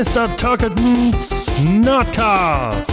Mr. 0.00 0.34
Turketons 0.38 1.46
Nerdcast. 1.62 2.90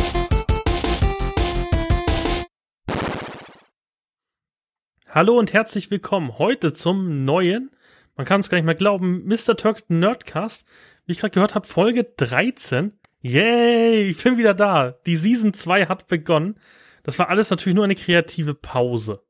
Hallo 5.07 5.39
und 5.39 5.53
herzlich 5.53 5.89
willkommen 5.89 6.37
heute 6.37 6.73
zum 6.73 7.23
neuen, 7.23 7.71
man 8.17 8.25
kann 8.25 8.41
es 8.41 8.49
gar 8.49 8.57
nicht 8.57 8.65
mehr 8.65 8.75
glauben, 8.75 9.25
Mr. 9.25 9.55
Turketon 9.55 9.99
Nerdcast. 9.99 10.65
Wie 11.05 11.13
ich 11.13 11.19
gerade 11.19 11.33
gehört 11.33 11.55
habe, 11.55 11.65
Folge 11.65 12.03
13. 12.03 12.99
Yay, 13.21 14.09
ich 14.09 14.21
bin 14.21 14.37
wieder 14.37 14.53
da. 14.53 14.91
Die 15.05 15.15
Season 15.15 15.53
2 15.53 15.85
hat 15.85 16.07
begonnen. 16.07 16.59
Das 17.03 17.17
war 17.19 17.29
alles 17.29 17.49
natürlich 17.49 17.75
nur 17.75 17.85
eine 17.85 17.95
kreative 17.95 18.53
Pause. 18.53 19.23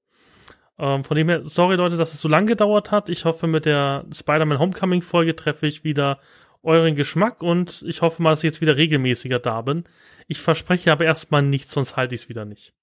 Ähm, 0.80 1.04
von 1.04 1.16
dem 1.16 1.30
her, 1.30 1.42
sorry 1.44 1.76
Leute, 1.76 1.98
dass 1.98 2.16
es 2.16 2.22
so 2.22 2.28
lange 2.28 2.48
gedauert 2.48 2.90
hat. 2.90 3.10
Ich 3.10 3.26
hoffe, 3.26 3.46
mit 3.46 3.66
der 3.66 4.08
Spider-Man 4.12 4.58
Homecoming 4.58 5.04
Folge 5.04 5.36
treffe 5.36 5.68
ich 5.68 5.84
wieder 5.84 6.20
euren 6.68 6.96
Geschmack 6.96 7.42
und 7.42 7.84
ich 7.88 8.02
hoffe 8.02 8.22
mal, 8.22 8.32
dass 8.32 8.40
ich 8.40 8.52
jetzt 8.52 8.62
wieder 8.62 8.76
regelmäßiger 8.76 9.40
da 9.40 9.62
bin. 9.62 9.86
Ich 10.28 10.40
verspreche 10.40 10.92
aber 10.92 11.06
erstmal 11.06 11.42
nichts, 11.42 11.72
sonst 11.72 11.96
halte 11.96 12.14
ich 12.14 12.22
es 12.22 12.30
wieder 12.30 12.46
nicht. 12.46 12.74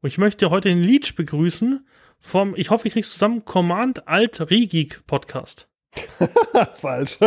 Und 0.00 0.08
ich 0.08 0.18
möchte 0.18 0.50
heute 0.50 0.70
den 0.70 0.82
Leech 0.82 1.14
begrüßen 1.14 1.86
vom, 2.18 2.56
ich 2.56 2.70
hoffe, 2.70 2.88
ich 2.88 2.94
krieg's 2.94 3.12
zusammen, 3.12 3.44
Command 3.44 4.08
Alt 4.08 4.50
Regeek 4.50 5.06
Podcast. 5.06 5.68
Falsch. 6.74 7.18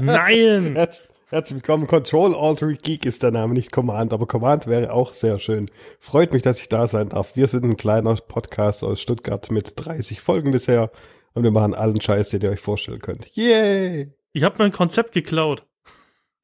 Nein! 0.00 0.72
Herz, 0.74 1.04
herzlich 1.28 1.56
willkommen. 1.56 1.86
Control 1.86 2.34
Alt 2.34 2.82
Geek 2.82 3.04
ist 3.04 3.22
der 3.22 3.30
Name, 3.30 3.52
nicht 3.52 3.72
Command, 3.72 4.14
aber 4.14 4.26
Command 4.26 4.66
wäre 4.66 4.90
auch 4.90 5.12
sehr 5.12 5.38
schön. 5.38 5.70
Freut 6.00 6.32
mich, 6.32 6.42
dass 6.42 6.60
ich 6.60 6.70
da 6.70 6.88
sein 6.88 7.10
darf. 7.10 7.36
Wir 7.36 7.48
sind 7.48 7.64
ein 7.64 7.76
kleiner 7.76 8.14
Podcast 8.14 8.82
aus 8.82 9.02
Stuttgart 9.02 9.50
mit 9.50 9.74
30 9.76 10.22
Folgen 10.22 10.52
bisher 10.52 10.90
und 11.34 11.42
wir 11.42 11.50
machen 11.50 11.74
allen 11.74 12.00
Scheiß, 12.00 12.30
den 12.30 12.40
ihr 12.40 12.50
euch 12.50 12.60
vorstellen 12.60 13.00
könnt. 13.00 13.28
Yay! 13.36 14.15
Ich 14.36 14.42
habe 14.42 14.56
mein 14.58 14.70
Konzept 14.70 15.12
geklaut. 15.12 15.66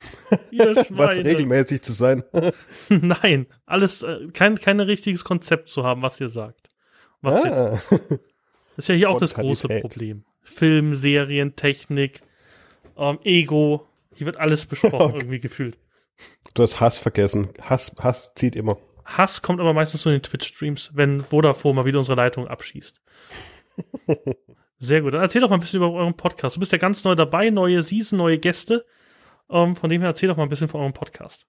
was 0.31 1.17
regelmäßig 1.19 1.83
zu 1.83 1.93
sein. 1.93 2.25
Nein, 2.89 3.47
alles, 3.67 4.03
äh, 4.03 4.29
kein, 4.33 4.57
kein 4.57 4.81
richtiges 4.81 5.25
Konzept 5.25 5.69
zu 5.69 5.85
haben, 5.85 6.01
was 6.01 6.19
ihr 6.19 6.31
sagt. 6.31 6.70
Was 7.20 7.45
ah. 7.45 7.83
Das 7.91 8.01
ist 8.79 8.89
ja 8.89 8.95
hier 8.95 9.11
auch 9.11 9.20
das 9.20 9.35
große 9.35 9.69
Problem. 9.69 10.25
Film, 10.41 10.95
Serien, 10.95 11.55
Technik, 11.55 12.23
ähm, 12.97 13.19
Ego. 13.25 13.87
Hier 14.15 14.25
wird 14.25 14.39
alles 14.39 14.65
besprochen, 14.65 15.09
okay. 15.09 15.19
irgendwie 15.19 15.41
gefühlt. 15.41 15.79
Du 16.55 16.63
hast 16.63 16.81
Hass 16.81 16.97
vergessen. 16.97 17.51
Hass, 17.61 17.95
Hass 17.98 18.33
zieht 18.35 18.57
immer. 18.57 18.79
Hass 19.05 19.43
kommt 19.43 19.61
aber 19.61 19.75
meistens 19.75 20.07
nur 20.07 20.15
in 20.15 20.20
den 20.20 20.25
Twitch-Streams, 20.25 20.93
wenn 20.95 21.20
Vodafone 21.20 21.75
mal 21.75 21.85
wieder 21.85 21.98
unsere 21.98 22.17
Leitung 22.17 22.48
abschießt. 22.48 23.03
Sehr 24.83 25.01
gut. 25.01 25.15
Dann 25.15 25.23
erzähl 25.23 25.41
doch 25.41 25.49
mal 25.49 25.57
ein 25.57 25.61
bisschen 25.61 25.77
über 25.77 25.93
euren 25.93 26.17
Podcast. 26.17 26.57
Du 26.57 26.61
bist 26.61 26.73
ja 26.73 26.79
ganz 26.79 27.05
neu 27.05 27.15
dabei, 27.15 27.51
neue 27.51 27.85
Season, 27.85 28.19
neue 28.19 28.39
Gäste. 28.39 28.85
Ähm, 29.49 29.77
von 29.77 29.89
dem 29.89 30.01
her 30.01 30.11
erzähl 30.11 30.29
doch 30.29 30.37
mal 30.37 30.43
ein 30.43 30.49
bisschen 30.49 30.67
von 30.67 30.81
eurem 30.81 30.93
Podcast. 30.93 31.47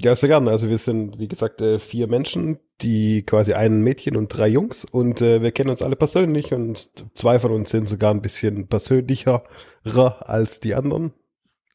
Ja, 0.00 0.16
sehr 0.16 0.30
gerne. 0.30 0.50
Also 0.50 0.70
wir 0.70 0.78
sind, 0.78 1.18
wie 1.18 1.28
gesagt, 1.28 1.60
äh, 1.60 1.78
vier 1.78 2.06
Menschen, 2.06 2.60
die 2.80 3.24
quasi 3.26 3.52
ein 3.52 3.82
Mädchen 3.82 4.16
und 4.16 4.28
drei 4.28 4.48
Jungs 4.48 4.86
und 4.86 5.20
äh, 5.20 5.42
wir 5.42 5.52
kennen 5.52 5.68
uns 5.68 5.82
alle 5.82 5.96
persönlich 5.96 6.54
und 6.54 6.90
zwei 7.14 7.38
von 7.38 7.52
uns 7.52 7.68
sind 7.68 7.90
sogar 7.90 8.10
ein 8.10 8.22
bisschen 8.22 8.68
persönlicher 8.68 9.44
als 9.84 10.60
die 10.60 10.74
anderen. 10.74 11.12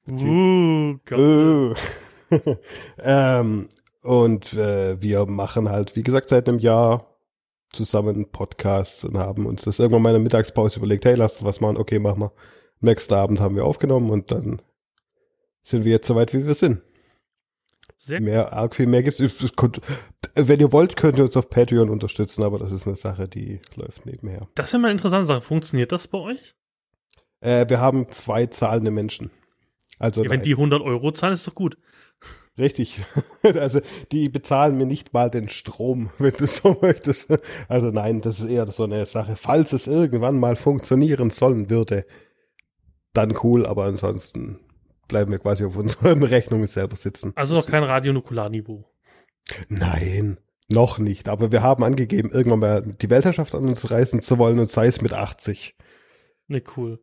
Uh. 0.09 0.97
Uh. 1.11 1.75
ähm, 3.03 3.69
und 4.01 4.53
äh, 4.53 4.99
wir 4.99 5.27
machen 5.27 5.69
halt, 5.69 5.95
wie 5.95 6.03
gesagt, 6.03 6.29
seit 6.29 6.49
einem 6.49 6.57
Jahr 6.57 7.16
zusammen 7.71 8.29
Podcasts 8.31 9.03
und 9.03 9.17
haben 9.17 9.45
uns 9.45 9.63
das 9.63 9.79
irgendwann 9.79 10.01
mal 10.01 10.09
in 10.09 10.15
der 10.15 10.23
Mittagspause 10.23 10.79
überlegt, 10.79 11.05
hey, 11.05 11.15
lass 11.15 11.43
was 11.43 11.61
machen, 11.61 11.77
okay, 11.77 11.99
machen 11.99 12.21
wir. 12.21 12.31
Nächsten 12.79 13.13
Abend 13.13 13.39
haben 13.39 13.55
wir 13.55 13.65
aufgenommen 13.65 14.09
und 14.09 14.31
dann 14.31 14.61
sind 15.61 15.83
wir 15.83 15.91
jetzt 15.91 16.07
so 16.07 16.15
weit, 16.15 16.33
wie 16.33 16.45
wir 16.45 16.53
sind. 16.53 16.81
Sehr 17.97 18.21
mehr, 18.21 18.53
arg 18.53 18.75
viel 18.75 18.85
mehr 18.85 19.03
gibt's. 19.03 19.19
Wenn 19.19 20.59
ihr 20.59 20.71
wollt, 20.71 20.95
könnt 20.95 21.17
ihr 21.17 21.23
uns 21.23 21.35
auf 21.35 21.49
Patreon 21.49 21.89
unterstützen, 21.89 22.43
aber 22.43 22.59
das 22.59 22.71
ist 22.71 22.85
eine 22.85 22.95
Sache, 22.95 23.27
die 23.27 23.59
läuft 23.75 24.05
nebenher. 24.05 24.47
Das 24.55 24.71
wäre 24.71 24.81
mal 24.81 24.89
eine 24.89 24.97
interessante 24.97 25.25
Sache. 25.25 25.41
Funktioniert 25.41 25.91
das 25.91 26.07
bei 26.07 26.19
euch? 26.19 26.55
Äh, 27.41 27.67
wir 27.67 27.79
haben 27.79 28.07
zwei 28.11 28.45
zahlende 28.45 28.91
Menschen. 28.91 29.31
Also 29.99 30.23
ja, 30.23 30.29
wenn 30.29 30.43
die 30.43 30.53
100 30.53 30.81
Euro 30.81 31.11
zahlen, 31.11 31.33
ist 31.33 31.47
doch 31.47 31.55
gut. 31.55 31.75
Richtig. 32.57 33.01
Also 33.43 33.79
die 34.11 34.27
bezahlen 34.27 34.77
mir 34.77 34.85
nicht 34.85 35.13
mal 35.13 35.29
den 35.29 35.47
Strom, 35.47 36.09
wenn 36.17 36.33
du 36.33 36.47
so 36.47 36.77
möchtest. 36.81 37.27
Also 37.69 37.91
nein, 37.91 38.19
das 38.19 38.39
ist 38.39 38.49
eher 38.49 38.67
so 38.67 38.83
eine 38.83 39.05
Sache. 39.05 39.37
Falls 39.37 39.71
es 39.71 39.87
irgendwann 39.87 40.37
mal 40.37 40.57
funktionieren 40.57 41.29
sollen 41.29 41.69
würde, 41.69 42.05
dann 43.13 43.37
cool, 43.43 43.65
aber 43.65 43.85
ansonsten 43.85 44.59
bleiben 45.07 45.31
wir 45.31 45.39
quasi 45.39 45.63
auf 45.63 45.77
unseren 45.77 46.23
Rechnungen 46.23 46.67
selber 46.67 46.97
sitzen. 46.97 47.31
Also 47.35 47.55
noch 47.55 47.67
kein 47.67 47.83
Radionukularniveau. 47.83 48.85
Nein, 49.69 50.37
noch 50.69 50.99
nicht. 50.99 51.29
Aber 51.29 51.53
wir 51.53 51.63
haben 51.63 51.83
angegeben, 51.83 52.31
irgendwann 52.31 52.59
mal 52.59 52.81
die 52.81 53.09
Weltherrschaft 53.09 53.55
an 53.55 53.65
uns 53.65 53.89
reißen 53.89 54.21
zu 54.21 54.37
wollen 54.39 54.59
und 54.59 54.67
sei 54.67 54.87
es 54.87 55.01
mit 55.01 55.13
80. 55.13 55.75
Ne, 56.47 56.61
cool. 56.75 56.99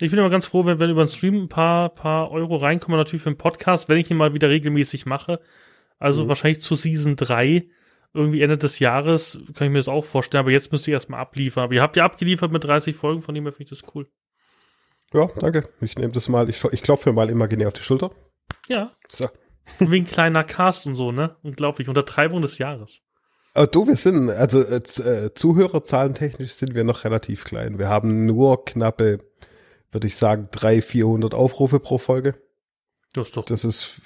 Ich 0.00 0.10
bin 0.10 0.18
immer 0.18 0.30
ganz 0.30 0.46
froh, 0.46 0.64
wenn, 0.64 0.78
wenn 0.78 0.90
über 0.90 1.04
den 1.04 1.08
Stream 1.08 1.42
ein 1.42 1.48
paar, 1.48 1.88
paar 1.88 2.30
Euro 2.30 2.56
reinkommen, 2.56 2.98
natürlich 2.98 3.22
für 3.22 3.30
den 3.30 3.38
Podcast, 3.38 3.88
wenn 3.88 3.98
ich 3.98 4.10
ihn 4.10 4.16
mal 4.16 4.32
wieder 4.32 4.48
regelmäßig 4.48 5.06
mache. 5.06 5.40
Also 5.98 6.24
mhm. 6.24 6.28
wahrscheinlich 6.28 6.60
zu 6.60 6.76
Season 6.76 7.16
3, 7.16 7.68
irgendwie 8.14 8.40
Ende 8.40 8.56
des 8.56 8.78
Jahres, 8.78 9.38
kann 9.54 9.66
ich 9.66 9.72
mir 9.72 9.78
das 9.78 9.88
auch 9.88 10.04
vorstellen, 10.04 10.40
aber 10.40 10.52
jetzt 10.52 10.70
müsst 10.70 10.86
ihr 10.86 10.94
erstmal 10.94 11.20
abliefern. 11.20 11.64
Aber 11.64 11.74
ihr 11.74 11.82
habt 11.82 11.96
ja 11.96 12.04
abgeliefert 12.04 12.52
mit 12.52 12.64
30 12.64 12.94
Folgen, 12.94 13.22
von 13.22 13.34
dem 13.34 13.44
her 13.44 13.52
finde 13.52 13.74
ich 13.74 13.80
das 13.80 13.94
cool. 13.94 14.08
Ja, 15.12 15.26
danke. 15.40 15.68
Ich 15.80 15.96
nehme 15.96 16.12
das 16.12 16.28
mal, 16.28 16.48
ich, 16.48 16.62
ich 16.64 16.82
klopfe 16.82 17.10
mir 17.10 17.14
mal 17.14 17.30
imaginär 17.30 17.68
auf 17.68 17.74
die 17.74 17.82
Schulter. 17.82 18.10
Ja. 18.68 18.92
So. 19.08 19.28
Wie 19.78 20.00
ein 20.00 20.06
kleiner 20.06 20.44
Cast 20.44 20.86
und 20.86 20.94
so, 20.94 21.12
ne? 21.12 21.36
Unglaublich. 21.42 21.88
Untertreibung 21.88 22.42
des 22.42 22.58
Jahres. 22.58 23.00
Aber 23.54 23.66
du, 23.66 23.86
wir 23.86 23.96
sind, 23.96 24.30
also 24.30 24.62
äh, 24.62 24.76
äh 24.76 25.34
Zuhörerzahlen 25.34 26.14
technisch 26.14 26.52
sind 26.52 26.74
wir 26.74 26.84
noch 26.84 27.04
relativ 27.04 27.44
klein. 27.44 27.78
Wir 27.78 27.88
haben 27.88 28.26
nur 28.26 28.64
knappe, 28.64 29.20
würde 29.92 30.06
ich 30.06 30.16
sagen, 30.16 30.48
300, 30.52 30.84
400 30.84 31.34
Aufrufe 31.34 31.80
pro 31.80 31.98
Folge. 31.98 32.40
Das 33.14 33.28
ist 33.28 33.36
doch. 33.36 33.44
Das 33.44 33.64
ist, 33.64 34.00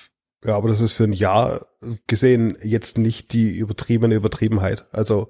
ja, 0.45 0.57
aber 0.57 0.69
das 0.69 0.81
ist 0.81 0.93
für 0.93 1.05
ein 1.05 1.13
Jahr 1.13 1.67
gesehen 2.07 2.57
jetzt 2.63 2.99
nicht 2.99 3.33
die 3.33 3.51
übertriebene 3.51 4.15
Übertriebenheit. 4.15 4.87
Also 4.93 5.29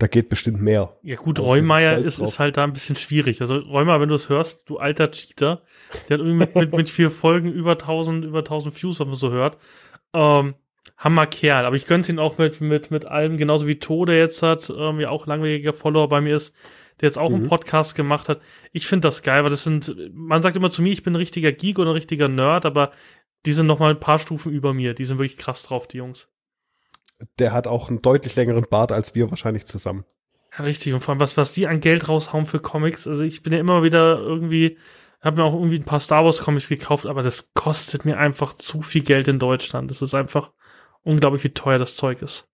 da 0.00 0.06
geht 0.06 0.30
bestimmt 0.30 0.62
mehr. 0.62 0.96
Ja 1.02 1.16
gut, 1.16 1.38
Reumeier 1.38 1.98
ist, 1.98 2.18
ist 2.18 2.38
halt 2.38 2.56
da 2.56 2.64
ein 2.64 2.72
bisschen 2.72 2.96
schwierig. 2.96 3.42
Also 3.42 3.56
Reumeier, 3.56 4.00
wenn 4.00 4.08
du 4.08 4.14
es 4.14 4.30
hörst, 4.30 4.62
du 4.66 4.78
alter 4.78 5.10
Cheater, 5.10 5.62
der 6.08 6.18
hat 6.18 6.24
irgendwie 6.24 6.46
mit, 6.46 6.54
mit, 6.54 6.72
mit 6.74 6.90
vier 6.90 7.10
Folgen 7.10 7.52
über 7.52 7.72
1000, 7.72 8.24
über 8.24 8.38
1000 8.38 8.82
Views, 8.82 8.98
wenn 8.98 9.08
man 9.08 9.16
so 9.16 9.30
hört. 9.30 9.58
Ähm, 10.14 10.54
Hammer 10.96 11.26
Kerl, 11.26 11.66
aber 11.66 11.76
ich 11.76 11.86
gönn's 11.86 12.08
ihn 12.08 12.18
auch 12.18 12.38
mit, 12.38 12.60
mit, 12.62 12.90
mit 12.90 13.04
allem, 13.04 13.36
genauso 13.36 13.66
wie 13.66 13.78
Tode 13.78 14.16
jetzt 14.16 14.42
hat, 14.42 14.72
ähm, 14.74 15.00
ja 15.00 15.10
auch 15.10 15.26
langweiliger 15.26 15.72
Follower 15.74 16.08
bei 16.08 16.20
mir 16.20 16.36
ist, 16.36 16.54
der 17.00 17.08
jetzt 17.08 17.18
auch 17.18 17.30
mhm. 17.30 17.36
einen 17.36 17.48
Podcast 17.48 17.94
gemacht 17.94 18.28
hat. 18.28 18.40
Ich 18.72 18.86
finde 18.86 19.08
das 19.08 19.22
geil, 19.22 19.42
weil 19.42 19.50
das 19.50 19.64
sind, 19.64 19.94
man 20.12 20.42
sagt 20.42 20.56
immer 20.56 20.70
zu 20.70 20.82
mir, 20.82 20.92
ich 20.92 21.02
bin 21.02 21.12
ein 21.12 21.16
richtiger 21.16 21.52
Geek 21.52 21.78
oder 21.78 21.90
ein 21.90 21.96
richtiger 21.96 22.28
Nerd, 22.28 22.66
aber 22.66 22.92
die 23.46 23.52
sind 23.52 23.66
noch 23.66 23.78
mal 23.78 23.90
ein 23.90 24.00
paar 24.00 24.18
Stufen 24.18 24.52
über 24.52 24.74
mir. 24.74 24.94
Die 24.94 25.04
sind 25.04 25.18
wirklich 25.18 25.38
krass 25.38 25.62
drauf, 25.62 25.88
die 25.88 25.98
Jungs 25.98 26.28
der 27.38 27.52
hat 27.52 27.66
auch 27.66 27.88
einen 27.88 28.02
deutlich 28.02 28.36
längeren 28.36 28.66
Bart 28.68 28.92
als 28.92 29.14
wir 29.14 29.30
wahrscheinlich 29.30 29.66
zusammen. 29.66 30.04
Ja, 30.56 30.64
richtig. 30.64 30.92
Und 30.92 31.00
vor 31.00 31.12
allem, 31.12 31.20
was, 31.20 31.36
was 31.36 31.52
die 31.52 31.66
an 31.66 31.80
Geld 31.80 32.08
raushauen 32.08 32.46
für 32.46 32.60
Comics. 32.60 33.06
Also 33.06 33.22
ich 33.22 33.42
bin 33.42 33.52
ja 33.52 33.60
immer 33.60 33.82
wieder 33.82 34.18
irgendwie, 34.18 34.78
habe 35.20 35.36
mir 35.36 35.44
auch 35.44 35.54
irgendwie 35.54 35.78
ein 35.78 35.84
paar 35.84 36.00
Star 36.00 36.24
Wars 36.24 36.38
Comics 36.38 36.68
gekauft, 36.68 37.06
aber 37.06 37.22
das 37.22 37.52
kostet 37.54 38.04
mir 38.04 38.18
einfach 38.18 38.54
zu 38.54 38.82
viel 38.82 39.02
Geld 39.02 39.28
in 39.28 39.38
Deutschland. 39.38 39.90
Das 39.90 40.02
ist 40.02 40.14
einfach 40.14 40.52
unglaublich, 41.02 41.44
wie 41.44 41.50
teuer 41.50 41.78
das 41.78 41.96
Zeug 41.96 42.22
ist. 42.22 42.48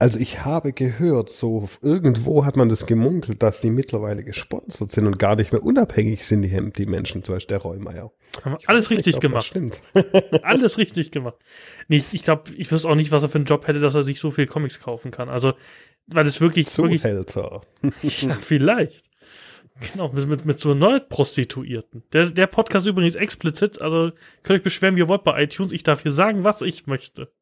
Also 0.00 0.18
ich 0.18 0.44
habe 0.44 0.72
gehört, 0.72 1.30
so 1.30 1.68
irgendwo 1.80 2.44
hat 2.44 2.56
man 2.56 2.68
das 2.68 2.86
gemunkelt, 2.86 3.42
dass 3.44 3.60
die 3.60 3.70
mittlerweile 3.70 4.24
gesponsert 4.24 4.90
sind 4.90 5.06
und 5.06 5.20
gar 5.20 5.36
nicht 5.36 5.52
mehr 5.52 5.62
unabhängig 5.62 6.26
sind, 6.26 6.42
die, 6.42 6.72
die 6.72 6.86
Menschen, 6.86 7.22
zum 7.22 7.36
Beispiel 7.36 7.56
der 7.56 7.62
Reumeier. 7.62 8.12
Haben 8.44 8.58
alles 8.66 8.90
richtig 8.90 9.14
nicht, 9.14 9.20
gemacht. 9.20 9.46
Stimmt. 9.46 9.80
alles 10.42 10.78
richtig 10.78 11.12
gemacht. 11.12 11.36
Nee, 11.86 12.02
ich 12.10 12.24
glaube, 12.24 12.50
ich 12.56 12.72
wüsste 12.72 12.88
auch 12.88 12.96
nicht, 12.96 13.12
was 13.12 13.22
er 13.22 13.28
für 13.28 13.38
einen 13.38 13.44
Job 13.44 13.68
hätte, 13.68 13.78
dass 13.78 13.94
er 13.94 14.02
sich 14.02 14.18
so 14.18 14.32
viel 14.32 14.48
Comics 14.48 14.80
kaufen 14.80 15.12
kann. 15.12 15.28
Also, 15.28 15.54
weil 16.08 16.24
das 16.24 16.40
wirklich. 16.40 16.66
Zuhälter. 16.66 17.62
Wirklich, 17.80 18.22
ja, 18.24 18.34
vielleicht. 18.34 19.08
Genau, 19.92 20.10
mit, 20.12 20.28
mit, 20.28 20.44
mit 20.44 20.58
so 20.58 20.74
Nerd-Prostituierten. 20.74 22.02
Der, 22.12 22.30
der 22.30 22.46
Podcast 22.48 22.86
übrigens 22.86 23.14
explizit, 23.14 23.80
also 23.80 24.12
könnt 24.42 24.58
euch 24.58 24.64
beschweren, 24.64 24.96
wie 24.96 25.00
ihr 25.00 25.08
wollt 25.08 25.24
bei 25.24 25.42
iTunes. 25.42 25.72
Ich 25.72 25.82
darf 25.82 26.02
hier 26.02 26.12
sagen, 26.12 26.44
was 26.44 26.62
ich 26.62 26.86
möchte. 26.86 27.32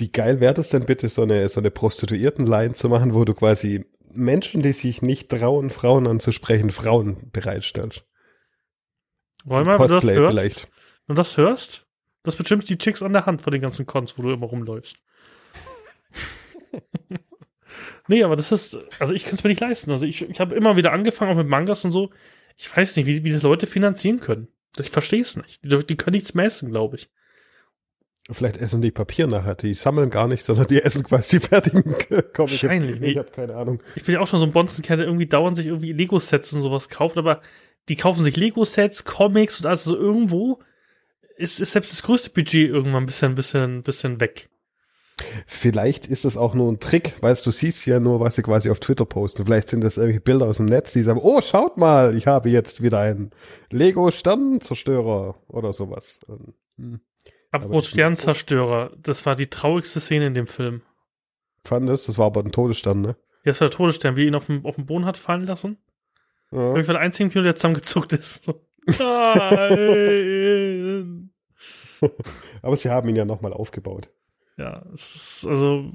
Wie 0.00 0.10
geil 0.10 0.40
wäre 0.40 0.54
das 0.54 0.70
denn 0.70 0.86
bitte, 0.86 1.10
so 1.10 1.22
eine, 1.22 1.46
so 1.50 1.60
eine 1.60 1.70
Prostituierten-Line 1.70 2.72
zu 2.72 2.88
machen, 2.88 3.12
wo 3.12 3.26
du 3.26 3.34
quasi 3.34 3.84
Menschen, 4.10 4.62
die 4.62 4.72
sich 4.72 5.02
nicht 5.02 5.28
trauen, 5.28 5.68
Frauen 5.68 6.06
anzusprechen, 6.06 6.70
Frauen 6.70 7.30
bereitstellst? 7.32 8.06
Wollen 9.44 9.66
wir, 9.66 9.78
wenn 9.78 9.88
du 9.88 9.94
das 9.94 10.04
hörst, 10.04 10.30
vielleicht. 10.30 10.68
Wenn 11.06 11.16
du 11.16 11.20
das 11.20 11.36
hörst, 11.36 11.86
das 12.22 12.34
bestimmt 12.34 12.66
die 12.70 12.78
Chicks 12.78 13.02
an 13.02 13.12
der 13.12 13.26
Hand 13.26 13.42
von 13.42 13.52
den 13.52 13.60
ganzen 13.60 13.84
Cons, 13.84 14.16
wo 14.16 14.22
du 14.22 14.32
immer 14.32 14.46
rumläufst. 14.46 14.96
nee, 18.08 18.24
aber 18.24 18.36
das 18.36 18.52
ist, 18.52 18.78
also 18.98 19.12
ich 19.12 19.24
kann 19.24 19.34
es 19.34 19.44
mir 19.44 19.50
nicht 19.50 19.60
leisten. 19.60 19.90
Also 19.90 20.06
ich, 20.06 20.22
ich 20.22 20.40
habe 20.40 20.54
immer 20.54 20.76
wieder 20.76 20.92
angefangen, 20.92 21.32
auch 21.32 21.36
mit 21.36 21.48
Mangas 21.48 21.84
und 21.84 21.90
so. 21.90 22.10
Ich 22.56 22.74
weiß 22.74 22.96
nicht, 22.96 23.04
wie, 23.04 23.22
wie 23.22 23.32
das 23.32 23.42
Leute 23.42 23.66
finanzieren 23.66 24.20
können. 24.20 24.48
Ich 24.78 24.88
verstehe 24.88 25.20
es 25.20 25.36
nicht. 25.36 25.62
Die, 25.62 25.86
die 25.86 25.96
können 25.96 26.14
nichts 26.14 26.32
messen, 26.32 26.70
glaube 26.70 26.96
ich. 26.96 27.10
Vielleicht 28.32 28.56
essen 28.58 28.80
die 28.82 28.90
Papier 28.90 29.26
nachher. 29.26 29.54
Die 29.54 29.74
sammeln 29.74 30.10
gar 30.10 30.28
nicht, 30.28 30.44
sondern 30.44 30.66
die 30.66 30.82
essen 30.82 31.02
quasi 31.04 31.38
die 31.38 31.46
fertigen 31.48 31.82
Comics. 31.84 32.38
Wahrscheinlich 32.38 32.96
Ich 32.96 33.00
nicht. 33.00 33.18
habe 33.18 33.30
keine 33.30 33.56
Ahnung. 33.56 33.82
Ich 33.96 34.04
bin 34.04 34.14
ja 34.14 34.20
auch 34.20 34.26
schon 34.26 34.40
so 34.40 34.46
ein 34.46 34.52
Bonzenkerl, 34.52 34.98
der 34.98 35.06
irgendwie 35.06 35.26
dauernd 35.26 35.56
sich 35.56 35.66
irgendwie 35.66 35.92
Lego-Sets 35.92 36.52
und 36.52 36.62
sowas 36.62 36.88
kauft, 36.88 37.16
aber 37.16 37.40
die 37.88 37.96
kaufen 37.96 38.24
sich 38.24 38.36
Lego-Sets, 38.36 39.04
Comics 39.04 39.60
und 39.60 39.66
also 39.66 39.90
so 39.90 39.96
irgendwo 39.96 40.60
ist, 41.36 41.60
ist 41.60 41.72
selbst 41.72 41.90
das 41.92 42.02
größte 42.02 42.30
Budget 42.30 42.68
irgendwann 42.70 43.02
ein 43.04 43.06
bisschen, 43.06 43.34
bisschen, 43.34 43.82
bisschen 43.82 44.20
weg. 44.20 44.48
Vielleicht 45.46 46.06
ist 46.06 46.24
das 46.24 46.36
auch 46.36 46.54
nur 46.54 46.70
ein 46.72 46.80
Trick, 46.80 47.14
weißt 47.22 47.44
du, 47.44 47.50
siehst 47.50 47.84
ja 47.86 48.00
nur, 48.00 48.20
was 48.20 48.36
sie 48.36 48.42
quasi 48.42 48.70
auf 48.70 48.80
Twitter 48.80 49.04
posten. 49.04 49.44
Vielleicht 49.44 49.68
sind 49.68 49.82
das 49.82 49.96
irgendwelche 49.98 50.20
Bilder 50.20 50.46
aus 50.46 50.56
dem 50.58 50.66
Netz, 50.66 50.92
die 50.92 51.02
sagen, 51.02 51.20
oh, 51.22 51.40
schaut 51.42 51.76
mal, 51.76 52.16
ich 52.16 52.26
habe 52.26 52.48
jetzt 52.48 52.82
wieder 52.82 53.00
einen 53.00 53.30
Lego-Sternenzerstörer 53.70 55.36
oder 55.48 55.72
sowas. 55.72 56.20
Hm. 56.78 57.00
Apropos 57.50 57.88
Sternzerstörer, 57.88 58.92
das 58.96 59.26
war 59.26 59.34
die 59.34 59.48
traurigste 59.48 60.00
Szene 60.00 60.28
in 60.28 60.34
dem 60.34 60.46
Film. 60.46 60.82
Fand 61.64 61.88
das, 61.88 62.06
das 62.06 62.18
war 62.18 62.26
aber 62.26 62.42
ein 62.42 62.52
Todesstern, 62.52 63.00
ne? 63.00 63.16
Ja, 63.44 63.52
das 63.52 63.60
war 63.60 63.68
der 63.68 63.76
Todesstern, 63.76 64.16
wie 64.16 64.22
er 64.22 64.28
ihn 64.28 64.34
auf 64.34 64.46
dem, 64.46 64.64
auf 64.64 64.76
dem 64.76 64.86
Boden 64.86 65.04
hat 65.04 65.18
fallen 65.18 65.46
lassen. 65.46 65.78
Ja. 66.52 66.76
Ich 66.76 66.86
war 66.86 66.94
der 66.94 67.02
einzige 67.02 67.28
Kino, 67.30 67.42
der 67.44 67.56
zusammengezuckt 67.56 68.12
ist. 68.12 68.44
So. 68.44 68.66
Nein! 68.98 70.50
Aber 72.62 72.76
sie 72.76 72.90
haben 72.90 73.08
ihn 73.08 73.16
ja 73.16 73.24
nochmal 73.24 73.52
aufgebaut. 73.52 74.08
Ja, 74.56 74.84
es 74.92 75.16
ist 75.16 75.46
also 75.46 75.90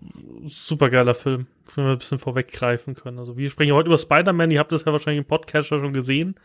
super 0.45 0.89
geiler 0.89 1.13
Film, 1.13 1.47
wenn 1.75 1.85
wir 1.85 1.91
ein 1.91 1.99
bisschen 1.99 2.17
vorweggreifen 2.19 2.95
können. 2.95 3.19
Also 3.19 3.37
wir 3.37 3.49
sprechen 3.49 3.73
heute 3.73 3.87
über 3.87 3.99
Spider-Man, 3.99 4.49
ihr 4.49 4.59
habt 4.59 4.71
das 4.71 4.85
ja 4.85 4.91
wahrscheinlich 4.91 5.19
im 5.19 5.27
Podcast 5.27 5.67
schon 5.67 5.93
gesehen, 5.93 6.35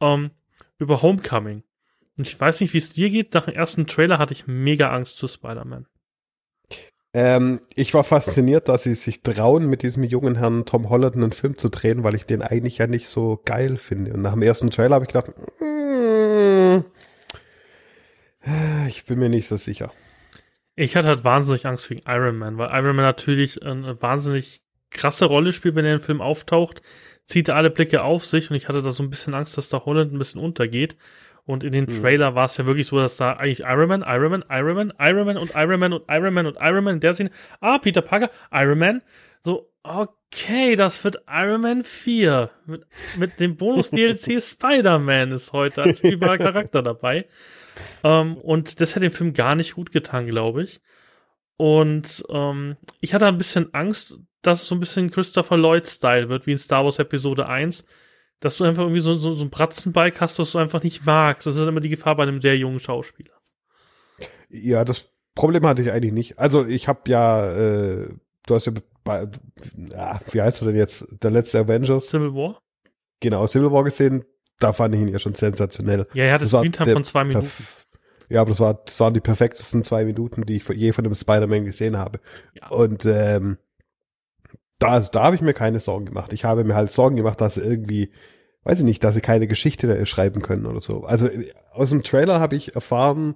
ähm, 0.00 0.30
über 0.78 1.02
Homecoming. 1.02 1.62
Und 2.16 2.26
ich 2.26 2.38
weiß 2.38 2.60
nicht, 2.60 2.74
wie 2.74 2.78
es 2.78 2.92
dir 2.92 3.10
geht, 3.10 3.34
nach 3.34 3.46
dem 3.46 3.54
ersten 3.54 3.86
Trailer 3.86 4.18
hatte 4.18 4.34
ich 4.34 4.46
mega 4.46 4.90
Angst 4.90 5.16
zu 5.16 5.28
Spider-Man. 5.28 5.86
Ähm, 7.14 7.60
ich 7.74 7.92
war 7.92 8.04
fasziniert, 8.04 8.68
dass 8.68 8.84
sie 8.84 8.94
sich 8.94 9.22
trauen, 9.22 9.66
mit 9.66 9.82
diesem 9.82 10.02
jungen 10.02 10.36
Herrn 10.36 10.64
Tom 10.64 10.88
Holland 10.88 11.16
einen 11.16 11.32
Film 11.32 11.58
zu 11.58 11.68
drehen, 11.68 12.04
weil 12.04 12.14
ich 12.14 12.24
den 12.24 12.40
eigentlich 12.40 12.78
ja 12.78 12.86
nicht 12.86 13.08
so 13.08 13.40
geil 13.44 13.76
finde. 13.76 14.14
Und 14.14 14.22
nach 14.22 14.32
dem 14.32 14.42
ersten 14.42 14.70
Trailer 14.70 14.94
habe 14.94 15.04
ich 15.04 15.12
gedacht, 15.12 15.32
mm, 15.60 16.78
ich 18.88 19.04
bin 19.04 19.18
mir 19.18 19.28
nicht 19.28 19.46
so 19.46 19.56
sicher. 19.56 19.92
Ich 20.74 20.96
hatte 20.96 21.08
halt 21.08 21.24
wahnsinnig 21.24 21.66
Angst 21.66 21.90
wegen 21.90 22.02
Iron 22.06 22.38
Man, 22.38 22.56
weil 22.56 22.70
Iron 22.70 22.96
Man 22.96 23.04
natürlich 23.04 23.62
eine 23.62 24.00
wahnsinnig 24.00 24.62
krasse 24.90 25.26
Rolle 25.26 25.52
spielt, 25.52 25.74
wenn 25.74 25.84
er 25.84 25.94
im 25.94 26.00
Film 26.00 26.22
auftaucht, 26.22 26.82
zieht 27.26 27.48
er 27.48 27.56
alle 27.56 27.70
Blicke 27.70 28.02
auf 28.02 28.24
sich 28.24 28.50
und 28.50 28.56
ich 28.56 28.68
hatte 28.68 28.82
da 28.82 28.90
so 28.90 29.02
ein 29.02 29.10
bisschen 29.10 29.34
Angst, 29.34 29.56
dass 29.58 29.68
da 29.68 29.84
Holland 29.84 30.12
ein 30.12 30.18
bisschen 30.18 30.40
untergeht. 30.40 30.96
Und 31.44 31.64
in 31.64 31.72
den 31.72 31.86
Mhm. 31.86 32.00
Trailer 32.00 32.34
war 32.34 32.46
es 32.46 32.56
ja 32.56 32.66
wirklich 32.66 32.86
so, 32.86 32.98
dass 32.98 33.16
da 33.16 33.32
eigentlich 33.32 33.60
Iron 33.60 33.88
Man, 33.88 34.04
Iron 34.06 34.30
Man, 34.30 34.44
Iron 34.48 34.76
Man, 34.76 34.92
Iron 35.00 35.26
Man 35.26 35.36
und 35.36 35.52
Iron 35.54 35.80
Man 35.80 35.92
und 35.92 36.04
Iron 36.08 36.34
Man 36.34 36.46
und 36.46 36.56
Iron 36.60 36.84
Man 36.84 36.94
in 36.94 37.00
der 37.00 37.14
Szene, 37.14 37.30
ah, 37.60 37.78
Peter 37.78 38.00
Parker, 38.02 38.30
Iron 38.52 38.78
Man, 38.78 39.02
so, 39.44 39.72
okay, 39.82 40.76
das 40.76 41.02
wird 41.02 41.24
Iron 41.28 41.62
Man 41.62 41.82
4. 41.82 42.48
Mit, 42.66 42.84
mit 43.18 43.40
dem 43.40 43.56
Bonus-DLC 43.56 44.40
Spider-Man 44.40 45.32
ist 45.32 45.52
heute 45.52 45.82
als 45.82 45.98
spielbarer 45.98 46.38
Charakter 46.38 46.80
dabei. 46.82 47.26
Ähm, 48.04 48.36
und 48.36 48.80
das 48.80 48.94
hat 48.94 49.02
dem 49.02 49.10
Film 49.10 49.32
gar 49.32 49.56
nicht 49.56 49.74
gut 49.74 49.90
getan, 49.90 50.26
glaube 50.26 50.62
ich. 50.62 50.80
Und 51.56 52.24
ähm, 52.28 52.76
ich 53.00 53.14
hatte 53.14 53.26
ein 53.26 53.38
bisschen 53.38 53.74
Angst, 53.74 54.16
dass 54.42 54.62
es 54.62 54.68
so 54.68 54.76
ein 54.76 54.80
bisschen 54.80 55.10
Christopher 55.10 55.56
Lloyd-Style 55.56 56.28
wird, 56.28 56.46
wie 56.46 56.52
in 56.52 56.58
Star 56.58 56.84
Wars 56.84 56.98
Episode 57.00 57.48
1, 57.48 57.84
dass 58.42 58.56
du 58.56 58.64
einfach 58.64 58.82
irgendwie 58.82 59.00
so, 59.00 59.14
so, 59.14 59.32
so 59.32 59.44
ein 59.44 59.50
Bratzenbike 59.50 60.20
hast, 60.20 60.38
das 60.38 60.52
du 60.52 60.58
einfach 60.58 60.82
nicht 60.82 61.06
magst. 61.06 61.46
Das 61.46 61.56
ist 61.56 61.66
immer 61.66 61.80
die 61.80 61.88
Gefahr 61.88 62.16
bei 62.16 62.24
einem 62.24 62.40
sehr 62.40 62.56
jungen 62.58 62.80
Schauspieler. 62.80 63.32
Ja, 64.50 64.84
das 64.84 65.08
Problem 65.34 65.64
hatte 65.64 65.82
ich 65.82 65.92
eigentlich 65.92 66.12
nicht. 66.12 66.38
Also 66.38 66.66
ich 66.66 66.88
habe 66.88 67.00
ja, 67.06 67.52
äh, 67.52 68.08
du 68.46 68.54
hast 68.54 68.66
ja 68.66 68.72
bei, 69.04 69.28
ja, 69.76 70.20
wie 70.32 70.42
heißt 70.42 70.60
er 70.60 70.66
denn 70.66 70.76
jetzt, 70.76 71.06
der 71.22 71.30
letzte 71.30 71.60
Avengers, 71.60 72.08
Civil 72.08 72.34
War? 72.34 72.60
genau, 73.20 73.46
Civil 73.46 73.70
War 73.70 73.84
gesehen, 73.84 74.24
da 74.58 74.72
fand 74.72 74.94
ich 74.96 75.00
ihn 75.00 75.08
ja 75.08 75.20
schon 75.20 75.34
sensationell. 75.34 76.06
Ja, 76.12 76.24
er 76.24 76.34
hatte 76.34 76.48
Screentime 76.48 76.92
von 76.92 77.04
zwei 77.04 77.24
Minuten. 77.24 77.48
Ja, 78.28 78.40
aber 78.40 78.50
das, 78.50 78.60
war, 78.60 78.74
das 78.74 78.98
waren 78.98 79.14
die 79.14 79.20
perfektesten 79.20 79.84
zwei 79.84 80.04
Minuten, 80.04 80.44
die 80.46 80.56
ich 80.56 80.68
je 80.68 80.92
von 80.92 81.04
einem 81.04 81.14
Spider-Man 81.14 81.64
gesehen 81.64 81.96
habe. 81.96 82.18
Ja. 82.54 82.68
Und 82.68 83.04
ähm, 83.04 83.58
da, 84.82 85.00
da 85.00 85.22
habe 85.24 85.36
ich 85.36 85.42
mir 85.42 85.54
keine 85.54 85.80
Sorgen 85.80 86.06
gemacht. 86.06 86.32
Ich 86.32 86.44
habe 86.44 86.64
mir 86.64 86.74
halt 86.74 86.90
Sorgen 86.90 87.16
gemacht, 87.16 87.40
dass 87.40 87.54
sie 87.54 87.60
irgendwie, 87.62 88.10
weiß 88.64 88.78
ich 88.80 88.84
nicht, 88.84 89.02
dass 89.04 89.14
sie 89.14 89.20
keine 89.20 89.46
Geschichte 89.46 89.86
da 89.86 90.04
schreiben 90.06 90.42
können 90.42 90.66
oder 90.66 90.80
so. 90.80 91.04
Also 91.04 91.26
äh, 91.26 91.52
aus 91.72 91.90
dem 91.90 92.02
Trailer 92.02 92.40
habe 92.40 92.56
ich 92.56 92.74
erfahren 92.74 93.34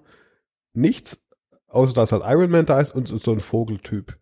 nichts, 0.72 1.20
außer 1.68 1.94
dass 1.94 2.12
halt 2.12 2.22
Iron 2.26 2.50
Man 2.50 2.66
da 2.66 2.80
ist 2.80 2.90
und 2.94 3.08
so 3.08 3.32
ein 3.32 3.40
Vogeltyp. 3.40 4.16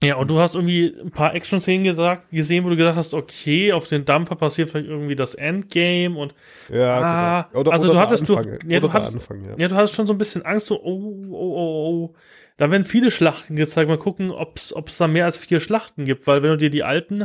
Ja, 0.00 0.14
und 0.14 0.28
du 0.28 0.38
hast 0.38 0.54
irgendwie 0.54 0.94
ein 1.02 1.10
paar 1.10 1.34
Action-Szenen 1.34 1.82
gesagt, 1.82 2.30
gesehen, 2.30 2.64
wo 2.64 2.68
du 2.68 2.76
gesagt 2.76 2.96
hast, 2.96 3.14
okay, 3.14 3.72
auf 3.72 3.88
den 3.88 4.04
Dampfer 4.04 4.36
passiert 4.36 4.70
vielleicht 4.70 4.88
irgendwie 4.88 5.16
das 5.16 5.34
Endgame 5.34 6.16
und 6.16 6.36
Ja, 6.72 7.00
Ah, 7.00 7.42
genau. 7.50 7.60
Oder, 7.62 7.72
also 7.72 7.84
oder 7.90 7.94
du 7.94 8.00
hattest- 8.00 8.28
du- 8.28 8.36
Anfang, 8.36 8.52
ja, 8.70 8.78
oder 8.78 8.80
du 8.88 8.92
hattest- 8.92 9.14
Anfang, 9.14 9.44
ja. 9.44 9.54
Ja, 9.58 9.66
du 9.66 9.74
hast 9.74 9.94
schon 9.96 10.06
so 10.06 10.12
ein 10.14 10.18
bisschen 10.18 10.42
Angst, 10.44 10.66
so, 10.66 10.80
oh, 10.80 11.26
oh, 11.30 11.32
oh, 11.32 11.88
oh. 12.12 12.14
Da 12.58 12.70
werden 12.70 12.84
viele 12.84 13.10
Schlachten 13.10 13.56
gezeigt. 13.56 13.88
Mal 13.88 13.98
gucken, 13.98 14.30
ob 14.30 14.58
es 14.58 14.98
da 14.98 15.08
mehr 15.08 15.24
als 15.24 15.38
vier 15.38 15.60
Schlachten 15.60 16.04
gibt, 16.04 16.26
weil 16.26 16.42
wenn 16.42 16.50
du 16.50 16.56
dir 16.58 16.70
die 16.70 16.82
alten 16.82 17.24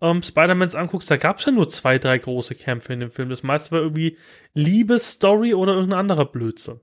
ähm, 0.00 0.22
Spider-Mans 0.22 0.74
anguckst, 0.74 1.10
da 1.10 1.16
gab 1.18 1.38
es 1.38 1.44
ja 1.44 1.52
nur 1.52 1.68
zwei, 1.68 1.98
drei 1.98 2.18
große 2.18 2.54
Kämpfe 2.54 2.92
in 2.94 3.00
dem 3.00 3.10
Film. 3.10 3.28
Das 3.28 3.42
meiste 3.42 3.72
war 3.72 3.80
irgendwie 3.82 4.16
Liebesstory 4.54 5.54
oder 5.54 5.74
irgendein 5.74 6.00
anderer 6.00 6.24
Blödsinn. 6.24 6.80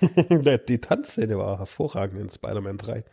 Die- 0.68 0.80
Tanzszene 0.80 1.38
war 1.38 1.58
hervorragend 1.58 2.20
in 2.20 2.28
Spider-Man 2.30 2.78
3. 2.78 3.04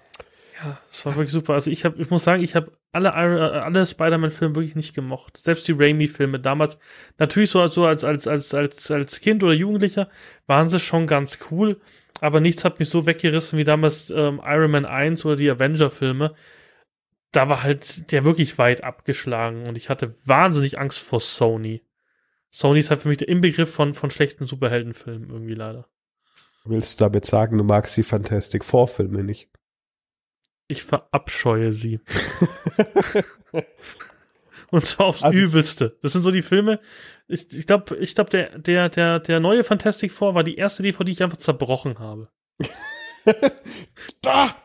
Ja, 0.57 0.79
das 0.89 1.05
war 1.05 1.15
wirklich 1.15 1.33
super. 1.33 1.53
Also 1.53 1.69
ich 1.69 1.83
habe, 1.83 2.01
ich 2.01 2.09
muss 2.09 2.23
sagen, 2.23 2.43
ich 2.43 2.55
habe 2.55 2.71
alle, 2.91 3.13
alle 3.13 3.85
Spider-Man-Filme 3.85 4.55
wirklich 4.55 4.75
nicht 4.75 4.93
gemocht. 4.93 5.37
Selbst 5.37 5.67
die 5.67 5.73
Raimi-Filme 5.73 6.39
damals, 6.39 6.77
natürlich 7.17 7.49
so, 7.49 7.65
so 7.67 7.85
als, 7.85 8.03
als, 8.03 8.27
als, 8.27 8.53
als, 8.53 8.89
als 8.89 9.19
Kind 9.19 9.43
oder 9.43 9.53
Jugendlicher 9.53 10.09
waren 10.47 10.69
sie 10.69 10.79
schon 10.79 11.07
ganz 11.07 11.39
cool, 11.51 11.81
aber 12.21 12.39
nichts 12.39 12.63
hat 12.63 12.79
mich 12.79 12.89
so 12.89 13.05
weggerissen 13.05 13.59
wie 13.59 13.65
damals 13.65 14.09
ähm, 14.11 14.41
Iron 14.45 14.71
Man 14.71 14.85
1 14.85 15.25
oder 15.25 15.35
die 15.35 15.49
Avenger-Filme. 15.49 16.33
Da 17.31 17.49
war 17.49 17.63
halt 17.63 18.11
der 18.13 18.23
wirklich 18.23 18.57
weit 18.57 18.81
abgeschlagen 18.83 19.67
und 19.67 19.77
ich 19.77 19.89
hatte 19.89 20.15
wahnsinnig 20.23 20.79
Angst 20.79 20.99
vor 20.99 21.19
Sony. 21.19 21.83
Sony 22.49 22.79
ist 22.79 22.89
halt 22.89 23.01
für 23.01 23.09
mich 23.09 23.17
der 23.17 23.27
Inbegriff 23.27 23.73
von, 23.73 23.93
von 23.93 24.09
schlechten 24.09 24.45
Superheldenfilmen 24.45 25.29
irgendwie 25.29 25.55
leider. 25.55 25.89
Willst 26.63 26.99
du 26.99 27.03
damit 27.03 27.25
sagen, 27.25 27.57
du 27.57 27.65
magst 27.65 27.97
die 27.97 28.03
Fantastic 28.03 28.63
Four 28.63 28.87
Filme 28.87 29.21
nicht? 29.21 29.49
Ich 30.67 30.83
verabscheue 30.83 31.73
sie. 31.73 31.99
Und 34.71 34.85
zwar 34.85 35.07
aufs 35.07 35.23
Also- 35.23 35.37
Übelste. 35.37 35.97
Das 36.01 36.13
sind 36.13 36.23
so 36.23 36.31
die 36.31 36.41
Filme. 36.41 36.79
Ich, 37.27 37.51
ich 37.53 37.67
glaube, 37.67 37.95
ich 37.97 38.15
glaub, 38.15 38.29
der, 38.29 38.57
der, 38.59 38.89
der, 38.89 39.19
der 39.19 39.39
neue 39.39 39.63
Fantastic 39.63 40.11
Four 40.11 40.35
war 40.35 40.43
die 40.43 40.55
erste 40.57 40.83
DVD, 40.83 41.03
die 41.05 41.11
ich 41.13 41.23
einfach 41.23 41.37
zerbrochen 41.37 41.99
habe. 41.99 42.29
Da! 44.21 44.55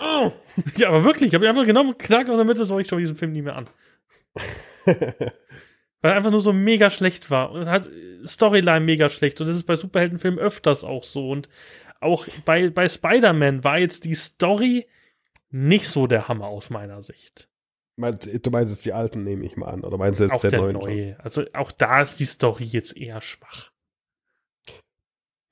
Ja, 0.76 0.88
aber 0.88 1.04
wirklich, 1.04 1.28
ich 1.28 1.34
habe 1.34 1.48
einfach 1.48 1.64
genommen, 1.66 1.96
knack 1.98 2.28
und 2.28 2.36
damit 2.38 2.56
so 2.58 2.78
ich 2.78 2.88
schon 2.88 2.98
diesen 2.98 3.16
Film 3.16 3.32
nie 3.32 3.42
mehr 3.42 3.56
an. 3.56 3.68
Weil 4.84 5.32
er 6.02 6.14
einfach 6.16 6.30
nur 6.30 6.40
so 6.40 6.52
mega 6.52 6.90
schlecht 6.90 7.30
war. 7.30 7.52
Und 7.52 7.66
hat 7.68 7.88
Storyline 8.26 8.80
mega 8.80 9.08
schlecht. 9.08 9.40
Und 9.40 9.46
das 9.48 9.56
ist 9.56 9.64
bei 9.66 9.76
Superheldenfilmen 9.76 10.40
öfters 10.40 10.82
auch 10.84 11.04
so. 11.04 11.30
Und 11.30 11.48
auch 12.00 12.26
bei, 12.44 12.70
bei 12.70 12.88
Spider-Man 12.88 13.62
war 13.64 13.78
jetzt 13.78 14.04
die 14.04 14.14
Story 14.14 14.86
nicht 15.50 15.88
so 15.88 16.06
der 16.06 16.28
Hammer 16.28 16.46
aus 16.46 16.70
meiner 16.70 17.02
Sicht. 17.02 17.48
Du 17.96 18.50
meinst 18.50 18.72
jetzt 18.72 18.84
die 18.84 18.92
alten, 18.92 19.24
nehme 19.24 19.44
ich 19.44 19.56
mal 19.56 19.66
an. 19.66 19.82
Oder 19.82 19.98
meinst 19.98 20.20
du 20.20 20.24
jetzt 20.24 20.32
auch 20.32 20.40
der, 20.40 20.50
der, 20.50 20.60
neuen? 20.60 20.76
schon? 20.76 20.84
neue. 20.84 21.20
Also 21.20 21.44
auch 21.52 21.72
da 21.72 22.00
ist 22.00 22.18
die 22.18 22.24
Story 22.24 22.64
jetzt 22.64 22.96
eher 22.96 23.20
schwach. 23.20 23.70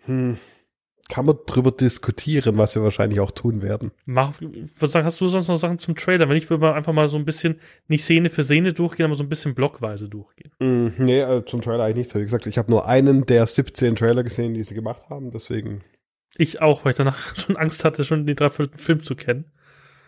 Hm. 0.05 0.39
Kann 1.11 1.25
man 1.25 1.37
drüber 1.47 1.71
diskutieren, 1.71 2.59
was 2.59 2.75
wir 2.75 2.83
wahrscheinlich 2.83 3.21
auch 3.21 3.31
tun 3.31 3.63
werden. 3.63 3.93
Mach, 4.05 4.41
ich 4.43 4.81
würde 4.81 4.93
sagen, 4.93 5.07
hast 5.07 5.21
du 5.23 5.29
sonst 5.29 5.49
noch 5.49 5.57
Sachen 5.57 5.79
zum 5.79 5.97
Trailer? 5.97 6.29
Wenn 6.29 6.37
ich 6.37 6.51
würde 6.51 6.61
mal 6.61 6.75
einfach 6.75 6.93
mal 6.93 7.09
so 7.09 7.17
ein 7.17 7.25
bisschen, 7.25 7.61
nicht 7.87 8.05
Szene 8.05 8.29
für 8.29 8.45
Szene 8.45 8.75
durchgehen, 8.75 9.07
aber 9.07 9.15
so 9.15 9.23
ein 9.23 9.31
bisschen 9.31 9.55
blockweise 9.55 10.09
durchgehen. 10.11 10.53
Hm, 10.61 10.93
nee, 10.99 11.21
äh, 11.21 11.45
zum 11.47 11.63
Trailer 11.63 11.85
eigentlich 11.85 11.97
nicht 11.97 12.11
so. 12.11 12.19
Wie 12.19 12.25
gesagt, 12.25 12.47
ich 12.47 12.59
habe 12.59 12.71
nur 12.71 12.87
einen 12.87 13.25
der 13.25 13.47
17 13.47 13.97
Trailer 13.97 14.23
gesehen, 14.23 14.53
die 14.53 14.63
sie 14.63 14.75
gemacht 14.75 15.09
haben. 15.09 15.31
Deswegen, 15.31 15.81
Ich 16.37 16.61
auch, 16.61 16.85
weil 16.85 16.91
ich 16.91 16.99
danach 16.99 17.37
schon 17.39 17.57
Angst 17.57 17.87
hatte, 17.87 18.05
schon 18.05 18.27
den 18.27 18.37
dreiviertelten 18.37 18.79
Film 18.79 19.03
zu 19.03 19.17
kennen. 19.17 19.47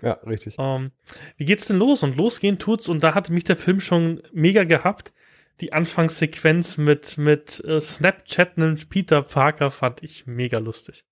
Ja, 0.03 0.13
richtig. 0.27 0.57
Ähm, 0.59 0.93
wie 1.37 1.45
geht's 1.45 1.67
denn 1.67 1.79
los? 1.79 2.03
Und 2.03 2.17
losgehen 2.17 2.59
tut's, 2.59 2.89
und 2.89 3.03
da 3.03 3.15
hat 3.15 3.31
mich 3.31 3.45
der 3.45 3.57
Film 3.57 3.81
schon 3.81 4.23
mega 4.33 4.65
gehabt. 4.65 5.13
Die 5.61 5.73
Anfangssequenz 5.73 6.79
mit, 6.79 7.19
mit 7.19 7.63
äh, 7.65 7.81
Snapchatten 7.81 8.79
Peter 8.89 9.23
Parker 9.23 9.71
fand 9.71 10.03
ich 10.03 10.27
mega 10.27 10.59
lustig. 10.59 11.05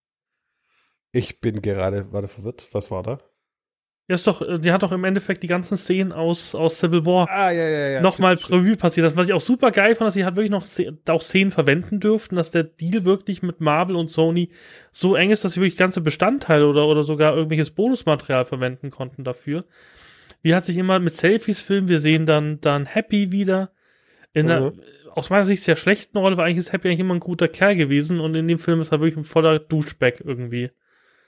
Ich 1.13 1.41
bin 1.41 1.63
gerade, 1.63 2.13
warte, 2.13 2.29
verwirrt. 2.29 2.67
Was 2.73 2.91
war 2.91 3.03
da? 3.03 3.19
Er 4.11 4.15
ist 4.15 4.27
doch, 4.27 4.43
die 4.59 4.73
hat 4.73 4.83
doch 4.83 4.91
im 4.93 5.05
Endeffekt 5.05 5.43
die 5.43 5.49
ganzen 5.49 5.77
Szenen 5.77 6.13
aus, 6.13 6.55
aus 6.55 6.79
Civil 6.79 7.05
War 7.05 7.29
Ah, 7.29 7.51
ja, 7.51 7.69
ja, 7.69 7.89
ja. 7.91 8.01
nochmal 8.01 8.35
Revue 8.37 8.77
passiert. 8.77 9.05
Das, 9.07 9.17
was 9.17 9.29
ich 9.29 9.35
auch 9.35 9.41
super 9.43 9.71
geil 9.71 9.95
fand, 9.95 10.07
dass 10.07 10.15
sie 10.15 10.25
halt 10.25 10.35
wirklich 10.35 10.51
noch 10.51 10.67
auch 11.11 11.23
Szenen 11.23 11.51
verwenden 11.51 12.01
dürften, 12.01 12.37
dass 12.37 12.51
der 12.51 12.65
Deal 12.65 13.05
wirklich 13.05 13.43
mit 13.43 13.61
Marvel 13.61 13.97
und 13.97 14.11
Sony 14.11 14.49
so 14.93 15.15
eng 15.15 15.31
ist, 15.31 15.45
dass 15.45 15.53
sie 15.53 15.61
wirklich 15.61 15.77
ganze 15.77 16.01
Bestandteile 16.01 16.67
oder, 16.67 16.87
oder 16.87 17.05
sogar 17.05 17.35
irgendwelches 17.35 17.71
Bonusmaterial 17.71 18.47
verwenden 18.47 18.91
konnten 18.91 19.25
dafür. 19.25 19.67
Wie 20.41 20.55
hat 20.55 20.65
sich 20.65 20.79
immer 20.79 20.99
mit 21.01 21.13
Selfies 21.13 21.61
filmen, 21.61 21.89
wir 21.89 22.01
sehen 22.01 22.25
dann, 22.25 22.61
dann 22.63 22.87
Happy 22.87 23.31
wieder. 23.31 23.73
In 24.33 24.51
einer, 24.51 24.71
Mhm. 24.71 24.81
aus 25.15 25.29
meiner 25.31 25.45
Sicht 25.45 25.63
sehr 25.63 25.77
schlechten 25.77 26.17
Rolle, 26.17 26.37
weil 26.39 26.47
eigentlich 26.47 26.59
ist 26.59 26.73
Happy 26.73 26.89
eigentlich 26.89 27.01
immer 27.01 27.15
ein 27.15 27.21
guter 27.21 27.49
Kerl 27.49 27.77
gewesen 27.77 28.21
und 28.21 28.35
in 28.35 28.49
dem 28.49 28.59
Film 28.59 28.81
ist 28.81 28.91
er 28.93 29.01
wirklich 29.01 29.17
ein 29.19 29.25
voller 29.25 29.59
Duschback 29.59 30.23
irgendwie. 30.25 30.71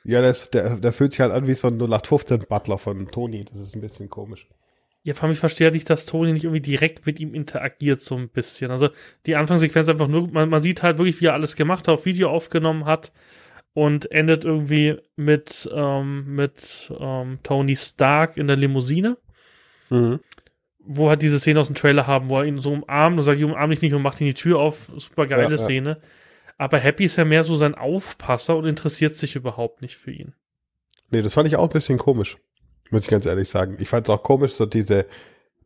Ja, 0.04 0.22
das, 0.22 0.50
der, 0.50 0.76
der 0.76 0.92
fühlt 0.92 1.12
sich 1.12 1.20
halt 1.20 1.32
an 1.32 1.46
wie 1.46 1.54
so 1.54 1.68
ein 1.68 1.78
0815-Butler 1.78 2.78
von 2.78 3.10
Tony. 3.10 3.44
Das 3.44 3.58
ist 3.60 3.74
ein 3.74 3.80
bisschen 3.80 4.08
komisch. 4.08 4.46
Ja, 5.02 5.14
vor 5.14 5.24
allem, 5.24 5.32
ich 5.32 5.38
verstehe 5.38 5.70
nicht, 5.70 5.88
dass 5.88 6.04
Tony 6.06 6.32
nicht 6.32 6.44
irgendwie 6.44 6.60
direkt 6.60 7.06
mit 7.06 7.20
ihm 7.20 7.34
interagiert, 7.34 8.02
so 8.02 8.16
ein 8.16 8.28
bisschen. 8.28 8.70
Also 8.70 8.90
die 9.26 9.36
Anfangssequenz 9.36 9.88
einfach 9.88 10.08
nur, 10.08 10.28
man, 10.30 10.48
man 10.50 10.62
sieht 10.62 10.82
halt 10.82 10.98
wirklich, 10.98 11.20
wie 11.20 11.26
er 11.26 11.34
alles 11.34 11.56
gemacht 11.56 11.88
hat, 11.88 11.94
auf 11.94 12.04
Video 12.04 12.28
aufgenommen 12.30 12.84
hat 12.84 13.12
und 13.72 14.10
endet 14.10 14.44
irgendwie 14.44 14.96
mit, 15.16 15.70
ähm, 15.72 16.34
mit 16.34 16.92
ähm, 16.98 17.38
Tony 17.42 17.76
Stark 17.76 18.36
in 18.36 18.46
der 18.46 18.56
Limousine, 18.56 19.16
Mhm. 19.90 20.20
wo 20.78 21.08
halt 21.08 21.22
diese 21.22 21.38
Szene 21.38 21.60
aus 21.60 21.66
dem 21.68 21.76
Trailer 21.76 22.06
haben, 22.06 22.28
wo 22.28 22.38
er 22.38 22.44
ihn 22.44 22.58
so 22.58 22.72
umarmt 22.72 23.18
und 23.18 23.24
sagt, 23.24 23.38
ich 23.38 23.44
umarm 23.44 23.70
dich 23.70 23.82
nicht 23.82 23.94
und 23.94 24.02
macht 24.02 24.20
ihm 24.20 24.26
die 24.26 24.34
Tür 24.34 24.58
auf. 24.58 24.90
Super 24.96 25.26
geile 25.26 25.44
Ja, 25.44 25.50
ja. 25.50 25.56
Szene. 25.58 26.00
Aber 26.60 26.78
Happy 26.78 27.04
ist 27.06 27.16
ja 27.16 27.24
mehr 27.24 27.42
so 27.42 27.56
sein 27.56 27.74
Aufpasser 27.74 28.54
und 28.54 28.66
interessiert 28.66 29.16
sich 29.16 29.34
überhaupt 29.34 29.80
nicht 29.80 29.96
für 29.96 30.10
ihn. 30.10 30.34
Nee, 31.08 31.22
das 31.22 31.32
fand 31.32 31.48
ich 31.48 31.56
auch 31.56 31.62
ein 31.62 31.70
bisschen 31.70 31.96
komisch. 31.96 32.36
Muss 32.90 33.04
ich 33.04 33.08
ganz 33.08 33.24
ehrlich 33.24 33.48
sagen. 33.48 33.78
Ich 33.78 33.88
fand 33.88 34.06
es 34.06 34.10
auch 34.10 34.22
komisch, 34.22 34.52
so 34.52 34.66
diese, 34.66 35.06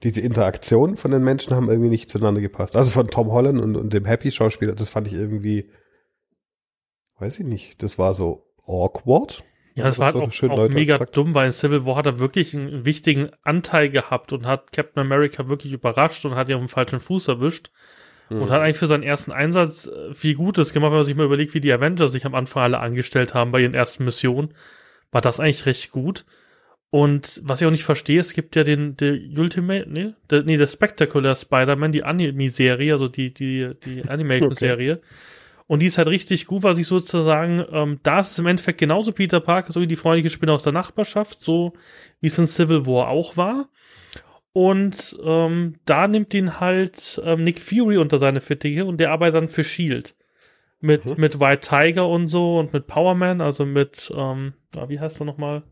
diese 0.04 0.20
Interaktion 0.20 0.96
von 0.96 1.10
den 1.10 1.24
Menschen 1.24 1.52
haben 1.52 1.68
irgendwie 1.68 1.88
nicht 1.88 2.08
zueinander 2.08 2.40
gepasst. 2.40 2.76
Also 2.76 2.92
von 2.92 3.08
Tom 3.08 3.32
Holland 3.32 3.60
und, 3.60 3.74
und 3.74 3.92
dem 3.92 4.04
Happy-Schauspieler, 4.04 4.76
das 4.76 4.88
fand 4.88 5.08
ich 5.08 5.14
irgendwie, 5.14 5.68
weiß 7.18 7.40
ich 7.40 7.46
nicht, 7.46 7.82
das 7.82 7.98
war 7.98 8.14
so 8.14 8.46
awkward. 8.64 9.42
Ja, 9.74 9.86
das 9.86 9.98
war 9.98 10.06
halt 10.06 10.14
so 10.14 10.22
auch, 10.22 10.32
schön 10.32 10.52
auch 10.52 10.68
mega 10.68 10.98
gesagt. 10.98 11.16
dumm, 11.16 11.34
weil 11.34 11.46
in 11.46 11.52
Civil 11.52 11.84
War 11.84 11.96
hat 11.96 12.06
er 12.06 12.20
wirklich 12.20 12.54
einen, 12.54 12.68
einen 12.68 12.84
wichtigen 12.84 13.30
Anteil 13.42 13.90
gehabt 13.90 14.32
und 14.32 14.46
hat 14.46 14.70
Captain 14.70 15.00
America 15.00 15.48
wirklich 15.48 15.72
überrascht 15.72 16.24
und 16.24 16.36
hat 16.36 16.48
ihn 16.48 16.54
auf 16.54 16.62
den 16.62 16.68
falschen 16.68 17.00
Fuß 17.00 17.26
erwischt 17.26 17.72
Mhm. 18.31 18.43
und 18.43 18.50
hat 18.50 18.61
eigentlich 18.61 18.78
für 18.78 18.87
seinen 18.87 19.02
ersten 19.02 19.33
Einsatz 19.33 19.87
äh, 19.87 20.14
viel 20.14 20.35
Gutes 20.35 20.73
gemacht, 20.73 20.90
wenn 20.90 20.99
man 20.99 21.07
sich 21.07 21.16
mal 21.16 21.26
überlegt, 21.26 21.54
wie 21.54 21.61
die 21.61 21.73
Avengers 21.73 22.12
sich 22.12 22.25
am 22.25 22.35
Anfang 22.35 22.62
alle 22.62 22.81
angestellt 22.81 23.35
haben 23.35 23.52
bei 23.52 23.61
ihren 23.61 23.75
ersten 23.75 24.04
Missionen, 24.04 24.54
war 25.11 25.21
das 25.21 25.40
eigentlich 25.40 25.66
recht 25.66 25.90
gut. 25.90 26.25
Und 26.90 27.40
was 27.43 27.61
ich 27.61 27.66
auch 27.66 27.73
nicht 27.73 27.83
verstehe, 27.83 28.21
es 28.21 28.35
gibt 28.35 28.54
ja 28.54 28.62
den, 28.62 28.97
der 28.97 29.14
Ultimate, 29.37 29.87
nee, 29.88 30.14
der, 30.31 30.45
nee, 30.45 30.57
der 30.57 30.69
Spectacular 30.69 31.35
Spider-Man, 31.35 31.90
die 31.90 32.04
Anime-Serie, 32.04 32.93
also 32.93 33.09
die, 33.09 33.35
die, 33.35 33.73
die 33.85 34.04
Animation-Serie. 34.09 35.00
Und 35.66 35.81
die 35.81 35.87
ist 35.87 35.99
halt 35.99 36.09
richtig 36.09 36.47
gut, 36.47 36.62
weil 36.62 36.76
sich 36.76 36.87
sozusagen, 36.87 37.64
ähm, 37.73 37.99
da 38.02 38.21
ist 38.21 38.33
es 38.33 38.38
im 38.38 38.47
Endeffekt 38.47 38.78
genauso 38.78 39.12
Peter 39.12 39.40
Parker, 39.40 39.73
so 39.73 39.81
wie 39.81 39.87
die 39.87 39.97
freundliche 39.97 40.31
Spinne 40.31 40.52
aus 40.52 40.62
der 40.62 40.73
Nachbarschaft, 40.73 41.43
so 41.43 41.73
wie 42.21 42.26
es 42.26 42.38
in 42.38 42.47
Civil 42.47 42.87
War 42.87 43.09
auch 43.09 43.37
war. 43.37 43.69
Und 44.54 45.18
ähm, 45.23 45.75
da 45.84 46.06
nimmt 46.06 46.32
ihn 46.32 46.61
halt 46.61 47.20
ähm, 47.25 47.42
Nick 47.42 47.58
Fury 47.58 47.99
unter 47.99 48.18
seine 48.18 48.40
Fittiche 48.40 48.87
und 48.87 48.99
der 48.99 49.11
arbeitet 49.11 49.34
dann 49.34 49.49
für 49.49 49.64
Shield. 49.64 50.14
Mit, 50.80 51.04
Mhm. 51.04 51.14
mit 51.16 51.40
White 51.40 51.68
Tiger 51.68 52.08
und 52.08 52.28
so 52.28 52.58
und 52.58 52.73
mit 52.73 52.87
Power 52.87 53.14
Man, 53.16 53.40
also 53.40 53.66
mit, 53.66 54.12
ähm, 54.16 54.52
ja, 54.75 54.88
wie 54.88 55.00
heißt 55.00 55.20
er 55.20 55.25
nochmal? 55.25 55.64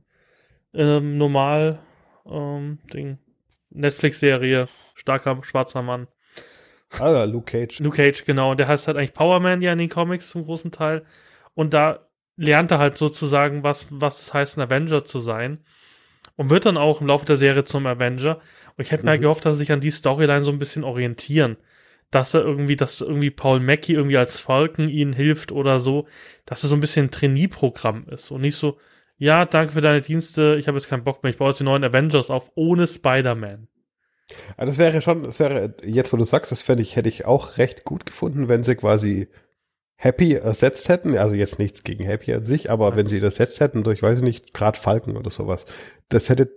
Ähm, 0.74 1.16
normal, 1.16 1.78
ähm, 2.28 2.78
Ding. 2.92 3.18
Netflix-Serie, 3.70 4.68
starker 4.94 5.38
schwarzer 5.42 5.82
Mann. 5.82 6.08
Ah, 6.98 7.24
Luke 7.24 7.50
Cage. 7.50 7.78
Luke 7.80 7.96
Cage, 7.96 8.24
genau. 8.24 8.50
Und 8.50 8.58
der 8.60 8.68
heißt 8.68 8.86
halt 8.88 8.96
eigentlich 8.96 9.14
Power 9.14 9.38
Man 9.40 9.62
ja 9.62 9.72
in 9.72 9.78
den 9.78 9.88
Comics 9.88 10.30
zum 10.30 10.44
großen 10.44 10.72
Teil. 10.72 11.04
Und 11.54 11.72
da 11.72 12.00
lernt 12.36 12.70
er 12.70 12.78
halt 12.78 12.98
sozusagen, 12.98 13.62
was, 13.62 13.86
was 13.90 14.22
es 14.22 14.34
heißt, 14.34 14.58
ein 14.58 14.62
Avenger 14.62 15.04
zu 15.04 15.20
sein. 15.20 15.64
Und 16.36 16.48
wird 16.50 16.64
dann 16.64 16.78
auch 16.78 17.00
im 17.02 17.06
Laufe 17.06 17.26
der 17.26 17.36
Serie 17.36 17.64
zum 17.64 17.86
Avenger. 17.86 18.40
Und 18.76 18.82
ich 18.84 18.90
hätte 18.90 19.04
mir 19.04 19.16
Mhm. 19.16 19.22
gehofft, 19.22 19.44
dass 19.44 19.56
sie 19.56 19.60
sich 19.60 19.72
an 19.72 19.80
die 19.80 19.90
Storyline 19.90 20.44
so 20.44 20.50
ein 20.52 20.58
bisschen 20.58 20.84
orientieren. 20.84 21.56
Dass 22.10 22.34
er 22.34 22.42
irgendwie, 22.42 22.76
dass 22.76 23.00
irgendwie 23.00 23.30
Paul 23.30 23.60
Mackie 23.60 23.94
irgendwie 23.94 24.18
als 24.18 24.38
Falcon 24.40 24.88
ihnen 24.88 25.12
hilft 25.14 25.50
oder 25.52 25.80
so. 25.80 26.06
Dass 26.46 26.62
es 26.64 26.70
so 26.70 26.76
ein 26.76 26.80
bisschen 26.80 27.06
ein 27.06 27.10
Trainee-Programm 27.10 28.06
ist. 28.10 28.30
Und 28.30 28.42
nicht 28.42 28.56
so, 28.56 28.78
ja, 29.18 29.44
danke 29.44 29.72
für 29.72 29.80
deine 29.80 30.00
Dienste, 30.00 30.56
ich 30.58 30.68
habe 30.68 30.78
jetzt 30.78 30.88
keinen 30.88 31.04
Bock 31.04 31.22
mehr, 31.22 31.30
ich 31.30 31.38
baue 31.38 31.50
jetzt 31.50 31.58
die 31.60 31.64
neuen 31.64 31.84
Avengers 31.84 32.28
auf, 32.28 32.50
ohne 32.54 32.86
Spider-Man. 32.88 33.68
Ah, 34.56 34.64
das 34.66 34.78
wäre 34.78 35.00
schon, 35.02 35.22
das 35.22 35.38
wäre, 35.38 35.74
jetzt 35.84 36.12
wo 36.12 36.16
du 36.16 36.24
sagst, 36.24 36.50
das 36.52 36.62
fände 36.62 36.82
ich, 36.82 36.96
hätte 36.96 37.08
ich 37.08 37.24
auch 37.24 37.58
recht 37.58 37.84
gut 37.84 38.06
gefunden, 38.06 38.48
wenn 38.48 38.62
sie 38.62 38.74
quasi 38.74 39.28
Happy 39.96 40.34
ersetzt 40.34 40.88
hätten. 40.88 41.16
Also 41.16 41.34
jetzt 41.34 41.58
nichts 41.58 41.84
gegen 41.84 42.04
Happy 42.04 42.32
an 42.32 42.44
sich, 42.44 42.70
aber 42.70 42.90
Ja. 42.90 42.96
wenn 42.96 43.06
sie 43.06 43.20
das 43.20 43.38
ersetzt 43.38 43.60
hätten 43.60 43.84
durch, 43.84 44.02
weiß 44.02 44.18
ich 44.18 44.24
nicht, 44.24 44.54
gerade 44.54 44.78
Falken 44.78 45.16
oder 45.16 45.30
sowas. 45.30 45.66
Das 46.08 46.28
hätte, 46.28 46.50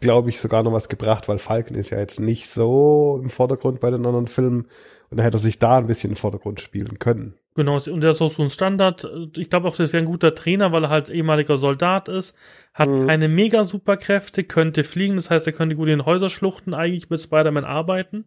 glaube 0.00 0.30
ich, 0.30 0.40
sogar 0.40 0.62
noch 0.62 0.72
was 0.72 0.88
gebracht, 0.88 1.28
weil 1.28 1.38
Falken 1.38 1.74
ist 1.76 1.90
ja 1.90 1.98
jetzt 1.98 2.20
nicht 2.20 2.48
so 2.50 3.18
im 3.22 3.30
Vordergrund 3.30 3.80
bei 3.80 3.90
den 3.90 4.04
anderen 4.06 4.26
Filmen. 4.28 4.66
Und 5.08 5.18
dann 5.18 5.24
hätte 5.24 5.36
er 5.36 5.40
sich 5.40 5.58
da 5.58 5.78
ein 5.78 5.86
bisschen 5.86 6.10
im 6.10 6.16
Vordergrund 6.16 6.60
spielen 6.60 6.98
können. 6.98 7.34
Genau, 7.54 7.78
und 7.78 8.00
der 8.02 8.10
ist 8.10 8.20
auch 8.20 8.32
so 8.32 8.42
ein 8.42 8.50
Standard. 8.50 9.08
Ich 9.36 9.48
glaube 9.48 9.68
auch, 9.68 9.76
das 9.76 9.92
wäre 9.94 10.02
ein 10.02 10.06
guter 10.08 10.34
Trainer, 10.34 10.72
weil 10.72 10.84
er 10.84 10.90
halt 10.90 11.08
ehemaliger 11.08 11.56
Soldat 11.56 12.08
ist, 12.08 12.34
hat 12.74 12.90
Mhm. 12.90 13.06
keine 13.06 13.28
mega 13.28 13.64
Superkräfte, 13.64 14.44
könnte 14.44 14.84
fliegen, 14.84 15.16
das 15.16 15.30
heißt, 15.30 15.46
er 15.46 15.52
könnte 15.54 15.76
gut 15.76 15.86
in 15.86 15.98
den 15.98 16.04
Häuserschluchten 16.06 16.74
eigentlich 16.74 17.08
mit 17.08 17.20
Spider-Man 17.22 17.64
arbeiten 17.64 18.26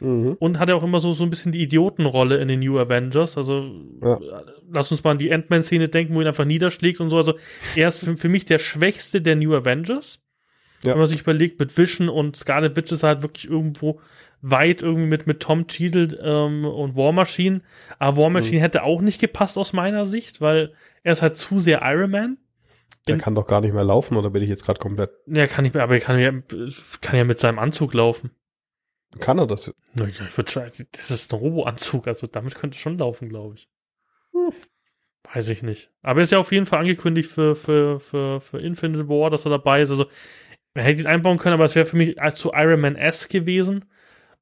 Mhm. 0.00 0.36
und 0.38 0.58
hat 0.58 0.70
ja 0.70 0.76
auch 0.76 0.82
immer 0.84 1.00
so, 1.00 1.12
so 1.12 1.24
ein 1.24 1.30
bisschen 1.30 1.52
die 1.52 1.60
Idiotenrolle 1.62 2.38
in 2.38 2.48
den 2.48 2.60
New 2.60 2.78
Avengers. 2.78 3.36
Also 3.36 3.70
Ja. 4.02 4.18
lass 4.72 4.90
uns 4.92 5.04
mal 5.04 5.10
an 5.10 5.18
die 5.18 5.30
Ant-Man-Szene 5.30 5.88
denken, 5.90 6.14
wo 6.14 6.22
ihn 6.22 6.26
einfach 6.28 6.46
niederschlägt 6.46 7.00
und 7.00 7.10
so. 7.10 7.18
Also 7.18 7.34
er 7.76 7.88
ist 7.88 7.98
für, 8.02 8.16
für 8.16 8.28
mich 8.30 8.46
der 8.46 8.60
schwächste 8.60 9.20
der 9.20 9.36
New 9.36 9.52
Avengers. 9.54 10.20
Ja. 10.84 10.92
Wenn 10.92 10.98
man 10.98 11.06
sich 11.08 11.20
überlegt, 11.20 11.58
mit 11.60 11.76
Vision 11.76 12.08
und 12.08 12.36
Scarlet 12.36 12.74
Witch 12.76 12.92
ist 12.92 13.02
halt 13.02 13.22
wirklich 13.22 13.48
irgendwo 13.48 14.00
weit 14.42 14.80
irgendwie 14.80 15.06
mit, 15.06 15.26
mit 15.26 15.40
Tom 15.40 15.66
Cheadle 15.66 16.18
ähm, 16.22 16.64
und 16.64 16.96
War 16.96 17.12
Machine. 17.12 17.60
Aber 17.98 18.16
War 18.22 18.30
Machine 18.30 18.58
Mhm. 18.58 18.62
hätte 18.62 18.82
auch 18.84 19.02
nicht 19.02 19.20
gepasst 19.20 19.58
aus 19.58 19.72
meiner 19.74 20.04
Sicht, 20.06 20.40
weil 20.40 20.72
er 21.02 21.12
ist 21.12 21.20
halt 21.22 21.36
zu 21.36 21.58
sehr 21.60 21.80
Iron 21.84 22.10
Man. 22.10 22.38
Der 23.06 23.16
In- 23.16 23.20
kann 23.20 23.34
doch 23.34 23.46
gar 23.46 23.60
nicht 23.60 23.74
mehr 23.74 23.84
laufen, 23.84 24.16
oder 24.16 24.30
bin 24.30 24.42
ich 24.42 24.48
jetzt 24.48 24.64
gerade 24.64 24.78
komplett, 24.80 25.10
Er 25.26 25.48
kann 25.48 25.64
nicht 25.64 25.74
mehr, 25.74 25.82
aber 25.82 25.94
er 25.94 26.00
kann 26.00 26.18
ja, 26.18 26.32
kann 27.02 27.16
ja 27.16 27.24
mit 27.24 27.38
seinem 27.38 27.58
Anzug 27.58 27.92
laufen. 27.94 28.30
kann 29.18 29.38
er 29.38 29.46
das? 29.46 29.66
Ja, 29.98 30.06
ich 30.06 30.18
würd, 30.36 30.50
schon- 30.50 30.62
das 30.92 31.10
ist 31.10 31.32
ein 31.34 31.38
Robo-Anzug, 31.40 32.06
also 32.06 32.26
damit 32.26 32.54
könnte 32.54 32.76
er 32.78 32.80
schon 32.80 32.96
laufen, 32.98 33.28
glaube 33.28 33.56
ich. 33.56 33.68
Hm. 34.32 34.52
Weiß 35.34 35.48
ich 35.50 35.62
nicht. 35.62 35.90
Aber 36.02 36.20
er 36.20 36.24
ist 36.24 36.32
ja 36.32 36.38
auf 36.38 36.50
jeden 36.52 36.64
Fall 36.66 36.78
angekündigt 36.80 37.30
für, 37.30 37.54
für, 37.54 38.00
für, 38.00 38.40
für 38.40 38.58
Infinite 38.60 39.08
War, 39.08 39.28
dass 39.30 39.44
er 39.44 39.50
dabei 39.50 39.82
ist. 39.82 39.90
Also, 39.90 40.06
man 40.74 40.84
hätte 40.84 41.00
ihn 41.00 41.06
einbauen 41.06 41.38
können, 41.38 41.54
aber 41.54 41.64
es 41.64 41.74
wäre 41.74 41.86
für 41.86 41.96
mich 41.96 42.16
zu 42.36 42.52
Iron 42.54 42.80
Man 42.80 42.96
S 42.96 43.28
gewesen. 43.28 43.84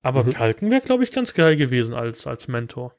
Aber 0.03 0.23
Mhm. 0.25 0.33
Falcon 0.33 0.71
wäre, 0.71 0.81
glaube 0.81 1.03
ich, 1.05 1.11
ganz 1.11 1.35
geil 1.35 1.57
gewesen 1.57 1.95
als, 1.95 2.27
als 2.27 2.49
Mentor. 2.49 2.95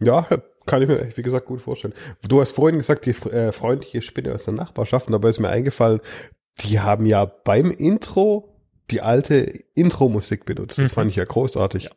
Ja, 0.00 0.26
kann 0.66 0.82
ich 0.82 0.88
mir, 0.88 1.08
wie 1.16 1.22
gesagt, 1.22 1.46
gut 1.46 1.60
vorstellen. 1.60 1.94
Du 2.28 2.40
hast 2.40 2.52
vorhin 2.52 2.78
gesagt, 2.78 3.06
die 3.06 3.10
äh, 3.10 3.50
freundliche 3.52 4.02
Spinne 4.02 4.32
aus 4.34 4.44
der 4.44 4.54
Nachbarschaft, 4.54 5.10
dabei 5.10 5.30
ist 5.30 5.40
mir 5.40 5.48
eingefallen, 5.48 6.00
die 6.60 6.78
haben 6.80 7.06
ja 7.06 7.24
beim 7.24 7.70
Intro 7.70 8.54
die 8.90 9.00
alte 9.00 9.52
Intro-Musik 9.74 10.44
benutzt. 10.46 10.78
Das 10.78 10.92
Mhm. 10.92 10.94
fand 10.94 11.10
ich 11.10 11.16
ja 11.16 11.24
großartig. 11.24 11.84
Ja. 11.84 11.90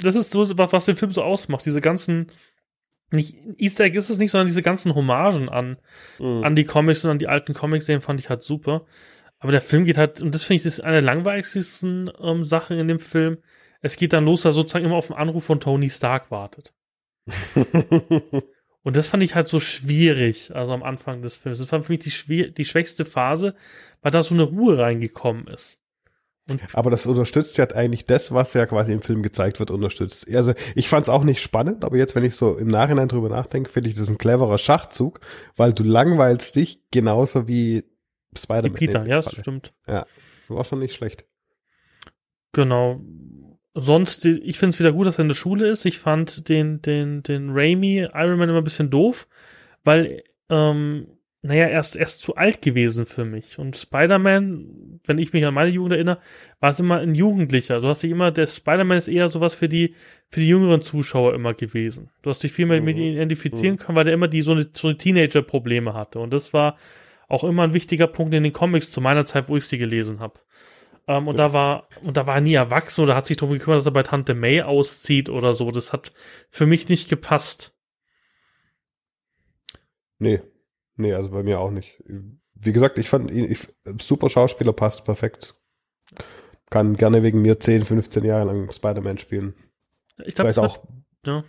Das 0.00 0.14
ist 0.14 0.30
so, 0.30 0.48
was, 0.56 0.84
den 0.86 0.96
Film 0.96 1.12
so 1.12 1.22
ausmacht. 1.22 1.64
Diese 1.66 1.80
ganzen, 1.80 2.28
nicht, 3.10 3.36
Easter 3.58 3.84
Egg 3.84 3.96
ist 3.96 4.10
es 4.10 4.18
nicht, 4.18 4.30
sondern 4.30 4.46
diese 4.46 4.62
ganzen 4.62 4.94
Hommagen 4.94 5.48
an, 5.48 5.76
Mhm. 6.18 6.44
an 6.44 6.54
die 6.56 6.64
Comics 6.64 7.04
und 7.04 7.10
an 7.10 7.18
die 7.18 7.28
alten 7.28 7.54
Comics-Serien 7.54 8.00
fand 8.02 8.20
ich 8.20 8.28
halt 8.30 8.42
super. 8.42 8.86
Aber 9.40 9.52
der 9.52 9.60
Film 9.60 9.84
geht 9.84 9.96
halt, 9.96 10.20
und 10.20 10.34
das 10.34 10.44
finde 10.44 10.56
ich, 10.56 10.62
das 10.64 10.74
ist 10.74 10.80
eine 10.80 10.94
der 10.94 11.02
langweiligsten 11.02 12.10
ähm, 12.20 12.44
Sachen 12.44 12.78
in 12.78 12.88
dem 12.88 13.00
Film. 13.00 13.38
Es 13.80 13.96
geht 13.96 14.12
dann 14.12 14.24
los, 14.24 14.42
dass 14.42 14.50
er 14.50 14.54
sozusagen 14.54 14.84
immer 14.84 14.96
auf 14.96 15.06
den 15.08 15.16
Anruf 15.16 15.44
von 15.44 15.60
Tony 15.60 15.90
Stark 15.90 16.30
wartet. 16.30 16.72
Und 18.82 18.96
das 18.96 19.08
fand 19.08 19.22
ich 19.22 19.34
halt 19.34 19.48
so 19.48 19.60
schwierig, 19.60 20.54
also 20.54 20.72
am 20.72 20.82
Anfang 20.82 21.20
des 21.20 21.34
Films. 21.34 21.58
Das 21.58 21.70
war 21.72 21.82
für 21.82 21.92
mich 21.92 22.00
die, 22.00 22.54
die 22.54 22.64
schwächste 22.64 23.04
Phase, 23.04 23.54
weil 24.00 24.12
da 24.12 24.22
so 24.22 24.34
eine 24.34 24.44
Ruhe 24.44 24.78
reingekommen 24.78 25.46
ist. 25.46 25.78
Und 26.48 26.62
aber 26.72 26.90
das 26.90 27.04
unterstützt 27.04 27.58
ja 27.58 27.66
eigentlich 27.72 28.06
das, 28.06 28.32
was 28.32 28.54
ja 28.54 28.64
quasi 28.64 28.92
im 28.92 29.02
Film 29.02 29.22
gezeigt 29.22 29.58
wird, 29.58 29.70
unterstützt. 29.70 30.26
Also 30.34 30.54
ich 30.74 30.88
fand 30.88 31.02
es 31.02 31.08
auch 31.10 31.24
nicht 31.24 31.42
spannend, 31.42 31.84
aber 31.84 31.98
jetzt, 31.98 32.14
wenn 32.14 32.24
ich 32.24 32.34
so 32.34 32.56
im 32.56 32.68
Nachhinein 32.68 33.08
drüber 33.08 33.28
nachdenke, 33.28 33.70
finde 33.70 33.90
ich 33.90 33.96
das 33.96 34.08
ein 34.08 34.16
cleverer 34.16 34.56
Schachzug, 34.56 35.20
weil 35.56 35.74
du 35.74 35.82
langweilst 35.82 36.56
dich 36.56 36.80
genauso 36.90 37.46
wie 37.46 37.84
die 38.40 38.44
Spider-Man. 38.44 38.72
Peter, 38.74 39.06
ja, 39.06 39.20
das 39.20 39.36
stimmt. 39.36 39.72
War 39.86 40.64
schon 40.64 40.78
nicht 40.78 40.94
schlecht. 40.94 41.24
Genau. 42.52 43.00
Sonst, 43.74 44.24
ich 44.24 44.58
finde 44.58 44.72
es 44.72 44.80
wieder 44.80 44.92
gut, 44.92 45.06
dass 45.06 45.18
er 45.18 45.22
in 45.22 45.28
der 45.28 45.34
Schule 45.36 45.68
ist. 45.68 45.84
Ich 45.84 45.98
fand 45.98 46.48
den, 46.48 46.82
den, 46.82 47.22
den 47.22 47.50
Raimi 47.50 48.08
Iron 48.12 48.38
Man 48.38 48.48
immer 48.48 48.58
ein 48.58 48.64
bisschen 48.64 48.90
doof, 48.90 49.28
weil 49.84 50.22
ähm, 50.48 51.06
naja, 51.42 51.68
erst, 51.68 51.94
erst 51.94 52.20
zu 52.20 52.34
alt 52.34 52.62
gewesen 52.62 53.06
für 53.06 53.24
mich. 53.24 53.58
Und 53.58 53.76
Spider-Man, 53.76 55.00
wenn 55.04 55.18
ich 55.18 55.32
mich 55.32 55.46
an 55.46 55.54
meine 55.54 55.70
Jugend 55.70 55.92
erinnere, 55.92 56.18
war 56.58 56.70
es 56.70 56.80
immer 56.80 56.98
ein 56.98 57.14
Jugendlicher. 57.14 57.80
Du 57.80 57.86
hast 57.86 58.02
dich 58.02 58.10
immer, 58.10 58.32
der 58.32 58.48
Spider-Man 58.48 58.98
ist 58.98 59.06
eher 59.06 59.28
sowas 59.28 59.54
für 59.54 59.68
die, 59.68 59.94
für 60.28 60.40
die 60.40 60.48
jüngeren 60.48 60.82
Zuschauer 60.82 61.34
immer 61.34 61.54
gewesen. 61.54 62.10
Du 62.22 62.30
hast 62.30 62.42
dich 62.42 62.50
viel 62.50 62.66
mehr 62.66 62.80
mhm. 62.80 62.86
mit 62.86 62.96
ihm 62.96 63.14
identifizieren 63.14 63.76
mhm. 63.76 63.78
können, 63.78 63.96
weil 63.96 64.04
der 64.04 64.14
immer 64.14 64.26
die 64.26 64.42
so 64.42 64.52
eine, 64.52 64.68
so 64.72 64.88
eine 64.88 64.96
Teenager-Probleme 64.96 65.94
hatte. 65.94 66.18
Und 66.18 66.32
das 66.32 66.52
war 66.52 66.76
auch 67.28 67.44
immer 67.44 67.62
ein 67.62 67.74
wichtiger 67.74 68.06
Punkt 68.06 68.34
in 68.34 68.42
den 68.42 68.52
Comics 68.52 68.90
zu 68.90 69.00
meiner 69.00 69.26
Zeit, 69.26 69.48
wo 69.48 69.56
ich 69.56 69.66
sie 69.66 69.78
gelesen 69.78 70.20
habe. 70.20 70.40
Ähm, 71.06 71.28
und 71.28 71.38
ja. 71.38 71.48
da 71.48 71.52
war, 71.52 71.88
und 72.02 72.16
da 72.16 72.26
war 72.26 72.36
er 72.36 72.40
nie 72.40 72.54
erwachsen 72.54 73.02
oder 73.02 73.14
hat 73.14 73.26
sich 73.26 73.36
darum 73.36 73.54
gekümmert, 73.54 73.78
dass 73.78 73.86
er 73.86 73.92
bei 73.92 74.02
Tante 74.02 74.34
May 74.34 74.62
auszieht 74.62 75.28
oder 75.28 75.54
so. 75.54 75.70
Das 75.70 75.92
hat 75.92 76.12
für 76.50 76.66
mich 76.66 76.88
nicht 76.88 77.08
gepasst. 77.08 77.74
Nee, 80.18 80.40
Nee, 80.98 81.14
also 81.14 81.30
bei 81.30 81.44
mir 81.44 81.60
auch 81.60 81.70
nicht. 81.70 82.02
Wie 82.54 82.72
gesagt, 82.72 82.98
ich 82.98 83.08
fand 83.08 83.30
ihn, 83.30 83.50
ich, 83.50 83.60
super 84.00 84.28
Schauspieler 84.28 84.72
passt 84.72 85.04
perfekt. 85.04 85.54
Kann 86.70 86.96
gerne 86.96 87.22
wegen 87.22 87.40
mir 87.40 87.60
10, 87.60 87.84
15 87.84 88.24
Jahre 88.24 88.46
lang 88.46 88.70
Spider-Man 88.72 89.18
spielen. 89.18 89.54
Ich 90.26 90.34
glaube, 90.34 90.52
vielleicht 90.52 90.58
auch, 90.58 90.84
ja. 91.24 91.44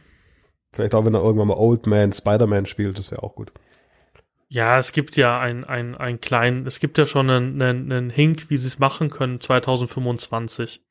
vielleicht 0.72 0.94
auch, 0.94 1.04
wenn 1.04 1.16
er 1.16 1.24
irgendwann 1.24 1.48
mal 1.48 1.58
Old 1.58 1.88
Man 1.88 2.14
Spider-Man 2.14 2.68
spielt, 2.68 3.00
das 3.00 3.10
wäre 3.10 3.24
auch 3.24 3.34
gut. 3.34 3.52
Ja, 4.52 4.80
es 4.80 4.92
gibt 4.94 5.16
ja 5.16 5.40
ein, 5.40 5.64
ein, 5.64 5.96
ein 5.96 6.20
kleinen, 6.20 6.66
es 6.66 6.80
gibt 6.80 6.98
ja 6.98 7.06
schon 7.06 7.30
einen, 7.30 7.62
einen, 7.62 7.92
einen 7.92 8.10
Hink, 8.10 8.50
wie 8.50 8.58
sie 8.58 8.68
es 8.68 8.80
machen 8.80 9.12
können, 9.12 9.40
2025. 9.40 10.84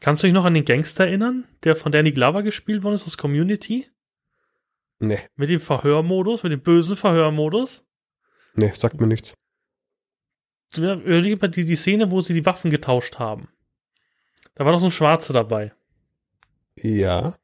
Kannst 0.00 0.22
du 0.22 0.26
dich 0.26 0.34
noch 0.34 0.44
an 0.44 0.54
den 0.54 0.64
Gangster 0.64 1.06
erinnern, 1.06 1.46
der 1.62 1.76
von 1.76 1.92
Danny 1.92 2.10
Glover 2.10 2.42
gespielt 2.42 2.82
worden 2.82 2.96
ist 2.96 3.06
aus 3.06 3.16
Community? 3.16 3.86
Nee. 4.98 5.20
Mit 5.36 5.50
dem 5.50 5.60
Verhörmodus, 5.60 6.42
mit 6.42 6.50
dem 6.50 6.62
bösen 6.62 6.96
Verhörmodus? 6.96 7.86
Nee, 8.54 8.72
sagt 8.72 9.00
mir 9.00 9.06
nichts. 9.06 9.34
Überleg 10.76 11.40
mal 11.40 11.48
die, 11.48 11.64
die 11.64 11.76
Szene, 11.76 12.10
wo 12.10 12.20
sie 12.20 12.34
die 12.34 12.44
Waffen 12.44 12.70
getauscht 12.70 13.20
haben. 13.20 13.48
Da 14.56 14.64
war 14.64 14.72
doch 14.72 14.80
so 14.80 14.86
ein 14.86 14.90
Schwarzer 14.90 15.32
dabei. 15.32 15.72
Ja. 16.74 17.38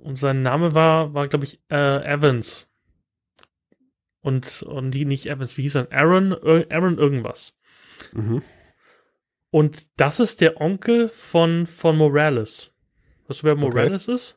Und 0.00 0.16
sein 0.16 0.42
Name 0.42 0.74
war, 0.74 1.14
war 1.14 1.28
glaube 1.28 1.46
ich, 1.46 1.60
äh, 1.70 2.04
Evans. 2.04 2.67
Und, 4.20 4.62
und 4.62 4.90
die 4.90 5.04
nicht 5.04 5.26
Evans, 5.26 5.56
wie 5.56 5.62
hieß 5.62 5.76
er? 5.76 5.92
Aaron, 5.92 6.32
Aaron 6.32 6.98
irgendwas. 6.98 7.56
Mhm. 8.12 8.42
Und 9.50 9.86
das 10.00 10.20
ist 10.20 10.40
der 10.40 10.60
Onkel 10.60 11.08
von, 11.08 11.66
von 11.66 11.96
Morales. 11.96 12.72
Weißt 13.26 13.42
du, 13.42 13.46
wer 13.46 13.54
Morales 13.54 14.08
okay. 14.08 14.14
ist? 14.16 14.36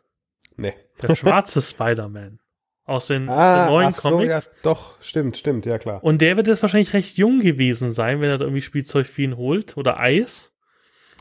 Nee. 0.56 0.74
Der 1.02 1.16
schwarze 1.16 1.62
Spider-Man. 1.62 2.40
Aus 2.84 3.08
den, 3.08 3.30
ah, 3.30 3.66
den 3.66 3.74
neuen 3.74 3.94
Comics. 3.94 4.46
So, 4.46 4.50
ja, 4.50 4.58
doch, 4.64 5.02
stimmt, 5.02 5.38
stimmt, 5.38 5.66
ja 5.66 5.78
klar. 5.78 6.04
Und 6.04 6.22
der 6.22 6.36
wird 6.36 6.48
jetzt 6.48 6.62
wahrscheinlich 6.62 6.94
recht 6.94 7.18
jung 7.18 7.40
gewesen 7.40 7.92
sein, 7.92 8.22
wenn 8.22 8.30
er 8.30 8.38
da 8.38 8.46
irgendwie 8.46 8.62
Spielzeug 8.62 9.08
für 9.08 9.22
ihn 9.22 9.38
holt 9.38 9.78
oder 9.78 10.00
Eis. 10.00 10.52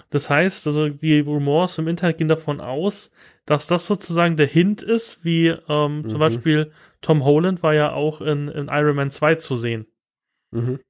Das 0.08 0.30
heißt, 0.30 0.66
also 0.66 0.88
die 0.88 1.20
Rumors 1.20 1.78
im 1.78 1.86
Internet 1.86 2.18
gehen 2.18 2.28
davon 2.28 2.60
aus, 2.60 3.10
dass 3.44 3.66
das 3.66 3.86
sozusagen 3.86 4.36
der 4.36 4.46
Hint 4.46 4.82
ist, 4.82 5.24
wie 5.24 5.48
ähm, 5.68 5.98
mhm. 5.98 6.08
zum 6.08 6.18
Beispiel 6.18 6.72
Tom 7.00 7.24
Holland 7.24 7.62
war 7.62 7.74
ja 7.74 7.92
auch 7.92 8.20
in, 8.20 8.48
in 8.48 8.68
Iron 8.68 8.96
Man 8.96 9.10
2 9.10 9.36
zu 9.36 9.56
sehen. 9.56 9.86
Mhm. 10.50 10.80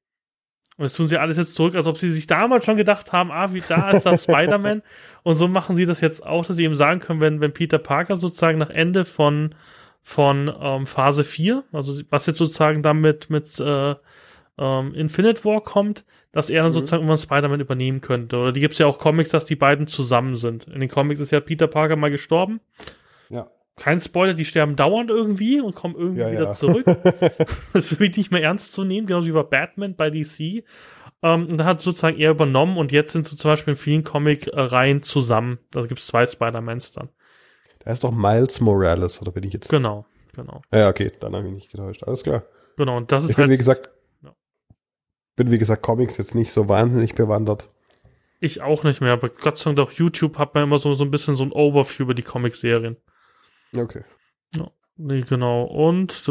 Und 0.77 0.85
das 0.85 0.95
tun 0.95 1.09
sie 1.09 1.19
alles 1.19 1.37
jetzt 1.37 1.57
zurück, 1.57 1.75
als 1.75 1.87
ob 1.87 1.99
sie 1.99 2.11
sich 2.11 2.27
damals 2.27 2.65
schon 2.65 2.79
gedacht 2.79 3.13
haben, 3.13 3.31
ah, 3.31 3.53
wie 3.53 3.63
da 3.67 3.91
ist 3.91 4.07
das 4.07 4.25
Spider-Man. 4.25 4.83
Und 5.23 5.35
so 5.35 5.47
machen 5.47 5.77
sie 5.77 5.85
das 5.85 6.01
jetzt 6.01 6.25
auch, 6.25 6.47
dass 6.47 6.57
sie 6.57 6.65
eben 6.65 6.75
sagen 6.75 7.01
können, 7.01 7.21
wenn, 7.21 7.41
wenn 7.43 7.53
Peter 7.53 7.79
Parker 7.79 8.17
sozusagen 8.17 8.57
nach 8.57 8.71
Ende 8.71 9.05
von, 9.05 9.55
von 10.01 10.51
ähm, 10.59 10.87
Phase 10.87 11.23
4, 11.23 11.65
also 11.73 12.01
was 12.09 12.25
jetzt 12.25 12.39
sozusagen 12.39 12.83
damit 12.83 13.29
mit 13.29 13.61
äh, 13.61 13.95
ähm, 14.57 14.95
Infinite 14.95 15.45
War 15.45 15.61
kommt, 15.61 16.07
dass 16.33 16.49
er 16.49 16.63
dann 16.63 16.73
mhm. 16.73 16.77
sozusagen 16.77 17.03
irgendwann 17.03 17.19
Spider-Man 17.19 17.61
übernehmen 17.61 18.01
könnte. 18.01 18.39
Oder 18.39 18.53
die 18.53 18.61
gibt 18.61 18.73
es 18.73 18.79
ja 18.79 18.87
auch 18.87 18.99
Comics, 18.99 19.29
dass 19.29 19.45
die 19.45 19.57
beiden 19.57 19.87
zusammen 19.87 20.35
sind. 20.35 20.67
In 20.67 20.81
den 20.81 20.89
Comics 20.89 21.21
ist 21.21 21.31
ja 21.31 21.41
Peter 21.41 21.67
Parker 21.67 21.97
mal 21.97 22.11
gestorben. 22.11 22.61
Ja 23.29 23.51
kein 23.77 24.01
Spoiler, 24.01 24.35
die 24.35 24.45
sterben 24.45 24.77
dauernd 24.77 25.11
irgendwie 25.11 25.61
und 25.61 25.75
kommen 25.75 25.95
irgendwie 25.97 26.21
ja, 26.21 26.33
wieder 26.33 26.45
ja. 26.45 26.53
zurück. 26.53 26.85
das 27.73 27.99
wird 27.99 28.17
nicht 28.17 28.31
mehr 28.31 28.43
ernst 28.43 28.73
zu 28.73 28.85
nehmen, 28.85 29.07
genauso 29.07 29.27
wie 29.27 29.33
bei 29.33 29.43
Batman 29.43 29.97
bei 29.97 30.11
DC. 30.11 30.65
Ähm, 31.23 31.49
und 31.49 31.59
da 31.59 31.65
hat 31.65 31.81
sozusagen 31.81 32.19
er 32.19 32.31
übernommen 32.31 32.79
und 32.79 32.93
jetzt 32.93 33.13
sind 33.13 33.27
so 33.27 33.37
zum 33.37 33.51
Beispiel 33.51 33.73
in 33.73 33.77
vielen 33.79 34.05
Comic-Reihen 34.05 35.03
zusammen. 35.03 35.59
Da 35.71 35.83
gibt 35.83 36.01
es 36.01 36.07
zwei 36.07 36.27
Spider-Mans 36.27 36.93
dann. 36.93 37.11
Da 37.81 37.93
ist 37.93 38.05
doch 38.05 38.13
Miles 38.13 38.61
Morales, 38.61 39.21
oder 39.23 39.33
bin 39.33 39.45
ich 39.45 39.53
jetzt? 39.53 39.71
Genau, 39.71 40.07
genau. 40.35 40.63
Ja, 40.73 40.89
okay, 40.89 41.13
dann 41.21 41.35
habe 41.35 41.47
ich 41.47 41.53
mich 41.53 41.63
nicht 41.63 41.73
getäuscht. 41.73 42.05
Alles 42.05 42.23
klar. 42.23 42.45
Genau, 42.77 42.97
und 42.97 43.11
das 43.13 43.25
ist 43.25 43.31
ich 43.31 43.37
bin, 43.37 43.45
halt, 43.45 43.53
wie 43.53 43.57
gesagt, 43.57 43.91
ja. 44.23 44.35
bin, 45.37 45.51
wie 45.51 45.59
gesagt, 45.59 45.83
Comics 45.83 46.19
jetzt 46.19 46.35
nicht 46.35 46.53
so 46.53 46.69
wahnsinnig 46.69 47.15
bewandert. 47.15 47.69
Ich 48.41 48.63
auch 48.63 48.85
nicht 48.85 49.01
mehr, 49.01 49.13
aber 49.13 49.29
Gott 49.29 49.59
sei 49.59 49.73
Dank 49.73 49.89
auf 49.89 49.93
YouTube 49.95 50.39
hat 50.39 50.55
man 50.55 50.65
immer 50.65 50.79
so, 50.79 50.95
so 50.95 51.05
ein 51.05 51.11
bisschen 51.11 51.37
so 51.37 51.45
ein 51.45 51.53
Overview 51.53 52.05
über 52.05 52.15
die 52.15 52.23
Comic-Serien. 52.23 52.97
Okay. 53.77 54.03
Ja, 54.55 54.71
nee, 54.97 55.21
genau. 55.21 55.65
Und 55.65 56.23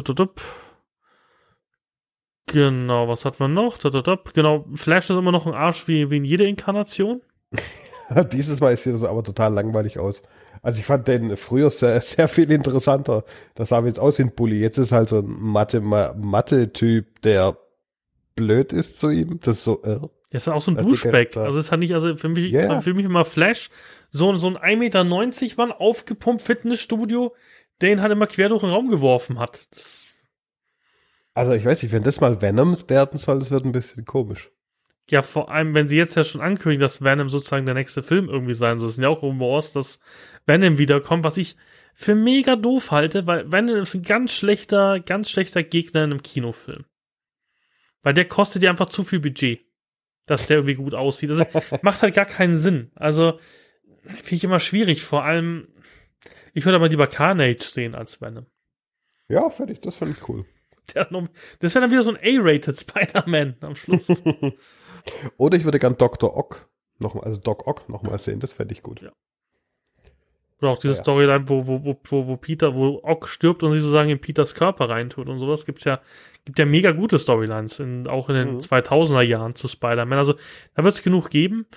genau, 2.47 3.07
was 3.07 3.25
hat 3.25 3.39
man 3.39 3.53
noch? 3.53 3.77
Genau, 3.79 4.65
Flash 4.75 5.09
ist 5.09 5.15
immer 5.15 5.31
noch 5.31 5.47
ein 5.47 5.53
Arsch 5.53 5.87
wie, 5.87 6.09
wie 6.09 6.17
in 6.17 6.25
jeder 6.25 6.45
Inkarnation. 6.45 7.21
Dieses 8.31 8.59
Mal 8.59 8.75
sieht 8.75 8.93
das 8.93 9.03
aber 9.03 9.23
total 9.23 9.53
langweilig 9.53 9.99
aus. 9.99 10.23
Also 10.61 10.79
ich 10.79 10.85
fand 10.85 11.07
den 11.07 11.37
früher 11.37 11.69
sehr, 11.69 12.01
sehr 12.01 12.27
viel 12.27 12.51
interessanter. 12.51 13.23
Das 13.55 13.69
sah 13.69 13.83
jetzt 13.85 13.99
aus 13.99 14.19
wie 14.19 14.23
ein 14.23 14.35
Bully. 14.35 14.59
Jetzt 14.59 14.77
ist 14.77 14.91
halt 14.91 15.09
so 15.09 15.19
ein 15.19 15.27
Mathe-Typ, 15.27 17.21
der 17.21 17.57
blöd 18.35 18.73
ist 18.73 18.99
zu 18.99 19.09
ihm. 19.09 19.39
Das 19.41 19.57
ist 19.57 19.63
so, 19.63 19.81
äh. 19.83 19.99
Das 20.31 20.43
ist 20.43 20.47
auch 20.47 20.61
so 20.61 20.71
ein 20.71 20.77
Duschbeck. 20.77 21.35
Also 21.35 21.59
es 21.59 21.71
hat 21.71 21.79
nicht, 21.79 21.93
also 21.93 22.15
für 22.15 22.29
mich, 22.29 22.53
yeah. 22.53 22.81
für 22.81 22.93
mich 22.93 23.05
immer 23.05 23.25
Flash, 23.25 23.69
so, 24.11 24.35
so 24.37 24.47
ein 24.47 24.57
1,90 24.57 24.77
Meter 24.77 25.03
Mann, 25.03 25.71
aufgepumpt 25.71 26.41
Fitnessstudio, 26.41 27.35
der 27.81 27.91
ihn 27.91 28.01
halt 28.01 28.11
immer 28.11 28.27
quer 28.27 28.49
durch 28.49 28.61
den 28.61 28.69
Raum 28.69 28.89
geworfen 28.89 29.39
hat. 29.39 29.67
Das 29.71 30.05
also 31.33 31.53
ich 31.53 31.63
weiß 31.63 31.81
nicht, 31.83 31.91
wenn 31.93 32.03
das 32.03 32.19
mal 32.19 32.41
Venoms 32.41 32.89
werden 32.89 33.17
soll, 33.17 33.39
das 33.39 33.49
wird 33.49 33.63
ein 33.63 33.71
bisschen 33.71 34.03
komisch. 34.03 34.49
Ja, 35.09 35.21
vor 35.23 35.49
allem, 35.49 35.73
wenn 35.73 35.87
sie 35.87 35.95
jetzt 35.95 36.15
ja 36.15 36.23
schon 36.23 36.41
ankündigen, 36.41 36.81
dass 36.81 37.01
Venom 37.01 37.29
sozusagen 37.29 37.65
der 37.65 37.75
nächste 37.75 38.03
Film 38.03 38.29
irgendwie 38.29 38.53
sein 38.53 38.77
soll. 38.77 38.89
Es 38.89 38.95
sind 38.95 39.03
ja 39.03 39.09
auch 39.09 39.21
Rumors, 39.23 39.73
dass 39.73 39.99
Venom 40.45 40.77
wiederkommt, 40.77 41.23
was 41.23 41.37
ich 41.37 41.55
für 41.95 42.13
mega 42.13 42.55
doof 42.55 42.91
halte, 42.91 43.25
weil 43.25 43.51
Venom 43.51 43.77
ist 43.77 43.95
ein 43.95 44.03
ganz 44.03 44.33
schlechter, 44.33 44.99
ganz 44.99 45.31
schlechter 45.31 45.63
Gegner 45.63 46.03
in 46.03 46.11
einem 46.11 46.21
Kinofilm. 46.21 46.85
Weil 48.03 48.13
der 48.13 48.25
kostet 48.25 48.61
ja 48.61 48.69
einfach 48.69 48.89
zu 48.89 49.03
viel 49.03 49.19
Budget 49.19 49.68
dass 50.29 50.45
der 50.45 50.57
irgendwie 50.57 50.75
gut 50.75 50.93
aussieht. 50.93 51.31
Das 51.31 51.39
macht 51.81 52.01
halt 52.01 52.13
gar 52.13 52.25
keinen 52.25 52.55
Sinn. 52.55 52.91
Also, 52.95 53.39
finde 54.03 54.35
ich 54.35 54.43
immer 54.43 54.59
schwierig. 54.59 55.03
Vor 55.03 55.23
allem, 55.23 55.67
ich 56.53 56.65
würde 56.65 56.75
aber 56.75 56.89
lieber 56.89 57.07
Carnage 57.07 57.63
sehen 57.63 57.95
als 57.95 58.21
Venom. 58.21 58.45
Ja, 59.27 59.49
fertig, 59.49 59.81
das 59.81 59.95
fand 59.95 60.15
ich 60.15 60.29
cool. 60.29 60.45
das 60.93 61.75
wäre 61.75 61.81
dann 61.81 61.91
wieder 61.91 62.03
so 62.03 62.13
ein 62.13 62.17
A-rated 62.17 62.77
Spider-Man 62.77 63.57
am 63.61 63.75
Schluss. 63.75 64.23
Oder 65.37 65.57
ich 65.57 65.63
würde 65.63 65.79
gern 65.79 65.97
Dr. 65.97 66.35
Ock 66.35 66.69
nochmal, 66.99 67.23
also 67.23 67.39
Doc 67.39 67.65
Ock 67.67 67.89
nochmal 67.89 68.19
sehen, 68.19 68.39
das 68.39 68.53
fände 68.53 68.73
ich 68.73 68.83
gut. 68.83 69.01
Ja. 69.01 69.11
Oder 70.61 70.71
auch 70.71 70.77
diese 70.77 70.93
ja, 70.93 71.01
Storyline, 71.01 71.47
wo, 71.47 71.65
wo, 71.65 71.97
wo, 72.03 72.27
wo 72.27 72.37
Peter, 72.37 72.75
wo 72.75 72.99
Ock 73.03 73.27
stirbt 73.27 73.63
und 73.63 73.73
sie 73.73 73.79
sozusagen 73.79 74.09
in 74.09 74.19
Peters 74.19 74.55
Körper 74.55 74.89
reintut 74.89 75.27
und 75.29 75.39
sowas 75.39 75.65
gibt's 75.65 75.85
ja, 75.85 76.01
gibt 76.49 76.57
ja 76.57 76.65
mega 76.65 76.91
gute 76.91 77.19
Storylines, 77.19 77.79
in, 77.79 78.07
auch 78.07 78.27
in 78.29 78.35
den 78.35 78.53
mhm. 78.53 78.57
2000er 78.57 79.21
Jahren 79.21 79.53
zu 79.53 79.67
Spider-Man. 79.67 80.17
Also 80.17 80.33
da 80.73 80.83
wird's 80.83 81.03
genug 81.03 81.29
geben. 81.29 81.67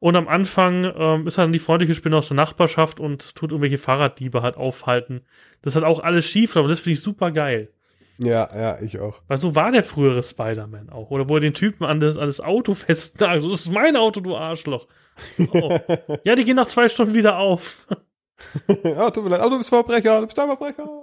Und 0.00 0.16
am 0.16 0.28
Anfang 0.28 0.84
ähm, 0.96 1.26
ist 1.26 1.38
dann 1.38 1.52
die 1.52 1.58
freundliche 1.58 1.94
Spinne 1.94 2.18
aus 2.18 2.28
der 2.28 2.36
Nachbarschaft 2.36 3.00
und 3.00 3.34
tut 3.34 3.50
irgendwelche 3.50 3.78
Fahrraddiebe 3.78 4.42
halt 4.42 4.56
aufhalten. 4.56 5.22
Das 5.62 5.76
hat 5.76 5.82
auch 5.82 6.00
alles 6.00 6.26
schief, 6.26 6.56
aber 6.56 6.68
das 6.68 6.80
finde 6.80 6.92
ich 6.92 7.02
super 7.02 7.32
geil. 7.32 7.72
Ja, 8.18 8.48
ja, 8.54 8.82
ich 8.82 8.98
auch. 8.98 9.22
Weil 9.28 9.38
so 9.38 9.54
war 9.54 9.72
der 9.72 9.82
frühere 9.82 10.22
Spider-Man 10.22 10.90
auch. 10.90 11.10
Oder 11.10 11.28
wo 11.28 11.36
er 11.36 11.40
den 11.40 11.54
Typen 11.54 11.84
an 11.84 12.00
das, 12.00 12.18
an 12.18 12.26
das 12.26 12.40
Auto 12.40 12.74
festnagelt. 12.74 13.42
So, 13.42 13.50
das 13.50 13.60
ist 13.62 13.72
mein 13.72 13.96
Auto, 13.96 14.20
du 14.20 14.36
Arschloch. 14.36 14.86
Oh. 15.52 15.78
ja, 16.24 16.34
die 16.34 16.44
gehen 16.44 16.56
nach 16.56 16.66
zwei 16.66 16.88
Stunden 16.90 17.14
wieder 17.14 17.38
auf. 17.38 17.86
ja, 18.84 19.10
tut 19.10 19.24
mir 19.24 19.30
leid, 19.30 19.40
aber 19.40 19.50
du 19.50 19.58
bist 19.58 19.70
Verbrecher, 19.70 20.20
du 20.20 20.26
bist 20.26 20.38
ein 20.38 20.48
Verbrecher. 20.48 21.02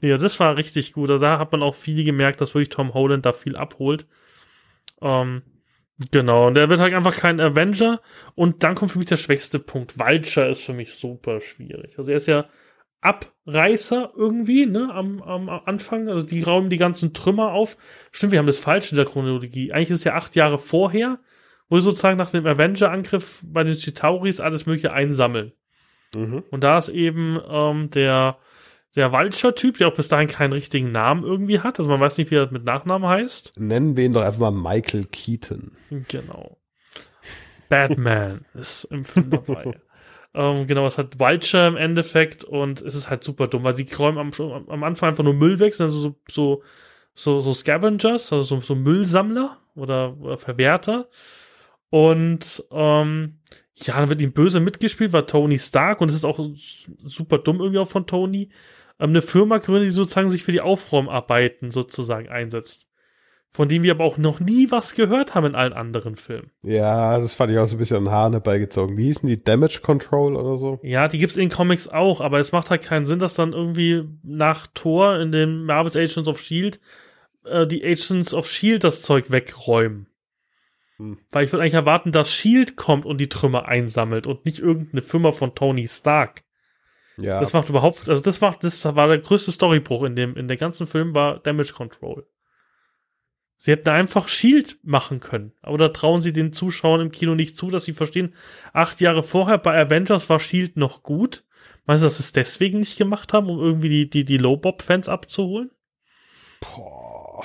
Ja, 0.00 0.16
das 0.16 0.40
war 0.40 0.56
richtig 0.56 0.92
gut. 0.92 1.10
Also 1.10 1.24
da 1.24 1.38
hat 1.38 1.52
man 1.52 1.62
auch 1.62 1.74
viel 1.74 2.04
gemerkt, 2.04 2.40
dass 2.40 2.54
wirklich 2.54 2.70
Tom 2.70 2.94
Holland 2.94 3.26
da 3.26 3.32
viel 3.32 3.56
abholt. 3.56 4.06
Ähm, 5.00 5.42
genau, 6.10 6.48
und 6.48 6.56
er 6.56 6.68
wird 6.68 6.80
halt 6.80 6.94
einfach 6.94 7.16
kein 7.16 7.40
Avenger. 7.40 8.00
Und 8.34 8.62
dann 8.62 8.74
kommt 8.74 8.92
für 8.92 8.98
mich 8.98 9.08
der 9.08 9.16
schwächste 9.16 9.58
Punkt. 9.58 9.98
Vulture 9.98 10.48
ist 10.48 10.62
für 10.62 10.72
mich 10.72 10.94
super 10.94 11.40
schwierig. 11.40 11.98
Also 11.98 12.10
er 12.10 12.16
ist 12.16 12.26
ja 12.26 12.46
Abreißer 13.00 14.12
irgendwie, 14.16 14.64
ne, 14.64 14.88
am, 14.90 15.20
am 15.22 15.50
Anfang. 15.50 16.08
Also 16.08 16.26
die 16.26 16.42
rauben 16.42 16.70
die 16.70 16.78
ganzen 16.78 17.12
Trümmer 17.12 17.52
auf. 17.52 17.76
Stimmt, 18.12 18.32
wir 18.32 18.38
haben 18.38 18.46
das 18.46 18.60
falsch 18.60 18.92
in 18.92 18.96
der 18.96 19.04
Chronologie. 19.04 19.72
Eigentlich 19.72 19.90
ist 19.90 19.98
es 19.98 20.04
ja 20.04 20.14
acht 20.14 20.34
Jahre 20.36 20.58
vorher, 20.58 21.18
wo 21.68 21.78
sie 21.78 21.84
sozusagen 21.84 22.16
nach 22.16 22.30
dem 22.30 22.46
Avenger-Angriff 22.46 23.42
bei 23.44 23.62
den 23.62 23.76
Chitauris 23.76 24.40
alles 24.40 24.64
mögliche 24.64 24.94
einsammeln. 24.94 25.52
Mhm. 26.14 26.44
Und 26.50 26.64
da 26.64 26.78
ist 26.78 26.88
eben 26.88 27.38
ähm, 27.46 27.90
der, 27.90 28.38
der 28.96 29.12
Vulture-Typ, 29.12 29.78
der 29.78 29.88
auch 29.88 29.94
bis 29.94 30.08
dahin 30.08 30.28
keinen 30.28 30.52
richtigen 30.52 30.92
Namen 30.92 31.24
irgendwie 31.24 31.60
hat. 31.60 31.78
Also 31.78 31.90
man 31.90 32.00
weiß 32.00 32.16
nicht, 32.18 32.30
wie 32.30 32.36
er 32.36 32.50
mit 32.52 32.64
Nachnamen 32.64 33.08
heißt. 33.08 33.58
Nennen 33.58 33.96
wir 33.96 34.04
ihn 34.04 34.12
doch 34.12 34.22
einfach 34.22 34.50
mal 34.50 34.50
Michael 34.50 35.06
Keaton. 35.06 35.72
Genau. 36.08 36.58
Batman 37.68 38.44
ist 38.54 38.84
im 38.84 39.04
Film 39.04 39.30
dabei. 39.30 39.78
ähm, 40.34 40.66
genau, 40.66 40.86
es 40.86 40.98
hat 40.98 41.18
Vulture 41.18 41.66
im 41.66 41.76
Endeffekt 41.76 42.44
und 42.44 42.82
es 42.82 42.94
ist 42.94 43.10
halt 43.10 43.24
super 43.24 43.48
dumm, 43.48 43.64
weil 43.64 43.74
sie 43.74 43.86
räumen 43.98 44.18
am, 44.18 44.32
am 44.68 44.84
Anfang 44.84 45.10
einfach 45.10 45.24
nur 45.24 45.34
Müll 45.34 45.58
weg, 45.58 45.74
sind 45.74 45.86
also 45.86 46.00
so, 46.00 46.16
so, 46.28 46.62
so, 47.14 47.40
so 47.40 47.52
Scavengers, 47.52 48.32
also 48.32 48.42
so, 48.42 48.60
so 48.60 48.74
Müllsammler 48.74 49.58
oder, 49.74 50.16
oder 50.20 50.38
Verwerter. 50.38 51.08
Und 51.90 52.64
ähm, 52.70 53.38
ja, 53.76 53.98
dann 53.98 54.08
wird 54.08 54.20
ihm 54.20 54.32
böse 54.32 54.60
mitgespielt, 54.60 55.12
war 55.12 55.26
Tony 55.26 55.58
Stark 55.58 56.00
und 56.00 56.08
es 56.08 56.14
ist 56.14 56.24
auch 56.24 56.38
super 57.04 57.38
dumm 57.38 57.58
irgendwie 57.58 57.78
auch 57.78 57.88
von 57.88 58.06
Tony. 58.06 58.50
Ähm, 58.98 59.10
eine 59.10 59.22
Firma 59.22 59.58
gründet, 59.58 59.90
die 59.90 59.94
sozusagen 59.94 60.30
sich 60.30 60.44
für 60.44 60.52
die 60.52 60.60
Aufräumarbeiten 60.60 61.70
sozusagen 61.70 62.28
einsetzt. 62.28 62.88
Von 63.50 63.68
dem 63.68 63.84
wir 63.84 63.92
aber 63.92 64.02
auch 64.02 64.18
noch 64.18 64.40
nie 64.40 64.72
was 64.72 64.96
gehört 64.96 65.36
haben 65.36 65.46
in 65.46 65.54
allen 65.54 65.72
anderen 65.72 66.16
Filmen. 66.16 66.50
Ja, 66.62 67.20
das 67.20 67.34
fand 67.34 67.52
ich 67.52 67.58
auch 67.58 67.66
so 67.66 67.76
ein 67.76 67.78
bisschen 67.78 67.98
an 67.98 68.10
Haaren 68.10 68.32
herbeigezogen. 68.32 68.96
Wie 68.96 69.04
hießen 69.04 69.28
die? 69.28 69.44
Damage 69.44 69.78
Control 69.80 70.34
oder 70.34 70.58
so? 70.58 70.80
Ja, 70.82 71.06
die 71.06 71.18
gibt's 71.18 71.36
in 71.36 71.50
Comics 71.50 71.86
auch, 71.86 72.20
aber 72.20 72.40
es 72.40 72.50
macht 72.50 72.70
halt 72.70 72.82
keinen 72.82 73.06
Sinn, 73.06 73.20
dass 73.20 73.34
dann 73.34 73.52
irgendwie 73.52 74.08
nach 74.24 74.66
Thor 74.74 75.20
in 75.20 75.30
den 75.30 75.64
Marvel's 75.66 75.94
Agents 75.94 76.26
of 76.26 76.40
S.H.I.E.L.D. 76.40 76.78
Äh, 77.44 77.66
die 77.68 77.84
Agents 77.84 78.34
of 78.34 78.46
S.H.I.E.L.D. 78.46 78.80
das 78.80 79.02
Zeug 79.02 79.30
wegräumen. 79.30 80.08
Hm. 80.96 81.18
Weil 81.30 81.44
ich 81.44 81.52
würde 81.52 81.62
eigentlich 81.62 81.74
erwarten, 81.74 82.10
dass 82.10 82.30
S.H.I.E.L.D. 82.30 82.72
kommt 82.74 83.06
und 83.06 83.18
die 83.18 83.28
Trümmer 83.28 83.66
einsammelt 83.66 84.26
und 84.26 84.46
nicht 84.46 84.58
irgendeine 84.58 85.02
Firma 85.02 85.32
von 85.32 85.54
Tony 85.54 85.86
Stark. 85.86 86.43
Ja. 87.16 87.40
Das 87.40 87.52
macht 87.52 87.68
überhaupt, 87.68 88.08
also 88.08 88.22
das 88.22 88.40
macht, 88.40 88.64
das 88.64 88.84
war 88.84 89.08
der 89.08 89.18
größte 89.18 89.52
Storybruch 89.52 90.02
in 90.04 90.16
dem, 90.16 90.36
in 90.36 90.48
der 90.48 90.56
ganzen 90.56 90.86
Film 90.86 91.14
war 91.14 91.38
Damage 91.38 91.72
Control. 91.72 92.26
Sie 93.56 93.70
hätten 93.70 93.88
einfach 93.88 94.28
Shield 94.28 94.78
machen 94.82 95.20
können. 95.20 95.52
Oder 95.64 95.92
trauen 95.92 96.20
sie 96.20 96.32
den 96.32 96.52
Zuschauern 96.52 97.00
im 97.00 97.12
Kino 97.12 97.34
nicht 97.34 97.56
zu, 97.56 97.70
dass 97.70 97.84
sie 97.84 97.92
verstehen, 97.92 98.34
acht 98.72 99.00
Jahre 99.00 99.22
vorher 99.22 99.58
bei 99.58 99.80
Avengers 99.80 100.28
war 100.28 100.40
Shield 100.40 100.76
noch 100.76 101.02
gut. 101.02 101.44
Meinst 101.86 102.02
du, 102.02 102.06
dass 102.06 102.18
sie 102.18 102.24
es 102.24 102.32
deswegen 102.32 102.80
nicht 102.80 102.98
gemacht 102.98 103.32
haben, 103.32 103.48
um 103.48 103.60
irgendwie 103.60 103.88
die, 103.88 104.10
die, 104.10 104.24
die 104.24 104.38
Low-Bob-Fans 104.38 105.08
abzuholen? 105.08 105.70
Boah. 106.60 107.44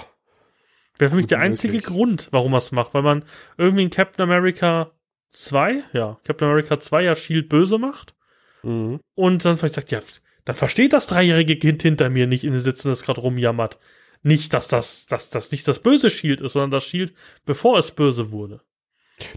Wäre 0.98 1.12
für 1.12 1.18
mich 1.18 1.28
der 1.28 1.40
einzige 1.40 1.74
möglich. 1.74 1.94
Grund, 1.94 2.28
warum 2.32 2.54
er 2.54 2.58
es 2.58 2.72
macht, 2.72 2.94
weil 2.94 3.04
man 3.04 3.24
irgendwie 3.58 3.84
in 3.84 3.90
Captain 3.90 4.24
America 4.24 4.92
2, 5.32 5.84
ja, 5.94 6.20
Captain 6.26 6.50
America 6.50 6.80
2 6.80 7.04
ja 7.04 7.16
Shield 7.16 7.48
böse 7.48 7.78
macht. 7.78 8.16
Mhm. 8.64 9.00
Und 9.16 9.46
dann 9.46 9.58
vielleicht 9.58 9.76
sagt, 9.76 9.92
ja, 9.92 10.02
dann 10.46 10.56
versteht 10.56 10.94
das 10.94 11.08
dreijährige 11.08 11.58
Kind 11.58 11.82
hinter 11.82 12.10
mir 12.10 12.28
nicht 12.28 12.44
in 12.44 12.52
den 12.52 12.62
Sitzen, 12.62 12.90
das 12.90 13.04
gerade 13.04 13.22
rumjammert. 13.22 13.80
Nicht, 14.22 14.54
dass 14.54 14.68
das, 14.68 15.06
dass 15.06 15.30
das 15.30 15.52
nicht 15.52 15.68
das 15.68 15.80
böse 15.80 16.10
Shield 16.10 16.42
ist, 16.42 16.54
sondern 16.54 16.72
das 16.72 16.84
Shield, 16.84 17.14
bevor 17.46 17.78
es 17.80 17.92
böse 17.92 18.32
wurde. 18.32 18.62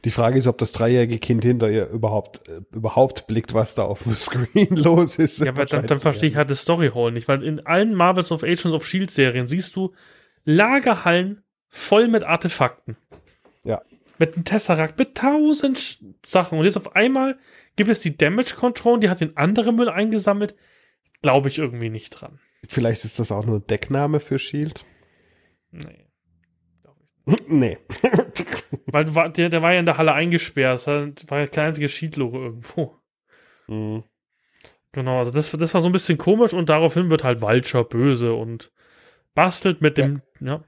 Die 0.05 0.11
Frage 0.11 0.39
ist, 0.39 0.47
ob 0.47 0.59
das 0.59 0.73
dreijährige 0.73 1.19
Kind 1.19 1.45
hinter 1.45 1.71
ihr 1.71 1.89
überhaupt, 1.89 2.49
äh, 2.49 2.61
überhaupt 2.73 3.27
blickt, 3.27 3.55
was 3.55 3.75
da 3.75 3.85
auf 3.85 4.05
dem 4.05 4.15
Screen 4.17 4.77
los 4.77 5.17
ist. 5.17 5.41
Ja, 5.41 5.51
aber 5.51 5.67
dann, 5.67 5.87
dann 5.87 6.01
verstehe 6.01 6.29
ich 6.29 6.37
halt 6.37 6.51
das 6.51 6.63
Storyhole 6.63 7.13
nicht, 7.13 7.29
weil 7.29 7.43
in 7.43 7.67
allen 7.67 7.95
Marvels 7.95 8.31
of 8.31 8.43
Agents 8.43 8.67
of 8.67 8.87
Shield 8.87 9.11
Serien 9.11 9.49
siehst 9.49 9.77
du 9.77 9.93
Lagerhallen 10.45 11.43
voll 11.69 12.09
mit 12.09 12.25
Artefakten. 12.25 12.97
Ja. 13.65 13.83
Mit 14.19 14.35
einem 14.35 14.45
Tesseract, 14.45 14.99
mit 14.99 15.17
tausend 15.17 15.99
Sachen. 16.25 16.59
Und 16.59 16.65
jetzt 16.65 16.77
auf 16.77 16.95
einmal 16.95 17.39
gibt 17.77 17.91
es 17.91 18.01
die 18.01 18.17
Damage 18.17 18.55
Control, 18.57 19.01
die 19.01 19.09
hat 19.09 19.21
den 19.21 19.37
anderen 19.37 19.77
Müll 19.77 19.89
eingesammelt. 19.89 20.55
Glaube 21.23 21.49
ich 21.49 21.59
irgendwie 21.59 21.91
nicht 21.91 22.11
dran. 22.11 22.41
Vielleicht 22.67 23.05
ist 23.05 23.19
das 23.19 23.33
auch 23.33 23.47
nur 23.47 23.61
Deckname 23.61 24.21
für 24.21 24.39
Shield. 24.39 24.85
Nee. 25.71 26.07
nee. 27.47 27.79
Weil 28.87 29.05
der, 29.33 29.49
der 29.49 29.63
war 29.63 29.73
ja 29.73 29.81
in 29.81 29.87
der 29.87 29.99
Halle 29.99 30.13
eingesperrt. 30.13 30.87
Das 30.87 31.29
war 31.29 31.39
ja 31.39 31.47
kein 31.47 31.69
einziges 31.69 31.93
Shield-Logo 31.93 32.43
irgendwo. 32.43 32.97
Mhm. 33.69 34.05
Genau, 34.93 35.19
also 35.19 35.31
das, 35.31 35.51
das 35.53 35.73
war 35.73 35.81
so 35.81 35.89
ein 35.89 35.93
bisschen 35.93 36.19
komisch 36.19 36.53
und 36.53 36.69
daraufhin 36.69 37.09
wird 37.09 37.25
halt 37.25 37.41
Vulture 37.41 37.85
böse 37.85 38.35
und 38.35 38.71
bastelt 39.35 39.81
mit 39.81 39.97
dem, 39.97 40.21
ja. 40.41 40.47
ja. 40.47 40.65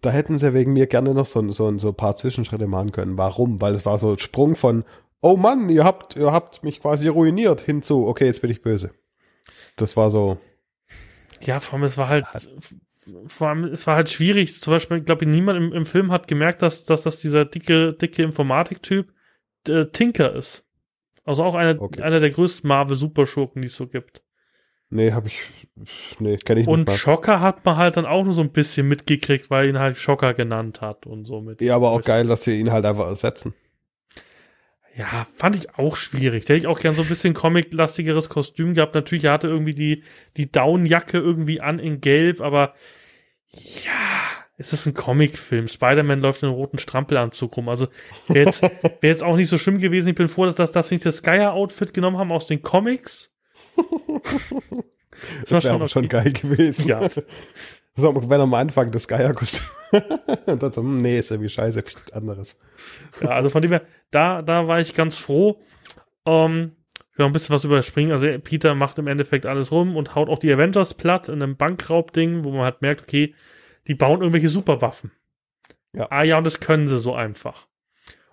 Da 0.00 0.10
hätten 0.10 0.38
sie 0.38 0.54
wegen 0.54 0.72
mir 0.72 0.86
gerne 0.86 1.12
noch 1.12 1.26
so, 1.26 1.42
so, 1.52 1.76
so 1.76 1.88
ein 1.88 1.94
paar 1.94 2.16
Zwischenschritte 2.16 2.66
machen 2.66 2.92
können. 2.92 3.18
Warum? 3.18 3.60
Weil 3.60 3.74
es 3.74 3.84
war 3.84 3.98
so 3.98 4.12
ein 4.12 4.18
Sprung 4.18 4.56
von, 4.56 4.84
oh 5.22 5.36
Mann, 5.36 5.70
ihr 5.70 5.84
habt, 5.84 6.16
ihr 6.16 6.30
habt 6.30 6.62
mich 6.62 6.80
quasi 6.80 7.08
ruiniert, 7.08 7.62
hinzu, 7.62 8.06
okay, 8.06 8.26
jetzt 8.26 8.42
bin 8.42 8.50
ich 8.50 8.60
böse. 8.60 8.90
Das 9.76 9.96
war 9.96 10.10
so. 10.10 10.38
Ja, 11.40 11.60
vor 11.60 11.78
allem, 11.78 11.84
es 11.84 11.96
war 11.96 12.08
halt, 12.08 12.26
vor 13.26 13.48
allem, 13.48 13.64
es 13.64 13.86
war 13.86 13.96
halt 13.96 14.10
schwierig. 14.10 14.60
Zum 14.60 14.72
Beispiel, 14.72 14.98
ich 14.98 15.04
glaube, 15.04 15.26
niemand 15.26 15.58
im, 15.58 15.72
im 15.72 15.86
Film 15.86 16.12
hat 16.12 16.28
gemerkt, 16.28 16.62
dass, 16.62 16.84
dass 16.84 17.02
das 17.02 17.20
dieser 17.20 17.44
dicke, 17.44 17.94
dicke 17.94 18.22
Informatiktyp 18.22 19.12
äh, 19.68 19.86
Tinker 19.86 20.34
ist. 20.34 20.66
Also 21.24 21.44
auch 21.44 21.54
einer, 21.54 21.80
okay. 21.80 22.02
einer 22.02 22.20
der 22.20 22.30
größten 22.30 22.68
Marvel-Superschurken, 22.68 23.62
die 23.62 23.68
es 23.68 23.76
so 23.76 23.86
gibt. 23.86 24.22
Nee, 24.90 25.12
hab 25.12 25.26
ich, 25.26 25.38
nee, 26.18 26.36
kenn 26.36 26.58
ich 26.58 26.68
und 26.68 26.80
nicht. 26.80 26.88
Und 26.90 26.98
Schocker 26.98 27.40
hat 27.40 27.64
man 27.64 27.76
halt 27.76 27.96
dann 27.96 28.04
auch 28.04 28.24
nur 28.24 28.34
so 28.34 28.42
ein 28.42 28.52
bisschen 28.52 28.86
mitgekriegt, 28.88 29.48
weil 29.48 29.68
ihn 29.68 29.78
halt 29.78 29.96
Schocker 29.96 30.34
genannt 30.34 30.82
hat 30.82 31.06
und 31.06 31.24
so 31.24 31.40
mit. 31.40 31.62
Ja, 31.62 31.76
aber 31.76 31.92
auch 31.92 32.02
geil, 32.02 32.26
dass 32.26 32.42
sie 32.44 32.60
ihn 32.60 32.70
halt 32.70 32.84
einfach 32.84 33.06
ersetzen. 33.06 33.54
Ja, 34.96 35.26
fand 35.36 35.56
ich 35.56 35.78
auch 35.78 35.96
schwierig. 35.96 36.44
Da 36.44 36.54
hätte 36.54 36.64
ich 36.64 36.66
auch 36.66 36.80
gern 36.80 36.94
so 36.94 37.02
ein 37.02 37.08
bisschen 37.08 37.34
comic-lastigeres 37.34 38.28
Kostüm 38.28 38.74
gehabt. 38.74 38.94
Natürlich, 38.94 39.24
er 39.24 39.32
hatte 39.32 39.48
irgendwie 39.48 39.74
die, 39.74 40.02
die 40.36 40.52
Downjacke 40.52 41.18
irgendwie 41.18 41.60
an 41.60 41.78
in 41.78 42.00
Gelb, 42.00 42.40
aber 42.40 42.74
ja, 43.50 43.90
es 44.58 44.72
ist 44.72 44.86
ein 44.86 44.94
Comicfilm. 44.94 45.66
Spider-Man 45.66 46.20
läuft 46.20 46.42
in 46.42 46.48
einem 46.48 46.56
roten 46.56 46.78
Strampelanzug 46.78 47.56
rum. 47.56 47.68
Also 47.68 47.88
wäre 48.28 48.46
jetzt, 48.46 48.62
wär 48.62 48.70
jetzt 49.02 49.24
auch 49.24 49.36
nicht 49.36 49.48
so 49.48 49.58
schlimm 49.58 49.78
gewesen. 49.78 50.08
Ich 50.08 50.14
bin 50.14 50.28
froh, 50.28 50.44
dass 50.44 50.56
das, 50.56 50.72
dass 50.72 50.90
nicht 50.90 51.06
das 51.06 51.18
Skyer-Outfit 51.18 51.94
genommen 51.94 52.18
haben 52.18 52.32
aus 52.32 52.46
den 52.46 52.60
Comics. 52.60 53.30
das, 53.76 55.48
das 55.48 55.64
wäre 55.64 55.78
schon, 55.78 55.88
schon 55.88 56.08
geil 56.08 56.32
gewesen. 56.32 56.86
Ja. 56.86 57.08
So, 57.94 58.30
wenn 58.30 58.40
am 58.40 58.54
Anfang 58.54 58.90
das 58.90 59.06
Geierkostüm. 59.06 59.66
und 60.46 60.62
dann 60.62 60.72
so, 60.72 60.80
hm, 60.80 60.98
nee, 60.98 61.18
ist 61.18 61.30
irgendwie 61.30 61.50
scheiße, 61.50 61.82
anderes. 62.12 62.58
Ja, 63.20 63.30
also 63.30 63.50
von 63.50 63.60
dem 63.60 63.72
her, 63.72 63.82
da, 64.10 64.40
da 64.40 64.66
war 64.66 64.80
ich 64.80 64.94
ganz 64.94 65.18
froh. 65.18 65.60
Ähm, 66.24 66.72
wir 67.14 67.26
ein 67.26 67.32
bisschen 67.32 67.54
was 67.54 67.64
überspringen. 67.64 68.12
Also 68.12 68.26
Peter 68.38 68.74
macht 68.74 68.98
im 68.98 69.06
Endeffekt 69.06 69.44
alles 69.44 69.70
rum 69.70 69.96
und 69.96 70.14
haut 70.14 70.30
auch 70.30 70.38
die 70.38 70.52
Avengers 70.52 70.94
platt 70.94 71.28
in 71.28 71.42
einem 71.42 71.56
Bankraubding, 71.56 72.44
wo 72.44 72.50
man 72.50 72.62
halt 72.62 72.80
merkt, 72.80 73.02
okay, 73.02 73.34
die 73.86 73.94
bauen 73.94 74.20
irgendwelche 74.20 74.48
Superwaffen. 74.48 75.12
Ja. 75.92 76.08
Ah 76.10 76.22
ja, 76.22 76.38
und 76.38 76.44
das 76.44 76.60
können 76.60 76.88
sie 76.88 76.98
so 76.98 77.14
einfach. 77.14 77.66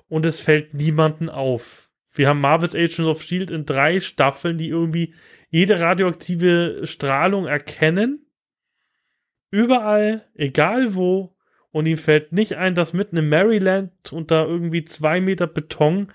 Und 0.07 0.25
es 0.25 0.39
fällt 0.39 0.73
niemanden 0.73 1.29
auf. 1.29 1.89
Wir 2.13 2.29
haben 2.29 2.39
Marvel's 2.39 2.73
Agents 2.73 2.99
of 2.99 3.21
Shield 3.21 3.51
in 3.51 3.65
drei 3.65 3.99
Staffeln, 3.99 4.57
die 4.57 4.69
irgendwie 4.69 5.13
jede 5.49 5.79
radioaktive 5.81 6.81
Strahlung 6.83 7.47
erkennen 7.47 8.25
überall, 9.51 10.25
egal 10.35 10.95
wo, 10.95 11.35
und 11.71 11.85
ihm 11.85 11.97
fällt 11.97 12.31
nicht 12.31 12.53
ein, 12.53 12.75
dass 12.75 12.93
mitten 12.93 13.17
im 13.17 13.29
Maryland 13.29 13.91
unter 14.11 14.47
irgendwie 14.47 14.85
zwei 14.85 15.21
Meter 15.21 15.47
Beton 15.47 16.11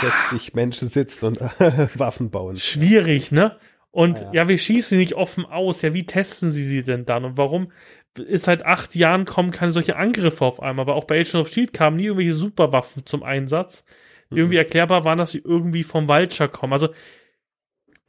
60 0.00 0.54
Menschen 0.54 0.88
sitzen 0.88 1.26
und 1.26 1.40
Waffen 1.98 2.30
bauen. 2.30 2.56
Schwierig, 2.56 3.30
ne? 3.30 3.56
Und 3.90 4.20
ja, 4.20 4.24
ja. 4.26 4.32
ja, 4.32 4.48
wir 4.48 4.58
schießen 4.58 4.96
nicht 4.96 5.14
offen 5.14 5.44
aus. 5.44 5.82
Ja, 5.82 5.92
wie 5.92 6.06
testen 6.06 6.50
sie 6.50 6.64
sie 6.64 6.82
denn 6.82 7.04
dann? 7.04 7.24
Und 7.24 7.36
warum 7.36 7.70
ist 8.16 8.44
seit 8.44 8.64
acht 8.64 8.94
Jahren 8.94 9.26
kommen 9.26 9.50
keine 9.50 9.72
solche 9.72 9.96
Angriffe 9.96 10.44
auf 10.44 10.60
einmal? 10.60 10.84
Aber 10.84 10.94
auch 10.94 11.04
bei 11.04 11.20
Agent 11.20 11.34
of 11.34 11.48
Shield 11.48 11.74
kamen 11.74 11.98
nie 11.98 12.06
irgendwelche 12.06 12.32
Superwaffen 12.32 13.04
zum 13.04 13.22
Einsatz, 13.22 13.84
mhm. 14.30 14.38
irgendwie 14.38 14.56
erklärbar 14.56 15.04
waren, 15.04 15.18
dass 15.18 15.32
sie 15.32 15.42
irgendwie 15.44 15.82
vom 15.82 16.08
Vulture 16.08 16.48
kommen. 16.48 16.72
Also 16.72 16.88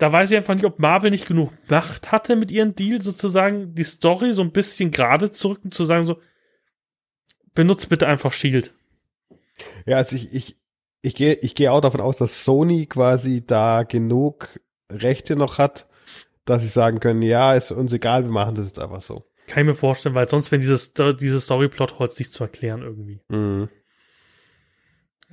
da 0.03 0.11
weiß 0.11 0.31
ich 0.31 0.37
einfach 0.37 0.53
nicht, 0.53 0.65
ob 0.65 0.79
Marvel 0.79 1.11
nicht 1.11 1.25
genug 1.25 1.53
Macht 1.69 2.11
hatte 2.11 2.35
mit 2.35 2.51
ihrem 2.51 2.75
Deal, 2.75 3.01
sozusagen 3.01 3.73
die 3.73 3.85
Story 3.85 4.33
so 4.33 4.41
ein 4.41 4.51
bisschen 4.51 4.91
gerade 4.91 5.31
zu 5.31 5.47
rücken, 5.47 5.71
zu 5.71 5.85
sagen 5.85 6.05
so, 6.05 6.19
benutzt 7.55 7.87
bitte 7.87 8.05
einfach 8.05 8.33
Shield. 8.33 8.73
Ja, 9.85 9.95
also 9.95 10.17
ich, 10.17 10.33
ich, 10.33 10.57
ich 11.01 11.15
gehe 11.15 11.35
ich 11.35 11.55
gehe 11.55 11.71
auch 11.71 11.79
davon 11.79 12.01
aus, 12.01 12.17
dass 12.17 12.43
Sony 12.43 12.85
quasi 12.85 13.45
da 13.47 13.83
genug 13.83 14.59
Rechte 14.91 15.37
noch 15.37 15.57
hat, 15.57 15.87
dass 16.43 16.63
sie 16.63 16.67
sagen 16.67 16.99
können, 16.99 17.21
ja, 17.21 17.53
ist 17.53 17.71
uns 17.71 17.93
egal, 17.93 18.25
wir 18.25 18.31
machen 18.31 18.55
das 18.55 18.65
jetzt 18.65 18.79
einfach 18.79 19.01
so. 19.01 19.23
Kann 19.47 19.61
ich 19.61 19.67
mir 19.67 19.73
vorstellen, 19.73 20.15
weil 20.15 20.27
sonst 20.27 20.51
wenn 20.51 20.59
dieses, 20.59 20.91
dieses 20.93 21.45
Storyplot 21.45 21.97
nicht 22.19 22.33
zu 22.33 22.43
erklären 22.43 22.81
irgendwie. 22.81 23.21
Mhm. 23.29 23.69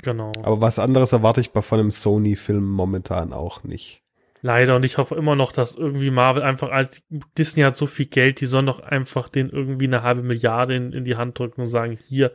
Genau. 0.02 0.30
Aber 0.44 0.60
was 0.60 0.78
anderes 0.78 1.10
erwarte 1.10 1.40
ich 1.40 1.50
bei 1.50 1.60
von 1.60 1.80
einem 1.80 1.90
Sony-Film 1.90 2.70
momentan 2.70 3.32
auch 3.32 3.64
nicht. 3.64 4.04
Leider 4.42 4.76
und 4.76 4.84
ich 4.84 4.96
hoffe 4.98 5.14
immer 5.16 5.34
noch, 5.36 5.52
dass 5.52 5.74
irgendwie 5.74 6.10
Marvel 6.10 6.42
einfach 6.42 6.70
als 6.70 7.02
Disney 7.36 7.62
hat 7.62 7.76
so 7.76 7.86
viel 7.86 8.06
Geld, 8.06 8.40
die 8.40 8.46
sollen 8.46 8.66
doch 8.66 8.80
einfach 8.80 9.28
den 9.28 9.50
irgendwie 9.50 9.86
eine 9.86 10.02
halbe 10.02 10.22
Milliarde 10.22 10.74
in, 10.74 10.92
in 10.92 11.04
die 11.04 11.16
Hand 11.16 11.38
drücken 11.38 11.62
und 11.62 11.68
sagen, 11.68 11.98
hier, 12.08 12.32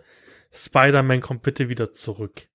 Spider-Man 0.52 1.22
kommt 1.22 1.42
bitte 1.42 1.68
wieder 1.68 1.94
zurück. 1.94 2.48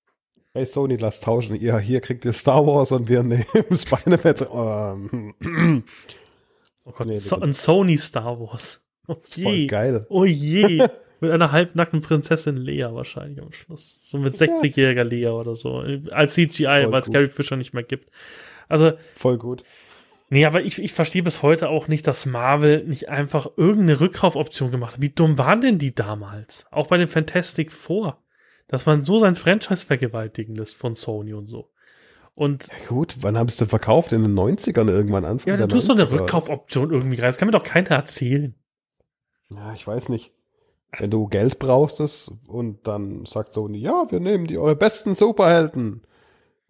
Hey 0.53 0.65
Sony, 0.65 0.95
lass 0.97 1.19
tauschen. 1.19 1.55
Ihr, 1.55 1.77
hier 1.79 2.01
kriegt 2.01 2.25
ihr 2.25 2.33
Star 2.33 2.65
Wars 2.65 2.91
und 2.91 3.09
wir 3.09 3.23
nehmen 3.23 3.45
Spider-Man. 3.71 5.33
Ähm, 5.43 5.83
Oh 6.83 6.91
Gott, 6.91 7.07
Nee, 7.07 7.19
so, 7.19 7.39
ein 7.39 7.53
Sony 7.53 7.97
Star 7.97 8.39
Wars. 8.39 8.85
Oh 9.07 9.15
voll 9.15 9.53
je. 9.53 9.67
geil. 9.67 10.05
Oh 10.09 10.25
je. 10.25 10.87
Mit 11.19 11.31
einer 11.31 11.51
halbnackten 11.51 12.01
Prinzessin 12.01 12.55
Lea 12.55 12.87
wahrscheinlich 12.91 13.41
am 13.41 13.51
Schluss. 13.51 13.99
So 14.09 14.17
mit 14.19 14.33
60-jähriger 14.35 15.03
Lea 15.03 15.27
oder 15.27 15.55
so. 15.55 15.83
Als 16.11 16.35
CGI, 16.35 16.83
Voll 16.83 16.91
weil 16.91 17.01
es 17.01 17.07
gut. 17.07 17.13
Carrie 17.15 17.27
Fisher 17.27 17.55
nicht 17.57 17.73
mehr 17.73 17.83
gibt. 17.83 18.09
Also, 18.71 18.93
Voll 19.15 19.37
gut. 19.37 19.63
nee, 20.29 20.45
aber 20.45 20.61
ich, 20.63 20.81
ich 20.81 20.93
verstehe 20.93 21.23
bis 21.23 21.41
heute 21.41 21.69
auch 21.69 21.87
nicht, 21.87 22.07
dass 22.07 22.25
Marvel 22.25 22.83
nicht 22.85 23.09
einfach 23.09 23.47
irgendeine 23.57 23.99
Rückkaufoption 23.99 24.71
gemacht 24.71 24.93
hat. 24.93 25.01
Wie 25.01 25.09
dumm 25.09 25.37
waren 25.37 25.61
denn 25.61 25.77
die 25.77 25.93
damals? 25.93 26.65
Auch 26.71 26.87
bei 26.87 26.97
den 26.97 27.07
Fantastic 27.07 27.71
Four. 27.71 28.17
Dass 28.67 28.85
man 28.85 29.03
so 29.03 29.19
sein 29.19 29.35
Franchise 29.35 29.85
vergewaltigen 29.85 30.55
lässt 30.55 30.75
von 30.77 30.95
Sony 30.95 31.33
und 31.33 31.47
so. 31.47 31.69
Und 32.35 32.67
Ja, 32.69 32.87
gut, 32.87 33.17
wann 33.19 33.37
haben 33.37 33.49
sie 33.49 33.57
denn 33.57 33.67
verkauft? 33.67 34.13
In 34.13 34.21
den 34.21 34.33
90ern 34.33 34.87
irgendwann 34.89 35.25
Anfang 35.25 35.53
ja, 35.53 35.57
du 35.57 35.67
tust 35.67 35.89
doch 35.89 35.95
eine 35.95 36.05
90er. 36.05 36.11
Rückkaufoption 36.11 36.91
irgendwie 36.91 37.17
rein. 37.17 37.27
Das 37.27 37.37
kann 37.37 37.47
mir 37.49 37.51
doch 37.51 37.63
keiner 37.63 37.89
erzählen. 37.89 38.55
Ja, 39.49 39.73
ich 39.73 39.85
weiß 39.85 40.07
nicht. 40.07 40.31
Wenn 40.97 41.11
du 41.11 41.27
Geld 41.27 41.59
brauchst 41.59 41.99
es 41.99 42.31
und 42.47 42.87
dann 42.87 43.25
sagt 43.25 43.51
Sony, 43.53 43.79
ja, 43.79 44.05
wir 44.09 44.19
nehmen 44.21 44.47
die 44.47 44.57
eure 44.57 44.75
besten 44.77 45.15
Superhelden 45.15 46.03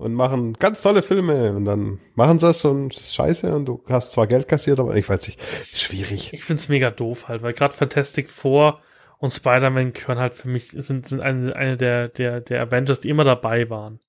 und 0.01 0.15
machen 0.15 0.53
ganz 0.53 0.81
tolle 0.81 1.03
Filme 1.03 1.53
und 1.53 1.65
dann 1.65 1.99
machen 2.15 2.39
sie 2.39 2.49
es 2.49 2.65
und 2.65 2.93
es 2.93 3.01
ist 3.01 3.15
scheiße 3.15 3.53
und 3.53 3.65
du 3.65 3.83
hast 3.87 4.11
zwar 4.11 4.25
Geld 4.25 4.47
kassiert, 4.47 4.79
aber 4.79 4.95
ich 4.95 5.07
weiß 5.07 5.27
nicht, 5.27 5.39
schwierig. 5.41 6.33
Ich 6.33 6.43
find's 6.43 6.69
mega 6.69 6.89
doof 6.89 7.27
halt, 7.27 7.43
weil 7.43 7.53
gerade 7.53 7.75
Fantastic 7.75 8.29
Four 8.29 8.81
und 9.19 9.29
Spider-Man 9.29 9.93
gehören 9.93 10.17
halt 10.17 10.33
für 10.33 10.47
mich, 10.47 10.69
sind, 10.71 11.07
sind 11.07 11.21
eine, 11.21 11.55
eine 11.55 11.77
der, 11.77 12.07
der, 12.07 12.41
der 12.41 12.61
Avengers, 12.63 13.01
die 13.01 13.09
immer 13.09 13.23
dabei 13.23 13.69
waren. 13.69 13.99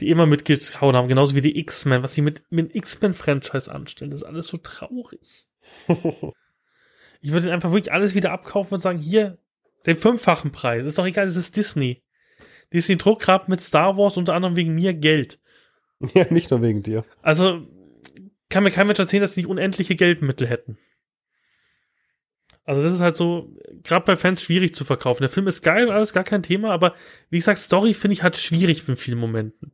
Die 0.00 0.08
immer 0.08 0.24
mitgehauen 0.24 0.96
haben, 0.96 1.08
genauso 1.08 1.34
wie 1.34 1.42
die 1.42 1.58
X-Men, 1.58 2.02
was 2.02 2.14
sie 2.14 2.22
mit, 2.22 2.44
mit 2.48 2.74
X-Men-Franchise 2.74 3.70
anstellen. 3.70 4.10
Das 4.10 4.22
ist 4.22 4.26
alles 4.26 4.46
so 4.46 4.56
traurig. 4.56 5.46
ich 7.20 7.32
würde 7.32 7.52
einfach 7.52 7.72
wirklich 7.72 7.92
alles 7.92 8.14
wieder 8.14 8.32
abkaufen 8.32 8.76
und 8.76 8.80
sagen, 8.80 8.98
hier, 8.98 9.36
den 9.84 9.98
fünffachen 9.98 10.52
Preis. 10.52 10.86
Ist 10.86 10.96
doch 10.96 11.04
egal, 11.04 11.26
das 11.26 11.36
ist 11.36 11.56
Disney. 11.56 12.02
Disney 12.72 12.96
druckt 12.96 13.22
gerade 13.22 13.50
mit 13.50 13.60
Star 13.60 13.96
Wars 13.96 14.16
unter 14.16 14.34
anderem 14.34 14.56
wegen 14.56 14.74
mir 14.74 14.94
Geld. 14.94 15.38
ja, 16.14 16.26
nicht 16.30 16.50
nur 16.50 16.62
wegen 16.62 16.82
dir. 16.82 17.04
Also 17.22 17.66
kann 18.48 18.64
mir 18.64 18.70
kein 18.70 18.86
Mensch 18.86 18.98
erzählen, 18.98 19.20
dass 19.20 19.34
sie 19.34 19.40
nicht 19.40 19.50
unendliche 19.50 19.96
Geldmittel 19.96 20.46
hätten. 20.46 20.78
Also 22.64 22.82
das 22.82 22.92
ist 22.92 23.00
halt 23.00 23.16
so, 23.16 23.56
gerade 23.82 24.04
bei 24.04 24.16
Fans 24.16 24.42
schwierig 24.42 24.74
zu 24.74 24.84
verkaufen. 24.84 25.22
Der 25.22 25.30
Film 25.30 25.48
ist 25.48 25.62
geil, 25.62 25.90
alles 25.90 26.12
gar 26.12 26.24
kein 26.24 26.42
Thema, 26.42 26.70
aber 26.70 26.94
wie 27.28 27.38
gesagt, 27.38 27.58
Story 27.58 27.94
finde 27.94 28.12
ich 28.12 28.22
halt 28.22 28.36
schwierig 28.36 28.86
in 28.86 28.96
vielen 28.96 29.18
Momenten. 29.18 29.72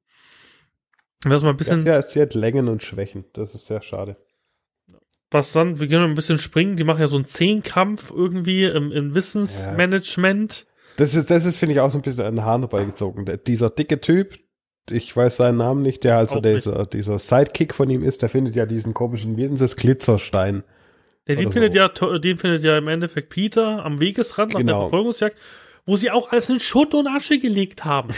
Das 1.23 1.43
mal 1.43 1.51
ein 1.51 1.57
bisschen, 1.57 1.85
Ja, 1.85 2.01
sie 2.03 2.21
hat 2.21 2.35
Längen 2.35 2.69
und 2.69 2.83
Schwächen. 2.83 3.25
Das 3.33 3.55
ist 3.55 3.67
sehr 3.67 3.83
schade. 3.83 4.17
was 5.31 5.53
dann, 5.53 5.81
wir 5.81 5.89
können 5.89 6.05
ein 6.11 6.15
bisschen 6.15 6.39
springen, 6.39 6.77
die 6.77 6.85
machen 6.85 7.01
ja 7.01 7.09
so 7.09 7.17
einen 7.17 7.27
Zehnkampf 7.27 8.11
irgendwie 8.11 8.65
im, 8.65 8.93
im 8.93 9.15
Wissensmanagement. 9.15 10.67
Das 10.97 11.15
ist, 11.15 11.31
das 11.31 11.45
ist, 11.45 11.59
finde 11.59 11.75
ich, 11.75 11.81
auch 11.81 11.91
so 11.91 11.99
ein 11.99 12.03
bisschen 12.03 12.25
an 12.25 12.37
den 12.37 12.45
Haaren 12.45 12.63
herbeigezogen. 12.63 13.25
Der, 13.25 13.37
dieser 13.37 13.71
dicke 13.71 14.01
Typ, 14.01 14.39
ich 14.91 15.15
weiß 15.17 15.37
seinen 15.39 15.59
Namen 15.59 15.83
nicht, 15.83 16.05
der 16.05 16.17
also 16.17 16.41
dieser, 16.41 16.87
dieser 16.87 17.19
Sidekick 17.19 17.75
von 17.75 17.91
ihm 17.91 18.05
ist, 18.05 18.23
der 18.23 18.29
findet 18.29 18.55
ja 18.55 18.67
diesen 18.67 18.95
komischen, 18.95 19.37
wie 19.37 19.43
nennt 19.43 19.61
das, 19.61 19.77
Glitzerstein. 19.77 20.63
Ja, 21.27 21.35
den 21.35 21.51
findet 21.51 21.73
so. 21.73 21.79
ja, 21.79 22.19
den 22.19 22.37
findet 22.37 22.63
ja 22.63 22.79
im 22.79 22.87
Endeffekt 22.89 23.31
Peter 23.31 23.85
am 23.85 24.01
Wegesrand 24.01 24.53
nach 24.53 24.59
der 24.59 24.65
Genau. 24.65 24.81
Verfolgungsjagd, 24.83 25.37
wo 25.85 25.97
sie 25.97 26.11
auch 26.11 26.31
alles 26.31 26.49
in 26.49 26.61
Schutt 26.61 26.95
und 26.95 27.09
Asche 27.09 27.39
gelegt 27.39 27.85
haben. 27.85 28.11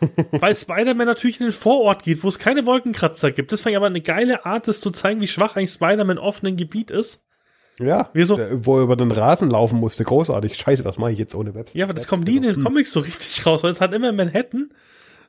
Weil 0.30 0.54
Spider-Man 0.54 1.06
natürlich 1.06 1.40
in 1.40 1.46
den 1.46 1.52
Vorort 1.52 2.02
geht, 2.02 2.22
wo 2.22 2.28
es 2.28 2.38
keine 2.38 2.66
Wolkenkratzer 2.66 3.30
gibt. 3.30 3.52
Das 3.52 3.60
fand 3.60 3.72
ich 3.72 3.76
aber 3.76 3.86
eine 3.86 4.00
geile 4.00 4.44
Art, 4.44 4.68
das 4.68 4.80
zu 4.80 4.90
zeigen, 4.90 5.20
wie 5.20 5.26
schwach 5.26 5.56
eigentlich 5.56 5.72
Spider-Man 5.72 6.18
im 6.18 6.22
offenen 6.22 6.56
Gebiet 6.56 6.90
ist. 6.90 7.25
Ja, 7.78 8.08
Wieso? 8.14 8.38
wo 8.64 8.78
er 8.78 8.84
über 8.84 8.96
den 8.96 9.10
Rasen 9.12 9.50
laufen 9.50 9.78
musste. 9.78 10.02
Großartig. 10.04 10.56
Scheiße, 10.56 10.84
was 10.84 10.96
mache 10.98 11.12
ich 11.12 11.18
jetzt 11.18 11.34
ohne 11.34 11.54
Website? 11.54 11.74
Ja, 11.76 11.84
aber 11.84 11.94
das 11.94 12.08
kommt 12.08 12.24
nie 12.26 12.36
in 12.36 12.42
den 12.42 12.62
Comics 12.64 12.90
so 12.92 13.00
richtig 13.00 13.44
raus, 13.44 13.62
weil 13.62 13.70
es 13.70 13.80
hat 13.80 13.92
immer 13.92 14.12
Manhattan. 14.12 14.70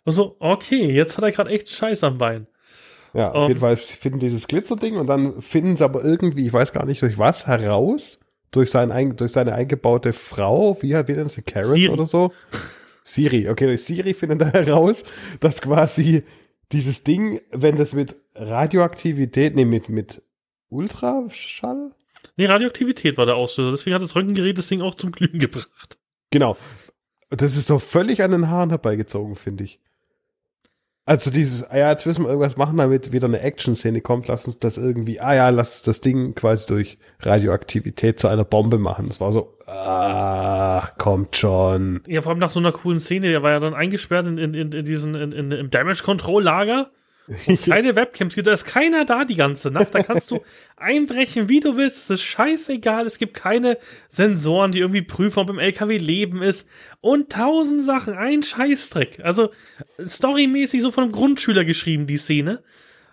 Und 0.05 0.11
so, 0.13 0.37
okay, 0.39 0.89
jetzt 0.91 1.17
hat 1.17 1.23
er 1.25 1.31
gerade 1.33 1.49
echt 1.51 1.69
Scheiß 1.69 2.03
am 2.05 2.17
Bein. 2.17 2.47
Ja, 3.13 3.31
auf 3.31 3.43
Ähm. 3.43 3.47
jeden 3.49 3.59
Fall 3.59 3.75
finden 3.75 4.19
dieses 4.19 4.47
Glitzerding 4.47 4.95
und 4.95 5.07
dann 5.07 5.41
finden 5.41 5.75
sie 5.75 5.83
aber 5.83 6.03
irgendwie, 6.05 6.45
ich 6.47 6.53
weiß 6.53 6.71
gar 6.71 6.85
nicht 6.85 7.01
durch 7.01 7.17
was, 7.17 7.47
heraus, 7.47 8.17
durch, 8.51 8.71
sein, 8.71 8.91
ein- 8.93 9.15
durch 9.17 9.31
seine 9.33 9.53
eingebaute 9.53 10.13
Frau, 10.13 10.77
wie, 10.81 10.93
wie 10.93 11.11
nennt 11.13 11.31
sie, 11.31 11.41
Karen 11.41 11.73
Siri. 11.73 11.89
oder 11.89 12.05
so? 12.05 12.31
Siri, 13.03 13.49
okay, 13.49 13.65
durch 13.65 13.83
Siri 13.83 14.13
finden 14.13 14.39
da 14.39 14.47
heraus, 14.47 15.03
dass 15.41 15.61
quasi 15.61 16.23
dieses 16.71 17.03
Ding, 17.03 17.41
wenn 17.51 17.75
das 17.75 17.91
mit 17.93 18.15
Radioaktivität, 18.35 19.55
nee, 19.55 19.65
mit, 19.65 19.89
mit 19.89 20.21
Ultraschall? 20.69 21.91
Nee, 22.35 22.45
Radioaktivität 22.45 23.17
war 23.17 23.25
der 23.25 23.35
Auslöser. 23.35 23.71
Deswegen 23.71 23.93
hat 23.95 24.01
das 24.01 24.15
Röntgengerät 24.15 24.57
das 24.57 24.67
Ding 24.67 24.81
auch 24.81 24.95
zum 24.95 25.11
Glühen 25.11 25.39
gebracht. 25.39 25.97
Genau. 26.31 26.57
Das 27.29 27.55
ist 27.55 27.67
so 27.67 27.79
völlig 27.79 28.23
an 28.23 28.31
den 28.31 28.49
Haaren 28.49 28.69
herbeigezogen, 28.69 29.35
finde 29.35 29.65
ich. 29.65 29.79
Also 31.07 31.31
dieses, 31.31 31.63
ah 31.63 31.77
ja, 31.77 31.89
jetzt 31.89 32.05
müssen 32.05 32.23
wir 32.23 32.29
irgendwas 32.29 32.57
machen, 32.57 32.75
damit 32.75 33.13
wieder 33.13 33.27
eine 33.29 33.39
Action-Szene 33.39 34.01
kommt, 34.01 34.27
lass 34.27 34.45
uns 34.45 34.59
das 34.59 34.77
irgendwie, 34.77 35.21
ah 35.21 35.33
ja, 35.33 35.49
lass 35.49 35.75
uns 35.75 35.83
das 35.83 36.01
Ding 36.01 36.35
quasi 36.35 36.67
durch 36.67 36.97
Radioaktivität 37.21 38.19
zu 38.19 38.27
einer 38.27 38.43
Bombe 38.43 38.77
machen. 38.77 39.07
Das 39.07 39.21
war 39.21 39.31
so, 39.31 39.57
ah, 39.67 40.89
kommt 40.97 41.37
schon. 41.37 42.01
Ja, 42.07 42.21
vor 42.21 42.31
allem 42.31 42.39
nach 42.39 42.49
so 42.49 42.59
einer 42.59 42.73
coolen 42.73 42.99
Szene, 42.99 43.29
der 43.29 43.41
war 43.41 43.51
ja 43.51 43.61
dann 43.61 43.73
eingesperrt 43.73 44.27
in, 44.27 44.37
in, 44.37 44.53
in, 44.53 44.71
in 44.73 44.83
diesen, 44.83 45.15
in, 45.15 45.31
in, 45.31 45.51
im 45.53 45.71
Damage 45.71 46.03
Control 46.03 46.43
Lager. 46.43 46.91
Wo 47.27 47.51
es 47.53 47.61
keine 47.65 47.95
Webcams 47.95 48.35
gibt, 48.35 48.47
da 48.47 48.53
ist 48.53 48.65
keiner 48.65 49.05
da 49.05 49.25
die 49.25 49.35
ganze 49.35 49.69
Nacht. 49.69 49.93
Da 49.93 50.03
kannst 50.03 50.31
du 50.31 50.41
einbrechen, 50.77 51.49
wie 51.49 51.59
du 51.59 51.75
willst. 51.77 51.97
Es 51.97 52.09
ist 52.09 52.21
scheißegal. 52.21 53.05
Es 53.05 53.17
gibt 53.17 53.33
keine 53.33 53.77
Sensoren, 54.07 54.71
die 54.71 54.79
irgendwie 54.79 55.01
prüfen, 55.01 55.39
ob 55.39 55.49
im 55.49 55.59
LKW 55.59 55.97
Leben 55.97 56.41
ist. 56.41 56.67
Und 57.01 57.31
tausend 57.31 57.83
Sachen. 57.83 58.13
Ein 58.15 58.43
Scheißdreck. 58.43 59.19
Also, 59.23 59.51
storymäßig 60.01 60.81
so 60.81 60.91
von 60.91 61.05
einem 61.05 61.13
Grundschüler 61.13 61.65
geschrieben, 61.65 62.07
die 62.07 62.17
Szene. 62.17 62.63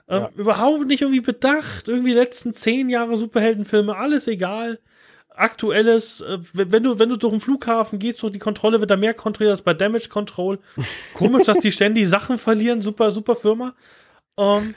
Ähm, 0.09 0.23
Ja. 0.23 0.31
Überhaupt 0.37 0.87
nicht 0.87 1.03
irgendwie 1.03 1.21
bedacht. 1.21 1.89
Irgendwie 1.89 2.11
die 2.11 2.19
letzten 2.19 2.53
zehn 2.53 2.89
Jahre 2.89 3.17
Superheldenfilme, 3.17 3.97
alles 3.97 4.29
egal 4.29 4.79
aktuelles, 5.37 6.21
äh, 6.21 6.39
wenn 6.53 6.73
wenn 6.73 6.83
du, 6.83 6.99
wenn 6.99 7.09
du 7.09 7.17
durch 7.17 7.33
den 7.33 7.41
Flughafen 7.41 7.99
gehst, 7.99 8.23
durch 8.23 8.33
die 8.33 8.39
Kontrolle 8.39 8.81
wird 8.81 8.91
da 8.91 8.97
mehr 8.97 9.15
kontrolliert 9.15 9.51
als 9.53 9.63
bei 9.63 9.75
Damage 9.75 10.09
Control. 10.09 10.59
Komisch, 11.15 11.47
dass 11.47 11.59
die 11.59 11.73
ständig 11.73 12.09
Sachen 12.09 12.39
verlieren, 12.39 12.83
super, 12.83 13.11
super 13.11 13.35
Firma. 13.35 13.75
Ähm, 14.39 14.75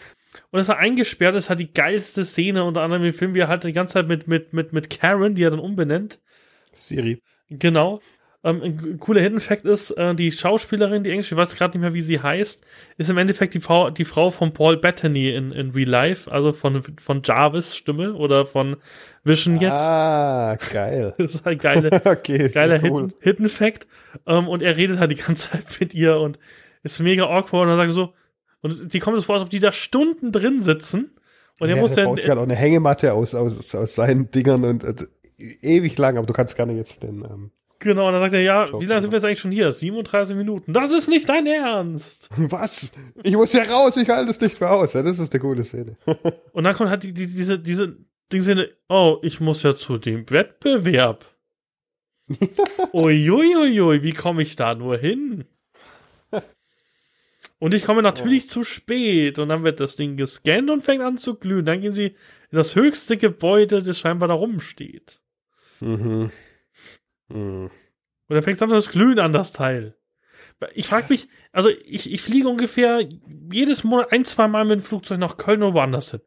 und 0.51 0.57
dass 0.57 0.69
er 0.69 0.77
eingesperrt 0.77 1.35
ist, 1.35 1.49
hat 1.49 1.59
die 1.59 1.71
geilste 1.71 2.23
Szene, 2.23 2.63
unter 2.63 2.81
anderem 2.81 3.03
im 3.03 3.13
Film, 3.13 3.33
wie 3.33 3.39
er 3.39 3.47
halt 3.47 3.63
die 3.63 3.71
ganze 3.71 3.93
Zeit 3.93 4.07
mit, 4.07 4.27
mit, 4.27 4.53
mit, 4.53 4.73
mit 4.73 4.89
Karen, 4.89 5.35
die 5.35 5.43
er 5.43 5.49
dann 5.49 5.59
umbenennt. 5.59 6.19
Siri. 6.73 7.21
Genau. 7.49 7.99
Ähm, 8.43 8.61
ein 8.61 8.99
cooler 8.99 9.21
Hidden 9.21 9.39
Fact 9.39 9.65
ist, 9.65 9.91
äh, 9.91 10.13
die 10.13 10.31
Schauspielerin, 10.31 11.03
die 11.03 11.09
Englische, 11.09 11.33
ich 11.33 11.41
weiß 11.41 11.55
gerade 11.55 11.77
nicht 11.77 11.81
mehr, 11.81 11.93
wie 11.93 12.01
sie 12.01 12.21
heißt, 12.21 12.63
ist 12.97 13.09
im 13.09 13.17
Endeffekt 13.17 13.55
die 13.55 13.59
Frau, 13.59 13.89
die 13.89 14.05
Frau 14.05 14.29
von 14.29 14.53
Paul 14.53 14.77
Bettany 14.77 15.31
in, 15.31 15.51
in 15.51 15.71
Real 15.71 15.89
Life, 15.89 16.31
also 16.31 16.53
von, 16.53 16.83
von 16.99 17.21
Jarvis 17.23 17.75
Stimme 17.75 18.13
oder 18.13 18.45
von 18.45 18.77
Vision 19.23 19.59
jetzt. 19.59 19.81
Ah, 19.81 20.55
geil. 20.71 21.15
Das 21.17 21.35
ist 21.35 21.45
halt 21.45 21.61
geile, 21.61 21.91
okay, 22.05 22.47
geiler 22.49 22.79
cool. 22.83 23.01
Hidden, 23.01 23.13
Hidden 23.21 23.49
Fact. 23.49 23.87
Ähm, 24.27 24.47
und 24.47 24.61
er 24.61 24.77
redet 24.77 24.99
halt 24.99 25.11
die 25.11 25.15
ganze 25.15 25.49
Zeit 25.49 25.65
mit 25.79 25.93
ihr 25.95 26.17
und 26.17 26.37
ist 26.83 26.99
mega 26.99 27.25
awkward 27.25 27.63
und 27.63 27.69
dann 27.69 27.87
sagt 27.87 27.91
so, 27.91 28.13
und 28.61 28.93
die 28.93 28.99
kommt 28.99 29.17
es 29.17 29.25
vor, 29.25 29.35
als 29.35 29.43
ob 29.43 29.49
die 29.49 29.59
da 29.59 29.71
Stunden 29.71 30.31
drin 30.31 30.61
sitzen. 30.61 31.11
Und 31.59 31.69
er 31.69 31.75
ja, 31.75 31.81
muss 31.81 31.95
der 31.95 32.03
ja, 32.03 32.09
baut 32.09 32.21
sich 32.21 32.29
halt 32.29 32.39
auch 32.39 32.43
eine 32.43 32.55
Hängematte 32.55 33.13
aus, 33.13 33.33
aus, 33.33 33.73
aus 33.73 33.95
seinen 33.95 34.29
Dingern 34.29 34.63
und 34.63 34.83
äh, 34.83 34.93
ewig 35.37 35.97
lang, 35.97 36.17
aber 36.17 36.27
du 36.27 36.33
kannst 36.33 36.55
gerne 36.55 36.73
jetzt 36.73 37.01
den, 37.03 37.23
ähm, 37.23 37.51
genau, 37.79 38.07
und 38.07 38.13
dann 38.13 38.21
sagt 38.21 38.33
er, 38.33 38.41
ja, 38.41 38.67
Schau 38.67 38.81
wie 38.81 38.85
lange 38.85 39.01
sind 39.01 39.11
wir 39.11 39.17
jetzt 39.17 39.25
eigentlich 39.25 39.39
schon 39.39 39.51
hier? 39.51 39.71
37 39.71 40.35
Minuten. 40.35 40.73
Das 40.73 40.91
ist 40.91 41.09
nicht 41.09 41.27
dein 41.27 41.47
Ernst. 41.47 42.29
was? 42.37 42.91
Ich 43.23 43.35
muss 43.35 43.51
hier 43.51 43.69
raus, 43.69 43.97
ich 43.97 44.09
halte 44.09 44.31
es 44.31 44.39
nicht 44.39 44.59
mehr 44.59 44.71
aus. 44.71 44.93
Ja, 44.93 45.01
das 45.01 45.19
ist 45.19 45.33
eine 45.33 45.41
coole 45.41 45.63
Szene. 45.63 45.97
Und 46.53 46.63
dann 46.63 46.75
kommt 46.75 46.89
halt 46.89 47.03
die, 47.03 47.13
die, 47.13 47.27
diese, 47.27 47.59
diese 47.59 47.97
Dingsinne, 48.31 48.69
oh, 48.89 49.17
ich 49.21 49.39
muss 49.39 49.63
ja 49.63 49.75
zu 49.75 49.97
dem 49.97 50.29
Wettbewerb. 50.29 51.25
Uiuiui, 52.93 54.03
wie 54.03 54.13
komme 54.13 54.41
ich 54.41 54.55
da 54.55 54.75
nur 54.75 54.97
hin? 54.97 55.45
Und 57.59 57.73
ich 57.73 57.83
komme 57.83 58.03
natürlich 58.03 58.47
zu 58.47 58.63
spät 58.63 59.39
und 59.39 59.49
dann 59.49 59.63
wird 59.63 59.79
das 59.79 59.95
Ding 59.95 60.15
gescannt 60.15 60.69
und 60.69 60.83
fängt 60.83 61.03
an 61.03 61.17
zu 61.17 61.35
glühen. 61.35 61.65
Dann 61.65 61.81
gehen 61.81 61.91
sie 61.91 62.07
in 62.07 62.57
das 62.57 62.75
höchste 62.75 63.17
Gebäude, 63.17 63.81
das 63.81 63.97
scheinbar 63.97 64.27
da 64.27 64.35
rumsteht. 64.35 65.19
Mhm. 65.79 66.31
Mhm. 67.29 67.71
Und 68.29 68.33
dann 68.35 68.43
fängt 68.43 68.61
dann 68.61 68.69
das 68.69 68.89
Glühen 68.89 69.19
an, 69.19 69.31
das 69.31 69.53
Teil. 69.53 69.95
Ich 70.73 70.87
frage 70.87 71.07
mich, 71.09 71.27
also 71.51 71.69
ich, 71.69 72.11
ich 72.11 72.21
fliege 72.21 72.47
ungefähr 72.47 73.07
jedes 73.51 73.83
Monat 73.83 74.11
ein, 74.11 74.25
zwei 74.25 74.47
Mal 74.47 74.65
mit 74.65 74.79
dem 74.79 74.83
Flugzeug 74.83 75.19
nach 75.19 75.37
Köln 75.37 75.63
oder 75.63 75.73
woanders 75.75 76.11
hin. 76.11 76.21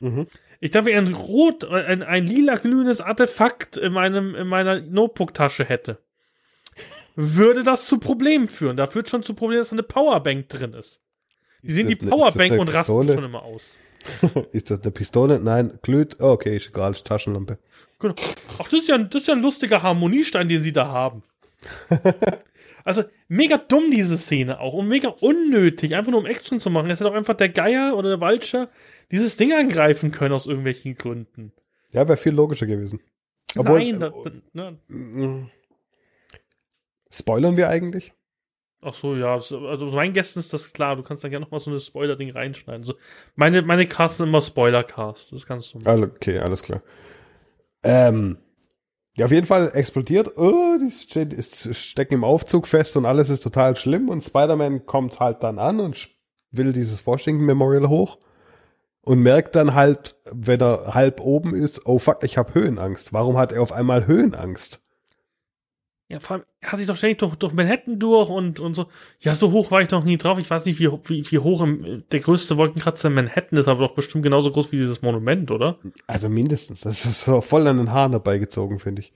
Mhm. 0.00 0.26
Ich 0.60 0.74
ich 0.74 0.96
ein 0.96 1.12
rot, 1.12 1.64
ein, 1.64 2.02
ein 2.02 2.26
lila 2.26 2.54
glühendes 2.56 3.00
Artefakt 3.00 3.76
in 3.76 3.92
meinem, 3.92 4.34
in 4.34 4.46
meiner 4.46 4.80
Notebook-Tasche 4.80 5.64
hätte. 5.64 5.98
Würde 7.16 7.62
das 7.64 7.86
zu 7.86 7.98
Problemen 7.98 8.46
führen. 8.48 8.76
Da 8.76 8.86
führt 8.86 9.08
schon 9.08 9.22
zu 9.22 9.34
Problemen, 9.34 9.60
dass 9.60 9.70
da 9.70 9.74
eine 9.74 9.82
Powerbank 9.82 10.48
drin 10.48 10.72
ist. 10.74 11.00
Die 11.62 11.72
sehen 11.72 11.88
die 11.88 12.00
eine- 12.00 12.10
Powerbank 12.10 12.52
ist 12.52 12.58
und 12.60 12.68
rasten 12.68 13.08
schon 13.08 13.24
immer 13.24 13.42
aus. 13.42 13.78
ist 14.52 14.70
das 14.70 14.82
eine 14.82 14.92
Pistole? 14.92 15.40
Nein, 15.40 15.78
glüht. 15.82 16.16
Oh, 16.20 16.28
okay, 16.30 16.56
ist 16.56 16.68
egal, 16.68 16.92
ist 16.92 17.04
Taschenlampe. 17.06 17.58
Genau. 17.98 18.14
Ach, 18.58 18.68
das 18.68 18.80
ist, 18.80 18.88
ja, 18.88 18.94
ein- 18.94 19.10
das 19.10 19.22
ist 19.22 19.28
ja 19.28 19.34
ein 19.34 19.42
lustiger 19.42 19.82
Harmoniestein, 19.82 20.48
den 20.48 20.62
sie 20.62 20.72
da 20.72 20.86
haben. 20.86 21.22
also, 22.84 23.02
mega 23.28 23.58
dumm, 23.58 23.90
diese 23.90 24.16
Szene 24.16 24.60
auch. 24.60 24.74
Und 24.74 24.88
mega 24.88 25.08
unnötig, 25.08 25.94
einfach 25.94 26.10
nur 26.12 26.20
um 26.20 26.26
Action 26.26 26.60
zu 26.60 26.70
machen. 26.70 26.90
Es 26.90 27.00
hätte 27.00 27.10
auch 27.10 27.14
einfach 27.14 27.34
der 27.34 27.48
Geier 27.48 27.96
oder 27.96 28.10
der 28.10 28.20
Walcher 28.20 28.68
dieses 29.10 29.36
Ding 29.36 29.52
angreifen 29.52 30.10
können 30.10 30.34
aus 30.34 30.46
irgendwelchen 30.46 30.94
Gründen. 30.94 31.52
Ja, 31.92 32.06
wäre 32.06 32.16
viel 32.18 32.32
logischer 32.34 32.66
gewesen. 32.66 33.00
Obwohl- 33.56 33.78
Nein, 33.78 34.00
da, 34.00 34.12
ne, 34.52 34.78
Mm. 34.88 35.46
Spoilern 37.10 37.56
wir 37.56 37.68
eigentlich? 37.68 38.12
Ach 38.82 38.94
so, 38.94 39.14
ja. 39.16 39.40
so- 39.40 39.66
Also 39.66 39.86
meinen 39.86 40.12
Gästen 40.12 40.38
ist 40.38 40.52
das 40.52 40.72
klar. 40.72 40.96
Du 40.96 41.02
kannst 41.02 41.24
da 41.24 41.28
gerne 41.28 41.44
noch 41.44 41.50
mal 41.50 41.60
so 41.60 41.70
ein 41.70 41.80
Spoiler-Ding 41.80 42.30
reinschneiden. 42.30 42.84
So, 42.84 42.94
meine, 43.34 43.62
meine 43.62 43.86
Casts 43.86 44.18
sind 44.18 44.28
immer 44.28 44.42
Spoiler-Cast. 44.42 45.32
Das 45.32 45.46
kannst 45.46 45.74
du. 45.74 45.80
Alle- 45.84 46.06
Okay, 46.14 46.38
alles 46.38 46.62
klar. 46.62 46.82
Ähm, 47.82 48.38
ja, 49.16 49.24
auf 49.26 49.32
jeden 49.32 49.46
Fall 49.46 49.70
explodiert. 49.74 50.36
Oh, 50.36 50.76
die 50.78 50.90
stecken 51.74 52.14
im 52.14 52.24
Aufzug 52.24 52.66
fest 52.68 52.96
und 52.96 53.06
alles 53.06 53.30
ist 53.30 53.42
total 53.42 53.76
schlimm. 53.76 54.08
Und 54.08 54.22
Spider-Man 54.22 54.84
kommt 54.86 55.20
halt 55.20 55.42
dann 55.42 55.58
an 55.58 55.80
und 55.80 56.08
will 56.50 56.72
dieses 56.72 57.06
Washington 57.06 57.44
Memorial 57.46 57.88
hoch 57.88 58.18
und 59.00 59.20
merkt 59.20 59.56
dann 59.56 59.74
halt, 59.74 60.16
wenn 60.30 60.60
er 60.60 60.94
halb 60.94 61.20
oben 61.20 61.54
ist, 61.54 61.86
oh 61.86 61.98
fuck, 61.98 62.22
ich 62.24 62.36
habe 62.38 62.54
Höhenangst. 62.54 63.12
Warum 63.12 63.36
hat 63.38 63.52
er 63.52 63.62
auf 63.62 63.72
einmal 63.72 64.06
Höhenangst? 64.06 64.80
Ja, 66.08 66.20
vor 66.20 66.36
allem, 66.36 66.44
er 66.60 66.70
hat 66.70 66.78
sich 66.78 66.86
doch 66.86 66.96
ständig 66.96 67.18
durch, 67.18 67.34
durch 67.34 67.52
Manhattan 67.52 67.98
durch 67.98 68.28
und, 68.28 68.60
und 68.60 68.74
so. 68.74 68.86
Ja, 69.18 69.34
so 69.34 69.50
hoch 69.50 69.72
war 69.72 69.82
ich 69.82 69.90
noch 69.90 70.04
nie 70.04 70.16
drauf. 70.16 70.38
Ich 70.38 70.48
weiß 70.48 70.64
nicht, 70.66 70.78
wie, 70.78 70.88
wie, 70.88 71.28
wie 71.28 71.38
hoch 71.40 71.62
im, 71.62 72.04
der 72.12 72.20
größte 72.20 72.56
Wolkenkratzer 72.56 73.08
in 73.08 73.14
Manhattan 73.14 73.58
ist, 73.58 73.66
aber 73.66 73.88
doch 73.88 73.94
bestimmt 73.94 74.22
genauso 74.22 74.52
groß 74.52 74.70
wie 74.70 74.76
dieses 74.76 75.02
Monument, 75.02 75.50
oder? 75.50 75.78
Also 76.06 76.28
mindestens. 76.28 76.82
Das 76.82 77.04
ist 77.04 77.24
so 77.24 77.40
voll 77.40 77.66
an 77.66 77.78
den 77.78 77.90
Haaren 77.90 78.12
herbeigezogen, 78.12 78.78
finde 78.78 79.02
ich. 79.02 79.12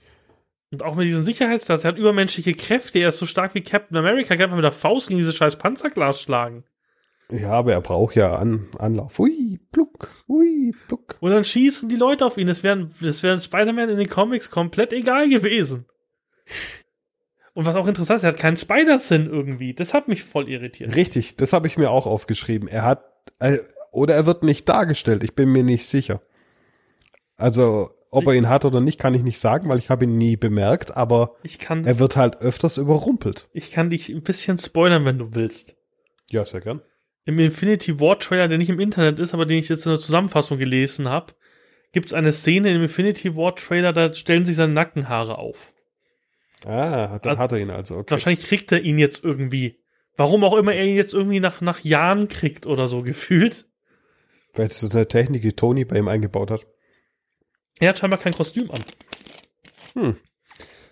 Und 0.71 0.83
auch 0.83 0.95
mit 0.95 1.07
diesen 1.07 1.23
Sicherheitsglas, 1.23 1.83
er 1.83 1.89
hat 1.89 1.97
übermenschliche 1.97 2.53
Kräfte, 2.53 2.99
er 2.99 3.09
ist 3.09 3.17
so 3.17 3.25
stark 3.25 3.55
wie 3.55 3.61
Captain 3.61 3.97
America, 3.97 4.35
kann 4.35 4.45
einfach 4.45 4.55
mit 4.55 4.63
der 4.63 4.71
Faust 4.71 5.07
gegen 5.07 5.17
dieses 5.17 5.35
scheiß 5.35 5.57
Panzerglas 5.57 6.21
schlagen. 6.21 6.65
Ja, 7.31 7.51
aber 7.51 7.71
er 7.71 7.81
braucht 7.81 8.15
ja 8.15 8.35
An 8.35 8.67
Anlauf. 8.77 9.17
Hui, 9.17 9.59
pluck, 9.71 10.09
hui, 10.27 10.73
pluck. 10.87 11.17
Und 11.21 11.31
dann 11.31 11.45
schießen 11.45 11.87
die 11.87 11.95
Leute 11.95 12.25
auf 12.25 12.37
ihn. 12.37 12.47
Das 12.47 12.63
wäre 12.63 12.89
das 12.99 13.23
wär 13.23 13.39
Spider-Man 13.39 13.89
in 13.89 13.97
den 13.97 14.09
Comics 14.09 14.49
komplett 14.49 14.91
egal 14.91 15.29
gewesen. 15.29 15.85
Und 17.53 17.65
was 17.65 17.75
auch 17.75 17.87
interessant 17.87 18.17
ist, 18.17 18.23
er 18.23 18.31
hat 18.31 18.39
keinen 18.39 18.57
Spider-Sinn 18.57 19.27
irgendwie. 19.27 19.73
Das 19.73 19.93
hat 19.93 20.07
mich 20.07 20.23
voll 20.23 20.47
irritiert. 20.47 20.95
Richtig, 20.95 21.35
das 21.35 21.53
habe 21.53 21.67
ich 21.67 21.77
mir 21.77 21.91
auch 21.91 22.05
aufgeschrieben. 22.05 22.67
Er 22.69 22.83
hat, 22.83 23.03
äh, 23.39 23.57
oder 23.91 24.15
er 24.15 24.25
wird 24.25 24.43
nicht 24.43 24.69
dargestellt, 24.69 25.23
ich 25.23 25.35
bin 25.35 25.51
mir 25.51 25.63
nicht 25.63 25.89
sicher. 25.89 26.21
Also, 27.35 27.89
ob 28.09 28.27
er 28.27 28.35
ihn 28.35 28.49
hat 28.49 28.65
oder 28.65 28.79
nicht, 28.79 28.99
kann 28.99 29.13
ich 29.13 29.23
nicht 29.23 29.39
sagen, 29.39 29.67
weil 29.67 29.79
ich 29.79 29.89
habe 29.89 30.05
ihn 30.05 30.17
nie 30.17 30.35
bemerkt, 30.37 30.95
aber 30.95 31.35
kann, 31.59 31.85
er 31.85 31.99
wird 31.99 32.15
halt 32.15 32.41
öfters 32.41 32.77
überrumpelt. 32.77 33.49
ich 33.53 33.71
kann 33.71 33.89
dich 33.89 34.09
ein 34.09 34.21
bisschen 34.21 34.57
spoilern, 34.57 35.05
wenn 35.05 35.17
du 35.17 35.33
willst. 35.33 35.75
Ja, 36.29 36.45
sehr 36.45 36.61
gern. 36.61 36.81
Im 37.25 37.39
Infinity 37.39 37.99
War 37.99 38.19
Trailer, 38.19 38.47
der 38.47 38.57
nicht 38.57 38.69
im 38.69 38.79
Internet 38.79 39.19
ist, 39.19 39.33
aber 39.33 39.45
den 39.45 39.59
ich 39.59 39.69
jetzt 39.69 39.85
in 39.85 39.91
der 39.91 39.99
Zusammenfassung 39.99 40.57
gelesen 40.57 41.09
habe, 41.09 41.33
gibt 41.91 42.07
es 42.07 42.13
eine 42.13 42.31
Szene 42.31 42.73
im 42.73 42.83
Infinity 42.83 43.35
War 43.35 43.55
Trailer, 43.55 43.93
da 43.93 44.13
stellen 44.13 44.45
sich 44.45 44.55
seine 44.55 44.73
Nackenhaare 44.73 45.37
auf. 45.37 45.70
Ah, 46.65 47.19
dann 47.19 47.31
Also- 47.31 47.39
hat 47.39 47.51
er 47.51 47.59
ihn 47.59 47.69
also, 47.69 47.97
okay. 47.97 48.11
Wahrscheinlich 48.11 48.45
kriegt 48.45 48.71
er 48.71 48.81
ihn 48.81 48.99
jetzt 48.99 49.23
irgendwie. 49.23 49.79
Warum 50.17 50.43
auch 50.43 50.55
immer 50.55 50.73
er 50.73 50.85
ihn 50.85 50.95
jetzt 50.95 51.13
irgendwie 51.13 51.39
nach, 51.39 51.61
nach 51.61 51.79
Jahren 51.83 52.27
kriegt 52.27 52.65
oder 52.67 52.87
so 52.87 53.01
gefühlt. 53.01 53.65
Vielleicht 54.53 54.73
ist 54.73 54.83
das 54.83 54.95
eine 54.95 55.07
Technik, 55.07 55.41
die 55.41 55.53
Tony 55.53 55.85
bei 55.85 55.97
ihm 55.97 56.07
eingebaut 56.07 56.51
hat. 56.51 56.65
Er 57.79 57.89
hat 57.89 57.97
scheinbar 57.97 58.19
kein 58.19 58.33
Kostüm 58.33 58.69
an. 58.69 58.83
Hm. 59.93 60.17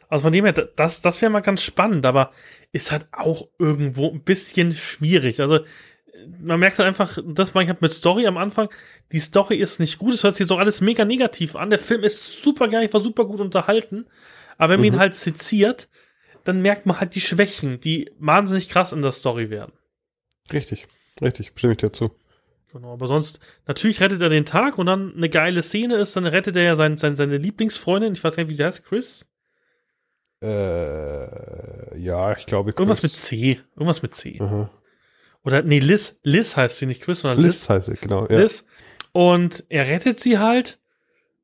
Also 0.08 0.24
von 0.24 0.34
dem 0.34 0.46
her, 0.46 0.54
das, 0.54 1.02
das 1.02 1.22
wäre 1.22 1.30
mal 1.32 1.42
ganz 1.42 1.62
spannend, 1.62 2.06
aber 2.06 2.32
ist 2.72 2.92
halt 2.92 3.08
auch 3.12 3.48
irgendwo 3.60 4.10
ein 4.10 4.24
bisschen 4.24 4.72
schwierig. 4.74 5.40
Also 5.42 5.60
man 6.42 6.60
merkt 6.60 6.80
halt 6.80 6.88
einfach, 6.88 7.20
das 7.26 7.54
meine 7.54 7.66
ich 7.66 7.70
halt 7.70 7.82
mit 7.82 7.92
Story 7.94 8.26
am 8.26 8.38
Anfang, 8.38 8.70
die 9.12 9.20
Story 9.20 9.58
ist 9.58 9.80
nicht 9.80 10.00
gut, 10.00 10.14
es 10.14 10.24
hört 10.24 10.36
sich 10.36 10.50
auch 10.50 10.58
alles 10.58 10.82
mega 10.82 11.06
negativ 11.06 11.56
an. 11.56 11.70
Der 11.70 11.80
Film 11.80 12.04
ist 12.04 12.42
super 12.42 12.68
geil, 12.70 12.86
ich 12.86 12.94
war 12.94 13.02
super 13.02 13.26
gut 13.26 13.40
unterhalten, 13.40 14.08
aber 14.60 14.74
wenn 14.74 14.82
man 14.82 14.90
Mhm. 14.90 14.94
ihn 14.96 15.00
halt 15.00 15.16
seziert, 15.16 15.90
dann 16.44 16.62
merkt 16.62 16.86
man 16.86 17.00
halt 17.00 17.16
die 17.16 17.22
Schwächen, 17.22 17.80
die 17.80 18.12
wahnsinnig 18.20 18.70
krass 18.70 18.92
in 18.94 19.02
der 19.02 19.12
Story 19.12 19.50
werden. 19.50 19.74
Richtig, 20.54 20.88
richtig, 21.22 21.52
stimme 21.56 21.74
ich 21.74 21.78
dir 21.80 21.92
zu. 21.92 22.12
Genau, 22.72 22.94
aber 22.94 23.08
sonst, 23.08 23.40
natürlich 23.66 24.00
rettet 24.00 24.22
er 24.22 24.30
den 24.30 24.46
Tag 24.46 24.78
und 24.78 24.86
dann 24.86 25.16
eine 25.16 25.28
geile 25.30 25.64
Szene 25.64 25.96
ist, 25.98 26.16
dann 26.16 26.28
rettet 26.28 26.56
er 26.56 26.62
ja 26.64 26.76
sein, 26.76 26.98
sein, 26.98 27.16
seine 27.16 27.38
Lieblingsfreundin, 27.38 28.14
ich 28.14 28.24
weiß 28.24 28.36
gar 28.36 28.44
nicht, 28.44 28.52
wie 28.52 28.56
die 28.58 28.64
heißt, 28.64 28.86
Chris? 28.86 29.26
Äh, 30.42 32.00
ja, 32.00 32.36
ich 32.38 32.46
glaube, 32.46 32.72
Irgendwas 32.72 33.04
mit 33.04 33.12
Chris- 33.12 33.22
C. 33.24 33.60
Irgendwas 33.76 34.02
mit 34.02 34.16
C. 34.16 34.38
Aha. 34.40 34.70
Oder, 35.44 35.64
nee, 35.64 35.80
Liz. 35.80 36.20
Liz 36.24 36.56
heißt 36.56 36.78
sie 36.80 36.86
nicht 36.86 37.02
Chris, 37.02 37.22
sondern 37.22 37.40
Liz. 37.40 37.62
Liz 37.62 37.70
heißt 37.70 37.86
sie, 37.88 37.96
genau. 37.96 38.28
Ja. 38.28 38.40
Liz. 38.40 38.66
Und 39.12 39.66
er 39.70 39.88
rettet 39.88 40.20
sie 40.20 40.38
halt, 40.38 40.79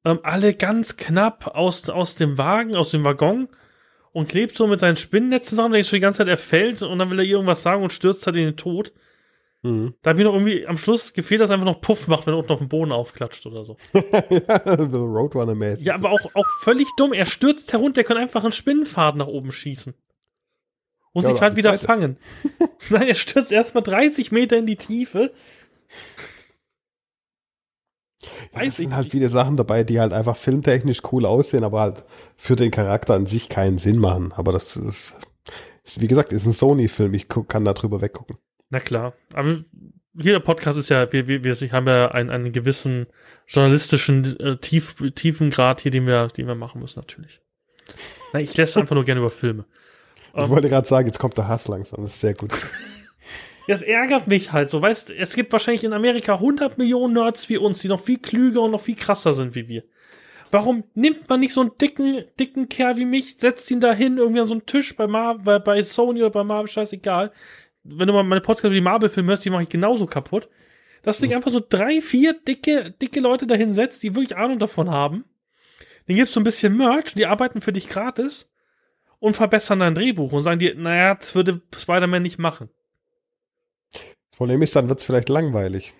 ähm, 0.06 0.20
alle 0.24 0.54
ganz 0.54 0.98
knapp 0.98 1.48
aus, 1.56 1.90
aus 1.90 2.16
dem 2.16 2.38
Wagen, 2.38 2.76
aus 2.76 2.92
dem 2.92 3.04
Waggon 3.04 3.50
und 4.14 4.30
klebt 4.30 4.56
so 4.56 4.68
mit 4.68 4.80
seinen 4.80 4.96
Spinnennetzen 4.98 5.58
dran, 5.58 5.72
denkst 5.72 5.90
du 5.90 5.96
die 5.98 6.02
ganze 6.02 6.20
Zeit, 6.20 6.28
er 6.28 6.38
fällt 6.38 6.82
und 6.84 6.98
dann 7.00 7.10
will 7.10 7.20
er 7.20 7.26
irgendwas 7.26 7.62
sagen 7.64 7.84
und 7.84 7.92
stürzt 7.92 8.26
halt 8.26 8.36
in 8.38 8.46
den 8.46 8.56
Tod. 8.58 8.94
Mhm. 9.64 9.96
Da 10.04 10.12
hat 10.12 10.18
mir 10.18 10.24
noch 10.26 10.34
irgendwie 10.34 10.68
am 10.68 10.78
Schluss 10.78 11.12
gefehlt, 11.14 11.42
dass 11.42 11.50
er 11.50 11.56
einfach 11.56 11.66
noch 11.66 11.82
Puff 11.82 12.08
macht, 12.08 12.28
wenn 12.28 12.34
er 12.36 12.38
unten 12.38 12.52
auf 12.54 12.60
dem 12.60 12.70
Boden 12.70 12.92
aufklatscht 12.92 13.46
oder 13.48 13.66
so. 13.66 13.76
Roadrunner-mäßig. 13.94 15.86
Ja, 15.86 15.96
aber 15.96 16.12
auch, 16.12 16.36
auch 16.36 16.46
völlig 16.62 16.88
dumm. 16.98 17.14
Er 17.14 17.26
stürzt 17.26 17.74
herunter, 17.74 18.02
er 18.02 18.06
kann 18.06 18.18
einfach 18.18 18.44
einen 18.44 18.52
Spinnenfaden 18.52 19.18
nach 19.18 19.28
oben 19.28 19.52
schießen. 19.52 19.96
Und 21.14 21.24
Ja, 21.24 21.30
sich 21.30 21.42
halt 21.42 21.56
wieder 21.56 21.72
Seite. 21.72 21.86
fangen. 21.86 22.18
Nein, 22.90 23.08
er 23.08 23.16
stürzt 23.16 23.52
erstmal 23.52 23.84
30 23.84 24.32
Meter 24.32 24.58
in 24.58 24.66
die 24.66 24.76
Tiefe. 24.76 25.32
Ja, 28.54 28.64
es 28.64 28.78
sind 28.78 28.96
halt 28.96 29.12
viele 29.12 29.30
Sachen 29.30 29.58
dabei, 29.58 29.84
die 29.84 30.00
halt 30.00 30.14
einfach 30.14 30.36
filmtechnisch 30.38 31.02
cool 31.12 31.26
aussehen, 31.26 31.64
aber 31.64 31.82
halt 31.82 32.04
für 32.38 32.56
den 32.56 32.72
Charakter 32.72 33.14
an 33.14 33.26
sich 33.26 33.50
keinen 33.50 33.78
Sinn 33.78 34.00
machen. 34.00 34.32
Aber 34.36 34.52
das 34.52 34.76
ist, 34.78 35.14
ist 35.84 36.02
wie 36.02 36.08
gesagt, 36.08 36.32
ist 36.32 36.46
ein 36.46 36.54
Sony-Film. 36.54 37.14
Ich 37.14 37.28
guck, 37.28 37.50
kann 37.50 37.66
da 37.66 37.74
drüber 37.74 38.02
weggucken. 38.02 38.38
Na 38.70 38.80
klar. 38.80 39.14
Aber 39.34 39.58
jeder 40.14 40.40
Podcast 40.40 40.80
ist 40.80 40.90
ja, 40.90 41.12
wir, 41.12 41.28
wir, 41.28 41.44
wir 41.44 41.56
haben 41.72 41.88
ja 41.88 42.10
einen, 42.12 42.30
einen 42.30 42.52
gewissen 42.54 43.08
journalistischen 43.48 44.40
äh, 44.40 44.58
Tief, 44.58 44.96
Tiefengrad 45.14 45.82
hier, 45.82 45.92
den 45.92 46.08
wir, 46.08 46.28
den 46.30 46.48
wir 46.48 46.56
machen 46.56 46.82
müssen, 46.82 47.00
natürlich. 47.00 47.42
Na, 48.34 48.40
ich 48.40 48.56
lässt 48.56 48.78
einfach 48.78 48.96
nur 48.96 49.04
gerne 49.04 49.20
über 49.20 49.30
Filme. 49.30 49.66
Ich 50.34 50.42
Ähm, 50.42 50.50
wollte 50.50 50.70
gerade 50.70 50.88
sagen, 50.88 51.08
jetzt 51.08 51.20
kommt 51.20 51.38
der 51.38 51.48
Hass 51.48 51.68
langsam. 51.68 52.02
Das 52.02 52.12
ist 52.12 52.22
sehr 52.22 52.34
gut. 52.34 52.52
Ja, 53.68 53.74
es 53.74 53.82
ärgert 53.82 54.28
mich 54.28 54.52
halt 54.52 54.70
so, 54.70 54.82
weißt, 54.82 55.10
es 55.10 55.36
gibt 55.36 55.52
wahrscheinlich 55.52 55.84
in 55.84 55.94
Amerika 55.94 56.36
100 56.36 56.78
Millionen 56.78 57.14
Nerds 57.14 57.50
wie 57.50 57.58
uns, 57.58 57.80
die 57.80 57.88
noch 57.88 58.04
viel 58.04 58.20
klüger 58.20 58.62
und 58.62 58.72
noch 58.72 58.82
viel 58.82 58.96
krasser 58.96 59.34
sind 59.34 59.56
wie 59.56 59.68
wir. 59.68 59.84
Warum 60.52 60.84
nimmt 60.94 61.28
man 61.28 61.40
nicht 61.40 61.54
so 61.54 61.62
einen 61.62 61.78
dicken, 61.82 62.24
dicken 62.40 62.70
Kerl 62.70 62.98
wie 62.98 63.06
mich, 63.06 63.38
setzt 63.38 63.70
ihn 63.72 63.80
da 63.80 63.94
hin, 63.94 64.18
irgendwie 64.18 64.42
an 64.42 64.48
so 64.48 64.54
einen 64.54 64.66
Tisch 64.66 64.96
bei, 64.96 65.08
Mar 65.08 65.40
bei, 65.40 65.58
bei 65.60 65.82
Sony 65.82 66.22
oder 66.22 66.30
bei 66.30 66.44
Marvel, 66.44 66.70
scheißegal. 66.70 67.32
Wenn 67.84 68.08
du 68.08 68.14
mal 68.14 68.24
meine 68.24 68.42
Podcast 68.42 68.66
über 68.66 68.74
die 68.74 68.82
Marvel-Filme 68.82 69.32
hörst, 69.32 69.46
die 69.46 69.50
mache 69.50 69.64
ich 69.64 69.70
genauso 69.70 70.06
kaputt. 70.06 70.48
Dass 71.02 71.20
du 71.20 71.32
einfach 71.36 71.52
so 71.52 71.62
drei, 71.68 72.02
vier 72.02 72.34
dicke, 72.34 72.92
dicke 73.00 73.20
Leute 73.20 73.46
dahin 73.46 73.74
setzt, 73.74 74.02
die 74.02 74.16
wirklich 74.16 74.38
Ahnung 74.38 74.60
davon 74.60 74.90
haben. 74.90 75.26
Den 76.08 76.16
gibst 76.16 76.36
du 76.36 76.40
ein 76.40 76.44
bisschen 76.44 76.78
Merch, 76.78 77.14
die 77.16 77.26
arbeiten 77.26 77.62
für 77.62 77.74
dich 77.74 77.90
gratis 77.90 78.50
und 79.20 79.36
verbessern 79.36 79.80
dein 79.80 79.96
Drehbuch 79.96 80.32
und 80.32 80.44
sagen 80.44 80.60
dir, 80.60 80.76
naja, 80.76 81.16
das 81.16 81.36
würde 81.36 81.62
Spider-Man 81.76 82.24
nicht 82.24 82.40
machen. 82.40 82.70
Das 84.36 84.40
Problem 84.40 84.62
ist, 84.62 84.76
dann 84.76 84.90
wird 84.90 85.00
es 85.00 85.06
vielleicht 85.06 85.30
langweilig. 85.30 85.94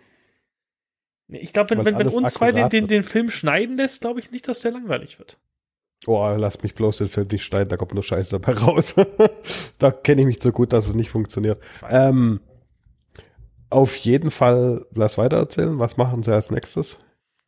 Ich 1.30 1.54
glaube, 1.54 1.70
wenn, 1.70 1.86
wenn, 1.86 1.98
wenn 1.98 2.10
uns 2.10 2.34
zwei 2.34 2.52
den, 2.52 2.68
den, 2.68 2.88
den 2.88 3.04
Film 3.04 3.30
schneiden 3.30 3.78
lässt, 3.78 4.02
glaube 4.02 4.20
ich 4.20 4.30
nicht, 4.30 4.46
dass 4.50 4.60
der 4.60 4.74
langweilig 4.74 5.20
wird. 5.20 5.38
Oh, 6.06 6.28
lass 6.38 6.62
mich 6.62 6.76
bloß 6.76 6.98
den 6.98 7.08
Film 7.08 7.28
nicht 7.32 7.46
schneiden, 7.46 7.70
da 7.70 7.78
kommt 7.78 7.94
nur 7.94 8.04
Scheiße 8.04 8.38
dabei 8.38 8.60
raus. 8.60 8.94
da 9.80 9.92
kenne 9.92 10.20
ich 10.20 10.28
mich 10.28 10.44
so 10.44 10.52
gut, 10.52 10.74
dass 10.74 10.90
es 10.90 10.96
nicht 10.96 11.12
funktioniert. 11.12 11.64
Ähm, 11.90 12.42
auf 13.70 13.96
jeden 13.96 14.32
Fall, 14.32 14.86
lass 14.94 15.18
weiter 15.18 15.38
erzählen. 15.38 15.80
Was 15.80 15.96
machen 15.96 16.22
sie 16.22 16.34
als 16.34 16.52
nächstes? 16.52 17.00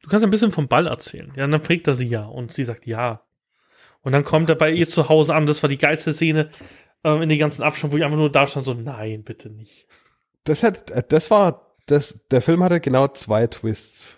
Du 0.03 0.07
kannst 0.07 0.23
ein 0.23 0.29
bisschen 0.29 0.53
vom 0.53 0.69
Ball 0.69 0.87
erzählen. 0.87 1.33
Ja, 1.35 1.43
und 1.43 1.51
dann 1.51 1.63
fragt 1.63 1.85
er 1.89 1.95
sie 1.95 2.07
ja 2.07 2.23
und 2.23 2.53
sie 2.53 2.63
sagt 2.63 2.85
ja. 2.85 3.23
Und 4.03 4.13
dann 4.13 4.23
kommt 4.23 4.47
er 4.47 4.55
bei 4.55 4.71
ihr 4.71 4.87
zu 4.87 5.09
Hause 5.09 5.35
an. 5.35 5.47
Das 5.47 5.61
war 5.63 5.69
die 5.69 5.77
geilste 5.77 6.13
Szene 6.13 6.49
ähm, 7.03 7.23
in 7.23 7.27
den 7.27 7.39
ganzen 7.39 7.63
Abstand, 7.63 7.91
wo 7.91 7.97
ich 7.97 8.05
einfach 8.05 8.17
nur 8.17 8.31
da 8.31 8.47
stand, 8.47 8.65
so, 8.65 8.73
nein, 8.73 9.23
bitte 9.23 9.49
nicht. 9.49 9.85
Das 10.47 10.63
hat, 10.63 11.11
das 11.11 11.29
war, 11.29 11.75
das, 11.87 12.19
der 12.31 12.41
Film 12.41 12.63
hatte 12.63 12.79
genau 12.79 13.07
zwei 13.09 13.47
Twists. 13.47 14.09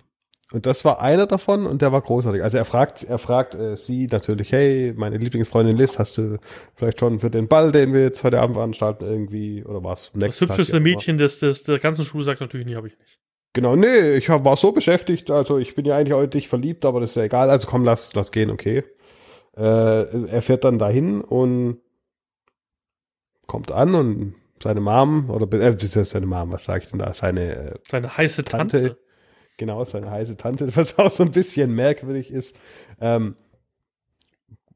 Und 0.52 0.66
das 0.66 0.84
war 0.84 1.00
einer 1.00 1.28
davon 1.28 1.68
und 1.68 1.82
der 1.82 1.92
war 1.92 2.02
großartig. 2.02 2.42
Also 2.42 2.58
er 2.58 2.66
fragt, 2.66 3.04
er 3.04 3.20
fragt 3.20 3.54
äh, 3.54 3.78
sie 3.78 4.08
natürlich, 4.08 4.52
hey, 4.52 4.94
meine 4.96 5.18
Lieblingsfreundin 5.18 5.78
Liz, 5.78 6.00
hast 6.00 6.18
du 6.18 6.40
vielleicht 6.76 7.00
schon 7.00 7.20
für 7.20 7.30
den 7.30 7.48
Ball, 7.48 7.72
den 7.72 7.94
wir 7.94 8.02
jetzt 8.02 8.24
heute 8.24 8.42
Abend 8.42 8.56
veranstalten, 8.56 9.06
irgendwie, 9.06 9.64
oder 9.64 9.84
was? 9.84 10.12
Das 10.16 10.42
hübscheste 10.42 10.80
Mädchen 10.80 11.20
des, 11.20 11.40
des, 11.40 11.64
der 11.64 11.78
ganzen 11.78 12.04
Schule 12.04 12.24
sagt 12.24 12.42
natürlich 12.42 12.66
nie, 12.66 12.76
habe 12.76 12.88
ich 12.88 12.98
nicht. 12.98 13.20
Genau, 13.54 13.76
nee, 13.76 14.16
ich 14.16 14.30
hab, 14.30 14.46
war 14.46 14.58
so 14.58 14.72
beschäftigt, 14.72 15.30
also 15.30 15.58
ich 15.58 15.76
bin 15.76 15.86
ja 15.86 15.98
eigentlich 15.98 16.14
heute 16.14 16.38
dich 16.38 16.50
verliebt, 16.50 16.86
aber 16.86 17.00
das 17.00 17.12
ist 17.12 17.16
ja 17.16 17.24
egal, 17.24 17.50
also 17.50 17.68
komm, 17.68 17.84
lass, 17.84 18.14
lass 18.14 18.32
gehen, 18.32 18.50
okay. 18.52 18.84
Äh, 19.56 19.62
er 19.62 20.42
fährt 20.42 20.64
dann 20.64 20.80
dahin 20.80 21.22
und 21.22 21.80
kommt 23.46 23.72
an 23.72 23.96
und 23.96 24.36
seine 24.62 24.82
Mom, 24.82 25.30
oder 25.30 25.52
äh, 25.60 25.74
das 25.74 25.84
ist 25.84 25.96
ja 25.96 26.04
seine 26.04 26.26
Mom, 26.26 26.52
was 26.52 26.66
sag 26.66 26.84
ich 26.84 26.90
denn 26.90 27.00
da? 27.00 27.14
Seine, 27.14 27.56
äh, 27.56 27.80
seine 27.88 28.16
heiße 28.16 28.44
Tante. 28.44 28.78
Tante. 28.78 28.98
Genau, 29.58 29.84
seine 29.84 30.10
heiße 30.10 30.38
Tante, 30.38 30.70
was 30.76 30.98
auch 30.98 31.12
so 31.12 31.24
ein 31.24 31.32
bisschen 31.32 31.74
merkwürdig 31.76 32.32
ist. 32.32 32.58
Ähm, 33.00 33.36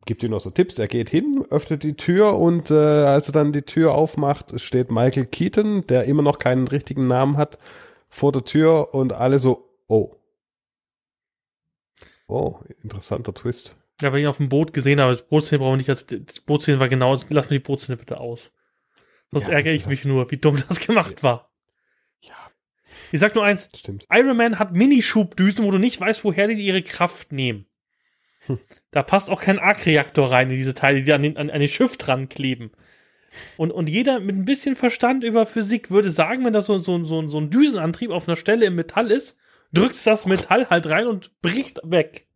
gibt 0.06 0.24
ihm 0.24 0.32
noch 0.32 0.42
so 0.42 0.50
Tipps. 0.50 0.78
Er 0.80 0.88
geht 0.88 1.10
hin, 1.10 1.46
öffnet 1.50 1.84
die 1.84 1.96
Tür 1.96 2.38
und 2.38 2.72
äh, 2.72 2.74
als 2.74 3.28
er 3.28 3.34
dann 3.34 3.54
die 3.54 3.62
Tür 3.62 3.94
aufmacht, 3.94 4.60
steht 4.60 4.92
Michael 4.92 5.26
Keaton, 5.26 5.88
der 5.88 6.04
immer 6.06 6.22
noch 6.22 6.40
keinen 6.40 6.68
richtigen 6.68 7.08
Namen 7.08 7.38
hat, 7.38 7.58
vor 8.10 8.32
der 8.32 8.44
Tür 8.44 8.94
und 8.94 9.14
alle 9.14 9.40
so, 9.40 9.70
oh. 9.88 10.16
Oh, 12.28 12.60
interessanter 12.84 13.34
Twist. 13.34 13.76
Ja, 14.02 14.12
weil 14.12 14.20
ich 14.20 14.24
ihn 14.24 14.30
auf 14.30 14.38
dem 14.38 14.50
Boot 14.50 14.74
gesehen 14.74 15.00
habe. 15.00 15.14
Das 15.14 15.24
Bootszene 15.24 15.60
brauchen 15.60 15.74
wir 15.74 15.78
nicht 15.78 15.90
als, 15.90 16.06
das 16.06 16.42
Bootszene 16.42 16.80
war 16.80 16.90
genau, 16.90 17.18
lass 17.30 17.50
mir 17.50 17.60
die 17.60 17.64
Bootszene 17.64 17.98
bitte 17.98 18.20
aus. 18.20 18.52
Sonst 19.34 19.48
ja, 19.48 19.54
ärgere 19.54 19.74
ich 19.74 19.88
mich 19.88 20.06
nur, 20.06 20.30
wie 20.32 20.38
dumm 20.38 20.62
das 20.68 20.80
gemacht 20.80 21.24
war. 21.24 21.52
Ja. 22.22 22.36
Ich 23.12 23.20
sag 23.20 23.36
nur 23.36 23.44
eins. 23.44 23.70
Stimmt. 23.76 24.06
Iron 24.12 24.38
Man 24.38 24.60
hat 24.60 24.74
Minischubdüsen, 24.74 25.66
wo 25.66 25.72
du 25.72 25.78
nicht 25.78 26.00
weißt, 26.00 26.24
woher 26.24 26.48
die 26.48 26.54
ihre 26.54 26.84
Kraft 26.84 27.32
nehmen. 27.32 27.66
Hm. 28.46 28.60
Da 28.92 29.04
passt 29.04 29.30
auch 29.30 29.42
kein 29.42 29.60
Arc-Reaktor 29.60 30.32
rein 30.32 30.50
in 30.50 30.58
diese 30.58 30.74
Teile, 30.74 31.02
die 31.02 31.14
an 31.14 31.24
den, 31.24 31.38
an, 31.38 31.50
an 31.50 31.60
den 31.60 31.70
Schiff 31.70 31.98
dran 31.98 32.30
kleben. 32.30 32.72
Und, 33.58 33.72
und 33.72 33.90
jeder 33.90 34.20
mit 34.20 34.36
ein 34.36 34.46
bisschen 34.46 34.76
Verstand 34.76 35.24
über 35.24 35.46
Physik 35.46 35.90
würde 35.90 36.12
sagen, 36.12 36.46
wenn 36.46 36.54
das 36.54 36.68
so, 36.68 36.78
so, 36.78 37.04
so, 37.04 37.28
so 37.28 37.38
ein 37.40 37.50
Düsenantrieb 37.50 38.12
auf 38.12 38.28
einer 38.28 38.38
Stelle 38.38 38.66
im 38.66 38.76
Metall 38.76 39.12
ist, 39.12 39.38
drückst 39.74 40.06
das 40.06 40.26
Metall 40.26 40.70
halt 40.70 40.90
rein 40.90 41.08
und 41.08 41.42
bricht 41.42 41.80
weg. 41.84 42.28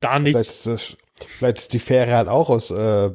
Da 0.00 0.18
nicht. 0.18 0.34
Ist, 0.34 0.66
das, 0.66 0.96
vielleicht 1.26 1.58
ist 1.58 1.72
die 1.72 1.78
Fähre 1.78 2.14
halt 2.16 2.28
auch 2.28 2.50
aus 2.50 2.70
äh, 2.70 3.10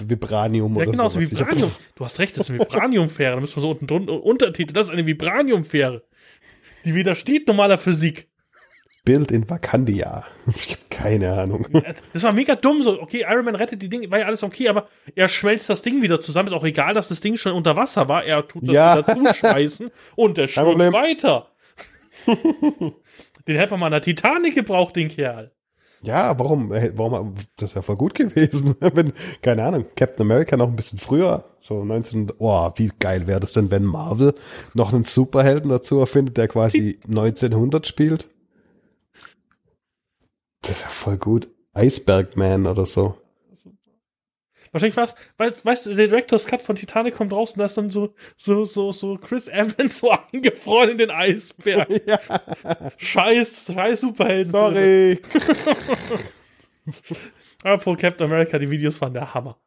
Vibranium 0.00 0.74
ja, 0.76 0.82
oder 0.82 0.90
genau, 0.92 1.08
so. 1.08 1.20
so 1.20 1.30
Vibranium. 1.30 1.70
Du 1.94 2.04
hast 2.04 2.18
recht, 2.18 2.36
das 2.36 2.48
ist 2.48 2.50
eine 2.50 2.60
Vibraniumfähre. 2.60 3.34
Da 3.34 3.40
müssen 3.40 3.56
wir 3.56 3.60
so 3.62 3.70
unten 3.70 3.86
drunter 3.86 4.22
Untertitel. 4.22 4.72
Das 4.72 4.86
ist 4.86 4.92
eine 4.92 5.06
Vibraniumfähre. 5.06 6.02
Die 6.84 6.94
widersteht 6.94 7.46
normaler 7.46 7.78
Physik. 7.78 8.28
Bild 9.04 9.30
in 9.30 9.48
Vakandia. 9.48 10.24
Ich 10.46 10.70
habe 10.72 10.82
keine 10.90 11.32
Ahnung. 11.32 11.66
Das 12.12 12.22
war 12.22 12.32
mega 12.32 12.54
dumm. 12.54 12.82
So, 12.82 13.00
okay, 13.00 13.24
Iron 13.28 13.44
Man 13.44 13.54
rettet 13.54 13.80
die 13.80 13.88
Dinge, 13.88 14.10
war 14.10 14.18
ja 14.18 14.26
alles 14.26 14.42
okay, 14.42 14.68
aber 14.68 14.88
er 15.14 15.28
schmelzt 15.28 15.70
das 15.70 15.82
Ding 15.82 16.02
wieder 16.02 16.20
zusammen. 16.20 16.48
Ist 16.48 16.54
auch 16.54 16.64
egal, 16.64 16.94
dass 16.94 17.08
das 17.08 17.20
Ding 17.20 17.36
schon 17.36 17.52
unter 17.52 17.76
Wasser 17.76 18.08
war. 18.08 18.24
Er 18.24 18.46
tut 18.46 18.66
das 18.68 18.74
Ja. 18.74 18.98
wieder 18.98 19.14
zuschmeißen 19.14 19.90
und 20.16 20.38
er 20.38 20.48
schwimmt 20.48 20.92
weiter. 20.92 21.48
den 22.26 23.56
hätte 23.56 23.70
man 23.70 23.80
mal 23.80 23.86
an 23.86 23.92
der 23.92 24.02
Titanic 24.02 24.54
gebraucht, 24.54 24.96
den 24.96 25.08
Kerl. 25.08 25.52
Ja, 26.02 26.38
warum? 26.38 26.70
Warum? 26.70 27.34
Das 27.56 27.74
ja 27.74 27.82
voll 27.82 27.96
gut 27.96 28.14
gewesen. 28.14 28.74
Wenn, 28.80 29.12
keine 29.42 29.64
Ahnung, 29.64 29.84
Captain 29.96 30.22
America 30.22 30.56
noch 30.56 30.68
ein 30.68 30.76
bisschen 30.76 30.98
früher, 30.98 31.44
so 31.60 31.84
19. 31.84 32.32
Oh, 32.38 32.70
wie 32.76 32.90
geil 32.98 33.26
wäre 33.26 33.40
das 33.40 33.52
denn, 33.52 33.70
wenn 33.70 33.84
Marvel 33.84 34.34
noch 34.72 34.92
einen 34.94 35.04
Superhelden 35.04 35.68
dazu 35.70 35.98
erfindet, 35.98 36.38
der 36.38 36.48
quasi 36.48 36.98
1900 37.06 37.86
spielt? 37.86 38.28
Das 40.62 40.72
ist 40.72 40.80
ja 40.82 40.88
voll 40.88 41.18
gut. 41.18 41.48
Icebergman 41.76 42.66
oder 42.66 42.86
so. 42.86 43.19
Wahrscheinlich 44.72 44.96
war 44.96 45.04
es, 45.04 45.14
weißt, 45.36 45.64
weißt 45.64 45.86
du, 45.86 45.94
der 45.94 46.08
Director's 46.08 46.46
Cut 46.46 46.62
von 46.62 46.76
Titanic 46.76 47.16
kommt 47.16 47.32
raus 47.32 47.52
und 47.52 47.58
da 47.58 47.64
ist 47.64 47.76
dann 47.76 47.90
so, 47.90 48.14
so, 48.36 48.64
so, 48.64 48.92
so 48.92 49.16
Chris 49.16 49.48
Evans 49.48 49.98
so 49.98 50.12
eingefroren 50.32 50.90
in 50.90 50.98
den 50.98 51.10
Eisberg. 51.10 51.88
ja. 52.06 52.20
Scheiß, 52.96 53.72
scheiß 53.72 54.00
Superhelden. 54.00 54.52
Sorry. 54.52 55.20
Apropos 57.62 58.00
Captain 58.00 58.26
America, 58.26 58.58
die 58.58 58.70
Videos 58.70 59.00
waren 59.00 59.12
der 59.12 59.34
Hammer. 59.34 59.58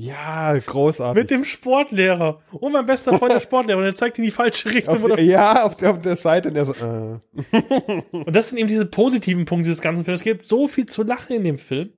Ja, 0.00 0.56
großartig. 0.56 1.20
Mit 1.20 1.30
dem 1.30 1.42
Sportlehrer. 1.42 2.40
Und 2.52 2.72
mein 2.72 2.86
bester 2.86 3.18
Freund 3.18 3.32
der 3.32 3.40
Sportlehrer. 3.40 3.78
Und 3.78 3.84
er 3.84 3.96
zeigt 3.96 4.16
in 4.18 4.24
die 4.24 4.30
falsche 4.30 4.72
Richtung. 4.72 5.10
auf, 5.10 5.18
ja, 5.18 5.64
auf 5.64 5.76
der, 5.76 5.90
auf 5.90 6.00
der 6.00 6.14
Seite 6.14 6.48
und 6.48 6.54
der 6.54 6.64
so, 6.64 6.72
äh. 6.72 7.18
Und 8.12 8.34
das 8.34 8.50
sind 8.50 8.58
eben 8.58 8.68
diese 8.68 8.86
positiven 8.86 9.44
Punkte 9.44 9.64
dieses 9.64 9.82
ganzen 9.82 10.04
Films. 10.04 10.20
Es 10.20 10.24
gibt 10.24 10.46
so 10.46 10.68
viel 10.68 10.86
zu 10.86 11.02
lachen 11.02 11.34
in 11.34 11.42
dem 11.42 11.58
Film, 11.58 11.94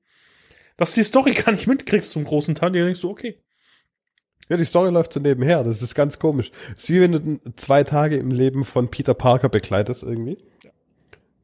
dass 0.81 0.95
du 0.95 1.01
die 1.01 1.05
Story 1.05 1.33
gar 1.45 1.53
nicht 1.53 1.67
mitkriegst 1.67 2.11
zum 2.11 2.25
großen 2.25 2.55
Teil. 2.57 2.73
Du 2.73 2.85
denkst 2.85 3.01
so, 3.01 3.11
okay. 3.11 3.39
Ja, 4.49 4.57
die 4.57 4.65
Story 4.65 4.91
läuft 4.91 5.13
so 5.13 5.21
nebenher. 5.21 5.63
Das 5.63 5.81
ist 5.81 5.95
ganz 5.95 6.19
komisch. 6.19 6.51
Es 6.77 6.85
ist 6.85 6.91
wie 6.91 7.01
wenn 7.01 7.13
du 7.13 7.41
zwei 7.55 7.85
Tage 7.85 8.17
im 8.17 8.31
Leben 8.31 8.65
von 8.65 8.89
Peter 8.89 9.15
Parker 9.15 9.49
begleitest 9.49 10.03
irgendwie. 10.03 10.39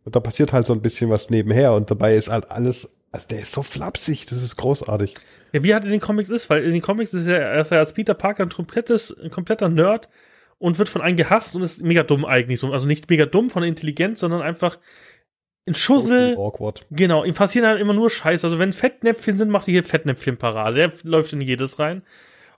Und 0.05 0.17
da 0.17 0.21
passiert 0.21 0.53
halt 0.53 0.67
so 0.67 0.73
ein 0.73 0.81
bisschen 0.81 1.11
was 1.11 1.31
nebenher 1.31 1.73
und 1.73 1.91
dabei 1.91 2.15
ist 2.15 2.31
halt 2.31 2.51
alles, 2.51 2.97
also 3.11 3.27
der 3.29 3.41
ist 3.41 3.53
so 3.53 3.63
flapsig, 3.63 4.27
das 4.27 4.43
ist 4.43 4.57
großartig. 4.57 5.15
Ja, 5.53 5.63
wie 5.65 5.75
halt 5.75 5.85
in 5.85 5.91
den 5.91 6.01
Comics 6.01 6.31
ist, 6.31 6.49
weil 6.49 6.65
in 6.65 6.73
den 6.73 6.81
Comics 6.81 7.13
ist 7.13 7.27
er, 7.27 7.41
er 7.41 7.61
ist 7.61 7.73
ja 7.73 7.79
als 7.79 7.93
Peter 7.93 8.15
Parker 8.15 8.45
ein 8.45 8.51
komplettes, 8.51 9.17
ein 9.21 9.31
kompletter 9.31 9.69
Nerd 9.69 10.09
und 10.59 10.79
wird 10.79 10.89
von 10.89 11.03
einem 11.03 11.17
gehasst 11.17 11.55
und 11.55 11.63
ist 11.63 11.83
mega 11.83 12.05
dumm 12.05 12.25
eigentlich. 12.25 12.61
So. 12.61 12.73
Also 12.73 12.87
nicht 12.87 13.11
mega 13.11 13.27
dumm 13.27 13.51
von 13.51 13.63
der 13.63 13.69
Intelligenz, 13.69 14.21
sondern 14.21 14.43
einfach 14.43 14.79
ein 15.67 15.75
Schussel. 15.75 16.37
Awkward. 16.37 16.87
Genau, 16.91 17.25
ihm 17.25 17.35
passieren 17.35 17.69
halt 17.69 17.81
immer 17.81 17.93
nur 17.93 18.11
Scheiß. 18.11 18.45
Also 18.45 18.59
wenn 18.59 18.73
Fettnäpfchen 18.73 19.37
sind, 19.37 19.51
macht 19.51 19.69
er 19.69 19.73
hier 19.73 19.85
Fettnäpfchen-Parade. 19.85 20.77
Der 20.77 20.93
läuft 21.03 21.33
in 21.33 21.41
jedes 21.41 21.79
rein. 21.79 22.03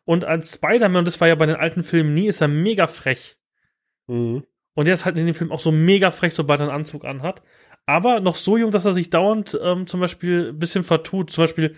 Und 0.04 0.24
als 0.24 0.54
Spider-Man, 0.54 1.00
und 1.00 1.04
das 1.04 1.20
war 1.20 1.28
ja 1.28 1.34
bei 1.34 1.46
den 1.46 1.56
alten 1.56 1.82
Filmen 1.82 2.14
nie, 2.14 2.28
ist 2.28 2.40
er 2.40 2.48
mega 2.48 2.86
frech. 2.86 3.36
Mhm. 4.06 4.44
Und 4.74 4.84
der 4.86 4.94
ist 4.94 5.04
halt 5.04 5.18
in 5.18 5.26
dem 5.26 5.34
Film 5.34 5.52
auch 5.52 5.60
so 5.60 5.72
mega 5.72 6.10
frech, 6.10 6.34
sobald 6.34 6.60
er 6.60 6.68
einen 6.68 6.76
Anzug 6.76 7.04
anhat. 7.04 7.42
Aber 7.86 8.20
noch 8.20 8.36
so 8.36 8.56
jung, 8.56 8.70
dass 8.70 8.84
er 8.84 8.92
sich 8.92 9.10
dauernd 9.10 9.58
ähm, 9.62 9.86
zum 9.86 10.00
Beispiel 10.00 10.50
ein 10.50 10.58
bisschen 10.58 10.84
vertut. 10.84 11.30
Zum 11.30 11.44
Beispiel 11.44 11.74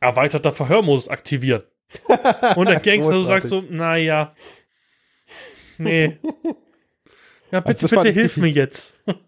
erweiterter 0.00 0.52
Verhörmodus 0.52 1.08
aktivieren. 1.08 1.62
Und 2.56 2.68
der 2.68 2.80
Gangster 2.80 3.14
so 3.14 3.24
sagt 3.24 3.46
so, 3.46 3.62
naja. 3.68 4.34
Nee. 5.78 6.18
Ja, 7.50 7.60
bitte, 7.60 7.86
fand 7.86 8.02
bitte 8.02 8.18
hilf 8.18 8.36
mir 8.36 8.48
jetzt. 8.48 8.98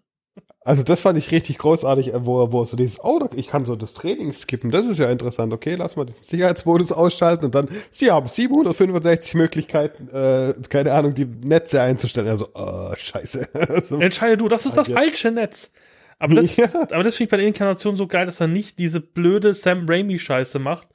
Also 0.66 0.82
das 0.82 1.00
fand 1.00 1.16
ich 1.16 1.30
richtig 1.30 1.58
großartig, 1.58 2.12
äh, 2.12 2.26
wo, 2.26 2.50
wo 2.50 2.64
so 2.64 2.76
dieses, 2.76 2.98
oh, 3.04 3.20
ich 3.36 3.46
kann 3.46 3.64
so 3.64 3.76
das 3.76 3.94
Training 3.94 4.32
skippen, 4.32 4.72
das 4.72 4.86
ist 4.86 4.98
ja 4.98 5.08
interessant. 5.08 5.52
Okay, 5.52 5.76
lass 5.76 5.94
mal 5.94 6.04
diesen 6.04 6.24
Sicherheitsmodus 6.24 6.90
ausschalten 6.90 7.44
und 7.44 7.54
dann, 7.54 7.68
Sie 7.92 8.10
haben 8.10 8.26
765 8.26 9.34
Möglichkeiten, 9.34 10.08
äh, 10.08 10.54
keine 10.68 10.92
Ahnung, 10.92 11.14
die 11.14 11.24
Netze 11.24 11.80
einzustellen. 11.80 12.26
Also, 12.26 12.48
oh, 12.54 12.92
scheiße. 12.96 13.48
so, 13.88 14.00
Entscheide 14.00 14.36
du, 14.38 14.48
das 14.48 14.66
ist 14.66 14.76
das 14.76 14.88
Ja. 14.88 14.96
falsche 14.96 15.30
Netz. 15.30 15.70
Aber 16.18 16.34
das, 16.34 16.56
Ja. 16.56 16.64
aber 16.74 17.04
das 17.04 17.14
finde 17.14 17.24
ich 17.24 17.30
bei 17.30 17.36
der 17.36 17.46
Inkarnation 17.46 17.94
so 17.94 18.08
geil, 18.08 18.26
dass 18.26 18.40
er 18.40 18.48
nicht 18.48 18.80
diese 18.80 19.00
blöde 19.00 19.54
Sam 19.54 19.86
Raimi-Scheiße 19.88 20.58
macht. 20.58 20.88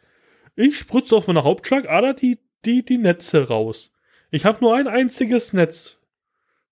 Ich 0.57 0.78
spritze 0.78 1.15
auf 1.15 1.28
meiner 1.28 1.45
Hauptschlagader 1.45 2.13
die, 2.13 2.39
die, 2.65 2.84
die 2.84 2.97
Netze 2.97 3.47
raus. 3.47 3.91
Ich 4.32 4.43
habe 4.43 4.57
nur 4.59 4.76
ein 4.76 4.89
einziges 4.89 5.53
Netz. 5.53 5.97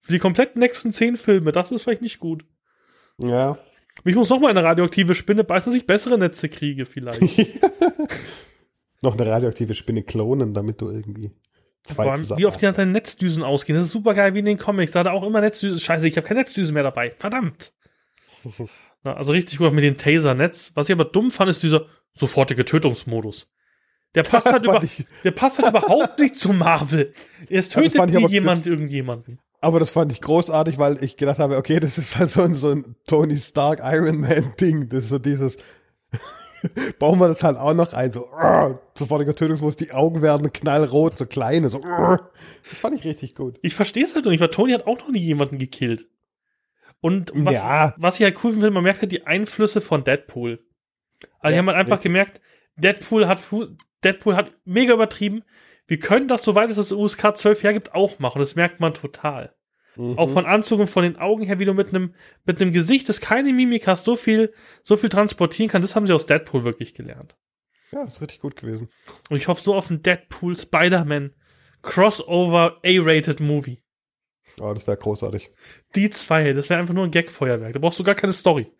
Für 0.01 0.11
die 0.11 0.19
kompletten 0.19 0.59
nächsten 0.59 0.91
zehn 0.91 1.15
Filme, 1.15 1.53
das 1.53 1.71
ist 1.71 1.83
vielleicht 1.83 2.01
nicht 2.01 2.19
gut. 2.19 2.43
Ja. 3.19 3.57
Ich 4.05 4.15
muss 4.15 4.29
noch 4.29 4.39
mal 4.39 4.49
eine 4.49 4.63
radioaktive 4.63 5.13
Spinne 5.15 5.43
beißen, 5.43 5.71
dass 5.71 5.79
ich 5.79 5.87
bessere 5.87 6.17
Netze 6.17 6.49
kriege, 6.49 6.85
vielleicht. 6.85 7.21
Noch 9.01 9.17
eine 9.17 9.29
radioaktive 9.29 9.75
Spinne 9.75 10.03
klonen, 10.03 10.53
damit 10.53 10.81
du 10.81 10.89
irgendwie 10.89 11.31
zwei 11.83 12.03
Vor 12.03 12.11
allem, 12.11 12.21
zusammen 12.21 12.39
wie 12.39 12.45
oft 12.45 12.61
die 12.61 12.67
an 12.67 12.73
seinen 12.73 12.91
Netzdüsen 12.91 13.43
ausgehen. 13.43 13.77
Das 13.77 13.87
ist 13.87 13.93
super 13.93 14.13
geil 14.13 14.33
wie 14.33 14.39
in 14.39 14.45
den 14.45 14.57
Comics. 14.57 14.91
Da 14.91 14.99
hat 14.99 15.07
er 15.07 15.13
auch 15.13 15.23
immer 15.23 15.41
Netzdüsen. 15.41 15.79
Scheiße, 15.79 16.07
ich 16.07 16.17
habe 16.17 16.27
keine 16.27 16.41
Netzdüsen 16.41 16.73
mehr 16.73 16.83
dabei. 16.83 17.11
Verdammt. 17.11 17.73
Na, 19.03 19.15
also 19.15 19.31
richtig 19.31 19.57
gut 19.57 19.71
mit 19.73 19.83
dem 19.83 19.97
Taser-Netz. 19.97 20.71
Was 20.75 20.89
ich 20.89 20.93
aber 20.93 21.05
dumm 21.05 21.31
fand, 21.31 21.49
ist 21.49 21.63
dieser 21.63 21.85
sofortige 22.13 22.65
Tötungsmodus. 22.65 23.49
Der 24.15 24.23
passt 24.23 24.47
halt, 24.51 24.63
über, 24.63 24.81
der 25.23 25.31
passt 25.31 25.59
halt 25.59 25.69
überhaupt 25.69 26.19
nicht 26.19 26.35
zu 26.35 26.51
Marvel. 26.51 27.13
Das 27.49 27.69
tötet 27.69 28.05
nie 28.11 28.27
jemand 28.27 28.67
irgendjemanden. 28.67 29.39
Aber 29.61 29.79
das 29.79 29.89
fand 29.91 30.11
ich 30.11 30.21
großartig, 30.21 30.77
weil 30.77 31.03
ich 31.03 31.17
gedacht 31.17 31.39
habe, 31.39 31.57
okay, 31.57 31.79
das 31.79 31.97
ist 31.97 32.17
halt 32.17 32.29
so 32.29 32.41
ein, 32.43 32.53
so 32.53 32.71
ein 32.71 32.95
Tony 33.07 33.37
Stark 33.37 33.79
Iron 33.83 34.21
Man 34.21 34.53
Ding. 34.59 34.87
Das 34.89 35.03
ist 35.03 35.09
so 35.09 35.19
dieses, 35.19 35.57
bauen 36.99 37.19
wir 37.19 37.27
das 37.27 37.43
halt 37.43 37.57
auch 37.57 37.73
noch 37.73 37.93
ein, 37.93 38.11
so, 38.11 38.27
uh, 38.31 38.75
sofortiger 38.97 39.35
Tötungsmodus, 39.35 39.75
die 39.75 39.91
Augen 39.91 40.21
werden 40.21 40.51
knallrot, 40.51 41.17
so 41.17 41.25
kleine, 41.25 41.69
so, 41.69 41.79
uh. 41.79 42.17
das 42.69 42.79
fand 42.79 42.95
ich 42.95 43.03
richtig 43.05 43.35
gut. 43.35 43.59
Ich 43.61 43.75
verstehe 43.75 44.03
es 44.03 44.15
halt 44.15 44.25
nicht, 44.25 44.39
weil 44.41 44.49
Tony 44.49 44.71
hat 44.73 44.87
auch 44.87 44.99
noch 44.99 45.09
nie 45.09 45.19
jemanden 45.19 45.57
gekillt. 45.57 46.07
Und 47.01 47.31
was, 47.33 47.53
Ja. 47.53 47.93
was 47.97 48.19
ich 48.19 48.23
halt 48.23 48.43
cool 48.43 48.53
finde, 48.53 48.71
man 48.71 48.83
merkt 48.83 49.01
halt 49.01 49.11
die 49.11 49.25
Einflüsse 49.25 49.79
von 49.81 50.03
Deadpool. 50.03 50.59
Also 51.39 51.51
die 51.51 51.51
Ja, 51.53 51.57
haben 51.59 51.67
halt 51.67 51.77
einfach 51.77 51.97
richtig. 51.97 52.03
gemerkt, 52.03 52.41
Deadpool 52.75 53.27
hat, 53.27 53.39
Deadpool 54.03 54.35
hat 54.35 54.51
mega 54.65 54.93
übertrieben. 54.93 55.43
Wir 55.89 55.99
können 55.99 56.27
das, 56.27 56.43
soweit 56.43 56.69
es 56.69 56.75
das 56.75 56.91
USK 56.91 57.35
12 57.35 57.63
hergibt, 57.63 57.95
auch 57.95 58.19
machen. 58.19 58.37
Das 58.37 58.55
merkt 58.55 58.79
man 58.79 58.93
total. 58.93 59.55
Mhm. 59.95 60.19
Auch 60.19 60.29
von 60.29 60.45
Anzug 60.45 60.79
und 60.81 60.87
von 60.87 61.01
den 61.01 61.17
Augen 61.17 61.43
her, 61.43 61.57
wie 61.57 61.65
du 61.65 61.73
mit 61.73 61.89
einem 61.89 62.13
mit 62.45 62.61
einem 62.61 62.71
Gesicht, 62.71 63.09
das 63.09 63.21
keine 63.21 63.51
Mimik 63.51 63.87
hast, 63.87 64.05
so 64.05 64.15
viel, 64.15 64.53
so 64.83 64.97
viel 64.97 65.09
transportieren 65.09 65.67
kann. 65.67 65.81
Das 65.81 65.95
haben 65.95 66.05
sie 66.05 66.13
aus 66.13 66.27
Deadpool 66.27 66.63
wirklich 66.63 66.93
gelernt. 66.93 67.35
Ja, 67.91 68.05
das 68.05 68.17
ist 68.17 68.21
richtig 68.21 68.39
gut 68.39 68.55
gewesen. 68.55 68.89
Und 69.31 69.37
ich 69.37 69.47
hoffe 69.47 69.63
so 69.63 69.73
auf 69.73 69.89
einen 69.89 70.03
Deadpool 70.03 70.55
Spider-Man 70.55 71.33
Crossover 71.81 72.79
A-rated 72.85 73.39
Movie. 73.39 73.81
Oh, 74.59 74.71
das 74.71 74.85
wäre 74.85 74.97
großartig. 74.97 75.49
Die 75.95 76.11
zwei, 76.11 76.53
das 76.53 76.69
wäre 76.69 76.79
einfach 76.79 76.93
nur 76.93 77.05
ein 77.05 77.11
Gag-Feuerwerk. 77.11 77.73
Da 77.73 77.79
brauchst 77.79 77.97
du 77.97 78.03
gar 78.03 78.15
keine 78.15 78.33
Story. 78.33 78.71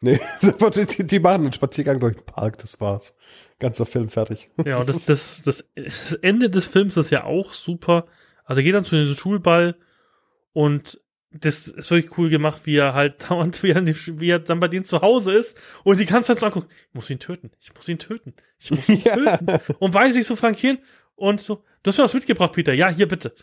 Nee, 0.00 0.20
die, 0.98 1.18
machen 1.18 1.42
einen 1.42 1.52
Spaziergang 1.52 2.00
durch 2.00 2.16
den 2.16 2.24
Park, 2.26 2.58
das 2.58 2.80
war's. 2.80 3.14
Ganzer 3.58 3.86
Film 3.86 4.08
fertig. 4.08 4.50
Ja, 4.64 4.78
und 4.78 4.88
das, 4.88 5.06
das, 5.06 5.42
das, 5.42 5.64
das 5.74 6.12
Ende 6.12 6.50
des 6.50 6.66
Films 6.66 6.96
ist 6.96 7.10
ja 7.10 7.24
auch 7.24 7.54
super. 7.54 8.06
Also 8.44 8.60
er 8.60 8.64
geht 8.64 8.74
dann 8.74 8.84
zu 8.84 8.96
diesem 8.96 9.16
Schulball 9.16 9.76
und 10.52 11.00
das 11.30 11.68
ist 11.68 11.90
wirklich 11.90 12.16
cool 12.18 12.28
gemacht, 12.30 12.62
wie 12.64 12.76
er 12.76 12.94
halt 12.94 13.24
dauernd, 13.30 13.62
wie 13.62 13.70
er, 13.70 13.84
wie 13.86 14.30
er 14.30 14.38
dann 14.38 14.60
bei 14.60 14.68
denen 14.68 14.84
zu 14.84 15.00
Hause 15.00 15.32
ist 15.34 15.56
und 15.84 15.98
die 15.98 16.06
ganze 16.06 16.32
Zeit 16.32 16.40
so 16.40 16.46
anguckt, 16.46 16.70
ich 16.70 16.94
muss 16.94 17.10
ihn 17.10 17.18
töten, 17.18 17.50
ich 17.60 17.74
muss 17.74 17.88
ihn 17.88 17.98
töten, 17.98 18.34
ich 18.58 18.70
muss 18.70 18.88
ihn 18.88 19.00
Ja. 19.04 19.14
töten. 19.14 19.74
Und 19.78 19.94
weiß 19.94 20.14
sich 20.14 20.26
so 20.26 20.36
flankieren 20.36 20.78
und 21.14 21.40
so, 21.40 21.64
du 21.82 21.90
hast 21.90 21.98
mir 21.98 22.04
was 22.04 22.14
mitgebracht, 22.14 22.52
Peter, 22.52 22.72
ja, 22.72 22.88
hier 22.88 23.08
bitte. 23.08 23.34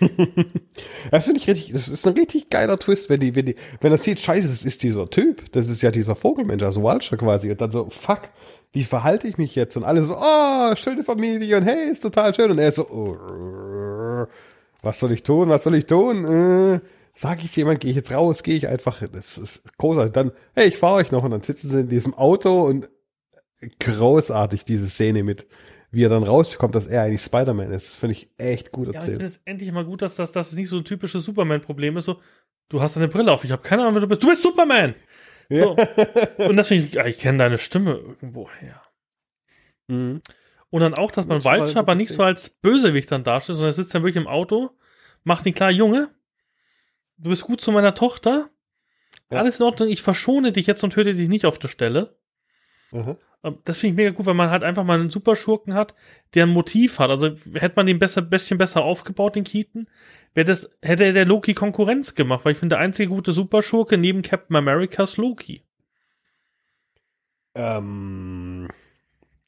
Das 1.10 1.24
finde 1.24 1.40
ich 1.40 1.48
richtig, 1.48 1.72
das 1.72 1.88
ist 1.88 2.06
ein 2.06 2.14
richtig 2.14 2.50
geiler 2.50 2.78
Twist, 2.78 3.08
wenn 3.08 3.20
die, 3.20 3.34
wenn 3.34 3.46
die, 3.46 3.56
wenn 3.80 3.92
er 3.92 3.98
sieht, 3.98 4.20
scheiße, 4.20 4.46
das 4.46 4.64
ist 4.64 4.82
dieser 4.82 5.08
Typ, 5.08 5.50
das 5.52 5.68
ist 5.68 5.82
ja 5.82 5.90
dieser 5.90 6.14
Vogelmensch, 6.14 6.62
also 6.62 6.82
Walcher 6.82 7.16
quasi, 7.16 7.50
und 7.50 7.60
dann 7.60 7.70
so, 7.70 7.88
fuck, 7.88 8.22
wie 8.72 8.84
verhalte 8.84 9.26
ich 9.26 9.38
mich 9.38 9.54
jetzt? 9.54 9.76
Und 9.76 9.84
alle 9.84 10.04
so, 10.04 10.16
oh, 10.18 10.76
schöne 10.76 11.02
Familie 11.02 11.56
und 11.56 11.64
hey, 11.64 11.90
ist 11.90 12.02
total 12.02 12.34
schön. 12.34 12.50
Und 12.50 12.58
er 12.58 12.68
ist 12.68 12.76
so, 12.76 13.16
was 14.82 14.98
soll 14.98 15.12
ich 15.12 15.22
tun, 15.22 15.48
was 15.48 15.62
soll 15.62 15.74
ich 15.74 15.86
tun? 15.86 16.24
Äh, 16.24 16.80
sag 17.14 17.42
ich 17.42 17.54
jemand, 17.56 17.80
gehe 17.80 17.90
ich 17.90 17.96
jetzt 17.96 18.12
raus, 18.12 18.42
gehe 18.42 18.56
ich 18.56 18.68
einfach, 18.68 19.02
das 19.10 19.38
ist 19.38 19.62
großartig. 19.78 20.12
Dann, 20.12 20.32
hey, 20.54 20.68
ich 20.68 20.76
fahre 20.76 20.96
euch 20.96 21.10
noch 21.10 21.24
und 21.24 21.30
dann 21.30 21.40
sitzen 21.40 21.68
sie 21.70 21.80
in 21.80 21.88
diesem 21.88 22.14
Auto 22.14 22.62
und 22.62 22.88
großartig 23.80 24.64
diese 24.64 24.88
Szene 24.88 25.24
mit, 25.24 25.46
wie 25.90 26.04
er 26.04 26.08
dann 26.08 26.22
rauskommt, 26.22 26.74
dass 26.74 26.86
er 26.86 27.02
eigentlich 27.02 27.22
Spider-Man 27.22 27.70
ist. 27.72 27.88
Das 27.90 27.96
finde 27.96 28.12
ich 28.12 28.30
echt 28.36 28.72
gut 28.72 28.86
Ja, 28.86 28.90
ich 28.90 28.94
erzählt. 28.96 29.12
finde 29.14 29.24
es 29.26 29.40
endlich 29.44 29.72
mal 29.72 29.84
gut, 29.84 30.02
dass 30.02 30.16
das, 30.16 30.32
dass 30.32 30.50
es 30.50 30.56
nicht 30.56 30.68
so 30.68 30.76
ein 30.78 30.84
typisches 30.84 31.24
Superman-Problem 31.24 31.96
ist, 31.96 32.04
so, 32.06 32.20
du 32.68 32.82
hast 32.82 32.96
eine 32.96 33.08
Brille 33.08 33.32
auf, 33.32 33.44
ich 33.44 33.50
habe 33.52 33.62
keine 33.62 33.82
Ahnung, 33.82 33.94
wer 33.94 34.00
du 34.02 34.06
bist, 34.08 34.22
du 34.22 34.28
bist 34.28 34.42
Superman! 34.42 34.94
So. 35.50 35.76
Und 36.38 36.56
das 36.56 36.68
finde 36.68 36.84
ich, 36.84 36.94
ich 36.96 37.18
kenne 37.18 37.38
deine 37.38 37.56
Stimme 37.56 37.92
irgendwo 37.92 38.50
her. 38.50 38.82
Mhm. 39.86 40.20
Und 40.70 40.80
dann 40.82 40.92
auch, 40.98 41.10
dass 41.10 41.24
man 41.26 41.40
aber 41.42 41.94
nicht 41.94 42.12
so 42.12 42.22
als 42.22 42.50
Bösewicht 42.50 43.10
dann 43.10 43.24
darstellt, 43.24 43.56
sondern 43.56 43.72
er 43.72 43.76
sitzt 43.76 43.94
dann 43.94 44.02
wirklich 44.02 44.22
im 44.22 44.28
Auto, 44.28 44.70
macht 45.24 45.46
ihn 45.46 45.54
klar, 45.54 45.70
Junge, 45.70 46.10
du 47.16 47.30
bist 47.30 47.44
gut 47.44 47.62
zu 47.62 47.72
meiner 47.72 47.94
Tochter, 47.94 48.50
Ja. 49.32 49.38
alles 49.38 49.58
in 49.58 49.64
Ordnung, 49.64 49.88
ich 49.88 50.02
verschone 50.02 50.52
dich 50.52 50.66
jetzt 50.66 50.84
und 50.84 50.92
töte 50.92 51.14
dich 51.14 51.30
nicht 51.30 51.46
auf 51.46 51.58
der 51.58 51.68
Stelle. 51.68 52.17
Aha. 52.92 53.16
Ähm, 53.44 53.58
Das 53.64 53.78
finde 53.78 53.92
ich 53.92 53.96
mega 53.96 54.10
gut, 54.16 54.26
weil 54.26 54.34
man 54.34 54.50
halt 54.50 54.62
einfach 54.62 54.84
mal 54.84 54.98
einen 54.98 55.10
Superschurken 55.10 55.74
hat, 55.74 55.94
der 56.34 56.46
ein 56.46 56.52
Motiv 56.52 56.98
hat. 56.98 57.10
Also 57.10 57.30
hätte 57.54 57.76
man 57.76 57.86
den 57.86 57.98
besser, 57.98 58.22
bisschen 58.22 58.58
besser 58.58 58.82
aufgebaut, 58.82 59.36
den 59.36 59.44
Keaton, 59.44 59.88
wäre 60.34 60.44
das, 60.46 60.70
hätte 60.82 61.12
der 61.12 61.24
Loki 61.26 61.54
Konkurrenz 61.54 62.14
gemacht, 62.14 62.44
weil 62.44 62.52
ich 62.52 62.58
finde, 62.58 62.76
der 62.76 62.82
einzige 62.82 63.10
gute 63.10 63.32
Superschurke 63.32 63.98
neben 63.98 64.22
Captain 64.22 64.56
America 64.56 65.02
ist 65.04 65.16
Loki. 65.16 65.62
Ähm, 67.54 68.68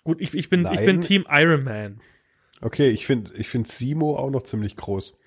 Gut, 0.05 0.20
ich, 0.20 0.34
ich 0.34 0.49
bin, 0.49 0.66
ich 0.72 0.84
bin 0.84 1.01
Team 1.01 1.26
Iron 1.30 1.64
Man. 1.64 2.01
okay, 2.61 2.88
ich 2.88 3.07
finde 3.07 3.32
ich 3.36 3.49
find 3.49 3.68
Simo 3.68 4.16
auch 4.16 4.30
noch 4.30 4.43
ziemlich 4.43 4.76
groß. 4.76 5.18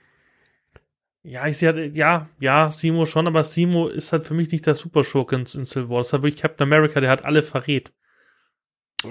Ja, 1.25 1.47
ich 1.47 1.57
sehe, 1.57 1.91
ja, 1.95 2.29
ja, 2.39 2.71
Simo 2.71 3.05
schon, 3.05 3.27
aber 3.27 3.43
Simo 3.45 3.87
ist 3.87 4.11
halt 4.11 4.25
für 4.25 4.33
mich 4.33 4.51
nicht 4.51 4.65
der 4.65 4.75
Superschurke 4.75 5.35
in, 5.35 5.45
in 5.53 5.65
Civil 5.65 5.89
War. 5.89 5.99
Das 5.99 6.07
ist 6.07 6.13
halt 6.13 6.23
wirklich 6.23 6.41
Captain 6.41 6.63
America, 6.67 6.99
der 6.99 7.09
hat 7.09 7.23
alle 7.23 7.43
verrät. 7.43 7.93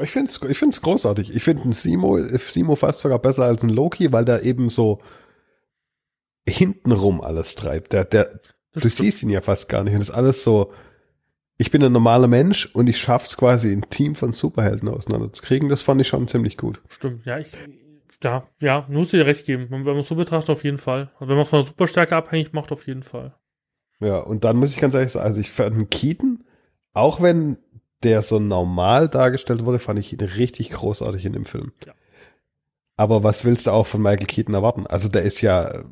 Ich 0.03 0.11
finde 0.11 0.30
es 0.30 0.40
ich 0.51 0.59
find's 0.59 0.80
großartig. 0.80 1.34
Ich 1.34 1.43
finde 1.43 1.62
einen 1.62 1.72
Simo, 1.72 2.18
Simo 2.18 2.76
fast 2.76 3.01
sogar 3.01 3.18
besser 3.18 3.45
als 3.45 3.62
ein 3.62 3.68
Loki, 3.68 4.12
weil 4.12 4.24
der 4.24 4.43
eben 4.43 4.70
so 4.70 5.01
hintenrum 6.49 7.20
alles 7.20 7.55
treibt. 7.55 7.93
Der, 7.93 8.05
der, 8.05 8.24
Das 8.24 8.40
du 8.72 8.80
stimmt. 8.80 8.95
siehst 8.95 9.22
ihn 9.22 9.30
ja 9.30 9.40
fast 9.43 9.68
gar 9.68 9.84
nicht. 9.84 9.93
Und 9.95 10.01
das 10.01 10.09
ist 10.09 10.14
alles 10.14 10.43
so, 10.43 10.72
ich 11.59 11.70
bin 11.70 11.82
ein 11.84 11.93
normaler 11.93 12.28
Mensch 12.28 12.66
und 12.74 12.88
ich 12.88 12.99
schaff's 12.99 13.36
quasi, 13.36 13.70
ein 13.72 13.88
Team 13.90 14.14
von 14.14 14.32
Superhelden 14.32 14.88
auseinanderzukriegen. 14.88 15.68
Das 15.68 15.82
fand 15.82 16.01
ich 16.01 16.09
schon 16.09 16.26
ziemlich 16.28 16.57
gut. 16.57 16.80
Stimmt, 16.88 17.24
ja, 17.26 17.38
ich, 17.38 17.53
ja, 18.22 18.49
ja, 18.61 18.86
muss 18.88 19.11
dir 19.11 19.26
recht 19.26 19.47
geben. 19.47 19.66
Wenn 19.70 19.82
man 19.82 19.99
es 19.99 20.09
so 20.09 20.14
betrachtet, 20.14 20.51
auf 20.51 20.64
jeden 20.64 20.78
Fall. 20.78 21.11
Also 21.14 21.28
wenn 21.28 21.36
man 21.36 21.47
von 21.47 21.61
der 21.61 21.66
Superstärke 21.66 22.16
abhängig 22.16 22.53
macht, 22.53 22.72
auf 22.72 22.86
jeden 22.86 23.03
Fall. 23.03 23.34
Ja, 24.01 24.18
und 24.18 24.45
dann 24.45 24.57
muss 24.57 24.70
ich 24.70 24.80
ganz 24.80 24.95
ehrlich 24.95 25.12
sagen, 25.12 25.26
also 25.26 25.40
ich 25.40 25.51
fand 25.51 25.74
einen 25.76 25.90
Keaton, 25.90 26.45
auch 26.93 27.20
wenn 27.22 27.59
der 28.05 28.23
so 28.23 28.39
normal 28.39 29.09
dargestellt 29.09 29.65
wurde, 29.65 29.79
fand 29.79 29.99
ich 29.99 30.13
ihn 30.13 30.21
richtig 30.21 30.71
großartig 30.71 31.25
in 31.25 31.33
dem 31.33 31.45
Film. 31.45 31.73
Ja. 31.87 31.93
Aber 32.97 33.25
was 33.25 33.45
willst 33.45 33.67
du 33.67 33.71
auch 33.73 33.87
von 33.87 34.03
Michael 34.03 34.27
Keaton 34.27 34.55
erwarten? 34.55 34.87
Also 34.87 35.09
der 35.09 35.23
ist 35.23 35.41
ja, 35.41 35.63
Er 35.65 35.75
ist 35.75 35.89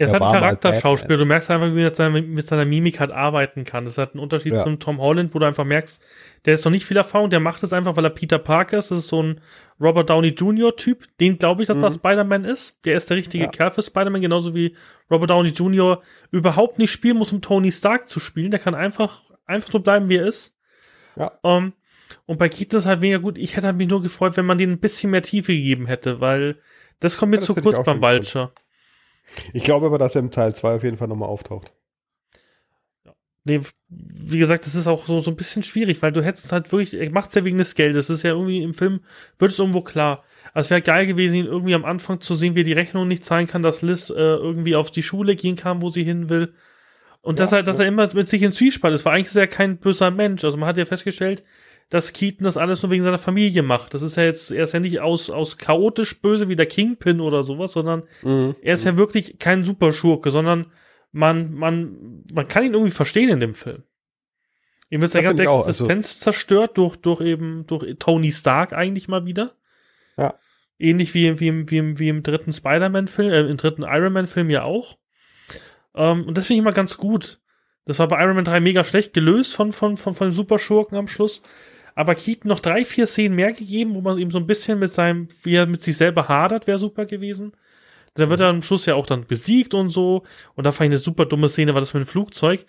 Er 0.00 0.08
halt 0.10 0.20
war 0.20 0.28
ein 0.28 0.32
mal 0.34 0.40
Charakterschauspieler. 0.40 1.16
Du 1.16 1.24
merkst 1.24 1.50
einfach, 1.50 1.74
wie 1.74 1.80
er 1.80 1.84
mit 1.84 1.96
seiner, 1.96 2.20
mit 2.22 2.46
seiner 2.46 2.64
Mimik 2.66 3.00
halt 3.00 3.12
arbeiten 3.12 3.64
kann. 3.64 3.84
Das 3.86 3.96
hat 3.96 4.12
einen 4.12 4.22
Unterschied 4.22 4.52
Ja. 4.52 4.62
zum 4.64 4.78
Tom 4.78 4.98
Holland, 5.00 5.34
wo 5.34 5.38
du 5.38 5.46
einfach 5.46 5.64
merkst, 5.64 6.02
der 6.44 6.54
ist 6.54 6.64
noch 6.64 6.72
nicht 6.72 6.84
viel 6.84 6.96
Erfahrung, 6.98 7.30
der 7.30 7.40
macht 7.40 7.62
es 7.62 7.72
einfach, 7.72 7.96
weil 7.96 8.04
er 8.04 8.10
Peter 8.10 8.38
Parker 8.38 8.76
ist. 8.78 8.90
Das 8.90 8.98
ist 8.98 9.08
so 9.08 9.22
ein 9.22 9.40
Robert 9.80 10.10
Downey 10.10 10.28
Jr. 10.28 10.76
Typ. 10.76 11.06
Den 11.18 11.38
glaube 11.38 11.62
ich, 11.62 11.68
dass 11.68 11.78
er 11.78 11.90
Mhm. 11.90 11.94
Spider-Man 11.94 12.44
ist. 12.44 12.84
Der 12.84 12.96
ist 12.96 13.08
der 13.08 13.16
richtige 13.16 13.44
Ja. 13.44 13.50
Kerl 13.50 13.70
für 13.70 13.82
Spider-Man, 13.82 14.20
genauso 14.20 14.54
wie 14.54 14.76
Robert 15.10 15.30
Downey 15.30 15.50
Jr. 15.50 16.02
überhaupt 16.30 16.78
nicht 16.78 16.90
spielen 16.90 17.16
muss, 17.16 17.32
um 17.32 17.40
Tony 17.40 17.72
Stark 17.72 18.08
zu 18.08 18.20
spielen. 18.20 18.50
Der 18.50 18.60
kann 18.60 18.74
einfach, 18.74 19.22
einfach 19.46 19.70
so 19.72 19.78
bleiben, 19.78 20.08
wie 20.10 20.16
er 20.16 20.26
ist. 20.26 20.53
Ja. 21.16 21.38
Ähm, 21.44 21.72
und 22.26 22.38
bei 22.38 22.48
Keaton 22.48 22.78
ist 22.78 22.86
halt 22.86 23.00
mega 23.00 23.18
gut. 23.18 23.38
Ich 23.38 23.56
hätte 23.56 23.66
halt 23.68 23.76
mich 23.76 23.88
nur 23.88 24.02
gefreut, 24.02 24.36
wenn 24.36 24.46
man 24.46 24.58
denen 24.58 24.74
ein 24.74 24.80
bisschen 24.80 25.10
mehr 25.10 25.22
Tiefe 25.22 25.52
gegeben 25.54 25.86
hätte, 25.86 26.20
weil 26.20 26.60
das 27.00 27.16
kommt 27.16 27.30
mir 27.30 27.38
Ja, 27.38 27.42
zu 27.42 27.54
kurz 27.56 27.82
beim. 27.82 28.00
Vulture. 28.00 28.52
ich 29.54 29.64
glaube 29.64 29.86
aber, 29.86 29.98
dass 29.98 30.14
er 30.14 30.20
im 30.20 30.30
Teil 30.30 30.54
2 30.54 30.74
auf 30.76 30.82
jeden 30.84 30.96
Fall 30.98 31.08
nochmal 31.08 31.28
auftaucht. 31.30 31.72
Nee, 33.46 33.60
wie 33.88 34.38
gesagt, 34.38 34.64
das 34.64 34.74
ist 34.74 34.86
auch 34.86 35.06
so, 35.06 35.20
so 35.20 35.30
ein 35.30 35.36
bisschen 35.36 35.62
schwierig, 35.62 36.00
weil 36.00 36.12
du 36.12 36.24
hättest 36.24 36.50
halt 36.50 36.72
wirklich, 36.72 36.94
er 36.94 37.10
macht's 37.10 37.34
ja 37.34 37.44
wegen 37.44 37.58
des 37.58 37.74
Geldes. 37.74 38.06
Das 38.06 38.16
ist 38.18 38.22
ja 38.22 38.30
irgendwie 38.30 38.62
im 38.62 38.72
Film, 38.72 39.00
wird 39.38 39.50
es 39.52 39.58
irgendwo 39.58 39.82
klar. 39.82 40.24
Also 40.54 40.68
es 40.68 40.70
wäre 40.70 40.80
geil 40.82 41.06
gewesen, 41.06 41.34
ihn 41.34 41.44
irgendwie 41.46 41.74
am 41.74 41.84
Anfang 41.84 42.22
zu 42.22 42.34
sehen, 42.36 42.54
wie 42.54 42.60
er 42.60 42.64
die 42.64 42.72
Rechnung 42.72 43.06
nicht 43.06 43.24
zahlen 43.24 43.46
kann, 43.46 43.60
dass 43.62 43.82
Liz 43.82 44.08
äh, 44.08 44.14
irgendwie 44.14 44.76
auf 44.76 44.90
die 44.90 45.02
Schule 45.02 45.36
gehen 45.36 45.56
kann, 45.56 45.82
wo 45.82 45.90
sie 45.90 46.04
hin 46.04 46.30
will. 46.30 46.54
Und 47.24 47.40
dass 47.40 47.50
Ja, 47.50 47.58
er, 47.58 47.62
dass 47.62 47.78
er 47.78 47.86
immer 47.86 48.08
mit 48.14 48.28
sich 48.28 48.42
in 48.42 48.52
Zwiespalt 48.52 48.94
ist, 48.94 49.04
weil 49.04 49.14
eigentlich 49.14 49.26
ist 49.28 49.36
er 49.36 49.46
kein 49.46 49.78
böser 49.78 50.10
Mensch. 50.10 50.44
Also 50.44 50.56
man 50.58 50.68
hat 50.68 50.76
ja 50.76 50.84
festgestellt, 50.84 51.42
dass 51.88 52.12
Keaton 52.12 52.44
das 52.44 52.56
alles 52.56 52.82
nur 52.82 52.90
wegen 52.90 53.02
seiner 53.02 53.18
Familie 53.18 53.62
macht. 53.62 53.94
Das 53.94 54.02
ist 54.02 54.16
ja 54.16 54.24
jetzt, 54.24 54.50
er 54.50 54.64
ist 54.64 54.72
ja 54.74 54.80
nicht 54.80 55.00
aus, 55.00 55.30
aus 55.30 55.56
chaotisch 55.58 56.20
böse 56.20 56.48
wie 56.48 56.56
der 56.56 56.66
Kingpin 56.66 57.20
oder 57.20 57.42
sowas, 57.42 57.72
sondern 57.72 58.02
er 58.62 58.74
ist 58.74 58.84
ja 58.84 58.96
wirklich 58.96 59.38
kein 59.38 59.64
Superschurke, 59.64 60.30
sondern 60.30 60.66
man, 61.12 61.54
man, 61.54 62.24
man 62.32 62.46
kann 62.48 62.64
ihn 62.64 62.72
irgendwie 62.74 62.90
verstehen 62.90 63.30
in 63.30 63.40
dem 63.40 63.54
Film. 63.54 63.84
Ihm 64.90 65.00
wird 65.00 65.10
seine 65.12 65.24
ganze 65.24 65.48
auch, 65.48 65.66
also- 65.66 65.84
Existenz 65.84 66.20
zerstört 66.20 66.76
durch, 66.76 66.96
durch 66.96 67.20
eben, 67.22 67.66
durch 67.66 67.96
Tony 67.98 68.32
Stark 68.32 68.72
eigentlich 68.74 69.08
mal 69.08 69.24
wieder. 69.24 69.52
Ja. 70.18 70.34
Ähnlich 70.78 71.14
wie, 71.14 71.40
wie, 71.40 71.48
im, 71.48 71.70
wie, 71.70 71.78
im, 71.78 71.98
wie 71.98 72.08
im 72.08 72.22
dritten 72.22 72.52
Spider-Man-Film, 72.52 73.32
äh, 73.32 73.40
im 73.42 73.56
dritten 73.56 73.82
Iron 73.82 74.12
Man-Film 74.12 74.50
ja 74.50 74.64
auch. 74.64 74.98
Ähm, 75.94 76.26
und 76.26 76.36
das 76.36 76.46
finde 76.46 76.58
ich 76.58 76.62
immer 76.62 76.72
ganz 76.72 76.96
gut. 76.96 77.40
Das 77.84 77.98
war 77.98 78.08
bei 78.08 78.22
Iron 78.22 78.36
Man 78.36 78.44
3 78.44 78.60
mega 78.60 78.84
schlecht 78.84 79.12
gelöst 79.12 79.54
von, 79.54 79.72
von, 79.72 79.96
von, 79.96 80.14
von 80.14 80.32
Superschurken 80.32 80.96
am 80.96 81.08
Schluss. 81.08 81.42
Aber 81.94 82.14
Keaton 82.14 82.48
noch 82.48 82.60
drei, 82.60 82.84
vier 82.84 83.06
Szenen 83.06 83.36
mehr 83.36 83.52
gegeben, 83.52 83.94
wo 83.94 84.00
man 84.00 84.18
ihm 84.18 84.30
so 84.30 84.38
ein 84.38 84.46
bisschen 84.46 84.78
mit 84.78 84.92
seinem, 84.92 85.28
wie 85.42 85.54
er 85.54 85.66
mit 85.66 85.82
sich 85.82 85.96
selber 85.96 86.28
hadert, 86.28 86.66
wäre 86.66 86.78
super 86.78 87.06
gewesen. 87.06 87.52
Dann 88.14 88.30
wird 88.30 88.40
er 88.40 88.48
am 88.48 88.62
Schluss 88.62 88.86
ja 88.86 88.94
auch 88.94 89.06
dann 89.06 89.26
besiegt 89.26 89.74
und 89.74 89.90
so. 89.90 90.24
Und 90.54 90.64
da 90.64 90.72
fand 90.72 90.86
ich 90.86 90.92
eine 90.92 90.98
super 90.98 91.26
dumme 91.26 91.48
Szene, 91.48 91.74
war 91.74 91.80
das 91.80 91.94
mit 91.94 92.02
dem 92.04 92.06
Flugzeug. 92.06 92.66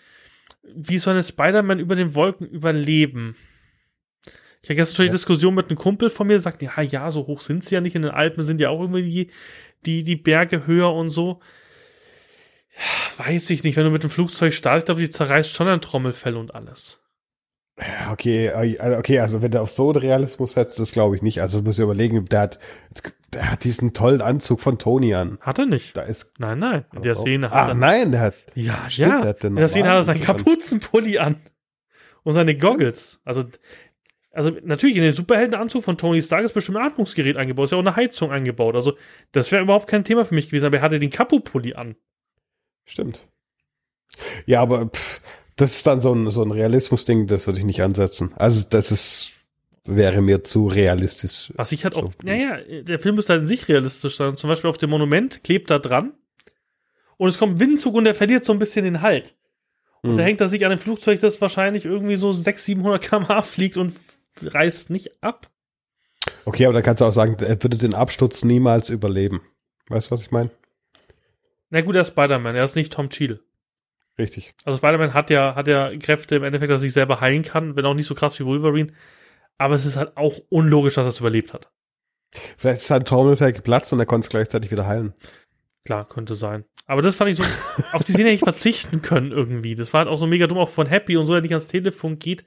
Wie 0.63 0.97
soll 0.97 1.15
ein 1.15 1.23
Spider-Man 1.23 1.79
über 1.79 1.95
den 1.95 2.13
Wolken 2.15 2.47
überleben? 2.47 3.35
Ich 4.61 4.69
hatte 4.69 4.75
gestern 4.77 4.95
schon 4.95 5.03
die 5.03 5.09
Ja. 5.09 5.13
Diskussion 5.13 5.53
mit 5.53 5.69
einem 5.69 5.77
Kumpel 5.77 6.09
von 6.09 6.25
mir, 6.25 6.33
der 6.33 6.39
sagt, 6.41 6.61
ja, 6.63 6.81
ja, 6.81 7.11
so 7.11 7.27
hoch 7.27 7.41
sind 7.41 7.63
sie 7.63 7.75
ja 7.75 7.81
nicht. 7.81 7.95
In 7.95 8.01
den 8.01 8.11
Alpen 8.11 8.43
sind 8.43 8.59
ja 8.59 8.69
auch 8.69 8.81
irgendwie 8.81 9.03
die, 9.03 9.31
die, 9.85 10.03
die 10.03 10.15
Berge 10.15 10.65
höher 10.65 10.91
und 10.91 11.11
so. 11.11 11.39
Weiß 13.17 13.49
ich 13.49 13.63
nicht, 13.63 13.77
wenn 13.77 13.85
du 13.85 13.91
mit 13.91 14.03
dem 14.03 14.09
Flugzeug 14.09 14.53
startest, 14.53 14.83
ich 14.83 14.85
glaube, 14.85 15.01
die 15.01 15.09
zerreißt 15.09 15.51
schon 15.51 15.67
ein 15.67 15.81
Trommelfell 15.81 16.35
und 16.35 16.53
alles. 16.53 16.99
Ja, 17.77 18.11
okay, 18.13 18.47
äh, 18.47 18.97
okay, 18.97 19.19
also 19.19 19.41
wenn 19.41 19.51
der 19.51 19.61
auf 19.61 19.71
so 19.71 19.89
einen 19.89 19.99
Realismus 19.99 20.53
setzt, 20.53 20.79
das 20.79 20.93
glaube 20.93 21.15
ich 21.15 21.21
nicht. 21.21 21.41
Also 21.41 21.59
du 21.59 21.65
musst 21.65 21.77
dir 21.77 21.83
überlegen, 21.83 22.25
der 22.25 22.39
hat, 22.39 22.59
der 23.33 23.51
hat 23.51 23.63
diesen 23.65 23.93
tollen 23.93 24.21
Anzug 24.21 24.61
von 24.61 24.77
Tony 24.77 25.13
an. 25.13 25.37
Hat 25.41 25.59
er 25.59 25.65
nicht. 25.65 25.95
Da 25.95 26.03
ist. 26.03 26.31
Nein, 26.37 26.59
nein. 26.59 26.85
In 26.93 27.01
der. 27.01 27.15
Szene 27.15 27.49
hat 27.49 27.53
Ach 27.53 27.67
er. 27.69 27.73
nein, 27.75 28.11
der 28.11 28.21
hat. 28.21 28.35
Ja, 28.55 28.89
Stimmt, 28.89 29.11
ja. 29.11 29.19
der 29.19 29.29
hat 29.29 29.43
den 29.43 29.53
In 29.53 29.55
der 29.57 29.67
Szene 29.67 29.89
hat 29.89 29.97
er 29.97 30.03
seinen 30.03 30.21
Kapuzenpulli 30.23 31.17
an. 31.17 31.41
Und 32.23 32.33
seine 32.33 32.57
Goggles. 32.57 33.19
Also, 33.25 33.43
also 34.31 34.51
natürlich 34.63 34.95
in 34.95 35.03
den 35.03 35.13
Superheldenanzug 35.13 35.83
von 35.83 35.97
Tony 35.97 36.21
Stark 36.21 36.45
ist 36.45 36.53
bestimmt 36.53 36.77
ein 36.77 36.85
Atmungsgerät 36.85 37.35
eingebaut. 37.35 37.65
Ist 37.65 37.71
ja 37.71 37.77
auch 37.77 37.81
eine 37.81 37.95
Heizung 37.95 38.31
eingebaut. 38.31 38.75
Also, 38.75 38.97
das 39.33 39.51
wäre 39.51 39.63
überhaupt 39.63 39.87
kein 39.87 40.05
Thema 40.05 40.23
für 40.23 40.33
mich 40.33 40.47
gewesen. 40.47 40.65
Aber 40.65 40.77
er 40.77 40.81
hatte 40.81 40.99
den 40.99 41.09
Kapupulli 41.09 41.73
an. 41.73 41.95
Stimmt. 42.85 43.19
Ja, 44.45 44.61
aber 44.61 44.87
pff, 44.87 45.21
das 45.55 45.71
ist 45.77 45.87
dann 45.87 46.01
so 46.01 46.13
ein, 46.13 46.29
so 46.29 46.41
ein 46.43 46.51
Realismus-Ding, 46.51 47.27
das 47.27 47.47
würde 47.47 47.59
ich 47.59 47.65
nicht 47.65 47.81
ansetzen. 47.81 48.33
Also 48.35 48.63
das 48.69 48.91
ist, 48.91 49.31
wäre 49.83 50.21
mir 50.21 50.43
zu 50.43 50.67
realistisch. 50.67 51.51
Was 51.55 51.71
ich 51.71 51.83
halt 51.83 51.95
auch, 51.95 52.03
So. 52.03 52.11
naja, 52.23 52.57
der 52.81 52.99
Film 52.99 53.15
müsste 53.15 53.33
halt 53.33 53.41
in 53.43 53.47
sich 53.47 53.67
realistisch 53.67 54.17
sein. 54.17 54.37
Zum 54.37 54.49
Beispiel 54.49 54.69
auf 54.69 54.77
dem 54.77 54.89
Monument 54.89 55.43
klebt 55.43 55.69
da 55.69 55.79
dran 55.79 56.13
und 57.17 57.29
es 57.29 57.37
kommt 57.37 57.59
Windzug 57.59 57.95
und 57.95 58.03
der 58.05 58.15
verliert 58.15 58.45
so 58.45 58.53
ein 58.53 58.59
bisschen 58.59 58.85
den 58.85 59.01
Halt. 59.01 59.35
Und 60.01 60.11
Hm. 60.11 60.17
da 60.17 60.23
hängt 60.23 60.41
er 60.41 60.47
sich 60.47 60.65
an 60.65 60.71
einem 60.71 60.79
Flugzeug, 60.81 61.19
das 61.19 61.41
wahrscheinlich 61.41 61.85
irgendwie 61.85 62.15
so 62.17 62.31
600, 62.31 62.59
700 62.59 63.01
km/h 63.03 63.41
fliegt 63.41 63.77
und 63.77 63.95
reißt 64.41 64.89
nicht 64.91 65.11
ab. 65.23 65.49
Okay, 66.45 66.65
aber 66.65 66.73
dann 66.73 66.83
kannst 66.83 67.01
du 67.01 67.05
auch 67.05 67.11
sagen, 67.11 67.37
er 67.39 67.61
würde 67.61 67.77
den 67.77 67.93
Absturz 67.93 68.43
niemals 68.43 68.89
überleben. 68.89 69.41
Weißt 69.87 70.07
du, 70.07 70.11
was 70.11 70.21
ich 70.21 70.31
meine? 70.31 70.49
Na 71.69 71.81
gut, 71.81 71.95
er 71.95 72.01
ist 72.01 72.09
Spider-Man, 72.09 72.55
er 72.55 72.63
ist 72.63 72.75
nicht 72.75 72.93
Tom 72.93 73.09
Cheadle. 73.09 73.41
Richtig. 74.17 74.53
Also 74.63 74.77
Spider-Man 74.77 75.13
hat 75.13 75.29
ja, 75.29 75.55
hat 75.55 75.67
ja 75.67 75.95
Kräfte 75.97 76.35
im 76.35 76.43
Endeffekt, 76.43 76.71
dass 76.71 76.79
er 76.79 76.85
sich 76.85 76.93
selber 76.93 77.21
heilen 77.21 77.43
kann, 77.43 77.75
wenn 77.75 77.85
auch 77.85 77.93
nicht 77.93 78.07
so 78.07 78.15
krass 78.15 78.39
wie 78.39 78.45
Wolverine. 78.45 78.93
Aber 79.57 79.75
es 79.75 79.85
ist 79.85 79.97
halt 79.97 80.15
auch 80.15 80.39
unlogisch, 80.49 80.95
dass 80.95 81.05
er 81.05 81.09
es 81.09 81.19
überlebt 81.19 81.53
hat. 81.53 81.71
Vielleicht 82.57 82.81
ist 82.81 82.87
sein 82.87 83.05
Trommelfell 83.05 83.53
geplatzt 83.53 83.93
und 83.93 83.99
er 83.99 84.05
konnte 84.05 84.25
es 84.25 84.29
gleichzeitig 84.29 84.71
wieder 84.71 84.87
heilen. 84.87 85.13
Klar, 85.85 86.07
könnte 86.07 86.35
sein. 86.35 86.65
Aber 86.87 87.01
das 87.01 87.15
fand 87.15 87.31
ich 87.31 87.37
so, 87.37 87.43
auf 87.93 88.03
die 88.03 88.11
Szene 88.11 88.29
hätte 88.29 88.35
ich 88.35 88.41
verzichten 88.41 89.01
können 89.01 89.31
irgendwie. 89.31 89.75
Das 89.75 89.93
war 89.93 89.99
halt 89.99 90.09
auch 90.09 90.17
so 90.17 90.27
mega 90.27 90.47
dumm, 90.47 90.57
auch 90.57 90.69
von 90.69 90.87
Happy 90.87 91.17
und 91.17 91.27
so, 91.27 91.33
der 91.33 91.41
nicht 91.41 91.51
ans 91.51 91.67
Telefon 91.67 92.19
geht. 92.19 92.45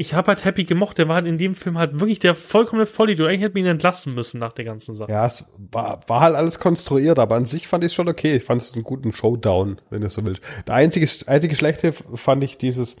Ich 0.00 0.14
habe 0.14 0.28
halt 0.28 0.44
Happy 0.44 0.62
gemocht, 0.62 0.98
der 0.98 1.08
war 1.08 1.16
halt 1.16 1.26
in 1.26 1.38
dem 1.38 1.56
Film 1.56 1.76
halt 1.76 1.98
wirklich 1.98 2.20
der 2.20 2.36
vollkommene 2.36 2.86
Vollidiot. 2.86 3.28
Eigentlich 3.28 3.40
hätte 3.42 3.54
man 3.54 3.64
ihn 3.64 3.70
entlassen 3.72 4.14
müssen 4.14 4.38
nach 4.38 4.52
der 4.52 4.64
ganzen 4.64 4.94
Sache. 4.94 5.10
Ja, 5.10 5.26
es 5.26 5.44
war, 5.56 6.00
war 6.06 6.20
halt 6.20 6.36
alles 6.36 6.60
konstruiert, 6.60 7.18
aber 7.18 7.34
an 7.34 7.46
sich 7.46 7.66
fand 7.66 7.82
ich 7.82 7.88
es 7.88 7.94
schon 7.94 8.08
okay. 8.08 8.36
Ich 8.36 8.44
fand 8.44 8.62
es 8.62 8.74
einen 8.74 8.84
guten 8.84 9.12
Showdown, 9.12 9.80
wenn 9.90 10.00
du 10.02 10.08
so 10.08 10.24
willst. 10.24 10.40
Der 10.68 10.76
einzige, 10.76 11.08
einzige 11.26 11.56
schlechte 11.56 11.92
fand 11.92 12.44
ich 12.44 12.56
dieses, 12.58 12.94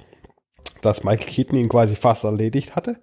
dass 0.82 1.04
Michael 1.04 1.28
Keaton 1.28 1.56
ihn 1.56 1.68
quasi 1.68 1.94
fast 1.94 2.24
erledigt 2.24 2.74
hatte. 2.74 3.00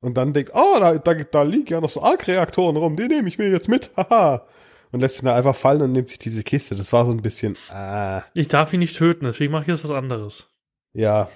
Und 0.00 0.16
dann 0.16 0.32
denkt, 0.32 0.52
oh, 0.54 0.78
da, 0.78 0.94
da, 0.96 1.14
da 1.14 1.42
liegen 1.42 1.66
ja 1.66 1.80
noch 1.80 1.90
so 1.90 2.02
Arc-Reaktoren 2.02 2.76
rum, 2.76 2.94
die 2.94 3.08
nehme 3.08 3.28
ich 3.28 3.38
mir 3.38 3.50
jetzt 3.50 3.68
mit, 3.68 3.90
haha. 3.96 4.46
Und 4.92 5.00
lässt 5.00 5.20
ihn 5.20 5.26
da 5.26 5.34
einfach 5.34 5.56
fallen 5.56 5.82
und 5.82 5.92
nimmt 5.92 6.08
sich 6.08 6.18
diese 6.18 6.44
Kiste. 6.44 6.76
Das 6.76 6.92
war 6.92 7.04
so 7.06 7.10
ein 7.10 7.22
bisschen, 7.22 7.56
ah, 7.70 8.22
Ich 8.34 8.46
darf 8.46 8.72
ihn 8.72 8.78
nicht 8.80 8.96
töten, 8.96 9.24
deswegen 9.24 9.50
mache 9.52 9.62
ich 9.62 9.68
jetzt 9.68 9.84
was 9.84 9.90
anderes. 9.90 10.48
ja, 10.92 11.28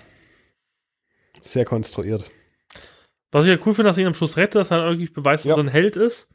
sehr 1.45 1.65
konstruiert. 1.65 2.31
Was 3.33 3.47
ich 3.47 3.51
ja 3.53 3.59
cool 3.67 3.75
finde, 3.75 3.89
dass 3.91 3.99
er 3.99 4.03
ihn 4.03 4.07
am 4.09 4.15
Schluss 4.15 4.37
rettet, 4.37 4.57
dass 4.57 4.71
er 4.71 4.89
wirklich 4.91 5.13
beweist, 5.13 5.45
dass 5.45 5.51
Ja. 5.51 5.57
er 5.57 5.61
ein 5.65 5.69
Held 5.69 5.97
ist. 5.97 6.29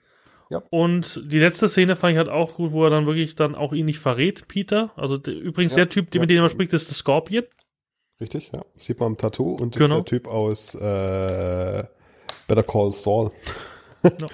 Ja. 0.49 0.63
Und 0.71 1.21
die 1.25 1.39
letzte 1.39 1.69
Szene 1.69 1.95
fand 1.95 2.11
ich 2.13 2.17
halt 2.17 2.29
auch 2.29 2.55
gut, 2.55 2.71
wo 2.71 2.83
er 2.83 2.89
dann 2.89 3.05
wirklich 3.05 3.35
dann 3.35 3.55
auch 3.55 3.71
ihn 3.71 3.85
nicht 3.85 3.99
verrät, 3.99 4.47
Peter. 4.47 4.91
Also 4.95 5.17
der, 5.17 5.33
übrigens 5.35 5.71
Ja, 5.73 5.77
der 5.77 5.89
Typ, 5.89 6.13
ja. 6.13 6.21
mit 6.21 6.29
dem 6.29 6.43
er 6.43 6.49
spricht, 6.49 6.73
ist 6.73 6.89
der 6.89 6.95
Scorpion. 6.95 7.43
Richtig, 8.19 8.51
ja. 8.53 8.65
Sieht 8.77 8.99
man 8.99 9.07
am 9.13 9.17
Tattoo 9.17 9.53
und 9.53 9.75
Genau. 9.77 9.99
ist 9.99 10.11
der 10.11 10.17
Typ 10.19 10.27
aus 10.27 10.75
äh, 10.75 11.83
Better 12.47 12.63
Call 12.63 12.91
Saul. 12.91 13.31
Ja. 14.03 14.11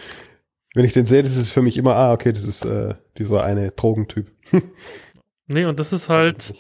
Wenn 0.74 0.84
ich 0.86 0.94
den 0.94 1.06
sehe, 1.06 1.24
das 1.24 1.38
ist 1.38 1.52
für 1.52 1.62
mich 1.62 1.78
immer, 1.78 1.96
ah, 1.96 2.12
okay, 2.14 2.34
das 2.34 2.44
ist 2.44 2.66
äh, 2.66 2.96
dieser 3.18 3.44
eine 3.44 3.72
Drogentyp. 3.72 4.32
Nee, 5.48 5.66
und 5.66 5.80
das 5.80 5.94
ist 5.94 6.10
halt, 6.10 6.56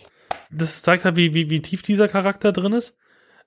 das 0.51 0.83
zeigt 0.83 1.05
halt, 1.05 1.15
wie, 1.15 1.33
wie, 1.33 1.49
wie 1.49 1.59
tief 1.59 1.81
dieser 1.81 2.07
Charakter 2.07 2.51
drin 2.51 2.71
ist. 2.73 2.95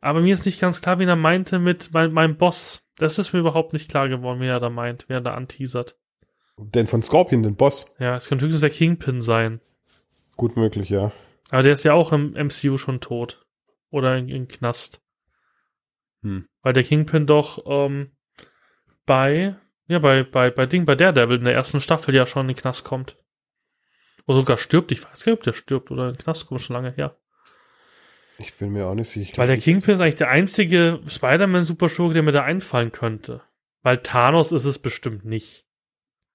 Aber 0.00 0.20
mir 0.20 0.34
ist 0.34 0.46
nicht 0.46 0.60
ganz 0.60 0.80
klar, 0.80 0.98
wen 0.98 1.08
er 1.08 1.16
meinte 1.16 1.58
mit 1.58 1.92
mein, 1.92 2.12
meinem 2.12 2.36
Boss. 2.36 2.82
Das 2.96 3.18
ist 3.18 3.32
mir 3.32 3.40
überhaupt 3.40 3.72
nicht 3.72 3.90
klar 3.90 4.08
geworden, 4.08 4.40
wen 4.40 4.48
er 4.48 4.60
da 4.60 4.70
meint, 4.70 5.04
wer 5.08 5.18
er 5.18 5.22
da 5.22 5.34
anteasert. 5.34 5.96
Den 6.56 6.86
von 6.86 7.02
Scorpion, 7.02 7.42
den 7.42 7.56
Boss. 7.56 7.94
Ja, 7.98 8.16
es 8.16 8.28
könnte 8.28 8.44
höchstens 8.44 8.60
der 8.60 8.70
Kingpin 8.70 9.20
sein. 9.20 9.60
Gut 10.36 10.56
möglich, 10.56 10.88
ja. 10.88 11.12
Aber 11.50 11.62
der 11.62 11.72
ist 11.72 11.84
ja 11.84 11.94
auch 11.94 12.12
im 12.12 12.32
MCU 12.32 12.76
schon 12.76 13.00
tot. 13.00 13.46
Oder 13.90 14.16
in, 14.16 14.28
in 14.28 14.48
Knast. 14.48 15.00
Hm. 16.22 16.46
Weil 16.62 16.72
der 16.72 16.84
Kingpin 16.84 17.26
doch 17.26 17.64
ähm, 17.66 18.10
bei, 19.06 19.56
ja, 19.86 19.98
bei, 20.00 20.24
bei, 20.24 20.50
bei 20.50 20.66
Ding, 20.66 20.84
bei 20.84 20.94
Daredevil 20.94 21.38
in 21.38 21.44
der 21.44 21.54
ersten 21.54 21.80
Staffel 21.80 22.14
ja 22.14 22.26
schon 22.26 22.42
in 22.42 22.54
den 22.54 22.60
Knast 22.60 22.84
kommt. 22.84 23.16
Oder 24.26 24.38
sogar 24.38 24.58
stirbt. 24.58 24.92
Ich 24.92 25.02
weiß 25.02 25.24
gar 25.24 25.32
nicht, 25.32 25.38
ob 25.38 25.44
der 25.44 25.52
stirbt 25.54 25.90
oder 25.90 26.08
in 26.08 26.14
den 26.14 26.18
Knast 26.18 26.46
kommt 26.46 26.60
schon 26.60 26.74
lange 26.74 26.90
her. 26.92 27.17
Ich 28.38 28.54
bin 28.54 28.72
mir 28.72 28.86
auch 28.86 28.94
nicht 28.94 29.08
sicher. 29.08 29.30
Ich 29.32 29.38
Weil 29.38 29.48
der 29.48 29.58
Kingpin 29.58 29.94
ist 29.94 30.00
eigentlich 30.00 30.14
der 30.14 30.30
einzige 30.30 31.00
Spider-Man-Superschurke, 31.08 32.14
der 32.14 32.22
mir 32.22 32.32
da 32.32 32.44
einfallen 32.44 32.92
könnte. 32.92 33.42
Weil 33.82 33.98
Thanos 33.98 34.52
ist 34.52 34.64
es 34.64 34.78
bestimmt 34.78 35.24
nicht. 35.24 35.64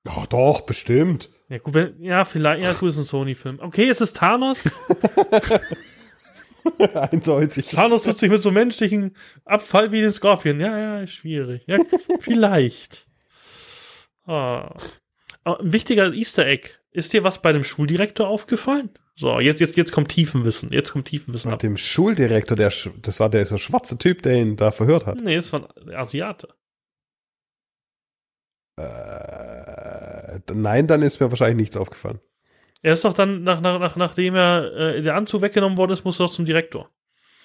Oh, 0.07 0.25
doch, 0.27 0.61
bestimmt. 0.61 1.29
Ja, 1.47 1.59
gut, 1.59 1.73
wenn, 1.73 2.01
ja, 2.03 2.25
vielleicht, 2.25 2.61
ja, 2.61 2.73
gut, 2.73 2.89
ist 2.89 2.97
ein 2.97 3.03
Sony-Film. 3.03 3.59
Okay, 3.61 3.87
ist 3.87 4.01
es 4.01 4.11
Thanos? 4.11 4.69
Eindeutig. 6.93 7.67
Thanos 7.67 8.03
tut 8.03 8.17
sich 8.17 8.29
mit 8.29 8.41
so 8.41 8.51
menschlichen 8.51 9.15
Abfall 9.45 9.91
wie 9.91 10.01
den 10.01 10.11
Scorpion. 10.11 10.59
Ja, 10.59 10.77
ja, 10.77 10.99
ist 11.01 11.13
schwierig. 11.13 11.63
Ja, 11.67 11.77
vielleicht. 12.19 13.05
Aber 14.25 14.75
Ein 15.43 15.71
wichtiger 15.73 16.13
Easter 16.13 16.45
Egg. 16.45 16.69
Ist 16.91 17.13
dir 17.13 17.23
was 17.23 17.41
bei 17.41 17.51
dem 17.53 17.63
Schuldirektor 17.63 18.27
aufgefallen? 18.27 18.89
So, 19.15 19.39
jetzt, 19.39 19.59
jetzt, 19.59 19.77
jetzt 19.77 19.91
kommt 19.91 20.09
Tiefenwissen. 20.09 20.71
Jetzt 20.71 20.91
kommt 20.91 21.05
Tiefenwissen 21.05 21.51
ab. 21.51 21.55
Mit 21.55 21.63
dem 21.63 21.77
Schuldirektor, 21.77 22.57
der, 22.57 22.71
das 23.01 23.19
war 23.19 23.29
der 23.29 23.45
so 23.45 23.57
schwarze 23.57 23.97
Typ, 23.97 24.23
der 24.23 24.35
ihn 24.35 24.55
da 24.55 24.71
verhört 24.71 25.05
hat. 25.05 25.21
Nee, 25.21 25.35
das 25.35 25.53
war 25.53 25.69
ein 25.77 25.95
Asiate. 25.95 26.49
Äh, 28.75 30.39
nein, 30.51 30.87
dann 30.87 31.03
ist 31.03 31.19
mir 31.19 31.29
wahrscheinlich 31.29 31.57
nichts 31.57 31.77
aufgefallen. 31.77 32.19
Er 32.81 32.93
ist 32.93 33.05
doch 33.05 33.13
dann, 33.13 33.43
nach, 33.43 33.61
nach, 33.61 33.79
nach, 33.79 33.95
nachdem 33.95 34.35
er 34.35 34.73
äh, 34.73 35.01
der 35.01 35.15
Anzug 35.15 35.41
weggenommen 35.41 35.77
worden 35.77 35.91
ist, 35.91 36.03
muss 36.03 36.19
er 36.19 36.25
doch 36.25 36.33
zum 36.33 36.45
Direktor. 36.45 36.89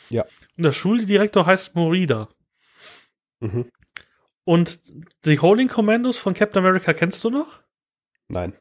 Ja. 0.09 0.25
Und 0.57 0.65
der 0.65 0.73
Schuldirektor 0.73 1.45
heißt 1.45 1.77
Morida. 1.77 2.29
Mhm. 3.41 3.71
Und 4.45 4.81
die 5.27 5.39
Holding 5.39 5.69
Commandos 5.69 6.17
von 6.17 6.33
Captain 6.33 6.65
America 6.65 6.95
kennst 6.95 7.23
du 7.23 7.31
noch? 7.31 7.61
Nein. 8.29 8.55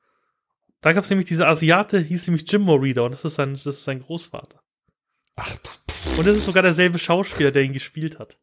Da 0.87 0.93
gab 0.93 1.03
es 1.03 1.09
nämlich 1.09 1.27
diese 1.27 1.45
Asiate, 1.45 1.99
hieß 1.99 2.27
nämlich 2.27 2.49
Jim 2.49 2.61
Morida 2.61 3.01
und 3.01 3.11
das 3.11 3.25
ist 3.25 3.35
sein, 3.35 3.51
das 3.51 3.65
ist 3.65 3.83
sein 3.83 3.99
Großvater. 3.99 4.61
Ach 5.35 5.53
du, 5.57 6.17
Und 6.17 6.25
das 6.25 6.37
ist 6.37 6.45
sogar 6.45 6.63
derselbe 6.63 6.97
Schauspieler, 6.97 7.51
der 7.51 7.63
ihn 7.63 7.73
gespielt 7.73 8.19
hat. 8.19 8.39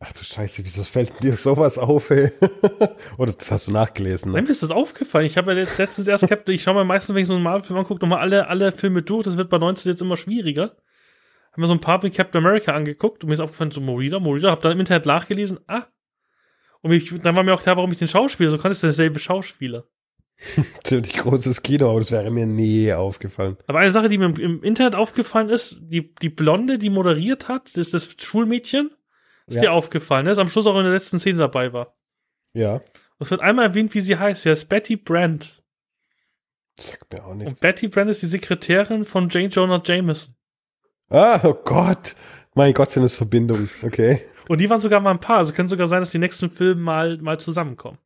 ach 0.00 0.10
du 0.14 0.24
Scheiße, 0.24 0.64
wieso 0.64 0.84
fällt 0.84 1.22
dir 1.22 1.36
sowas 1.36 1.76
auf, 1.76 2.08
ey? 2.08 2.32
Oder 3.18 3.34
das 3.34 3.50
hast 3.50 3.66
du 3.66 3.72
nachgelesen, 3.72 4.32
ne? 4.32 4.40
mir 4.40 4.48
ist 4.48 4.62
das 4.62 4.70
aufgefallen. 4.70 5.26
Ich 5.26 5.36
habe 5.36 5.52
ja 5.52 5.66
letztens 5.76 6.08
erst 6.08 6.26
Captain, 6.26 6.54
ich 6.54 6.62
schaue 6.62 6.76
mir 6.76 6.84
meistens, 6.86 7.14
wenn 7.14 7.24
ich 7.24 7.28
so 7.28 7.34
einen 7.34 7.42
Marvel-Film 7.42 7.80
angucke, 7.80 8.00
nochmal 8.00 8.20
alle, 8.20 8.48
alle 8.48 8.72
Filme 8.72 9.02
durch. 9.02 9.24
Das 9.24 9.36
wird 9.36 9.50
bei 9.50 9.58
19 9.58 9.92
jetzt 9.92 10.00
immer 10.00 10.16
schwieriger. 10.16 10.74
Haben 11.52 11.62
wir 11.62 11.66
so 11.66 11.74
ein 11.74 11.80
paar 11.82 12.02
mit 12.02 12.14
Captain 12.14 12.42
America 12.42 12.72
angeguckt 12.72 13.22
und 13.22 13.28
mir 13.28 13.34
ist 13.34 13.40
aufgefallen, 13.40 13.70
so 13.70 13.82
Morida, 13.82 14.18
Morida, 14.18 14.50
hab 14.50 14.62
dann 14.62 14.72
im 14.72 14.80
Internet 14.80 15.04
nachgelesen, 15.04 15.60
ah. 15.66 15.84
Und 16.80 16.88
mich, 16.88 17.12
dann 17.20 17.36
war 17.36 17.42
mir 17.42 17.52
auch 17.52 17.62
klar, 17.62 17.76
warum 17.76 17.92
ich 17.92 17.98
den 17.98 18.08
Schauspieler, 18.08 18.48
so 18.48 18.56
kann 18.56 18.72
es 18.72 18.80
derselbe 18.80 19.18
Schauspieler. 19.18 19.84
Ziemlich 20.84 21.14
großes 21.16 21.62
Kino, 21.62 21.90
aber 21.90 22.00
das 22.00 22.10
wäre 22.10 22.30
mir 22.30 22.46
nie 22.46 22.92
aufgefallen. 22.92 23.56
Aber 23.66 23.78
eine 23.78 23.92
Sache, 23.92 24.08
die 24.08 24.18
mir 24.18 24.36
im, 24.38 24.62
Internet 24.62 24.94
aufgefallen 24.94 25.48
ist, 25.48 25.80
die, 25.82 26.14
die 26.16 26.28
Blonde, 26.30 26.78
die 26.78 26.90
moderiert 26.90 27.48
hat, 27.48 27.68
das 27.76 27.76
ist 27.76 27.94
das 27.94 28.08
Schulmädchen, 28.18 28.90
ist 29.46 29.56
Ja. 29.56 29.60
dir 29.62 29.72
aufgefallen, 29.72 30.24
ne? 30.26 30.32
Ist 30.32 30.38
am 30.38 30.48
Schluss 30.48 30.66
auch 30.66 30.76
in 30.76 30.84
der 30.84 30.92
letzten 30.92 31.20
Szene 31.20 31.38
dabei 31.38 31.72
war. 31.72 31.94
Ja, 32.54 32.74
Und 32.74 32.82
es 33.20 33.30
wird 33.30 33.40
einmal 33.40 33.66
erwähnt, 33.66 33.94
wie 33.94 34.00
sie 34.00 34.18
heißt. 34.18 34.42
Sie 34.42 34.50
heißt 34.50 34.68
Betty 34.68 34.96
Brand. 34.96 35.62
das 36.76 36.88
sagt 36.88 37.12
mir 37.12 37.24
auch 37.24 37.30
Und 37.30 37.38
nichts. 37.38 37.60
Betty 37.60 37.88
Brand 37.88 38.10
ist 38.10 38.22
die 38.22 38.26
Sekretärin 38.26 39.04
von 39.04 39.28
Jane 39.30 39.48
Jonah 39.48 39.80
Jameson. 39.84 40.34
Ah, 41.08 41.40
oh 41.44 41.54
Gott. 41.54 42.14
Mein 42.54 42.74
Gott, 42.74 42.90
sind 42.90 43.02
das 43.04 43.16
Verbindungen. 43.16 43.70
Okay. 43.82 44.20
Und 44.48 44.60
die 44.60 44.68
waren 44.68 44.80
sogar 44.80 45.00
mal 45.00 45.12
ein 45.12 45.20
Paar. 45.20 45.38
Also 45.38 45.52
könnte 45.54 45.70
sogar 45.70 45.88
sein, 45.88 46.00
dass 46.00 46.10
die 46.10 46.18
nächsten 46.18 46.50
Filme 46.50 46.80
mal, 46.82 47.18
mal 47.18 47.38
zusammenkommen. 47.40 47.98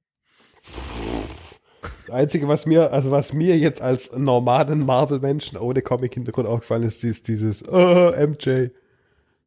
Das 2.06 2.14
Einzige, 2.14 2.48
was 2.48 2.66
mir, 2.66 2.92
also 2.92 3.10
was 3.10 3.32
mir 3.32 3.56
jetzt 3.58 3.80
als 3.82 4.12
normalen 4.12 4.84
Marvel-Menschen 4.86 5.58
ohne 5.58 5.82
Comic-Hintergrund 5.82 6.46
aufgefallen 6.48 6.82
ist, 6.84 7.02
ist 7.04 7.28
dieses 7.28 7.66
oh, 7.68 8.12
MJ. 8.16 8.68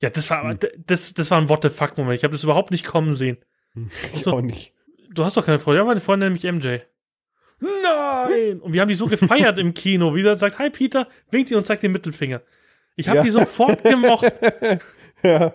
Ja, 0.01 0.09
das 0.09 0.29
war, 0.29 0.55
d- 0.55 0.71
das, 0.85 1.13
das 1.13 1.29
war 1.31 1.39
ein 1.39 1.49
What 1.49 1.63
the 1.63 1.69
fuck 1.69 1.97
Moment. 1.97 2.17
Ich 2.17 2.23
habe 2.23 2.33
das 2.33 2.43
überhaupt 2.43 2.71
nicht 2.71 2.85
kommen 2.85 3.13
sehen. 3.15 3.37
Ich 4.13 4.23
So. 4.23 4.33
auch 4.33 4.41
nicht. 4.41 4.73
Du 5.11 5.23
hast 5.25 5.37
doch 5.37 5.45
keine 5.45 5.59
Freundin. 5.59 5.81
Ja, 5.81 5.85
meine 5.87 6.01
Freundin 6.01 6.33
nämlich 6.33 6.43
MJ. 6.51 6.79
Nein! 7.59 8.59
Und 8.61 8.73
wir 8.73 8.81
haben 8.81 8.87
die 8.89 8.95
so 8.95 9.07
gefeiert 9.07 9.59
im 9.59 9.73
Kino. 9.73 10.15
Wie 10.15 10.23
er 10.23 10.35
sagt, 10.37 10.59
hi 10.59 10.69
Peter, 10.69 11.07
winkt 11.31 11.51
ihn 11.51 11.57
und 11.57 11.65
zeigt 11.65 11.83
den 11.83 11.91
Mittelfinger. 11.91 12.41
Ich 12.95 13.07
habe 13.09 13.17
Ja. 13.17 13.23
die 13.23 13.31
sofort 13.31 13.83
gemocht. 13.83 14.31
ja. 15.23 15.53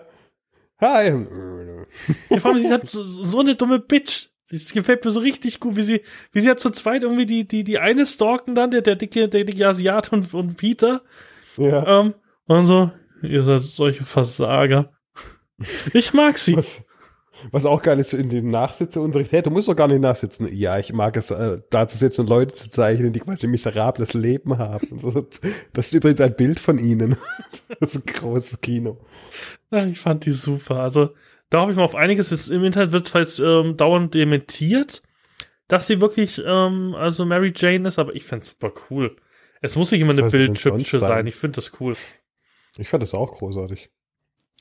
Hi. 0.79 1.25
Ja, 2.29 2.39
vor 2.39 2.51
allem, 2.51 2.59
sie 2.59 2.71
hat 2.71 2.89
so, 2.89 3.01
so 3.03 3.39
eine 3.39 3.55
dumme 3.55 3.79
Bitch. 3.79 4.27
Das 4.57 4.73
gefällt 4.73 5.03
mir 5.05 5.11
so 5.11 5.19
richtig 5.19 5.59
gut, 5.59 5.75
wie 5.75 5.83
sie, 5.83 6.01
wie 6.31 6.41
sie 6.41 6.49
hat 6.49 6.59
zu 6.59 6.69
zweit 6.69 7.03
irgendwie 7.03 7.25
die, 7.25 7.47
die, 7.47 7.63
die 7.63 7.79
eine 7.79 8.05
stalken 8.05 8.55
dann, 8.55 8.71
der, 8.71 8.81
der 8.81 8.95
dicke, 8.95 9.27
der 9.29 9.43
dicke 9.43 9.67
Asiat 9.67 10.11
und, 10.11 10.33
und 10.33 10.57
Peter. 10.57 11.01
Ja. 11.57 12.01
Ähm, 12.01 12.13
und 12.47 12.65
so, 12.65 12.91
ihr 13.21 13.43
seid 13.43 13.61
solche 13.61 14.03
Versager. 14.03 14.91
Ich 15.93 16.13
mag 16.13 16.37
sie. 16.37 16.57
Was, 16.57 16.83
Was 17.51 17.65
auch 17.65 17.81
geil 17.81 17.99
ist, 17.99 18.13
in 18.13 18.29
dem 18.29 18.47
Nachsitzeunterricht, 18.47 19.31
hey, 19.31 19.41
du 19.41 19.49
musst 19.49 19.67
doch 19.67 19.75
gar 19.75 19.87
nicht 19.87 20.01
nachsitzen. 20.01 20.47
Ja, 20.55 20.79
ich 20.79 20.93
mag 20.93 21.17
es, 21.17 21.31
äh, 21.31 21.59
da 21.69 21.87
zu 21.87 21.97
sitzen 21.97 22.21
und 22.21 22.29
Leute 22.29 22.53
zu 22.53 22.69
zeichnen, 22.69 23.13
die 23.13 23.19
quasi 23.19 23.47
ein 23.47 23.51
miserables 23.51 24.13
Leben 24.13 24.57
haben. 24.57 24.99
Das 25.73 25.87
ist 25.87 25.93
übrigens 25.93 26.21
ein 26.21 26.35
Bild 26.35 26.59
von 26.59 26.77
ihnen. 26.77 27.17
Das 27.79 27.95
ist 27.95 27.95
ein 27.95 28.13
großes 28.13 28.61
Kino. 28.61 28.97
Ja, 29.71 29.85
ich 29.85 29.99
fand 29.99 30.25
die 30.25 30.31
super. 30.31 30.77
Also, 30.77 31.09
da 31.55 31.61
hoffe 31.61 31.71
ich 31.71 31.77
mal 31.77 31.85
auf 31.85 31.95
einiges. 31.95 32.33
Ist, 32.33 32.49
Im 32.49 32.65
Internet 32.65 32.91
wird 32.91 33.07
zwar 33.07 33.21
jetzt 33.21 33.39
ähm, 33.39 33.77
dauernd 33.77 34.13
dementiert, 34.13 35.01
dass 35.69 35.87
sie 35.87 36.01
wirklich, 36.01 36.41
ähm, 36.45 36.93
also 36.95 37.25
Mary 37.25 37.53
Jane 37.55 37.87
ist, 37.87 37.97
aber 37.97 38.13
ich 38.13 38.25
fände 38.25 38.45
super 38.45 38.73
cool. 38.89 39.15
Es 39.61 39.77
muss 39.77 39.89
nicht 39.91 40.01
immer 40.01 40.11
eine 40.11 40.29
Bildschüppche 40.29 40.99
sein. 40.99 41.25
Ich 41.27 41.35
finde 41.35 41.55
das 41.55 41.71
cool. 41.79 41.95
Ich 42.77 42.89
fand 42.89 43.01
das 43.01 43.13
auch 43.13 43.31
großartig. 43.31 43.89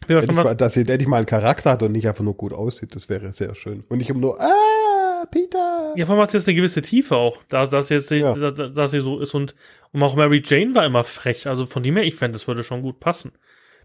Ja, 0.09 0.20
Endlich 0.20 0.36
mal, 0.36 0.55
dass 0.55 0.74
sie 0.74 0.80
endlich 0.80 1.09
mal 1.09 1.16
einen 1.16 1.26
Charakter 1.26 1.72
hat 1.72 1.82
und 1.82 1.92
nicht 1.92 2.07
einfach 2.07 2.22
nur 2.24 2.36
gut 2.36 2.53
aussieht, 2.53 2.95
das 2.95 3.09
wäre 3.09 3.32
sehr 3.32 3.55
schön. 3.57 3.84
Und 3.88 3.99
nicht 3.99 4.11
immer 4.11 4.20
nur, 4.20 4.40
ah, 4.40 5.24
Peter. 5.30 5.95
Ja, 5.97 6.07
vor 6.07 6.14
allem 6.14 6.22
hat 6.22 6.30
sie 6.30 6.36
jetzt 6.36 6.47
eine 6.47 6.55
gewisse 6.55 6.82
Tiefe 6.82 7.16
auch, 7.16 7.42
dass, 7.49 7.70
dass, 7.70 7.88
jetzt, 7.88 8.11
ja. 8.11 8.34
dass, 8.34 8.72
dass 8.72 8.90
sie 8.92 9.01
so 9.01 9.18
ist 9.18 9.34
und, 9.34 9.57
und 9.92 10.03
auch 10.03 10.14
Mary 10.14 10.42
Jane 10.45 10.74
war 10.76 10.86
immer 10.86 11.03
frech. 11.03 11.49
Also 11.49 11.66
von 11.66 11.82
dem 11.82 11.97
her, 11.97 12.05
ich 12.05 12.14
fände, 12.14 12.38
das 12.38 12.47
würde 12.47 12.62
schon 12.62 12.82
gut 12.82 13.01
passen. 13.01 13.32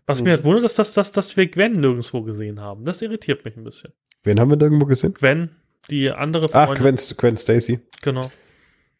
Was 0.09 0.21
mhm. 0.21 0.23
mir 0.23 0.31
halt 0.31 0.43
wundert, 0.43 0.63
ist, 0.63 0.79
dass, 0.79 0.93
dass, 0.93 1.11
dass 1.11 1.37
wir 1.37 1.45
Gwen 1.45 1.81
nirgendwo 1.81 2.23
gesehen 2.23 2.59
haben. 2.59 2.83
Das 2.83 3.03
irritiert 3.03 3.45
mich 3.45 3.55
ein 3.55 3.63
bisschen. 3.63 3.93
Wen 4.23 4.39
haben 4.39 4.49
wir 4.49 4.57
nirgendwo 4.57 4.87
gesehen? 4.87 5.13
Gwen, 5.13 5.51
die 5.91 6.09
andere 6.09 6.49
Freundin. 6.49 6.75
Ach, 6.75 6.81
Gwen, 6.81 6.95
Gwen 7.15 7.37
Stacy. 7.37 7.79
Genau. 8.01 8.31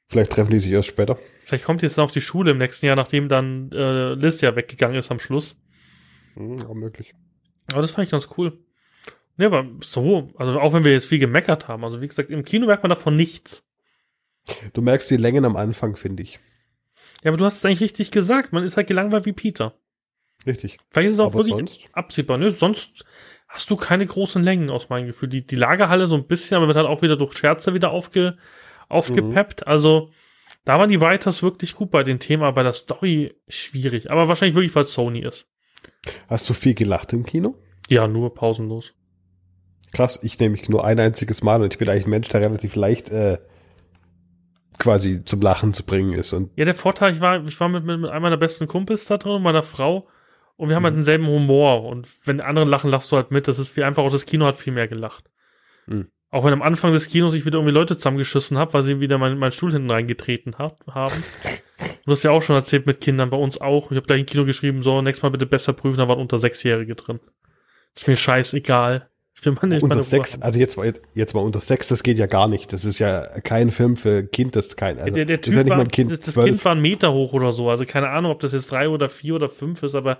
Vielleicht 0.05 0.31
treffen 0.31 0.51
die 0.51 0.59
sich 0.59 0.71
erst 0.71 0.89
später. 0.89 1.17
Vielleicht 1.45 1.65
kommt 1.65 1.81
die 1.81 1.87
jetzt 1.87 1.97
dann 1.97 2.05
auf 2.05 2.11
die 2.11 2.21
Schule 2.21 2.51
im 2.51 2.59
nächsten 2.59 2.85
Jahr, 2.85 2.95
nachdem 2.95 3.27
dann 3.27 3.71
äh, 3.71 4.13
Liz 4.13 4.41
ja 4.41 4.55
weggegangen 4.55 4.99
ist 4.99 5.09
am 5.09 5.17
Schluss. 5.17 5.55
Mhm, 6.35 6.61
auch 6.67 6.75
möglich. 6.75 7.15
Aber 7.71 7.81
das 7.81 7.89
fand 7.89 8.05
ich 8.05 8.11
ganz 8.11 8.27
cool. 8.37 8.59
Ja, 9.37 9.47
aber 9.47 9.65
so, 9.83 10.29
also 10.37 10.59
auch 10.59 10.73
wenn 10.73 10.83
wir 10.83 10.91
jetzt 10.91 11.07
viel 11.07 11.17
gemeckert 11.17 11.67
haben, 11.67 11.83
also 11.85 12.01
wie 12.01 12.07
gesagt, 12.07 12.29
im 12.29 12.45
Kino 12.45 12.67
merkt 12.67 12.83
man 12.83 12.91
davon 12.91 13.15
nichts. 13.15 13.67
Du 14.73 14.83
merkst 14.83 15.09
die 15.09 15.17
Längen 15.17 15.43
am 15.43 15.55
Anfang, 15.55 15.95
finde 15.95 16.21
ich. 16.21 16.39
Ja, 17.23 17.31
aber 17.31 17.37
du 17.37 17.45
hast 17.45 17.57
es 17.57 17.65
eigentlich 17.65 17.81
richtig 17.81 18.11
gesagt. 18.11 18.53
Man 18.53 18.63
ist 18.63 18.77
halt 18.77 18.85
gelangweilt 18.85 19.25
wie 19.25 19.33
Peter. 19.33 19.73
Richtig. 20.45 20.77
Vielleicht 20.89 21.09
ist 21.09 21.15
es 21.15 21.19
auch 21.19 21.27
aber 21.27 21.45
wirklich 21.45 21.55
sonst? 21.55 21.89
absehbar. 21.93 22.37
Ne? 22.37 22.51
Sonst 22.51 23.05
hast 23.47 23.69
du 23.69 23.75
keine 23.75 24.05
großen 24.05 24.41
Längen 24.41 24.69
aus 24.69 24.89
meinem 24.89 25.07
Gefühl. 25.07 25.29
Die, 25.29 25.45
die 25.45 25.55
Lagerhalle 25.55 26.07
so 26.07 26.15
ein 26.15 26.27
bisschen, 26.27 26.57
aber 26.57 26.67
wird 26.67 26.77
halt 26.77 26.87
auch 26.87 27.01
wieder 27.01 27.17
durch 27.17 27.33
Scherze 27.33 27.73
wieder 27.73 27.91
aufge, 27.91 28.37
aufgepeppt. 28.87 29.61
Mhm. 29.61 29.71
Also 29.71 30.11
da 30.65 30.79
waren 30.79 30.89
die 30.89 31.01
Writers 31.01 31.41
wirklich 31.41 31.75
gut 31.75 31.91
bei 31.91 32.03
den 32.03 32.19
Themen, 32.19 32.43
aber 32.43 32.53
bei 32.53 32.63
der 32.63 32.73
Story 32.73 33.35
schwierig. 33.47 34.11
Aber 34.11 34.27
wahrscheinlich 34.27 34.55
wirklich, 34.55 34.75
weil 34.75 34.85
Sony 34.85 35.21
ist. 35.21 35.47
Hast 36.27 36.49
du 36.49 36.53
viel 36.53 36.73
gelacht 36.73 37.13
im 37.13 37.25
Kino? 37.25 37.55
Ja, 37.89 38.07
nur 38.07 38.33
pausenlos. 38.33 38.93
Krass, 39.91 40.19
ich 40.21 40.37
nehme 40.39 40.51
mich 40.51 40.69
nur 40.69 40.85
ein 40.85 40.99
einziges 40.99 41.41
Mal 41.41 41.61
und 41.61 41.73
ich 41.73 41.79
bin 41.79 41.89
eigentlich 41.89 42.05
ein 42.05 42.11
Mensch, 42.11 42.29
der 42.29 42.41
relativ 42.41 42.75
leicht 42.75 43.09
äh, 43.09 43.39
quasi 44.77 45.23
zum 45.25 45.41
Lachen 45.41 45.73
zu 45.73 45.83
bringen 45.83 46.13
ist. 46.13 46.33
Und 46.33 46.51
ja, 46.55 46.65
der 46.65 46.75
Vorteil, 46.75 47.13
ich 47.13 47.21
war, 47.21 47.43
ich 47.43 47.59
war 47.59 47.69
mit, 47.69 47.83
mit, 47.83 47.99
mit 47.99 48.11
einem 48.11 48.21
meiner 48.21 48.37
besten 48.37 48.67
Kumpels 48.67 49.05
da 49.05 49.17
drin, 49.17 49.41
meiner 49.41 49.63
Frau, 49.63 50.07
und 50.59 50.67
wir 50.67 50.75
haben 50.75 50.83
halt 50.83 50.93
mhm. 50.93 50.97
halt 50.97 51.07
denselben 51.07 51.27
Humor. 51.27 51.85
Und 51.85 52.09
wenn 52.25 52.41
andere 52.41 52.65
lachen, 52.65 52.91
lachst 52.91 53.09
du 53.13 53.15
halt 53.15 53.31
mit. 53.31 53.47
Das 53.47 53.59
ist 53.59 53.69
viel 53.69 53.83
einfach, 53.83 54.03
auch 54.03 54.11
das 54.11 54.25
Kino 54.25 54.45
hat 54.45 54.57
viel 54.57 54.73
mehr 54.73 54.89
gelacht. 54.89 55.31
Mhm. 55.87 56.09
Auch 56.31 56.43
wenn 56.43 56.51
am 56.51 56.61
Anfang 56.61 56.91
des 56.91 57.07
Kinos 57.07 57.33
ich 57.33 57.45
wieder 57.45 57.59
irgendwie 57.59 57.73
Leute 57.73 57.95
zusammengeschissen 57.95 58.57
habe, 58.57 58.73
weil 58.73 58.83
sie 58.83 58.99
wieder 58.99 59.17
meinen 59.17 59.39
mein 59.39 59.53
Stuhl 59.53 59.71
hinten 59.71 59.89
reingetreten 59.89 60.57
hat, 60.57 60.77
haben. 60.91 61.23
Du 62.05 62.11
hast 62.11 62.23
ja 62.23 62.31
auch 62.31 62.41
schon 62.41 62.57
erzählt 62.57 62.87
mit 62.87 62.99
Kindern, 62.99 63.29
bei 63.29 63.37
uns 63.37 63.61
auch. 63.61 63.91
Ich 63.91 63.95
habe 63.95 64.05
gleich 64.05 64.19
im 64.19 64.25
Kino 64.25 64.43
geschrieben, 64.43 64.83
so, 64.83 65.01
nächstes 65.01 65.23
Mal 65.23 65.29
bitte 65.29 65.45
besser 65.45 65.71
prüfen, 65.71 65.97
da 65.97 66.09
waren 66.09 66.19
unter 66.19 66.37
Sechsjährige 66.39 66.95
drin. 66.95 67.21
Ist 67.95 68.07
mir 68.07 68.17
scheißegal. 68.17 69.07
Ich 69.33 69.45
will 69.45 69.53
mal 69.53 69.67
nicht 69.67 69.83
unter 69.83 70.03
sechs, 70.03 70.41
also 70.41 70.59
jetzt, 70.59 70.77
jetzt 71.13 71.33
mal 71.35 71.39
unter 71.39 71.61
sechs, 71.61 71.87
das 71.87 72.03
geht 72.03 72.17
ja 72.17 72.25
gar 72.25 72.49
nicht. 72.49 72.73
Das 72.73 72.83
ist 72.83 72.99
ja 72.99 73.21
kein 73.41 73.71
Film 73.71 73.95
für 73.95 74.23
Kind, 74.23 74.57
das 74.57 74.67
ist 74.67 74.75
kein, 74.75 74.99
also 74.99 75.15
der, 75.15 75.23
der 75.23 75.39
typ 75.39 75.53
das 75.53 75.53
ist 75.53 75.55
ja 75.55 75.63
nicht 75.63 75.69
war, 75.69 75.77
mal 75.77 75.83
ein 75.83 75.89
Kind. 75.89 76.11
Das, 76.11 76.19
das 76.19 76.43
Kind 76.43 76.65
war 76.65 76.73
ein 76.73 76.81
Meter 76.81 77.13
hoch 77.13 77.31
oder 77.31 77.53
so. 77.53 77.69
Also 77.69 77.85
keine 77.85 78.09
Ahnung, 78.09 78.31
ob 78.31 78.41
das 78.41 78.51
jetzt 78.51 78.71
drei 78.71 78.89
oder 78.89 79.07
vier 79.07 79.35
oder 79.35 79.47
fünf 79.47 79.83
ist, 79.83 79.95
aber 79.95 80.19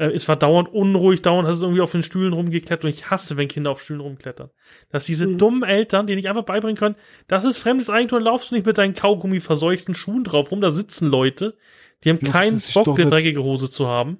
äh, 0.00 0.12
es 0.12 0.26
war 0.28 0.36
dauernd 0.36 0.72
unruhig, 0.72 1.20
dauernd 1.22 1.46
hast 1.46 1.60
du 1.60 1.66
irgendwie 1.66 1.82
auf 1.82 1.92
den 1.92 2.02
Stühlen 2.02 2.32
rumgeklettert 2.32 2.84
und 2.84 2.90
ich 2.90 3.10
hasse, 3.10 3.36
wenn 3.36 3.48
Kinder 3.48 3.70
auf 3.70 3.82
Stühlen 3.82 4.00
rumklettern. 4.00 4.50
Dass 4.88 5.04
diese 5.04 5.28
mhm. 5.28 5.38
dummen 5.38 5.62
Eltern, 5.62 6.06
die 6.06 6.16
nicht 6.16 6.28
einfach 6.28 6.44
beibringen 6.44 6.76
können, 6.76 6.96
das 7.28 7.44
ist 7.44 7.58
fremdes 7.58 7.90
Eigentum, 7.90 8.22
laufst 8.22 8.50
du 8.50 8.54
nicht 8.54 8.66
mit 8.66 8.78
deinen 8.78 8.94
Kaugummi 8.94 9.40
verseuchten 9.40 9.94
Schuhen 9.94 10.24
drauf 10.24 10.50
rum, 10.50 10.62
da 10.62 10.70
sitzen 10.70 11.06
Leute, 11.06 11.56
die 12.02 12.10
haben 12.10 12.18
ja, 12.22 12.30
keinen 12.30 12.60
Bock, 12.72 12.98
eine 12.98 13.10
dreckige 13.10 13.42
Hose 13.42 13.70
zu 13.70 13.86
haben. 13.86 14.18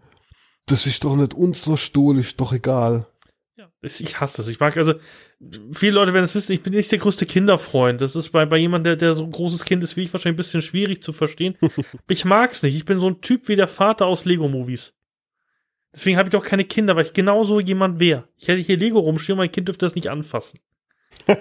Das 0.66 0.86
ist 0.86 1.02
doch 1.02 1.16
nicht 1.16 1.32
unser 1.32 1.78
Stuhl, 1.78 2.18
ist 2.18 2.38
doch 2.38 2.52
egal. 2.52 3.06
Ja, 3.56 3.68
ich 3.82 4.20
hasse 4.20 4.36
das. 4.38 4.48
Ich 4.48 4.60
mag 4.60 4.76
also, 4.76 4.94
viele 5.72 5.92
Leute 5.92 6.12
werden 6.12 6.24
es 6.24 6.34
wissen, 6.34 6.52
ich 6.52 6.62
bin 6.62 6.74
nicht 6.74 6.92
der 6.92 6.98
größte 6.98 7.24
Kinderfreund. 7.24 8.02
Das 8.02 8.16
ist 8.16 8.30
bei, 8.30 8.44
bei 8.44 8.58
jemandem, 8.58 8.98
der, 8.98 9.08
der 9.08 9.14
so 9.14 9.24
ein 9.24 9.30
großes 9.30 9.64
Kind 9.64 9.82
ist 9.82 9.96
wie 9.96 10.02
ich, 10.02 10.12
wahrscheinlich 10.12 10.34
ein 10.34 10.44
bisschen 10.44 10.62
schwierig 10.62 11.02
zu 11.02 11.12
verstehen. 11.12 11.56
ich 12.08 12.26
mag's 12.26 12.62
nicht. 12.62 12.76
Ich 12.76 12.84
bin 12.84 13.00
so 13.00 13.08
ein 13.08 13.22
Typ 13.22 13.48
wie 13.48 13.56
der 13.56 13.68
Vater 13.68 14.06
aus 14.06 14.26
Lego-Movies. 14.26 14.92
Deswegen 15.92 16.16
habe 16.16 16.28
ich 16.28 16.36
auch 16.36 16.44
keine 16.44 16.64
Kinder, 16.64 16.94
weil 16.96 17.04
ich 17.04 17.12
genauso 17.12 17.58
jemand 17.58 17.98
wäre. 17.98 18.28
Ich 18.36 18.48
hätte 18.48 18.60
hier 18.60 18.76
Lego 18.76 19.00
rumstehen, 19.00 19.38
mein 19.38 19.50
Kind 19.50 19.68
dürfte 19.68 19.86
das 19.86 19.94
nicht 19.94 20.08
anfassen. 20.08 20.60
ich 21.26 21.36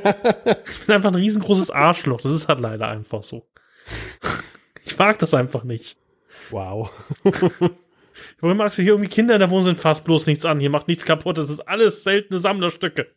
bin 0.86 0.95
einfach 0.95 1.12
ein 1.12 1.16
riesengroßes 1.16 1.70
Arschloch. 1.70 2.22
Das 2.22 2.34
ist 2.34 2.47
halt 2.47 2.60
leider 2.60 2.88
einfach 2.88 3.24
so. 3.24 3.47
Ich 4.84 4.97
mag 4.97 5.20
das 5.20 5.34
einfach 5.34 5.64
nicht. 5.64 5.97
Wow. 6.50 6.91
Warum 8.41 8.58
magst 8.58 8.78
du 8.78 8.82
hier 8.82 8.93
irgendwie 8.93 9.10
Kinder 9.10 9.36
in 9.36 9.39
der 9.39 9.50
Wohnung 9.50 9.66
sind 9.66 9.80
fast 9.80 10.04
bloß 10.04 10.26
nichts 10.26 10.45
an? 10.45 10.60
Hier 10.60 10.70
macht 10.70 10.88
nichts 10.88 11.06
kaputt. 11.06 11.38
Das 11.38 11.50
ist 11.50 11.62
alles 11.62 12.04
seltene 12.04 12.39
Sammlerstücke. 12.39 13.08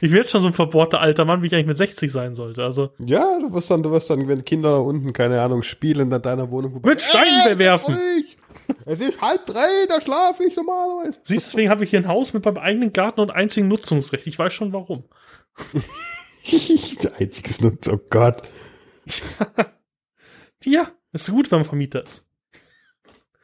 Ich 0.00 0.12
werde 0.12 0.28
schon 0.28 0.42
so 0.42 0.48
ein 0.48 0.52
verbohrter 0.52 1.00
alter 1.00 1.24
Mann, 1.24 1.42
wie 1.42 1.46
ich 1.46 1.54
eigentlich 1.54 1.66
mit 1.66 1.76
60 1.76 2.10
sein 2.10 2.34
sollte. 2.34 2.64
Also 2.64 2.90
ja, 2.98 3.38
du 3.38 3.52
wirst 3.52 3.70
dann, 3.70 3.82
du 3.82 3.90
wirst 3.90 4.10
dann, 4.10 4.28
wenn 4.28 4.44
Kinder 4.44 4.82
unten 4.82 5.12
keine 5.12 5.40
Ahnung 5.40 5.62
spielen, 5.62 6.12
in 6.12 6.22
deiner 6.22 6.50
Wohnung 6.50 6.80
mit 6.84 7.00
Steinen 7.00 7.46
äh, 7.46 7.54
bewerfen. 7.54 7.98
Es 8.86 9.00
ist 9.00 9.20
halb 9.20 9.46
drei, 9.46 9.86
da 9.88 10.00
schlafe 10.00 10.44
ich 10.44 10.56
normalerweise. 10.56 11.18
Siehst 11.22 11.46
du, 11.46 11.50
deswegen 11.50 11.70
habe 11.70 11.84
ich 11.84 11.90
hier 11.90 12.00
ein 12.00 12.08
Haus 12.08 12.32
mit 12.32 12.44
meinem 12.44 12.58
eigenen 12.58 12.92
Garten 12.92 13.20
und 13.20 13.30
einzigen 13.30 13.68
Nutzungsrecht. 13.68 14.26
Ich 14.26 14.38
weiß 14.38 14.52
schon 14.52 14.72
warum. 14.72 15.04
Einziges 17.18 17.60
Nutzung, 17.60 18.00
oh 18.00 18.06
Gott. 18.10 18.42
ja, 20.64 20.88
ist 21.12 21.30
gut, 21.30 21.50
wenn 21.50 21.60
man 21.60 21.66
Vermieter 21.66 22.02
ist. 22.04 22.26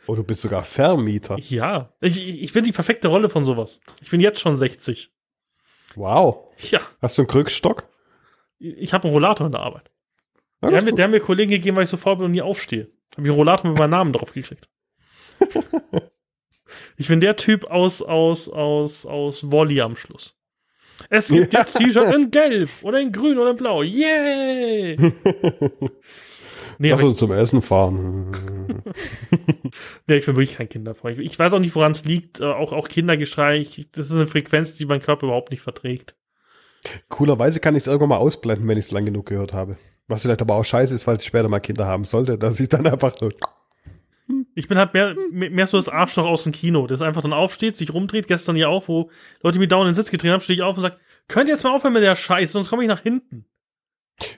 Oh, 0.07 0.15
du 0.15 0.23
bist 0.23 0.41
sogar 0.41 0.63
Vermieter. 0.63 1.37
Ja, 1.39 1.93
ich, 2.01 2.23
ich 2.23 2.53
bin 2.53 2.65
die 2.65 2.73
perfekte 2.73 3.09
Rolle 3.09 3.29
von 3.29 3.45
sowas. 3.45 3.81
Ich 4.01 4.11
bin 4.11 4.21
jetzt 4.21 4.41
schon 4.41 4.57
60. 4.57 5.13
Wow. 5.97 6.55
Ja. 6.71 6.81
Hast 7.03 7.19
du 7.19 7.23
einen 7.23 7.29
Krückstock? 7.29 7.89
Ich 8.59 8.95
habe 8.95 9.05
einen 9.05 9.15
Rollator 9.15 9.47
in 9.47 9.53
der 9.53 9.63
Arbeit. 9.63 9.91
Ja, 10.63 10.71
der, 10.71 10.79
hat 10.79 10.85
mir, 10.85 10.93
der 10.93 11.05
hat 11.05 11.11
mir 11.11 11.21
Kollegen 11.21 11.51
gegeben, 11.51 11.77
weil 11.77 11.85
ich 11.85 11.91
so 11.91 11.97
faul 11.97 12.17
bin 12.17 12.27
und 12.27 12.31
nie 12.33 12.43
aufstehe. 12.43 12.89
Habe 13.13 13.23
ich 13.23 13.31
einen 13.31 13.39
Rollator 13.39 13.71
mit 13.71 13.79
meinem 13.79 13.91
Namen 13.91 14.13
drauf 14.13 14.33
gekriegt. 14.33 14.69
ich 16.97 17.09
bin 17.09 17.21
der 17.21 17.37
Typ 17.37 17.65
aus, 17.65 18.03
aus, 18.03 18.49
aus, 18.49 19.07
aus 19.07 19.51
Volley 19.51 19.81
am 19.81 19.97
Schluss. 19.97 20.35
Es 21.11 21.29
gibt 21.29 21.53
jetzt 21.53 21.75
T-Shirt 21.79 22.15
in 22.15 22.31
Gelb 22.31 22.71
oder 22.83 23.01
in 23.01 23.13
Grün 23.13 23.39
oder 23.39 23.51
in 23.51 23.57
Blau. 23.57 23.83
Yay! 23.83 24.97
Nee, 26.79 26.91
Lass 26.91 27.03
uns 27.03 27.17
zum 27.17 27.33
Essen 27.33 27.63
fahren. 27.63 28.31
nee, 30.07 30.17
ich 30.17 30.27
bin 30.27 30.37
wirklich 30.37 30.57
kein 30.57 30.69
Kinderfreund. 30.69 31.19
Ich 31.21 31.39
weiß 31.39 31.55
auch 31.55 31.59
nicht, 31.59 31.75
woran 31.75 31.93
es 31.93 32.05
liegt. 32.05 32.41
Äh, 32.41 32.45
auch, 32.45 32.75
auch 32.75 32.89
Kindergeschrei, 32.89 33.59
ich, 33.59 33.89
das 33.93 34.11
ist 34.11 34.13
eine 34.13 34.27
Frequenz, 34.27 34.75
die 34.75 34.85
mein 34.85 35.01
Körper 35.01 35.27
überhaupt 35.27 35.51
nicht 35.51 35.63
verträgt. 35.63 36.17
Coolerweise 37.09 37.61
kann 37.61 37.75
ich 37.75 37.83
es 37.83 37.87
irgendwann 37.87 38.11
mal 38.11 38.19
ausblenden, 38.19 38.69
wenn 38.69 38.77
ich 38.79 38.87
es 38.87 38.91
lang 38.91 39.07
genug 39.07 39.27
gehört 39.27 39.53
habe. 39.55 39.77
Was 40.09 40.23
vielleicht 40.23 40.43
aber 40.43 40.55
auch 40.55 40.65
scheiße 40.65 40.95
ist, 40.95 41.05
falls 41.05 41.23
ich 41.23 41.27
später 41.27 41.49
mal 41.49 41.61
Kinder 41.61 41.87
haben 41.87 42.05
sollte, 42.05 42.39
dass 42.39 42.61
ich 42.61 42.69
dann 42.69 42.87
einfach 42.87 43.17
so. 43.19 43.31
Ich 44.57 44.69
bin 44.69 44.79
halt 44.79 44.95
mehr, 44.95 45.15
mehr 45.31 45.67
so 45.67 45.77
das 45.77 45.89
Arschloch 45.89 46.27
aus 46.27 46.45
dem 46.45 46.53
Kino, 46.53 46.87
das 46.87 47.03
einfach 47.03 47.23
dann 47.23 47.33
aufsteht, 47.33 47.77
sich 47.77 47.93
rumdreht, 47.93 48.27
gestern 48.27 48.57
ja 48.57 48.69
auch, 48.69 48.89
wo 48.89 49.11
Leute 49.43 49.59
mir 49.59 49.69
dauernd 49.69 49.89
in 49.89 49.93
den 49.93 49.97
Sitz 49.97 50.11
gedreht 50.11 50.33
haben, 50.33 50.41
stehe 50.41 50.57
ich 50.57 50.63
auf 50.63 50.77
und 50.77 50.83
sage, 50.83 50.97
könnt 51.29 51.49
ihr 51.49 51.55
jetzt 51.55 51.63
mal 51.63 51.75
aufhören 51.75 51.93
mit 51.93 52.03
der 52.03 52.17
Scheiße, 52.17 52.53
sonst 52.53 52.71
komme 52.71 52.83
ich 52.83 52.89
nach 52.89 53.03
hinten. 53.03 53.45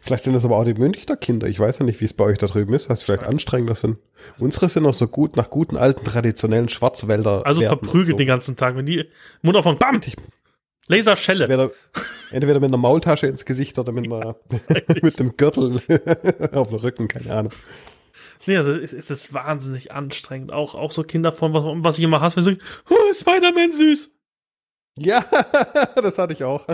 Vielleicht 0.00 0.24
sind 0.24 0.32
das 0.32 0.44
aber 0.44 0.56
auch 0.56 0.64
die 0.64 0.74
Münchner 0.74 1.16
Kinder. 1.16 1.46
Ich 1.46 1.60
weiß 1.60 1.78
ja 1.78 1.84
nicht, 1.84 2.00
wie 2.00 2.04
es 2.04 2.12
bei 2.12 2.24
euch 2.24 2.38
da 2.38 2.48
drüben 2.48 2.74
ist. 2.74 2.90
Du 2.90 2.96
vielleicht 2.96 3.22
anstrengender 3.22 3.76
sind. 3.76 3.98
Unsere 4.38 4.68
sind 4.68 4.82
noch 4.82 4.94
so 4.94 5.06
gut 5.06 5.36
nach 5.36 5.50
guten 5.50 5.76
alten 5.76 6.04
traditionellen 6.04 6.68
Schwarzwälder. 6.68 7.46
Also 7.46 7.60
verprügelt 7.62 8.06
so. 8.06 8.16
den 8.16 8.26
ganzen 8.26 8.56
Tag. 8.56 8.76
Wenn 8.76 8.86
die 8.86 9.04
Mund 9.42 9.56
aufmachen, 9.56 9.78
BAM! 9.78 10.00
Laserschelle. 10.88 11.44
Entweder, 11.44 11.70
entweder 12.32 12.60
mit 12.60 12.68
einer 12.68 12.78
Maultasche 12.78 13.26
ins 13.26 13.44
Gesicht 13.44 13.78
oder 13.78 13.92
mit, 13.92 14.06
einer, 14.06 14.36
mit 15.02 15.18
dem 15.20 15.36
Gürtel 15.36 15.80
auf 16.52 16.68
dem 16.68 16.78
Rücken, 16.78 17.08
keine 17.08 17.32
Ahnung. 17.32 17.52
Nee, 18.46 18.56
also 18.56 18.72
es, 18.72 18.92
es 18.92 19.10
ist 19.10 19.32
wahnsinnig 19.34 19.92
anstrengend. 19.92 20.52
Auch, 20.52 20.74
auch 20.74 20.90
so 20.90 21.02
Kinder 21.02 21.32
von 21.32 21.54
was, 21.54 21.64
was 21.84 21.98
ich 21.98 22.04
immer 22.04 22.20
hasse, 22.20 22.36
wenn 22.36 22.44
sie 22.44 22.50
sagen, 22.52 22.62
oh, 22.90 23.12
Spider-Man 23.12 23.72
süß. 23.72 24.10
Ja, 24.98 25.24
das 25.96 26.18
hatte 26.18 26.32
ich 26.32 26.44
auch. 26.44 26.66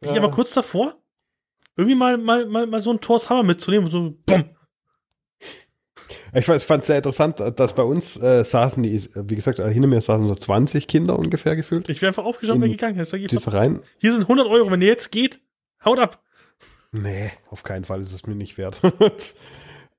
Ich 0.00 0.10
ja. 0.10 0.16
aber 0.16 0.30
kurz 0.30 0.54
davor, 0.54 0.96
irgendwie 1.76 1.94
mal, 1.94 2.16
mal, 2.18 2.46
mal, 2.46 2.66
mal 2.66 2.80
so 2.80 2.90
ein 2.90 3.00
Thors 3.00 3.28
Hammer 3.28 3.42
mitzunehmen, 3.42 3.90
so, 3.90 4.14
bumm. 4.26 4.44
Ich 6.32 6.46
fand 6.46 6.82
es 6.82 6.86
sehr 6.86 6.98
interessant, 6.98 7.40
dass 7.40 7.74
bei 7.74 7.82
uns 7.82 8.16
äh, 8.16 8.44
saßen 8.44 8.82
die, 8.82 9.08
wie 9.14 9.34
gesagt, 9.34 9.58
hinter 9.58 9.88
mir 9.88 10.00
saßen 10.00 10.26
so 10.26 10.34
20 10.34 10.86
Kinder 10.86 11.18
ungefähr 11.18 11.56
gefühlt. 11.56 11.88
Ich 11.88 12.02
wäre 12.02 12.10
einfach 12.10 12.24
aufgestanden 12.24 12.70
und 12.70 12.76
gegangen. 12.76 13.00
Ich 13.00 13.26
diese 13.26 13.52
rein. 13.52 13.82
Hier 13.98 14.12
sind 14.12 14.22
100 14.22 14.46
Euro, 14.46 14.70
wenn 14.70 14.80
ihr 14.80 14.88
jetzt 14.88 15.10
geht, 15.10 15.40
haut 15.84 15.98
ab. 15.98 16.22
Nee, 16.92 17.30
auf 17.50 17.62
keinen 17.62 17.84
Fall 17.84 18.00
ist 18.00 18.12
es 18.12 18.26
mir 18.26 18.34
nicht 18.34 18.58
wert. 18.58 18.80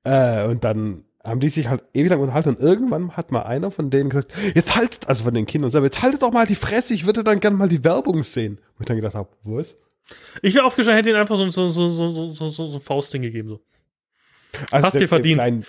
äh, 0.04 0.46
und 0.46 0.64
dann 0.64 1.04
haben 1.24 1.40
die 1.40 1.48
sich 1.48 1.68
halt 1.68 1.84
ewig 1.94 2.10
lang 2.10 2.20
unterhalten 2.20 2.50
und 2.50 2.60
irgendwann 2.60 3.16
hat 3.16 3.30
mal 3.30 3.42
einer 3.42 3.70
von 3.70 3.90
denen 3.90 4.10
gesagt, 4.10 4.32
jetzt 4.54 4.74
haltet, 4.74 5.08
also 5.08 5.24
von 5.24 5.34
den 5.34 5.46
Kindern 5.46 5.70
selber, 5.70 5.86
jetzt 5.86 6.02
haltet 6.02 6.22
doch 6.22 6.32
mal 6.32 6.46
die 6.46 6.56
Fresse, 6.56 6.94
ich 6.94 7.06
würde 7.06 7.22
dann 7.22 7.40
gerne 7.40 7.56
mal 7.56 7.68
die 7.68 7.84
Werbung 7.84 8.24
sehen. 8.24 8.58
Wo 8.76 8.80
ich 8.80 8.86
dann 8.86 8.96
gedacht 8.96 9.14
habe, 9.14 9.28
was? 9.44 9.76
Ich 10.42 10.54
wäre 10.54 10.64
aufgestanden, 10.64 10.96
hätte 10.96 11.10
ihnen 11.10 11.20
einfach 11.20 11.36
so, 11.36 11.48
so, 11.50 11.68
so, 11.68 11.88
so, 11.88 12.30
so, 12.30 12.48
so, 12.48 12.66
so 12.66 12.78
Faustding 12.80 13.22
gegeben, 13.22 13.48
so. 13.48 13.60
Also 14.70 14.86
Hast 14.86 14.98
dir 14.98 15.08
verdient. 15.08 15.40
Den 15.40 15.40
kleinen, 15.40 15.66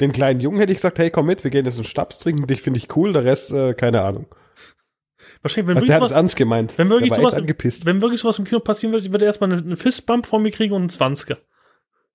den 0.00 0.12
kleinen 0.12 0.40
Jungen 0.40 0.58
hätte 0.58 0.72
ich 0.72 0.78
gesagt, 0.78 0.98
hey, 0.98 1.10
komm 1.10 1.26
mit, 1.26 1.44
wir 1.44 1.50
gehen 1.50 1.64
jetzt 1.64 1.76
einen 1.76 1.84
Stabs 1.84 2.18
trinken, 2.18 2.46
dich 2.46 2.60
finde 2.60 2.78
ich 2.78 2.94
cool, 2.94 3.12
der 3.12 3.24
Rest, 3.24 3.50
äh, 3.50 3.74
keine 3.74 4.02
Ahnung. 4.02 4.26
Wahrscheinlich, 5.42 5.68
wenn 5.68 5.76
also 5.76 5.86
der 5.86 5.96
hat 5.96 6.02
es 6.02 6.10
ernst 6.10 6.36
gemeint. 6.36 6.76
Wenn 6.76 6.90
wirklich, 6.90 7.14
sowas, 7.14 7.34
wenn 7.36 8.02
wirklich 8.02 8.20
sowas 8.20 8.38
im 8.38 8.44
Kino 8.44 8.60
passieren 8.60 8.92
würde, 8.92 9.10
würde 9.10 9.24
er 9.24 9.28
erstmal 9.28 9.52
einen 9.52 9.76
Fistbump 9.76 10.26
von 10.26 10.42
mir 10.42 10.50
kriegen 10.50 10.74
und 10.74 10.82
einen 10.82 10.90
Zwanziger. 10.90 11.38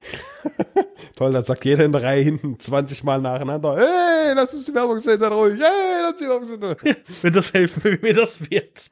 Toll, 1.16 1.34
dann 1.34 1.43
sagt 1.43 1.66
jeder 1.66 1.86
in 1.86 1.91
der 1.91 2.04
Reihe 2.04 2.22
hinten 2.22 2.60
20 2.60 3.04
Mal 3.04 3.22
nacheinander, 3.22 3.78
hey, 3.78 4.34
lass 4.36 4.54
uns 4.54 4.66
die 4.66 4.74
Werbung 4.74 5.00
sehen, 5.00 5.20
sei 5.20 5.28
ruhig, 5.28 5.60
hey, 5.60 6.02
lass 6.02 6.12
uns 6.12 6.20
die 6.20 6.28
Werbung 6.28 6.78
sehen. 6.82 6.96
wenn 7.22 7.34
das 7.34 7.54
helfen, 7.54 7.84
wenn 7.84 8.02
mir 8.02 8.14
das 8.14 8.50
wert. 8.50 8.91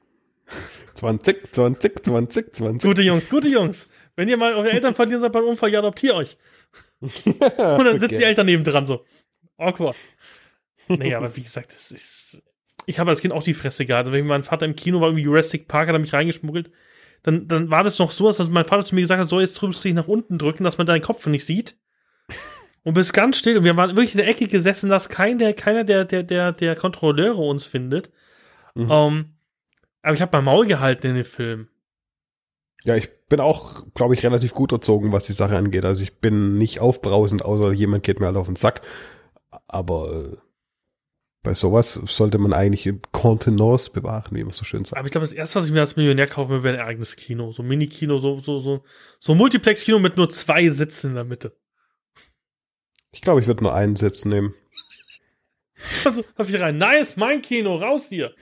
20, 0.96 1.54
20, 1.54 2.06
20, 2.06 2.56
20. 2.56 2.90
Gute 2.90 3.02
Jungs, 3.02 3.30
gute 3.30 3.48
Jungs. 3.48 3.90
Wenn 4.16 4.30
ihr 4.30 4.38
mal 4.38 4.54
eure 4.54 4.72
Eltern 4.72 4.94
verlieren 4.96 5.22
seid 5.22 5.32
beim 5.32 5.46
Unfall, 5.46 5.72
ja, 5.72 5.80
adoptiert 5.80 6.16
euch. 6.16 6.38
Ja, 7.26 7.76
und 7.76 7.86
dann 7.86 8.00
sitzen 8.00 8.16
okay. 8.16 8.18
die 8.18 8.24
Eltern 8.24 8.46
neben 8.46 8.64
dran 8.64 8.86
so. 8.86 9.04
Awkward. 9.58 9.96
Naja, 10.88 11.18
aber 11.18 11.36
wie 11.36 11.44
gesagt, 11.44 11.74
das 11.74 11.92
ist. 11.92 12.42
Ich 12.86 13.00
habe 13.00 13.10
als 13.10 13.22
Kind 13.22 13.34
auch 13.34 13.44
die 13.44 13.54
Fresse 13.54 13.86
gehabt. 13.86 14.12
Wenn 14.12 14.26
mein 14.26 14.44
Vater 14.44 14.66
im 14.66 14.76
Kino 14.76 15.00
war, 15.00 15.08
irgendwie 15.08 15.24
Jurassic 15.24 15.68
Park, 15.68 15.88
hat 15.88 15.96
er 15.96 16.00
mich 16.00 16.14
reingeschmuggelt. 16.14 16.72
Dann, 17.24 17.48
dann 17.48 17.70
war 17.70 17.84
das 17.84 18.00
noch 18.00 18.12
so, 18.12 18.32
dass 18.32 18.50
mein 18.50 18.66
Vater 18.66 18.86
zu 18.86 18.96
mir 18.96 19.02
gesagt 19.02 19.22
hat, 19.22 19.30
so 19.30 19.40
jetzt 19.40 19.56
drückst 19.56 19.84
du 19.84 19.88
dich 19.88 19.96
nach 19.96 20.08
unten 20.08 20.38
drücken, 20.38 20.64
dass 20.64 20.78
man 20.78 20.88
deinen 20.88 21.02
Kopf 21.02 21.26
nicht 21.28 21.46
sieht. 21.46 21.78
Und 22.84 22.96
bist 22.96 23.14
ganz 23.14 23.38
still. 23.38 23.58
Und 23.58 23.64
wir 23.64 23.78
waren 23.78 23.96
wirklich 23.96 24.14
in 24.14 24.18
der 24.18 24.28
Ecke 24.28 24.48
gesessen, 24.48 24.90
dass 24.90 25.08
kein, 25.08 25.40
der, 25.40 25.54
keiner 25.54 25.86
der, 25.86 26.04
der, 26.04 26.24
der, 26.24 26.52
der 26.52 26.76
Kontrolleure 26.76 27.42
uns 27.42 27.64
findet. 27.64 28.12
Mhm. 28.76 28.92
Um, 28.92 29.14
ähm, 29.18 29.26
aber 30.02 30.16
ich 30.16 30.22
habe 30.22 30.36
mein 30.36 30.44
Maul 30.44 30.68
gehalten 30.68 31.08
in 31.08 31.16
dem 31.16 31.26
Film. 31.26 31.70
Ja, 32.84 32.98
ich 32.98 33.10
bin 33.28 33.40
auch, 33.40 33.86
glaube 33.94 34.14
ich, 34.14 34.24
relativ 34.24 34.54
gut 34.54 34.74
erzogen, 34.74 35.14
was 35.14 35.26
die 35.26 35.34
Sache 35.34 35.56
angeht. 35.56 35.86
Also 35.86 36.04
ich 36.04 36.20
bin 36.20 36.58
nicht 36.58 36.82
aufbrausend, 36.82 37.46
außer 37.46 37.72
jemand 37.72 38.04
geht 38.04 38.20
mir 38.20 38.26
halt 38.26 38.36
auf 38.36 38.48
den 38.48 38.58
Sack. 38.58 38.82
Aber 39.68 40.12
äh, 40.12 40.38
bei 41.44 41.54
sowas 41.54 42.00
sollte 42.06 42.38
man 42.38 42.54
eigentlich 42.54 42.90
Contenance 43.12 43.92
bewahren, 43.92 44.36
wie 44.36 44.44
man 44.44 44.54
so 44.54 44.64
schön 44.64 44.86
sagt. 44.86 44.98
Aber 44.98 45.06
ich 45.06 45.12
glaube, 45.12 45.28
das 45.28 45.34
erste, 45.34 45.60
was 45.60 45.68
ich 45.68 45.74
mir 45.74 45.82
als 45.82 45.98
Millionär 45.98 46.28
kaufen 46.28 46.50
würde, 46.50 46.64
wäre 46.64 46.80
ein 46.80 46.88
eigenes 46.88 47.18
Kino. 47.18 47.52
So 47.52 47.64
ein 47.64 47.68
Mini-Kino, 47.68 48.18
so, 48.18 48.40
so, 48.40 48.60
so, 48.60 48.84
so 49.20 49.36
Multiplex-Kino 49.36 50.00
mit 50.00 50.16
nur 50.16 50.30
zwei 50.30 50.70
Sitzen 50.70 51.10
in 51.10 51.16
der 51.16 51.26
Mitte. 51.26 51.58
Ich 53.12 53.22
glaube, 53.22 53.42
ich 53.42 53.48
würde 53.48 53.64
nur 53.64 53.76
einen 53.76 53.96
Sitz 53.96 54.26
nehmen. 54.26 54.54
Also, 56.06 56.24
darf 56.38 56.48
ich 56.48 56.62
rein? 56.62 56.78
Nice, 56.78 57.18
mein 57.18 57.42
Kino, 57.42 57.76
raus 57.76 58.08
hier. 58.08 58.34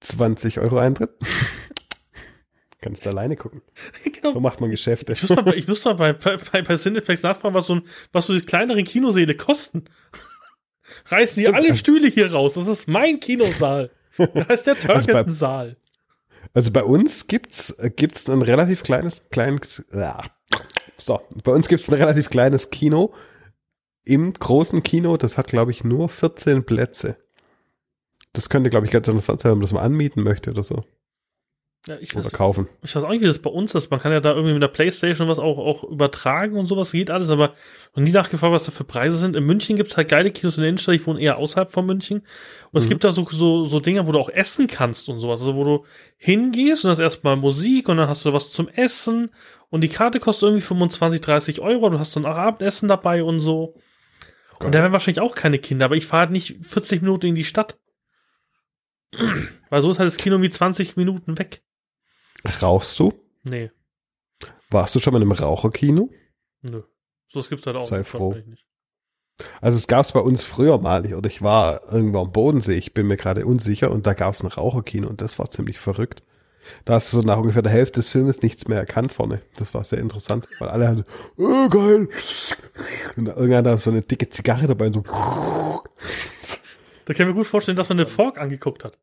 20 0.00 0.58
Euro 0.58 0.78
Eintritt. 0.78 1.10
Kannst 2.80 3.04
du 3.04 3.10
alleine 3.10 3.36
gucken. 3.36 3.62
Genau. 4.12 4.32
So 4.32 4.40
macht 4.40 4.60
man 4.60 4.68
Geschäfte. 4.70 5.12
Ich 5.12 5.22
muss 5.22 5.36
mal, 5.36 5.56
ich 5.56 5.68
muss 5.68 5.84
mal 5.84 5.94
bei, 5.94 6.12
bei, 6.12 6.62
bei 6.62 6.76
Cineplex 6.76 7.22
nachfragen, 7.22 7.54
was 7.54 7.68
so, 7.68 7.76
ein, 7.76 7.82
was 8.10 8.26
so 8.26 8.34
die 8.34 8.40
kleineren 8.40 8.82
Kinosäle 8.82 9.36
kosten. 9.36 9.84
Reißen 11.06 11.40
die 11.40 11.48
alle 11.48 11.76
Stühle 11.76 12.08
hier 12.08 12.32
raus. 12.32 12.54
Das 12.54 12.66
ist 12.66 12.88
mein 12.88 13.20
Kinosaal. 13.20 13.90
Da 14.16 14.48
heißt 14.48 14.66
der. 14.66 14.76
Also, 14.88 15.12
also, 16.54 16.70
bei 16.72 16.82
uns 16.82 17.26
gibt's, 17.26 17.76
gibt's 17.96 18.28
ein 18.28 18.42
relativ 18.42 18.82
kleines, 18.82 19.22
kleines, 19.30 19.84
ja. 19.92 20.24
so, 20.96 21.20
bei 21.44 21.52
uns 21.52 21.68
gibt's 21.68 21.88
ein 21.88 21.94
relativ 21.94 22.28
kleines 22.28 22.70
Kino. 22.70 23.12
Im 24.04 24.32
großen 24.32 24.82
Kino, 24.82 25.16
das 25.18 25.36
hat, 25.36 25.48
glaube 25.48 25.70
ich, 25.70 25.84
nur 25.84 26.08
14 26.08 26.64
Plätze. 26.64 27.18
Das 28.32 28.48
könnte, 28.48 28.70
glaube 28.70 28.86
ich, 28.86 28.92
ganz 28.92 29.08
interessant 29.08 29.40
sein, 29.40 29.50
wenn 29.50 29.58
man 29.58 29.62
das 29.62 29.72
mal 29.72 29.82
anmieten 29.82 30.22
möchte 30.22 30.50
oder 30.50 30.62
so. 30.62 30.84
Ja, 31.86 31.96
ich 32.00 32.14
weiß, 32.14 32.26
oder 32.26 32.36
kaufen. 32.36 32.68
Ich 32.82 32.94
weiß 32.94 33.04
auch 33.04 33.10
nicht, 33.10 33.22
wie 33.22 33.26
das 33.26 33.38
bei 33.38 33.50
uns 33.50 33.74
ist. 33.74 33.90
Man 33.90 34.00
kann 34.00 34.12
ja 34.12 34.20
da 34.20 34.34
irgendwie 34.34 34.52
mit 34.52 34.62
der 34.62 34.68
Playstation 34.68 35.28
was 35.28 35.38
auch, 35.38 35.58
auch 35.58 35.84
übertragen 35.84 36.56
und 36.56 36.66
sowas, 36.66 36.92
geht 36.92 37.10
alles, 37.10 37.30
aber 37.30 37.54
noch 37.94 38.02
nie 38.02 38.10
nachgefragt, 38.10 38.52
was 38.52 38.64
da 38.64 38.72
für 38.72 38.84
Preise 38.84 39.16
sind. 39.16 39.36
In 39.36 39.44
München 39.44 39.76
gibt 39.76 39.90
es 39.90 39.96
halt 39.96 40.10
geile 40.10 40.30
Kinos 40.30 40.56
in 40.56 40.62
der 40.62 40.68
Innenstadt, 40.70 40.96
ich 40.96 41.06
wohne 41.06 41.20
eher 41.20 41.38
außerhalb 41.38 41.70
von 41.70 41.86
München. 41.86 42.18
Und 42.18 42.74
mhm. 42.74 42.78
es 42.80 42.88
gibt 42.88 43.04
da 43.04 43.12
so, 43.12 43.26
so, 43.30 43.64
so 43.64 43.80
Dinge, 43.80 44.06
wo 44.06 44.12
du 44.12 44.18
auch 44.18 44.28
essen 44.28 44.66
kannst 44.66 45.08
und 45.08 45.20
sowas. 45.20 45.40
Also 45.40 45.54
wo 45.54 45.64
du 45.64 45.84
hingehst 46.16 46.84
und 46.84 46.90
hast 46.90 46.98
erstmal 46.98 47.36
Musik 47.36 47.88
und 47.88 47.96
dann 47.96 48.08
hast 48.08 48.24
du 48.24 48.32
was 48.32 48.50
zum 48.50 48.68
Essen 48.68 49.30
und 49.70 49.82
die 49.82 49.88
Karte 49.88 50.20
kostet 50.20 50.48
irgendwie 50.48 50.66
25, 50.66 51.20
30 51.20 51.60
Euro. 51.60 51.90
Du 51.90 51.98
hast 51.98 52.16
dann 52.16 52.26
auch 52.26 52.36
Abendessen 52.36 52.88
dabei 52.88 53.22
und 53.22 53.40
so. 53.40 53.74
Geil. 54.58 54.66
Und 54.66 54.74
da 54.74 54.80
werden 54.80 54.92
wahrscheinlich 54.92 55.20
auch 55.20 55.34
keine 55.34 55.58
Kinder, 55.58 55.84
aber 55.84 55.96
ich 55.96 56.06
fahre 56.06 56.22
halt 56.22 56.30
nicht 56.30 56.56
40 56.62 57.02
Minuten 57.02 57.26
in 57.26 57.34
die 57.34 57.44
Stadt. 57.44 57.78
Weil 59.70 59.82
so 59.82 59.90
ist 59.90 59.98
halt 59.98 60.06
das 60.06 60.16
Kino 60.16 60.40
wie 60.42 60.50
20 60.50 60.96
Minuten 60.96 61.38
weg. 61.38 61.62
Rauchst 62.62 62.98
du? 62.98 63.12
Nee. 63.44 63.70
Warst 64.70 64.94
du 64.94 64.98
schon 65.00 65.12
mal 65.12 65.22
im 65.22 65.32
Raucherkino? 65.32 66.10
Nö. 66.62 66.82
So 67.26 67.42
gibt's 67.42 67.66
halt 67.66 67.76
auch. 67.76 67.84
Sei 67.84 68.04
froh. 68.04 68.36
Also 69.60 69.76
es 69.76 69.86
gab's 69.86 70.12
bei 70.12 70.20
uns 70.20 70.42
früher 70.42 70.78
mal, 70.78 71.14
oder 71.14 71.28
ich 71.28 71.42
war 71.42 71.92
irgendwo 71.92 72.20
am 72.20 72.32
Bodensee, 72.32 72.74
ich 72.74 72.92
bin 72.92 73.06
mir 73.06 73.16
gerade 73.16 73.46
unsicher, 73.46 73.90
und 73.90 74.06
da 74.06 74.14
gab's 74.14 74.42
ein 74.42 74.48
Raucherkino 74.48 75.08
und 75.08 75.20
das 75.20 75.38
war 75.38 75.50
ziemlich 75.50 75.78
verrückt. 75.78 76.22
Da 76.84 76.94
hast 76.94 77.12
du 77.12 77.20
so 77.20 77.26
nach 77.26 77.38
ungefähr 77.38 77.62
der 77.62 77.72
Hälfte 77.72 78.00
des 78.00 78.10
Filmes 78.10 78.42
nichts 78.42 78.68
mehr 78.68 78.78
erkannt 78.78 79.12
vorne. 79.12 79.40
Das 79.56 79.74
war 79.74 79.84
sehr 79.84 80.00
interessant, 80.00 80.46
weil 80.58 80.68
alle 80.68 80.88
hatten, 80.88 81.04
oh 81.36 81.68
geil. 81.68 82.08
Und 83.16 83.28
irgendeiner 83.28 83.78
so 83.78 83.90
eine 83.90 84.02
dicke 84.02 84.28
Zigarre 84.28 84.66
dabei 84.66 84.86
und 84.86 84.94
so. 84.94 85.02
Da 87.04 87.14
kann 87.14 87.26
ich 87.26 87.32
mir 87.32 87.34
gut 87.34 87.46
vorstellen, 87.46 87.76
dass 87.76 87.88
man 87.88 87.98
den 87.98 88.06
Fork 88.06 88.38
angeguckt 88.38 88.84
hat. 88.84 88.98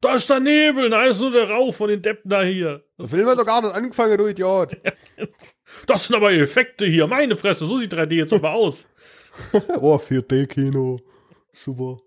Da 0.00 0.14
ist 0.14 0.30
der 0.30 0.40
Nebel, 0.40 0.88
da 0.88 1.04
ist 1.04 1.20
nur 1.20 1.30
der 1.30 1.50
Rauch 1.50 1.74
von 1.74 1.88
den 1.88 2.00
Deppen 2.00 2.30
da 2.30 2.42
hier. 2.42 2.82
Das 2.96 3.12
will 3.12 3.24
man 3.24 3.36
doch 3.36 3.44
gar 3.44 3.60
nicht 3.60 3.74
angefangen, 3.74 4.16
du 4.18 4.26
Idiot. 4.26 4.76
Das 5.86 6.06
sind 6.06 6.16
aber 6.16 6.32
Effekte 6.32 6.84
hier, 6.84 7.06
meine 7.06 7.36
Fresse, 7.36 7.64
so 7.64 7.78
sieht 7.78 7.94
3D 7.94 8.14
jetzt 8.14 8.32
aber 8.32 8.54
aus. 8.54 8.88
oh, 9.80 9.96
4D-Kino. 9.96 10.98
Super. 11.52 11.98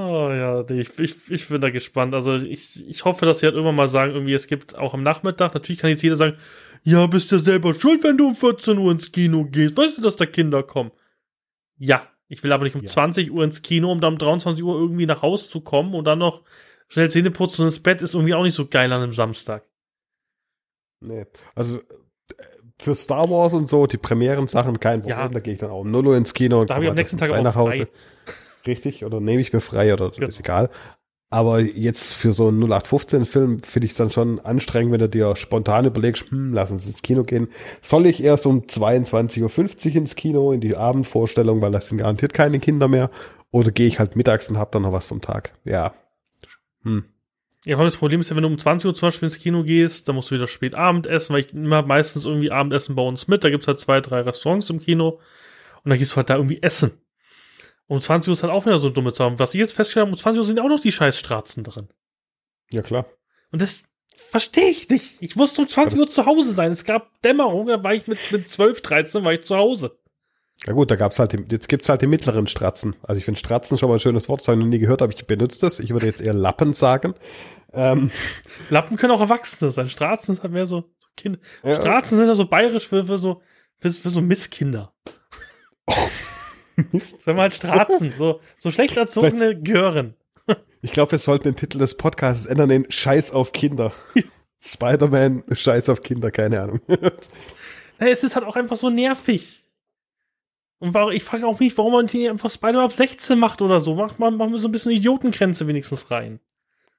Oh 0.00 0.30
ja, 0.30 0.64
ich, 0.70 0.96
ich, 0.96 1.16
ich 1.28 1.48
bin 1.48 1.60
da 1.60 1.70
gespannt. 1.70 2.14
Also 2.14 2.36
ich, 2.36 2.88
ich 2.88 3.04
hoffe, 3.04 3.26
dass 3.26 3.40
sie 3.40 3.46
halt 3.46 3.56
irgendwann 3.56 3.74
mal 3.74 3.88
sagen, 3.88 4.12
irgendwie, 4.12 4.34
es 4.34 4.46
gibt 4.46 4.76
auch 4.76 4.94
am 4.94 5.02
Nachmittag, 5.02 5.54
natürlich 5.54 5.80
kann 5.80 5.90
jetzt 5.90 6.02
jeder 6.02 6.14
sagen, 6.14 6.36
ja, 6.84 7.04
bist 7.08 7.32
du 7.32 7.38
selber 7.38 7.74
schuld, 7.74 8.04
wenn 8.04 8.16
du 8.16 8.28
um 8.28 8.36
14 8.36 8.78
Uhr 8.78 8.92
ins 8.92 9.10
Kino 9.10 9.44
gehst. 9.44 9.76
Weißt 9.76 9.98
du, 9.98 10.02
dass 10.02 10.14
da 10.14 10.24
Kinder 10.24 10.62
kommen? 10.62 10.92
Ja, 11.78 12.06
ich 12.28 12.44
will 12.44 12.52
aber 12.52 12.64
nicht 12.64 12.76
um 12.76 12.82
ja. 12.82 12.88
20 12.88 13.30
Uhr 13.32 13.42
ins 13.44 13.62
Kino, 13.62 13.90
um 13.90 14.00
dann 14.00 14.14
um 14.14 14.18
23 14.18 14.62
Uhr 14.62 14.78
irgendwie 14.78 15.06
nach 15.06 15.22
Hause 15.22 15.48
zu 15.48 15.60
kommen 15.60 15.94
und 15.94 16.04
dann 16.04 16.18
noch 16.18 16.42
schnell 16.88 17.10
Zähne 17.10 17.30
putzen 17.30 17.62
und 17.62 17.68
ins 17.68 17.82
Bett 17.82 18.02
ist 18.02 18.14
irgendwie 18.14 18.34
auch 18.34 18.42
nicht 18.42 18.54
so 18.54 18.66
geil 18.66 18.92
an 18.92 19.02
einem 19.02 19.12
Samstag. 19.12 19.64
Nee, 21.00 21.26
also 21.54 21.80
für 22.80 22.94
Star 22.94 23.28
Wars 23.28 23.54
und 23.54 23.66
so, 23.66 23.86
die 23.86 23.96
Premieren-Sachen, 23.96 24.78
kein 24.78 25.00
Problem, 25.00 25.18
ja. 25.18 25.28
da 25.28 25.40
gehe 25.40 25.54
ich 25.54 25.58
dann 25.58 25.70
auch 25.70 25.80
um 25.80 25.90
0 25.90 26.06
Uhr 26.06 26.16
ins 26.16 26.34
Kino 26.34 26.60
und 26.60 26.70
da 26.70 26.74
komme 26.74 26.90
am 26.90 26.94
nächsten 26.94 27.16
Tag 27.16 27.30
auch 27.30 27.42
nach 27.42 27.56
Hause. 27.56 27.86
Frei. 27.86 27.88
Richtig, 28.66 29.04
oder 29.04 29.20
nehme 29.20 29.40
ich 29.40 29.52
mir 29.52 29.60
frei 29.60 29.92
oder 29.92 30.10
so, 30.10 30.20
ja. 30.20 30.28
ist 30.28 30.40
egal. 30.40 30.70
Aber 31.30 31.60
jetzt 31.60 32.14
für 32.14 32.32
so 32.32 32.48
einen 32.48 32.64
0815-Film 32.64 33.62
finde 33.62 33.84
ich 33.84 33.92
es 33.92 33.98
dann 33.98 34.10
schon 34.10 34.40
anstrengend, 34.40 34.92
wenn 34.92 35.00
du 35.00 35.10
dir 35.10 35.36
spontan 35.36 35.84
überlegst, 35.84 36.30
hm, 36.30 36.54
lass 36.54 36.70
uns 36.70 36.86
ins 36.86 37.02
Kino 37.02 37.22
gehen. 37.22 37.48
Soll 37.82 38.06
ich 38.06 38.22
erst 38.22 38.46
um 38.46 38.62
22.50 38.62 39.42
Uhr 39.90 39.96
ins 39.96 40.16
Kino, 40.16 40.52
in 40.52 40.62
die 40.62 40.74
Abendvorstellung, 40.74 41.60
weil 41.60 41.72
das 41.72 41.88
sind 41.88 41.98
garantiert 41.98 42.32
keine 42.32 42.60
Kinder 42.60 42.88
mehr? 42.88 43.10
Oder 43.50 43.70
gehe 43.70 43.88
ich 43.88 43.98
halt 43.98 44.16
mittags 44.16 44.48
und 44.48 44.56
hab 44.56 44.72
dann 44.72 44.82
noch 44.82 44.92
was 44.92 45.06
vom 45.06 45.20
Tag? 45.20 45.52
Ja. 45.64 45.92
Hm. 46.82 47.04
Ja, 47.64 47.76
das 47.82 47.96
Problem 47.98 48.20
ist 48.20 48.30
ja, 48.30 48.36
wenn 48.36 48.44
du 48.44 48.48
um 48.48 48.58
20 48.58 48.86
Uhr 48.86 48.94
zum 48.94 49.08
Beispiel 49.08 49.26
ins 49.26 49.38
Kino 49.38 49.64
gehst, 49.64 50.08
dann 50.08 50.14
musst 50.14 50.30
du 50.30 50.34
wieder 50.34 50.46
spät 50.46 50.74
Abend 50.74 51.06
essen, 51.06 51.34
weil 51.34 51.40
ich 51.40 51.52
immer 51.52 51.82
meistens 51.82 52.24
irgendwie 52.24 52.50
Abendessen 52.50 52.94
bei 52.94 53.02
uns 53.02 53.28
mit. 53.28 53.44
Da 53.44 53.50
gibt's 53.50 53.66
halt 53.66 53.78
zwei, 53.78 54.00
drei 54.00 54.20
Restaurants 54.22 54.70
im 54.70 54.80
Kino. 54.80 55.20
Und 55.84 55.90
dann 55.90 55.98
gehst 55.98 56.12
du 56.12 56.16
halt 56.16 56.30
da 56.30 56.36
irgendwie 56.36 56.62
essen. 56.62 56.92
Um 57.88 58.00
20 58.00 58.28
Uhr 58.28 58.34
ist 58.34 58.42
halt 58.42 58.52
auch 58.52 58.66
wieder 58.66 58.78
so 58.78 58.90
dumme 58.90 59.12
Zahl. 59.12 59.38
Was 59.38 59.54
ich 59.54 59.60
jetzt 59.60 59.72
festgestellt 59.72 60.06
habe, 60.06 60.12
um 60.12 60.18
20 60.18 60.38
Uhr 60.38 60.44
sind 60.44 60.60
auch 60.60 60.68
noch 60.68 60.80
die 60.80 60.92
scheiß 60.92 61.18
Stratzen 61.18 61.64
drin. 61.64 61.88
Ja, 62.70 62.82
klar. 62.82 63.06
Und 63.50 63.62
das 63.62 63.84
verstehe 64.14 64.68
ich 64.68 64.88
nicht. 64.90 65.16
Ich 65.20 65.36
musste 65.36 65.62
um 65.62 65.68
20 65.68 65.98
Uhr 65.98 66.08
zu 66.08 66.26
Hause 66.26 66.52
sein. 66.52 66.70
Es 66.70 66.84
gab 66.84 67.20
Dämmerung, 67.22 67.66
da 67.66 67.82
war 67.82 67.94
ich 67.94 68.06
mit, 68.06 68.18
mit 68.30 68.48
12, 68.48 68.82
13 68.82 69.24
war 69.24 69.32
ich 69.32 69.44
zu 69.44 69.56
Hause. 69.56 69.98
Ja 70.66 70.74
gut, 70.74 70.90
da 70.90 70.96
gab's 70.96 71.18
halt, 71.18 71.32
jetzt 71.50 71.68
gibt's 71.68 71.88
halt 71.88 72.02
die 72.02 72.06
mittleren 72.06 72.46
Stratzen. 72.46 72.96
Also 73.02 73.18
ich 73.18 73.24
finde 73.24 73.40
Stratzen 73.40 73.78
schon 73.78 73.88
mal 73.88 73.96
ein 73.96 74.00
schönes 74.00 74.28
Wort, 74.28 74.40
das 74.40 74.48
habe 74.48 74.58
ich 74.58 74.64
noch 74.64 74.70
nie 74.70 74.80
gehört, 74.80 75.02
aber 75.02 75.12
ich 75.14 75.26
benutze 75.26 75.60
das. 75.60 75.78
Ich 75.78 75.90
würde 75.90 76.06
jetzt 76.06 76.20
eher 76.20 76.34
Lappen 76.34 76.74
sagen. 76.74 77.14
Ähm. 77.72 78.10
Lappen 78.70 78.96
können 78.96 79.12
auch 79.12 79.20
Erwachsene 79.20 79.70
sein. 79.70 79.88
Stratzen 79.88 80.34
sind 80.34 80.42
halt 80.42 80.52
mehr 80.52 80.66
so 80.66 80.84
Kinder. 81.16 81.38
Ja, 81.62 81.76
Stratzen 81.76 82.18
sind 82.18 82.26
ja 82.26 82.34
so 82.34 82.46
bayerisch 82.46 82.88
für, 82.88 83.06
für 83.06 83.18
so, 83.18 83.40
für, 83.78 83.90
für 83.90 84.10
so 84.10 84.20
Misskinder. 84.20 84.92
Oh. 85.86 85.94
Sag 87.20 87.34
mal 87.34 87.42
halt 87.42 87.54
Stratzen, 87.54 88.12
so, 88.16 88.40
so 88.58 88.70
schlecht 88.70 88.96
erzogene 88.96 89.60
Gören. 89.60 90.14
Ich 90.80 90.92
glaube, 90.92 91.10
wir 91.10 91.18
sollten 91.18 91.42
den 91.42 91.56
Titel 91.56 91.78
des 91.78 91.96
Podcasts 91.96 92.46
ändern 92.46 92.70
in 92.70 92.86
Scheiß 92.88 93.32
auf 93.32 93.50
Kinder. 93.50 93.92
Spider-Man, 94.60 95.42
Scheiß 95.52 95.88
auf 95.88 96.02
Kinder, 96.02 96.30
keine 96.30 96.62
Ahnung. 96.62 96.80
Naja, 97.98 98.12
es 98.12 98.22
ist 98.22 98.36
halt 98.36 98.46
auch 98.46 98.54
einfach 98.54 98.76
so 98.76 98.90
nervig. 98.90 99.64
Und 100.78 100.94
warum, 100.94 101.10
ich 101.10 101.24
frage 101.24 101.48
auch 101.48 101.58
mich, 101.58 101.76
warum 101.76 101.92
man 101.92 102.06
hier 102.06 102.30
einfach 102.30 102.48
Spider-Man 102.48 102.84
ab 102.84 102.92
16 102.92 103.36
macht 103.36 103.60
oder 103.60 103.80
so. 103.80 103.96
Macht 103.96 104.20
man, 104.20 104.36
machen 104.36 104.52
wir 104.52 104.60
so 104.60 104.68
ein 104.68 104.72
bisschen 104.72 104.92
Idiotengrenze 104.92 105.66
wenigstens 105.66 106.08
rein. 106.12 106.38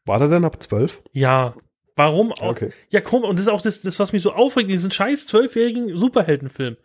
War 0.06 0.20
der 0.20 0.28
denn 0.28 0.44
ab 0.44 0.62
12? 0.62 1.02
Ja. 1.14 1.56
Warum 1.96 2.34
auch? 2.34 2.50
Okay. 2.50 2.72
Ja, 2.90 3.00
komm, 3.00 3.24
und 3.24 3.38
das 3.38 3.46
ist 3.46 3.52
auch 3.52 3.62
das, 3.62 3.82
das 3.82 4.00
was 4.00 4.12
mich 4.12 4.22
so 4.22 4.34
aufregt, 4.34 4.70
diesen 4.70 4.92
scheiß 4.92 5.28
zwölfjährigen 5.28 5.98
Superheldenfilm. 5.98 6.76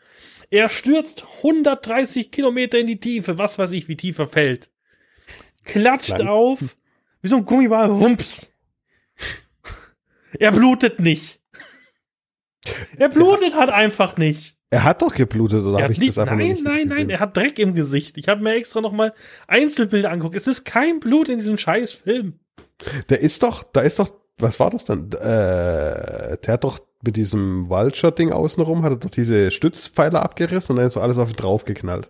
Er 0.51 0.69
stürzt 0.69 1.25
130 1.39 2.31
Kilometer 2.31 2.79
in 2.79 2.87
die 2.87 3.01
Tiefe, 3.01 3.39
was 3.39 3.59
weiß 3.59 3.71
ich, 3.73 3.89
wie 3.89 3.97
tief 3.97 4.19
er 4.19 4.29
fällt. 4.29 4.71
Klatscht 5.65 6.15
Klein. 6.15 6.29
auf, 6.29 6.77
wie 7.23 7.29
so 7.29 7.37
ein 7.37 7.45
Gummiball, 7.45 7.91
rumps. 7.91 8.49
Er 10.39 10.53
blutet 10.53 11.01
nicht. 11.01 11.41
Er 12.97 13.09
blutet 13.09 13.57
halt 13.57 13.71
einfach 13.71 14.17
nicht. 14.17 14.57
Er 14.71 14.83
hat 14.83 15.03
doch 15.03 15.15
geblutet, 15.15 15.65
oder 15.65 15.79
Er 15.79 15.85
habe 15.85 15.93
ich 15.93 16.01
nicht, 16.01 16.09
das 16.11 16.19
einfach 16.19 16.37
nein, 16.37 16.59
nein, 16.63 16.89
nein, 16.89 17.11
er 17.11 17.21
hat 17.21 17.37
Dreck 17.37 17.59
im 17.59 17.75
Gesicht. 17.75 18.19
Ich 18.19 18.29
habe 18.29 18.43
mir 18.43 18.55
extra 18.55 18.81
noch 18.81 18.93
mal 18.93 19.15
Einzelbilder 19.47 20.11
angeguckt. 20.11 20.35
Es 20.35 20.49
ist 20.49 20.65
kein 20.65 20.99
Blut 20.99 21.29
in 21.29 21.39
diesem 21.39 21.57
scheiß 21.57 21.93
Film. 21.93 22.41
Der 23.09 23.21
ist 23.21 23.43
doch, 23.43 23.63
da 23.63 23.83
ist 23.83 24.01
doch, 24.01 24.13
was 24.39 24.59
war 24.59 24.71
das 24.71 24.85
dann? 24.85 25.13
Äh, 25.13 26.39
der 26.39 26.49
hat 26.49 26.65
doch 26.65 26.81
mit 27.05 27.17
diesem 27.17 27.69
Vulture-Ding 27.69 28.33
außenrum, 28.33 28.83
hat 28.83 28.93
er 28.93 28.97
doch 28.97 29.11
diese 29.11 29.51
Stützpfeiler 29.51 30.23
abgerissen 30.23 30.73
und 30.73 30.77
dann 30.79 30.87
ist 30.87 30.95
so 30.95 31.01
alles 31.01 31.19
auf 31.19 31.31
ihn 31.31 31.37
draufgeknallt. 31.37 32.09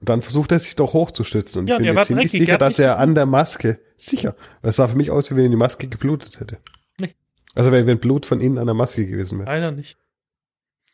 Und 0.00 0.08
dann 0.08 0.22
versucht 0.22 0.52
er 0.52 0.58
sich 0.58 0.76
doch 0.76 0.92
hochzustützen. 0.92 1.60
Und 1.60 1.68
Ja, 1.68 1.76
ich 1.76 1.78
bin 1.78 1.88
mir 1.88 1.96
war 1.96 2.04
ziemlich 2.04 2.30
sicher, 2.30 2.58
dass 2.58 2.78
er 2.78 2.98
an 2.98 3.14
der 3.14 3.26
Maske, 3.26 3.78
sicher, 3.96 4.36
weil 4.60 4.70
es 4.70 4.76
sah 4.76 4.88
für 4.88 4.96
mich 4.96 5.10
aus, 5.10 5.30
wie 5.30 5.36
wenn 5.36 5.50
die 5.50 5.56
Maske 5.56 5.88
geblutet 5.88 6.40
hätte. 6.40 6.58
Nee. 7.00 7.14
Also 7.54 7.72
wenn, 7.72 7.86
wenn 7.86 7.98
Blut 7.98 8.26
von 8.26 8.40
innen 8.40 8.58
an 8.58 8.66
der 8.66 8.74
Maske 8.74 9.06
gewesen 9.06 9.38
wäre. 9.38 9.48
Leider 9.50 9.70
nicht. 9.70 9.96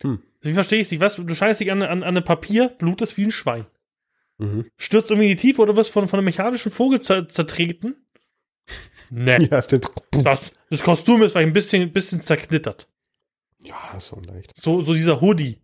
Hm. 0.02 0.22
Wie 0.42 0.52
verstehe 0.52 0.80
ich 0.80 0.90
nicht? 0.90 1.00
Weißt 1.00 1.18
du, 1.18 1.28
scheißt 1.28 1.60
dich 1.60 1.72
an, 1.72 1.82
an, 1.82 2.02
an 2.02 2.16
ein 2.16 2.24
Papier, 2.24 2.68
blutest 2.78 3.16
wie 3.16 3.24
ein 3.24 3.30
Schwein. 3.30 3.66
Mhm. 4.38 4.64
Stürzt 4.76 5.10
irgendwie 5.10 5.30
in 5.30 5.36
die 5.36 5.42
Tiefe 5.42 5.60
oder 5.60 5.76
wirst 5.76 5.90
von, 5.90 6.08
von 6.08 6.18
einem 6.18 6.24
mechanischen 6.24 6.72
Vogel 6.72 7.00
zer 7.00 7.28
zertreten. 7.28 7.96
Ne. 9.12 9.42
Ja. 9.50 9.60
Das, 10.22 10.52
das 10.70 10.82
Kostüm 10.84 11.22
ist 11.22 11.32
vielleicht 11.32 11.48
ein 11.48 11.52
bisschen, 11.52 11.82
ein 11.82 11.92
bisschen 11.92 12.20
zerknittert. 12.20 12.86
Ja, 13.62 13.98
so 14.00 14.20
leicht. 14.20 14.56
So, 14.56 14.80
so 14.80 14.94
dieser 14.94 15.20
Hoodie. 15.20 15.60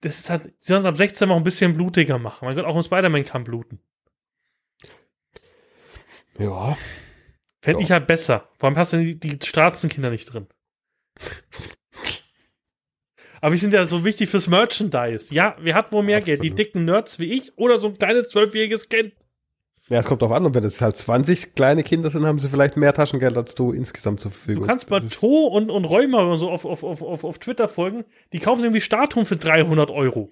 Das 0.00 0.18
ist 0.18 0.30
halt, 0.30 0.44
sie 0.58 0.68
sollen 0.68 0.80
es 0.80 0.86
ab 0.86 0.96
16 0.96 1.28
mal 1.28 1.36
ein 1.36 1.44
bisschen 1.44 1.74
blutiger 1.74 2.18
machen. 2.18 2.44
Mein 2.44 2.54
Gott, 2.56 2.64
auch 2.66 2.76
ein 2.76 2.84
Spider-Man 2.84 3.24
kann 3.24 3.44
bluten. 3.44 3.80
Ja. 6.38 6.76
Fände 7.62 7.80
Ja. 7.80 7.84
ich 7.86 7.90
halt 7.90 8.06
besser. 8.06 8.48
Warum 8.58 8.76
hast 8.76 8.92
du 8.92 8.98
die, 8.98 9.18
die 9.18 9.38
Straßenkinder 9.46 10.10
nicht 10.10 10.26
drin? 10.32 10.46
Aber 13.40 13.52
wir 13.52 13.58
sind 13.58 13.72
ja 13.74 13.84
so 13.86 14.04
wichtig 14.04 14.30
fürs 14.30 14.46
Merchandise. 14.48 15.32
Ja, 15.34 15.56
wer 15.60 15.74
hat 15.74 15.92
wohl 15.92 16.02
mehr 16.02 16.20
Geld? 16.20 16.42
Die 16.42 16.48
Absolut. 16.50 16.58
dicken 16.58 16.84
Nerds 16.86 17.18
wie 17.18 17.32
ich 17.32 17.56
oder 17.58 17.78
so 17.78 17.88
ein 17.88 17.98
kleines 17.98 18.28
zwölfjähriges 18.30 18.88
Kind? 18.88 19.14
Ja, 19.90 20.00
es 20.00 20.06
kommt 20.06 20.22
drauf 20.22 20.32
an, 20.32 20.46
und 20.46 20.54
wenn 20.54 20.64
es 20.64 20.80
halt 20.80 20.96
20 20.96 21.54
kleine 21.54 21.82
Kinder 21.82 22.10
sind, 22.10 22.24
haben 22.24 22.38
sie 22.38 22.48
vielleicht 22.48 22.76
mehr 22.78 22.94
Taschengeld 22.94 23.36
als 23.36 23.54
du 23.54 23.72
insgesamt 23.72 24.18
zur 24.20 24.30
Verfügung. 24.30 24.62
Du 24.62 24.66
kannst 24.66 24.90
Das 24.90 25.10
To 25.10 25.46
und, 25.48 25.70
und 25.70 25.84
Räumer 25.84 26.26
und 26.26 26.38
so 26.38 26.50
auf, 26.50 26.64
auf, 26.64 26.82
auf, 26.82 27.02
auf, 27.02 27.22
auf 27.22 27.38
Twitter 27.38 27.68
folgen. 27.68 28.04
Die 28.32 28.38
kaufen 28.38 28.62
irgendwie 28.62 28.80
Statuen 28.80 29.26
für 29.26 29.36
300 29.36 29.90
Euro. 29.90 30.30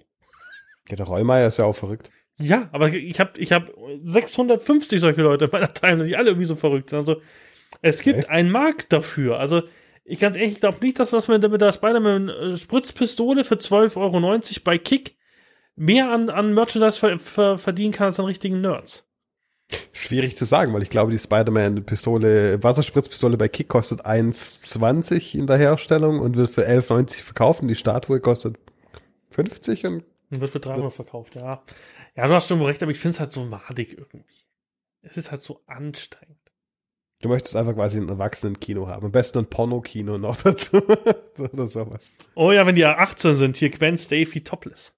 Ja, 0.89 0.95
der 0.95 1.05
Reumeier 1.05 1.47
ist 1.47 1.57
ja 1.57 1.65
auch 1.65 1.75
verrückt. 1.75 2.11
Ja, 2.39 2.67
aber 2.71 2.89
ich 2.89 3.19
habe 3.19 3.39
ich 3.39 3.51
hab 3.51 3.71
650 4.01 4.99
solche 4.99 5.21
Leute 5.21 5.45
in 5.45 5.51
meiner 5.51 5.71
Timeline, 5.71 6.05
die 6.07 6.17
alle 6.17 6.31
irgendwie 6.31 6.47
so 6.47 6.55
verrückt 6.55 6.89
sind. 6.89 6.99
Also 6.99 7.21
es 7.81 8.01
gibt 8.01 8.25
Okay. 8.25 8.27
einen 8.29 8.49
Markt 8.49 8.91
dafür. 8.91 9.39
Also 9.39 9.61
ich 10.03 10.19
ganz 10.19 10.35
ehrlich, 10.35 10.53
ich 10.53 10.59
glaube 10.59 10.79
nicht, 10.81 10.99
dass 10.99 11.13
was 11.13 11.27
man 11.27 11.39
mit 11.39 11.61
der 11.61 11.73
Spider-Man 11.73 12.29
äh, 12.29 12.57
Spritzpistole 12.57 13.43
für 13.43 13.55
12,90 13.55 13.97
Euro 13.97 14.43
bei 14.63 14.77
Kick 14.79 15.15
mehr 15.75 16.11
an, 16.11 16.29
an 16.29 16.53
Merchandise 16.53 16.99
ver, 16.99 17.19
ver, 17.19 17.57
verdienen 17.59 17.93
kann 17.93 18.07
als 18.07 18.19
an 18.19 18.25
richtigen 18.25 18.61
Nerds. 18.61 19.07
Schwierig 19.91 20.37
zu 20.37 20.45
sagen, 20.45 20.73
weil 20.73 20.83
ich 20.83 20.89
glaube, 20.89 21.11
die 21.11 21.19
Spider-Man-Pistole, 21.19 22.61
Wasserspritzpistole 22.63 23.37
bei 23.37 23.47
Kick 23.47 23.67
kostet 23.69 24.05
1,20 24.05 25.35
in 25.37 25.47
der 25.47 25.57
Herstellung 25.57 26.19
und 26.19 26.35
wird 26.35 26.51
für 26.51 26.67
11,90 26.67 27.21
verkaufen. 27.23 27.67
Die 27.67 27.75
Statue 27.75 28.19
kostet 28.19 28.57
50 29.31 29.85
und 29.85 30.03
Und 30.31 30.41
wird 30.41 30.51
für 30.51 30.59
300 30.59 30.91
verkauft, 30.93 31.35
ja. 31.35 31.63
Ja, 32.15 32.27
du 32.27 32.33
hast 32.33 32.47
schon 32.47 32.61
recht, 32.61 32.81
aber 32.83 32.91
ich 32.91 32.99
finde 32.99 33.15
es 33.15 33.19
halt 33.19 33.31
so 33.31 33.43
madig 33.45 33.97
irgendwie. 33.97 34.45
Es 35.01 35.17
ist 35.17 35.31
halt 35.31 35.41
so 35.41 35.61
anstrengend. 35.67 36.37
du 37.21 37.29
möchtest 37.29 37.55
einfach 37.55 37.73
quasi 37.73 37.97
ein 37.99 38.09
Erwachsenen-Kino 38.09 38.87
haben. 38.87 39.05
Am 39.05 39.11
besten 39.11 39.39
ein 39.39 39.45
Porno-Kino 39.45 40.17
noch 40.17 40.37
dazu. 40.43 40.77
Oder 40.77 41.67
sowas. 41.67 42.11
Oh 42.35 42.51
ja, 42.51 42.65
wenn 42.65 42.75
die 42.75 42.85
18 42.85 43.35
sind, 43.35 43.57
hier 43.57 43.69
Gwen 43.69 43.97
Stacy 43.97 44.41
topless. 44.41 44.91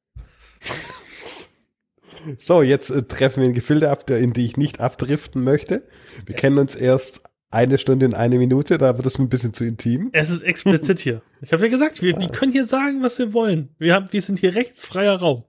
So, 2.38 2.62
jetzt 2.62 2.90
äh, 2.90 3.04
treffen 3.04 3.42
wir 3.42 3.48
in 3.50 3.54
Gefilde 3.56 3.90
ab, 3.90 4.06
der- 4.08 4.20
in 4.20 4.34
die 4.34 4.46
ich 4.46 4.58
nicht 4.58 4.80
abdriften 4.80 5.44
möchte. 5.44 5.88
Wir 6.26 6.36
kennen 6.36 6.58
uns 6.58 6.76
erst 6.76 7.22
eine 7.52 7.78
Stunde 7.78 8.06
und 8.08 8.14
eine 8.16 8.38
Minute, 8.38 8.78
da 8.78 8.98
wird 8.98 9.06
es 9.06 9.18
ein 9.18 9.30
bisschen 9.30 9.54
zu 9.54 9.64
intim. 9.64 10.10
Es 10.12 10.30
ist 10.30 10.42
explizit 10.44 11.00
hier. 11.00 11.22
Ich 11.42 11.54
habe 11.54 11.64
ja 11.64 11.70
gesagt, 11.70 12.02
wir, 12.02 12.20
wir 12.20 12.28
können 12.30 12.52
hier 12.52 12.66
sagen, 12.66 13.02
was 13.02 13.18
wir 13.20 13.34
wollen. 13.34 13.70
Wir, 13.78 13.94
haben, 13.94 14.08
wir 14.12 14.22
sind 14.22 14.40
hier 14.40 14.56
rechtsfreier 14.56 15.16
Raum. 15.20 15.46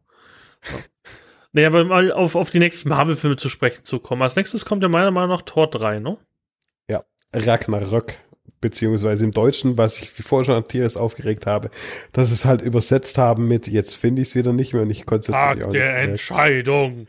Naja, 1.53 1.69
aber 1.69 1.85
mal 1.85 2.13
auf, 2.13 2.37
auf 2.37 2.51
die 2.51 2.59
nächsten 2.59 2.89
Marvel-Filme 2.91 3.37
zu 3.37 3.49
sprechen 3.49 3.85
zu 3.85 3.99
kommen. 3.99 4.23
Als 4.23 4.37
nächstes 4.37 4.65
kommt 4.65 4.83
ja 4.83 4.89
meiner 4.89 5.11
Meinung 5.11 5.31
nach 5.31 5.43
Tor 5.43 5.69
3, 5.71 5.99
ne? 6.01 6.19
Ragnarök, 7.35 8.19
beziehungsweise 8.61 9.25
im 9.25 9.33
Deutschen, 9.33 9.79
was 9.79 9.99
ich 9.99 10.19
wie 10.19 10.23
vorher 10.23 10.45
schon 10.45 10.55
an 10.55 10.69
Tieres 10.69 10.97
aufgeregt 10.97 11.47
habe, 11.47 11.71
dass 12.13 12.31
es 12.31 12.45
halt 12.45 12.63
übersetzt 12.63 13.19
haben 13.19 13.49
mit, 13.49 13.69
jetzt 13.69 13.97
finde 13.97 14.23
ich 14.23 14.29
es 14.29 14.35
wieder 14.35 14.53
nicht 14.53 14.73
mehr 14.73 14.83
und 14.83 14.91
ich 14.91 15.07
konzentriere 15.07 15.55
mich 15.55 15.65
Tag 15.65 15.73
der. 15.73 15.99
Entscheidung. 15.99 17.09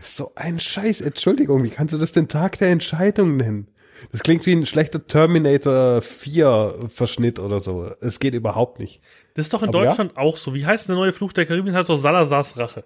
So 0.00 0.32
ein 0.34 0.58
Scheiß, 0.58 1.02
Entschuldigung, 1.02 1.62
wie 1.62 1.70
kannst 1.70 1.92
du 1.92 1.98
das 1.98 2.12
den 2.12 2.28
Tag 2.28 2.58
der 2.58 2.70
Entscheidung 2.70 3.36
nennen? 3.36 3.68
Das 4.12 4.22
klingt 4.22 4.46
wie 4.46 4.52
ein 4.52 4.64
schlechter 4.64 5.06
Terminator 5.06 6.00
4 6.00 6.86
Verschnitt 6.88 7.38
oder 7.38 7.60
so. 7.60 7.90
Es 8.00 8.18
geht 8.18 8.34
überhaupt 8.34 8.78
nicht. 8.78 9.02
Das 9.34 9.46
ist 9.46 9.52
doch 9.52 9.62
in 9.62 9.68
Aber 9.68 9.80
ja. 9.80 9.86
Deutschland 9.88 10.16
auch 10.16 10.38
so. 10.38 10.54
Wie 10.54 10.64
heißt 10.64 10.88
denn 10.88 10.94
der 10.94 11.04
neue 11.04 11.12
Fluch 11.12 11.34
der 11.34 11.44
Karibik? 11.44 11.74
Hat 11.74 11.88
doch 11.88 11.98
Salazars 11.98 12.56
Rache. 12.56 12.84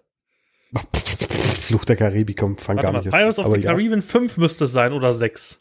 Fluch 1.64 1.84
der 1.84 1.96
Karibik 1.96 2.38
kommt, 2.38 2.60
fang 2.60 2.76
Warte 2.76 2.86
gar 2.86 2.92
mal, 2.92 2.98
nicht 3.00 3.10
Pirates 3.10 3.38
of 3.38 3.54
the 3.54 3.60
ja, 3.60 3.72
Caribbean 3.72 4.02
5 4.02 4.36
müsste 4.38 4.64
es 4.64 4.72
sein 4.72 4.92
oder 4.92 5.12
6. 5.12 5.60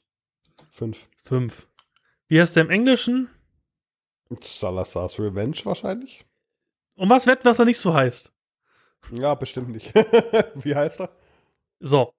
fünf. 0.72 1.08
5. 1.26 1.68
Wie 2.34 2.42
heißt 2.42 2.56
der 2.56 2.64
im 2.64 2.72
Englischen? 2.72 3.30
Salazar's 4.42 5.20
Revenge 5.20 5.58
wahrscheinlich? 5.66 6.26
Und 6.96 7.12
was 7.12 7.28
wetten, 7.28 7.46
was 7.46 7.60
er 7.60 7.66
nicht 7.66 7.78
so 7.78 7.94
heißt? 7.94 8.34
Ja, 9.12 9.36
bestimmt 9.36 9.70
nicht. 9.70 9.94
wie 10.56 10.74
heißt 10.74 11.02
er? 11.02 11.16
So, 11.80 12.12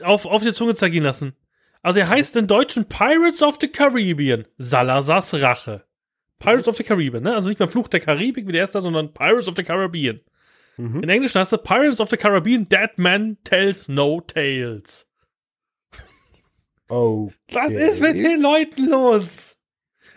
auf, 0.00 0.24
auf 0.24 0.42
die 0.42 0.54
Zunge 0.54 0.74
zergehen 0.74 1.04
lassen. 1.04 1.36
Also 1.82 2.00
er 2.00 2.08
heißt 2.08 2.36
im 2.36 2.46
Deutschen 2.46 2.86
Pirates 2.86 3.42
of 3.42 3.58
the 3.60 3.68
Caribbean. 3.68 4.46
Salazars 4.56 5.34
Rache. 5.34 5.84
Pirates 6.38 6.68
of 6.68 6.78
the 6.78 6.84
Caribbean, 6.84 7.24
ne? 7.24 7.34
Also 7.34 7.50
nicht 7.50 7.58
mehr 7.58 7.68
Fluch 7.68 7.88
der 7.88 8.00
Karibik 8.00 8.46
wie 8.46 8.52
der 8.52 8.62
erste, 8.62 8.80
sondern 8.80 9.12
Pirates 9.12 9.48
of 9.48 9.54
the 9.54 9.64
Caribbean. 9.64 10.22
Mhm. 10.78 11.02
In 11.02 11.10
Englisch 11.10 11.34
heißt 11.34 11.52
er 11.52 11.58
Pirates 11.58 12.00
of 12.00 12.08
the 12.08 12.16
Caribbean, 12.16 12.66
Dead 12.70 12.96
Man 12.96 13.36
Tells 13.44 13.86
No 13.86 14.22
Tales. 14.22 15.06
Oh. 16.88 17.30
Was 17.52 17.72
ist 17.72 18.00
mit 18.00 18.18
den 18.18 18.40
Leuten 18.40 18.88
los? 18.88 19.57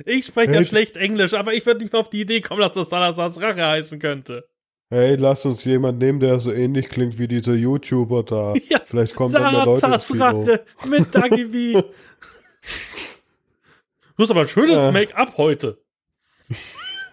Ich 0.06 0.26
spreche 0.26 0.52
ja 0.52 0.58
Hey. 0.60 0.66
schlecht 0.66 0.98
Englisch, 0.98 1.34
aber 1.34 1.54
ich 1.54 1.66
würde 1.66 1.82
nicht 1.82 1.94
mal 1.94 2.00
auf 2.00 2.10
die 2.10 2.22
Idee 2.22 2.42
kommen, 2.42 2.62
dass 2.62 2.74
das 2.74 2.90
Salazars 2.90 3.42
Rache 3.42 3.66
heißen 3.66 4.00
könnte. 4.00 4.48
Hey, 4.90 5.16
lass 5.16 5.46
uns 5.46 5.64
jemand 5.64 6.00
nehmen, 6.00 6.20
der 6.20 6.40
so 6.40 6.52
ähnlich 6.52 6.90
klingt 6.90 7.18
wie 7.18 7.28
dieser 7.28 7.54
YouTuber 7.54 8.24
da. 8.24 8.54
Ja, 8.70 8.82
Vielleicht 8.84 9.16
kommt 9.16 9.34
dann 9.34 9.54
mehr 9.54 9.66
Leute. 9.66 10.20
Rache 10.20 10.66
mit 10.88 11.16
Dagi 11.16 11.46
B. 11.46 11.74
Du 11.74 11.84
hast 14.24 14.32
aber 14.32 14.42
ein 14.42 14.48
schönes 14.48 14.78
Äh. 14.78 14.92
Make-up 14.92 15.38
heute. 15.38 15.82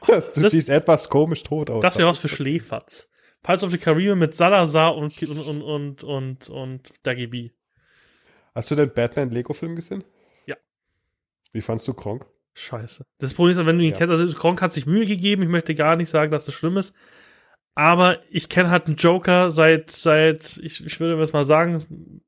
Du 0.06 0.40
Das- 0.40 0.52
siehst 0.52 0.70
etwas 0.70 1.08
komisch 1.10 1.42
tot 1.42 1.68
aus. 1.68 1.82
Das 1.82 1.98
wäre 1.98 2.08
was 2.08 2.18
für 2.18 2.28
Schläferz. 2.28 3.08
Pirates 3.42 3.64
of 3.64 3.70
the 3.70 3.78
Caribbean 3.78 4.18
mit 4.18 4.34
Salazar 4.34 4.96
und, 4.96 5.20
und, 5.22 5.38
und, 5.38 5.62
und, 5.62 6.04
und, 6.04 6.48
und 6.48 6.88
Dagi 7.02 7.26
B. 7.26 7.50
Hast 8.54 8.70
du 8.70 8.74
den 8.74 8.92
Batman-Lego-Film 8.92 9.76
gesehen? 9.76 10.02
Ja. 10.46 10.56
Wie 11.52 11.60
fandst 11.60 11.86
du 11.86 11.92
Kronk? 11.94 12.26
Scheiße. 12.58 13.04
Das 13.18 13.34
Problem 13.34 13.58
ist, 13.58 13.64
wenn 13.66 13.78
du 13.78 13.84
ihn 13.84 13.92
Ja. 13.92 13.98
kennst, 13.98 14.10
also 14.10 14.36
Gronk 14.36 14.60
hat 14.60 14.72
sich 14.72 14.84
Mühe 14.86 15.06
gegeben, 15.06 15.42
ich 15.42 15.48
möchte 15.48 15.74
gar 15.74 15.94
nicht 15.96 16.10
sagen, 16.10 16.32
dass 16.32 16.44
das 16.44 16.54
schlimm 16.54 16.76
ist. 16.76 16.92
Aber 17.74 18.18
ich 18.30 18.48
kenne 18.48 18.70
halt 18.70 18.86
einen 18.86 18.96
Joker 18.96 19.50
seit, 19.52 19.90
seit, 19.92 20.58
ich, 20.62 20.84
ich 20.84 20.98
würde 20.98 21.20
jetzt 21.20 21.32
mal 21.32 21.44
sagen, 21.44 22.20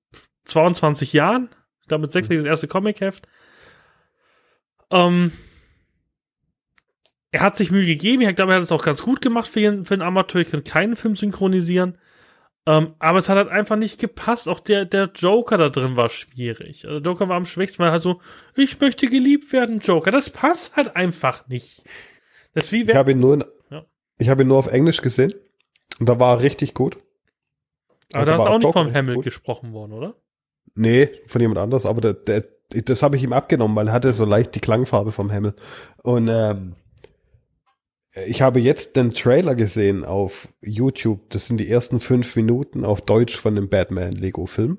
22 0.44 1.12
Jahren. 1.12 1.48
Ich 1.82 1.88
glaube, 1.88 2.02
mit 2.02 2.12
6 2.12 2.28
das 2.28 2.44
erste 2.44 2.68
Comic-Heft. 2.68 3.26
Ähm, 4.92 5.32
er 7.32 7.40
hat 7.40 7.56
sich 7.56 7.72
Mühe 7.72 7.86
gegeben. 7.86 8.22
Ich 8.22 8.36
glaube, 8.36 8.52
er 8.52 8.56
hat 8.56 8.62
es 8.62 8.72
auch 8.72 8.84
ganz 8.84 9.02
gut 9.02 9.20
gemacht 9.20 9.48
für, 9.48 9.66
einen, 9.66 9.84
für 9.84 9.94
einen 9.94 10.02
Amateur. 10.02 10.40
Ich 10.40 10.50
kann 10.50 10.62
keinen 10.62 10.94
Film 10.94 11.16
synchronisieren. 11.16 11.98
Ähm, 12.66 12.94
aber 12.98 13.18
es 13.18 13.28
hat 13.28 13.36
halt 13.36 13.48
einfach 13.48 13.76
nicht 13.76 13.98
gepasst. 13.98 14.48
Auch 14.48 14.60
der, 14.60 14.84
der 14.84 15.10
Joker 15.14 15.56
da 15.56 15.70
drin 15.70 15.96
war 15.96 16.08
schwierig. 16.08 16.86
Also 16.86 16.98
Joker 16.98 17.28
war 17.28 17.36
am 17.36 17.46
schwächsten, 17.46 17.82
weil 17.82 17.90
halt 17.90 18.02
so, 18.02 18.20
ich 18.54 18.80
möchte 18.80 19.06
geliebt 19.06 19.52
werden, 19.52 19.78
Joker. 19.78 20.10
Das 20.10 20.30
passt 20.30 20.76
halt 20.76 20.94
einfach 20.94 21.48
nicht. 21.48 21.82
Das 22.54 22.70
wie 22.72 22.82
ich 22.82 22.94
habe 22.94 23.12
ihn 23.12 23.20
nur 23.20 23.34
in, 23.34 23.44
ja. 23.70 23.84
ich 24.18 24.28
habe 24.28 24.42
ihn 24.42 24.48
nur 24.48 24.58
auf 24.58 24.66
Englisch 24.66 25.00
gesehen. 25.00 25.32
Und 25.98 26.08
da 26.08 26.18
war 26.18 26.36
er 26.36 26.42
richtig 26.42 26.74
gut. 26.74 26.98
Aber 28.12 28.18
also 28.18 28.30
da 28.30 28.36
ist 28.36 28.50
auch 28.50 28.58
nicht 28.58 28.72
vom 28.72 28.94
Hamill 28.94 29.20
gesprochen 29.20 29.72
worden, 29.72 29.92
oder? 29.92 30.14
Nee, 30.74 31.10
von 31.26 31.40
jemand 31.40 31.58
anders. 31.58 31.86
Aber 31.86 32.00
der, 32.00 32.14
der, 32.14 32.44
das 32.70 33.02
habe 33.02 33.16
ich 33.16 33.22
ihm 33.22 33.32
abgenommen, 33.32 33.76
weil 33.76 33.88
er 33.88 33.92
hatte 33.92 34.12
so 34.12 34.24
leicht 34.24 34.54
die 34.54 34.60
Klangfarbe 34.60 35.12
vom 35.12 35.32
Hamill. 35.32 35.54
Und 36.02 36.28
ähm, 36.28 36.74
ich 38.14 38.42
habe 38.42 38.60
jetzt 38.60 38.96
den 38.96 39.12
Trailer 39.12 39.54
gesehen 39.54 40.04
auf 40.04 40.48
YouTube. 40.60 41.30
Das 41.30 41.46
sind 41.46 41.58
die 41.58 41.70
ersten 41.70 42.00
fünf 42.00 42.34
Minuten 42.34 42.84
auf 42.84 43.02
Deutsch 43.02 43.36
von 43.36 43.54
dem 43.54 43.68
Batman-Lego-Film. 43.68 44.78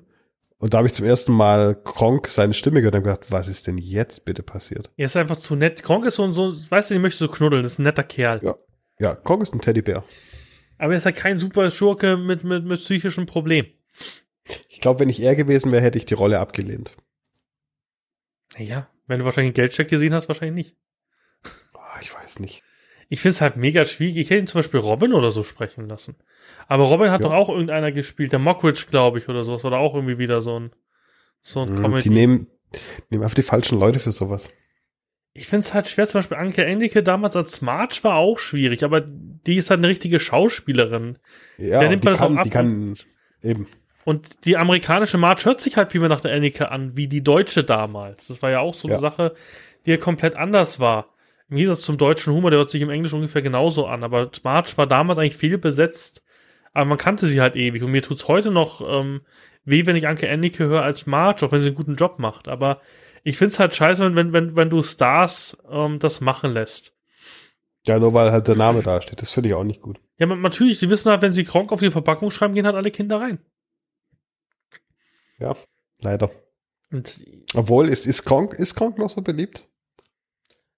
Und 0.58 0.74
da 0.74 0.78
habe 0.78 0.86
ich 0.86 0.94
zum 0.94 1.06
ersten 1.06 1.32
Mal 1.32 1.74
Kronk 1.82 2.28
seine 2.28 2.54
Stimme 2.54 2.80
gehört 2.80 2.94
und 2.94 3.02
gedacht, 3.02 3.32
was 3.32 3.48
ist 3.48 3.66
denn 3.66 3.78
jetzt 3.78 4.24
bitte 4.24 4.42
passiert? 4.42 4.92
Er 4.96 5.06
ist 5.06 5.16
einfach 5.16 5.36
zu 5.36 5.56
nett. 5.56 5.82
Kronk 5.82 6.04
ist 6.04 6.16
so, 6.16 6.30
so 6.30 6.54
weißt 6.70 6.90
du, 6.90 6.94
ich 6.94 7.00
möchte 7.00 7.18
so 7.18 7.28
knuddeln. 7.28 7.62
Das 7.62 7.72
ist 7.72 7.78
ein 7.78 7.84
netter 7.84 8.04
Kerl. 8.04 8.40
Ja, 8.44 8.54
ja 9.00 9.14
Kronk 9.16 9.42
ist 9.42 9.54
ein 9.54 9.60
Teddybär. 9.60 10.04
Aber 10.78 10.92
er 10.92 10.98
ist 10.98 11.06
halt 11.06 11.16
kein 11.16 11.38
super 11.38 11.70
Schurke 11.70 12.16
mit, 12.16 12.44
mit, 12.44 12.64
mit 12.64 12.80
psychischem 12.80 13.26
Problem. 13.26 13.66
Ich 14.68 14.80
glaube, 14.80 15.00
wenn 15.00 15.08
ich 15.08 15.20
er 15.20 15.34
gewesen 15.36 15.72
wäre, 15.72 15.82
hätte 15.82 15.98
ich 15.98 16.06
die 16.06 16.14
Rolle 16.14 16.38
abgelehnt. 16.38 16.96
Ja, 18.58 18.88
wenn 19.06 19.20
du 19.20 19.24
wahrscheinlich 19.24 19.50
einen 19.50 19.54
Geldcheck 19.54 19.88
gesehen 19.88 20.12
hast, 20.12 20.28
wahrscheinlich 20.28 20.66
nicht. 20.66 20.76
Oh, 21.74 22.00
ich 22.00 22.14
weiß 22.14 22.40
nicht. 22.40 22.62
Ich 23.12 23.20
finde 23.20 23.34
es 23.34 23.40
halt 23.42 23.58
mega 23.58 23.84
schwierig. 23.84 24.16
Ich 24.16 24.30
hätte 24.30 24.40
ihn 24.40 24.46
zum 24.46 24.60
Beispiel 24.60 24.80
Robin 24.80 25.12
oder 25.12 25.30
so 25.32 25.44
sprechen 25.44 25.86
lassen. 25.86 26.16
Aber 26.66 26.84
Robin 26.84 27.10
hat 27.10 27.20
ja. 27.20 27.28
doch 27.28 27.34
auch 27.34 27.50
irgendeiner 27.50 27.92
gespielt, 27.92 28.32
der 28.32 28.38
Mockridge, 28.38 28.86
glaube 28.88 29.18
ich, 29.18 29.28
oder 29.28 29.44
sowas. 29.44 29.66
Oder 29.66 29.80
auch 29.80 29.94
irgendwie 29.94 30.16
wieder 30.16 30.40
so 30.40 30.58
ein, 30.58 30.70
so 31.42 31.60
ein 31.60 31.74
mm, 31.74 31.76
Comedy. 31.76 32.02
Die 32.04 32.14
nehmen, 32.14 32.46
nehmen 33.10 33.22
einfach 33.22 33.34
die 33.34 33.42
falschen 33.42 33.78
Leute 33.78 33.98
für 33.98 34.12
sowas. 34.12 34.50
Ich 35.34 35.46
finde 35.46 35.66
es 35.66 35.74
halt 35.74 35.88
schwer, 35.88 36.08
zum 36.08 36.20
Beispiel 36.20 36.38
Anke 36.38 36.64
Endike 36.64 37.02
damals 37.02 37.36
als 37.36 37.52
Smarch 37.52 38.02
war 38.02 38.14
auch 38.14 38.38
schwierig, 38.38 38.82
aber 38.82 39.02
die 39.02 39.56
ist 39.56 39.68
halt 39.68 39.80
eine 39.80 39.88
richtige 39.88 40.18
Schauspielerin. 40.18 41.18
Ja, 41.58 41.80
der 41.80 41.90
nimmt 41.90 42.04
die, 42.04 42.12
kann, 42.12 42.42
die 42.42 42.48
kann, 42.48 42.94
eben. 43.42 43.66
Und 44.06 44.46
die 44.46 44.56
amerikanische 44.56 45.18
March 45.18 45.44
hört 45.44 45.60
sich 45.60 45.76
halt 45.76 45.90
viel 45.90 46.00
mehr 46.00 46.08
nach 46.08 46.22
der 46.22 46.32
Endike 46.32 46.70
an, 46.70 46.96
wie 46.96 47.08
die 47.08 47.22
deutsche 47.22 47.62
damals. 47.62 48.28
Das 48.28 48.40
war 48.40 48.50
ja 48.50 48.60
auch 48.60 48.72
so 48.72 48.88
eine 48.88 48.94
ja. 48.94 49.00
Sache, 49.00 49.34
die 49.84 49.90
ja 49.90 49.98
komplett 49.98 50.34
anders 50.34 50.80
war. 50.80 51.11
Im 51.52 51.58
Gegensatz 51.58 51.82
zum 51.82 51.98
deutschen 51.98 52.32
Humor, 52.32 52.48
der 52.48 52.60
hört 52.60 52.70
sich 52.70 52.80
im 52.80 52.88
Englischen 52.88 53.16
ungefähr 53.16 53.42
genauso 53.42 53.84
an. 53.84 54.04
Aber 54.04 54.30
March 54.42 54.78
war 54.78 54.86
damals 54.86 55.18
eigentlich 55.18 55.36
viel 55.36 55.58
besetzt, 55.58 56.24
aber 56.72 56.86
man 56.86 56.96
kannte 56.96 57.26
sie 57.26 57.42
halt 57.42 57.56
ewig. 57.56 57.82
Und 57.82 57.90
mir 57.90 58.00
tut's 58.00 58.26
heute 58.26 58.50
noch 58.50 58.80
ähm, 58.80 59.20
weh, 59.66 59.84
wenn 59.84 59.94
ich 59.94 60.08
Anke 60.08 60.26
Ennicke 60.26 60.64
höre 60.64 60.80
als 60.80 61.04
March, 61.04 61.42
auch 61.42 61.52
wenn 61.52 61.60
sie 61.60 61.66
einen 61.66 61.76
guten 61.76 61.96
Job 61.96 62.18
macht. 62.18 62.48
Aber 62.48 62.80
ich 63.22 63.36
find's 63.36 63.58
halt 63.58 63.74
scheiße, 63.74 64.16
wenn, 64.16 64.32
wenn, 64.32 64.56
wenn 64.56 64.70
du 64.70 64.82
Stars 64.82 65.58
ähm, 65.70 65.98
das 65.98 66.22
machen 66.22 66.54
lässt. 66.54 66.94
Ja, 67.86 67.98
nur 67.98 68.14
weil 68.14 68.32
halt 68.32 68.48
der 68.48 68.56
Name 68.56 68.82
da 68.82 69.02
steht. 69.02 69.20
Das 69.20 69.30
finde 69.30 69.50
ich 69.50 69.54
auch 69.54 69.64
nicht 69.64 69.82
gut. 69.82 70.00
Ja, 70.16 70.24
natürlich, 70.24 70.78
sie 70.78 70.88
wissen 70.88 71.10
halt, 71.10 71.20
wenn 71.20 71.34
sie 71.34 71.44
Kronk 71.44 71.70
auf 71.70 71.80
die 71.80 71.90
Verpackung 71.90 72.30
schreiben, 72.30 72.54
gehen 72.54 72.64
halt 72.64 72.76
alle 72.76 72.90
Kinder 72.90 73.20
rein. 73.20 73.40
Ja, 75.38 75.54
leider. 76.00 76.30
Und 76.90 77.22
Obwohl, 77.52 77.90
ist, 77.90 78.06
ist, 78.06 78.24
Kronk, 78.24 78.54
ist 78.54 78.74
Kronk 78.74 78.96
noch 78.96 79.10
so 79.10 79.20
beliebt? 79.20 79.68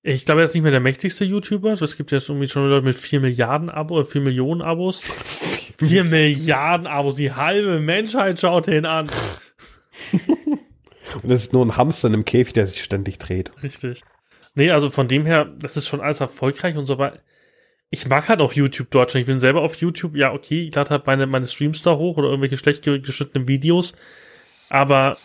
Ich 0.06 0.26
glaube, 0.26 0.42
er 0.42 0.44
ist 0.44 0.54
nicht 0.54 0.62
mehr 0.62 0.70
der 0.70 0.80
mächtigste 0.80 1.24
YouTuber. 1.24 1.70
Also 1.70 1.86
es 1.86 1.96
gibt 1.96 2.12
jetzt 2.12 2.28
irgendwie 2.28 2.46
schon 2.46 2.68
Leute 2.68 2.84
mit 2.84 2.94
4 2.94 3.20
Milliarden 3.20 3.70
Abos, 3.70 4.12
4 4.12 4.20
Millionen 4.20 4.60
Abos. 4.60 5.00
4 5.78 6.04
Milliarden 6.04 6.86
Abos, 6.86 7.14
die 7.14 7.32
halbe 7.32 7.80
Menschheit 7.80 8.38
schaut 8.38 8.68
ihn 8.68 8.84
an. 8.84 9.08
Und 10.12 11.30
das 11.30 11.42
ist 11.42 11.52
nur 11.54 11.64
ein 11.64 11.78
Hamster 11.78 12.08
in 12.08 12.14
einem 12.14 12.26
Käfig, 12.26 12.52
der 12.52 12.66
sich 12.66 12.84
ständig 12.84 13.18
dreht. 13.18 13.50
Richtig. 13.62 14.02
Nee, 14.54 14.70
also 14.70 14.90
von 14.90 15.08
dem 15.08 15.24
her, 15.24 15.46
das 15.58 15.78
ist 15.78 15.88
schon 15.88 16.02
alles 16.02 16.20
erfolgreich 16.20 16.76
und 16.76 16.84
so 16.84 16.98
weiter. 16.98 17.20
Ich 17.88 18.06
mag 18.06 18.28
halt 18.28 18.40
auch 18.40 18.52
YouTube 18.52 18.90
Deutschland. 18.90 19.22
Ich 19.22 19.26
bin 19.26 19.40
selber 19.40 19.62
auf 19.62 19.76
YouTube. 19.76 20.16
Ja, 20.16 20.34
okay, 20.34 20.66
ich 20.68 20.74
lade 20.74 20.90
halt 20.90 21.06
meine, 21.06 21.26
meine 21.26 21.48
Streams 21.48 21.80
da 21.80 21.96
hoch 21.96 22.18
oder 22.18 22.28
irgendwelche 22.28 22.58
schlecht 22.58 22.82
geschnittenen 22.82 23.48
Videos. 23.48 23.94
Aber 24.68 25.16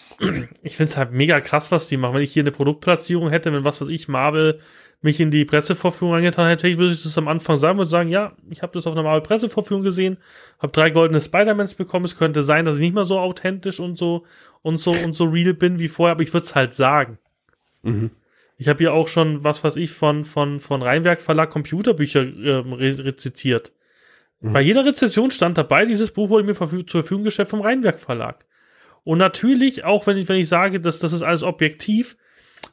ich 0.64 0.76
finde 0.76 0.92
es 0.92 0.98
halt 0.98 1.12
mega 1.12 1.40
krass, 1.42 1.72
was 1.72 1.88
die 1.88 1.98
machen. 1.98 2.16
Wenn 2.16 2.22
ich 2.22 2.34
hier 2.34 2.44
eine 2.44 2.52
Produktplatzierung 2.52 3.30
hätte, 3.30 3.54
wenn 3.54 3.66
was 3.66 3.82
weiß 3.82 3.90
ich, 3.90 4.08
Marvel 4.08 4.60
mich 5.02 5.20
in 5.20 5.32
die 5.32 5.46
Pressevorführung 5.46 6.16
angetan 6.16 6.50
hätte, 6.50 6.78
würde 6.78 6.94
ich 6.94 7.04
das 7.04 7.18
am 7.18 7.30
Anfang 7.30 7.58
sagen 7.58 7.80
und 7.80 7.88
sagen, 7.88 8.10
ja, 8.10 8.34
ich 8.50 8.62
habe 8.62 8.74
das 8.74 8.86
auf 8.86 8.94
einer 8.94 9.04
Marvel 9.04 9.22
Pressevorführung 9.22 9.82
gesehen, 9.82 10.18
habe 10.60 10.74
drei 10.74 10.90
goldene 10.90 11.22
Spider-Mans 11.22 11.76
bekommen. 11.76 12.06
Es 12.06 12.18
könnte 12.18 12.44
sein, 12.44 12.66
dass 12.66 12.76
ich 12.76 12.82
nicht 12.82 12.96
mehr 12.96 13.06
so 13.06 13.18
authentisch 13.18 13.80
und 13.80 13.98
so 13.98 14.26
und 14.62 14.80
so 14.80 14.92
und 14.92 15.14
so 15.14 15.26
real 15.26 15.54
bin 15.54 15.80
wie 15.80 15.88
vorher, 15.88 16.12
aber 16.12 16.24
ich 16.24 16.34
würde 16.34 16.44
es 16.44 16.56
halt 16.56 16.74
sagen. 16.74 17.18
Mhm. 17.84 18.12
Ich 18.58 18.68
habe 18.68 18.80
hier 18.80 18.94
auch 18.94 19.08
schon, 19.08 19.46
was 19.46 19.64
weiß 19.64 19.78
ich, 19.78 19.92
von, 19.92 20.26
von, 20.26 20.60
von 20.60 20.82
Rheinwerk 20.82 21.22
Verlag 21.22 21.50
Computerbücher 21.50 22.22
äh, 22.22 22.56
re 22.56 23.06
rezitiert. 23.06 23.72
Mhm. 24.42 24.52
Bei 24.52 24.60
jeder 24.60 24.86
Rezession 24.86 25.32
stand 25.32 25.58
dabei, 25.58 25.86
dieses 25.86 26.12
Buch 26.12 26.30
wurde 26.30 26.44
mir 26.44 26.56
zur 26.56 26.86
Verfügung 26.86 27.24
gestellt 27.24 27.48
vom 27.48 27.62
Rheinwerk 27.62 28.02
Verlag. 28.02 28.46
Und 29.10 29.18
natürlich, 29.18 29.86
auch 29.86 30.06
wenn 30.06 30.18
ich, 30.18 30.30
wenn 30.30 30.36
ich 30.36 30.48
sage, 30.48 30.80
dass 30.80 31.00
das 31.00 31.14
ist 31.14 31.24
alles 31.24 31.42
objektiv, 31.42 32.16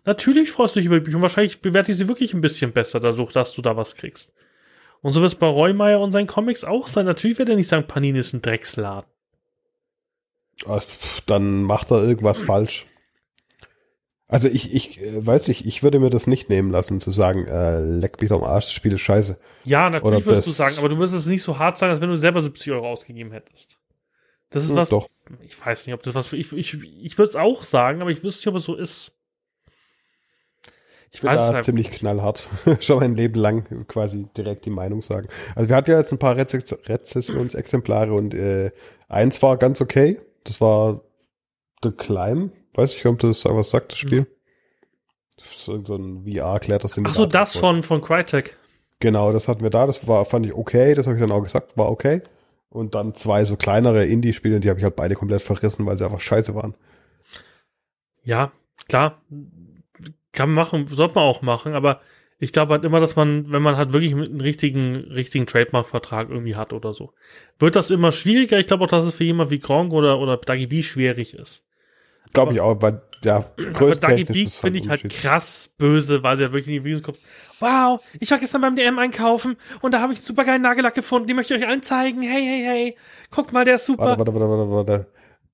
natürlich 0.04 0.50
freust 0.50 0.76
du 0.76 0.80
dich 0.80 0.86
über 0.86 0.96
die 0.96 1.04
Bücher 1.04 1.16
und 1.16 1.22
wahrscheinlich 1.22 1.62
bewerte 1.62 1.92
ich 1.92 1.96
sie 1.96 2.08
wirklich 2.08 2.34
ein 2.34 2.42
bisschen 2.42 2.72
besser 2.72 3.00
dadurch, 3.00 3.32
dass 3.32 3.54
du 3.54 3.62
da 3.62 3.78
was 3.78 3.94
kriegst. 3.94 4.34
Und 5.00 5.12
so 5.12 5.22
wird 5.22 5.32
es 5.32 5.38
bei 5.38 5.46
Reumeier 5.46 5.98
und 5.98 6.12
seinen 6.12 6.26
Comics 6.26 6.62
auch 6.62 6.88
sein. 6.88 7.06
Natürlich 7.06 7.38
wird 7.38 7.48
er 7.48 7.56
nicht 7.56 7.68
sagen, 7.68 7.86
Panini 7.86 8.18
ist 8.18 8.34
ein 8.34 8.42
Drecksladen. 8.42 9.08
Dann 11.24 11.62
macht 11.62 11.90
er 11.90 12.02
irgendwas 12.02 12.42
falsch. 12.42 12.84
Also 14.28 14.48
ich, 14.48 14.74
ich 14.74 15.00
äh, 15.00 15.26
weiß 15.26 15.48
nicht, 15.48 15.64
ich 15.64 15.82
würde 15.82 16.00
mir 16.00 16.10
das 16.10 16.26
nicht 16.26 16.50
nehmen 16.50 16.70
lassen, 16.70 17.00
zu 17.00 17.12
sagen, 17.12 17.46
äh, 17.46 17.80
leck 17.80 18.20
mich 18.20 18.28
doch 18.28 18.42
am 18.42 18.46
Arsch, 18.46 18.66
das 18.66 18.74
Spiel 18.74 18.92
ist 18.92 19.00
scheiße. 19.00 19.40
Ja, 19.64 19.88
natürlich 19.88 20.18
Oder 20.18 20.26
würdest 20.26 20.48
du 20.48 20.52
sagen, 20.52 20.76
aber 20.76 20.90
du 20.90 20.98
wirst 20.98 21.14
es 21.14 21.24
nicht 21.24 21.42
so 21.42 21.58
hart 21.58 21.78
sagen, 21.78 21.92
als 21.92 22.02
wenn 22.02 22.10
du 22.10 22.18
selber 22.18 22.42
70 22.42 22.72
Euro 22.72 22.90
ausgegeben 22.90 23.32
hättest. 23.32 23.78
Das 24.50 24.64
ist 24.64 24.70
hm, 24.70 24.76
was. 24.76 24.88
Doch. 24.88 25.08
Ich 25.42 25.64
weiß 25.64 25.86
nicht, 25.86 25.94
ob 25.94 26.02
das 26.02 26.14
was. 26.14 26.32
Ich, 26.32 26.52
ich, 26.52 26.74
ich 26.82 27.18
würde 27.18 27.28
es 27.28 27.36
auch 27.36 27.62
sagen, 27.62 28.00
aber 28.00 28.10
ich 28.10 28.22
wüsste 28.22 28.40
nicht, 28.40 28.48
ob 28.48 28.56
es 28.56 28.64
so 28.64 28.74
ist. 28.74 29.12
Ich 31.12 31.24
weiß 31.24 31.48
da 31.48 31.54
halt. 31.54 31.64
ziemlich 31.64 31.90
knallhart. 31.90 32.46
Schon 32.80 32.98
mein 32.98 33.14
Leben 33.14 33.40
lang 33.40 33.86
quasi 33.88 34.26
direkt 34.36 34.66
die 34.66 34.70
Meinung 34.70 35.02
sagen. 35.02 35.28
Also 35.54 35.68
wir 35.68 35.76
hatten 35.76 35.90
ja 35.90 35.98
jetzt 35.98 36.12
ein 36.12 36.18
paar 36.18 36.36
Rezess 36.36 36.76
Rezessionsexemplare 36.86 38.12
und 38.12 38.34
äh, 38.34 38.70
eins 39.08 39.42
war 39.42 39.56
ganz 39.56 39.80
okay. 39.80 40.20
Das 40.44 40.60
war 40.60 41.02
The 41.82 41.90
Climb. 41.90 42.52
Weiß 42.74 42.94
ich, 42.94 43.06
ob 43.06 43.18
das 43.18 43.44
was 43.44 43.70
sagt, 43.70 43.92
das 43.92 43.98
Spiel. 43.98 44.26
Das 45.36 45.48
ist 45.48 45.64
so 45.64 45.96
ein 45.96 46.24
VR-Klärt 46.24 46.84
Ach 46.84 47.14
so, 47.14 47.26
das 47.26 47.56
von, 47.56 47.82
von 47.82 48.00
Crytek. 48.00 48.56
Genau, 49.00 49.32
das 49.32 49.48
hatten 49.48 49.62
wir 49.62 49.70
da. 49.70 49.86
Das 49.86 50.06
war, 50.06 50.24
fand 50.24 50.46
ich 50.46 50.54
okay. 50.54 50.94
Das 50.94 51.06
habe 51.06 51.16
ich 51.16 51.22
dann 51.22 51.32
auch 51.32 51.42
gesagt, 51.42 51.76
war 51.76 51.90
okay. 51.90 52.22
Und 52.68 52.94
dann 52.94 53.14
zwei 53.14 53.44
so 53.44 53.56
kleinere 53.56 54.04
Indie-Spiele, 54.04 54.60
die 54.60 54.68
habe 54.68 54.78
ich 54.78 54.84
halt 54.84 54.96
beide 54.96 55.14
komplett 55.14 55.42
verrissen, 55.42 55.86
weil 55.86 55.96
sie 55.96 56.04
einfach 56.04 56.20
scheiße 56.20 56.54
waren. 56.54 56.74
Ja, 58.22 58.52
klar. 58.88 59.22
Kann 60.32 60.50
man 60.50 60.64
machen, 60.64 60.86
sollte 60.86 61.14
man 61.14 61.24
auch 61.24 61.42
machen, 61.42 61.74
aber 61.74 62.00
ich 62.38 62.52
glaube 62.52 62.74
halt 62.74 62.84
immer, 62.84 63.00
dass 63.00 63.16
man, 63.16 63.50
wenn 63.50 63.62
man 63.62 63.76
halt 63.76 63.92
wirklich 63.92 64.12
einen 64.12 64.40
richtigen, 64.40 64.96
richtigen 64.96 65.46
Trademark-Vertrag 65.46 66.28
irgendwie 66.28 66.56
hat 66.56 66.72
oder 66.72 66.92
so, 66.92 67.14
wird 67.58 67.76
das 67.76 67.90
immer 67.90 68.12
schwieriger. 68.12 68.58
Ich 68.58 68.66
glaube 68.66 68.84
auch, 68.84 68.88
dass 68.88 69.04
es 69.04 69.14
für 69.14 69.24
jemand 69.24 69.50
wie 69.50 69.58
Gronk 69.58 69.92
oder, 69.92 70.18
oder 70.18 70.36
Dagi 70.36 70.66
B 70.66 70.82
schwierig 70.82 71.34
ist. 71.34 71.66
Glaube 72.34 72.52
ich 72.52 72.60
auch, 72.60 72.82
weil, 72.82 73.00
ja, 73.24 73.50
aber 73.74 73.96
Dagi 73.96 74.24
B 74.24 74.46
finde 74.46 74.78
ich 74.78 74.90
halt 74.90 75.08
krass 75.08 75.70
böse, 75.78 76.22
weil 76.22 76.36
sie 76.36 76.42
ja 76.42 76.52
wirklich 76.52 76.68
in 76.68 76.82
die 76.82 76.84
Videos 76.84 77.02
kommt. 77.02 77.18
Wow, 77.60 78.00
ich 78.20 78.30
war 78.30 78.38
gestern 78.38 78.60
beim 78.60 78.76
DM 78.76 78.98
einkaufen 78.98 79.56
und 79.80 79.92
da 79.92 80.00
habe 80.00 80.12
ich 80.12 80.18
einen 80.18 80.26
super 80.26 80.44
geilen 80.44 80.62
Nagellack 80.62 80.94
gefunden, 80.94 81.26
den 81.26 81.36
möchte 81.36 81.54
ich 81.54 81.62
euch 81.62 81.68
allen 81.68 81.82
zeigen. 81.82 82.22
Hey, 82.22 82.42
hey, 82.42 82.62
hey, 82.64 82.96
guckt 83.30 83.52
mal, 83.52 83.64
der 83.64 83.76
ist 83.76 83.86
super. 83.86 84.18
Warte, 84.18 84.34
warte, 84.34 84.34
warte, 84.34 84.70
warte, 84.70 84.88
warte. 84.88 85.06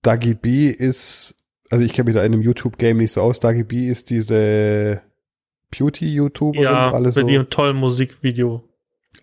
Dagi 0.03 0.35
B 0.35 0.67
ist, 0.67 1.37
also 1.71 1.85
ich 1.85 1.93
kenne 1.93 2.07
mich 2.07 2.17
da 2.17 2.25
in 2.25 2.33
einem 2.33 2.43
YouTube-Game 2.43 2.99
nicht 2.99 3.13
so 3.13 3.21
aus. 3.21 3.39
Dagi 3.39 3.63
B 3.63 3.87
ist 3.87 4.11
diese 4.11 5.01
Beauty-YouTuberin, 5.71 6.65
ja, 6.65 6.91
alles 6.91 7.17
mit 7.17 7.27
so. 7.27 7.31
ihrem 7.33 7.51
tollen 7.51 7.77
Musikvideo. 7.77 8.65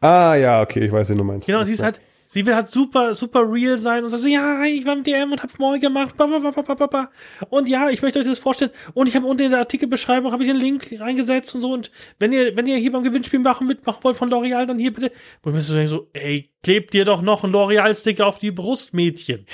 Ah, 0.01 0.35
ja, 0.35 0.61
okay, 0.61 0.79
ich 0.79 0.91
weiß, 0.91 1.09
wie 1.09 1.15
du 1.15 1.23
meinst. 1.23 1.47
Genau, 1.47 1.63
sie 1.63 1.73
ist 1.73 1.83
halt, 1.83 1.99
sie 2.31 2.45
will 2.45 2.55
halt 2.55 2.69
super, 2.69 3.15
super 3.15 3.41
real 3.51 3.77
sein 3.77 4.03
und 4.03 4.11
sagt 4.11 4.21
so, 4.21 4.29
ja, 4.29 4.63
ich 4.63 4.85
war 4.85 4.95
im 4.95 5.03
DM 5.03 5.31
und 5.31 5.41
hab 5.41 5.57
Moin 5.57 5.79
gemacht, 5.79 6.15
ba, 6.15 6.27
ba, 6.27 6.37
ba, 6.39 6.61
ba, 6.61 6.75
ba, 6.75 6.87
ba. 6.87 7.11
und 7.49 7.67
ja, 7.67 7.89
ich 7.89 8.03
möchte 8.03 8.19
euch 8.19 8.25
das 8.25 8.37
vorstellen 8.37 8.71
und 8.93 9.09
ich 9.09 9.15
habe 9.15 9.25
unten 9.25 9.43
in 9.43 9.51
der 9.51 9.59
Artikelbeschreibung 9.59 10.31
habe 10.31 10.43
ich 10.43 10.49
den 10.49 10.59
Link 10.59 10.95
reingesetzt 10.99 11.55
und 11.55 11.61
so 11.61 11.73
und 11.73 11.91
wenn 12.19 12.31
ihr, 12.31 12.55
wenn 12.55 12.67
ihr 12.67 12.77
hier 12.77 12.91
beim 12.91 13.03
Gewinnspiel 13.03 13.39
machen 13.39 13.65
mitmachen 13.65 14.03
wollt 14.03 14.15
von 14.15 14.29
L'Oreal, 14.29 14.67
dann 14.67 14.77
hier 14.77 14.93
bitte, 14.93 15.11
wo 15.41 15.49
ich 15.49 15.55
mir 15.55 15.61
so 15.61 15.73
denke, 15.73 15.89
so, 15.89 16.07
ey, 16.13 16.51
klebt 16.61 16.93
dir 16.93 17.03
doch 17.03 17.23
noch 17.23 17.43
ein 17.43 17.51
L'Oreal-Sticker 17.51 18.27
auf 18.27 18.37
die 18.37 18.51
Brust, 18.51 18.93
Mädchen. 18.93 19.45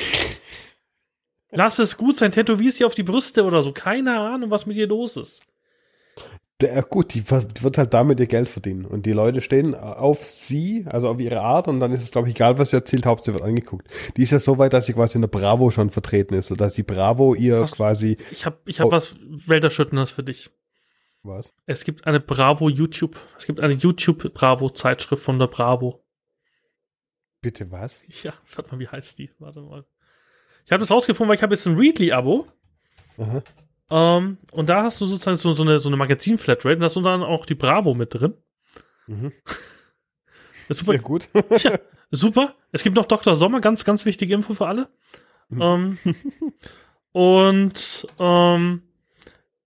Lass 1.51 1.79
es 1.79 1.95
gut 1.95 2.17
sein, 2.17 2.33
tätowierst 2.33 2.79
sie 2.79 2.85
auf 2.85 2.95
die 2.95 3.03
Brüste 3.03 3.45
oder 3.45 3.61
so, 3.61 3.71
keine 3.71 4.19
Ahnung, 4.19 4.51
was 4.51 4.65
mit 4.65 4.75
ihr 4.75 4.87
los 4.87 5.15
ist. 5.15 5.41
Der, 6.61 6.83
gut, 6.83 7.13
die, 7.13 7.29
wird 7.29 7.77
halt 7.77 7.93
damit 7.93 8.19
ihr 8.19 8.27
Geld 8.27 8.47
verdienen. 8.47 8.85
Und 8.85 9.05
die 9.05 9.11
Leute 9.11 9.41
stehen 9.41 9.75
auf 9.75 10.23
sie, 10.23 10.85
also 10.87 11.09
auf 11.09 11.19
ihre 11.19 11.41
Art, 11.41 11.67
und 11.67 11.79
dann 11.81 11.91
ist 11.91 12.03
es, 12.03 12.11
glaube 12.11 12.29
ich, 12.29 12.35
egal, 12.35 12.57
was 12.57 12.69
sie 12.69 12.77
erzählt, 12.77 13.05
Hauptsache 13.05 13.33
wird 13.35 13.43
angeguckt. 13.43 13.87
Die 14.15 14.23
ist 14.23 14.31
ja 14.31 14.39
so 14.39 14.57
weit, 14.57 14.71
dass 14.73 14.85
sie 14.85 14.93
quasi 14.93 15.15
in 15.17 15.21
der 15.21 15.27
Bravo 15.27 15.69
schon 15.71 15.89
vertreten 15.89 16.33
ist, 16.33 16.47
sodass 16.47 16.73
die 16.73 16.83
Bravo 16.83 17.35
ihr 17.35 17.59
Hast- 17.59 17.75
quasi, 17.75 18.17
Ich 18.31 18.45
habe 18.45 18.57
ich 18.65 18.79
hab 18.79 18.87
Oh. 18.87 18.91
was 18.91 19.15
Welterschütterndes 19.47 20.11
für 20.11 20.23
dich. 20.23 20.49
was? 21.23 21.53
Es 21.65 21.83
gibt 21.83 22.07
eine 22.07 22.19
Bravo 22.19 22.69
YouTube, 22.69 23.17
es 23.37 23.45
gibt 23.45 23.59
eine 23.59 23.73
YouTube 23.73 24.33
Bravo 24.33 24.69
Zeitschrift 24.69 25.23
von 25.23 25.39
der 25.39 25.47
Bravo. 25.47 26.05
Bitte 27.41 27.69
was? 27.71 28.03
Ja, 28.23 28.33
warte 28.55 28.71
mal, 28.71 28.79
wie 28.79 28.87
heißt 28.87 29.17
die? 29.19 29.29
Warte 29.39 29.59
mal. 29.61 29.85
Ich 30.65 30.71
habe 30.71 30.79
das 30.79 30.89
rausgefunden, 30.91 31.29
weil 31.29 31.35
ich 31.35 31.43
habe 31.43 31.53
jetzt 31.53 31.65
ein 31.67 31.75
Readly-Abo. 31.77 32.47
Ähm, 33.89 34.37
und 34.51 34.69
da 34.69 34.83
hast 34.83 34.99
du 35.01 35.05
sozusagen 35.05 35.37
so, 35.37 35.53
so 35.53 35.63
eine, 35.63 35.79
so 35.79 35.89
eine 35.89 35.97
Magazin-Flatrate 35.97 36.75
und 36.75 36.81
da 36.81 36.87
ist 36.87 36.97
unter 36.97 37.11
anderem 37.11 37.31
auch 37.31 37.45
die 37.45 37.55
Bravo 37.55 37.93
mit 37.93 38.13
drin. 38.13 38.33
Mhm. 39.07 39.31
Ist 40.67 40.79
super, 40.79 40.93
Sehr 40.93 41.01
gut. 41.01 41.29
Tja, 41.57 41.79
super. 42.11 42.55
Es 42.71 42.81
gibt 42.81 42.95
noch 42.95 43.05
Dr. 43.05 43.35
Sommer, 43.35 43.61
ganz, 43.61 43.85
ganz 43.85 44.05
wichtige 44.05 44.33
Info 44.33 44.55
für 44.55 44.67
alle. 44.67 44.89
ähm, 45.51 45.99
und 47.11 48.07
ähm, 48.19 48.81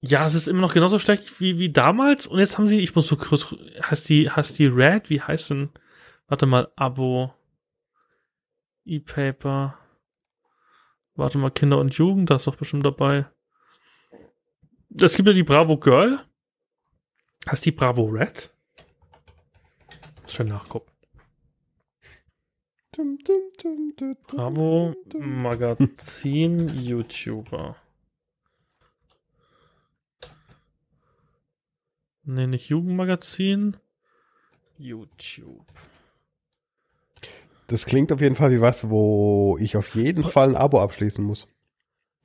ja, 0.01 0.25
es 0.25 0.33
ist 0.33 0.47
immer 0.47 0.61
noch 0.61 0.73
genauso 0.73 0.99
schlecht 0.99 1.39
wie, 1.39 1.57
wie 1.57 1.71
damals. 1.71 2.27
Und 2.27 2.39
jetzt 2.39 2.57
haben 2.57 2.67
sie, 2.67 2.79
ich 2.79 2.95
muss 2.95 3.07
so 3.07 3.15
kurz, 3.15 3.55
heißt 3.81 4.09
die, 4.09 4.29
heißt 4.29 4.59
die 4.59 4.67
Red, 4.67 5.09
wie 5.09 5.21
heißt 5.21 5.51
denn, 5.51 5.69
warte 6.27 6.45
mal, 6.45 6.69
Abo, 6.75 7.33
E-Paper, 8.85 9.77
warte 11.15 11.37
mal, 11.37 11.51
Kinder 11.51 11.77
und 11.77 11.93
Jugend, 11.95 12.29
da 12.29 12.35
ist 12.35 12.47
doch 12.47 12.55
bestimmt 12.55 12.85
dabei. 12.85 13.25
Es 14.97 15.15
gibt 15.15 15.27
ja 15.27 15.33
die 15.33 15.43
Bravo 15.43 15.77
Girl. 15.77 16.19
Heißt 17.47 17.65
die 17.65 17.71
Bravo 17.71 18.05
Red? 18.05 18.51
Muss 20.23 20.33
Schön 20.33 20.47
nachgucken. 20.47 20.91
Bravo. 24.27 24.95
Magazin 25.17 26.67
YouTuber. 26.77 27.75
Nee, 32.23 32.47
nicht 32.47 32.69
Jugendmagazin. 32.69 33.77
YouTube. 34.77 35.65
Das 37.67 37.85
klingt 37.85 38.11
auf 38.11 38.21
jeden 38.21 38.35
Fall 38.35 38.51
wie 38.51 38.61
was, 38.61 38.89
wo 38.89 39.57
ich 39.59 39.77
auf 39.77 39.95
jeden 39.95 40.23
Fall 40.23 40.49
ein 40.49 40.55
Abo 40.55 40.81
abschließen 40.81 41.23
muss. 41.23 41.47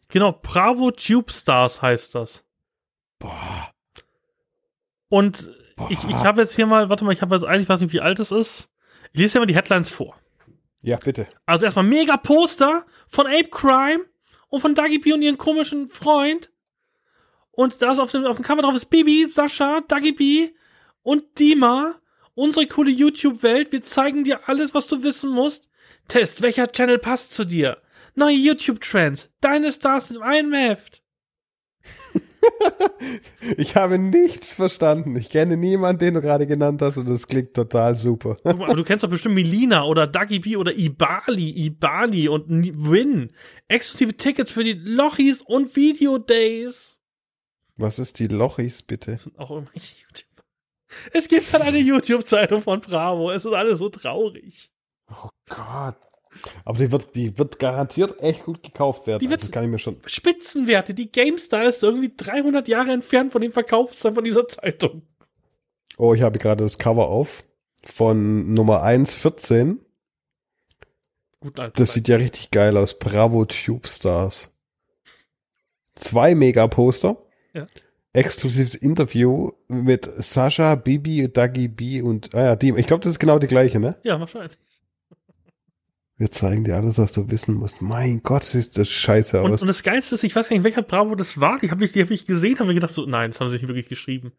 Genau, 0.08 0.32
Bravo 0.32 0.90
Tube 0.90 1.30
Stars 1.30 1.82
heißt 1.82 2.14
das. 2.14 2.43
Boah. 3.18 3.72
Und 5.08 5.50
boah. 5.76 5.90
ich, 5.90 6.02
ich 6.04 6.14
habe 6.16 6.42
jetzt 6.42 6.54
hier 6.54 6.66
mal, 6.66 6.88
warte 6.88 7.04
mal, 7.04 7.12
ich 7.12 7.22
habe 7.22 7.34
jetzt 7.34 7.44
eigentlich, 7.44 7.68
weiß 7.68 7.80
nicht, 7.80 7.92
wie 7.92 8.00
alt 8.00 8.18
es 8.18 8.30
ist. 8.30 8.68
Ich 9.12 9.20
lese 9.20 9.34
dir 9.34 9.40
mal 9.40 9.46
die 9.46 9.54
Headlines 9.54 9.90
vor. 9.90 10.18
Ja, 10.82 10.96
bitte. 10.96 11.26
Also 11.46 11.64
erstmal 11.64 11.84
mega 11.84 12.16
Poster 12.16 12.84
von 13.06 13.26
Ape 13.26 13.48
Crime 13.48 14.04
und 14.48 14.60
von 14.60 14.74
Dagi 14.74 14.98
B 14.98 15.12
und 15.12 15.22
ihren 15.22 15.38
komischen 15.38 15.88
Freund. 15.88 16.50
Und 17.52 17.80
da 17.80 17.92
ist 17.92 17.98
auf 17.98 18.10
dem, 18.10 18.24
auf 18.26 18.36
dem 18.36 18.44
Cover 18.44 18.62
drauf 18.62 18.74
ist 18.74 18.90
Bibi, 18.90 19.26
Sascha, 19.26 19.80
Dagi 19.86 20.12
B 20.12 20.50
und 21.02 21.38
Dima. 21.38 21.94
Unsere 22.34 22.66
coole 22.66 22.90
YouTube-Welt. 22.90 23.70
Wir 23.70 23.82
zeigen 23.82 24.24
dir 24.24 24.48
alles, 24.48 24.74
was 24.74 24.88
du 24.88 25.02
wissen 25.02 25.30
musst. 25.30 25.68
Test, 26.08 26.42
welcher 26.42 26.70
Channel 26.70 26.98
passt 26.98 27.32
zu 27.32 27.44
dir? 27.44 27.78
Neue 28.14 28.36
YouTube-Trends. 28.36 29.30
Deine 29.40 29.72
Stars 29.72 30.10
im 30.10 30.22
Einmaft. 30.22 31.02
Ich 33.56 33.76
habe 33.76 33.98
nichts 33.98 34.54
verstanden. 34.54 35.16
Ich 35.16 35.28
kenne 35.28 35.56
niemanden, 35.56 35.98
den 35.98 36.14
du 36.14 36.20
gerade 36.20 36.46
genannt 36.46 36.80
hast 36.82 36.96
und 36.96 37.08
das 37.08 37.26
klingt 37.26 37.54
total 37.54 37.94
super. 37.94 38.38
Aber 38.44 38.74
du 38.74 38.82
kennst 38.82 39.04
doch 39.04 39.10
bestimmt 39.10 39.34
Melina 39.34 39.84
oder 39.84 40.06
Dagi 40.06 40.38
B 40.38 40.56
oder 40.56 40.74
Ibali, 40.74 41.50
Ibali 41.50 42.28
und 42.28 42.48
Win. 42.48 43.32
Exklusive 43.68 44.16
Tickets 44.16 44.50
für 44.50 44.64
die 44.64 44.72
Lochis 44.72 45.42
und 45.42 45.76
Video 45.76 46.18
Days. 46.18 46.98
Was 47.76 47.98
ist 47.98 48.18
die 48.18 48.28
Lochis, 48.28 48.82
bitte? 48.82 49.12
Das 49.12 49.24
sind 49.24 49.38
auch 49.38 49.50
irgendwelche 49.50 49.94
YouTuber. 49.94 50.42
Es 51.12 51.28
gibt 51.28 51.52
halt 51.52 51.64
eine 51.64 51.78
YouTube-Zeitung 51.78 52.62
von 52.62 52.80
Bravo. 52.80 53.30
Es 53.30 53.44
ist 53.44 53.52
alles 53.52 53.78
so 53.78 53.88
traurig. 53.88 54.70
Oh 55.10 55.28
Gott. 55.48 55.96
Aber 56.64 56.78
die 56.78 56.90
wird, 56.92 57.14
die 57.14 57.38
wird 57.38 57.58
garantiert 57.58 58.20
echt 58.20 58.44
gut 58.44 58.62
gekauft 58.62 59.06
werden. 59.06 59.20
Die 59.20 59.26
wird- 59.30 59.40
Also 59.40 59.46
das 59.46 59.52
kann 59.52 59.64
ich 59.64 59.70
mir 59.70 59.78
schon. 59.78 59.96
Spitzenwerte. 60.06 60.94
Die 60.94 61.10
GameStar 61.10 61.64
ist 61.64 61.82
irgendwie 61.82 62.12
300 62.16 62.68
Jahre 62.68 62.92
entfernt 62.92 63.32
von 63.32 63.40
dem 63.42 63.52
Verkaufszahlen 63.52 64.14
von 64.14 64.24
dieser 64.24 64.46
Zeitung. 64.48 65.02
Oh, 65.96 66.12
ich 66.14 66.22
habe 66.22 66.38
gerade 66.38 66.64
das 66.64 66.78
Cover 66.78 67.08
auf 67.08 67.44
von 67.84 68.52
Nummer 68.54 68.82
114. 68.82 69.80
Gut, 71.40 71.60
Alter. 71.60 71.72
Das 71.80 71.92
sieht 71.92 72.08
ja 72.08 72.16
richtig 72.16 72.50
geil 72.50 72.76
aus. 72.76 72.98
Bravo 72.98 73.44
Tube 73.44 73.86
Stars. 73.86 74.50
Zwei 75.94 76.34
Mega-Poster. 76.34 77.16
Ja. 77.52 77.66
Exklusives 78.12 78.74
Interview 78.74 79.50
mit 79.68 80.08
Sascha, 80.18 80.76
Bibi, 80.76 81.32
Dagi 81.32 81.68
B 81.68 82.00
und, 82.00 82.34
ah 82.34 82.42
ja, 82.44 82.56
die, 82.56 82.72
ich 82.76 82.86
glaube, 82.86 83.02
das 83.02 83.12
ist 83.12 83.18
genau 83.18 83.38
die 83.38 83.46
gleiche, 83.48 83.80
ne? 83.80 83.96
Ja, 84.04 84.18
wahrscheinlich. 84.20 84.56
Wir 86.16 86.30
zeigen 86.30 86.62
dir 86.62 86.76
alles, 86.76 86.98
was 86.98 87.12
du 87.12 87.28
wissen 87.30 87.54
musst. 87.54 87.82
Mein 87.82 88.22
Gott, 88.22 88.44
sieht 88.44 88.76
das 88.78 88.88
scheiße 88.88 89.42
Und, 89.42 89.52
aus. 89.52 89.62
und 89.62 89.68
das 89.68 89.82
Geilste 89.82 90.14
ist, 90.14 90.22
ich 90.22 90.36
weiß 90.36 90.48
gar 90.48 90.56
nicht, 90.56 90.64
welcher 90.64 90.82
Bravo 90.82 91.16
das 91.16 91.40
war. 91.40 91.58
Die 91.58 91.70
habe 91.70 91.84
ich, 91.84 91.92
die 91.92 92.00
hab 92.02 92.10
ich 92.10 92.24
gesehen, 92.24 92.58
habe 92.58 92.68
mir 92.68 92.74
gedacht, 92.74 92.94
so, 92.94 93.04
nein, 93.04 93.32
das 93.32 93.40
haben 93.40 93.48
sie 93.48 93.56
nicht 93.56 93.66
wirklich 93.66 93.88
geschrieben. 93.88 94.32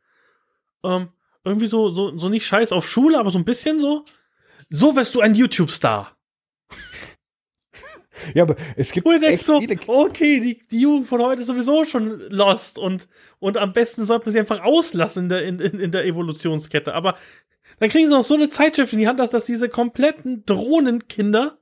Ähm, 0.83 1.09
irgendwie 1.43 1.67
so, 1.67 1.89
so, 1.89 2.17
so 2.17 2.29
nicht 2.29 2.45
scheiß 2.45 2.71
auf 2.71 2.87
Schule, 2.87 3.19
aber 3.19 3.29
so 3.29 3.37
ein 3.37 3.45
bisschen 3.45 3.81
so. 3.81 4.05
So 4.69 4.95
wirst 4.95 5.13
du 5.15 5.19
ein 5.19 5.35
YouTube-Star. 5.35 6.17
ja, 8.33 8.43
aber 8.43 8.55
es 8.77 8.93
gibt 8.93 9.05
du 9.05 9.11
denkst 9.11 9.27
echt 9.27 9.45
so, 9.45 9.61
okay, 9.87 10.39
die, 10.39 10.65
die 10.71 10.79
Jugend 10.79 11.07
von 11.07 11.21
heute 11.21 11.41
ist 11.41 11.47
sowieso 11.47 11.83
schon 11.83 12.21
lost 12.29 12.79
und, 12.79 13.09
und 13.39 13.57
am 13.57 13.73
besten 13.73 14.05
sollte 14.05 14.25
man 14.25 14.31
sie 14.31 14.39
einfach 14.39 14.63
auslassen 14.63 15.23
in 15.23 15.29
der, 15.29 15.43
in, 15.43 15.59
in, 15.59 15.79
in 15.81 15.91
der 15.91 16.05
Evolutionskette. 16.05 16.93
Aber 16.93 17.15
dann 17.79 17.89
kriegen 17.89 18.07
sie 18.07 18.13
noch 18.13 18.23
so 18.23 18.35
eine 18.35 18.49
Zeitschrift 18.49 18.93
in 18.93 18.99
die 18.99 19.07
Hand, 19.09 19.19
dass, 19.19 19.31
dass 19.31 19.45
diese 19.45 19.67
kompletten 19.67 20.45
Drohnenkinder 20.45 21.59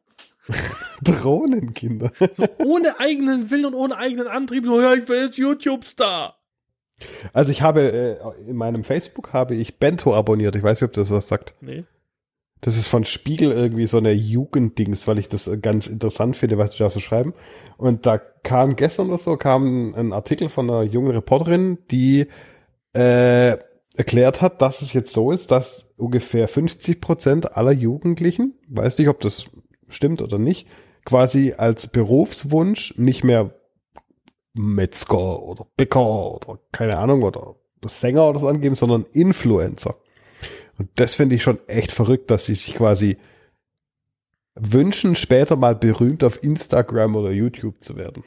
Drohnenkinder. 1.03 2.11
ohne 2.60 2.99
eigenen 2.99 3.49
Willen 3.52 3.65
und 3.65 3.74
ohne 3.74 3.98
eigenen 3.98 4.28
Antrieb, 4.28 4.65
so, 4.65 4.82
ja, 4.82 4.94
ich 4.94 5.07
will 5.07 5.26
jetzt 5.26 5.38
YouTube-Star. 5.38 6.38
Also 7.34 7.52
ich 7.52 7.61
habe, 7.61 7.82
äh, 7.82 8.49
in 8.49 8.56
meinem 8.56 8.84
Facebook 8.84 9.34
habe 9.34 9.56
ich 9.56 9.78
Bento 9.78 10.14
abonniert. 10.14 10.56
Ich 10.56 10.64
weiß 10.64 10.82
nicht, 10.82 10.88
ob 10.88 10.94
das 10.94 11.11
was 11.11 11.28
sagt. 11.28 11.56
Nee. 11.61 11.86
Das 12.61 12.78
ist 12.78 12.88
von 12.88 13.03
Spiegel 13.03 13.52
irgendwie 13.52 13.88
so 13.88 13.98
eine 13.98 14.14
Jugenddings, 14.14 15.06
weil 15.07 15.20
ich 15.20 15.28
das 15.28 15.48
äh, 15.48 15.57
ganz 15.57 15.88
interessant 15.88 16.38
finde, 16.38 16.57
was 16.57 16.72
die 16.72 16.80
da 16.80 16.90
so 16.90 16.99
schreiben. 16.99 17.34
Und 17.78 18.06
da 18.06 18.18
kam 18.18 18.76
gestern 18.76 19.10
oder 19.10 19.18
so, 19.18 19.36
kam 19.36 19.94
ein 19.94 20.14
Artikel 20.14 20.49
von 20.49 20.70
einer 20.70 20.84
jungen 20.84 21.11
Reporterin, 21.11 21.80
die 21.91 22.28
äh, 22.94 23.57
erklärt 23.95 24.41
hat, 24.41 24.61
dass 24.61 24.82
es 24.82 24.94
jetzt 24.94 25.14
so 25.14 25.32
ist, 25.32 25.52
dass 25.52 25.88
ungefähr 25.98 26.48
50 26.48 27.02
Prozent 27.02 27.57
aller 27.57 27.72
Jugendlichen, 27.72 28.53
weiß 28.70 28.98
nicht, 28.98 29.10
ob 29.10 29.20
das 29.20 29.45
stimmt 29.94 30.22
oder 30.22 30.38
nicht, 30.38 30.68
quasi 31.06 31.53
als 31.57 31.88
Berufswunsch 31.88 32.98
nicht 32.98 33.24
mehr 33.24 33.53
Metzger 34.53 35.41
oder 35.41 35.68
Bäcker 35.76 36.36
oder 36.36 36.60
keine 36.72 36.98
Ahnung 36.98 37.24
oder 37.24 37.56
Sänger 37.86 38.30
oder 38.30 38.40
so 38.40 38.48
angeben, 38.48 38.76
sondern 38.76 39.06
Influencer. 39.11 39.95
Und 40.78 40.90
das 40.95 41.15
finde 41.15 41.36
ich 41.36 41.44
schon 41.44 41.60
echt 41.68 41.91
verrückt, 41.91 42.32
dass 42.32 42.45
sie 42.45 42.56
sich 42.56 42.76
quasi 42.76 43.18
wünschen, 44.56 45.15
später 45.15 45.56
mal 45.56 45.76
berühmt 45.76 46.24
auf 46.24 46.44
Instagram 46.44 47.15
oder 47.15 47.32
YouTube 47.32 47.84
zu 47.84 47.95
werden. 47.95 48.24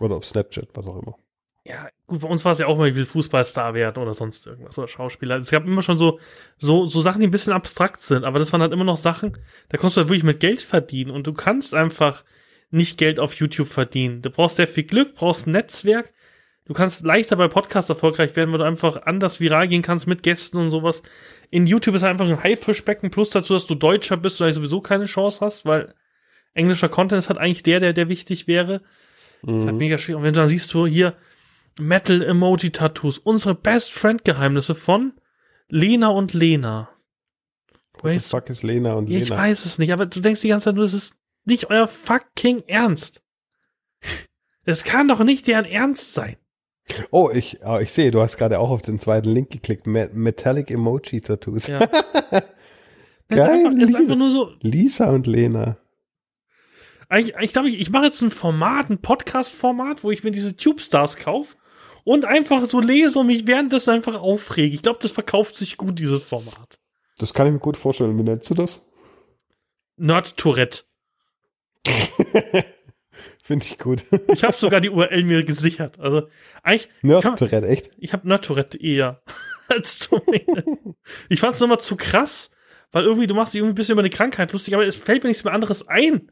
Oder 0.00 0.16
auf 0.16 0.26
Snapchat, 0.26 0.68
was 0.74 0.86
auch 0.86 1.02
immer. 1.02 1.16
Ja, 1.64 1.88
gut, 2.06 2.20
bei 2.20 2.28
uns 2.28 2.44
war 2.44 2.52
es 2.52 2.58
ja 2.58 2.66
auch 2.66 2.78
mal, 2.78 2.88
ich 2.88 2.96
will 2.96 3.04
Fußballstar 3.04 3.74
werden 3.74 4.02
oder 4.02 4.14
sonst 4.14 4.46
irgendwas 4.46 4.78
oder 4.78 4.88
Schauspieler. 4.88 5.36
Es 5.36 5.50
gab 5.50 5.66
immer 5.66 5.82
schon 5.82 5.98
so, 5.98 6.18
so, 6.56 6.86
so 6.86 7.02
Sachen, 7.02 7.20
die 7.20 7.26
ein 7.26 7.30
bisschen 7.32 7.52
abstrakt 7.52 8.00
sind, 8.00 8.24
aber 8.24 8.38
das 8.38 8.52
waren 8.52 8.62
halt 8.62 8.72
immer 8.72 8.84
noch 8.84 8.96
Sachen, 8.96 9.36
da 9.68 9.76
konntest 9.76 9.96
du 9.96 10.00
halt 10.00 10.08
wirklich 10.08 10.24
mit 10.24 10.40
Geld 10.40 10.62
verdienen 10.62 11.10
und 11.10 11.26
du 11.26 11.34
kannst 11.34 11.74
einfach 11.74 12.24
nicht 12.70 12.96
Geld 12.98 13.20
auf 13.20 13.34
YouTube 13.34 13.68
verdienen. 13.68 14.22
Du 14.22 14.30
brauchst 14.30 14.56
sehr 14.56 14.68
viel 14.68 14.84
Glück, 14.84 15.14
brauchst 15.14 15.46
ein 15.46 15.50
Netzwerk. 15.50 16.12
Du 16.64 16.72
kannst 16.72 17.02
leichter 17.04 17.36
bei 17.36 17.48
Podcasts 17.48 17.90
erfolgreich 17.90 18.36
werden, 18.36 18.52
weil 18.52 18.58
du 18.60 18.64
einfach 18.64 19.02
anders 19.02 19.40
viral 19.40 19.66
gehen 19.68 19.82
kannst 19.82 20.06
mit 20.06 20.22
Gästen 20.22 20.56
und 20.56 20.70
sowas. 20.70 21.02
In 21.50 21.66
YouTube 21.66 21.96
ist 21.96 22.04
einfach 22.04 22.26
ein 22.28 22.42
Haifischbecken, 22.42 23.10
plus 23.10 23.30
dazu, 23.30 23.54
dass 23.54 23.66
du 23.66 23.74
Deutscher 23.74 24.16
bist 24.16 24.40
und 24.40 24.46
eigentlich 24.46 24.56
sowieso 24.56 24.80
keine 24.80 25.06
Chance 25.06 25.44
hast, 25.44 25.66
weil 25.66 25.94
englischer 26.54 26.88
Content 26.88 27.18
ist 27.18 27.28
halt 27.28 27.40
eigentlich 27.40 27.64
der, 27.64 27.80
der, 27.80 27.92
der 27.92 28.08
wichtig 28.08 28.46
wäre. 28.46 28.82
Das 29.42 29.56
ist 29.56 29.62
halt 29.64 29.72
Mhm. 29.72 29.78
mega 29.78 29.98
schwierig. 29.98 30.18
Und 30.18 30.22
wenn 30.22 30.32
du 30.34 30.40
dann 30.40 30.48
siehst, 30.48 30.72
du 30.72 30.86
hier 30.86 31.16
Metal 31.78 32.22
Emoji 32.22 32.70
Tattoos, 32.70 33.18
unsere 33.18 33.54
Best 33.54 33.92
Friend 33.92 34.24
Geheimnisse 34.24 34.74
von 34.74 35.12
Lena 35.68 36.08
und 36.08 36.34
Lena. 36.34 36.90
What 38.02 38.12
the 38.12 38.28
fuck 38.28 38.48
ist 38.50 38.62
Lena 38.62 38.94
und 38.94 39.08
Ja, 39.08 39.18
ich 39.18 39.28
Lena? 39.28 39.42
weiß 39.42 39.64
es 39.64 39.78
nicht, 39.78 39.92
aber 39.92 40.06
du 40.06 40.20
denkst 40.20 40.40
die 40.40 40.48
ganze 40.48 40.64
Zeit, 40.64 40.74
nur, 40.74 40.84
das 40.84 40.94
ist 40.94 41.14
nicht 41.44 41.70
euer 41.70 41.86
fucking 41.88 42.64
Ernst. 42.66 43.22
Es 44.66 44.84
kann 44.84 45.08
doch 45.08 45.24
nicht 45.24 45.46
deren 45.46 45.64
Ernst 45.64 46.12
sein. 46.12 46.36
Oh, 47.10 47.30
ich, 47.32 47.58
oh, 47.64 47.78
ich 47.78 47.90
sehe, 47.92 48.10
du 48.10 48.20
hast 48.20 48.36
gerade 48.36 48.58
auch 48.58 48.70
auf 48.70 48.82
den 48.82 49.00
zweiten 49.00 49.30
Link 49.30 49.50
geklickt. 49.50 49.86
Me 49.86 50.10
Metallic 50.12 50.70
Emoji 50.70 51.22
Tattoos. 51.22 51.66
Ja. 51.66 51.78
Geil. 53.28 53.72
Ist 53.78 53.88
ist 53.90 53.96
einfach 53.96 54.00
Lisa, 54.00 54.14
nur 54.16 54.30
so. 54.30 54.52
Lisa 54.60 55.10
und 55.10 55.26
Lena. 55.26 55.78
Ich, 57.16 57.34
ich 57.40 57.52
glaube, 57.52 57.68
ich, 57.70 57.80
ich 57.80 57.90
mache 57.90 58.04
jetzt 58.04 58.20
ein 58.20 58.30
Format, 58.30 58.90
ein 58.90 59.00
Podcast-Format, 59.00 60.04
wo 60.04 60.10
ich 60.10 60.24
mir 60.24 60.30
diese 60.30 60.56
Tube-Stars 60.56 61.16
kaufe 61.16 61.56
und 62.04 62.24
einfach 62.24 62.64
so 62.66 62.80
lese 62.80 63.18
und 63.18 63.26
mich 63.26 63.46
währenddessen 63.46 63.90
einfach 63.90 64.16
aufrege. 64.16 64.74
Ich 64.74 64.82
glaube, 64.82 64.98
das 65.02 65.10
verkauft 65.10 65.56
sich 65.56 65.76
gut, 65.76 65.98
dieses 65.98 66.22
Format. 66.22 66.78
Das 67.18 67.34
kann 67.34 67.46
ich 67.46 67.52
mir 67.52 67.58
gut 67.58 67.76
vorstellen. 67.76 68.16
Wie 68.18 68.22
nennst 68.22 68.48
du 68.50 68.54
das? 68.54 68.82
Nerd-Tourette. 69.96 70.84
Finde 73.42 73.66
ich 73.66 73.78
gut. 73.78 74.04
Ich 74.28 74.44
habe 74.44 74.54
sogar 74.54 74.80
die 74.80 74.90
URL 74.90 75.24
mir 75.24 75.44
gesichert. 75.44 75.98
Also 75.98 76.28
eigentlich. 76.62 76.88
Nerd-Tourette, 77.02 77.66
echt? 77.66 77.90
Ich 77.98 78.12
habe 78.12 78.26
Nerd-Tourette 78.26 78.78
eher 78.78 79.22
als 79.68 80.08
Domäne. 80.08 80.94
ich 81.28 81.40
fand 81.40 81.54
es 81.54 81.60
nochmal 81.60 81.80
zu 81.80 81.96
krass, 81.96 82.50
weil 82.92 83.04
irgendwie 83.04 83.26
du 83.26 83.34
machst 83.34 83.52
dich 83.52 83.58
irgendwie 83.58 83.72
ein 83.72 83.76
bisschen 83.76 83.92
über 83.92 84.02
eine 84.02 84.10
Krankheit 84.10 84.52
lustig, 84.52 84.74
aber 84.74 84.86
es 84.86 84.96
fällt 84.96 85.22
mir 85.22 85.28
nichts 85.28 85.44
mehr 85.44 85.52
anderes 85.52 85.88
ein. 85.88 86.30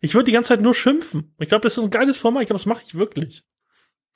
Ich 0.00 0.14
würde 0.14 0.24
die 0.24 0.32
ganze 0.32 0.48
Zeit 0.48 0.60
nur 0.60 0.74
schimpfen. 0.74 1.34
Ich 1.38 1.48
glaube, 1.48 1.62
das 1.62 1.78
ist 1.78 1.84
ein 1.84 1.90
geiles 1.90 2.18
Format. 2.18 2.42
Ich 2.42 2.46
glaube, 2.48 2.58
das 2.58 2.66
mache 2.66 2.82
ich 2.84 2.94
wirklich. 2.94 3.44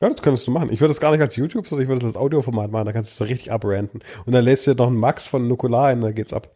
Ja, 0.01 0.11
das 0.11 0.21
könntest 0.21 0.47
du 0.47 0.51
machen. 0.51 0.71
Ich 0.71 0.81
würde 0.81 0.93
das 0.93 1.01
gar 1.01 1.13
nicht 1.13 1.23
als 1.23 1.37
YouTube, 1.37 1.67
sondern 1.67 1.85
ich 1.85 1.89
würde 1.89 2.01
das 2.01 2.09
als 2.09 2.17
Audioformat 2.17 2.71
machen. 2.71 2.85
Da 2.85 2.93
kannst 2.93 3.11
du 3.11 3.13
es 3.13 3.17
so 3.17 3.25
richtig 3.25 3.51
abranten. 3.51 4.03
Und 4.27 4.33
dann 4.33 4.45
lässt 4.45 4.67
du 4.67 4.75
noch 4.75 4.89
einen 4.89 4.99
Max 4.99 5.27
von 5.27 5.49
Nukular 5.49 5.87
ein, 5.87 6.01
dann 6.03 6.15
geht's 6.15 6.35
ab. 6.35 6.55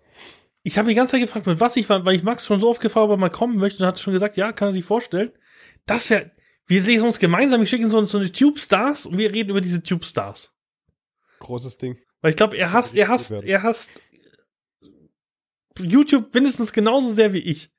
Ich 0.62 0.76
habe 0.76 0.90
die 0.90 0.94
ganze 0.94 1.12
Zeit 1.12 1.22
gefragt, 1.22 1.46
mit 1.46 1.58
was 1.58 1.76
ich 1.76 1.88
war, 1.88 2.04
weil 2.04 2.14
ich 2.14 2.22
Max 2.22 2.44
schon 2.44 2.60
so 2.60 2.68
oft 2.68 2.82
gefragt 2.82 3.04
habe, 3.04 3.12
ob 3.14 3.18
er 3.18 3.20
mal 3.20 3.30
kommen 3.30 3.56
möchte 3.56 3.82
und 3.82 3.86
hat 3.86 3.98
schon 3.98 4.12
gesagt, 4.12 4.36
ja, 4.36 4.52
kann 4.52 4.68
er 4.68 4.72
sich 4.72 4.84
vorstellen. 4.84 5.32
Das 5.86 6.10
wäre, 6.10 6.32
wir 6.66 6.82
lesen 6.82 7.06
uns 7.06 7.18
gemeinsam, 7.18 7.62
ich 7.62 7.70
schicke 7.70 7.84
ihm 7.84 7.88
so, 7.88 8.04
so 8.04 8.18
eine 8.18 8.30
Tube 8.30 8.58
Stars 8.58 9.06
und 9.06 9.16
wir 9.16 9.32
reden 9.32 9.50
über 9.50 9.62
diese 9.62 9.82
Tube 9.82 10.04
Stars. 10.04 10.54
Großes 11.38 11.78
Ding. 11.78 11.96
Weil 12.20 12.32
ich 12.32 12.36
glaube, 12.36 12.58
er 12.58 12.72
hasst, 12.72 12.94
er 12.94 13.08
hasst, 13.08 13.30
er 13.32 13.62
hasst 13.62 14.02
YouTube 15.78 16.34
mindestens 16.34 16.74
genauso 16.74 17.10
sehr 17.10 17.32
wie 17.32 17.38
ich. 17.38 17.70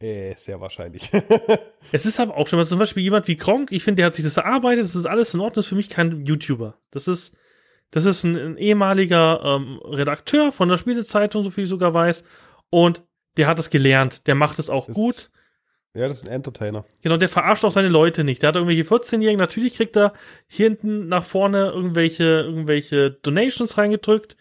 Äh, 0.00 0.34
sehr 0.36 0.60
wahrscheinlich. 0.60 1.10
Es 1.92 2.04
ist 2.04 2.18
aber 2.18 2.36
auch 2.36 2.48
schon 2.48 2.58
mal 2.58 2.66
zum 2.66 2.80
Beispiel 2.80 3.04
jemand 3.04 3.28
wie 3.28 3.36
Kronk, 3.36 3.70
ich 3.70 3.84
finde, 3.84 3.98
der 4.00 4.06
hat 4.06 4.16
sich 4.16 4.24
das 4.24 4.36
erarbeitet, 4.36 4.82
das 4.82 4.96
ist 4.96 5.06
alles 5.06 5.32
in 5.34 5.40
Ordnung, 5.40 5.54
das 5.54 5.66
ist 5.66 5.68
für 5.68 5.76
mich 5.76 5.88
kein 5.88 6.26
YouTuber. 6.26 6.76
Das 6.90 7.06
ist, 7.06 7.32
das 7.92 8.04
ist 8.06 8.24
ein, 8.24 8.36
ein 8.36 8.56
ehemaliger 8.58 9.40
ähm, 9.44 9.78
Redakteur 9.84 10.50
von 10.50 10.68
der 10.68 10.78
Spielezeitung, 10.78 11.44
so 11.44 11.50
viel 11.50 11.62
ich 11.62 11.70
sogar 11.70 11.94
weiß. 11.94 12.24
Und 12.70 13.04
der 13.36 13.46
hat 13.46 13.60
es 13.60 13.70
gelernt, 13.70 14.26
der 14.26 14.34
macht 14.34 14.58
es 14.58 14.68
auch 14.68 14.86
Das 14.86 14.96
gut. 14.96 15.30
ja, 15.94 16.08
das 16.08 16.16
ist 16.18 16.26
ein 16.26 16.32
Entertainer. 16.32 16.84
Genau, 17.02 17.16
der 17.18 17.28
verarscht 17.28 17.64
auch 17.64 17.70
seine 17.70 17.88
Leute 17.88 18.24
nicht. 18.24 18.42
Der 18.42 18.48
hat 18.48 18.56
irgendwelche 18.56 18.82
14-Jährigen, 18.82 19.38
natürlich 19.38 19.76
kriegt 19.76 19.96
er 19.96 20.12
hier 20.48 20.66
hinten 20.68 21.06
nach 21.06 21.24
vorne 21.24 21.68
irgendwelche, 21.70 22.24
irgendwelche 22.24 23.12
Donations 23.12 23.78
reingedrückt. 23.78 24.36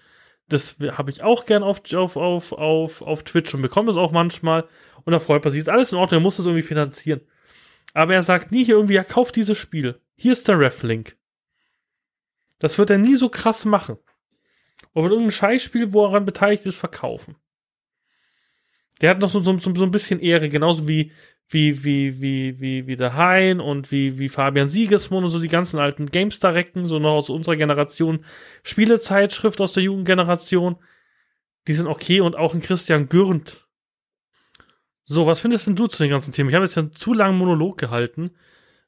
Das 0.49 0.77
habe 0.91 1.11
ich 1.11 1.21
auch 1.23 1.45
gern 1.45 1.61
auf, 1.61 1.81
auf, 1.93 2.17
auf, 2.17 2.53
auf, 2.53 3.01
auf 3.03 3.23
Twitch 3.23 3.53
und 3.53 3.61
bekomme 3.61 3.91
es 3.91 3.97
auch 3.97 4.11
manchmal. 4.11 4.65
Und 5.05 5.13
da 5.13 5.19
freut 5.19 5.43
man 5.43 5.51
sich. 5.51 5.61
Ist 5.61 5.69
alles 5.69 5.91
in 5.91 5.97
Ordnung, 5.97 6.19
er 6.19 6.23
muss 6.23 6.37
das 6.37 6.45
irgendwie 6.45 6.67
finanzieren. 6.67 7.21
Aber 7.93 8.13
er 8.13 8.23
sagt 8.23 8.51
nie 8.51 8.65
hier 8.65 8.75
irgendwie, 8.75 8.95
ja, 8.95 9.03
kauf 9.03 9.31
dieses 9.31 9.57
Spiel. 9.57 10.01
Hier 10.15 10.33
ist 10.33 10.47
der 10.47 10.59
Ref-Link. 10.59 11.15
Das 12.59 12.77
wird 12.77 12.89
er 12.89 12.97
nie 12.97 13.15
so 13.15 13.29
krass 13.29 13.65
machen. 13.65 13.97
Oder 14.93 15.03
wird 15.03 15.13
irgendein 15.13 15.31
Scheißspiel, 15.31 15.93
wo 15.93 16.03
er 16.03 16.09
daran 16.09 16.25
beteiligt 16.25 16.65
ist, 16.65 16.77
verkaufen. 16.77 17.35
Der 19.01 19.09
hat 19.09 19.19
noch 19.19 19.29
so, 19.29 19.39
so, 19.39 19.57
so, 19.57 19.75
so 19.75 19.83
ein 19.83 19.91
bisschen 19.91 20.19
Ehre, 20.19 20.49
genauso 20.49 20.87
wie, 20.87 21.11
wie, 21.47 21.83
wie, 21.83 22.21
wie, 22.21 22.59
wie, 22.59 22.87
wie 22.87 22.95
der 22.95 23.15
Hein 23.15 23.59
und 23.59 23.91
wie, 23.91 24.17
wie 24.17 24.29
Fabian 24.29 24.69
Siegesmund 24.69 25.25
und 25.25 25.31
so 25.31 25.39
die 25.39 25.47
ganzen 25.47 25.79
alten 25.79 26.09
GameStar-Recken, 26.09 26.85
so 26.85 26.97
noch 26.97 27.11
aus 27.11 27.29
unserer 27.29 27.55
Generation, 27.55 28.25
Spielezeitschrift 28.63 29.59
aus 29.61 29.73
der 29.73 29.83
Jugendgeneration, 29.83 30.77
die 31.67 31.73
sind 31.73 31.87
okay 31.87 32.21
und 32.21 32.35
auch 32.35 32.53
ein 32.53 32.61
Christian 32.61 33.09
Gürnt. 33.09 33.64
So, 35.05 35.27
was 35.27 35.39
findest 35.39 35.67
denn 35.67 35.75
du 35.75 35.87
zu 35.87 36.01
den 36.01 36.09
ganzen 36.09 36.31
Themen? 36.31 36.49
Ich 36.49 36.55
habe 36.55 36.65
jetzt 36.65 36.77
einen 36.77 36.93
zu 36.93 37.13
langen 37.13 37.37
Monolog 37.37 37.77
gehalten. 37.77 38.31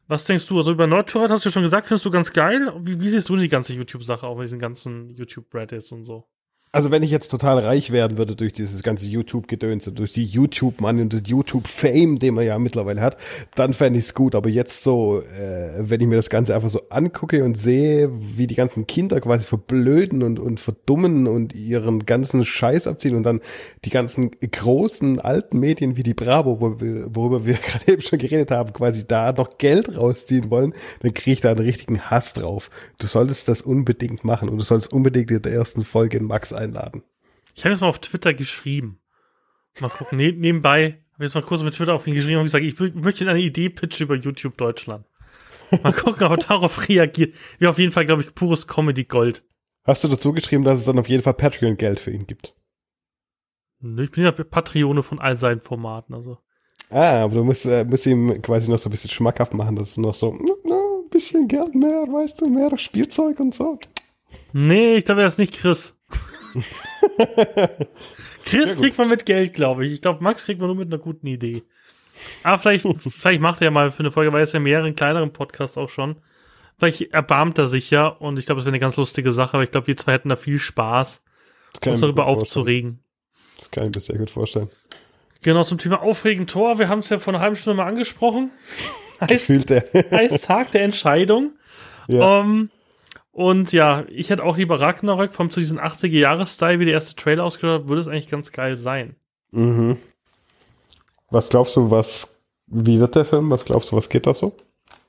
Was 0.07 0.25
denkst 0.25 0.47
du? 0.47 0.57
Also 0.57 0.71
über 0.71 0.87
Nordtorrent 0.87 1.31
hast 1.31 1.45
du 1.45 1.49
ja 1.49 1.53
schon 1.53 1.63
gesagt, 1.63 1.87
findest 1.87 2.05
du 2.05 2.11
ganz 2.11 2.33
geil. 2.33 2.73
Wie, 2.79 2.99
wie 2.99 3.09
siehst 3.09 3.29
du 3.29 3.35
die 3.35 3.49
ganze 3.49 3.73
YouTube-Sache 3.73 4.25
auch 4.25 4.37
mit 4.37 4.45
diesen 4.45 4.59
ganzen 4.59 5.09
YouTube-Reddits 5.11 5.91
und 5.91 6.05
so? 6.05 6.27
Also 6.73 6.91
wenn 6.91 7.01
ich 7.01 7.11
jetzt 7.11 7.31
total 7.31 7.59
reich 7.59 7.91
werden 7.91 8.17
würde 8.17 8.35
durch 8.35 8.51
dieses 8.51 8.83
ganze 8.83 9.05
YouTube-Gedöns 9.05 9.87
und 9.87 9.97
durch 9.97 10.11
die 10.11 10.25
YouTube-Mann 10.25 10.99
und 10.99 11.13
das 11.13 11.21
YouTube-Fame, 11.25 12.19
den 12.19 12.33
man 12.33 12.45
ja 12.45 12.59
mittlerweile 12.59 12.99
hat, 12.99 13.15
dann 13.55 13.73
fände 13.73 13.99
ich 13.99 14.05
es 14.05 14.13
gut. 14.13 14.35
Aber 14.35 14.49
jetzt 14.49 14.83
so, 14.83 15.21
äh, 15.21 15.75
wenn 15.79 16.01
ich 16.01 16.07
mir 16.07 16.17
das 16.17 16.29
Ganze 16.29 16.53
einfach 16.53 16.69
so 16.69 16.81
angucke 16.89 17.45
und 17.45 17.57
sehe, 17.57 18.11
wie 18.11 18.47
die 18.47 18.55
ganzen 18.55 18.85
Kinder 18.85 19.21
quasi 19.21 19.45
verblöden 19.45 20.23
und, 20.23 20.39
und 20.39 20.59
verdummen 20.59 21.25
und 21.27 21.55
ihren 21.55 22.05
ganzen 22.05 22.43
Scheiß 22.43 22.85
abziehen 22.85 23.15
und 23.15 23.23
dann 23.23 23.39
die 23.85 23.89
ganzen 23.89 24.31
großen 24.31 25.21
alten 25.21 25.59
Medien 25.61 25.95
wie 25.95 26.03
die 26.03 26.13
Bravo, 26.13 26.59
wo 26.59 26.81
wir, 26.81 27.15
worüber 27.15 27.45
wir 27.45 27.53
gerade 27.65 27.93
eben 27.93 28.01
schon 28.01 28.19
geredet 28.19 28.51
haben, 28.51 28.73
quasi 28.73 29.07
da 29.07 29.31
noch 29.31 29.57
Geld 29.57 29.97
rausziehen 29.97 30.51
wollen, 30.51 30.73
dann 30.99 31.13
kriege 31.13 31.31
ich 31.31 31.41
da 31.41 31.51
einen 31.51 31.59
richtigen 31.59 32.01
Hass 32.01 32.33
drauf. 32.33 32.69
Du 32.97 33.07
solltest 33.07 33.47
das 33.47 33.61
unbedingt 33.61 34.25
machen 34.25 34.49
und 34.49 34.57
du 34.57 34.65
solltest 34.65 34.91
unbedingt 34.91 35.31
in 35.31 35.41
der 35.41 35.53
ersten 35.53 35.85
Folge 35.85 36.17
in 36.17 36.25
Max 36.25 36.56
einladen. 36.57 37.03
Ich 37.55 37.63
habe 37.63 37.73
jetzt 37.73 37.81
mal 37.81 37.87
auf 37.87 37.99
Twitter 37.99 38.33
geschrieben. 38.33 38.99
Mal 39.79 39.89
gucken, 39.89 40.17
ne 40.17 40.31
nebenbei 40.31 41.03
habe 41.13 41.23
jetzt 41.25 41.33
mal 41.33 41.41
kurz 41.41 41.63
mit 41.63 41.73
Twitter 41.73 41.95
auf 41.95 42.05
ihn 42.05 42.13
geschrieben 42.13 42.37
und 42.37 42.43
gesagt, 42.43 42.63
ich 42.63 42.79
möchte 42.95 43.27
eine 43.27 43.39
Idee 43.39 43.69
pitchen 43.69 44.05
über 44.05 44.15
YouTube 44.15 44.55
Deutschland. 44.57 45.05
Mal 45.83 45.91
gucken, 45.93 46.27
ob 46.27 46.31
er 46.31 46.37
darauf 46.37 46.87
reagiert. 46.89 47.35
Wäre 47.57 47.71
auf 47.71 47.79
jeden 47.79 47.91
Fall, 47.91 48.05
glaube 48.05 48.21
ich, 48.21 48.35
pures 48.35 48.67
Comedy 48.67 49.03
Gold. 49.03 49.43
Hast 49.83 50.03
du 50.03 50.07
dazu 50.07 50.31
geschrieben, 50.31 50.63
dass 50.63 50.79
es 50.79 50.85
dann 50.85 50.99
auf 50.99 51.09
jeden 51.09 51.23
Fall 51.23 51.33
Patreon-Geld 51.33 51.99
für 51.99 52.11
ihn 52.11 52.27
gibt? 52.27 52.53
Nö, 53.79 54.03
Ich 54.03 54.11
bin 54.11 54.23
ja 54.23 54.31
Patrione 54.31 55.01
von 55.01 55.19
all 55.19 55.35
seinen 55.35 55.61
Formaten, 55.61 56.13
also. 56.13 56.37
Ah, 56.89 57.23
aber 57.23 57.35
du 57.35 57.43
musst, 57.43 57.65
äh, 57.65 57.83
musst 57.83 58.05
ihm 58.05 58.41
quasi 58.41 58.69
noch 58.69 58.77
so 58.77 58.87
ein 58.89 58.91
bisschen 58.91 59.09
schmackhaft 59.09 59.53
machen, 59.53 59.75
dass 59.75 59.91
es 59.91 59.97
noch 59.97 60.13
so, 60.13 60.31
"Mm, 60.31 60.49
na, 60.65 60.75
ein 60.75 61.09
bisschen 61.09 61.47
Geld 61.47 61.73
mehr, 61.75 62.03
weißt 62.07 62.39
du, 62.41 62.47
mehr 62.47 62.77
Spielzeug 62.77 63.39
und 63.39 63.53
so. 63.55 63.79
Nee, 64.53 64.95
ich 64.97 65.05
glaube, 65.05 65.21
er 65.21 65.27
ist 65.27 65.39
nicht 65.39 65.53
Chris. 65.57 65.96
Chris 68.45 68.77
kriegt 68.77 68.97
man 68.97 69.09
mit 69.09 69.25
Geld, 69.25 69.53
glaube 69.53 69.85
ich. 69.85 69.93
Ich 69.93 70.01
glaube, 70.01 70.23
Max 70.23 70.45
kriegt 70.45 70.59
man 70.59 70.67
nur 70.67 70.77
mit 70.77 70.87
einer 70.87 71.01
guten 71.01 71.27
Idee. 71.27 71.63
Aber 72.43 72.59
vielleicht, 72.59 72.85
vielleicht 72.97 73.41
macht 73.41 73.61
er 73.61 73.65
ja 73.65 73.71
mal 73.71 73.91
für 73.91 73.99
eine 73.99 74.11
Folge, 74.11 74.31
weil 74.31 74.39
er 74.39 74.43
ist 74.43 74.53
ja 74.53 74.57
in 74.57 74.63
mehreren 74.63 74.95
kleineren 74.95 75.33
Podcasts 75.33 75.77
auch 75.77 75.89
schon. 75.89 76.15
Vielleicht 76.77 77.13
erbarmt 77.13 77.57
er 77.57 77.67
sich 77.67 77.89
ja 77.89 78.07
und 78.07 78.37
ich 78.37 78.45
glaube, 78.45 78.59
es 78.59 78.65
wäre 78.65 78.71
eine 78.71 78.79
ganz 78.79 78.97
lustige 78.97 79.31
Sache, 79.31 79.55
aber 79.55 79.63
ich 79.63 79.71
glaube, 79.71 79.87
wir 79.87 79.97
zwei 79.97 80.13
hätten 80.13 80.29
da 80.29 80.35
viel 80.35 80.59
Spaß, 80.59 81.23
uns 81.85 82.01
darüber 82.01 82.23
vorstellen. 82.23 82.41
aufzuregen. 82.41 82.99
Das 83.57 83.71
kann 83.71 83.87
ich 83.87 83.95
mir 83.95 84.01
sehr 84.01 84.17
gut 84.17 84.29
vorstellen. 84.29 84.69
Genau, 85.41 85.63
zum 85.63 85.79
Thema 85.79 86.01
aufregend 86.01 86.49
Tor. 86.49 86.77
Wir 86.77 86.87
haben 86.87 86.99
es 86.99 87.09
ja 87.09 87.19
vor 87.19 87.33
einer 87.33 87.41
halben 87.41 87.55
Stunde 87.55 87.77
mal 87.77 87.87
angesprochen. 87.87 88.51
heißt, 89.21 89.49
heißt 89.49 90.45
Tag 90.45 90.71
der 90.71 90.83
Entscheidung. 90.83 91.53
ja. 92.07 92.41
Ähm, 92.41 92.69
und 93.37 93.71
ja, 93.71 94.03
ich 94.09 94.31
hätte 94.31 94.43
auch 94.43 94.57
lieber 94.57 94.81
Ragnarök 94.81 95.31
vom 95.31 95.51
zu 95.51 95.59
diesem 95.59 95.77
80er-Jahres-Style, 95.77 96.79
wie 96.79 96.85
der 96.85 96.95
erste 96.95 97.15
Trailer 97.15 97.43
ausgeschaut 97.43 97.81
hat, 97.81 97.87
würde 97.87 98.01
es 98.01 98.07
eigentlich 98.07 98.25
ganz 98.25 98.51
geil 98.51 98.75
sein. 98.77 99.15
mhm. 99.51 99.97
Was 101.29 101.49
glaubst 101.49 101.75
du, 101.75 101.91
was, 101.91 102.41
wie 102.65 102.99
wird 102.99 103.13
der 103.13 103.25
Film? 103.25 103.51
Was 103.51 103.63
glaubst 103.63 103.91
du, 103.91 103.95
was 103.95 104.09
geht 104.09 104.25
da 104.25 104.33
so? 104.33 104.57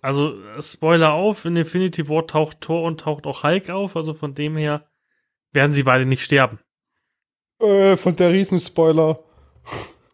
Also, 0.02 0.34
Spoiler 0.60 1.14
auf, 1.14 1.46
in 1.46 1.56
Infinity 1.56 2.06
War 2.10 2.26
taucht 2.26 2.60
Thor 2.60 2.82
und 2.82 3.00
taucht 3.00 3.26
auch 3.26 3.44
Hulk 3.44 3.70
auf, 3.70 3.96
also 3.96 4.12
von 4.12 4.34
dem 4.34 4.58
her 4.58 4.84
werden 5.52 5.72
sie 5.72 5.84
beide 5.84 6.04
nicht 6.04 6.22
sterben. 6.22 6.58
Äh, 7.60 7.96
von 7.96 8.14
der 8.14 8.30
Riesenspoiler. 8.30 9.20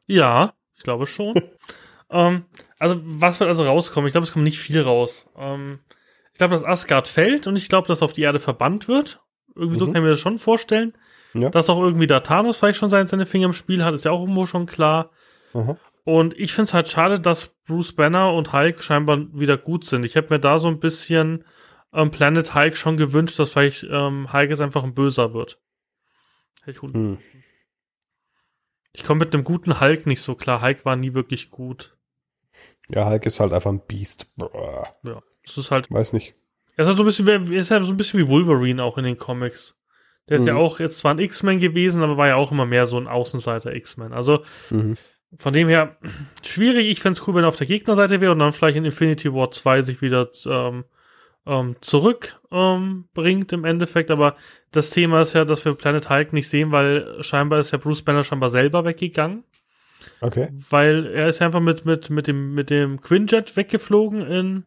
Ja, 0.06 0.54
ich 0.76 0.84
glaube 0.84 1.08
schon. 1.08 1.34
ähm, 2.10 2.44
also, 2.78 3.00
was 3.02 3.40
wird 3.40 3.48
also 3.48 3.64
rauskommen? 3.64 4.06
Ich 4.06 4.12
glaube, 4.12 4.26
es 4.28 4.32
kommt 4.32 4.44
nicht 4.44 4.60
viel 4.60 4.80
raus. 4.80 5.28
Ähm, 5.36 5.80
ich 6.34 6.38
glaube, 6.38 6.54
dass 6.54 6.64
Asgard 6.64 7.06
fällt 7.08 7.46
und 7.46 7.54
ich 7.56 7.68
glaube, 7.68 7.86
dass 7.88 8.02
auf 8.02 8.12
die 8.12 8.22
Erde 8.22 8.40
verbannt 8.40 8.88
wird. 8.88 9.20
Irgendwie 9.54 9.78
so 9.78 9.86
Mhm. 9.86 9.92
kann 9.92 10.02
ich 10.02 10.06
mir 10.06 10.10
das 10.10 10.20
schon 10.20 10.38
vorstellen. 10.38 10.92
Ja. 11.32 11.48
Dass 11.50 11.70
auch 11.70 11.80
irgendwie 11.80 12.08
da 12.08 12.20
Thanos 12.20 12.56
vielleicht 12.58 12.78
schon 12.78 12.90
seine, 12.90 13.06
seine 13.08 13.24
Finger 13.26 13.46
im 13.46 13.52
Spiel 13.52 13.84
hat, 13.84 13.94
ist 13.94 14.04
ja 14.04 14.10
auch 14.10 14.20
irgendwo 14.20 14.46
schon 14.46 14.66
klar. 14.66 15.10
Aha. 15.52 15.76
Und 16.04 16.38
ich 16.38 16.52
finde 16.52 16.64
es 16.64 16.74
halt 16.74 16.88
schade, 16.88 17.18
dass 17.20 17.54
Bruce 17.66 17.92
Banner 17.94 18.32
und 18.34 18.52
Hulk 18.52 18.82
scheinbar 18.82 19.18
wieder 19.32 19.56
gut 19.56 19.84
sind. 19.84 20.04
Ich 20.04 20.16
hätte 20.16 20.34
mir 20.34 20.40
da 20.40 20.58
so 20.58 20.68
ein 20.68 20.80
bisschen 20.80 21.44
ähm, 21.92 22.10
Planet 22.10 22.54
Hulk 22.54 22.76
schon 22.76 22.96
gewünscht, 22.96 23.38
dass 23.38 23.52
vielleicht 23.52 23.84
ähm, 23.88 24.32
Hulk 24.32 24.50
jetzt 24.50 24.60
einfach 24.60 24.82
ein 24.84 24.94
Böser 24.94 25.32
wird. 25.34 25.60
Hätte 26.60 26.72
ich, 26.72 26.78
gut. 26.78 26.94
Hm. 26.94 27.18
ich 28.92 29.04
komme 29.04 29.20
mit 29.20 29.32
einem 29.32 29.44
guten 29.44 29.80
Hulk 29.80 30.06
nicht 30.06 30.20
so 30.20 30.34
klar. 30.34 30.60
Hulk 30.62 30.84
war 30.84 30.96
nie 30.96 31.14
wirklich 31.14 31.50
gut. 31.50 31.96
Ja, 32.88 33.08
Hulk 33.08 33.24
ist 33.26 33.38
halt 33.40 33.52
einfach 33.52 33.70
ein 33.70 33.86
Biest. 33.86 34.34
Brr. 34.36 34.94
Ja, 35.04 35.22
das 35.46 35.56
ist 35.58 35.70
halt. 35.70 35.90
Weiß 35.90 36.12
nicht. 36.12 36.34
Er 36.76 36.82
ist 36.82 36.88
halt 36.88 36.96
so 36.96 37.02
ein 37.02 37.06
bisschen, 37.06 37.48
wie- 37.48 37.56
ist 37.56 37.70
halt 37.70 37.84
so 37.84 37.90
ein 37.92 37.96
bisschen 37.96 38.20
wie 38.20 38.28
Wolverine 38.28 38.82
auch 38.82 38.98
in 38.98 39.04
den 39.04 39.16
Comics. 39.18 39.76
Der 40.28 40.38
ist 40.38 40.46
ja 40.46 40.54
Mhm. 40.54 40.60
auch 40.60 40.80
jetzt 40.80 40.98
zwar 40.98 41.12
ein 41.14 41.18
X-Men 41.18 41.60
gewesen, 41.60 42.02
aber 42.02 42.16
war 42.16 42.28
ja 42.28 42.36
auch 42.36 42.50
immer 42.50 42.64
mehr 42.66 42.86
so 42.86 42.96
ein 42.98 43.06
Außenseiter 43.06 43.74
X-Men. 43.74 44.12
Also 44.12 44.42
Mhm. 44.70 44.96
Von 45.36 45.52
dem 45.52 45.66
her, 45.68 45.96
schwierig. 46.46 46.86
Ich 46.86 47.00
fände 47.00 47.18
es 47.18 47.26
cool, 47.26 47.34
wenn 47.34 47.42
er 47.44 47.48
auf 47.48 47.56
der 47.56 47.66
Gegnerseite 47.66 48.20
wäre 48.20 48.30
und 48.30 48.38
dann 48.38 48.52
vielleicht 48.52 48.76
in 48.76 48.84
Infinity 48.84 49.34
War 49.34 49.50
2 49.50 49.82
sich 49.82 50.00
wieder 50.00 50.28
ähm, 50.46 50.84
ähm, 51.44 51.74
zurück 51.80 52.38
ähm, 52.52 53.06
im 53.16 53.64
Endeffekt. 53.64 54.12
Aber 54.12 54.36
das 54.70 54.90
Thema 54.90 55.22
ist 55.22 55.32
ja, 55.32 55.44
dass 55.44 55.64
wir 55.64 55.74
Planet 55.74 56.08
Hulk 56.08 56.32
nicht 56.32 56.48
sehen, 56.48 56.70
weil 56.70 57.16
scheinbar 57.22 57.58
ist 57.58 57.72
ja 57.72 57.78
Bruce 57.78 58.02
Banner 58.02 58.22
scheinbar 58.22 58.48
selber 58.48 58.84
weggegangen. 58.84 59.42
Okay. 60.20 60.50
Weil 60.70 61.06
er 61.06 61.28
ist 61.30 61.40
ja 61.40 61.46
einfach 61.46 61.60
mit, 61.60 61.84
mit, 61.84 62.10
mit 62.10 62.28
dem, 62.28 62.54
mit 62.54 62.70
dem 62.70 63.00
Quinjet 63.00 63.56
weggeflogen 63.56 64.24
in, 64.24 64.64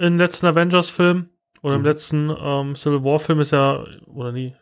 in 0.00 0.18
letzten 0.18 0.46
Avengers-Film. 0.46 1.28
Oder 1.62 1.74
im 1.74 1.80
Mhm. 1.82 1.86
letzten 1.86 2.30
ähm, 2.42 2.74
Civil 2.76 3.04
War-Film 3.04 3.40
ist 3.40 3.52
er, 3.52 3.86
oder 4.06 4.32
nie? 4.32 4.54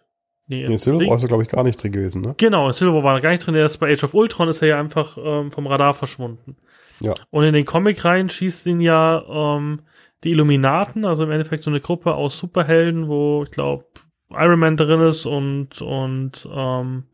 Nee, 0.49 0.67
Nee, 0.67 0.77
Ding- 0.77 1.09
War 1.09 1.17
ist 1.17 1.23
er, 1.23 1.29
glaube 1.29 1.43
ich, 1.45 1.49
gar 1.49 1.63
nicht 1.63 1.81
drin 1.83 1.93
gewesen, 1.93 2.23
ne? 2.23 2.35
Genau, 2.39 2.67
in 2.67 2.73
Civil 2.73 2.93
War 2.95 3.03
war 3.05 3.15
er 3.17 3.21
gar 3.21 3.31
nicht 3.31 3.47
drin. 3.47 3.55
Er 3.55 3.67
ist 3.67 3.79
bei 3.79 3.93
Age 3.93 4.03
of 4.05 4.15
Ultron, 4.15 4.49
ist 4.49 4.63
er 4.63 4.69
ja 4.69 4.81
einfach 4.81 5.17
ähm, 5.23 5.53
vom 5.53 5.67
Radar 5.67 5.95
verschwunden. 5.95 6.57
Ja. 7.01 7.15
Und 7.31 7.45
in 7.45 7.53
den 7.53 7.65
Comic-Reihen 7.67 8.29
schießt 8.29 8.67
ihn 8.67 8.81
ja 8.81 9.23
ähm, 9.29 9.83
die 10.25 10.31
Illuminaten, 10.31 11.05
also 11.05 11.23
im 11.23 11.31
Endeffekt 11.31 11.63
so 11.63 11.71
eine 11.71 11.81
Gruppe 11.81 12.15
aus 12.15 12.37
Superhelden, 12.39 13.07
wo 13.09 13.45
ich 13.45 13.51
glaube 13.53 13.85
Iron 14.31 14.59
Man 14.59 14.77
drin 14.77 15.01
ist 15.03 15.25
und 15.27 15.81
und 15.81 16.49
ähm, 16.53 17.05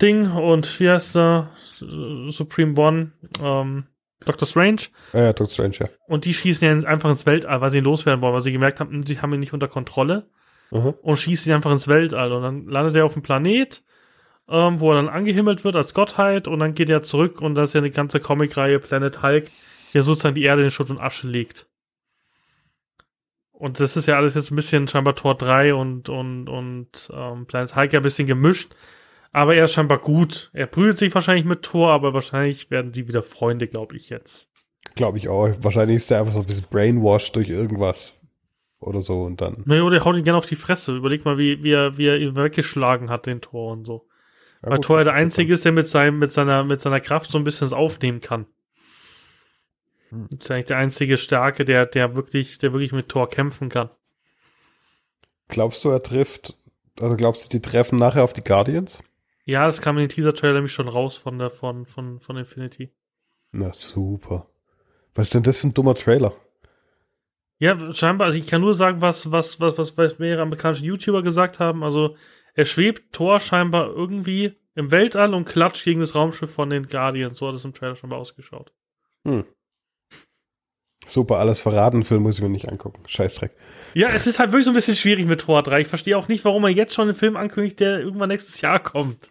Ding 0.00 0.30
und 0.30 0.78
wie 0.80 0.88
heißt 0.90 1.16
der 1.16 1.50
Supreme 2.28 2.78
One, 2.78 3.12
ähm, 3.42 3.84
Doctor 4.24 4.46
Strange. 4.46 4.82
Äh, 5.12 5.34
Doctor 5.34 5.48
Strange, 5.48 5.76
ja. 5.80 5.88
Und 6.06 6.24
die 6.24 6.34
schießen 6.34 6.82
ja 6.82 6.88
einfach 6.88 7.10
ins 7.10 7.26
Weltall, 7.26 7.60
weil 7.60 7.70
sie 7.70 7.78
ihn 7.78 7.84
loswerden 7.84 8.20
wollen, 8.22 8.34
weil 8.34 8.40
sie 8.42 8.52
gemerkt 8.52 8.80
haben, 8.80 9.02
sie 9.04 9.20
haben 9.20 9.32
ihn 9.32 9.40
nicht 9.40 9.52
unter 9.52 9.68
Kontrolle 9.68 10.28
Mhm. 10.70 10.94
und 11.02 11.16
schießt 11.18 11.46
ihn 11.46 11.52
einfach 11.52 11.70
ins 11.72 11.88
Weltall. 11.88 12.32
Und 12.32 12.42
dann 12.42 12.66
landet 12.66 12.96
er 12.96 13.04
auf 13.04 13.12
dem 13.12 13.22
Planet, 13.22 13.82
ähm, 14.48 14.80
wo 14.80 14.90
er 14.92 14.96
dann 14.96 15.08
angehimmelt 15.08 15.64
wird 15.64 15.76
als 15.76 15.92
Gottheit 15.94 16.48
und 16.48 16.58
dann 16.58 16.74
geht 16.74 16.88
er 16.90 17.02
zurück 17.02 17.40
und 17.40 17.54
das 17.54 17.70
ist 17.70 17.74
ja 17.74 17.80
eine 17.80 17.90
ganze 17.90 18.20
Comicreihe 18.20 18.78
Planet 18.78 19.22
Hulk, 19.22 19.50
der 19.94 20.02
sozusagen 20.02 20.34
die 20.34 20.44
Erde 20.44 20.64
in 20.64 20.70
Schutt 20.70 20.90
und 20.90 20.98
Asche 20.98 21.28
legt. 21.28 21.66
Und 23.52 23.78
das 23.78 23.96
ist 23.96 24.06
ja 24.06 24.16
alles 24.16 24.34
jetzt 24.34 24.50
ein 24.50 24.56
bisschen 24.56 24.88
scheinbar 24.88 25.14
Tor 25.14 25.36
3 25.36 25.74
und, 25.74 26.08
und, 26.08 26.48
und 26.48 27.10
ähm, 27.14 27.46
Planet 27.46 27.76
Hulk 27.76 27.92
ja 27.92 28.00
ein 28.00 28.02
bisschen 28.02 28.26
gemischt. 28.26 28.74
Aber 29.32 29.54
er 29.54 29.64
ist 29.64 29.72
scheinbar 29.72 29.98
gut. 29.98 30.50
Er 30.52 30.66
brüht 30.66 30.98
sich 30.98 31.14
wahrscheinlich 31.14 31.46
mit 31.46 31.62
Thor, 31.62 31.90
aber 31.90 32.12
wahrscheinlich 32.12 32.70
werden 32.70 32.92
sie 32.92 33.08
wieder 33.08 33.22
Freunde, 33.22 33.66
glaube 33.66 33.96
ich 33.96 34.10
jetzt. 34.10 34.50
Glaube 34.94 35.16
ich 35.16 35.28
auch. 35.28 35.48
Wahrscheinlich 35.60 35.96
ist 35.96 36.10
der 36.10 36.20
einfach 36.20 36.34
so 36.34 36.40
ein 36.40 36.46
bisschen 36.46 36.66
brainwashed 36.70 37.34
durch 37.34 37.48
irgendwas. 37.48 38.12
Oder 38.78 39.00
so 39.00 39.22
und 39.22 39.40
dann. 39.40 39.62
Naja, 39.64 39.88
der 39.88 40.04
haut 40.04 40.16
ihn 40.16 40.24
gerne 40.24 40.38
auf 40.38 40.46
die 40.46 40.56
Fresse. 40.56 40.94
Überleg 40.96 41.24
mal, 41.24 41.38
wie, 41.38 41.62
wie, 41.62 41.70
er, 41.70 41.96
wie 41.96 42.06
er 42.06 42.18
ihn 42.18 42.34
weggeschlagen 42.34 43.10
hat, 43.10 43.26
den 43.26 43.40
Tor 43.40 43.72
und 43.72 43.86
so. 43.86 44.06
Ja, 44.62 44.70
Weil 44.70 44.76
gut, 44.76 44.84
Thor 44.84 44.98
ja 44.98 45.04
der 45.04 45.14
Einzige 45.14 45.54
ist, 45.54 45.64
der 45.64 45.72
mit, 45.72 45.88
seinem, 45.88 46.18
mit, 46.18 46.32
seiner, 46.32 46.64
mit 46.64 46.80
seiner 46.80 47.00
Kraft 47.00 47.30
so 47.30 47.38
ein 47.38 47.44
bisschen 47.44 47.66
das 47.66 47.72
aufnehmen 47.72 48.20
kann. 48.20 48.46
Hm. 50.10 50.26
Das 50.30 50.40
ist 50.40 50.50
eigentlich 50.50 50.66
der 50.66 50.78
einzige 50.78 51.16
Starke, 51.16 51.64
der, 51.64 51.86
der 51.86 52.16
wirklich, 52.16 52.58
der 52.58 52.72
wirklich 52.72 52.92
mit 52.92 53.08
Thor 53.08 53.30
kämpfen 53.30 53.68
kann. 53.68 53.88
Glaubst 55.48 55.84
du, 55.84 55.88
er 55.88 56.02
trifft, 56.02 56.56
also 57.00 57.16
glaubst 57.16 57.44
du, 57.44 57.48
die 57.56 57.62
treffen 57.62 57.98
nachher 57.98 58.24
auf 58.24 58.32
die 58.32 58.42
Guardians? 58.42 59.02
Ja, 59.44 59.66
das 59.66 59.80
kam 59.80 59.96
in 59.98 60.04
den 60.04 60.08
Teaser-Trailer 60.08 60.54
nämlich 60.54 60.72
schon 60.72 60.88
raus 60.88 61.16
von 61.16 61.38
der, 61.38 61.50
von, 61.50 61.86
von, 61.86 62.20
von 62.20 62.36
Infinity. 62.36 62.94
Na 63.50 63.72
super. 63.72 64.48
Was 65.14 65.28
ist 65.28 65.34
denn 65.34 65.42
das 65.42 65.58
für 65.58 65.68
ein 65.68 65.74
dummer 65.74 65.94
Trailer? 65.94 66.34
Ja, 67.58 67.94
scheinbar, 67.94 68.26
also 68.26 68.38
ich 68.38 68.46
kann 68.46 68.60
nur 68.60 68.74
sagen, 68.74 69.00
was, 69.00 69.30
was, 69.30 69.60
was, 69.60 69.96
was, 69.96 70.18
mehrere 70.18 70.42
amerikanische 70.42 70.84
YouTuber 70.84 71.22
gesagt 71.22 71.60
haben. 71.60 71.84
Also, 71.84 72.16
er 72.54 72.64
schwebt 72.64 73.12
Thor 73.12 73.40
scheinbar 73.40 73.88
irgendwie 73.88 74.56
im 74.74 74.90
Weltall 74.90 75.34
und 75.34 75.44
klatscht 75.44 75.84
gegen 75.84 76.00
das 76.00 76.14
Raumschiff 76.14 76.52
von 76.52 76.70
den 76.70 76.86
Guardians. 76.86 77.38
So 77.38 77.48
hat 77.48 77.54
es 77.54 77.64
im 77.64 77.72
Trailer 77.72 77.94
scheinbar 77.94 78.18
ausgeschaut. 78.18 78.72
Hm. 79.24 79.44
Super, 81.06 81.38
alles 81.38 81.60
verraten, 81.60 82.04
Film 82.04 82.22
muss 82.22 82.36
ich 82.36 82.42
mir 82.42 82.48
nicht 82.48 82.68
angucken. 82.68 83.02
Scheißdreck. 83.06 83.52
Ja, 83.94 84.08
es 84.08 84.26
ist 84.26 84.38
halt 84.38 84.52
wirklich 84.52 84.64
so 84.64 84.70
ein 84.70 84.74
bisschen 84.74 84.94
schwierig 84.94 85.26
mit 85.26 85.40
Tor 85.40 85.62
3. 85.62 85.80
Ich 85.80 85.86
verstehe 85.88 86.16
auch 86.16 86.28
nicht, 86.28 86.44
warum 86.44 86.64
er 86.64 86.70
jetzt 86.70 86.94
schon 86.94 87.08
einen 87.08 87.16
Film 87.16 87.36
ankündigt, 87.36 87.80
der 87.80 88.00
irgendwann 88.00 88.28
nächstes 88.28 88.60
Jahr 88.60 88.78
kommt. 88.80 89.30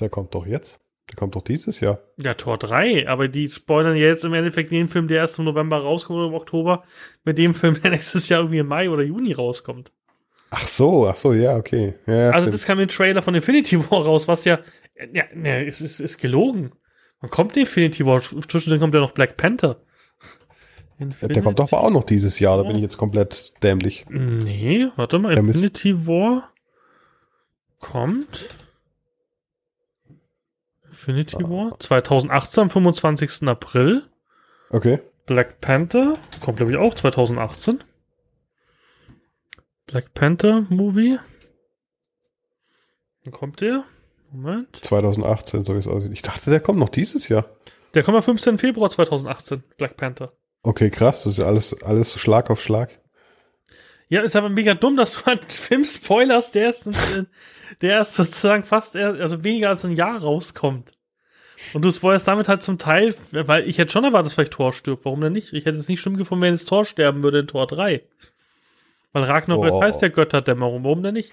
Der 0.00 0.08
kommt 0.08 0.34
doch 0.34 0.46
jetzt. 0.46 0.80
Der 1.10 1.16
kommt 1.16 1.34
doch 1.36 1.42
dieses 1.42 1.80
Jahr. 1.80 2.00
Ja, 2.18 2.32
Tor 2.34 2.56
3, 2.58 3.08
aber 3.08 3.28
die 3.28 3.48
spoilern 3.48 3.96
ja 3.96 4.06
jetzt 4.06 4.24
im 4.24 4.32
Endeffekt 4.34 4.72
den 4.72 4.88
Film, 4.88 5.08
der 5.08 5.18
erst 5.18 5.38
im 5.38 5.44
November 5.44 5.78
rauskommt 5.78 6.16
oder 6.18 6.28
im 6.28 6.34
Oktober, 6.34 6.84
mit 7.24 7.36
dem 7.38 7.54
Film, 7.54 7.80
der 7.82 7.90
nächstes 7.90 8.28
Jahr 8.28 8.40
irgendwie 8.40 8.58
im 8.58 8.68
Mai 8.68 8.88
oder 8.88 9.02
Juni 9.02 9.32
rauskommt. 9.32 9.92
Ach 10.50 10.66
so, 10.66 11.08
ach 11.08 11.16
so, 11.16 11.32
ja, 11.32 11.56
okay. 11.56 11.94
Ja, 12.06 12.30
Also 12.30 12.42
stimmt. 12.44 12.54
das 12.54 12.64
kam 12.64 12.80
im 12.80 12.88
Trailer 12.88 13.22
von 13.22 13.34
Infinity 13.34 13.78
War 13.90 14.04
raus, 14.04 14.28
was 14.28 14.44
ja, 14.44 14.60
ja, 15.12 15.24
ne, 15.34 15.66
es 15.66 15.80
ist, 15.80 16.00
ist 16.00 16.18
gelogen. 16.18 16.72
Wann 17.20 17.30
kommt 17.30 17.56
Infinity 17.56 18.04
War? 18.06 18.20
Zwischendrin 18.20 18.80
kommt 18.80 18.94
ja 18.94 19.00
noch 19.00 19.12
Black 19.12 19.36
Panther. 19.36 19.82
Der 21.22 21.42
kommt 21.42 21.58
doch 21.58 21.72
auch 21.72 21.90
noch 21.90 22.04
dieses 22.04 22.38
Jahr, 22.38 22.56
da 22.56 22.62
bin 22.64 22.76
ich 22.76 22.82
jetzt 22.82 22.96
komplett 22.96 23.52
dämlich. 23.62 24.04
Nee, 24.08 24.88
warte 24.96 25.18
mal, 25.18 25.34
Der 25.34 25.42
Infinity 25.44 26.06
War 26.06 26.50
kommt. 27.78 28.48
Infinity 30.86 31.36
Ah. 31.44 31.48
War 31.48 31.80
2018 31.80 32.62
am 32.62 32.70
25. 32.70 33.48
April. 33.48 34.02
Okay. 34.70 35.00
Black 35.26 35.60
Panther 35.60 36.14
kommt 36.40 36.56
glaube 36.58 36.72
ich 36.72 36.78
auch 36.78 36.94
2018. 36.94 37.82
Black 39.86 40.14
Panther 40.14 40.66
Movie. 40.68 41.18
Wann 43.24 43.32
kommt 43.32 43.60
der? 43.60 43.84
Moment. 44.32 44.76
2018, 44.82 45.62
so 45.62 45.74
wie 45.74 45.78
es 45.78 45.86
aussieht. 45.86 46.12
Ich 46.12 46.22
dachte, 46.22 46.50
der 46.50 46.60
kommt 46.60 46.78
noch 46.78 46.88
dieses 46.88 47.28
Jahr. 47.28 47.44
Der 47.94 48.02
kommt 48.02 48.16
am 48.16 48.22
15. 48.22 48.56
Februar 48.58 48.88
2018. 48.90 49.62
Black 49.76 49.96
Panther. 49.96 50.32
Okay, 50.62 50.90
krass, 50.90 51.24
das 51.24 51.34
ist 51.34 51.38
ja 51.38 51.46
alles, 51.46 51.82
alles 51.82 52.18
Schlag 52.20 52.50
auf 52.50 52.62
Schlag. 52.62 53.00
Ja, 54.08 54.20
ist 54.22 54.36
aber 54.36 54.48
mega 54.48 54.74
dumm, 54.74 54.96
dass 54.96 55.14
du 55.22 55.24
einen 55.30 55.40
Film 55.48 55.84
spoilerst, 55.84 56.54
der 56.54 56.62
erst, 56.64 56.86
in- 56.86 57.26
der 57.80 57.90
erst 57.96 58.14
sozusagen 58.14 58.62
fast, 58.64 58.94
eher- 58.94 59.14
also 59.20 59.42
weniger 59.42 59.70
als 59.70 59.84
ein 59.84 59.96
Jahr 59.96 60.18
rauskommt. 60.20 60.92
Und 61.74 61.84
du 61.84 61.90
spoilerst 61.90 62.26
damit 62.28 62.48
halt 62.48 62.62
zum 62.62 62.78
Teil, 62.78 63.14
weil 63.30 63.68
ich 63.68 63.78
hätte 63.78 63.92
schon 63.92 64.04
erwartet, 64.04 64.26
dass 64.26 64.34
vielleicht 64.34 64.52
Thor 64.52 64.72
stirbt. 64.72 65.04
Warum 65.04 65.20
denn 65.20 65.32
nicht? 65.32 65.52
Ich 65.52 65.64
hätte 65.64 65.78
es 65.78 65.88
nicht 65.88 66.00
schlimm 66.00 66.16
gefunden, 66.16 66.42
wenn 66.42 66.54
jetzt 66.54 66.68
Thor 66.68 66.84
sterben 66.84 67.22
würde 67.22 67.38
in 67.40 67.46
Tor 67.46 67.66
3. 67.66 68.02
Weil 69.12 69.24
Ragnarok 69.24 69.70
Oh. 69.72 69.82
heißt 69.82 70.02
ja 70.02 70.08
Götterdämmerung. 70.08 70.82
Warum 70.84 71.02
denn 71.02 71.14
nicht? 71.14 71.30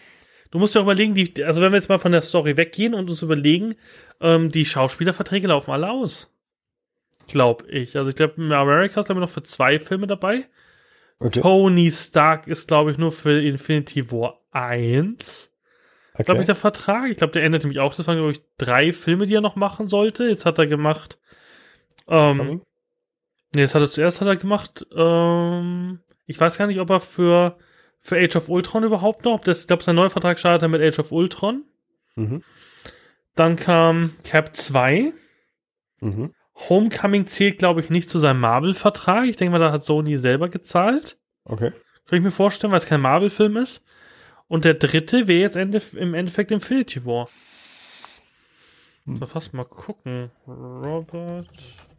Du 0.51 0.59
musst 0.59 0.75
ja 0.75 0.81
auch 0.81 0.85
überlegen, 0.85 1.15
die, 1.15 1.43
also 1.43 1.61
wenn 1.61 1.71
wir 1.71 1.77
jetzt 1.77 1.89
mal 1.89 1.99
von 1.99 2.11
der 2.11 2.21
Story 2.21 2.57
weggehen 2.57 2.93
und 2.93 3.09
uns 3.09 3.21
überlegen, 3.21 3.75
ähm, 4.21 4.51
die 4.51 4.65
Schauspielerverträge 4.65 5.47
laufen 5.47 5.71
alle 5.71 5.89
aus. 5.89 6.29
Glaub 7.31 7.67
ich. 7.67 7.97
Also 7.97 8.09
ich 8.09 8.15
glaube, 8.15 8.41
America 8.55 8.99
ist 8.99 9.05
glaube 9.05 9.19
ich 9.19 9.27
noch 9.27 9.33
für 9.33 9.43
zwei 9.43 9.79
Filme 9.79 10.07
dabei. 10.07 10.45
Okay. 11.19 11.41
Tony 11.41 11.91
Stark 11.91 12.47
ist, 12.47 12.67
glaube 12.67 12.91
ich, 12.91 12.97
nur 12.97 13.11
für 13.11 13.41
Infinity 13.41 14.11
War 14.11 14.39
1. 14.51 15.51
okay. 16.13 16.23
Glaube 16.23 16.39
ich, 16.41 16.45
der 16.45 16.55
Vertrag. 16.55 17.09
Ich 17.11 17.17
glaube, 17.17 17.33
der 17.33 17.43
endet 17.43 17.63
nämlich 17.63 17.79
auch. 17.79 17.93
Das 17.93 18.07
waren, 18.07 18.17
glaube 18.17 18.31
ich, 18.31 18.41
drei 18.57 18.93
Filme, 18.93 19.25
die 19.25 19.35
er 19.35 19.41
noch 19.41 19.57
machen 19.57 19.89
sollte. 19.89 20.25
Jetzt 20.25 20.45
hat 20.45 20.57
er 20.59 20.67
gemacht. 20.67 21.19
Ähm, 22.07 22.61
nee, 23.53 23.61
jetzt 23.61 23.75
hat 23.75 23.81
er 23.81 23.91
zuerst 23.91 24.21
hat 24.21 24.27
er 24.29 24.37
gemacht. 24.37 24.87
Ähm, 24.95 25.99
ich 26.25 26.39
weiß 26.39 26.57
gar 26.57 26.67
nicht, 26.67 26.79
ob 26.79 26.89
er 26.89 27.01
für, 27.01 27.57
für 27.99 28.17
Age 28.17 28.37
of 28.37 28.49
Ultron 28.49 28.83
überhaupt 28.85 29.25
noch. 29.25 29.41
Das, 29.41 29.61
ich 29.61 29.67
glaube, 29.67 29.83
sein 29.83 29.95
neuer 29.95 30.09
Vertrag 30.09 30.39
startet 30.39 30.63
er 30.63 30.69
mit 30.69 30.81
Age 30.81 30.99
of 30.99 31.11
Ultron. 31.11 31.65
Mhm. 32.15 32.43
Dann 33.35 33.57
kam 33.57 34.13
Cap 34.23 34.55
2. 34.55 35.13
Mhm. 35.99 36.33
Homecoming 36.67 37.25
zählt, 37.25 37.59
glaube 37.59 37.79
ich, 37.79 37.89
nicht 37.89 38.09
zu 38.09 38.19
seinem 38.19 38.41
Marvel-Vertrag. 38.41 39.25
Ich 39.25 39.37
denke 39.37 39.51
mal, 39.51 39.59
da 39.59 39.71
hat 39.71 39.83
Sony 39.83 40.17
selber 40.17 40.49
gezahlt. 40.49 41.17
Okay. 41.45 41.71
Kann 42.05 42.17
ich 42.17 42.23
mir 42.23 42.31
vorstellen, 42.31 42.71
weil 42.71 42.79
es 42.79 42.85
kein 42.85 43.01
Marvel-Film 43.01 43.57
ist. 43.57 43.83
Und 44.47 44.65
der 44.65 44.73
dritte 44.73 45.27
wäre 45.27 45.41
jetzt 45.41 45.55
im 45.55 46.13
Endeffekt 46.13 46.51
Infinity 46.51 47.05
War. 47.05 47.29
Hm. 49.05 49.15
So, 49.15 49.25
fast 49.27 49.53
mal 49.53 49.63
gucken. 49.63 50.31
Robert 50.47 51.47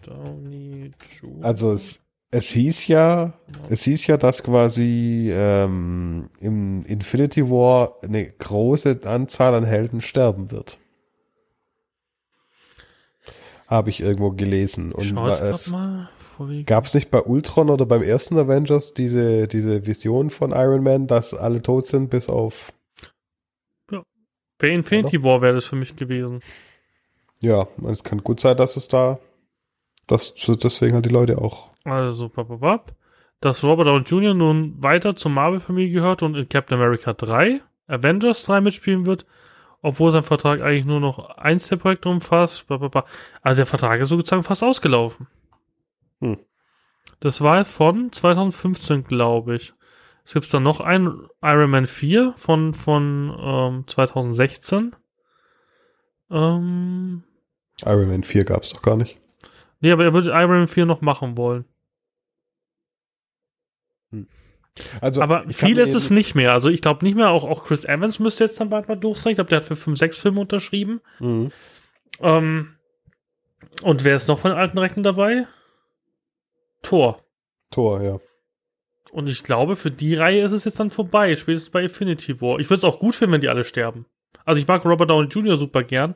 Downey 0.05 0.91
Jr. 1.21 1.45
Also 1.45 1.73
es, 1.73 2.01
es 2.33 2.49
hieß 2.49 2.89
ja, 2.89 3.35
es 3.69 3.85
hieß 3.85 4.09
ja, 4.09 4.17
dass 4.17 4.43
quasi 4.43 5.31
ähm, 5.33 6.29
im 6.41 6.85
Infinity 6.85 7.49
War 7.49 7.95
eine 8.03 8.29
große 8.31 9.01
Anzahl 9.05 9.55
an 9.55 9.65
Helden 9.65 10.01
sterben 10.01 10.51
wird. 10.51 10.80
Habe 13.71 13.91
ich 13.91 14.01
irgendwo 14.01 14.33
gelesen. 14.33 14.91
Und 14.91 15.17
es, 15.17 15.73
gab 16.67 16.87
es 16.87 16.95
nicht 16.95 17.13
bei 17.13 17.23
Ultron 17.23 17.71
oder 17.71 17.87
beim 17.87 18.03
ersten 18.03 18.37
Avengers 18.37 18.95
diese, 18.95 19.47
diese 19.47 19.87
Vision 19.87 20.31
von 20.31 20.51
Iron 20.51 20.83
Man, 20.83 21.07
dass 21.07 21.35
alle 21.35 21.63
tot 21.63 21.87
sind, 21.87 22.11
bis 22.11 22.29
auf, 22.29 22.73
Bei 24.59 24.69
Infinity 24.71 25.23
War 25.23 25.41
wäre 25.41 25.55
das 25.55 25.67
für 25.67 25.77
mich 25.77 25.95
gewesen. 25.95 26.41
ja, 27.41 27.69
es 27.89 28.03
kann 28.03 28.19
gut 28.23 28.41
sein, 28.41 28.57
dass 28.57 28.77
es 28.77 28.89
da, 28.89 29.21
dass 30.09 30.35
deswegen 30.35 30.95
halt 30.95 31.07
die 31.07 31.11
Leute 31.11 31.39
auch, 31.39 31.71
Also, 31.85 32.29
papapap. 32.29 32.97
Dass 33.41 33.63
Robert 33.63 33.87
Downey 33.87 34.03
Jr. 34.05 34.35
nun 34.35 34.83
weiter 34.83 35.15
zur 35.15 35.31
Marvel-Familie 35.31 35.93
gehört 35.93 36.23
und 36.23 36.35
in 36.37 36.49
Captain 36.49 36.77
America 36.77 37.13
3, 37.15 37.63
Avengers 37.87 38.43
3 38.43 38.61
mitspielen 38.63 39.07
wird, 39.07 39.25
obwohl 39.83 40.13
sein 40.13 40.23
Vertrag 40.23 40.61
eigentlich 40.61 40.85
nur 40.85 41.01
noch 41.01 41.31
eins 41.37 41.69
der 41.69 41.77
Projekte 41.77 42.09
umfasst. 42.09 42.67
Papapa. 42.67 43.07
Also 43.43 43.61
der 43.61 43.67
Vertrag 43.67 44.01
ist 44.01 44.11
sozusagen 44.11 44.43
fast 44.43 44.63
ausgelaufen. 44.63 45.27
Hm. 46.21 46.39
Das 47.21 47.41
war 47.41 47.65
von 47.65 48.13
2015, 48.13 49.05
glaube 49.05 49.57
ich. 49.57 49.75
Es 50.25 50.35
gibt 50.35 50.53
dann 50.53 50.63
noch 50.63 50.81
ein 50.81 51.13
Iron 51.43 51.71
Man 51.71 51.87
4 51.87 52.35
von, 52.37 52.75
von 52.75 53.37
ähm, 53.41 53.85
2016. 53.87 54.95
Ähm, 56.31 57.25
Iron 57.85 58.09
Man 58.09 58.23
4 58.23 58.45
gab 58.45 58.63
es 58.63 58.71
doch 58.71 58.83
gar 58.83 58.97
nicht. 58.97 59.19
nee, 59.81 59.91
aber 59.91 60.05
er 60.05 60.13
würde 60.13 60.31
Iron 60.31 60.51
Man 60.51 60.69
4 60.69 60.87
noch 60.87 61.01
machen 61.01 61.37
wollen. 61.37 61.65
Also, 65.01 65.21
aber 65.21 65.45
viel 65.49 65.79
ist 65.79 65.95
es 65.95 66.11
nicht 66.11 66.35
mehr. 66.35 66.53
Also 66.53 66.71
ich 66.71 66.81
glaube 66.81 67.05
nicht 67.05 67.17
mehr, 67.17 67.31
auch, 67.31 67.45
auch 67.45 67.65
Chris 67.65 67.85
Evans 67.85 68.19
müsste 68.19 68.45
jetzt 68.45 68.61
dann 68.61 68.71
bald 68.71 68.89
mal 68.89 68.97
durch 68.97 69.19
sein. 69.19 69.33
Ich 69.33 69.37
glaube, 69.37 69.51
der 69.51 69.59
hat 69.59 69.65
für 69.67 69.77
5, 69.77 69.99
6 69.99 70.19
Filme 70.19 70.41
unterschrieben. 70.41 71.01
Mhm. 71.19 71.51
Ähm, 72.21 72.77
und 73.83 74.05
wer 74.05 74.17
ist 74.17 74.29
noch 74.29 74.39
von 74.39 74.53
den 74.53 74.59
alten 74.59 74.79
Recken 74.79 75.03
dabei? 75.03 75.47
Thor. 76.83 77.23
Tor, 77.71 78.03
ja. 78.03 78.21
Und 79.11 79.29
ich 79.29 79.43
glaube, 79.43 79.77
für 79.77 79.91
die 79.91 80.15
Reihe 80.15 80.43
ist 80.43 80.53
es 80.53 80.65
jetzt 80.65 80.79
dann 80.79 80.91
vorbei, 80.91 81.35
spätestens 81.37 81.71
bei 81.71 81.83
Infinity 81.83 82.41
War. 82.41 82.61
Ich 82.61 82.71
würde 82.71 82.79
es 82.79 82.85
auch 82.85 83.01
gut 83.01 83.15
finden, 83.15 83.35
wenn 83.35 83.41
die 83.41 83.49
alle 83.49 83.65
sterben. 83.65 84.07
Also 84.45 84.61
ich 84.61 84.69
mag 84.69 84.85
Robert 84.85 85.11
Downey 85.11 85.29
Jr. 85.29 85.57
super 85.57 85.83
gern, 85.83 86.15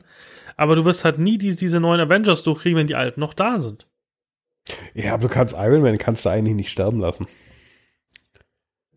aber 0.55 0.75
du 0.75 0.85
wirst 0.85 1.03
halt 1.03 1.19
nie 1.19 1.37
die, 1.37 1.55
diese 1.55 1.79
neuen 1.79 1.99
Avengers 1.99 2.43
durchkriegen, 2.43 2.77
wenn 2.77 2.87
die 2.87 2.95
alten 2.95 3.19
noch 3.19 3.33
da 3.33 3.59
sind. 3.59 3.87
Ja, 4.93 5.13
aber 5.13 5.23
du 5.23 5.29
kannst 5.29 5.55
Iron 5.57 5.81
Man 5.81 5.97
kannst 5.97 6.25
du 6.25 6.29
eigentlich 6.29 6.55
nicht 6.55 6.71
sterben 6.71 6.99
lassen. 6.99 7.27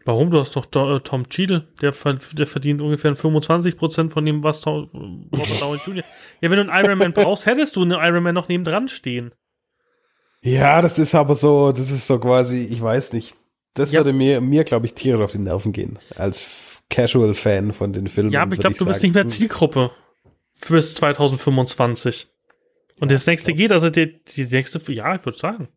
Warum? 0.08 0.30
Du 0.30 0.40
hast 0.40 0.56
doch 0.56 0.64
Do 0.64 0.96
äh, 0.96 1.00
Tom 1.00 1.28
Cheadle, 1.28 1.68
der, 1.82 1.92
der 2.32 2.46
verdient 2.46 2.80
ungefähr 2.80 3.14
25% 3.14 4.08
von 4.08 4.24
dem, 4.24 4.42
was 4.42 4.62
Tom 4.62 4.88
Robert 5.30 5.60
Downey 5.60 5.80
Jr. 5.84 6.04
Ja, 6.40 6.50
wenn 6.50 6.56
du 6.66 6.72
einen 6.72 6.86
Iron 6.86 6.96
Man 6.98 7.12
brauchst, 7.12 7.44
hättest 7.44 7.76
du 7.76 7.82
einen 7.82 7.90
Iron 7.90 8.22
Man 8.22 8.34
noch 8.34 8.48
nebendran 8.48 8.88
stehen. 8.88 9.32
Ja, 10.40 10.80
das 10.80 10.98
ist 10.98 11.14
aber 11.14 11.34
so, 11.34 11.72
das 11.72 11.90
ist 11.90 12.06
so 12.06 12.18
quasi, 12.18 12.62
ich 12.70 12.80
weiß 12.80 13.12
nicht. 13.12 13.36
Das 13.74 13.92
Ja. 13.92 14.00
würde 14.00 14.14
mir, 14.14 14.40
mir 14.40 14.64
glaube 14.64 14.86
ich, 14.86 14.94
tierisch 14.94 15.20
auf 15.20 15.32
die 15.32 15.40
Nerven 15.40 15.74
gehen. 15.74 15.98
Als 16.16 16.46
Casual-Fan 16.88 17.74
von 17.74 17.92
den 17.92 18.06
Filmen. 18.06 18.30
Ja, 18.30 18.40
aber 18.40 18.54
ich 18.54 18.60
glaube, 18.60 18.76
du 18.78 18.86
bist 18.86 19.00
sagen, 19.00 19.08
nicht 19.12 19.14
mehr 19.14 19.28
Zielgruppe 19.28 19.90
bis 20.70 20.94
2025. 20.94 22.28
Und 22.98 23.10
das 23.10 23.26
nächste 23.26 23.52
geht, 23.52 23.72
also 23.72 23.90
die, 23.90 24.24
die 24.24 24.46
nächste, 24.46 24.80
ja, 24.90 25.16
ich 25.16 25.26
würde 25.26 25.36
sagen. 25.36 25.68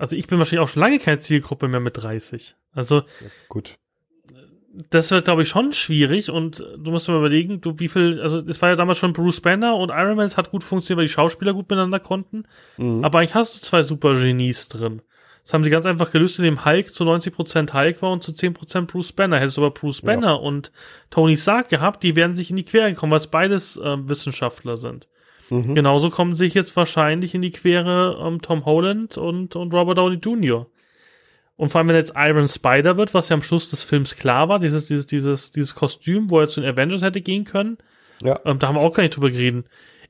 Also 0.00 0.16
ich 0.16 0.26
bin 0.26 0.38
wahrscheinlich 0.38 0.64
auch 0.64 0.68
schon 0.68 0.80
lange 0.82 0.98
keine 0.98 1.20
Zielgruppe 1.20 1.68
mehr 1.68 1.80
mit 1.80 1.96
30. 1.96 2.56
Also 2.72 3.02
Gut. 3.48 3.76
das 4.90 5.10
wird, 5.10 5.24
glaube 5.24 5.42
ich, 5.42 5.48
schon 5.48 5.72
schwierig 5.72 6.30
und 6.30 6.64
du 6.78 6.90
musst 6.90 7.08
mal 7.08 7.18
überlegen, 7.18 7.60
du 7.60 7.78
wie 7.78 7.88
viel, 7.88 8.20
also 8.20 8.38
es 8.38 8.62
war 8.62 8.70
ja 8.70 8.76
damals 8.76 8.98
schon 8.98 9.12
Bruce 9.12 9.40
Banner 9.40 9.76
und 9.76 9.90
Iron 9.90 10.16
Man, 10.16 10.26
es 10.26 10.36
hat 10.36 10.50
gut 10.50 10.64
funktioniert, 10.64 10.98
weil 10.98 11.06
die 11.06 11.12
Schauspieler 11.12 11.52
gut 11.52 11.68
miteinander 11.68 12.00
konnten. 12.00 12.44
Mhm. 12.76 13.04
Aber 13.04 13.18
eigentlich 13.18 13.34
hast 13.34 13.54
du 13.56 13.60
zwei 13.60 13.82
super 13.82 14.14
Genies 14.14 14.68
drin. 14.68 15.02
Das 15.42 15.54
haben 15.54 15.64
sie 15.64 15.70
ganz 15.70 15.86
einfach 15.86 16.10
gelöst, 16.12 16.38
indem 16.38 16.64
Hulk 16.64 16.94
zu 16.94 17.02
90% 17.04 17.72
Hulk 17.72 18.02
war 18.02 18.12
und 18.12 18.22
zu 18.22 18.30
10% 18.30 18.82
Bruce 18.86 19.12
Banner. 19.12 19.38
Hättest 19.38 19.56
du 19.56 19.62
aber 19.62 19.72
Bruce 19.72 20.02
Ja. 20.02 20.06
Banner 20.06 20.40
und 20.40 20.70
Tony 21.10 21.36
Stark 21.36 21.68
gehabt, 21.70 22.02
die 22.02 22.14
wären 22.14 22.34
sich 22.34 22.50
in 22.50 22.56
die 22.56 22.64
Quere 22.64 22.90
gekommen, 22.90 23.10
weil 23.12 23.18
es 23.18 23.26
beides 23.26 23.80
ähm, 23.82 24.08
Wissenschaftler 24.08 24.76
sind. 24.76 25.08
Mhm. 25.50 25.74
Genauso 25.74 26.10
kommen 26.10 26.36
sich 26.36 26.54
jetzt 26.54 26.74
wahrscheinlich 26.76 27.34
in 27.34 27.42
die 27.42 27.50
Quere 27.50 28.18
ähm, 28.24 28.40
Tom 28.40 28.64
Holland 28.64 29.18
und, 29.18 29.56
und 29.56 29.74
Robert 29.74 29.98
Downey 29.98 30.16
Jr. 30.16 30.66
Und 31.56 31.68
vor 31.70 31.80
allem, 31.80 31.88
wenn 31.88 31.96
jetzt 31.96 32.14
Iron 32.16 32.48
Spider 32.48 32.96
wird, 32.96 33.12
was 33.12 33.28
ja 33.28 33.34
am 33.34 33.42
Schluss 33.42 33.68
des 33.68 33.82
Films 33.82 34.16
klar 34.16 34.48
war, 34.48 34.58
dieses, 34.60 34.86
dieses, 34.86 35.06
dieses, 35.06 35.50
dieses 35.50 35.74
Kostüm, 35.74 36.30
wo 36.30 36.40
er 36.40 36.48
zu 36.48 36.60
den 36.62 36.70
Avengers 36.70 37.02
hätte 37.02 37.20
gehen 37.20 37.44
können, 37.44 37.76
Ja. 38.22 38.40
ähm, 38.46 38.58
da 38.58 38.68
haben 38.68 38.76
wir 38.76 38.80
auch 38.80 38.94
gar 38.94 39.02
nicht 39.02 39.16
drüber 39.16 39.30
geredet. 39.30 39.66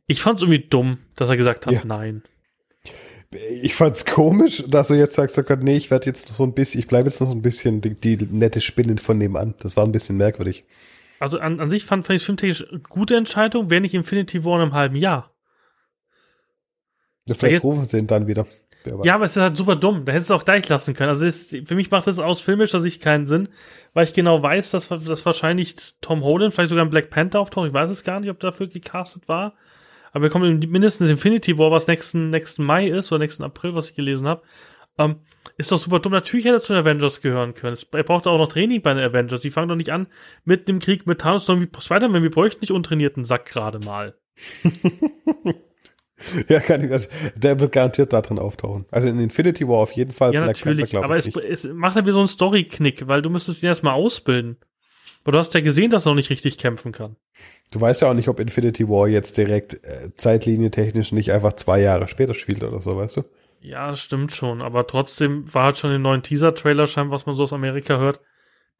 Ich 0.06 0.22
fand 0.22 0.36
es 0.36 0.42
irgendwie 0.42 0.66
dumm, 0.68 0.98
dass 1.16 1.28
er 1.28 1.36
gesagt 1.36 1.66
hat, 1.66 1.72
Ja. 1.72 1.80
nein. 1.84 2.22
Ich 3.62 3.74
fand's 3.76 4.04
komisch, 4.04 4.64
dass 4.66 4.90
er 4.90 4.96
jetzt 4.96 5.14
sagt, 5.14 5.30
sagt 5.32 5.62
nee, 5.62 5.76
ich 5.76 5.90
werde 5.92 6.06
jetzt 6.06 6.28
noch 6.28 6.36
so 6.36 6.42
ein 6.42 6.52
bisschen, 6.52 6.80
ich 6.80 6.88
bleibe 6.88 7.08
jetzt 7.08 7.20
noch 7.20 7.28
so 7.28 7.34
ein 7.34 7.42
bisschen 7.42 7.80
die, 7.80 7.94
die 7.94 8.16
nette 8.28 8.60
Spinnen 8.60 8.98
von 8.98 9.18
nebenan. 9.18 9.54
Das 9.60 9.76
war 9.76 9.84
ein 9.84 9.92
bisschen 9.92 10.16
merkwürdig. 10.16 10.64
Also 11.20 11.38
an, 11.38 11.60
an 11.60 11.70
sich 11.70 11.84
fand, 11.84 12.06
fand 12.06 12.18
ich 12.18 12.24
filmtechnisch 12.26 12.68
eine 12.68 12.80
gute 12.80 13.14
Entscheidung, 13.14 13.70
wäre 13.70 13.80
nicht 13.82 13.94
Infinity 13.94 14.44
War 14.44 14.56
in 14.56 14.62
einem 14.62 14.72
halben 14.74 14.96
Jahr. 14.96 15.32
Ja, 17.28 17.34
vielleicht 17.34 17.52
jetzt- 17.54 17.64
rufen 17.64 17.84
sie 17.86 17.98
ihn 17.98 18.06
dann 18.06 18.26
wieder. 18.26 18.46
Ja, 19.04 19.16
aber 19.16 19.26
es 19.26 19.36
ist 19.36 19.42
halt 19.42 19.58
super 19.58 19.76
dumm. 19.76 20.06
Da 20.06 20.12
hättest 20.12 20.30
du 20.30 20.34
es 20.34 20.40
auch 20.40 20.44
gleich 20.46 20.66
lassen 20.70 20.94
können. 20.94 21.10
Also 21.10 21.26
es, 21.26 21.50
für 21.50 21.74
mich 21.74 21.90
macht 21.90 22.06
das 22.06 22.18
aus 22.18 22.40
filmischer 22.40 22.80
Sicht 22.80 23.02
keinen 23.02 23.26
Sinn, 23.26 23.50
weil 23.92 24.04
ich 24.04 24.14
genau 24.14 24.42
weiß, 24.42 24.70
dass, 24.70 24.88
dass 24.88 25.26
wahrscheinlich 25.26 25.76
Tom 26.00 26.24
Holland, 26.24 26.54
vielleicht 26.54 26.70
sogar 26.70 26.86
ein 26.86 26.90
Black 26.90 27.10
Panther 27.10 27.40
auftaucht. 27.40 27.68
Ich 27.68 27.74
weiß 27.74 27.90
es 27.90 28.04
gar 28.04 28.20
nicht, 28.20 28.30
ob 28.30 28.40
dafür 28.40 28.68
gecastet 28.68 29.28
war. 29.28 29.52
Aber 30.12 30.22
wir 30.22 30.30
kommen 30.30 30.62
in 30.62 30.70
mindestens 30.70 31.10
Infinity 31.10 31.58
War, 31.58 31.70
was 31.70 31.88
nächsten, 31.88 32.30
nächsten 32.30 32.64
Mai 32.64 32.88
ist, 32.88 33.12
oder 33.12 33.18
nächsten 33.18 33.42
April, 33.42 33.74
was 33.74 33.90
ich 33.90 33.94
gelesen 33.94 34.26
habe. 34.26 34.40
Ähm, 34.96 35.16
ist 35.56 35.72
doch 35.72 35.78
super 35.78 35.98
dumm. 35.98 36.12
Natürlich 36.12 36.44
hätte 36.44 36.56
er 36.56 36.62
zu 36.62 36.72
den 36.72 36.82
Avengers 36.82 37.20
gehören 37.20 37.54
können. 37.54 37.76
Er 37.92 38.02
braucht 38.02 38.26
auch 38.26 38.38
noch 38.38 38.48
Training 38.48 38.82
bei 38.82 38.94
den 38.94 39.04
Avengers. 39.04 39.40
Die 39.40 39.50
fangen 39.50 39.68
doch 39.68 39.76
nicht 39.76 39.90
an 39.90 40.06
mit 40.44 40.68
dem 40.68 40.78
Krieg 40.78 41.06
mit 41.06 41.20
Thanos, 41.20 41.46
sondern 41.46 41.68
wie 41.68 41.80
Spider-Man. 41.80 42.22
Wir 42.22 42.30
bräuchten 42.30 42.60
nicht 42.60 42.72
untrainierten 42.72 43.24
Sack 43.24 43.46
gerade 43.46 43.78
mal. 43.78 44.14
Ja, 46.48 46.60
kann 46.60 46.84
ich, 46.84 46.92
also, 46.92 47.08
der 47.34 47.58
wird 47.60 47.72
garantiert 47.72 48.12
da 48.12 48.20
drin 48.20 48.38
auftauchen. 48.38 48.84
Also 48.90 49.08
in 49.08 49.18
Infinity 49.20 49.66
War 49.66 49.78
auf 49.78 49.92
jeden 49.92 50.12
Fall. 50.12 50.34
Ja, 50.34 50.44
natürlich. 50.44 50.90
Glaub 50.90 51.04
aber 51.04 51.16
es, 51.16 51.28
es 51.28 51.64
macht 51.64 51.96
ja 51.96 52.06
wie 52.06 52.12
so 52.12 52.18
einen 52.18 52.28
Story-Knick, 52.28 53.08
weil 53.08 53.22
du 53.22 53.30
müsstest 53.30 53.62
ihn 53.62 53.68
erstmal 53.68 53.94
ausbilden. 53.94 54.58
Aber 55.22 55.32
du 55.32 55.38
hast 55.38 55.54
ja 55.54 55.60
gesehen, 55.60 55.90
dass 55.90 56.06
er 56.06 56.10
noch 56.10 56.16
nicht 56.16 56.30
richtig 56.30 56.58
kämpfen 56.58 56.92
kann. 56.92 57.16
Du 57.72 57.80
weißt 57.80 58.02
ja 58.02 58.10
auch 58.10 58.14
nicht, 58.14 58.28
ob 58.28 58.40
Infinity 58.40 58.88
War 58.88 59.08
jetzt 59.08 59.36
direkt 59.36 59.74
äh, 59.84 60.10
zeitlinientechnisch 60.16 61.12
nicht 61.12 61.32
einfach 61.32 61.54
zwei 61.54 61.80
Jahre 61.80 62.08
später 62.08 62.34
spielt 62.34 62.62
oder 62.64 62.80
so, 62.80 62.96
weißt 62.96 63.18
du? 63.18 63.22
Ja, 63.60 63.94
stimmt 63.96 64.32
schon. 64.32 64.62
Aber 64.62 64.86
trotzdem 64.86 65.52
war 65.52 65.64
halt 65.64 65.78
schon 65.78 65.92
im 65.94 66.02
neuen 66.02 66.22
Teaser-Trailer 66.22 66.86
scheinbar, 66.86 67.16
was 67.16 67.26
man 67.26 67.36
so 67.36 67.42
aus 67.44 67.52
Amerika 67.52 67.98
hört, 67.98 68.20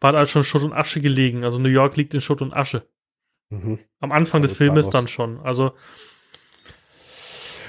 war 0.01 0.15
halt 0.15 0.29
schon 0.29 0.45
Schutt 0.45 0.63
und 0.65 0.73
Asche 0.73 1.01
gelegen. 1.01 1.45
Also 1.45 1.59
New 1.59 1.69
York 1.69 1.97
liegt 1.97 2.15
in 2.15 2.21
Schutt 2.23 2.41
und 2.43 2.53
Asche. 2.55 2.87
Mhm. 3.51 3.79
Am 4.01 4.13
Anfang 4.13 4.43
des 4.43 4.53
Also 4.53 4.59
Filmes 4.59 4.89
Thanos. 4.89 4.93
dann 4.93 5.09
schon. 5.09 5.41
Also, 5.41 5.71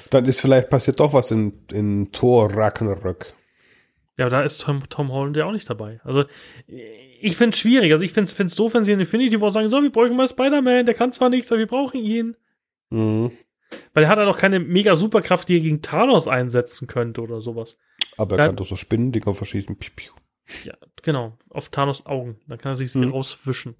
Dann 0.10 0.26
ist 0.26 0.42
vielleicht 0.42 0.70
passiert 0.70 1.00
doch 1.00 1.14
was 1.14 1.32
in, 1.32 1.66
in 1.72 2.12
Thor 2.12 2.52
Ragnarök. 2.54 3.34
ja, 4.18 4.30
da 4.30 4.42
ist 4.44 4.62
Tom, 4.62 4.84
Tom 4.90 5.12
Holland 5.12 5.38
ja 5.38 5.46
auch 5.46 5.52
nicht 5.52 5.70
dabei. 5.70 6.00
Also, 6.04 6.26
ich 6.68 7.36
find's 7.38 7.58
schwierig. 7.60 7.92
Also, 7.92 8.04
ich 8.04 8.14
find's, 8.14 8.34
find's 8.34 8.56
doof, 8.56 8.74
wenn 8.74 8.84
sie 8.84 8.92
in 8.92 9.00
Infinity 9.00 9.40
War 9.42 9.52
sagen, 9.52 9.70
so, 9.70 9.82
wir 9.82 9.92
brauchen 9.92 10.16
mal 10.16 10.28
Spider-Man, 10.28 10.86
der 10.86 10.96
kann 10.96 11.12
zwar 11.12 11.30
nichts, 11.30 11.52
aber 11.52 11.60
wir 11.60 11.68
brauchen 11.68 12.00
ihn. 12.00 12.36
Mhm. 12.90 13.32
Weil 13.93 14.03
er 14.03 14.10
hat 14.10 14.18
halt 14.18 14.27
auch 14.27 14.38
keine 14.38 14.60
mega 14.60 14.95
Superkraft, 14.95 15.48
die 15.49 15.57
er 15.57 15.61
gegen 15.61 15.81
Thanos 15.81 16.27
einsetzen 16.27 16.88
könnte 16.88 17.22
oder 17.22 17.41
sowas. 17.41 17.77
Aber 18.18 18.38
er 18.38 18.48
kann 18.48 18.56
doch 18.56 18.65
so 18.65 18.76
Spinnendinger 18.76 19.34
verschießen. 19.35 19.76
Piu, 19.77 19.91
piu, 19.95 20.11
Ja, 20.64 20.73
genau. 21.02 21.38
Auf 21.49 21.69
Thanos 21.69 22.06
Augen. 22.06 22.39
Dann 22.48 22.57
kann 22.57 22.73
er 22.73 22.76
sich 22.76 22.91
sie 22.91 22.99
Mhm. 22.99 23.11
rauswischen. 23.11 23.76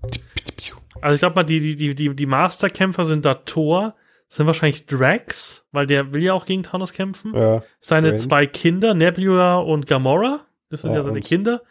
Also 1.02 1.14
ich 1.16 1.20
glaube 1.20 1.36
mal, 1.36 1.44
die, 1.44 1.60
die, 1.60 1.76
die, 1.76 1.96
die, 1.96 2.16
die 2.16 2.26
Masterkämpfer 2.26 3.06
sind 3.06 3.26
da 3.26 3.34
Thor, 3.36 3.96
sind 4.30 4.48
wahrscheinlich 4.48 4.86
Drax, 4.86 5.66
weil 5.72 5.88
der 5.88 6.14
will 6.14 6.24
ja 6.24 6.34
auch 6.34 6.46
gegen 6.46 6.64
Thanos 6.64 6.94
kämpfen. 6.94 7.34
Ja, 7.36 7.64
Seine 7.80 8.10
Strange. 8.10 8.22
zwei 8.22 8.46
Kinder, 8.48 8.94
Nebula 8.94 9.58
und 9.58 9.88
Gamora. 9.88 10.46
Das 10.70 10.82
sind 10.82 10.92
ja, 10.92 10.98
Ja, 10.98 11.04
seine 11.04 11.22
Kinder. 11.22 11.62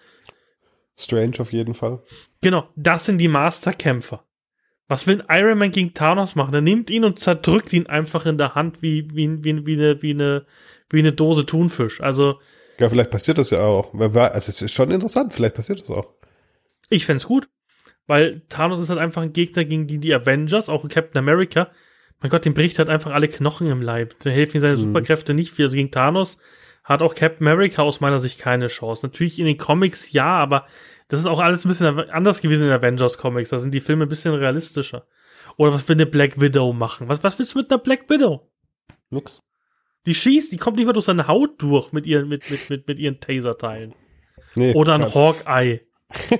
Strange 0.96 1.40
auf 1.40 1.52
jeden 1.52 1.72
Fall. 1.74 2.02
Genau, 2.42 2.68
das 2.76 3.06
sind 3.06 3.18
die 3.18 3.28
Masterkämpfer. 3.28 4.24
Was 4.90 5.06
will 5.06 5.22
ein 5.28 5.40
Iron 5.40 5.58
Man 5.58 5.70
gegen 5.70 5.94
Thanos 5.94 6.34
machen? 6.34 6.52
Er 6.52 6.60
nimmt 6.62 6.90
ihn 6.90 7.04
und 7.04 7.20
zerdrückt 7.20 7.72
ihn 7.72 7.86
einfach 7.86 8.26
in 8.26 8.38
der 8.38 8.56
Hand 8.56 8.82
wie, 8.82 9.08
wie, 9.14 9.42
wie, 9.44 9.64
wie, 9.64 9.74
eine, 9.74 10.02
wie, 10.02 10.10
eine, 10.10 10.46
wie 10.90 10.98
eine 10.98 11.12
Dose 11.12 11.46
Thunfisch. 11.46 12.00
Also, 12.00 12.40
Ja, 12.78 12.90
vielleicht 12.90 13.10
passiert 13.10 13.38
das 13.38 13.50
ja 13.50 13.60
auch. 13.60 13.94
Also 13.94 14.48
es 14.48 14.60
ist 14.60 14.72
schon 14.72 14.90
interessant, 14.90 15.32
vielleicht 15.32 15.54
passiert 15.54 15.80
das 15.80 15.90
auch. 15.90 16.08
Ich 16.88 17.06
fänd's 17.06 17.24
gut, 17.26 17.48
weil 18.08 18.42
Thanos 18.48 18.80
ist 18.80 18.90
halt 18.90 18.98
einfach 18.98 19.22
ein 19.22 19.32
Gegner 19.32 19.64
gegen 19.64 19.86
die, 19.86 19.98
die 19.98 20.12
Avengers, 20.12 20.68
auch 20.68 20.86
Captain 20.88 21.18
America. 21.18 21.68
Mein 22.20 22.30
Gott, 22.30 22.44
dem 22.44 22.54
bricht 22.54 22.78
halt 22.80 22.88
einfach 22.88 23.12
alle 23.12 23.28
Knochen 23.28 23.70
im 23.70 23.82
Leib. 23.82 24.14
Da 24.24 24.30
helfen 24.30 24.56
ihm 24.56 24.60
seine 24.60 24.76
Mhm. 24.76 24.80
Superkräfte 24.80 25.34
nicht 25.34 25.52
viel. 25.52 25.66
Also 25.66 25.76
gegen 25.76 25.92
Thanos 25.92 26.36
hat 26.82 27.00
auch 27.02 27.14
Captain 27.14 27.46
America 27.46 27.82
aus 27.82 28.00
meiner 28.00 28.18
Sicht 28.18 28.40
keine 28.40 28.66
Chance. 28.66 29.06
Natürlich 29.06 29.38
in 29.38 29.46
den 29.46 29.56
Comics 29.56 30.10
ja, 30.12 30.26
aber 30.26 30.66
das 31.10 31.20
ist 31.20 31.26
auch 31.26 31.40
alles 31.40 31.64
ein 31.64 31.68
bisschen 31.68 31.98
anders 32.10 32.40
gewesen 32.40 32.66
in 32.66 32.72
Avengers 32.72 33.18
Comics. 33.18 33.50
Da 33.50 33.58
sind 33.58 33.74
die 33.74 33.80
Filme 33.80 34.06
ein 34.06 34.08
bisschen 34.08 34.32
realistischer. 34.34 35.06
Oder 35.56 35.74
was 35.74 35.86
will 35.88 35.96
eine 35.96 36.06
Black 36.06 36.40
Widow 36.40 36.72
machen? 36.72 37.08
Was, 37.08 37.22
was 37.22 37.38
willst 37.38 37.54
du 37.54 37.58
mit 37.58 37.70
einer 37.70 37.78
Black 37.80 38.08
Widow? 38.08 38.48
Nix. 39.10 39.42
Die 40.06 40.14
schießt, 40.14 40.52
die 40.52 40.56
kommt 40.56 40.76
nicht 40.78 40.86
mal 40.86 40.92
durch 40.94 41.04
seine 41.04 41.26
Haut 41.28 41.60
durch 41.60 41.92
mit 41.92 42.06
ihren, 42.06 42.28
mit, 42.28 42.48
mit, 42.50 42.70
mit, 42.70 42.88
mit 42.88 42.98
ihren 42.98 43.20
Taserteilen. 43.20 43.94
Nee, 44.54 44.72
Oder 44.74 44.94
ein. 44.94 45.14
Hawkeye. 45.14 45.80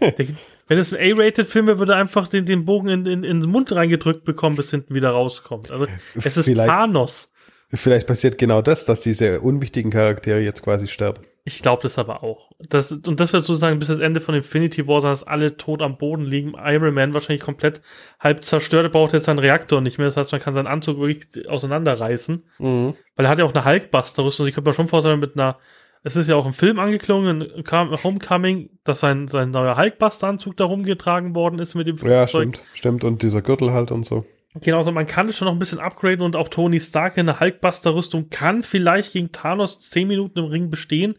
Der, 0.00 0.26
wenn 0.68 0.78
es 0.78 0.92
ein 0.94 1.12
A-Rated-Film 1.18 1.66
wäre, 1.66 1.78
würde 1.78 1.92
er 1.94 1.98
einfach 1.98 2.28
den, 2.28 2.44
den 2.44 2.64
Bogen 2.66 2.88
in, 2.88 3.06
in, 3.06 3.24
in 3.24 3.40
den 3.40 3.50
Mund 3.50 3.72
reingedrückt 3.72 4.24
bekommen, 4.24 4.56
bis 4.56 4.70
hinten 4.70 4.94
wieder 4.94 5.10
rauskommt. 5.10 5.70
Also 5.70 5.86
es 6.14 6.36
ist 6.36 6.46
Vielleicht- 6.46 6.68
Thanos. 6.70 7.32
Vielleicht 7.72 8.06
passiert 8.06 8.38
genau 8.38 8.62
das, 8.62 8.86
dass 8.86 9.00
diese 9.02 9.40
unwichtigen 9.40 9.90
Charaktere 9.90 10.40
jetzt 10.40 10.62
quasi 10.62 10.86
sterben. 10.86 11.22
Ich 11.44 11.62
glaube 11.62 11.82
das 11.82 11.98
aber 11.98 12.22
auch. 12.22 12.50
Das, 12.58 12.92
und 12.92 13.20
das 13.20 13.32
wird 13.32 13.44
sozusagen 13.44 13.78
bis 13.78 13.88
das 13.88 14.00
Ende 14.00 14.20
von 14.20 14.34
Infinity 14.34 14.86
War 14.86 15.00
sein, 15.00 15.12
dass 15.12 15.22
alle 15.22 15.56
tot 15.56 15.80
am 15.80 15.96
Boden 15.96 16.24
liegen. 16.24 16.52
Iron 16.62 16.94
Man 16.94 17.14
wahrscheinlich 17.14 17.42
komplett 17.42 17.80
halb 18.20 18.44
zerstört, 18.44 18.84
er 18.84 18.90
braucht 18.90 19.12
jetzt 19.12 19.24
seinen 19.24 19.38
Reaktor 19.38 19.80
nicht 19.80 19.98
mehr. 19.98 20.06
Das 20.06 20.16
heißt, 20.16 20.32
man 20.32 20.40
kann 20.40 20.54
seinen 20.54 20.66
Anzug 20.66 20.98
wirklich 20.98 21.48
auseinanderreißen. 21.48 22.42
Mhm. 22.58 22.94
Weil 23.16 23.26
er 23.26 23.28
hat 23.30 23.38
ja 23.38 23.44
auch 23.44 23.54
eine 23.54 23.64
Hulkbuster-Rüstung. 23.64 24.46
Ich 24.46 24.54
könnte 24.54 24.68
mir 24.68 24.74
schon 24.74 24.88
vorstellen, 24.88 25.20
mit 25.20 25.36
einer 25.36 25.58
Es 26.02 26.16
ist 26.16 26.28
ja 26.28 26.36
auch 26.36 26.46
im 26.46 26.52
Film 26.52 26.78
angeklungen, 26.78 27.40
in 27.40 27.64
Homecoming, 27.70 28.70
dass 28.84 29.00
sein, 29.00 29.28
sein 29.28 29.50
neuer 29.50 29.76
Hulkbuster-Anzug 29.76 30.56
da 30.56 30.64
rumgetragen 30.64 31.34
worden 31.34 31.58
ist 31.58 31.74
mit 31.74 31.86
dem 31.86 31.96
Ja, 31.98 32.28
stimmt, 32.28 32.62
stimmt. 32.74 33.04
Und 33.04 33.22
dieser 33.22 33.42
Gürtel 33.42 33.72
halt 33.72 33.90
und 33.90 34.04
so. 34.04 34.24
Genau, 34.54 34.78
also 34.78 34.92
man 34.92 35.06
kann 35.06 35.28
es 35.28 35.36
schon 35.36 35.46
noch 35.46 35.52
ein 35.52 35.58
bisschen 35.58 35.78
upgraden 35.78 36.24
und 36.24 36.34
auch 36.34 36.48
Tony 36.48 36.80
Stark 36.80 37.16
in 37.16 37.26
der 37.26 37.38
Hulkbuster-Rüstung 37.38 38.30
kann 38.30 38.62
vielleicht 38.62 39.12
gegen 39.12 39.30
Thanos 39.30 39.78
10 39.78 40.08
Minuten 40.08 40.38
im 40.38 40.46
Ring 40.46 40.70
bestehen, 40.70 41.16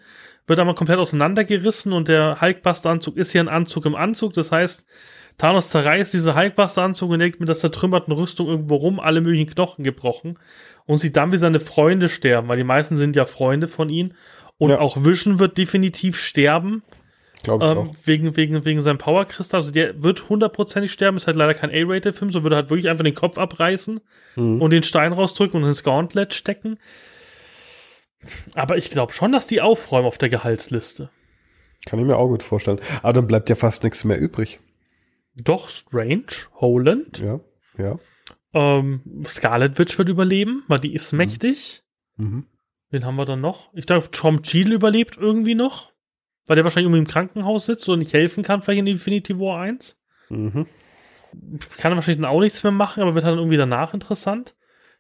wird 0.48 0.60
aber 0.60 0.74
komplett 0.76 0.98
auseinandergerissen 0.98 1.94
und 1.94 2.08
der 2.08 2.42
Hulkbuster-Anzug 2.42 3.18
ist 3.18 3.34
ja 3.34 3.42
ein 3.42 3.48
Anzug 3.48 3.86
im 3.86 3.96
Anzug. 3.96 4.34
Das 4.34 4.52
heißt, 4.52 4.86
Thanos 5.38 5.70
zerreißt 5.70 6.14
diese 6.14 6.36
Hulkbuster-Anzug 6.36 7.12
und 7.12 7.20
legt 7.20 7.40
mit 7.40 7.48
der 7.48 7.56
zertrümmerten 7.56 8.12
Rüstung 8.14 8.48
irgendwo 8.48 8.76
rum, 8.76 9.00
alle 9.00 9.22
möglichen 9.22 9.50
Knochen 9.50 9.84
gebrochen 9.84 10.38
und 10.86 10.98
sieht 10.98 11.16
dann, 11.16 11.32
wie 11.32 11.38
seine 11.38 11.60
Freunde 11.60 12.10
sterben, 12.10 12.48
weil 12.48 12.58
die 12.58 12.64
meisten 12.64 12.98
sind 12.98 13.16
ja 13.16 13.26
Freunde 13.26 13.68
von 13.68 13.90
ihm. 13.90 14.14
Und 14.58 14.72
Ja. 14.72 14.80
auch 14.80 15.06
Vision 15.06 15.40
wird 15.40 15.58
definitiv 15.58 16.18
sterben, 16.20 16.84
Glaube 17.44 17.66
ich 17.66 17.72
ähm, 17.72 17.78
auch. 17.78 17.96
wegen, 18.04 18.36
wegen, 18.36 18.66
wegen 18.66 18.82
seinem 18.82 18.98
Powerkristall. 18.98 19.62
Also 19.62 19.72
der 19.72 20.04
wird 20.04 20.28
hundertprozentig 20.30 20.92
sterben, 20.92 21.18
ist 21.18 21.28
halt 21.28 21.38
leider 21.38 21.54
kein 21.54 21.70
A-Rated-Film, 21.72 22.32
so 22.32 22.44
würde 22.44 22.56
halt 22.58 22.70
wirklich 22.70 22.90
einfach 22.90 23.04
den 23.06 23.16
Kopf 23.16 23.38
abreißen 23.38 24.02
Mhm. 24.36 24.62
und 24.62 24.72
den 24.72 24.84
Stein 24.84 25.14
rausdrücken 25.14 25.62
und 25.64 25.68
ins 25.70 25.84
Gauntlet 25.84 26.34
stecken. 26.34 26.78
Aber 28.54 28.78
ich 28.78 28.90
glaube 28.90 29.14
schon, 29.14 29.32
dass 29.32 29.48
die 29.48 29.62
aufräumen 29.62 30.06
auf 30.06 30.18
der 30.18 30.30
Gehaltsliste. 30.30 31.10
Kann 31.86 32.00
ich 32.00 32.06
mir 32.06 32.18
auch 32.18 32.28
gut 32.28 32.44
vorstellen. 32.44 32.80
Aber 33.02 33.14
dann 33.14 33.28
bleibt 33.28 33.50
ja 33.50 33.56
fast 33.56 33.84
nichts 33.84 34.04
mehr 34.04 34.20
übrig. 34.20 34.60
Doch, 35.36 35.70
Strange, 35.70 36.26
Holland, 36.56 37.20
Ja, 37.20 37.40
ja. 37.78 37.98
ähm, 38.54 39.02
Scarlet 39.26 39.80
Witch 39.80 39.98
wird 39.98 40.10
überleben, 40.10 40.64
weil 40.68 40.80
die 40.80 40.94
ist 40.94 41.14
mächtig. 41.14 41.82
Mhm. 42.18 42.46
Wen 42.90 43.06
haben 43.06 43.16
wir 43.16 43.26
dann 43.26 43.40
noch? 43.40 43.72
Ich 43.74 43.86
glaube, 43.86 44.12
Tom 44.12 44.42
Cheadle 44.42 44.76
überlebt 44.76 45.16
irgendwie 45.18 45.56
noch, 45.56 45.89
weil 46.50 46.56
der 46.56 46.64
wahrscheinlich 46.66 46.88
irgendwie 46.88 47.00
im 47.00 47.08
Krankenhaus 47.08 47.68
sitzt 47.68 47.88
und 47.88 48.00
nicht 48.00 48.12
helfen 48.14 48.44
kann, 48.44 48.64
vielleicht 48.64 48.80
in 48.80 48.88
Infinity 48.88 49.40
War 49.40 49.62
1. 49.62 50.00
Mhm. 50.30 50.66
Kann 51.78 51.96
wahrscheinlich 51.96 52.18
dann 52.22 52.30
auch 52.30 52.40
nichts 52.40 52.64
mehr 52.64 52.72
machen, 52.72 53.04
aber 53.04 53.14
wird 53.14 53.24
dann 53.24 53.38
irgendwie 53.38 53.58
danach 53.58 53.94
interessant. 53.94 54.56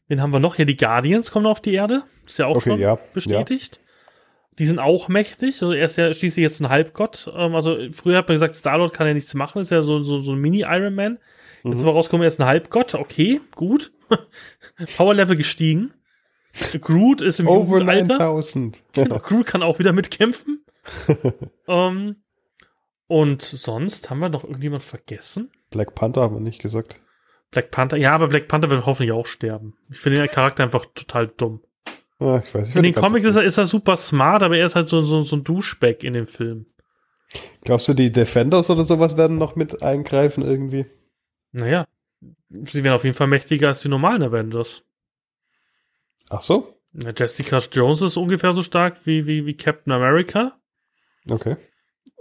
Wen 0.07 0.21
haben 0.21 0.31
wir 0.31 0.39
noch? 0.39 0.57
Ja, 0.59 0.65
die 0.65 0.77
Guardians 0.77 1.31
kommen 1.31 1.47
auf 1.47 1.59
die 1.59 1.73
Erde. 1.73 2.03
Ist 2.25 2.37
ja 2.37 2.45
auch 2.45 2.57
Okay, 2.57 2.69
schon 2.69 2.79
ja, 2.79 2.99
bestätigt. 3.13 3.79
Die 4.59 4.65
sind 4.67 4.77
auch 4.77 5.07
mächtig. 5.07 5.61
Also 5.63 5.71
er 5.71 5.85
ist 5.87 5.95
ja 5.97 6.13
schließlich 6.13 6.43
jetzt 6.43 6.59
ein 6.59 6.69
Halbgott. 6.69 7.31
Ähm, 7.35 7.55
also 7.55 7.77
früher 7.93 8.17
hat 8.17 8.27
man 8.27 8.35
gesagt, 8.35 8.53
Star-Lord 8.55 8.93
kann 8.93 9.07
ja 9.07 9.13
nichts 9.15 9.33
machen. 9.33 9.61
Ist 9.61 9.71
ja 9.71 9.81
so, 9.81 10.03
so, 10.03 10.21
so 10.21 10.33
ein 10.33 10.39
Mini-Iron 10.39 10.93
Man. 10.93 11.17
Jetzt 11.63 11.77
Mhm. 11.77 11.81
aber 11.87 11.93
rauskommen, 11.93 12.23
er 12.23 12.27
ist 12.27 12.39
ein 12.39 12.45
Halbgott. 12.47 12.93
Okay, 12.93 13.41
gut. 13.55 13.91
Power-Level 14.97 15.35
gestiegen. 15.35 15.93
Groot 16.81 17.21
ist 17.21 17.39
im 17.39 17.47
Over 17.47 17.79
Jugendalter. 17.79 18.17
9000. 18.19 18.83
Genau, 18.93 19.19
Groot 19.19 19.45
kann 19.45 19.63
auch 19.63 19.79
wieder 19.79 19.93
mitkämpfen. 19.93 20.63
Ähm, 21.67 22.23
und 23.07 23.41
sonst 23.41 24.09
haben 24.09 24.19
wir 24.19 24.29
noch 24.29 24.43
irgendjemand 24.43 24.83
vergessen? 24.83 25.51
Black 25.71 25.95
Panther 25.95 26.21
haben 26.21 26.35
wir 26.35 26.41
nicht 26.41 26.61
gesagt. 26.61 27.01
Black 27.51 27.71
Panther, 27.71 27.97
ja, 27.97 28.13
aber 28.13 28.27
Black 28.27 28.47
Panther 28.47 28.69
wird 28.69 28.85
hoffentlich 28.85 29.11
auch 29.11 29.25
sterben. 29.25 29.75
Ich 29.89 29.97
finde 29.97 30.19
den 30.19 30.27
Charakter 30.27 30.63
einfach 30.63 30.85
total 30.93 31.27
dumm. 31.27 31.61
Ah, 32.19 32.41
ich 32.43 32.53
weiß, 32.53 32.69
ich 32.69 32.75
In 32.75 32.83
den 32.83 32.93
Comics 32.93 33.25
ist 33.25 33.35
er, 33.35 33.43
ist 33.43 33.57
er 33.57 33.65
super 33.65 33.97
smart, 33.97 34.43
aber 34.43 34.57
er 34.57 34.65
ist 34.65 34.75
halt 34.75 34.89
so, 34.89 34.99
so, 34.99 35.21
so 35.21 35.37
ein 35.37 35.43
Duschback 35.43 36.03
in 36.03 36.13
dem 36.13 36.27
Film. 36.27 36.67
Glaubst 37.63 37.87
du, 37.87 37.93
die 37.93 38.11
Defenders 38.11 38.69
oder 38.69 38.85
sowas 38.85 39.17
werden 39.17 39.37
noch 39.37 39.55
mit 39.55 39.83
eingreifen 39.83 40.43
irgendwie? 40.43 40.85
Naja, 41.51 41.87
sie 42.49 42.83
werden 42.83 42.95
auf 42.95 43.03
jeden 43.03 43.15
Fall 43.15 43.27
mächtiger 43.27 43.69
als 43.69 43.81
die 43.81 43.89
normalen 43.89 44.23
Avengers. 44.23 44.83
Ach 46.29 46.41
so? 46.41 46.75
Ja, 46.93 47.11
Jessica 47.15 47.59
Jones 47.71 48.01
ist 48.01 48.17
ungefähr 48.17 48.53
so 48.53 48.63
stark 48.63 49.05
wie, 49.05 49.25
wie, 49.25 49.45
wie 49.45 49.55
Captain 49.55 49.93
America. 49.93 50.58
Okay. 51.27 51.57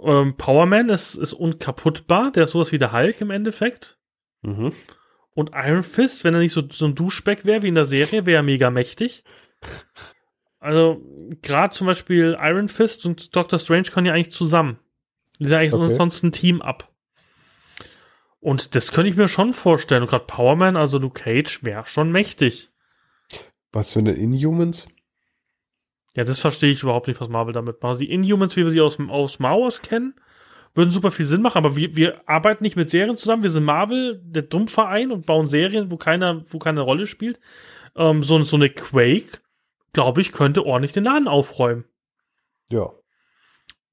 Ähm, 0.01 0.35
Power 0.37 0.65
Man 0.65 0.89
ist, 0.89 1.15
ist 1.15 1.33
unkaputtbar, 1.33 2.31
der 2.31 2.45
ist 2.45 2.51
sowas 2.51 2.71
wie 2.71 2.79
der 2.79 2.93
Hulk 2.93 3.21
im 3.21 3.31
Endeffekt. 3.31 3.97
Mhm. 4.41 4.73
Und 5.31 5.51
Iron 5.53 5.83
Fist, 5.83 6.23
wenn 6.23 6.33
er 6.33 6.39
nicht 6.39 6.53
so, 6.53 6.63
so 6.69 6.85
ein 6.85 6.95
Duschback 6.95 7.45
wäre 7.45 7.61
wie 7.61 7.67
in 7.67 7.75
der 7.75 7.85
Serie, 7.85 8.25
wäre 8.25 8.37
er 8.37 8.43
mega 8.43 8.69
mächtig. 8.69 9.23
Also, 10.59 11.01
gerade 11.41 11.73
zum 11.73 11.87
Beispiel 11.87 12.37
Iron 12.39 12.67
Fist 12.67 13.05
und 13.05 13.35
Doctor 13.35 13.59
Strange 13.59 13.83
können 13.83 14.07
ja 14.07 14.13
eigentlich 14.13 14.31
zusammen. 14.31 14.79
Die 15.39 15.45
sind 15.45 15.57
eigentlich 15.57 15.73
Okay. 15.73 15.95
sonst 15.95 16.23
ein 16.23 16.31
Team 16.33 16.61
ab. 16.61 16.91
Und 18.41 18.75
das 18.75 18.91
könnte 18.91 19.09
ich 19.09 19.15
mir 19.17 19.27
schon 19.27 19.53
vorstellen. 19.53 20.01
Und 20.03 20.09
gerade 20.09 20.25
Power 20.25 20.55
Man, 20.55 20.75
also 20.75 20.97
Luke 20.97 21.21
Cage, 21.21 21.63
wäre 21.63 21.85
schon 21.85 22.11
mächtig. 22.11 22.69
Was 23.71 23.93
für 23.93 23.99
eine 23.99 24.13
Inhumans? 24.13 24.87
Ja, 26.15 26.23
das 26.23 26.39
verstehe 26.39 26.71
ich 26.71 26.83
überhaupt 26.83 27.07
nicht, 27.07 27.21
was 27.21 27.29
Marvel 27.29 27.53
damit 27.53 27.81
macht. 27.81 27.99
Die 27.99 28.11
Inhumans, 28.11 28.55
wie 28.55 28.63
wir 28.63 28.71
sie 28.71 28.81
aus, 28.81 28.97
aus 28.99 29.39
Mauers 29.39 29.81
kennen, 29.81 30.15
würden 30.73 30.89
super 30.89 31.11
viel 31.11 31.25
Sinn 31.25 31.41
machen, 31.41 31.57
aber 31.57 31.75
wir, 31.75 31.95
wir 31.95 32.27
arbeiten 32.27 32.63
nicht 32.63 32.75
mit 32.75 32.89
Serien 32.89 33.17
zusammen. 33.17 33.43
Wir 33.43 33.49
sind 33.49 33.63
Marvel, 33.63 34.21
der 34.23 34.43
Dummverein 34.43 35.11
und 35.11 35.25
bauen 35.25 35.47
Serien, 35.47 35.91
wo 35.91 35.97
keiner, 35.97 36.43
wo 36.47 36.59
keine 36.59 36.81
Rolle 36.81 37.07
spielt. 37.07 37.39
Ähm, 37.95 38.23
so, 38.23 38.41
so 38.43 38.55
eine 38.55 38.69
Quake, 38.69 39.39
glaube 39.93 40.21
ich, 40.21 40.31
könnte 40.31 40.65
ordentlich 40.65 40.93
den 40.93 41.03
Laden 41.03 41.27
aufräumen. 41.27 41.85
Ja. 42.69 42.91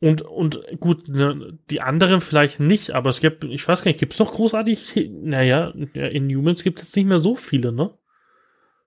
Und, 0.00 0.22
und 0.22 0.62
gut, 0.78 1.08
ne, 1.08 1.58
die 1.70 1.80
anderen 1.80 2.20
vielleicht 2.20 2.60
nicht, 2.60 2.90
aber 2.90 3.08
es 3.08 3.20
gibt, 3.20 3.44
ich 3.44 3.66
weiß 3.66 3.82
gar 3.82 3.88
nicht, 3.88 4.00
gibt 4.00 4.12
es 4.12 4.18
noch 4.18 4.34
großartig, 4.34 5.10
naja, 5.10 5.72
ja, 5.94 6.06
Inhumans 6.06 6.62
gibt 6.62 6.82
es 6.82 6.94
nicht 6.94 7.06
mehr 7.06 7.18
so 7.18 7.34
viele, 7.34 7.72
ne? 7.72 7.96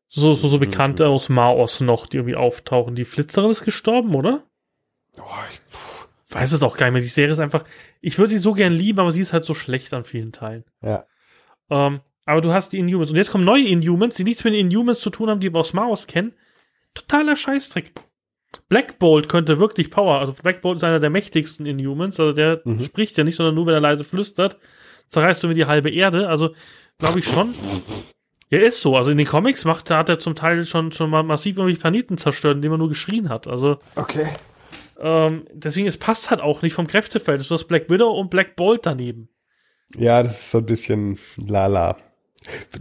So, 0.09 0.33
so, 0.33 0.47
so 0.47 0.57
Bekannte 0.57 1.07
aus 1.07 1.29
Maos 1.29 1.79
noch, 1.81 2.07
die 2.07 2.17
irgendwie 2.17 2.35
auftauchen. 2.35 2.95
Die 2.95 3.05
Flitzerin 3.05 3.51
ist 3.51 3.63
gestorben, 3.63 4.15
oder? 4.15 4.43
Oh, 5.17 5.23
ich, 5.51 5.59
pff. 5.71 6.07
weiß 6.29 6.51
es 6.51 6.63
auch 6.63 6.77
gar 6.77 6.87
nicht 6.87 6.93
mehr. 6.93 7.01
Die 7.01 7.07
Serie 7.07 7.31
ist 7.31 7.39
einfach, 7.39 7.63
ich 8.01 8.17
würde 8.17 8.31
sie 8.31 8.37
so 8.39 8.53
gern 8.53 8.73
lieben, 8.73 8.99
aber 8.99 9.11
sie 9.11 9.21
ist 9.21 9.33
halt 9.33 9.45
so 9.45 9.53
schlecht 9.53 9.93
an 9.93 10.03
vielen 10.03 10.31
Teilen. 10.31 10.63
ja. 10.81 11.05
Ähm, 11.69 12.01
aber 12.25 12.41
du 12.41 12.51
hast 12.53 12.73
die 12.73 12.77
Inhumans. 12.79 13.09
Und 13.09 13.15
jetzt 13.15 13.31
kommen 13.31 13.43
neue 13.43 13.67
Inhumans, 13.67 14.15
die 14.15 14.23
nichts 14.23 14.43
mit 14.43 14.53
den 14.53 14.67
Inhumans 14.67 14.99
zu 14.99 15.09
tun 15.09 15.29
haben, 15.29 15.39
die 15.39 15.51
wir 15.51 15.59
aus 15.59 15.73
Maus 15.73 16.05
kennen. 16.05 16.33
Totaler 16.93 17.35
Scheißdreck. 17.35 17.91
Black 18.67 18.99
Bolt 18.99 19.29
könnte 19.29 19.57
wirklich 19.59 19.89
Power, 19.91 20.19
also 20.19 20.33
Black 20.33 20.61
Bolt 20.61 20.77
ist 20.77 20.83
einer 20.83 20.99
der 20.99 21.09
mächtigsten 21.09 21.65
Inhumans, 21.65 22.19
also 22.19 22.33
der 22.33 22.61
Mhm. 22.65 22.83
spricht 22.83 23.17
ja 23.17 23.23
nicht, 23.23 23.35
sondern 23.35 23.55
nur, 23.55 23.65
wenn 23.67 23.73
er 23.75 23.79
leise 23.79 24.03
flüstert, 24.03 24.57
zerreißt 25.07 25.41
du 25.43 25.47
mir 25.47 25.53
die 25.55 25.65
halbe 25.65 25.89
Erde, 25.91 26.27
also 26.29 26.53
glaube 26.99 27.19
ich 27.19 27.25
schon. 27.25 27.53
Ja, 28.49 28.59
ist 28.59 28.81
so. 28.81 28.95
Also 28.95 29.11
in 29.11 29.17
den 29.17 29.27
Comics 29.27 29.65
macht, 29.65 29.91
hat 29.91 30.09
er 30.09 30.19
zum 30.19 30.35
Teil 30.35 30.65
schon, 30.65 30.91
schon 30.91 31.09
mal 31.09 31.23
massiv 31.23 31.57
irgendwelche 31.57 31.81
Planeten 31.81 32.17
zerstört, 32.17 32.55
indem 32.55 32.71
er 32.73 32.77
nur 32.79 32.89
geschrien 32.89 33.29
hat. 33.29 33.47
Also 33.47 33.77
Okay. 33.95 34.25
ähm, 34.99 35.45
deswegen, 35.53 35.87
es 35.87 35.97
passt 35.97 36.31
halt 36.31 36.41
auch 36.41 36.61
nicht 36.61 36.73
vom 36.73 36.87
Kräftefeld. 36.87 37.47
Du 37.47 37.53
hast 37.53 37.65
Black 37.65 37.89
Widow 37.89 38.09
und 38.11 38.29
Black 38.29 38.55
Bolt 38.55 38.85
daneben. 38.85 39.29
Ja, 39.95 40.23
das 40.23 40.39
ist 40.39 40.51
so 40.51 40.59
ein 40.59 40.65
bisschen 40.65 41.19
lala. 41.37 41.97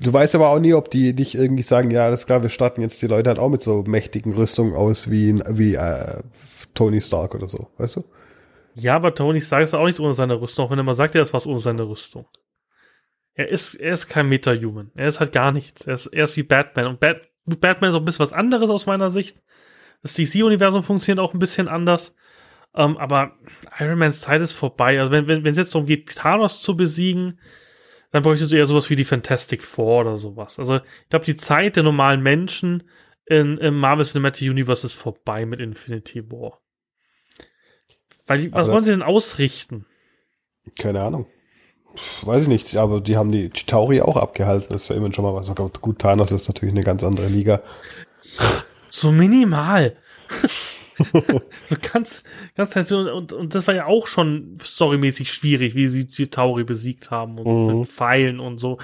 Du 0.00 0.12
weißt 0.12 0.34
aber 0.36 0.50
auch 0.50 0.58
nie, 0.58 0.72
ob 0.72 0.90
die 0.90 1.12
nicht 1.12 1.34
irgendwie 1.34 1.62
sagen, 1.62 1.90
ja, 1.90 2.04
alles 2.04 2.26
klar, 2.26 2.42
wir 2.42 2.48
starten 2.48 2.80
jetzt 2.80 3.02
die 3.02 3.06
Leute 3.06 3.28
halt 3.28 3.38
auch 3.38 3.48
mit 3.48 3.60
so 3.60 3.82
mächtigen 3.86 4.32
Rüstungen 4.34 4.74
aus 4.74 5.10
wie, 5.10 5.40
wie 5.50 5.74
äh, 5.74 6.20
Tony 6.74 7.00
Stark 7.00 7.34
oder 7.34 7.48
so, 7.48 7.68
weißt 7.76 7.96
du? 7.96 8.04
Ja, 8.74 8.94
aber 8.94 9.14
Tony 9.14 9.40
Stark 9.40 9.64
ist 9.64 9.74
auch 9.74 9.84
nichts 9.84 9.98
ohne 10.00 10.14
seine 10.14 10.40
Rüstung, 10.40 10.66
auch 10.66 10.70
wenn 10.70 10.78
er 10.78 10.84
mal 10.84 10.94
sagt, 10.94 11.14
er 11.16 11.22
ist 11.22 11.34
was 11.34 11.46
ohne 11.46 11.58
seine 11.58 11.88
Rüstung. 11.88 12.26
Er 13.38 13.46
ist, 13.46 13.76
er 13.76 13.92
ist 13.92 14.08
kein 14.08 14.28
Meta-Human. 14.28 14.90
Er 14.96 15.06
ist 15.06 15.20
halt 15.20 15.30
gar 15.30 15.52
nichts. 15.52 15.86
Er 15.86 15.94
ist, 15.94 16.06
er 16.08 16.24
ist 16.24 16.36
wie 16.36 16.42
Batman. 16.42 16.88
Und 16.88 16.98
Bat, 16.98 17.20
Batman 17.44 17.90
ist 17.90 17.94
auch 17.94 18.00
ein 18.00 18.04
bisschen 18.04 18.24
was 18.24 18.32
anderes 18.32 18.68
aus 18.68 18.86
meiner 18.86 19.10
Sicht. 19.10 19.44
Das 20.02 20.14
DC-Universum 20.14 20.82
funktioniert 20.82 21.24
auch 21.24 21.34
ein 21.34 21.38
bisschen 21.38 21.68
anders. 21.68 22.16
Ähm, 22.74 22.96
aber 22.96 23.38
Iron 23.78 24.00
Mans 24.00 24.22
Zeit 24.22 24.40
ist 24.40 24.54
vorbei. 24.54 24.98
Also 24.98 25.12
wenn, 25.12 25.28
wenn, 25.28 25.44
wenn 25.44 25.52
es 25.52 25.56
jetzt 25.56 25.72
darum 25.72 25.86
geht, 25.86 26.12
Thanos 26.16 26.62
zu 26.62 26.76
besiegen, 26.76 27.38
dann 28.10 28.24
bräuchtest 28.24 28.50
du 28.50 28.56
eher 28.56 28.66
sowas 28.66 28.90
wie 28.90 28.96
die 28.96 29.04
Fantastic 29.04 29.62
Four 29.62 30.00
oder 30.00 30.16
sowas. 30.16 30.58
Also 30.58 30.78
ich 30.78 31.08
glaube, 31.08 31.24
die 31.24 31.36
Zeit 31.36 31.76
der 31.76 31.84
normalen 31.84 32.24
Menschen 32.24 32.90
in, 33.24 33.56
im 33.58 33.78
Marvel 33.78 34.04
Cinematic 34.04 34.50
Universe 34.50 34.84
ist 34.84 34.94
vorbei 34.94 35.46
mit 35.46 35.60
Infinity 35.60 36.28
War. 36.32 36.60
Weil 38.26 38.52
was 38.52 38.66
wollen 38.66 38.82
sie 38.82 38.90
denn 38.90 39.02
ausrichten? 39.02 39.86
Keine 40.76 41.02
Ahnung. 41.02 41.28
Weiß 42.22 42.42
ich 42.42 42.48
nicht, 42.48 42.76
aber 42.76 43.00
die 43.00 43.16
haben 43.16 43.32
die 43.32 43.50
Chitauri 43.50 44.00
auch 44.00 44.16
abgehalten. 44.16 44.68
Das 44.70 44.84
ist 44.84 44.88
ja 44.90 44.96
immerhin 44.96 45.14
schon 45.14 45.24
mal 45.24 45.34
was. 45.34 45.52
Gut, 45.80 45.98
Thanos 45.98 46.30
ist 46.30 46.48
natürlich 46.48 46.74
eine 46.74 46.84
ganz 46.84 47.02
andere 47.02 47.26
Liga. 47.26 47.62
So 48.90 49.10
minimal. 49.10 49.96
so 51.66 51.76
ganz, 51.92 52.24
ganz. 52.56 52.74
Und, 52.76 52.92
und, 53.08 53.32
und 53.32 53.54
das 53.54 53.66
war 53.66 53.74
ja 53.74 53.86
auch 53.86 54.06
schon 54.06 54.58
storymäßig 54.60 55.32
schwierig, 55.32 55.74
wie 55.74 55.88
sie 55.88 56.06
die 56.06 56.28
Tauri 56.30 56.64
besiegt 56.64 57.10
haben 57.10 57.38
und 57.38 57.46
Mhm. 57.46 57.80
mit 57.80 57.88
Pfeilen 57.88 58.40
und 58.40 58.58
so. 58.58 58.78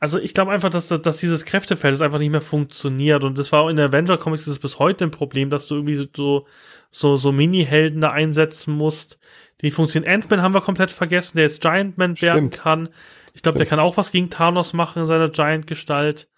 Also 0.00 0.20
ich 0.20 0.32
glaube 0.32 0.52
einfach, 0.52 0.70
dass, 0.70 0.88
dass 0.88 1.16
dieses 1.18 1.44
Kräftefeld 1.44 1.92
das 1.92 2.02
einfach 2.02 2.20
nicht 2.20 2.30
mehr 2.30 2.40
funktioniert. 2.40 3.24
Und 3.24 3.36
das 3.38 3.50
war 3.50 3.62
auch 3.62 3.68
in 3.68 3.76
der 3.76 3.86
Avenger 3.86 4.16
Comics 4.16 4.42
ist 4.42 4.48
es 4.48 4.58
bis 4.60 4.78
heute 4.78 5.04
ein 5.04 5.10
Problem, 5.10 5.50
dass 5.50 5.66
du 5.66 5.74
irgendwie 5.76 6.06
so, 6.14 6.46
so, 6.90 7.16
so 7.16 7.32
Mini-Helden 7.32 8.00
da 8.00 8.12
einsetzen 8.12 8.76
musst. 8.76 9.18
Die 9.60 9.70
funktionieren. 9.70 10.12
Ant-Man 10.12 10.42
haben 10.42 10.54
wir 10.54 10.60
komplett 10.60 10.90
vergessen, 10.90 11.36
der 11.36 11.46
jetzt 11.46 11.60
Giant 11.60 11.98
Man 11.98 12.20
werden 12.20 12.50
kann. 12.50 12.88
Ich 13.34 13.42
glaube, 13.42 13.58
der 13.58 13.66
kann 13.66 13.80
auch 13.80 13.96
was 13.96 14.12
gegen 14.12 14.30
Thanos 14.30 14.72
machen 14.72 15.00
in 15.00 15.04
seiner 15.04 15.28
Giant-Gestalt. 15.28 16.28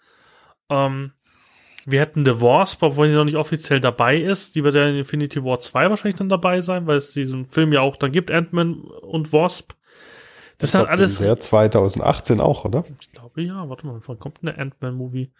Ähm, 0.69 1.11
Wir 1.85 1.99
hätten 1.99 2.25
The 2.25 2.41
Wasp, 2.41 2.81
obwohl 2.83 3.07
die 3.07 3.15
noch 3.15 3.25
nicht 3.25 3.37
offiziell 3.37 3.79
dabei 3.79 4.17
ist. 4.17 4.55
Die 4.55 4.63
wird 4.63 4.75
ja 4.75 4.87
in 4.87 4.95
Infinity 4.95 5.43
War 5.43 5.59
2 5.59 5.89
wahrscheinlich 5.89 6.15
dann 6.17 6.29
dabei 6.29 6.61
sein, 6.61 6.85
weil 6.87 6.97
es 6.97 7.11
diesen 7.11 7.45
Film 7.47 7.73
ja 7.73 7.81
auch 7.81 7.95
dann 7.95 8.11
gibt, 8.11 8.29
Ant-Man 8.31 8.75
und 8.75 9.33
Wasp. 9.33 9.73
Das 10.59 10.69
ist 10.69 10.75
halt 10.75 10.89
alles. 10.89 11.17
Der 11.17 11.39
2018 11.39 12.39
auch, 12.39 12.65
oder? 12.65 12.85
Ich 13.01 13.11
glaube 13.11 13.41
ja. 13.41 13.67
Warte 13.67 13.87
mal, 13.87 13.99
wann 14.05 14.19
kommt 14.19 14.39
eine 14.43 14.57
Ant-Man-Movie? 14.59 15.31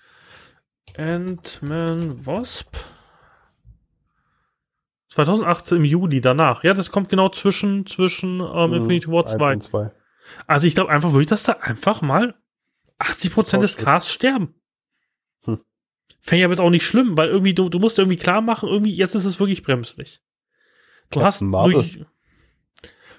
Ant-Man 0.98 2.26
Wasp? 2.26 2.76
2018 5.12 5.78
im 5.78 5.86
Juli 5.86 6.22
danach. 6.22 6.64
Ja, 6.64 6.74
das 6.74 6.90
kommt 6.90 7.10
genau 7.10 7.30
zwischen, 7.30 7.86
zwischen 7.86 8.40
ähm, 8.40 8.70
mhm, 8.70 8.76
Infinity 8.76 9.08
War 9.10 9.26
2. 9.26 9.58
2. 9.58 9.92
Also 10.48 10.68
ich 10.68 10.76
glaube 10.76 10.92
einfach 10.92 11.12
wirklich, 11.12 11.28
dass 11.28 11.44
da 11.44 11.54
einfach 11.54 12.02
mal 12.02 12.36
80% 13.00 13.60
des 13.60 13.78
Casts 13.78 14.12
sterben. 14.12 14.56
Hm. 15.44 15.60
Fände 16.20 16.40
ich 16.40 16.46
aber 16.46 16.54
jetzt 16.54 16.62
auch 16.62 16.70
nicht 16.70 16.86
schlimm, 16.86 17.18
weil 17.18 17.30
irgendwie, 17.30 17.54
du, 17.54 17.70
du 17.70 17.80
musst 17.80 18.00
irgendwie 18.00 18.18
klar 18.18 18.42
machen, 18.42 18.70
irgendwie, 18.70 18.94
jetzt 18.94 19.16
ist 19.16 19.26
es 19.26 19.40
wirklich 19.40 19.64
bremslich. 19.64 20.22
Du 21.10 21.20
Captain 21.20 21.26
hast 21.26 21.42
Marvel. 21.42 21.76
Wirklich, 21.76 22.06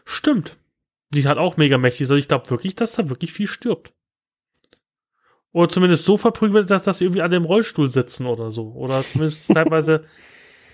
Stimmt. 0.04 0.58
Die 1.10 1.26
hat 1.28 1.38
auch 1.38 1.56
mega 1.56 1.78
mächtig. 1.78 2.02
Also 2.02 2.16
ich 2.16 2.28
glaube 2.28 2.48
wirklich, 2.50 2.74
dass 2.74 2.94
da 2.94 3.08
wirklich 3.08 3.32
viel 3.32 3.46
stirbt. 3.46 3.92
Oder 5.52 5.68
zumindest 5.68 6.06
so 6.06 6.16
verprügelt 6.16 6.54
wird, 6.54 6.70
dass, 6.70 6.84
dass 6.84 6.98
sie 6.98 7.04
irgendwie 7.04 7.20
alle 7.20 7.36
im 7.36 7.44
Rollstuhl 7.44 7.88
sitzen 7.88 8.26
oder 8.26 8.50
so. 8.50 8.72
Oder 8.72 9.02
zumindest 9.04 9.46
teilweise. 9.52 10.06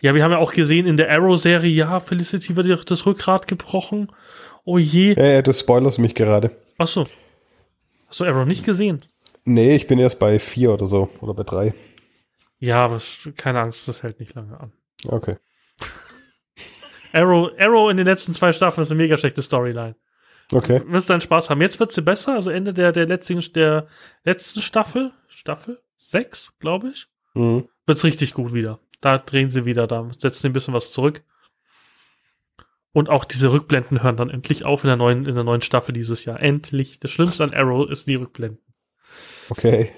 Ja, 0.01 0.15
wir 0.15 0.23
haben 0.23 0.31
ja 0.31 0.39
auch 0.39 0.53
gesehen 0.53 0.87
in 0.87 0.97
der 0.97 1.11
Arrow-Serie, 1.11 1.71
ja, 1.71 2.01
Felicity 2.01 2.57
wird 2.57 2.91
das 2.91 3.07
Rückgrat 3.07 3.47
gebrochen. 3.49 4.13
Oh 4.65 4.79
je. 4.79 5.15
Ja, 5.15 5.25
ja, 5.25 5.43
du 5.43 5.53
spoilerst 5.53 5.99
mich 5.99 6.15
gerade. 6.15 6.51
Ach 6.79 6.89
so. 6.89 7.07
Hast 8.07 8.21
du 8.21 8.25
Arrow 8.25 8.47
nicht 8.47 8.65
gesehen? 8.65 9.05
Nee, 9.45 9.75
ich 9.75 9.87
bin 9.87 9.99
erst 9.99 10.19
bei 10.19 10.39
vier 10.39 10.73
oder 10.73 10.87
so. 10.87 11.09
Oder 11.21 11.35
bei 11.35 11.43
drei. 11.43 11.75
Ja, 12.59 12.85
aber 12.85 13.01
keine 13.37 13.61
Angst, 13.61 13.89
das 13.89 14.03
hält 14.03 14.21
nicht 14.21 14.35
lange 14.35 14.59
an. 14.59 14.73
Okay. 15.07 15.37
Arrow, 17.13 17.51
Arrow 17.59 17.91
in 17.91 17.97
den 17.97 18.07
letzten 18.07 18.33
zwei 18.33 18.53
Staffeln 18.53 18.83
ist 18.83 18.91
eine 18.91 19.01
mega 19.01 19.17
schlechte 19.17 19.43
Storyline. 19.43 19.97
Okay. 20.53 20.83
Wirst 20.87 21.11
deinen 21.11 21.21
Spaß 21.21 21.51
haben. 21.51 21.61
Jetzt 21.61 21.79
wird 21.79 21.93
sie 21.93 22.03
besser, 22.03 22.35
also 22.35 22.51
Ende 22.51 22.73
der, 22.73 22.93
der 22.93 23.07
letzten, 23.07 23.41
der 23.53 23.87
letzten 24.25 24.61
Staffel, 24.61 25.13
Staffel 25.29 25.81
sechs, 25.99 26.53
glaube 26.59 26.89
ich, 26.89 27.07
mhm. 27.35 27.69
wird's 27.87 28.05
richtig 28.05 28.33
gut 28.33 28.55
wieder. 28.55 28.81
Da 29.01 29.19
drehen 29.19 29.51
sie 29.51 29.65
wieder, 29.65 29.87
da 29.87 30.09
setzen 30.19 30.43
sie 30.43 30.49
ein 30.49 30.53
bisschen 30.53 30.75
was 30.75 30.93
zurück. 30.93 31.23
Und 32.93 33.09
auch 33.09 33.25
diese 33.25 33.53
Rückblenden 33.53 34.03
hören 34.03 34.17
dann 34.17 34.31
endlich 34.31 34.65
auf 34.65 34.83
in 34.83 34.89
der 34.89 34.97
neuen, 34.97 35.27
in 35.27 35.35
der 35.35 35.45
neuen 35.45 35.61
Staffel 35.61 35.93
dieses 35.93 36.25
Jahr. 36.25 36.41
Endlich. 36.41 36.99
Das 36.99 37.11
Schlimmste 37.11 37.45
an 37.45 37.55
Arrow 37.55 37.89
ist 37.89 38.09
die 38.09 38.17
Rückblenden. 38.17 38.61
Okay. 39.51 39.93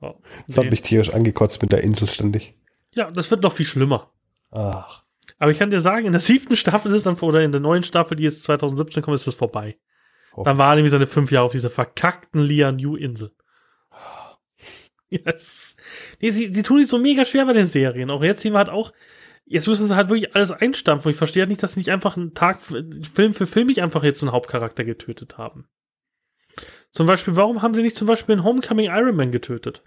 Oh, 0.00 0.14
das 0.46 0.56
nee. 0.56 0.64
hat 0.64 0.70
mich 0.70 0.82
tierisch 0.82 1.12
angekotzt 1.12 1.60
mit 1.62 1.72
der 1.72 1.82
Insel 1.84 2.08
ständig. 2.08 2.54
Ja, 2.94 3.10
das 3.10 3.30
wird 3.30 3.42
noch 3.42 3.52
viel 3.52 3.66
schlimmer. 3.66 4.10
Ach. 4.50 5.04
Aber 5.38 5.50
ich 5.50 5.58
kann 5.58 5.70
dir 5.70 5.80
sagen, 5.80 6.06
in 6.06 6.12
der 6.12 6.20
siebten 6.20 6.56
Staffel 6.56 6.90
ist 6.90 6.98
es 6.98 7.02
dann, 7.04 7.16
oder 7.16 7.42
in 7.42 7.52
der 7.52 7.60
neuen 7.60 7.82
Staffel, 7.82 8.16
die 8.16 8.24
jetzt 8.24 8.42
2017 8.44 9.02
kommt, 9.02 9.14
ist 9.14 9.26
es 9.26 9.34
vorbei. 9.34 9.78
Oh. 10.34 10.42
Dann 10.42 10.58
war 10.58 10.74
nämlich 10.74 10.90
seine 10.90 11.06
fünf 11.06 11.30
Jahre 11.30 11.46
auf 11.46 11.52
dieser 11.52 11.70
verkackten 11.70 12.40
Lian-Yu-Insel. 12.40 13.32
Yes. 15.10 15.76
Nee, 16.20 16.30
sie, 16.30 16.54
sie 16.54 16.62
tun 16.62 16.78
sich 16.78 16.88
so 16.88 16.98
mega 16.98 17.24
schwer 17.24 17.44
bei 17.44 17.52
den 17.52 17.66
Serien. 17.66 18.10
Auch 18.10 18.22
jetzt 18.22 18.40
sehen 18.42 18.52
wir 18.52 18.58
halt 18.58 18.68
auch, 18.68 18.92
jetzt 19.44 19.66
müssen 19.66 19.88
sie 19.88 19.96
halt 19.96 20.08
wirklich 20.08 20.34
alles 20.34 20.52
einstampfen. 20.52 21.10
Ich 21.10 21.16
verstehe 21.16 21.42
halt 21.42 21.50
nicht, 21.50 21.62
dass 21.62 21.74
sie 21.74 21.80
nicht 21.80 21.90
einfach 21.90 22.16
einen 22.16 22.34
Tag, 22.34 22.62
Film 22.62 23.34
für 23.34 23.48
Film 23.48 23.66
nicht 23.66 23.82
einfach 23.82 24.04
jetzt 24.04 24.22
einen 24.22 24.32
Hauptcharakter 24.32 24.84
getötet 24.84 25.36
haben. 25.36 25.68
Zum 26.92 27.06
Beispiel, 27.06 27.36
warum 27.36 27.62
haben 27.62 27.74
sie 27.74 27.82
nicht 27.82 27.96
zum 27.96 28.06
Beispiel 28.06 28.34
einen 28.34 28.44
Homecoming 28.44 28.86
Iron 28.86 29.16
Man 29.16 29.32
getötet? 29.32 29.82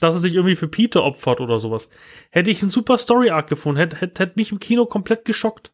Dass 0.00 0.14
er 0.14 0.20
sich 0.20 0.34
irgendwie 0.34 0.56
für 0.56 0.68
Peter 0.68 1.04
opfert 1.04 1.40
oder 1.40 1.58
sowas. 1.58 1.88
Hätte 2.30 2.50
ich 2.50 2.62
einen 2.62 2.70
super 2.70 2.98
Story 2.98 3.30
Arc 3.30 3.48
gefunden, 3.48 3.78
hätte, 3.78 3.96
hätte, 3.98 4.22
hätte 4.22 4.32
mich 4.36 4.52
im 4.52 4.58
Kino 4.58 4.86
komplett 4.86 5.24
geschockt. 5.24 5.72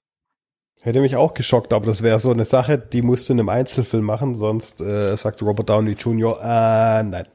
Hätte 0.82 1.00
mich 1.00 1.16
auch 1.16 1.34
geschockt, 1.34 1.72
aber 1.72 1.86
das 1.86 2.02
wäre 2.02 2.20
so 2.20 2.30
eine 2.30 2.44
Sache, 2.44 2.78
die 2.78 3.02
musst 3.02 3.28
du 3.28 3.32
in 3.32 3.40
einem 3.40 3.48
Einzelfilm 3.48 4.04
machen, 4.04 4.36
sonst 4.36 4.80
äh, 4.80 5.16
sagt 5.16 5.42
Robert 5.42 5.68
Downey 5.68 5.92
Jr., 5.92 6.38
äh, 6.40 7.02
nein. 7.02 7.26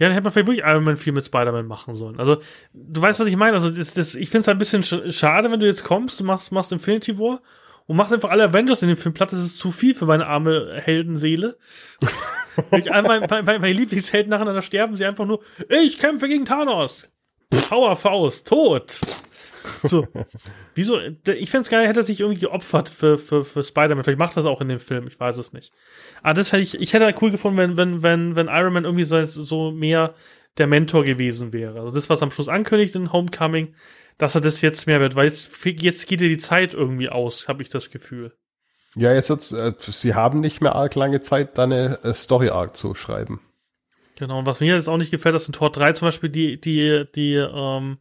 Ja, 0.00 0.06
dann 0.06 0.14
hätte 0.14 0.24
man 0.24 0.32
vielleicht 0.32 0.46
wirklich 0.46 0.66
Iron 0.66 0.84
Man 0.84 0.96
4 0.96 1.12
mit 1.12 1.26
Spider-Man 1.26 1.66
machen 1.66 1.94
sollen. 1.94 2.18
Also, 2.18 2.38
du 2.72 3.02
weißt, 3.02 3.20
was 3.20 3.28
ich 3.28 3.36
meine. 3.36 3.52
Also, 3.52 3.68
das, 3.68 3.92
das, 3.92 4.14
ich 4.14 4.30
finde 4.30 4.40
es 4.40 4.48
ein 4.48 4.56
bisschen 4.56 4.82
schade, 4.82 5.52
wenn 5.52 5.60
du 5.60 5.66
jetzt 5.66 5.84
kommst, 5.84 6.18
du 6.18 6.24
machst, 6.24 6.52
machst 6.52 6.72
Infinity 6.72 7.18
War 7.18 7.42
und 7.86 7.96
machst 7.96 8.10
einfach 8.10 8.30
alle 8.30 8.44
Avengers 8.44 8.80
in 8.80 8.88
dem 8.88 8.96
Film 8.96 9.12
platt. 9.12 9.30
Das 9.30 9.40
ist 9.40 9.58
zu 9.58 9.70
viel 9.70 9.94
für 9.94 10.06
meine 10.06 10.26
arme 10.26 10.72
Heldenseele. 10.82 11.58
ich, 12.72 12.86
mein, 12.86 13.26
mein, 13.28 13.60
mein 13.60 13.76
Lieblingshelden 13.76 14.30
nacheinander 14.30 14.62
sterben 14.62 14.96
sie 14.96 15.04
einfach 15.04 15.26
nur, 15.26 15.42
ich 15.68 15.98
kämpfe 15.98 16.28
gegen 16.28 16.46
Thanos. 16.46 17.06
Powerfaust, 17.68 18.48
tot. 18.48 19.00
So. 19.82 20.06
Wieso? 20.74 20.98
Ich 21.00 21.50
fände 21.50 21.64
es 21.64 21.70
geil, 21.70 21.86
hätte 21.86 22.00
er 22.00 22.04
sich 22.04 22.20
irgendwie 22.20 22.40
geopfert 22.40 22.88
für, 22.88 23.18
für, 23.18 23.44
für 23.44 23.64
Spider-Man. 23.64 24.04
Vielleicht 24.04 24.18
macht 24.18 24.32
er 24.32 24.42
das 24.42 24.46
auch 24.46 24.60
in 24.60 24.68
dem 24.68 24.80
Film, 24.80 25.06
ich 25.06 25.18
weiß 25.18 25.36
es 25.36 25.52
nicht. 25.52 25.72
Aber 26.22 26.34
das 26.34 26.52
hätte 26.52 26.62
ich, 26.62 26.80
ich 26.80 26.92
hätte 26.92 27.14
cool 27.20 27.30
gefunden, 27.30 27.58
wenn, 27.58 27.76
wenn, 27.76 28.02
wenn, 28.02 28.36
wenn 28.36 28.48
Iron 28.48 28.72
Man 28.72 28.84
irgendwie 28.84 29.04
so, 29.04 29.22
so 29.22 29.70
mehr 29.70 30.14
der 30.58 30.66
Mentor 30.66 31.04
gewesen 31.04 31.52
wäre. 31.52 31.80
Also 31.80 31.94
das, 31.94 32.10
was 32.10 32.22
am 32.22 32.30
Schluss 32.30 32.48
ankündigt 32.48 32.94
in 32.94 33.12
Homecoming, 33.12 33.74
dass 34.18 34.34
er 34.34 34.40
das 34.40 34.60
jetzt 34.60 34.86
mehr 34.86 35.00
wird, 35.00 35.14
weil 35.14 35.26
jetzt, 35.26 35.50
jetzt 35.64 36.06
geht 36.06 36.20
dir 36.20 36.28
die 36.28 36.38
Zeit 36.38 36.74
irgendwie 36.74 37.08
aus, 37.08 37.48
habe 37.48 37.62
ich 37.62 37.68
das 37.68 37.90
Gefühl. 37.90 38.34
Ja, 38.96 39.14
jetzt 39.14 39.30
wird's, 39.30 39.52
äh, 39.52 39.72
sie 39.78 40.14
haben 40.14 40.40
nicht 40.40 40.60
mehr 40.60 40.74
arg 40.74 40.94
lange 40.94 41.20
Zeit, 41.20 41.56
da 41.56 41.64
eine 41.64 42.00
äh, 42.02 42.12
Story-Arc 42.12 42.76
zu 42.76 42.94
schreiben. 42.94 43.40
Genau, 44.16 44.40
und 44.40 44.46
was 44.46 44.60
mir 44.60 44.74
jetzt 44.74 44.88
auch 44.88 44.98
nicht 44.98 45.12
gefällt, 45.12 45.34
dass 45.34 45.46
in 45.46 45.54
Tor 45.54 45.70
3 45.70 45.94
zum 45.94 46.08
Beispiel 46.08 46.28
die, 46.28 46.60
die, 46.60 47.06
die, 47.14 47.34
ähm, 47.34 47.98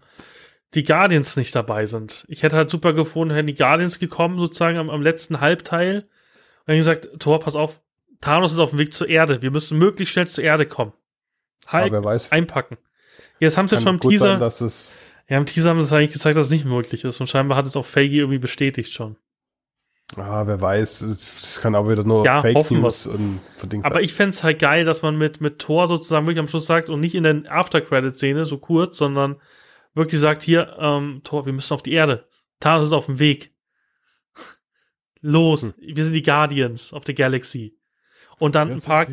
die 0.75 0.83
Guardians 0.83 1.35
nicht 1.35 1.55
dabei 1.55 1.85
sind. 1.85 2.25
Ich 2.27 2.43
hätte 2.43 2.55
halt 2.55 2.69
super 2.69 2.93
gefunden, 2.93 3.33
hätten 3.33 3.47
die 3.47 3.55
Guardians 3.55 3.99
gekommen, 3.99 4.37
sozusagen 4.37 4.77
am, 4.77 4.89
am 4.89 5.01
letzten 5.01 5.41
Halbteil. 5.41 6.01
Und 6.01 6.67
dann 6.67 6.77
gesagt, 6.77 7.09
Thor, 7.19 7.39
pass 7.39 7.55
auf, 7.55 7.81
Thanos 8.21 8.51
ist 8.51 8.59
auf 8.59 8.71
dem 8.71 8.79
Weg 8.79 8.93
zur 8.93 9.09
Erde. 9.09 9.41
Wir 9.41 9.51
müssen 9.51 9.77
möglichst 9.77 10.13
schnell 10.13 10.27
zur 10.27 10.43
Erde 10.43 10.65
kommen. 10.65 10.93
Halt, 11.65 11.91
wer 11.91 12.03
weiß, 12.03 12.31
einpacken. 12.31 12.77
Jetzt 13.39 13.57
haben 13.57 13.67
sie 13.67 13.79
schon 13.79 13.95
im 13.95 13.99
Teaser. 13.99 14.27
Sein, 14.27 14.39
dass 14.39 14.61
es 14.61 14.91
ja, 15.29 15.37
im 15.37 15.45
Teaser 15.45 15.69
haben 15.69 15.79
sie 15.79 15.85
es 15.85 15.93
eigentlich 15.93 16.13
gezeigt, 16.13 16.37
dass 16.37 16.47
es 16.47 16.51
nicht 16.51 16.65
möglich 16.65 17.03
ist. 17.03 17.21
Und 17.21 17.27
scheinbar 17.27 17.57
hat 17.57 17.67
es 17.67 17.75
auch 17.75 17.85
Feige 17.85 18.17
irgendwie 18.17 18.39
bestätigt 18.39 18.91
schon. 18.91 19.15
Ah, 20.17 20.47
wer 20.47 20.59
weiß, 20.59 21.01
es 21.01 21.61
kann 21.61 21.75
auch 21.75 21.87
wieder 21.87 22.03
nur 22.03 22.25
ja, 22.25 22.41
Fake 22.41 22.71
News 22.71 23.05
und 23.05 23.39
verdient 23.57 23.85
Aber 23.85 24.01
ich 24.01 24.15
fände 24.15 24.29
es 24.29 24.43
halt 24.43 24.57
geil, 24.57 24.83
dass 24.83 25.03
man 25.03 25.15
mit, 25.19 25.39
mit 25.39 25.59
Thor 25.59 25.87
sozusagen 25.87 26.25
wirklich 26.25 26.39
am 26.39 26.47
Schluss 26.47 26.65
sagt 26.65 26.89
und 26.89 26.99
nicht 26.99 27.13
in 27.13 27.21
der 27.21 27.43
After-Credit-Szene 27.47 28.45
so 28.45 28.57
kurz, 28.57 28.97
sondern 28.97 29.35
wirklich 29.93 30.21
sagt, 30.21 30.43
hier, 30.43 30.77
ähm, 30.79 31.21
Thor, 31.23 31.45
wir 31.45 31.53
müssen 31.53 31.73
auf 31.73 31.83
die 31.83 31.93
Erde. 31.93 32.27
Thanos 32.59 32.87
ist 32.87 32.93
auf 32.93 33.05
dem 33.05 33.19
Weg. 33.19 33.53
Los, 35.21 35.63
hm. 35.63 35.73
wir 35.77 36.03
sind 36.03 36.13
die 36.13 36.23
Guardians 36.23 36.93
of 36.93 37.03
the 37.05 37.13
Galaxy. 37.15 37.77
Und 38.37 38.55
dann 38.55 38.69
wer 38.69 38.75
ein 38.75 38.81
paar. 38.81 39.07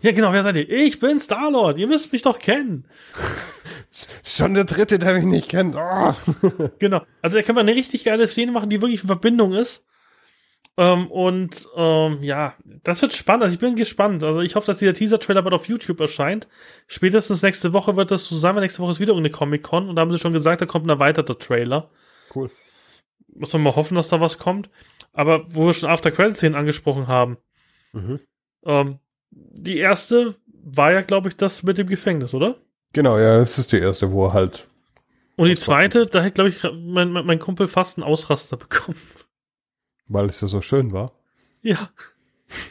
Ja, 0.00 0.10
genau, 0.10 0.32
wer 0.32 0.42
seid 0.42 0.56
ihr? 0.56 0.68
Ich 0.68 0.98
bin 0.98 1.20
Star-Lord, 1.20 1.78
ihr 1.78 1.86
müsst 1.86 2.12
mich 2.12 2.22
doch 2.22 2.38
kennen. 2.38 2.88
Schon 4.24 4.54
der 4.54 4.64
dritte, 4.64 4.98
der 4.98 5.14
mich 5.14 5.24
nicht 5.24 5.48
kennt. 5.48 5.76
Oh. 5.76 6.14
genau. 6.78 7.02
Also 7.20 7.36
da 7.36 7.42
kann 7.42 7.54
man 7.54 7.68
eine 7.68 7.76
richtig 7.76 8.04
geile 8.04 8.26
Szene 8.26 8.50
machen, 8.50 8.70
die 8.70 8.80
wirklich 8.80 9.02
in 9.02 9.06
Verbindung 9.06 9.52
ist. 9.52 9.86
Ähm, 10.78 11.10
und 11.10 11.68
ähm, 11.76 12.22
ja, 12.22 12.54
das 12.82 13.02
wird 13.02 13.12
spannend. 13.12 13.44
Also 13.44 13.54
ich 13.54 13.60
bin 13.60 13.76
gespannt. 13.76 14.24
Also 14.24 14.40
ich 14.40 14.56
hoffe, 14.56 14.66
dass 14.66 14.78
dieser 14.78 14.94
Teaser-Trailer 14.94 15.42
bald 15.42 15.54
auf 15.54 15.68
YouTube 15.68 16.00
erscheint. 16.00 16.48
Spätestens 16.86 17.42
nächste 17.42 17.72
Woche 17.72 17.96
wird 17.96 18.10
das 18.10 18.28
sein. 18.28 18.54
Nächste 18.56 18.82
Woche 18.82 18.92
ist 18.92 19.00
wieder 19.00 19.12
irgendeine 19.12 19.34
Comic-Con 19.34 19.88
und 19.88 19.96
da 19.96 20.00
haben 20.00 20.10
sie 20.10 20.18
schon 20.18 20.32
gesagt, 20.32 20.62
da 20.62 20.66
kommt 20.66 20.86
ein 20.86 20.90
erweiterter 20.90 21.38
Trailer. 21.38 21.90
Cool. 22.34 22.50
Muss 23.34 23.52
man 23.52 23.62
mal 23.62 23.76
hoffen, 23.76 23.96
dass 23.96 24.08
da 24.08 24.20
was 24.20 24.38
kommt. 24.38 24.70
Aber 25.12 25.44
wo 25.54 25.66
wir 25.66 25.74
schon 25.74 25.90
After-Credit-Szenen 25.90 26.54
angesprochen 26.54 27.06
haben. 27.06 27.36
Mhm. 27.92 28.20
Ähm, 28.64 28.98
die 29.30 29.78
erste 29.78 30.36
war 30.46 30.92
ja, 30.92 31.02
glaube 31.02 31.28
ich, 31.28 31.36
das 31.36 31.62
mit 31.62 31.76
dem 31.76 31.86
Gefängnis, 31.86 32.32
oder? 32.32 32.56
Genau, 32.92 33.18
ja, 33.18 33.38
das 33.38 33.58
ist 33.58 33.72
die 33.72 33.78
erste, 33.78 34.12
wo 34.12 34.26
er 34.26 34.32
halt. 34.32 34.68
Und 35.36 35.48
die 35.48 35.56
zweite, 35.56 36.06
da 36.06 36.22
hätte, 36.22 36.34
glaube 36.34 36.50
ich, 36.50 36.62
mein, 36.62 37.10
mein 37.10 37.38
Kumpel 37.38 37.68
fast 37.68 37.98
einen 37.98 38.06
Ausraster 38.06 38.56
bekommen. 38.58 38.98
Weil 40.08 40.26
es 40.26 40.40
ja 40.40 40.48
so 40.48 40.60
schön 40.60 40.92
war. 40.92 41.12
Ja. 41.62 41.90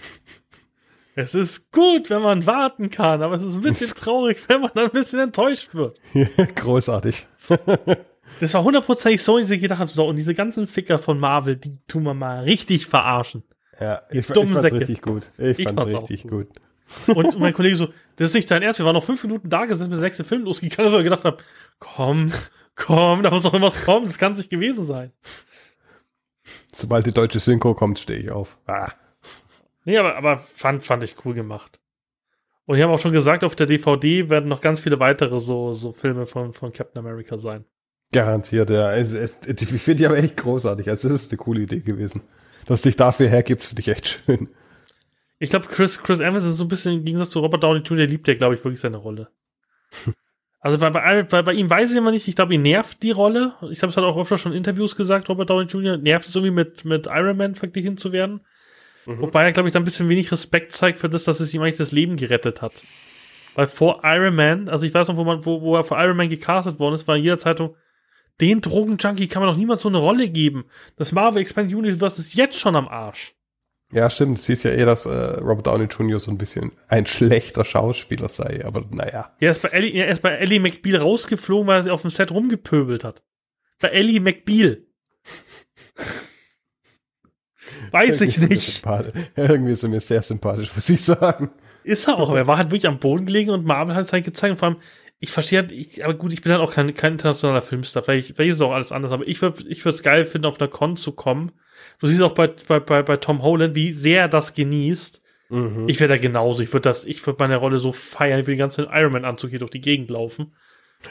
Es 1.14 1.36
ist 1.36 1.72
gut, 1.72 2.10
wenn 2.10 2.22
man 2.22 2.46
warten 2.46 2.90
kann, 2.90 3.22
aber 3.22 3.36
es 3.36 3.42
ist 3.42 3.56
ein 3.56 3.62
bisschen 3.62 3.90
traurig, 3.90 4.38
wenn 4.48 4.62
man 4.62 4.72
ein 4.76 4.92
bisschen 4.92 5.20
enttäuscht 5.20 5.74
wird. 5.74 6.00
Großartig. 6.56 7.28
das 8.40 8.54
war 8.54 8.64
hundertprozentig 8.64 9.22
so, 9.22 9.38
dass 9.38 9.52
ich 9.52 9.60
gedacht 9.60 9.80
habe, 9.80 9.92
so, 9.92 10.08
und 10.08 10.16
diese 10.16 10.34
ganzen 10.34 10.68
Ficker 10.68 11.00
von 11.00 11.20
Marvel, 11.20 11.58
die 11.58 11.78
tun 11.88 12.04
wir 12.04 12.14
mal 12.14 12.44
richtig 12.44 12.88
verarschen. 12.88 13.44
Ja, 13.80 14.04
ich, 14.10 14.20
ich 14.20 14.26
fand's 14.26 14.64
richtig 14.64 15.02
gut. 15.02 15.24
Ich, 15.38 15.60
ich 15.60 15.68
fand's, 15.68 15.82
fand's 15.84 16.10
richtig 16.10 16.24
gut. 16.32 16.48
gut. 17.06 17.18
Und 17.18 17.40
mein 17.40 17.54
Kollege 17.54 17.76
so, 17.76 17.88
das 18.16 18.30
ist 18.30 18.36
nicht 18.36 18.50
dein 18.50 18.62
Ernst, 18.62 18.80
wir 18.80 18.86
waren 18.86 18.96
noch 18.96 19.04
fünf 19.04 19.22
Minuten 19.24 19.50
da 19.50 19.66
gesessen, 19.66 19.90
bis 19.90 20.00
der 20.00 20.08
nächste 20.08 20.24
Film 20.24 20.44
losgegangen 20.44 20.88
ist, 20.88 20.94
und 20.94 21.02
ich 21.02 21.10
gedacht 21.10 21.26
habe, 21.26 21.38
komm, 21.80 22.32
komm, 22.76 23.24
da 23.24 23.32
muss 23.32 23.44
doch 23.44 23.54
irgendwas 23.54 23.84
kommen, 23.84 24.06
das 24.06 24.18
kann 24.18 24.32
es 24.32 24.38
nicht 24.38 24.50
gewesen 24.50 24.86
sein. 24.86 25.12
Sobald 26.74 27.06
die 27.06 27.14
deutsche 27.14 27.40
Synchro 27.40 27.74
kommt, 27.74 28.00
stehe 28.00 28.20
ich 28.20 28.32
auf. 28.32 28.58
Ah. 28.68 28.92
Nee, 29.86 29.98
aber, 29.98 30.16
aber 30.16 30.38
fand, 30.38 30.84
fand 30.84 31.04
ich 31.04 31.16
cool 31.26 31.34
gemacht. 31.34 31.80
Und 32.66 32.78
die 32.78 32.84
haben 32.84 32.92
auch 32.92 33.00
schon 33.00 33.12
gesagt, 33.12 33.44
auf 33.44 33.56
der 33.56 33.68
DVD 33.68 34.30
werden 34.30 34.48
noch 34.48 34.62
ganz 34.62 34.80
viele 34.80 35.00
weitere 35.00 35.40
so, 35.40 35.74
so 35.74 35.92
Filme 35.94 36.26
von, 36.26 36.54
von 36.54 36.72
Captain 36.72 37.00
America 37.00 37.38
sein. 37.38 37.66
Garantiert, 38.12 38.70
ja. 38.70 38.94
Es, 38.94 39.14
es, 39.14 39.38
ich 39.46 39.82
finde 39.82 39.96
die 39.96 40.06
aber 40.06 40.18
echt 40.18 40.38
großartig. 40.38 40.90
Also, 40.90 41.10
das 41.10 41.24
ist 41.24 41.32
eine 41.32 41.38
coole 41.38 41.62
Idee 41.62 41.80
gewesen. 41.80 42.22
Dass 42.66 42.84
dich 42.84 42.96
dafür 42.96 43.28
hergibt, 43.28 43.64
finde 43.64 43.82
ich 43.82 43.88
echt 43.88 44.08
schön. 44.08 44.50
Ich 45.40 45.50
glaube, 45.50 45.68
Chris, 45.68 46.02
Chris 46.04 46.20
Evans 46.20 46.44
ist 46.44 46.58
so 46.58 46.66
ein 46.66 46.68
bisschen 46.68 47.00
im 47.00 47.04
Gegensatz 47.04 47.32
zu 47.32 47.40
Robert 47.40 47.64
Downey 47.64 47.80
Jr., 47.80 48.06
liebt 48.06 48.28
ja, 48.28 48.36
glaube 48.36 48.56
ich, 48.56 48.64
wirklich 48.64 48.80
seine 48.80 48.98
Rolle. 48.98 49.30
Also 50.62 50.78
bei, 50.78 50.92
bei, 50.92 51.24
bei, 51.24 51.42
bei 51.42 51.54
ihm 51.54 51.70
weiß 51.70 51.92
ich 51.92 51.98
immer 51.98 52.12
nicht, 52.12 52.28
ich 52.28 52.36
glaube, 52.36 52.54
ihn 52.54 52.62
nervt 52.62 53.02
die 53.02 53.12
Rolle. 53.12 53.56
Ich 53.72 53.82
habe 53.82 53.90
es 53.90 53.98
halt 53.98 54.06
auch 54.06 54.18
öfter 54.18 54.38
schon 54.38 54.52
in 54.52 54.60
Interviews 54.60 54.96
gesagt, 54.96 55.28
Robert 55.28 55.50
Downey 55.50 55.66
Jr. 55.66 55.98
nervt 55.98 56.28
es 56.28 56.36
irgendwie 56.36 56.54
mit, 56.54 56.86
mit 56.86 57.08
Iron 57.08 57.36
Man 57.36 57.56
verglichen 57.56 57.98
zu 57.98 58.12
werden. 58.12 58.42
Mhm. 59.08 59.22
Wobei 59.22 59.44
er, 59.44 59.54
glaube 59.54 59.70
ich, 59.70 59.74
da 59.74 59.80
ein 59.80 59.86
bisschen 59.86 60.08
wenig 60.08 60.32
Respekt 60.32 60.72
zeigt 60.72 61.00
für 61.00 61.10
das, 61.10 61.24
dass 61.24 61.40
es 61.40 61.52
ihm 61.54 61.64
eigentlich 61.64 61.78
das 61.78 61.92
Leben 61.92 62.16
gerettet 62.16 62.62
hat. 62.62 62.74
Weil 63.56 63.68
vor 63.68 64.02
Iron 64.04 64.36
Man, 64.36 64.70
also 64.70 64.86
ich 64.86 64.94
weiß 64.94 65.08
noch, 65.08 65.18
wo 65.18 65.24
man, 65.24 65.46
wo, 65.46 65.62
wo 65.62 65.76
er 65.76 65.84
vor 65.84 66.00
Iron 66.00 66.16
Man 66.16 66.30
gecastet 66.30 66.80
worden 66.80 66.94
ist, 66.94 67.08
war 67.08 67.18
in 67.18 67.24
jeder 67.24 67.40
Zeitung, 67.40 67.76
den 68.40 68.62
Drogenjunkie 68.62 69.28
kann 69.28 69.42
man 69.42 69.52
doch 69.52 69.58
niemals 69.58 69.82
so 69.82 69.90
eine 69.90 69.98
Rolle 69.98 70.30
geben. 70.30 70.66
Das 70.96 71.12
Marvel 71.12 71.42
Expanded 71.42 71.76
Universe 71.76 72.22
ist 72.22 72.36
jetzt 72.36 72.60
schon 72.60 72.76
am 72.76 72.88
Arsch. 72.88 73.34
Ja, 73.92 74.10
stimmt. 74.10 74.40
Sie 74.40 74.54
ist 74.54 74.64
ja 74.64 74.72
eher, 74.72 74.86
dass 74.86 75.06
äh, 75.06 75.12
Robert 75.12 75.68
Downey 75.68 75.86
Jr. 75.86 76.20
so 76.20 76.32
ein 76.32 76.38
bisschen 76.38 76.72
ein 76.88 77.06
schlechter 77.06 77.66
Schauspieler 77.66 78.30
sei, 78.30 78.64
aber 78.66 78.86
naja. 78.90 79.34
Er 79.40 79.52
ist 79.52 79.62
bei 79.62 79.70
Ellie, 79.70 79.92
er 79.92 80.08
ist 80.08 80.22
bei 80.22 80.32
Ellie 80.32 80.60
McBeal 80.60 81.02
rausgeflogen, 81.02 81.68
weil 81.68 81.80
er 81.80 81.84
sich 81.84 81.92
auf 81.92 82.02
dem 82.02 82.12
Set 82.12 82.32
rumgepöbelt 82.32 83.04
hat. 83.04 83.24
Bei 83.80 83.90
Ellie 83.90 84.22
McBeal. 84.22 84.84
Weiß 87.92 88.22
ich 88.22 88.38
nicht. 88.38 88.84
Irgendwie 89.36 89.74
ist 89.74 89.84
er 89.84 89.90
mir 89.90 90.00
sehr 90.00 90.22
sympathisch, 90.22 90.72
muss 90.74 90.90
ich 90.90 91.04
sagen. 91.04 91.52
Ist 91.84 92.08
er 92.08 92.18
auch, 92.18 92.30
aber 92.30 92.40
er 92.40 92.48
war 92.48 92.58
halt 92.58 92.70
wirklich 92.70 92.88
am 92.88 93.00
Boden 93.00 93.26
gelegen 93.26 93.50
und 93.50 93.66
Marvel 93.66 93.96
hat 93.96 94.06
es 94.06 94.14
halt 94.14 94.24
gezeigt. 94.24 94.52
Und 94.52 94.58
vor 94.58 94.68
allem, 94.70 94.78
ich 95.20 95.32
verstehe 95.32 95.60
halt, 95.60 95.72
ich, 95.72 96.06
aber 96.06 96.14
gut, 96.14 96.32
ich 96.32 96.42
bin 96.42 96.52
halt 96.52 96.62
auch 96.62 96.74
kein, 96.74 96.94
kein 96.94 97.14
internationaler 97.14 97.62
Filmstar. 97.62 98.04
Vielleicht, 98.04 98.36
vielleicht 98.36 98.52
ist 98.52 98.58
es 98.58 98.62
auch 98.62 98.72
alles 98.72 98.92
anders, 98.92 99.12
aber 99.12 99.28
ich 99.28 99.42
würde 99.42 99.68
ich 99.68 99.86
es 99.86 100.04
geil 100.04 100.26
finden, 100.26 100.48
auf 100.48 100.60
einer 100.60 100.70
Con 100.70 100.96
zu 100.96 101.12
kommen. 101.12 101.52
Du 102.02 102.08
siehst 102.08 102.22
auch 102.22 102.34
bei, 102.34 102.48
bei, 102.48 102.80
bei, 102.80 103.04
bei 103.04 103.18
Tom 103.18 103.44
Holland, 103.44 103.76
wie 103.76 103.94
sehr 103.94 104.22
er 104.22 104.28
das 104.28 104.54
genießt. 104.54 105.22
Mhm. 105.50 105.88
Ich 105.88 106.00
wäre 106.00 106.10
da 106.10 106.18
genauso. 106.18 106.64
Ich 106.64 106.74
würde 106.74 106.90
das, 106.90 107.06
ich 107.06 107.26
würde 107.26 107.38
meine 107.40 107.58
Rolle 107.58 107.78
so 107.78 107.92
feiern, 107.92 108.40
würde 108.40 108.54
den 108.54 108.58
ganzen 108.58 108.88
Iron 108.92 109.12
Man-Anzug 109.12 109.52
hier 109.52 109.60
durch 109.60 109.72
die 109.72 109.82
Gegend 109.82 110.10
laufen. 110.10 110.54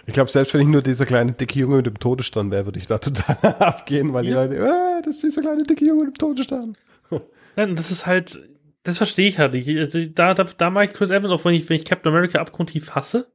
Ich 0.07 0.15
glaube, 0.15 0.31
selbst 0.31 0.55
wenn 0.55 0.63
ich 0.63 0.67
nur 0.67 0.83
dieser 0.83 1.05
kleine 1.05 1.33
dicke 1.33 1.59
Junge 1.59 1.77
mit 1.77 1.87
dem 1.87 1.99
Todesstern 1.99 2.51
wäre, 2.51 2.65
würde 2.65 2.79
ich 2.79 2.87
da 2.87 2.99
total 2.99 3.55
abgehen, 3.59 4.13
weil 4.13 4.27
ja. 4.27 4.47
die 4.47 4.55
Leute, 4.55 4.69
äh, 4.69 5.03
das 5.03 5.17
ist 5.17 5.23
dieser 5.23 5.43
kleine 5.43 5.63
dicke 5.63 5.85
Junge 5.85 6.05
mit 6.05 6.17
dem 6.17 6.19
Todesstern. 6.19 6.77
Nein, 7.57 7.77
das 7.77 7.91
ist 7.91 8.07
halt, 8.07 8.41
das 8.83 8.99
verstehe 8.99 9.29
ich 9.29 9.39
halt 9.39 9.53
nicht. 9.53 9.69
Also, 9.69 10.05
da, 10.07 10.35
da, 10.35 10.45
da 10.45 10.71
mag 10.71 10.91
ich 10.91 10.97
Chris 10.97 11.11
Evans, 11.11 11.33
auch 11.33 11.45
wenn 11.45 11.55
ich, 11.55 11.69
wenn 11.69 11.77
ich 11.77 11.85
Captain 11.85 12.13
America 12.13 12.41
abgrundtief 12.41 12.93
hasse. 12.93 13.31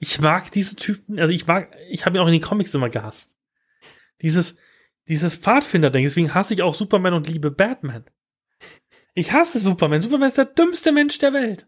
Ich 0.00 0.20
mag 0.20 0.50
diese 0.50 0.74
Typen, 0.74 1.18
also 1.20 1.32
ich 1.32 1.46
mag, 1.46 1.70
ich 1.88 2.06
habe 2.06 2.16
ihn 2.16 2.20
auch 2.20 2.26
in 2.26 2.32
den 2.32 2.42
Comics 2.42 2.74
immer 2.74 2.88
gehasst. 2.88 3.36
Dieses, 4.22 4.56
dieses 5.08 5.36
Pfadfinder-Ding, 5.36 6.04
deswegen 6.04 6.34
hasse 6.34 6.54
ich 6.54 6.62
auch 6.62 6.74
Superman 6.74 7.14
und 7.14 7.28
liebe 7.28 7.50
Batman. 7.50 8.04
Ich 9.14 9.32
hasse 9.32 9.60
Superman. 9.60 10.02
Superman 10.02 10.28
ist 10.28 10.38
der 10.38 10.46
dümmste 10.46 10.92
Mensch 10.92 11.18
der 11.18 11.32
Welt. 11.32 11.66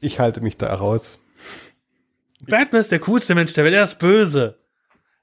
Ich 0.00 0.20
halte 0.20 0.40
mich 0.40 0.56
da 0.56 0.72
raus. 0.74 1.20
Batman 2.40 2.80
ist 2.80 2.92
der 2.92 3.00
coolste 3.00 3.34
Mensch 3.34 3.52
der 3.52 3.64
Welt. 3.64 3.74
Er 3.74 3.84
ist 3.84 3.98
böse. 3.98 4.58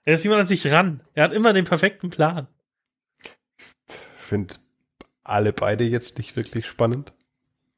Er 0.03 0.13
ist 0.13 0.23
jemand 0.23 0.41
an 0.41 0.47
sich 0.47 0.71
ran. 0.71 1.03
Er 1.13 1.23
hat 1.23 1.33
immer 1.33 1.53
den 1.53 1.65
perfekten 1.65 2.09
Plan. 2.09 2.47
Ich 3.87 4.23
finde 4.23 4.55
alle 5.23 5.51
beide 5.53 5.83
jetzt 5.83 6.17
nicht 6.17 6.35
wirklich 6.35 6.65
spannend. 6.67 7.13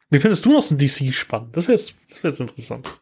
Wie 0.09 0.19
findest 0.19 0.45
du 0.45 0.51
noch 0.51 0.63
so 0.63 0.75
ein 0.75 0.77
DC 0.77 1.13
spannend? 1.13 1.55
Das 1.55 1.67
wäre 1.67 1.77
das 1.77 2.23
wär 2.23 2.31
jetzt 2.31 2.39
interessant. 2.39 3.01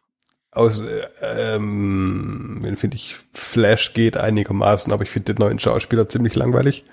Aus, 0.50 0.80
äh, 0.80 1.56
ähm, 1.56 2.76
finde 2.76 2.96
ich, 2.96 3.16
Flash 3.34 3.92
geht 3.92 4.16
einigermaßen, 4.16 4.92
aber 4.92 5.02
ich 5.02 5.10
finde 5.10 5.34
den 5.34 5.44
neuen 5.44 5.58
Schauspieler 5.58 6.08
ziemlich 6.08 6.34
langweilig. 6.34 6.84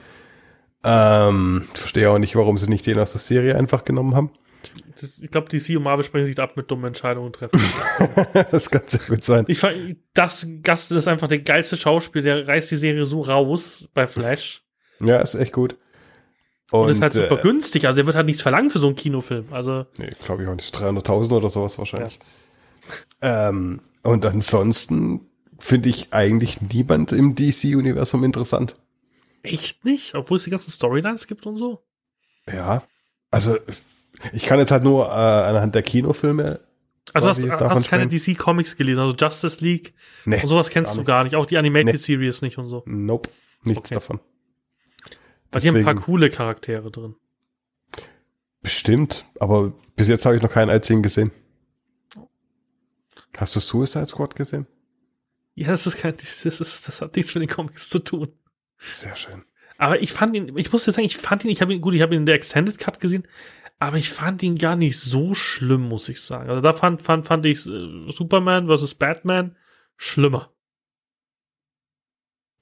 Ähm, 0.84 1.68
verstehe 1.74 2.10
auch 2.12 2.20
nicht, 2.20 2.36
warum 2.36 2.58
sie 2.58 2.70
nicht 2.70 2.86
den 2.86 3.00
aus 3.00 3.14
der 3.14 3.22
Serie 3.22 3.56
einfach 3.58 3.84
genommen 3.86 4.14
haben. 4.14 4.32
Das, 5.00 5.20
ich 5.20 5.32
glaube, 5.32 5.50
DC 5.50 5.76
und 5.78 5.84
Marvel 5.84 6.06
sprechen 6.06 6.26
sich 6.26 6.40
ab 6.40 6.56
mit 6.58 6.70
dummen 6.70 6.86
Entscheidungen 6.86 7.34
treffen. 7.34 7.60
das 8.52 8.70
kann 8.70 8.84
sehr 8.86 9.02
gut 9.08 9.24
sein. 9.24 9.46
Ich 9.48 9.62
das 10.14 10.48
Gast 10.64 10.92
ist 10.92 11.08
einfach 11.08 11.28
der 11.28 11.40
geilste 11.40 11.76
Schauspieler, 11.78 12.24
der 12.24 12.48
reißt 12.48 12.72
die 12.72 12.78
Serie 12.78 13.06
so 13.06 13.22
raus 13.22 13.88
bei 13.94 14.08
Flash. 14.08 14.64
Ja, 15.00 15.20
ist 15.20 15.36
echt 15.36 15.54
gut. 15.54 15.78
Und, 16.72 16.82
und 16.82 16.90
ist 16.90 17.02
halt 17.02 17.14
super 17.14 17.40
äh, 17.40 17.42
günstig, 17.42 17.86
also 17.86 17.96
der 17.96 18.06
wird 18.06 18.16
halt 18.16 18.26
nichts 18.26 18.42
verlangen 18.42 18.70
für 18.70 18.80
so 18.80 18.88
einen 18.88 18.96
Kinofilm. 18.96 19.48
Also 19.52 19.86
nee, 19.98 20.12
glaube 20.24 20.44
ich 20.44 20.50
auch 20.50 20.56
nicht. 20.56 20.76
300.000 20.76 21.32
oder 21.32 21.50
sowas 21.50 21.78
wahrscheinlich. 21.78 22.16
Ja. 22.16 22.26
Ähm, 23.22 23.82
und 24.04 24.26
ansonsten 24.26 25.22
finde 25.60 25.90
ich 25.90 26.14
eigentlich 26.14 26.62
niemand 26.62 27.12
im 27.12 27.36
DC-Universum 27.36 28.24
interessant. 28.24 28.76
Echt 29.44 29.86
nicht? 29.86 30.16
Obwohl 30.16 30.38
es 30.38 30.44
die 30.44 30.50
ganzen 30.50 30.72
Storylines 30.72 31.28
gibt 31.28 31.46
und 31.46 31.58
so? 31.58 31.84
Ja. 32.52 32.84
Also, 33.32 33.58
ich 34.34 34.46
kann 34.46 34.60
jetzt 34.60 34.72
halt 34.72 34.84
nur 34.84 35.06
äh, 35.06 35.10
anhand 35.10 35.76
der 35.76 35.84
Kinofilme. 35.84 36.60
Also, 37.14 37.30
hast, 37.30 37.42
hast 37.44 37.88
keine 37.88 38.08
DC-Comics 38.08 38.76
gelesen, 38.76 39.00
also 39.00 39.16
Justice 39.16 39.64
League 39.64 39.94
nee, 40.26 40.42
und 40.42 40.50
sowas 40.50 40.70
kennst 40.70 40.96
du 40.96 41.04
gar 41.04 41.24
nicht. 41.24 41.36
Auch 41.36 41.46
die 41.46 41.58
Animated 41.58 41.94
nee. 41.94 41.98
Series 41.98 42.42
nicht 42.42 42.58
und 42.58 42.68
so. 42.68 42.84
Nope, 42.86 43.30
nichts 43.64 43.92
okay. 43.92 43.96
davon. 43.96 44.20
Weil 45.52 45.62
die 45.62 45.68
haben 45.70 45.76
ein 45.78 45.86
paar 45.86 45.96
coole 45.96 46.30
Charaktere 46.30 46.92
drin. 46.92 47.16
Bestimmt, 48.62 49.30
aber 49.40 49.74
bis 49.96 50.08
jetzt 50.08 50.26
habe 50.26 50.36
ich 50.36 50.42
noch 50.42 50.52
keinen 50.52 50.72
einzigen 50.72 51.04
gesehen. 51.04 51.32
Hast 53.38 53.56
du 53.56 53.60
Suicide 53.60 54.06
Squad 54.06 54.36
gesehen? 54.36 54.68
Ja, 55.56 55.70
das 55.70 55.88
ist 55.88 55.98
kein, 55.98 56.16
das, 56.16 56.46
ist, 56.46 56.88
das 56.88 57.02
hat 57.02 57.16
nichts 57.16 57.34
mit 57.34 57.42
den 57.42 57.50
Comics 57.50 57.90
zu 57.90 58.00
tun. 58.00 58.34
Sehr 58.94 59.16
schön. 59.16 59.44
Aber 59.78 60.02
ich 60.02 60.14
fand 60.14 60.36
ihn, 60.36 60.58
ich 60.58 60.72
muss 60.72 60.86
jetzt 60.86 60.96
sagen, 60.96 61.06
ich 61.06 61.18
fand 61.18 61.44
ihn, 61.44 61.52
ich 61.52 61.62
habe 61.62 61.74
ihn, 61.74 61.82
gut, 61.82 61.94
ich 61.94 62.02
habe 62.02 62.14
ihn 62.14 62.22
in 62.22 62.26
der 62.26 62.36
Extended 62.36 62.78
Cut 62.78 63.00
gesehen, 63.00 63.28
aber 63.80 63.98
ich 63.98 64.10
fand 64.10 64.42
ihn 64.44 64.56
gar 64.56 64.76
nicht 64.76 65.00
so 65.00 65.34
schlimm, 65.34 65.88
muss 65.88 66.08
ich 66.08 66.22
sagen. 66.22 66.50
Also 66.50 66.62
da 66.62 66.74
fand, 66.74 67.02
fand, 67.02 67.26
fand 67.26 67.46
ich 67.46 67.66
äh, 67.66 68.12
Superman 68.12 68.68
vs. 68.68 68.96
Batman 68.96 69.58
schlimmer. 69.98 70.54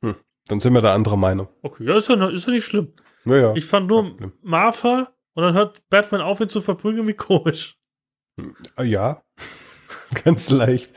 Hm, 0.02 0.16
dann 0.48 0.60
sind 0.60 0.74
wir 0.74 0.82
da 0.82 0.94
anderer 0.94 1.18
Meinung. 1.18 1.50
Okay, 1.62 1.86
ja, 1.86 1.98
ist 1.98 2.10
ja, 2.10 2.30
ist 2.30 2.48
ja 2.48 2.54
nicht 2.54 2.66
schlimm. 2.66 2.94
Naja. 3.26 3.54
Ich 3.56 3.66
fand 3.66 3.88
nur 3.88 4.34
Martha 4.42 5.14
und 5.34 5.44
dann 5.44 5.54
hört 5.54 5.88
Batman 5.90 6.22
auf, 6.22 6.42
ihn 6.42 6.50
zu 6.50 6.62
verprügeln, 6.62 7.08
wie 7.08 7.14
komisch. 7.14 7.80
Hm, 8.40 8.56
ja, 8.84 9.24
ganz 10.24 10.50
leicht. 10.50 10.92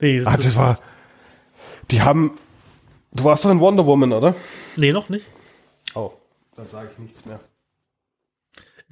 Nee, 0.00 0.18
das, 0.18 0.26
ah, 0.26 0.36
das 0.36 0.56
war, 0.56 0.78
die 1.90 2.02
haben, 2.02 2.38
du 3.12 3.24
warst 3.24 3.44
doch 3.44 3.50
in 3.50 3.60
Wonder 3.60 3.86
Woman, 3.86 4.12
oder? 4.12 4.34
Nee, 4.76 4.92
noch 4.92 5.08
nicht. 5.08 5.26
Oh, 5.94 6.12
dann 6.56 6.66
sage 6.66 6.90
ich 6.92 6.98
nichts 6.98 7.24
mehr. 7.26 7.40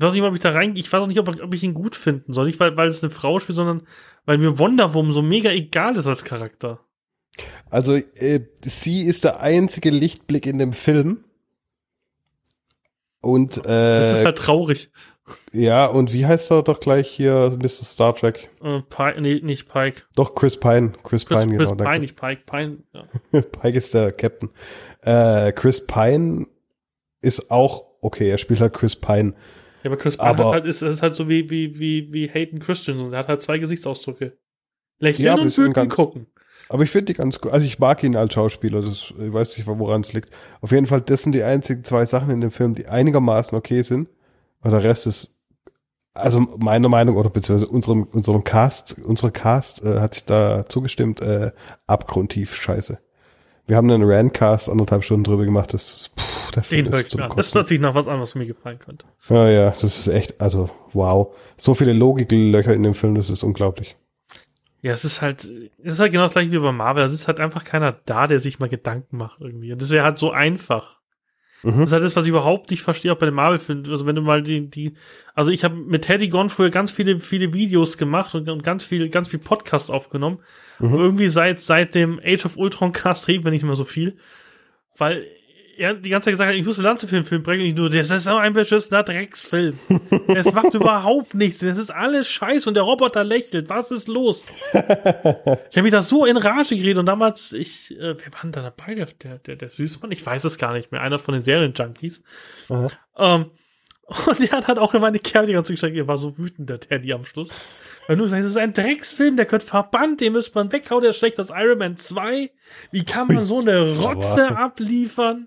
Ich 0.00 0.06
weiß 0.06 0.12
nicht, 0.14 0.22
ob 0.22 0.34
ich 0.34 0.40
da 0.40 0.50
reingehe. 0.50 0.80
Ich 0.82 0.90
weiß 0.90 1.02
auch 1.02 1.06
nicht, 1.06 1.18
ob, 1.18 1.28
ob, 1.28 1.54
ich 1.54 1.62
ihn 1.62 1.74
gut 1.74 1.94
finden 1.94 2.32
soll. 2.32 2.46
Nicht, 2.46 2.58
weil, 2.58 2.74
weil 2.76 2.88
es 2.88 3.02
eine 3.02 3.10
Frau 3.10 3.38
spielt, 3.38 3.56
sondern 3.56 3.86
weil 4.24 4.38
mir 4.38 4.58
Wonder 4.58 4.94
Woman 4.94 5.12
so 5.12 5.20
mega 5.20 5.50
egal 5.50 5.96
ist 5.96 6.06
als 6.06 6.24
Charakter. 6.24 6.80
Also, 7.68 7.94
äh, 7.94 8.40
sie 8.62 9.02
ist 9.02 9.24
der 9.24 9.40
einzige 9.40 9.90
Lichtblick 9.90 10.46
in 10.46 10.58
dem 10.58 10.72
Film. 10.72 11.24
Und, 13.20 13.58
äh, 13.58 13.62
Das 13.62 14.18
ist 14.18 14.24
halt 14.24 14.38
traurig. 14.38 14.90
Ja, 15.52 15.86
und 15.86 16.12
wie 16.12 16.26
heißt 16.26 16.50
er 16.50 16.62
doch 16.62 16.80
gleich 16.80 17.08
hier, 17.08 17.56
Mr. 17.60 17.68
Star 17.68 18.14
Trek? 18.14 18.50
Äh, 18.62 18.80
Pike, 18.88 19.20
nee, 19.20 19.40
nicht 19.42 19.68
Pike. 19.68 20.02
Doch, 20.14 20.34
Chris 20.34 20.58
Pine. 20.58 20.92
Chris, 21.02 21.26
Chris 21.26 21.40
Pine, 21.40 21.56
Chris 21.56 21.70
genau. 21.70 21.84
Pine, 21.84 22.00
nicht 22.00 22.16
Pike. 22.16 22.42
Pine, 22.46 22.78
ja. 22.92 23.04
Pike 23.40 23.76
ist 23.76 23.94
der 23.94 24.12
Captain. 24.12 24.50
Äh, 25.02 25.52
Chris 25.52 25.86
Pine 25.86 26.46
ist 27.22 27.50
auch 27.50 27.90
okay, 28.00 28.28
er 28.30 28.38
spielt 28.38 28.60
halt 28.60 28.72
Chris 28.72 28.96
Pine. 28.96 29.34
Ja, 29.82 29.90
aber 29.90 29.96
Chris 29.96 30.16
Pine 30.16 30.28
aber, 30.28 30.50
halt, 30.50 30.66
ist, 30.66 30.82
ist 30.82 31.02
halt 31.02 31.14
so 31.14 31.28
wie, 31.28 31.48
wie, 31.50 31.78
wie, 31.78 32.12
wie 32.12 32.28
Hayden 32.28 32.58
Christensen. 32.58 33.12
Er 33.12 33.20
hat 33.20 33.28
halt 33.28 33.42
zwei 33.42 33.58
Gesichtsausdrücke. 33.58 34.36
Lächeln 34.98 35.26
ja, 35.26 35.34
und 35.34 35.56
Wüten 35.56 35.88
gucken. 35.88 36.26
Aber 36.68 36.82
ich 36.84 36.90
finde 36.90 37.06
die 37.06 37.14
ganz 37.14 37.40
gut. 37.40 37.52
Also 37.52 37.66
ich 37.66 37.78
mag 37.78 38.02
ihn 38.04 38.14
als 38.14 38.34
Schauspieler. 38.34 38.82
Das, 38.82 39.12
ich 39.18 39.32
weiß 39.32 39.56
nicht, 39.56 39.66
woran 39.66 40.02
es 40.02 40.12
liegt. 40.12 40.36
Auf 40.60 40.70
jeden 40.70 40.86
Fall, 40.86 41.00
das 41.00 41.22
sind 41.22 41.34
die 41.34 41.42
einzigen 41.42 41.82
zwei 41.84 42.04
Sachen 42.04 42.30
in 42.30 42.40
dem 42.40 42.50
Film, 42.50 42.74
die 42.74 42.86
einigermaßen 42.86 43.56
okay 43.56 43.82
sind. 43.82 44.08
Und 44.62 44.70
der 44.70 44.82
Rest 44.82 45.06
ist, 45.06 45.38
also 46.14 46.40
meiner 46.40 46.88
Meinung 46.88 47.16
oder 47.16 47.30
beziehungsweise 47.30 47.70
unserem, 47.70 48.04
unserem 48.04 48.44
Cast, 48.44 48.96
unsere 49.02 49.30
Cast 49.30 49.84
äh, 49.84 50.00
hat 50.00 50.14
sich 50.14 50.24
da 50.24 50.66
zugestimmt, 50.66 51.20
äh, 51.20 51.52
abgrundtief 51.86 52.54
scheiße. 52.54 52.98
Wir 53.66 53.76
haben 53.76 53.88
einen 53.88 54.02
Randcast 54.02 54.68
anderthalb 54.68 55.04
Stunden 55.04 55.22
drüber 55.22 55.44
gemacht. 55.44 55.72
Das, 55.72 56.10
puh, 56.16 56.50
der 56.56 56.64
Film 56.64 56.92
ist 56.92 57.10
zum 57.10 57.22
Das 57.36 57.54
hört 57.54 57.68
sich 57.68 57.78
nach 57.78 57.94
was 57.94 58.08
an, 58.08 58.20
was 58.20 58.34
mir 58.34 58.46
gefallen 58.46 58.80
könnte. 58.80 59.06
Ja, 59.28 59.48
ja, 59.48 59.70
das 59.70 59.96
ist 59.96 60.08
echt, 60.08 60.40
also 60.40 60.68
wow. 60.92 61.34
So 61.56 61.74
viele 61.74 61.92
Logiklöcher 61.92 62.74
in 62.74 62.82
dem 62.82 62.94
Film, 62.94 63.14
das 63.14 63.30
ist 63.30 63.44
unglaublich. 63.44 63.96
Ja, 64.82 64.92
es 64.92 65.04
ist 65.04 65.22
halt, 65.22 65.44
es 65.44 65.94
ist 65.94 66.00
halt 66.00 66.10
genau 66.10 66.24
das 66.24 66.32
gleiche 66.32 66.50
wie 66.50 66.58
bei 66.58 66.72
Marvel. 66.72 67.04
Es 67.04 67.12
ist 67.12 67.28
halt 67.28 67.38
einfach 67.38 67.64
keiner 67.64 67.92
da, 67.92 68.26
der 68.26 68.40
sich 68.40 68.58
mal 68.58 68.68
Gedanken 68.68 69.18
macht 69.18 69.40
irgendwie. 69.40 69.72
Und 69.72 69.80
das 69.80 69.90
wäre 69.90 70.04
halt 70.04 70.18
so 70.18 70.30
einfach. 70.32 70.99
Das 71.62 71.86
ist 71.86 71.92
halt 71.92 72.04
das, 72.04 72.16
was 72.16 72.24
ich 72.24 72.30
überhaupt 72.30 72.70
nicht 72.70 72.82
verstehe, 72.82 73.12
auch 73.12 73.18
bei 73.18 73.26
den 73.26 73.34
Marvel-Filmen. 73.34 73.90
Also 73.90 74.06
wenn 74.06 74.16
du 74.16 74.22
mal 74.22 74.42
die, 74.42 74.70
die, 74.70 74.94
also 75.34 75.50
ich 75.50 75.62
habe 75.64 75.74
mit 75.74 76.02
Teddy 76.02 76.28
Gone 76.28 76.48
früher 76.48 76.70
ganz 76.70 76.90
viele, 76.90 77.20
viele 77.20 77.52
Videos 77.52 77.98
gemacht 77.98 78.34
und, 78.34 78.48
und 78.48 78.62
ganz 78.62 78.84
viel, 78.84 79.08
ganz 79.08 79.28
viel 79.28 79.40
Podcast 79.40 79.90
aufgenommen. 79.90 80.38
Mhm. 80.78 80.94
Und 80.94 81.00
irgendwie 81.00 81.28
seit, 81.28 81.60
seit 81.60 81.94
dem 81.94 82.20
Age 82.24 82.46
of 82.46 82.56
Ultron 82.56 82.92
Cast 82.92 83.28
reden 83.28 83.44
wir 83.44 83.50
nicht 83.50 83.64
mehr 83.64 83.76
so 83.76 83.84
viel. 83.84 84.16
Weil 84.96 85.26
er 85.76 85.94
die 85.94 86.10
ganze 86.10 86.26
Zeit 86.26 86.32
gesagt 86.32 86.50
hat, 86.50 86.56
ich 86.56 86.64
muss 86.64 86.78
einen 86.78 86.84
Lanze 86.84 87.08
für 87.08 87.16
den 87.16 87.24
Film 87.24 87.42
bringen. 87.42 87.62
Und 87.62 87.68
ich 87.68 87.74
nur, 87.74 87.90
das 87.90 88.10
ist 88.10 88.26
ein 88.26 88.52
beschissener 88.52 89.02
Drecksfilm. 89.02 89.78
Es 90.28 90.52
macht 90.52 90.74
überhaupt 90.74 91.34
nichts. 91.34 91.60
Das 91.60 91.78
ist 91.78 91.90
alles 91.90 92.28
scheiße 92.28 92.68
und 92.68 92.74
der 92.74 92.82
Roboter 92.82 93.24
lächelt. 93.24 93.68
Was 93.68 93.90
ist 93.90 94.08
los? 94.08 94.46
ich 94.72 94.78
habe 94.78 95.82
mich 95.82 95.92
da 95.92 96.02
so 96.02 96.24
in 96.24 96.36
Rage 96.36 96.76
geredet 96.76 96.98
und 96.98 97.06
damals, 97.06 97.52
ich, 97.52 97.92
äh, 97.92 98.16
wer 98.18 98.32
war 98.32 98.40
denn 98.42 98.52
da 98.52 98.62
dabei? 98.62 98.94
Der, 98.94 99.06
der, 99.22 99.38
der, 99.38 99.56
der 99.56 99.70
Süßmann? 99.70 100.12
Ich 100.12 100.24
weiß 100.24 100.44
es 100.44 100.58
gar 100.58 100.72
nicht 100.72 100.92
mehr. 100.92 101.00
Einer 101.00 101.18
von 101.18 101.32
den 101.32 101.42
Serien-Junkies. 101.42 102.22
Aha. 102.68 102.88
Ähm, 103.16 103.50
und 104.26 104.42
der 104.42 104.50
hat 104.50 104.66
halt 104.66 104.78
auch 104.78 104.92
immer 104.94 105.06
eine 105.06 105.20
Kerl 105.20 105.46
die 105.46 105.52
ganze 105.52 105.74
Zeit, 105.76 105.94
er 105.94 106.08
war 106.08 106.18
so 106.18 106.36
wütend, 106.36 106.68
der 106.68 106.80
Teddy 106.80 107.12
am 107.12 107.24
Schluss. 107.24 107.50
Weil 108.08 108.16
du 108.16 108.26
sagst, 108.26 108.44
das 108.44 108.50
ist 108.50 108.56
ein 108.56 108.72
Drecksfilm, 108.72 109.36
der 109.36 109.44
gehört 109.44 109.62
verbannt, 109.62 110.20
den 110.20 110.32
müsste 110.32 110.56
man 110.56 110.72
weghauen, 110.72 111.02
der 111.02 111.10
ist 111.10 111.18
schlecht 111.18 111.38
als 111.38 111.50
Iron 111.50 111.78
Man 111.78 111.96
2. 111.96 112.50
Wie 112.90 113.04
kann 113.04 113.28
man 113.28 113.46
so 113.46 113.60
eine 113.60 113.88
Rotze 113.98 114.56
abliefern? 114.56 115.46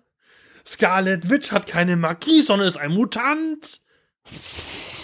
Scarlet 0.66 1.30
Witch 1.30 1.52
hat 1.52 1.68
keine 1.68 1.96
Magie, 1.98 2.42
sondern 2.42 2.68
ist 2.68 2.78
ein 2.78 2.94
Mutant. 2.94 3.82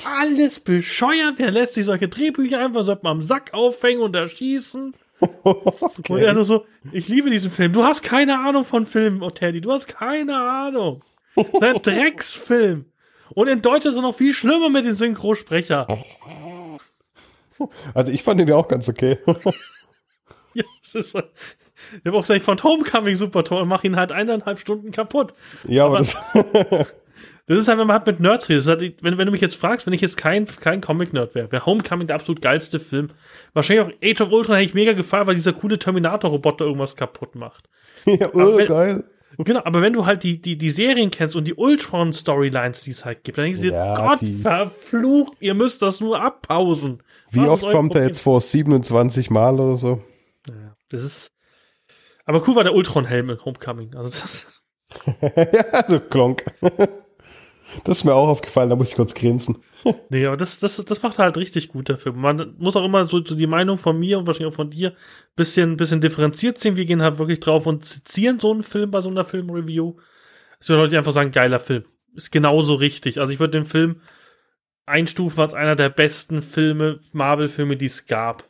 Alles 0.06 0.60
bescheuert. 0.60 1.36
Wer 1.38 1.52
lässt 1.52 1.73
sich 1.73 1.86
solche 1.86 2.07
Drehbücher 2.07 2.60
einfach 2.60 2.86
so 2.86 2.98
am 3.02 3.22
Sack 3.22 3.53
aufhängen 3.53 4.02
und 4.02 4.15
erschießen? 4.15 4.94
Und 5.41 6.18
er 6.18 6.45
so, 6.45 6.65
ich 6.94 7.10
liebe 7.10 7.30
diesen 7.30 7.52
Film. 7.52 7.73
Du 7.73 7.84
hast 7.84 8.03
keine 8.03 8.40
Ahnung 8.40 8.64
von 8.64 8.86
Filmen, 8.86 9.22
oh 9.22 9.30
Teddy. 9.30 9.60
Du 9.60 9.72
hast 9.72 9.88
keine 9.88 10.38
Ahnung. 10.38 11.03
Ein 11.36 11.76
Drecksfilm. 11.81 12.86
Und 13.31 13.48
in 13.48 13.61
Deutsch 13.61 13.86
ist 13.86 13.95
er 13.95 14.02
noch 14.02 14.15
viel 14.15 14.34
schlimmer 14.34 14.69
mit 14.69 14.86
den 14.86 14.95
Synchrosprecher. 14.95 15.88
Also 17.94 18.11
ich 18.11 18.23
fand 18.23 18.40
den 18.40 18.48
ja 18.48 18.56
auch 18.56 18.68
ganz 18.68 18.88
okay. 18.88 19.19
Ja, 20.56 20.64
das 20.81 20.95
ist, 20.95 21.15
ich 21.99 22.06
habe 22.06 22.18
auch 22.18 22.22
gesagt, 22.22 22.39
ich 22.39 22.43
fand 22.45 22.64
Homecoming 22.64 23.15
super 23.15 23.43
toll 23.43 23.61
und 23.61 23.68
mach 23.68 23.84
ihn 23.84 23.95
halt 23.95 24.11
eineinhalb 24.11 24.60
Stunden 24.60 24.91
kaputt. 24.91 25.34
ja, 25.68 25.85
aber, 25.85 25.97
Aber- 25.97 26.06
das. 26.69 26.93
Das 27.47 27.60
ist 27.60 27.68
halt, 27.68 27.80
wenn 27.80 27.88
man 27.88 27.95
halt 27.97 28.06
mit 28.06 28.19
Nerds 28.19 28.47
redet. 28.47 28.68
Halt, 28.68 28.97
wenn, 29.01 29.18
wenn 29.18 29.26
du 29.26 29.31
mich 29.31 29.41
jetzt 29.41 29.56
fragst, 29.56 29.88
wenn 29.88 29.93
ich 29.93 30.01
jetzt 30.01 30.18
kein, 30.18 30.45
kein 30.45 30.81
Comic-Nerd 30.81 31.34
wäre, 31.34 31.51
wäre 31.51 31.65
Homecoming 31.65 32.06
der 32.06 32.18
absolut 32.18 32.43
geilste 32.43 32.80
Film. 32.80 33.10
Wahrscheinlich 33.53 33.88
auch 33.88 33.91
Age 34.07 34.22
of 34.22 34.31
Ultron 34.31 34.56
hätte 34.56 34.68
ich 34.68 34.76
mega 34.76 34.93
gefallen, 34.93 35.26
weil 35.26 35.34
dieser 35.34 35.53
coole 35.53 35.80
Terminator-Roboter 35.80 36.65
irgendwas 36.65 36.95
kaputt 36.95 37.34
macht. 37.34 37.68
ja, 38.06 38.30
oh, 38.35 38.56
wenn- 38.56 38.68
geil. 38.68 39.03
Genau, 39.39 39.61
aber 39.64 39.81
wenn 39.81 39.93
du 39.93 40.06
halt 40.06 40.22
die, 40.22 40.39
die, 40.39 40.60
die 40.60 40.69
Serien 40.69 41.10
kennst 41.10 41.35
und 41.35 41.45
die 41.47 41.56
Ultron-Storylines, 41.56 42.84
die 42.84 42.91
es 42.91 43.03
halt 43.06 43.23
gibt, 43.23 43.39
dann 43.39 43.45
denkst 43.45 43.61
du 43.61 43.68
dir, 43.69 43.73
Ja, 43.73 43.93
Gott 43.95 44.22
die- 44.22 44.34
verflucht, 44.34 45.34
ihr 45.39 45.56
müsst 45.56 45.81
das 45.81 45.99
nur 46.01 46.22
abpausen. 46.22 47.01
Wie 47.31 47.41
Was 47.41 47.64
oft 47.64 47.72
kommt 47.72 47.95
er 47.95 48.03
jetzt 48.06 48.22
vor? 48.22 48.41
27 48.41 49.31
Mal 49.31 49.60
oder 49.60 49.76
so? 49.76 50.03
Ja, 50.47 50.76
das 50.89 51.03
ist. 51.03 51.31
Aber 52.30 52.47
cool 52.47 52.56
war 52.56 52.64
der 52.64 52.76
Ultron-Helm 52.76 53.31
in 53.31 53.43
Homecoming. 53.43 53.95
Also 53.95 54.11
das, 54.11 54.61
ja, 55.35 55.61
also 55.72 55.99
Klonk. 55.99 56.45
Das 57.84 57.97
ist 57.97 58.03
mir 58.03 58.14
auch 58.14 58.27
aufgefallen, 58.27 58.69
da 58.69 58.76
muss 58.76 58.89
ich 58.89 58.95
kurz 58.95 59.15
grinsen. 59.15 59.64
nee, 60.11 60.27
aber 60.27 60.38
das, 60.38 60.60
das, 60.60 60.76
das 60.76 61.01
macht 61.01 61.18
halt 61.18 61.38
richtig 61.38 61.69
gut 61.69 61.89
der 61.89 61.97
Film. 61.97 62.22
Man 62.22 62.53
muss 62.60 62.76
auch 62.76 62.85
immer 62.85 63.06
so, 63.06 63.26
so 63.26 63.34
die 63.34 63.47
Meinung 63.47 63.80
von 63.80 63.97
mir 63.97 64.19
und 64.19 64.27
wahrscheinlich 64.27 64.53
auch 64.53 64.57
von 64.57 64.69
dir 64.69 64.93
bisschen, 65.35 65.76
bisschen 65.76 66.01
differenziert 66.01 66.60
sehen. 66.60 66.76
Wir 66.76 66.85
gehen 66.85 67.01
halt 67.01 67.18
wirklich 67.18 67.39
drauf 67.39 67.65
und 67.65 67.84
sezieren 67.84 68.39
so 68.39 68.51
einen 68.51 68.61
Film 68.61 68.91
bei 68.91 69.01
so 69.01 69.10
einer 69.10 69.26
Filmreview. 69.26 69.95
Es 70.60 70.69
würde 70.69 70.84
Leute 70.84 70.99
einfach 70.99 71.14
sagen, 71.14 71.31
geiler 71.31 71.60
Film. 71.60 71.85
Ist 72.14 72.31
genauso 72.31 72.76
richtig. 72.76 73.19
Also 73.19 73.34
ich 73.34 73.39
würde 73.39 73.57
den 73.57 73.65
Film 73.65 74.01
einstufen 74.85 75.41
als 75.41 75.56
einer 75.56 75.76
der 75.76 75.89
besten 75.89 76.43
Filme, 76.43 76.99
Marvel-Filme, 77.11 77.76
die 77.76 77.88
es 77.88 78.06
gab. 78.06 78.48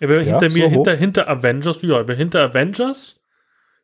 Er 0.00 0.08
wäre 0.08 0.24
Ja, 0.24 0.38
hinter 0.40 0.50
so 0.50 0.58
mir, 0.58 0.66
hoch? 0.66 0.72
hinter, 0.72 0.94
hinter 0.94 1.28
Avengers, 1.28 1.82
ja, 1.82 2.00
er 2.00 2.14
hinter 2.14 2.40
Avengers, 2.42 3.20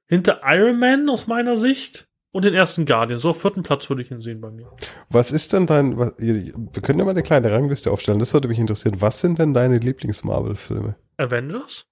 hinter 0.07 0.41
Iron 0.45 0.79
Man 0.79 1.09
aus 1.09 1.27
meiner 1.27 1.57
Sicht 1.57 2.09
und 2.33 2.45
den 2.45 2.55
ersten 2.55 2.87
Guardian. 2.87 3.19
So 3.19 3.31
auf 3.31 3.41
vierten 3.41 3.63
Platz 3.63 3.89
würde 3.89 4.03
ich 4.03 4.11
ihn 4.11 4.21
sehen 4.21 4.41
bei 4.41 4.51
mir. 4.51 4.71
Was 5.11 5.31
ist 5.31 5.53
denn 5.53 5.67
dein, 5.67 5.99
was, 5.99 6.15
wir 6.19 6.83
können 6.83 6.99
ja 6.99 7.05
mal 7.05 7.13
eine 7.13 7.23
kleine 7.23 7.51
Rangliste 7.53 7.91
aufstellen, 7.91 8.19
das 8.19 8.33
würde 8.35 8.49
mich 8.49 8.59
interessieren. 8.59 9.01
Was 9.01 9.21
sind 9.21 9.39
denn 9.39 9.55
deine 9.55 9.79
Lieblings-Marvel-Filme? 9.79 10.97
Avengers? 11.17 11.87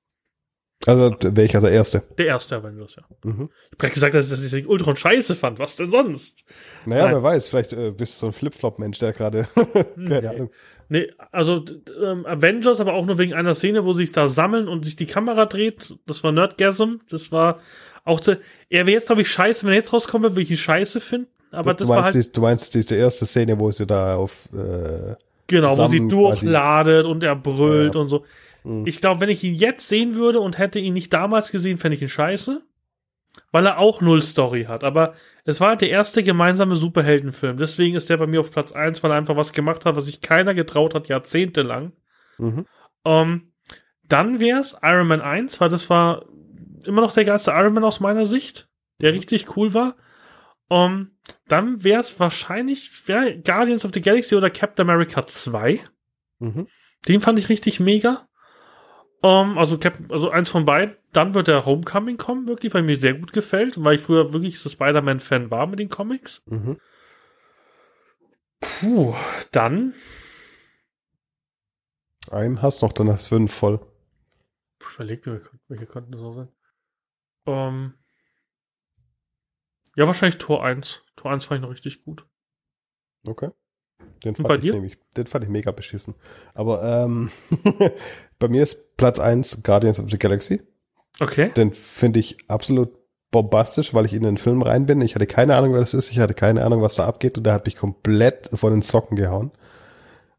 Also, 0.87 1.15
welcher 1.21 1.61
der 1.61 1.73
erste? 1.73 2.03
Der 2.17 2.27
erste 2.27 2.57
Avengers, 2.57 2.97
ja. 2.97 3.03
Mhm. 3.25 3.51
Ich 3.67 3.73
hab 3.73 3.79
grad 3.79 3.93
gesagt, 3.95 4.15
dass, 4.15 4.31
dass 4.31 4.43
ich 4.45 4.51
den 4.51 4.67
Ultron 4.67 4.97
scheiße 4.97 5.35
fand. 5.35 5.59
Was 5.59 5.77
denn 5.77 5.91
sonst? 5.91 6.45
Naja, 6.87 7.05
Nein. 7.07 7.15
wer 7.15 7.23
weiß, 7.23 7.49
vielleicht 7.49 7.73
äh, 7.73 7.91
bist 7.91 8.17
du 8.17 8.21
so 8.21 8.27
ein 8.29 8.33
Flip-Flop-Mensch, 8.33 8.99
der 8.99 9.13
gerade, 9.13 9.49
keine 10.09 10.31
Ahnung. 10.31 10.51
Nee, 10.89 11.11
also 11.33 11.65
ähm, 12.01 12.25
Avengers, 12.27 12.79
aber 12.81 12.95
auch 12.95 13.07
nur 13.07 13.19
wegen 13.19 13.35
einer 13.35 13.55
Szene, 13.55 13.85
wo 13.85 13.93
sie 13.93 14.05
sich 14.05 14.13
da 14.13 14.29
sammeln 14.29 14.69
und 14.69 14.85
sich 14.85 14.95
die 14.95 15.07
Kamera 15.07 15.47
dreht. 15.47 15.95
Das 16.07 16.23
war 16.23 16.31
Nerdgasm. 16.31 16.99
Das 17.11 17.33
war 17.33 17.59
auch 18.05 18.21
zu, 18.21 18.39
er 18.71 18.87
wäre 18.87 18.93
jetzt, 18.95 19.07
glaube 19.07 19.23
ich, 19.23 19.29
scheiße. 19.29 19.65
Wenn 19.67 19.73
er 19.73 19.79
jetzt 19.79 19.93
rauskommt, 19.93 20.23
würde 20.23 20.43
ich 20.43 20.51
ihn 20.51 20.57
scheiße 20.57 21.01
finden. 21.01 21.27
Aber 21.51 21.73
du, 21.73 21.79
das 21.79 21.87
du, 21.87 21.93
war 21.93 22.03
meinst, 22.03 22.15
halt, 22.15 22.27
die, 22.27 22.33
du 22.33 22.41
meinst 22.41 22.75
diese 22.75 22.95
erste 22.95 23.27
Szene, 23.27 23.59
wo 23.59 23.71
sie 23.73 23.87
da 23.87 24.15
auf, 24.15 24.49
äh, 24.53 25.15
genau, 25.49 25.77
wo 25.77 25.89
sie 25.89 26.07
durchladet 26.07 27.05
und 27.07 27.23
er 27.25 27.35
brüllt 27.35 27.95
Ja. 27.97 28.01
und 28.01 28.09
so. 28.09 28.25
Mhm. 28.67 28.87
Ich 28.87 29.01
glaube, 29.01 29.21
wenn 29.21 29.31
ich 29.31 29.45
ihn 29.45 29.55
jetzt 29.55 29.89
sehen 29.89 30.17
würde 30.17 30.41
und 30.41 30.59
hätte 30.59 30.81
ihn 30.81 30.95
nicht 30.95 31.13
damals 31.13 31.53
gesehen, 31.53 31.79
fände 31.79 31.95
ich 31.95 32.03
ihn 32.03 32.09
scheiße. 32.09 32.63
Weil 33.53 33.67
er 33.67 33.79
auch 33.79 34.01
null 34.01 34.23
Story 34.23 34.65
hat. 34.65 34.83
Aber 34.83 35.15
es 35.45 35.61
war 35.61 35.69
halt 35.69 35.83
der 35.83 35.91
erste 35.91 36.23
gemeinsame 36.23 36.75
Superheldenfilm. 36.75 37.59
Deswegen 37.59 37.95
ist 37.95 38.09
der 38.09 38.17
bei 38.17 38.27
mir 38.27 38.41
auf 38.41 38.51
Platz 38.51 38.73
1, 38.73 39.03
weil 39.03 39.11
er 39.11 39.19
einfach 39.19 39.37
was 39.37 39.53
gemacht 39.53 39.85
hat, 39.85 39.95
was 39.95 40.07
sich 40.07 40.23
keiner 40.23 40.55
getraut 40.55 40.95
hat, 40.95 41.09
jahrzehntelang. 41.09 41.93
mhm. 42.39 42.67
Ähm, 43.05 43.53
dann 44.09 44.41
wäre 44.41 44.61
es 44.61 44.77
Iron 44.83 45.09
Man 45.09 45.21
1, 45.21 45.61
weil 45.61 45.69
das 45.69 45.91
war 45.91 46.27
immer 46.85 47.03
noch 47.03 47.13
der 47.13 47.25
geilste 47.25 47.51
Iron 47.51 47.75
Man 47.75 47.85
aus 47.85 48.01
meiner 48.01 48.27
Sicht, 48.27 48.69
der 49.01 49.13
richtig 49.13 49.57
cool 49.57 49.75
war. 49.75 49.97
Ähm, 50.71 51.17
dann 51.47 51.85
wäre 51.85 52.01
es 52.01 52.19
wahrscheinlich 52.19 53.07
wär 53.07 53.37
Guardians 53.37 53.85
of 53.85 53.91
the 53.95 54.01
Galaxy 54.01 54.35
oder 54.35 54.51
Captain 54.51 54.89
America 54.89 55.27
2. 55.27 55.81
Mhm. 56.39 56.69
Den 57.07 57.21
fand 57.21 57.39
ich 57.39 57.49
richtig 57.49 57.81
mega. 57.81 58.29
Ähm, 59.23 59.59
also, 59.59 59.79
Cap 59.79 59.99
also 60.11 60.31
eins 60.31 60.51
von 60.51 60.65
beiden. 60.65 60.97
Dann 61.13 61.35
wird 61.35 61.49
der 61.49 61.65
Homecoming 61.65 62.17
kommen, 62.19 62.47
wirklich, 62.49 62.75
weil 62.75 62.83
mir 62.83 62.97
sehr 62.97 63.15
gut 63.15 63.33
gefällt, 63.33 63.83
weil 63.83 63.97
ich 63.97 64.03
früher 64.03 64.33
wirklich 64.33 64.61
so 64.61 64.69
Spider-Man-Fan 64.69 65.51
war 65.51 65.67
mit 65.67 65.79
den 65.79 65.89
Comics. 65.89 66.43
Mhm. 66.47 66.79
Puh, 68.61 69.15
dann 69.53 69.95
Einen 72.31 72.61
hast 72.63 72.83
noch, 72.83 72.93
dann 72.93 73.09
hast 73.09 73.27
du 73.31 73.37
fünf 73.37 73.55
voll. 73.55 73.79
Puh, 74.79 74.89
Überleg 74.97 75.27
mir, 75.27 75.41
welche- 75.69 75.87
könnten 75.87 76.13
das 76.13 76.21
auch 76.21 76.35
sein? 76.35 76.49
Ähm, 77.47 77.95
ja, 79.95 80.07
wahrscheinlich 80.07 80.39
Tor 80.39 80.65
1. 80.65 81.03
Tor 81.15 81.31
1 81.31 81.45
fand 81.47 81.59
ich 81.61 81.63
noch 81.63 81.73
richtig 81.73 82.05
gut. 82.05 82.27
Okay. 83.27 83.51
Den 84.25 84.35
Und 84.35 84.49
fand, 84.49 84.55
ich 84.65 84.71
dir? 84.71 84.75
nämlich, 84.75 84.99
den 85.17 85.27
fand 85.27 85.45
ich 85.45 85.51
mega 85.51 85.71
beschissen. 85.71 86.15
Aber 86.55 86.83
ähm, 86.83 87.31
bei 88.39 88.49
mir 88.49 88.63
ist 88.63 88.97
Platz 88.97 89.19
1 89.19 89.63
Guardians 89.63 90.01
of 90.01 90.11
the 90.11 90.19
Galaxy. 90.19 90.63
Okay. 91.21 91.51
Den 91.57 91.73
finde 91.73 92.21
ich 92.21 92.37
absolut 92.49 92.91
bombastisch, 93.31 93.95
weil 93.95 94.07
ich 94.07 94.13
in 94.15 94.23
den 94.23 94.39
Film 94.39 94.63
rein 94.63 94.87
bin. 94.87 95.01
Ich 95.01 95.15
hatte 95.15 95.27
keine 95.27 95.57
Ahnung, 95.57 95.73
wer 95.73 95.81
das 95.81 95.95
ist. 95.95 96.11
Ich 96.11 96.19
hatte 96.19 96.35
keine 96.35 96.65
Ahnung, 96.65 96.83
was 96.83 96.95
da 96.95 97.07
abgeht. 97.07 97.37
Und 97.39 97.45
der 97.45 97.53
hat 97.55 97.67
mich 97.67 97.77
komplett 97.77 98.49
von 98.53 98.73
den 98.73 98.83
Socken 98.83 99.17
gehauen. 99.17 99.53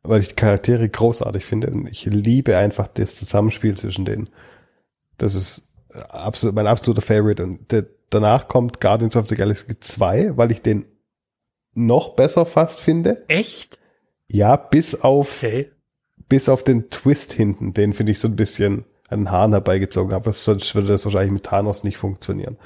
Weil 0.04 0.22
ich 0.22 0.30
die 0.30 0.36
Charaktere 0.36 0.88
großartig 0.88 1.46
finde. 1.46 1.70
Und 1.70 1.88
ich 1.88 2.06
liebe 2.06 2.58
einfach 2.58 2.88
das 2.88 3.16
Zusammenspiel 3.16 3.76
zwischen 3.76 4.06
denen. 4.06 4.30
Das 5.18 5.36
ist 5.36 5.74
äh, 5.92 6.00
absolut, 6.00 6.56
mein 6.56 6.68
absoluter 6.68 7.02
Favorite. 7.02 7.44
Und 7.44 7.72
der, 7.72 7.86
danach 8.10 8.48
kommt 8.48 8.80
Guardians 8.82 9.16
of 9.16 9.28
the 9.30 9.36
Galaxy 9.36 9.80
2, 9.80 10.38
weil 10.38 10.52
ich 10.52 10.62
den 10.62 10.86
noch 11.78 12.16
besser 12.16 12.46
fast 12.46 12.80
finde. 12.80 13.24
Echt? 13.28 13.80
Ja, 14.28 14.56
bis 14.58 15.02
auf 15.02 15.38
Okay. 15.44 15.72
bis 16.30 16.50
auf 16.50 16.64
den 16.64 16.90
Twist 16.90 17.32
hinten, 17.34 17.74
den 17.74 17.94
finde 17.94 18.12
ich 18.12 18.20
so 18.20 18.28
ein 18.28 18.36
bisschen 18.36 18.86
an 19.10 19.20
den 19.22 19.32
Haaren 19.32 19.54
herbeigezogen, 19.54 20.14
aber 20.14 20.34
sonst 20.34 20.76
würde 20.76 20.90
das 20.90 21.06
wahrscheinlich 21.06 21.32
mit 21.32 21.44
Thanos 21.44 21.84
nicht 21.86 21.98
funktionieren. 21.98 22.58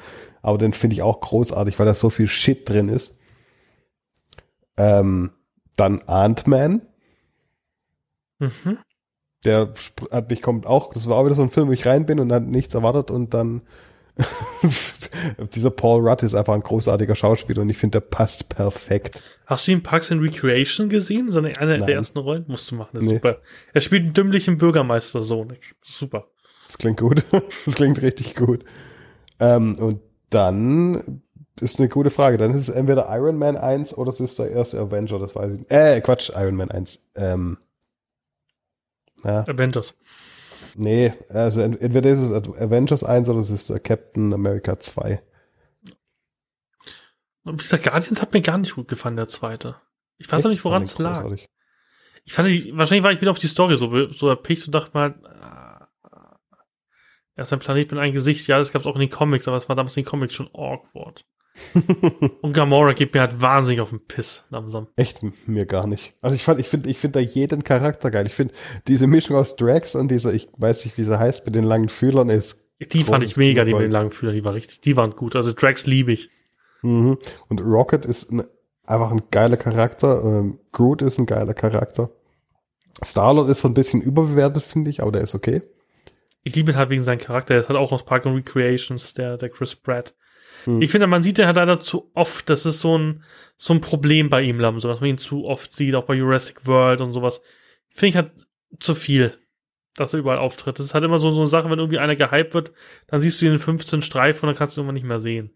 Aber 0.41 0.57
den 0.57 0.73
finde 0.73 0.95
ich 0.95 1.03
auch 1.03 1.19
großartig, 1.21 1.77
weil 1.77 1.85
da 1.85 1.93
so 1.93 2.09
viel 2.09 2.27
Shit 2.27 2.67
drin 2.67 2.89
ist. 2.89 3.17
Ähm, 4.77 5.31
dann 5.77 6.01
Ant-Man, 6.07 6.81
Mhm. 8.39 8.79
der 9.45 9.73
hat 10.11 10.29
mich 10.31 10.41
kommt 10.41 10.65
auch, 10.65 10.93
das 10.93 11.07
war 11.07 11.17
auch 11.17 11.25
wieder 11.25 11.35
so 11.35 11.43
ein 11.43 11.51
Film, 11.51 11.67
wo 11.67 11.73
ich 11.73 11.85
rein 11.85 12.07
bin 12.07 12.19
und 12.19 12.29
dann 12.29 12.49
nichts 12.49 12.73
erwartet 12.73 13.11
und 13.11 13.33
dann 13.35 13.61
dieser 15.53 15.71
Paul 15.71 16.07
Rudd 16.07 16.23
ist 16.23 16.33
einfach 16.35 16.53
ein 16.53 16.61
großartiger 16.61 17.15
Schauspieler 17.15 17.61
und 17.61 17.69
ich 17.69 17.77
finde, 17.77 17.99
der 17.99 18.07
passt 18.07 18.49
perfekt. 18.49 19.21
Hast 19.45 19.67
du 19.67 19.71
ihn 19.71 19.77
in 19.79 19.83
Parks 19.83 20.11
and 20.11 20.21
Recreation 20.21 20.89
gesehen? 20.89 21.31
Seine 21.31 21.57
eine 21.57 21.77
Nein. 21.77 21.87
der 21.87 21.95
ersten 21.95 22.19
Rollen? 22.19 22.45
Musst 22.47 22.71
du 22.71 22.75
machen, 22.75 22.89
das 22.93 23.03
ist 23.03 23.09
Nee. 23.09 23.15
super. 23.15 23.37
Er 23.73 23.81
spielt 23.81 24.03
einen 24.03 24.13
dümmlichen 24.13 24.57
Bürgermeistersohn. 24.57 25.53
Super. 25.81 26.27
Das 26.67 26.77
klingt 26.77 26.99
gut. 26.99 27.23
Das 27.65 27.75
klingt 27.75 28.01
richtig 28.01 28.35
gut. 28.35 28.63
Ähm, 29.39 29.75
und 29.77 30.01
dann 30.29 31.21
ist 31.59 31.79
eine 31.79 31.89
gute 31.89 32.09
Frage. 32.09 32.37
Dann 32.37 32.51
ist 32.51 32.67
es 32.67 32.69
entweder 32.69 33.07
Iron 33.15 33.37
Man 33.37 33.57
1 33.57 33.93
oder 33.97 34.11
es 34.11 34.19
ist 34.19 34.39
der 34.39 34.51
erste 34.51 34.79
Avenger, 34.79 35.19
das 35.19 35.35
weiß 35.35 35.51
ich 35.51 35.59
nicht. 35.59 35.71
Äh, 35.71 35.99
Quatsch, 36.01 36.29
Iron 36.35 36.55
Man 36.55 36.71
1. 36.71 36.99
Ähm, 37.15 37.57
ja. 39.23 39.41
Avengers. 39.47 39.93
Nee, 40.75 41.13
also 41.29 41.61
entweder 41.61 42.11
ist 42.11 42.19
es 42.19 42.31
Avengers 42.31 43.03
1 43.03 43.29
oder 43.29 43.39
es 43.39 43.49
ist 43.49 43.83
Captain 43.83 44.33
America 44.33 44.79
2. 44.79 45.21
Und 47.43 47.59
wie 47.59 47.63
gesagt, 47.63 47.83
Guardians 47.83 48.21
hat 48.21 48.33
mir 48.33 48.41
gar 48.41 48.57
nicht 48.57 48.75
gut 48.75 48.87
gefallen, 48.87 49.15
der 49.15 49.27
zweite. 49.27 49.75
Ich 50.17 50.31
weiß 50.31 50.45
auch 50.45 50.49
nicht, 50.49 50.63
woran 50.63 50.83
es 50.83 50.97
lag. 50.99 51.25
Ich 52.23 52.33
fand, 52.33 52.49
die, 52.49 52.77
wahrscheinlich 52.77 53.03
war 53.03 53.11
ich 53.11 53.21
wieder 53.21 53.31
auf 53.31 53.39
die 53.39 53.47
Story 53.47 53.77
so, 53.77 54.11
so 54.11 54.29
erpicht 54.29 54.67
und 54.67 54.75
dachte 54.75 54.91
mal, 54.93 55.15
er 57.35 57.41
ist 57.43 57.53
ein 57.53 57.59
Planet 57.59 57.91
mit 57.91 57.99
einem 57.99 58.13
Gesicht. 58.13 58.47
Ja, 58.47 58.59
das 58.59 58.71
gab 58.71 58.81
es 58.81 58.85
auch 58.85 58.95
in 58.95 59.01
den 59.01 59.09
Comics, 59.09 59.47
aber 59.47 59.57
es 59.57 59.67
war 59.69 59.75
damals 59.75 59.97
in 59.97 60.03
den 60.03 60.09
Comics 60.09 60.35
schon 60.35 60.49
awkward. 60.53 61.25
und 62.41 62.53
Gamora 62.53 62.93
geht 62.93 63.13
mir 63.13 63.21
halt 63.21 63.41
wahnsinnig 63.41 63.81
auf 63.81 63.89
den 63.89 64.05
Piss 64.05 64.45
langsam. 64.49 64.87
Echt 64.95 65.19
mir 65.47 65.65
gar 65.65 65.87
nicht. 65.87 66.13
Also 66.21 66.35
ich 66.35 66.43
fand, 66.43 66.59
ich 66.59 66.67
finde, 66.67 66.89
ich 66.89 66.97
finde 66.97 67.19
da 67.19 67.25
jeden 67.25 67.63
Charakter 67.63 68.09
geil. 68.09 68.25
Ich 68.27 68.33
finde 68.33 68.53
diese 68.87 69.07
Mischung 69.07 69.35
aus 69.35 69.55
Drax 69.55 69.95
und 69.95 70.09
dieser, 70.09 70.33
ich 70.33 70.49
weiß 70.57 70.85
nicht, 70.85 70.97
wie 70.97 71.03
sie 71.03 71.19
heißt, 71.19 71.45
mit 71.45 71.55
den 71.55 71.63
langen 71.63 71.89
Fühlern 71.89 72.29
ist. 72.29 72.63
Die 72.79 73.03
fand 73.03 73.23
ich 73.23 73.37
mega, 73.37 73.63
die 73.63 73.73
mit 73.73 73.83
den 73.83 73.91
langen 73.91 74.11
Fühlern, 74.11 74.33
die 74.33 74.43
war 74.43 74.53
richtig, 74.53 74.81
die 74.81 74.97
waren 74.97 75.11
gut. 75.11 75.35
Also 75.35 75.51
Drax 75.53 75.85
liebe 75.85 76.11
ich. 76.11 76.31
Mhm. 76.81 77.17
Und 77.47 77.61
Rocket 77.61 78.05
ist 78.05 78.31
ein, 78.31 78.43
einfach 78.85 79.11
ein 79.11 79.23
geiler 79.29 79.57
Charakter. 79.57 80.23
Ähm, 80.23 80.59
Groot 80.71 81.01
ist 81.01 81.19
ein 81.19 81.25
geiler 81.25 81.53
Charakter. 81.53 82.09
Starlord 83.03 83.49
ist 83.49 83.61
so 83.61 83.67
ein 83.67 83.73
bisschen 83.73 84.01
überbewertet, 84.01 84.63
finde 84.63 84.89
ich, 84.89 85.01
aber 85.01 85.11
der 85.11 85.21
ist 85.21 85.35
okay. 85.35 85.61
Ich 86.43 86.55
liebe 86.55 86.71
ihn 86.71 86.77
halt 86.77 86.89
wegen 86.89 87.03
seinem 87.03 87.19
Charakter. 87.19 87.53
Er 87.53 87.59
ist 87.59 87.69
halt 87.69 87.77
auch 87.77 87.91
aus 87.91 88.03
Park 88.03 88.25
and 88.25 88.35
Recreations, 88.35 89.13
der, 89.13 89.37
der 89.37 89.49
Chris 89.49 89.75
Pratt. 89.75 90.15
Hm. 90.65 90.81
Ich 90.81 90.91
finde, 90.91 91.07
man 91.07 91.23
sieht 91.23 91.37
den 91.37 91.45
halt 91.45 91.55
leider 91.55 91.79
zu 91.79 92.11
oft. 92.13 92.49
Das 92.49 92.65
ist 92.65 92.79
so 92.81 92.97
ein, 92.97 93.23
so 93.57 93.73
ein 93.73 93.81
Problem 93.81 94.29
bei 94.29 94.41
ihm, 94.41 94.59
so 94.79 94.87
dass 94.87 95.01
man 95.01 95.09
ihn 95.09 95.17
zu 95.17 95.45
oft 95.45 95.75
sieht, 95.75 95.95
auch 95.95 96.05
bei 96.05 96.15
Jurassic 96.15 96.65
World 96.65 97.01
und 97.01 97.13
sowas. 97.13 97.41
Finde 97.89 98.07
ich 98.09 98.15
halt 98.15 98.31
zu 98.79 98.95
viel, 98.95 99.37
dass 99.95 100.13
er 100.13 100.19
überall 100.19 100.37
auftritt. 100.37 100.79
Das 100.79 100.85
ist 100.85 100.93
halt 100.93 101.03
immer 101.03 101.19
so, 101.19 101.31
so 101.31 101.41
eine 101.41 101.49
Sache, 101.49 101.69
wenn 101.69 101.79
irgendwie 101.79 101.99
einer 101.99 102.15
gehypt 102.15 102.53
wird, 102.53 102.71
dann 103.07 103.21
siehst 103.21 103.41
du 103.41 103.45
ihn 103.45 103.53
in 103.53 103.59
15 103.59 104.01
Streifen 104.01 104.47
und 104.47 104.53
dann 104.53 104.57
kannst 104.57 104.75
du 104.75 104.81
ihn 104.81 104.83
irgendwann 104.83 104.95
nicht 104.95 105.05
mehr 105.05 105.19
sehen. 105.19 105.55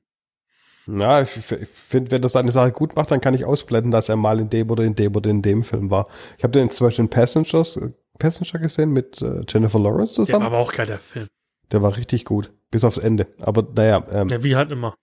Ja, 0.87 1.23
ich 1.23 1.29
finde, 1.29 2.11
wenn 2.11 2.21
das 2.21 2.35
eine 2.35 2.51
Sache 2.51 2.71
gut 2.71 2.95
macht, 2.95 3.09
dann 3.09 3.21
kann 3.21 3.33
ich 3.33 3.43
ausblenden, 3.43 3.91
dass 3.91 4.07
er 4.07 4.17
mal 4.17 4.39
in 4.39 4.49
dem 4.49 4.69
oder 4.69 4.83
in 4.83 4.95
dem 4.95 5.15
oder 5.15 5.29
in 5.29 5.41
dem 5.41 5.63
Film 5.63 5.89
war. 5.89 6.07
Ich 6.37 6.43
habe 6.43 6.51
den 6.51 6.69
zum 6.69 6.87
Beispiel 6.87 7.05
in 7.05 7.09
Passengers, 7.09 7.77
äh, 7.77 7.89
Passenger 8.19 8.59
gesehen 8.59 8.91
mit 8.91 9.21
äh, 9.21 9.41
Jennifer 9.49 9.79
Lawrence 9.79 10.13
zusammen. 10.13 10.43
Der 10.43 10.51
war 10.51 10.57
aber 10.59 10.69
auch 10.69 10.71
geil, 10.71 10.85
der 10.85 10.99
Film. 10.99 11.27
Der 11.71 11.81
war 11.81 11.97
richtig 11.97 12.25
gut, 12.25 12.53
bis 12.71 12.83
aufs 12.83 12.97
Ende. 12.97 13.27
Aber 13.39 13.67
naja. 13.75 14.05
Ähm, 14.09 14.29
ja, 14.29 14.43
wie 14.43 14.55
halt 14.55 14.71
immer. 14.71 14.95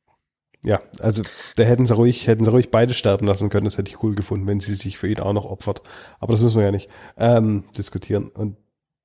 Ja, 0.64 0.80
also 1.00 1.22
da 1.56 1.64
hätten 1.64 1.86
sie 1.86 1.94
ruhig, 1.94 2.26
hätten 2.28 2.44
sie 2.44 2.50
ruhig 2.50 2.70
beide 2.70 2.94
sterben 2.94 3.26
lassen 3.26 3.50
können. 3.50 3.64
Das 3.64 3.78
hätte 3.78 3.90
ich 3.90 4.02
cool 4.02 4.14
gefunden, 4.14 4.46
wenn 4.46 4.60
sie 4.60 4.74
sich 4.74 4.96
für 4.96 5.08
ihn 5.08 5.18
auch 5.18 5.32
noch 5.32 5.44
opfert. 5.44 5.82
Aber 6.20 6.32
das 6.32 6.42
müssen 6.42 6.58
wir 6.58 6.64
ja 6.64 6.70
nicht 6.70 6.88
ähm, 7.16 7.64
diskutieren. 7.76 8.28
Und 8.28 8.56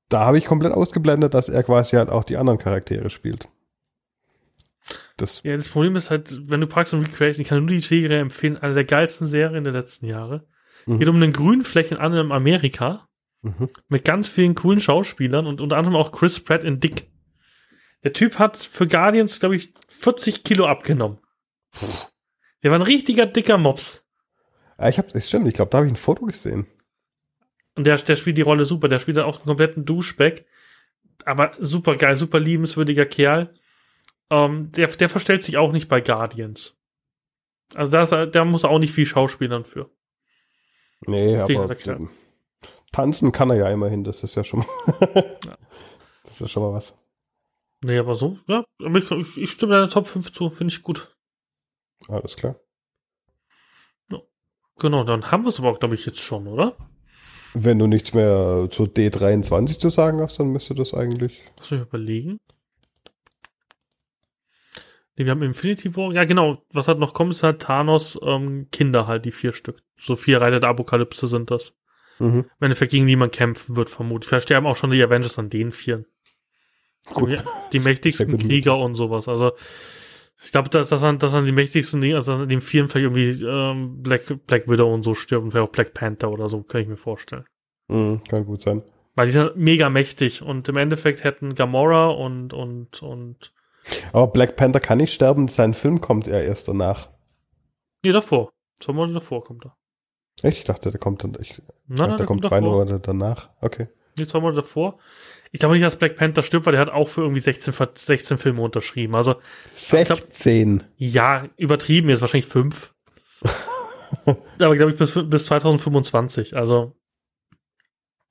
da 0.09 0.25
habe 0.25 0.37
ich 0.37 0.45
komplett 0.45 0.73
ausgeblendet, 0.73 1.33
dass 1.33 1.49
er 1.49 1.63
quasi 1.63 1.95
halt 1.95 2.09
auch 2.09 2.23
die 2.23 2.37
anderen 2.37 2.59
Charaktere 2.59 3.09
spielt. 3.09 3.49
Das 5.17 5.41
ja, 5.43 5.55
das 5.55 5.69
Problem 5.69 5.95
ist 5.95 6.11
halt, 6.11 6.49
wenn 6.49 6.61
du 6.61 6.67
Parks 6.67 6.93
and 6.93 7.05
Recreation, 7.05 7.41
ich 7.41 7.47
kann 7.49 7.59
nur 7.59 7.67
die 7.67 7.79
Serie 7.79 8.19
empfehlen, 8.19 8.57
eine 8.57 8.73
der 8.73 8.85
geilsten 8.85 9.27
Serien 9.27 9.63
der 9.63 9.73
letzten 9.73 10.05
Jahre. 10.05 10.47
Mhm. 10.85 10.99
Geht 10.99 11.07
um 11.07 11.15
einen 11.15 11.33
Grünflächen 11.33 11.97
an 11.97 12.13
in 12.13 12.31
Amerika 12.31 13.07
mhm. 13.41 13.69
mit 13.89 14.05
ganz 14.05 14.27
vielen 14.27 14.55
coolen 14.55 14.79
Schauspielern 14.79 15.47
und 15.47 15.59
unter 15.59 15.77
anderem 15.77 15.95
auch 15.95 16.11
Chris 16.11 16.39
Pratt 16.39 16.63
in 16.63 16.79
Dick. 16.79 17.11
Der 18.07 18.13
Typ 18.13 18.39
hat 18.39 18.55
für 18.55 18.87
Guardians, 18.87 19.41
glaube 19.41 19.57
ich, 19.57 19.73
40 19.89 20.45
Kilo 20.45 20.65
abgenommen. 20.65 21.17
Puh. 21.71 21.87
Der 22.63 22.71
war 22.71 22.79
ein 22.79 22.83
richtiger 22.83 23.25
dicker 23.25 23.57
Mops. 23.57 24.01
Ja, 24.79 24.87
ich 24.87 24.97
habe, 24.97 25.19
stimmt, 25.19 25.45
ich 25.45 25.53
glaube, 25.53 25.71
da 25.71 25.79
habe 25.79 25.87
ich 25.87 25.91
ein 25.91 25.97
Foto 25.97 26.23
gesehen. 26.23 26.67
Und 27.75 27.85
der, 27.85 27.97
der 27.97 28.15
spielt 28.15 28.37
die 28.37 28.43
Rolle 28.43 28.63
super. 28.63 28.87
Der 28.87 28.99
spielt 28.99 29.17
dann 29.17 29.25
auch 29.25 29.39
einen 29.39 29.47
kompletten 29.47 29.83
Duschback. 29.83 30.45
Aber 31.25 31.51
super 31.59 31.97
geil, 31.97 32.15
super 32.15 32.39
liebenswürdiger 32.39 33.05
Kerl. 33.05 33.53
Ähm, 34.29 34.71
der, 34.71 34.87
der 34.87 35.09
verstellt 35.09 35.43
sich 35.43 35.57
auch 35.57 35.73
nicht 35.73 35.89
bei 35.89 35.99
Guardians. 35.99 36.77
Also 37.75 37.91
da, 37.91 38.03
ist, 38.03 38.33
da 38.33 38.45
muss 38.45 38.63
er 38.63 38.69
auch 38.69 38.79
nicht 38.79 38.93
viel 38.93 39.05
Schauspielern 39.05 39.65
für. 39.65 39.91
Nee, 41.01 41.35
aber 41.35 41.75
tanzen 42.93 43.33
kann 43.33 43.49
er 43.49 43.57
ja 43.57 43.69
immerhin, 43.69 44.05
das 44.05 44.23
ist 44.23 44.35
ja 44.35 44.45
schon 44.45 44.59
mal, 44.61 44.67
ja. 45.13 45.57
das 46.23 46.35
ist 46.35 46.39
ja 46.39 46.47
schon 46.47 46.63
mal 46.63 46.71
was. 46.71 46.95
Nee, 47.83 47.99
aber 47.99 48.15
so, 48.15 48.39
ja, 48.47 48.63
ich, 48.79 49.37
ich 49.37 49.51
stimme 49.51 49.73
deiner 49.73 49.89
Top 49.89 50.07
5 50.07 50.31
zu, 50.31 50.49
finde 50.49 50.73
ich 50.73 50.81
gut. 50.81 51.15
Alles 52.07 52.35
klar. 52.35 52.59
Genau, 54.79 55.03
dann 55.03 55.31
haben 55.31 55.43
wir 55.43 55.49
es 55.49 55.59
aber 55.59 55.77
glaube 55.77 55.95
ich, 55.95 56.05
jetzt 56.05 56.19
schon, 56.19 56.47
oder? 56.47 56.75
Wenn 57.53 57.79
du 57.79 57.87
nichts 57.87 58.13
mehr 58.13 58.67
zur 58.69 58.87
D23 58.87 59.79
zu 59.79 59.89
sagen 59.89 60.19
hast, 60.21 60.39
dann 60.39 60.51
müsste 60.51 60.75
das 60.75 60.93
eigentlich. 60.93 61.41
Lass 61.57 61.71
mich 61.71 61.81
überlegen. 61.81 62.39
Nee, 65.15 65.25
wir 65.25 65.31
haben 65.31 65.41
Infinity 65.41 65.95
War. 65.95 66.13
Ja, 66.13 66.25
genau. 66.25 66.63
Was 66.71 66.87
halt 66.87 66.99
noch 66.99 67.15
kommt, 67.15 67.31
ist 67.31 67.41
halt 67.41 67.61
Thanos 67.61 68.19
ähm, 68.21 68.67
Kinder 68.71 69.07
halt, 69.07 69.25
die 69.25 69.31
vier 69.31 69.53
Stück. 69.53 69.81
So 69.99 70.15
vier 70.15 70.41
Reiter 70.41 70.59
der 70.59 70.69
Apokalypse 70.69 71.27
sind 71.27 71.49
das. 71.49 71.73
Mhm. 72.19 72.45
Im 72.59 72.65
Endeffekt 72.65 72.91
gegen 72.91 73.07
die 73.07 73.15
man 73.15 73.31
kämpfen 73.31 73.75
wird, 73.75 73.89
vermutlich. 73.89 74.29
Versterben 74.29 74.67
auch 74.67 74.75
schon 74.75 74.91
die 74.91 75.01
Avengers 75.01 75.39
an 75.39 75.49
den 75.49 75.71
vieren. 75.71 76.05
Gut. 77.13 77.43
Die, 77.73 77.79
mächtigsten 77.79 78.37
Krieger 78.37 78.77
und 78.77 78.95
sowas. 78.95 79.27
Also, 79.27 79.53
ich 80.43 80.51
glaube, 80.51 80.69
dass, 80.69 80.89
dass, 80.89 81.03
an, 81.03 81.19
dass 81.19 81.33
an 81.33 81.45
die 81.45 81.51
mächtigsten, 81.51 82.03
also 82.13 82.33
an 82.33 82.49
den 82.49 82.61
vieren 82.61 82.89
vielleicht 82.89 83.05
irgendwie 83.05 83.43
ähm, 83.45 84.01
Black, 84.01 84.45
Black 84.45 84.67
Widow 84.67 84.93
und 84.93 85.03
so 85.03 85.15
stirbt 85.15 85.51
vielleicht 85.51 85.67
auch 85.67 85.71
Black 85.71 85.93
Panther 85.93 86.29
oder 86.29 86.49
so, 86.49 86.61
kann 86.63 86.81
ich 86.81 86.87
mir 86.87 86.97
vorstellen. 86.97 87.45
Mhm, 87.87 88.21
kann 88.29 88.45
gut 88.45 88.61
sein. 88.61 88.83
Weil 89.15 89.27
die 89.27 89.33
sind 89.33 89.55
mega 89.55 89.89
mächtig 89.89 90.43
und 90.43 90.69
im 90.69 90.77
Endeffekt 90.77 91.23
hätten 91.23 91.55
Gamora 91.55 92.07
und, 92.09 92.53
und, 92.53 93.01
und 93.01 93.51
aber 94.11 94.27
Black 94.27 94.55
Panther 94.55 94.79
kann 94.79 94.97
nicht 94.97 95.13
sterben, 95.13 95.47
sein 95.47 95.73
Film 95.73 96.01
kommt 96.01 96.27
ja 96.27 96.39
erst 96.39 96.67
danach. 96.67 97.09
Nee, 98.03 98.11
davor. 98.11 98.51
Zwei 98.79 98.93
Monate 98.93 99.15
davor 99.15 99.43
kommt 99.43 99.65
er. 99.65 99.75
Echt? 100.43 100.59
Ich 100.59 100.63
dachte, 100.65 100.91
der 100.91 100.99
kommt 100.99 101.23
dann. 101.23 101.35
Ich 101.39 101.61
nein, 101.87 101.97
dachte, 101.97 102.09
nein, 102.09 102.17
der, 102.17 102.25
kommt 102.25 102.45
drei 102.45 102.61
Monate 102.61 102.99
danach. 102.99 103.49
Okay. 103.61 103.87
Nee, 104.17 104.27
zwei 104.27 104.39
Monate 104.39 104.61
davor. 104.61 104.99
Ich 105.51 105.59
glaube 105.59 105.75
nicht, 105.75 105.85
dass 105.85 105.97
Black 105.97 106.15
Panther 106.15 106.43
stirbt, 106.43 106.65
weil 106.65 106.73
der 106.73 106.81
hat 106.81 106.89
auch 106.89 107.07
für 107.07 107.21
irgendwie 107.21 107.39
16, 107.39 107.73
16 107.95 108.37
Filme 108.37 108.61
unterschrieben. 108.61 109.15
Also 109.15 109.35
16. 109.75 110.77
Glaub, 110.77 110.89
ja, 110.97 111.47
übertrieben 111.57 112.09
ist 112.09 112.21
wahrscheinlich 112.21 112.47
fünf. 112.47 112.93
Aber 114.25 114.75
glaube 114.75 114.91
ich 114.91 114.97
bis, 114.97 115.13
bis 115.13 115.45
2025. 115.45 116.55
Also. 116.55 116.95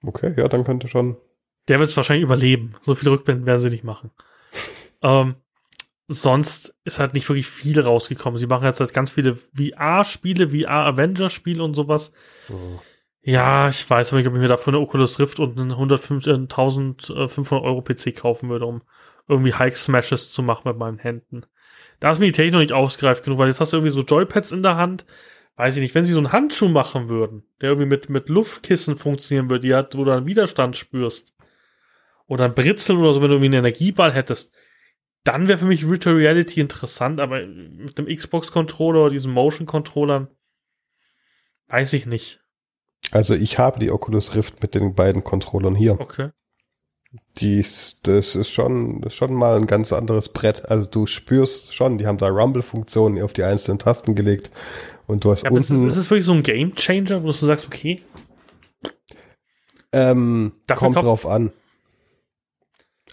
Okay, 0.03 0.35
ja, 0.37 0.49
dann 0.49 0.65
könnte 0.65 0.89
schon. 0.89 1.17
Der 1.69 1.79
wird 1.79 1.89
es 1.89 1.97
wahrscheinlich 1.97 2.25
überleben. 2.25 2.75
So 2.83 2.95
viele 2.95 3.13
Rückblenden 3.13 3.47
werden 3.47 3.61
sie 3.61 3.71
nicht 3.71 3.85
machen. 3.85 4.11
ähm, 5.03 5.37
sonst 6.09 6.75
ist 6.85 6.99
halt 6.99 7.15
nicht 7.15 7.29
wirklich 7.29 7.49
viel 7.49 7.81
rausgekommen. 7.81 8.39
Sie 8.39 8.47
machen 8.47 8.65
jetzt 8.65 8.81
halt 8.81 8.93
ganz 8.93 9.11
viele 9.11 9.37
VR-Spiele, 9.37 10.51
VR-Avenger-Spiele 10.51 11.63
und 11.63 11.75
sowas. 11.75 12.13
Oh. 12.51 12.79
Ja, 13.27 13.69
ich 13.69 13.91
weiß 13.91 14.13
nicht, 14.13 14.29
ob 14.29 14.35
ich 14.35 14.41
mir 14.41 14.47
dafür 14.47 14.73
eine 14.73 14.81
Oculus 14.81 15.19
Rift 15.19 15.41
und 15.41 15.59
einen 15.59 15.73
1500 15.73 17.53
Euro 17.53 17.83
PC 17.83 18.15
kaufen 18.15 18.49
würde, 18.49 18.67
um 18.67 18.83
irgendwie 19.27 19.53
Hike 19.53 19.77
Smashes 19.77 20.31
zu 20.31 20.45
machen 20.45 20.69
mit 20.69 20.79
meinen 20.79 20.99
Händen. 20.99 21.45
Da 21.99 22.13
ist 22.13 22.21
mir 22.21 22.27
die 22.27 22.33
Technik 22.33 22.53
noch 22.53 22.61
nicht 22.61 22.73
ausgereift 22.73 23.25
genug, 23.25 23.41
weil 23.41 23.49
jetzt 23.49 23.61
hast 23.61 23.73
du 23.73 23.79
irgendwie 23.79 23.93
so 23.93 24.03
Joypads 24.03 24.53
in 24.53 24.63
der 24.63 24.77
Hand. 24.77 25.07
Weiß 25.57 25.75
ich 25.77 25.83
nicht, 25.83 25.97
wenn 25.97 26.05
sie 26.05 26.13
so 26.13 26.19
einen 26.19 26.31
Handschuh 26.31 26.69
machen 26.69 27.09
würden, 27.09 27.43
der 27.61 27.71
irgendwie 27.71 27.89
mit, 27.89 28.09
mit 28.09 28.29
Luftkissen 28.29 28.97
funktionieren 28.97 29.51
würde, 29.51 29.67
die 29.67 29.75
hat, 29.75 29.97
wo 29.97 30.05
du 30.05 30.13
einen 30.13 30.29
Widerstand 30.29 30.77
spürst. 30.77 31.35
Oder 32.29 32.45
ein 32.45 32.55
Britzeln 32.55 33.01
oder 33.01 33.13
so, 33.13 33.23
wenn 33.23 33.31
du 33.31 33.35
irgendwie 33.37 33.57
einen 33.57 33.65
Energieball 33.65 34.13
hättest 34.13 34.55
dann 35.27 35.49
wäre 35.49 35.59
für 35.59 35.65
mich 35.65 35.89
Virtual 35.89 36.15
Reality 36.15 36.61
interessant, 36.61 37.19
aber 37.19 37.45
mit 37.45 37.99
dem 37.99 38.07
Xbox-Controller 38.07 39.01
oder 39.01 39.11
diesen 39.11 39.33
Motion-Controllern 39.33 40.29
weiß 41.67 41.95
ich 41.95 42.07
nicht. 42.07 42.46
Also 43.11 43.35
ich 43.35 43.59
habe 43.59 43.79
die 43.79 43.91
Oculus 43.91 44.35
Rift 44.35 44.63
mit 44.63 44.75
den 44.75 44.95
beiden 44.95 45.25
Controllern 45.25 45.75
hier. 45.75 46.01
Okay. 46.01 46.31
Dies, 47.39 48.01
das 48.03 48.35
ist 48.35 48.51
schon, 48.51 49.01
das 49.01 49.13
ist 49.13 49.17
schon 49.17 49.33
mal 49.35 49.57
ein 49.57 49.67
ganz 49.67 49.93
anderes 49.93 50.29
Brett. 50.29 50.69
Also 50.69 50.89
du 50.91 51.07
spürst 51.07 51.75
schon, 51.75 51.99
die 51.99 52.07
haben 52.07 52.19
da 52.19 52.29
Rumble-Funktionen 52.29 53.23
auf 53.23 53.33
die 53.33 53.45
einzelnen 53.45 53.79
Tasten 53.79 54.15
gelegt 54.15 54.51
und 55.07 55.25
du 55.25 55.31
hast 55.31 55.45
ja, 55.45 55.51
unten. 55.51 55.61
Ist, 55.61 55.71
ist 55.71 55.97
es 55.97 56.11
wirklich 56.11 56.27
so 56.27 56.33
ein 56.33 56.43
Game 56.43 56.75
Changer, 56.75 57.23
wo 57.23 57.29
du 57.29 57.33
sagst, 57.33 57.67
okay? 57.67 58.03
Ähm, 59.93 60.53
kommt 60.67 60.97
drauf 60.97 61.27
an. 61.27 61.53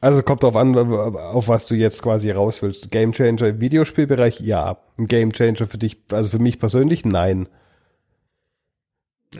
Also 0.02 0.22
kommt 0.22 0.44
drauf 0.44 0.58
an, 0.58 0.76
auf 0.76 1.48
was 1.48 1.66
du 1.66 1.76
jetzt 1.76 2.02
quasi 2.02 2.30
raus 2.32 2.62
willst. 2.62 2.92
Game 2.92 3.14
Changer 3.14 3.48
im 3.48 3.62
Videospielbereich, 3.62 4.42
ja. 4.42 4.78
Ein 4.98 5.08
Game 5.08 5.32
Changer 5.32 5.66
für 5.66 5.78
dich, 5.78 5.98
also 6.12 6.30
für 6.30 6.40
mich 6.40 6.60
persönlich, 6.60 7.06
nein. 7.06 7.48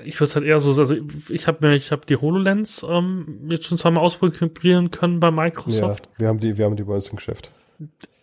Ich 0.06 0.20
würde 0.20 0.30
es 0.30 0.36
halt 0.36 0.46
eher 0.46 0.60
so, 0.60 0.80
also 0.80 0.96
ich 1.30 1.48
habe 1.48 1.68
mir, 1.68 1.76
ich 1.76 1.92
habe 1.92 2.06
die 2.06 2.16
HoloLens 2.16 2.86
ähm, 2.88 3.48
jetzt 3.50 3.66
schon 3.66 3.78
zweimal 3.78 4.04
ausprobieren 4.04 4.92
können 4.92 5.20
bei 5.20 5.32
Microsoft. 5.32 6.06
Ja, 6.14 6.20
wir 6.20 6.28
haben 6.28 6.40
die, 6.40 6.58
wir 6.58 6.66
haben 6.66 6.76
die 6.76 6.84
bei 6.84 6.94
uns 6.94 7.08
im 7.08 7.18
Geschäft. 7.18 7.52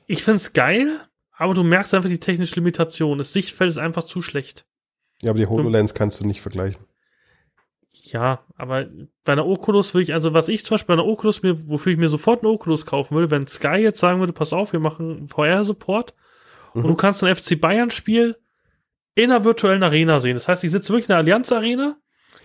Ich 0.07 0.23
finde 0.23 0.37
es 0.37 0.53
geil, 0.53 1.01
aber 1.37 1.55
du 1.55 1.63
merkst 1.63 1.95
einfach 1.95 2.09
die 2.09 2.21
technische 2.21 2.57
Limitation. 2.57 3.19
Das 3.19 3.33
Sichtfeld 3.33 3.71
ist 3.71 3.79
einfach 3.79 4.05
zu 4.05 4.23
schlecht. 4.23 4.67
Ja, 5.23 5.31
aber 5.31 5.39
die 5.39 5.47
HoloLens 5.47 5.95
kannst 5.95 6.21
du 6.21 6.27
nicht 6.27 6.41
vergleichen. 6.41 6.85
Ja, 7.93 8.45
aber 8.57 8.87
bei 9.25 9.33
einer 9.33 9.47
Oculus 9.47 9.95
würde 9.95 10.05
ich, 10.05 10.15
also 10.15 10.33
was 10.33 10.49
ich 10.49 10.65
zum 10.65 10.75
Beispiel 10.75 10.97
bei 10.97 11.03
einer 11.03 11.11
Oculus 11.11 11.43
mir, 11.43 11.69
wofür 11.69 11.93
ich 11.93 11.99
mir 11.99 12.09
sofort 12.09 12.43
eine 12.43 12.51
Oculus 12.51 12.87
kaufen 12.87 13.15
würde, 13.15 13.31
wenn 13.31 13.47
Sky 13.47 13.77
jetzt 13.77 14.01
sagen 14.01 14.21
würde, 14.21 14.33
pass 14.33 14.53
auf, 14.53 14.73
wir 14.73 14.81
machen 14.81 15.29
VR-Support 15.29 16.15
mhm. 16.75 16.85
und 16.85 16.91
du 16.91 16.95
kannst 16.97 17.23
ein 17.23 17.35
FC 17.35 17.61
Bayern-Spiel 17.61 18.37
in 19.15 19.31
einer 19.31 19.45
virtuellen 19.45 19.83
Arena 19.83 20.21
sehen. 20.21 20.35
Das 20.35 20.49
heißt, 20.49 20.65
ich 20.65 20.71
sitze 20.71 20.91
wirklich 20.91 21.07
in 21.07 21.13
der 21.13 21.19
Allianz 21.19 21.53
Arena, 21.53 21.97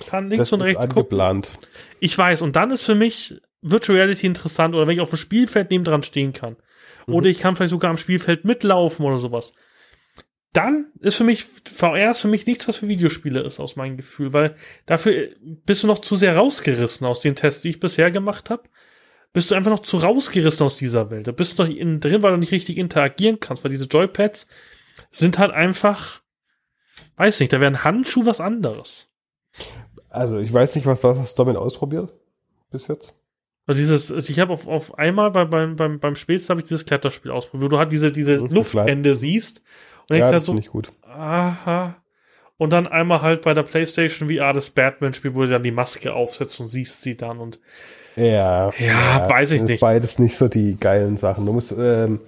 kann 0.07 0.29
links 0.29 0.49
das 0.49 0.53
und 0.53 0.61
rechts 0.61 0.83
angeplant. 0.83 1.51
gucken. 1.51 1.67
Ich 1.99 2.17
weiß, 2.17 2.41
und 2.41 2.55
dann 2.55 2.71
ist 2.71 2.83
für 2.83 2.95
mich 2.95 3.39
Virtual 3.61 3.97
Reality 3.97 4.27
interessant 4.27 4.75
oder 4.75 4.87
wenn 4.87 4.95
ich 4.95 5.01
auf 5.01 5.09
dem 5.09 5.17
Spielfeld 5.17 5.71
neben 5.71 5.83
dran 5.83 6.03
stehen 6.03 6.33
kann. 6.33 6.57
Mhm. 7.07 7.13
Oder 7.13 7.29
ich 7.29 7.39
kann 7.39 7.55
vielleicht 7.55 7.71
sogar 7.71 7.89
am 7.89 7.97
Spielfeld 7.97 8.45
mitlaufen 8.45 9.05
oder 9.05 9.19
sowas. 9.19 9.53
Dann 10.53 10.91
ist 11.01 11.15
für 11.15 11.25
mich, 11.25 11.45
VR 11.65 12.11
ist 12.11 12.19
für 12.19 12.29
mich 12.29 12.45
nichts, 12.47 12.67
was 12.67 12.77
für 12.77 12.87
Videospiele 12.87 13.41
ist, 13.41 13.59
aus 13.59 13.75
meinem 13.75 13.97
Gefühl, 13.97 14.31
weil 14.31 14.55
dafür 14.85 15.29
bist 15.41 15.83
du 15.83 15.87
noch 15.87 15.99
zu 15.99 16.15
sehr 16.15 16.37
rausgerissen 16.37 17.05
aus 17.05 17.19
den 17.19 17.35
Tests, 17.35 17.61
die 17.61 17.71
ich 17.71 17.81
bisher 17.81 18.09
gemacht 18.09 18.49
habe. 18.49 18.63
Bist 19.33 19.51
du 19.51 19.55
einfach 19.55 19.71
noch 19.71 19.81
zu 19.81 19.97
rausgerissen 19.97 20.65
aus 20.65 20.77
dieser 20.77 21.09
Welt. 21.09 21.27
Da 21.27 21.33
bist 21.33 21.59
du 21.59 21.63
noch 21.63 21.69
innen 21.69 21.99
drin, 21.99 22.23
weil 22.23 22.31
du 22.31 22.37
nicht 22.37 22.53
richtig 22.53 22.77
interagieren 22.77 23.41
kannst, 23.41 23.65
weil 23.65 23.71
diese 23.71 23.83
Joypads 23.83 24.47
sind 25.09 25.39
halt 25.39 25.51
einfach, 25.51 26.21
weiß 27.17 27.39
nicht, 27.39 27.53
da 27.53 27.59
wäre 27.59 27.71
ein 27.71 27.83
Handschuh 27.83 28.25
was 28.25 28.41
anderes. 28.41 29.07
Also 30.09 30.37
ich 30.39 30.53
weiß 30.53 30.75
nicht, 30.75 30.85
was, 30.85 31.03
was 31.03 31.17
hast 31.17 31.37
du 31.37 31.43
damit 31.43 31.57
ausprobiert 31.57 32.13
bis 32.71 32.87
jetzt? 32.87 33.13
Also 33.67 33.79
dieses, 33.79 34.29
ich 34.29 34.39
habe 34.39 34.53
auf, 34.53 34.67
auf 34.67 34.97
einmal 34.97 35.31
bei, 35.31 35.45
beim, 35.45 35.75
beim, 35.75 35.99
beim 35.99 36.15
Spätsten 36.15 36.51
habe 36.51 36.61
ich 36.61 36.67
dieses 36.67 36.85
Kletterspiel 36.85 37.31
ausprobiert, 37.31 37.65
wo 37.65 37.75
du 37.75 37.79
halt 37.79 37.91
diese, 37.91 38.11
diese 38.11 38.39
mhm, 38.39 38.47
Luftende 38.47 39.15
siehst 39.15 39.61
und 40.01 40.11
denkst 40.11 40.27
ja, 40.27 40.33
halt 40.33 40.43
so, 40.43 40.53
nicht 40.53 40.69
gut. 40.69 40.89
aha. 41.03 41.95
Und 42.57 42.71
dann 42.71 42.87
einmal 42.87 43.21
halt 43.21 43.41
bei 43.41 43.53
der 43.53 43.63
PlayStation 43.63 44.29
VR 44.29 44.53
das 44.53 44.69
Batman-Spiel, 44.69 45.35
wo 45.35 45.41
du 45.41 45.49
dann 45.49 45.63
die 45.63 45.71
Maske 45.71 46.13
aufsetzt 46.13 46.59
und 46.61 46.67
siehst 46.67 47.01
sie 47.01 47.17
dann 47.17 47.39
und 47.39 47.59
ja, 48.15 48.69
ja, 48.69 48.71
ja 48.79 49.29
weiß 49.29 49.51
ich 49.51 49.63
nicht. 49.63 49.81
Beides 49.81 50.19
nicht 50.19 50.37
so 50.37 50.47
die 50.47 50.77
geilen 50.79 51.17
Sachen. 51.17 51.45
Du 51.45 51.51
musst, 51.51 51.73
ähm, 51.77 52.21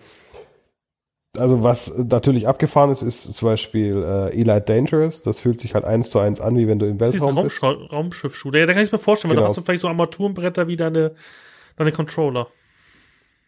also 1.38 1.64
was 1.64 1.98
natürlich 1.98 2.48
abgefahren 2.48 2.92
ist, 2.92 3.02
ist 3.02 3.34
zum 3.34 3.48
Beispiel 3.48 4.04
äh, 4.04 4.40
Eli 4.40 4.62
Dangerous. 4.62 5.22
Das 5.22 5.40
fühlt 5.40 5.60
sich 5.60 5.74
halt 5.76 5.86
eins 5.86 6.10
zu 6.10 6.20
eins 6.20 6.42
an, 6.42 6.58
wie 6.58 6.68
wenn 6.68 6.80
du 6.80 6.86
im 6.86 7.00
Weltraum 7.00 7.38
Raumsch 7.38 7.62
bist. 7.62 7.92
Raumschiff-Shooter. 7.92 8.60
Ja, 8.60 8.66
da 8.66 8.74
kann 8.74 8.84
ich 8.84 8.92
mir 8.92 8.98
vorstellen, 8.98 9.32
genau. 9.32 9.42
weil 9.42 9.46
da 9.46 9.50
hast 9.50 9.58
du 9.58 9.62
vielleicht 9.62 9.82
so 9.82 9.88
Armaturenbretter 9.88 10.68
wie 10.68 10.76
deine, 10.76 11.14
deine 11.76 11.92
Controller. 11.92 12.48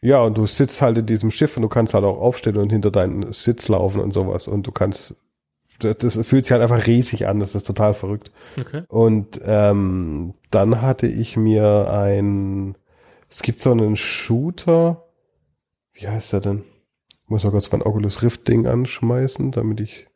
Ja, 0.02 0.22
und 0.22 0.38
du 0.38 0.46
sitzt 0.48 0.82
halt 0.82 0.98
in 0.98 1.06
diesem 1.06 1.32
Schiff 1.32 1.58
und 1.58 1.64
du 1.64 1.70
kannst 1.70 1.94
halt 1.94 2.06
auch 2.06 2.20
aufstehen 2.20 2.58
und 2.58 2.72
hinter 2.72 2.92
deinen 2.92 3.34
Sitz 3.34 3.68
laufen 3.68 4.00
und 4.00 4.12
sowas. 4.12 4.48
Und 4.48 4.66
du 4.66 4.72
kannst, 4.72 5.16
das, 5.80 5.98
das 5.98 6.28
fühlt 6.28 6.46
sich 6.46 6.52
halt 6.52 6.62
einfach 6.62 6.88
riesig 6.88 7.28
an. 7.28 7.40
Das 7.40 7.54
ist 7.54 7.68
total 7.68 7.94
verrückt. 7.94 8.32
Okay. 8.60 8.84
Und 8.88 9.42
ähm, 9.44 10.34
dann 10.52 10.82
hatte 10.82 11.08
ich 11.08 11.36
mir 11.36 11.92
ein, 11.92 12.76
es 13.30 13.42
gibt 13.42 13.60
so 13.60 13.72
einen 13.72 13.98
Shooter, 13.98 15.06
wie 15.94 16.08
heißt 16.08 16.34
der 16.34 16.40
denn? 16.40 16.64
Muss 17.30 17.44
mal 17.44 17.52
kurz 17.52 17.72
mein 17.72 17.82
Oculus 17.82 18.22
Rift 18.22 18.48
Ding 18.48 18.68
anschmeißen, 18.68 19.52
damit 19.52 19.80
ich 19.80 20.08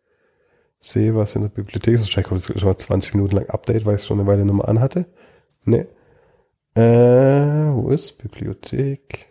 sehe, 0.80 1.15
was 1.15 1.35
in 1.35 1.44
der 1.44 1.49
Bibliothek 1.49 1.94
ist. 1.94 2.07
Ich 2.07 2.23
kommt 2.23 2.45
jetzt 2.45 2.60
schon 2.60 2.68
mal 2.68 2.77
20 2.77 3.14
Minuten 3.14 3.35
lang 3.35 3.49
Update, 3.49 3.85
weil 3.85 3.95
ich 3.95 4.02
es 4.02 4.07
schon 4.07 4.19
eine 4.19 4.27
Weile 4.27 4.45
nochmal 4.45 4.69
anhatte. 4.69 5.06
Ne. 5.65 5.88
Äh, 6.76 7.73
wo 7.73 7.90
ist 7.90 8.18
Bibliothek? 8.18 9.27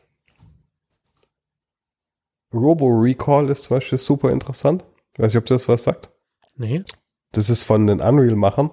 Robo 2.55 2.87
Recall 2.87 3.51
ist 3.51 3.65
zum 3.65 3.77
Beispiel 3.77 3.99
super 3.99 4.31
interessant. 4.31 4.85
Weiß 5.17 5.33
ich, 5.33 5.39
ob 5.39 5.47
das 5.47 5.69
was 5.69 5.85
sagt. 5.85 6.11
Nee. 6.57 6.83
Das 7.33 7.51
ist 7.51 7.65
von 7.65 7.87
den 7.87 8.01
Unreal-Machern. 8.01 8.71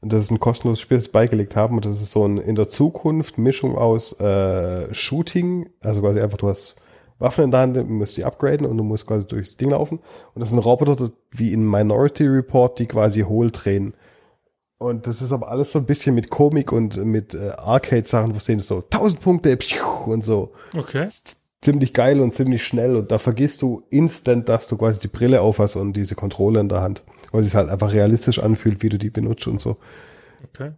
Und 0.00 0.12
das 0.12 0.24
ist 0.24 0.30
ein 0.30 0.40
kostenloses 0.40 0.80
Spiel, 0.80 0.96
das 0.96 1.04
sie 1.04 1.10
beigelegt 1.10 1.56
haben. 1.56 1.76
Und 1.76 1.84
das 1.84 2.00
ist 2.00 2.12
so 2.12 2.26
ein 2.26 2.38
in 2.38 2.56
der 2.56 2.68
Zukunft 2.68 3.38
Mischung 3.38 3.76
aus 3.76 4.18
äh, 4.18 4.92
Shooting, 4.94 5.70
also 5.80 6.00
quasi 6.00 6.20
einfach, 6.20 6.38
du 6.38 6.48
hast 6.48 6.76
Waffen 7.20 7.44
in 7.44 7.50
der 7.50 7.60
Hand, 7.60 7.76
du 7.76 7.84
musst 7.84 8.16
die 8.16 8.24
upgraden 8.24 8.66
und 8.66 8.76
du 8.76 8.82
musst 8.82 9.06
quasi 9.06 9.26
durchs 9.26 9.56
Ding 9.56 9.70
laufen. 9.70 10.00
Und 10.34 10.40
das 10.40 10.50
sind 10.50 10.58
Roboter 10.58 11.12
wie 11.30 11.52
in 11.52 11.68
Minority 11.68 12.26
Report, 12.26 12.78
die 12.78 12.86
quasi 12.86 13.20
hohl 13.20 13.50
drehen. 13.50 13.94
Und 14.78 15.06
das 15.06 15.20
ist 15.20 15.30
aber 15.30 15.50
alles 15.50 15.72
so 15.72 15.78
ein 15.78 15.84
bisschen 15.84 16.14
mit 16.14 16.30
Komik 16.30 16.72
und 16.72 16.96
mit 17.04 17.34
äh, 17.34 17.50
Arcade-Sachen, 17.50 18.34
wo 18.34 18.38
sehen 18.38 18.60
so 18.60 18.78
1000 18.78 19.20
Punkte 19.20 19.58
und 20.06 20.24
so. 20.24 20.52
Okay. 20.74 21.06
Ziemlich 21.60 21.92
geil 21.92 22.20
und 22.20 22.32
ziemlich 22.32 22.64
schnell 22.64 22.96
und 22.96 23.12
da 23.12 23.18
vergisst 23.18 23.60
du 23.60 23.82
instant, 23.90 24.48
dass 24.48 24.66
du 24.66 24.78
quasi 24.78 24.98
die 24.98 25.08
Brille 25.08 25.42
aufhast 25.42 25.76
und 25.76 25.92
diese 25.92 26.14
Kontrolle 26.14 26.60
in 26.60 26.70
der 26.70 26.80
Hand. 26.80 27.02
Weil 27.30 27.42
es 27.42 27.48
sich 27.48 27.54
halt 27.54 27.68
einfach 27.68 27.92
realistisch 27.92 28.38
anfühlt, 28.38 28.82
wie 28.82 28.88
du 28.88 28.96
die 28.96 29.10
benutzt 29.10 29.46
und 29.46 29.60
so. 29.60 29.76
Okay. 30.48 30.72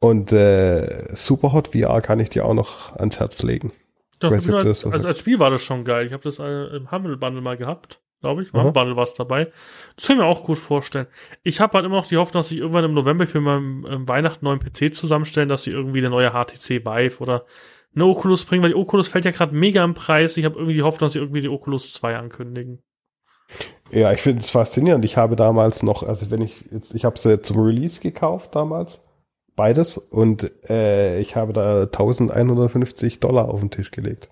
Und 0.00 0.32
äh, 0.32 1.14
Superhot 1.16 1.74
VR 1.74 2.00
kann 2.00 2.20
ich 2.20 2.30
dir 2.30 2.44
auch 2.46 2.54
noch 2.54 2.94
ans 2.96 3.18
Herz 3.18 3.42
legen. 3.42 3.72
Doch, 4.20 4.30
als, 4.30 4.48
als, 4.48 4.84
als, 5.04 5.18
Spiel 5.18 5.40
war 5.40 5.50
das 5.50 5.62
schon 5.62 5.84
geil. 5.84 6.06
Ich 6.06 6.12
habe 6.12 6.22
das 6.22 6.38
äh, 6.38 6.76
im 6.76 6.90
Humble 6.90 7.16
Bundle 7.16 7.40
mal 7.40 7.56
gehabt, 7.56 8.00
glaube 8.20 8.42
ich. 8.42 8.52
Im 8.52 8.60
Humble 8.60 8.72
Bundle 8.72 8.96
war 8.96 9.04
es 9.04 9.14
dabei. 9.14 9.50
Das 9.96 10.06
kann 10.06 10.16
ich 10.16 10.22
mir 10.22 10.28
auch 10.28 10.44
gut 10.44 10.58
vorstellen. 10.58 11.06
Ich 11.42 11.60
habe 11.60 11.72
halt 11.72 11.86
immer 11.86 11.96
noch 11.96 12.06
die 12.06 12.18
Hoffnung, 12.18 12.42
dass 12.42 12.50
ich 12.50 12.58
irgendwann 12.58 12.84
im 12.84 12.92
November 12.92 13.26
für 13.26 13.40
meinen 13.40 13.86
ähm, 13.88 14.06
Weihnachten 14.06 14.44
neuen 14.44 14.60
PC 14.60 14.94
zusammenstellen, 14.94 15.48
dass 15.48 15.62
sie 15.62 15.70
irgendwie 15.70 16.00
eine 16.00 16.10
neue 16.10 16.30
HTC 16.30 16.84
Vive 16.84 17.20
oder 17.20 17.46
eine 17.94 18.04
Oculus 18.04 18.44
bringen, 18.44 18.62
weil 18.62 18.70
die 18.70 18.76
Oculus 18.76 19.08
fällt 19.08 19.24
ja 19.24 19.30
gerade 19.30 19.54
mega 19.54 19.82
im 19.82 19.94
Preis. 19.94 20.36
Ich 20.36 20.44
habe 20.44 20.56
irgendwie 20.56 20.74
die 20.74 20.82
Hoffnung, 20.82 21.06
dass 21.06 21.14
sie 21.14 21.18
irgendwie 21.18 21.40
die 21.40 21.48
Oculus 21.48 21.92
2 21.94 22.16
ankündigen. 22.16 22.82
Ja, 23.90 24.12
ich 24.12 24.20
finde 24.20 24.40
es 24.40 24.50
faszinierend. 24.50 25.04
Ich 25.04 25.16
habe 25.16 25.34
damals 25.34 25.82
noch, 25.82 26.02
also 26.02 26.30
wenn 26.30 26.42
ich 26.42 26.66
jetzt, 26.70 26.94
ich 26.94 27.04
habe 27.04 27.18
sie 27.18 27.42
zum 27.42 27.58
Release 27.58 28.00
gekauft 28.00 28.54
damals 28.54 29.02
Beides. 29.56 29.98
Und 29.98 30.50
äh, 30.68 31.20
ich 31.20 31.36
habe 31.36 31.52
da 31.52 31.82
1150 31.82 33.20
Dollar 33.20 33.48
auf 33.48 33.60
den 33.60 33.70
Tisch 33.70 33.90
gelegt. 33.90 34.30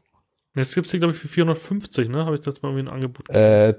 Jetzt 0.55 0.74
gibt 0.74 0.86
es 0.86 0.90
die, 0.90 0.99
glaube 0.99 1.15
ich, 1.15 1.20
für 1.20 1.28
450, 1.28 2.09
ne? 2.09 2.24
Habe 2.24 2.35
ich 2.35 2.40
das 2.40 2.62
mal 2.62 2.70
irgendwie 2.70 2.89
ein 2.89 2.95
Angebot 2.95 3.28
äh, 3.31 3.74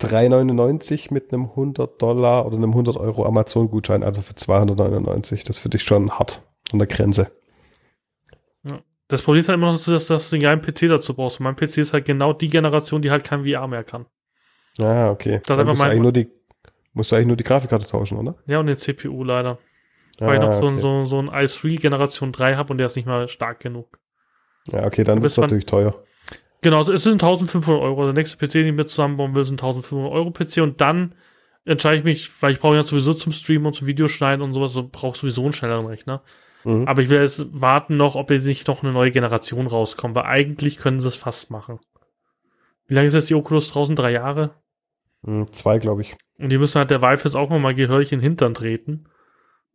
3,99 0.00 1.12
mit 1.12 1.32
einem 1.32 1.50
100 1.50 2.00
Dollar 2.00 2.46
oder 2.46 2.56
einem 2.56 2.70
100 2.70 2.96
Euro 2.96 3.26
Amazon-Gutschein, 3.26 4.02
also 4.02 4.22
für 4.22 4.34
299. 4.34 5.44
Das 5.44 5.58
finde 5.58 5.76
ich 5.76 5.84
schon 5.84 6.10
hart 6.18 6.42
an 6.72 6.78
der 6.78 6.88
Grenze. 6.88 7.30
Ja. 8.64 8.80
Das 9.08 9.22
Problem 9.22 9.40
ist 9.40 9.48
halt 9.48 9.58
immer 9.58 9.72
noch, 9.72 9.84
dass, 9.84 10.06
dass 10.06 10.30
du 10.30 10.36
einen 10.36 10.42
geilen 10.42 10.62
PC 10.62 10.88
dazu 10.88 11.14
brauchst. 11.14 11.40
Mein 11.40 11.56
PC 11.56 11.78
ist 11.78 11.92
halt 11.92 12.04
genau 12.04 12.32
die 12.32 12.48
Generation, 12.48 13.02
die 13.02 13.10
halt 13.10 13.24
kein 13.24 13.44
VR 13.44 13.66
mehr 13.66 13.84
kann. 13.84 14.06
Ah, 14.78 15.10
okay. 15.10 15.40
Das 15.44 15.56
Dann 15.56 15.66
musst, 15.66 15.80
du 15.80 15.84
eigentlich 15.84 16.00
nur 16.00 16.12
die, 16.12 16.28
musst 16.94 17.12
du 17.12 17.16
eigentlich 17.16 17.26
nur 17.26 17.36
die 17.36 17.44
Grafikkarte 17.44 17.86
tauschen, 17.86 18.16
oder? 18.18 18.36
Ja, 18.46 18.58
und 18.58 18.66
den 18.66 18.78
CPU 18.78 19.22
leider. 19.22 19.58
Weil 20.18 20.30
ah, 20.30 20.34
ich 20.34 20.40
noch 20.40 20.60
so, 20.60 20.66
okay. 20.68 20.80
so, 20.80 21.04
so 21.04 21.18
ein 21.18 21.30
i3 21.30 21.80
Generation 21.80 22.32
3 22.32 22.56
habe 22.56 22.72
und 22.72 22.78
der 22.78 22.86
ist 22.86 22.96
nicht 22.96 23.06
mal 23.06 23.28
stark 23.28 23.60
genug. 23.60 23.98
Ja, 24.70 24.84
okay, 24.84 25.04
dann 25.04 25.22
ist 25.24 25.32
es 25.32 25.38
natürlich 25.38 25.66
teuer. 25.66 25.94
Genau, 26.60 26.82
es 26.82 27.02
sind 27.02 27.14
1500 27.14 27.82
Euro. 27.82 28.04
Der 28.04 28.12
nächste 28.12 28.36
PC, 28.36 28.52
den 28.52 28.66
ich 28.66 28.72
mir 28.72 28.86
zusammenbauen 28.86 29.34
will, 29.34 29.44
sind 29.44 29.60
1500 29.60 30.12
Euro 30.12 30.30
PC 30.30 30.58
und 30.58 30.80
dann 30.80 31.14
entscheide 31.64 31.98
ich 31.98 32.04
mich, 32.04 32.42
weil 32.42 32.52
ich 32.52 32.60
brauche 32.60 32.76
ja 32.76 32.82
sowieso 32.84 33.14
zum 33.14 33.32
Streamen 33.32 33.66
und 33.66 33.74
zum 33.74 33.86
Videoschneiden 33.86 34.42
und 34.42 34.52
sowas, 34.52 34.72
so 34.72 34.88
brauche 34.88 35.18
sowieso 35.18 35.42
einen 35.42 35.52
schnelleren 35.52 35.86
Rechner. 35.86 36.22
Mhm. 36.64 36.86
Aber 36.86 37.02
ich 37.02 37.08
will 37.08 37.20
jetzt 37.20 37.46
warten 37.52 37.96
noch, 37.96 38.14
ob 38.14 38.30
jetzt 38.30 38.46
nicht 38.46 38.68
noch 38.68 38.82
eine 38.82 38.92
neue 38.92 39.10
Generation 39.10 39.66
rauskommt, 39.66 40.14
weil 40.14 40.24
eigentlich 40.24 40.76
können 40.76 41.00
sie 41.00 41.08
es 41.08 41.16
fast 41.16 41.50
machen. 41.50 41.80
Wie 42.86 42.94
lange 42.94 43.08
ist 43.08 43.14
jetzt 43.14 43.30
die 43.30 43.34
Oculus 43.34 43.70
draußen? 43.72 43.96
Drei 43.96 44.12
Jahre? 44.12 44.54
Mhm, 45.22 45.52
zwei, 45.52 45.78
glaube 45.78 46.02
ich. 46.02 46.14
Und 46.38 46.50
die 46.50 46.58
müssen 46.58 46.78
halt 46.78 46.90
der 46.90 47.02
Vive 47.02 47.24
jetzt 47.24 47.34
auch 47.34 47.50
mal 47.50 47.74
gehörig 47.74 48.12
in 48.12 48.18
den 48.18 48.24
Hintern 48.24 48.54
treten. 48.54 49.06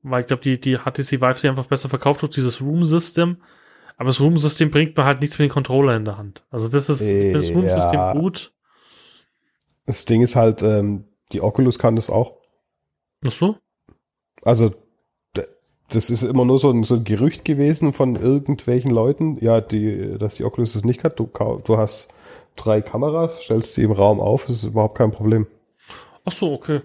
Weil 0.10 0.22
ich 0.22 0.28
glaube, 0.28 0.44
die, 0.44 0.60
die 0.60 0.78
HTC 0.78 1.22
Vive 1.22 1.34
sich 1.36 1.50
einfach 1.50 1.66
besser 1.66 1.90
verkauft 1.90 2.22
durch 2.22 2.32
dieses 2.32 2.62
Room-System. 2.62 3.38
Aber 3.98 4.08
das 4.08 4.20
Room-System 4.20 4.70
bringt 4.70 4.96
mir 4.96 5.06
halt 5.06 5.22
nichts 5.22 5.40
mit 5.40 5.50
den 5.50 5.54
Controller 5.54 5.96
in 5.96 6.06
der 6.06 6.18
Hand. 6.18 6.46
Also 6.50 6.68
das 6.68 6.90
ist 6.90 7.02
äh, 7.02 7.34
das 7.34 7.50
Room-System 7.50 8.00
ja. 8.00 8.14
gut. 8.14 8.54
Das 9.86 10.06
Ding 10.06 10.22
ist 10.22 10.36
halt, 10.36 10.62
ähm, 10.62 11.06
die 11.32 11.42
Oculus 11.42 11.80
kann 11.80 11.96
das 11.96 12.10
auch. 12.10 12.38
Ach 13.26 13.32
so? 13.32 13.58
Also 14.44 14.74
das 15.90 16.10
ist 16.10 16.24
immer 16.24 16.46
nur 16.46 16.60
so 16.60 16.70
ein, 16.70 16.84
so 16.84 16.96
ein 16.96 17.04
Gerücht 17.04 17.46
gewesen 17.46 17.94
von 17.94 18.16
irgendwelchen 18.16 18.92
Leuten, 18.92 19.38
ja, 19.40 19.62
die, 19.62 20.18
dass 20.18 20.36
die 20.36 20.44
Oculus 20.44 20.74
das 20.74 20.84
nicht 20.84 21.02
kann. 21.02 21.14
Du, 21.16 21.30
du 21.64 21.78
hast 21.78 22.10
drei 22.56 22.82
Kameras, 22.82 23.42
stellst 23.42 23.78
die 23.78 23.84
im 23.84 23.92
Raum 23.92 24.20
auf, 24.20 24.46
das 24.46 24.58
ist 24.58 24.64
überhaupt 24.66 24.98
kein 24.98 25.12
Problem. 25.12 25.48
Ach 26.26 26.32
so, 26.32 26.52
okay. 26.52 26.82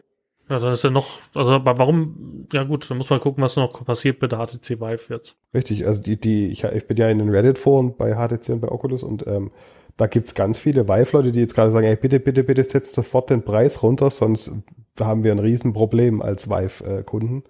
Ja, 0.53 0.59
dann 0.59 0.75
ist 0.75 0.85
ja 0.85 0.91
noch, 0.91 1.19
also 1.33 1.61
warum, 1.65 2.47
ja 2.53 2.63
gut, 2.65 2.91
dann 2.91 2.99
muss 2.99 3.09
man 3.09 3.21
gucken, 3.21 3.43
was 3.43 3.57
noch 3.57 3.87
passiert 3.87 4.21
mit 4.21 4.33
der 4.33 4.39
HTC 4.39 4.81
Vive 4.83 5.15
jetzt. 5.15 5.35
Richtig, 5.55 5.87
also 5.87 6.03
die, 6.03 6.21
die, 6.21 6.49
ich, 6.49 6.65
ich 6.65 6.87
bin 6.87 6.99
ja 6.99 7.09
in 7.09 7.21
den 7.21 7.31
Reddit-Foren 7.31 7.97
bei 7.97 8.15
HTC 8.15 8.51
und 8.51 8.61
bei 8.61 8.71
Oculus 8.71 9.03
und 9.03 9.27
ähm, 9.27 9.51
da 9.97 10.07
gibt's 10.09 10.35
ganz 10.35 10.59
viele 10.59 10.89
Vive-Leute, 10.89 11.33
die 11.33 11.41
jetzt 11.41 11.55
gerade 11.55 11.71
sagen, 11.71 11.87
ey, 11.87 11.97
bitte, 11.97 12.21
bitte, 12.21 12.45
bitte 12.45 12.63
setzt 12.65 12.95
sofort 12.95 13.31
den 13.31 13.45
Preis 13.45 13.83
runter, 13.83 14.11
sonst 14.11 14.53
haben 15.01 15.25
wir 15.25 15.33
ein 15.33 15.39
Riesenproblem 15.39 16.21
als 16.21 16.51
Vive-Kunden. 16.51 17.45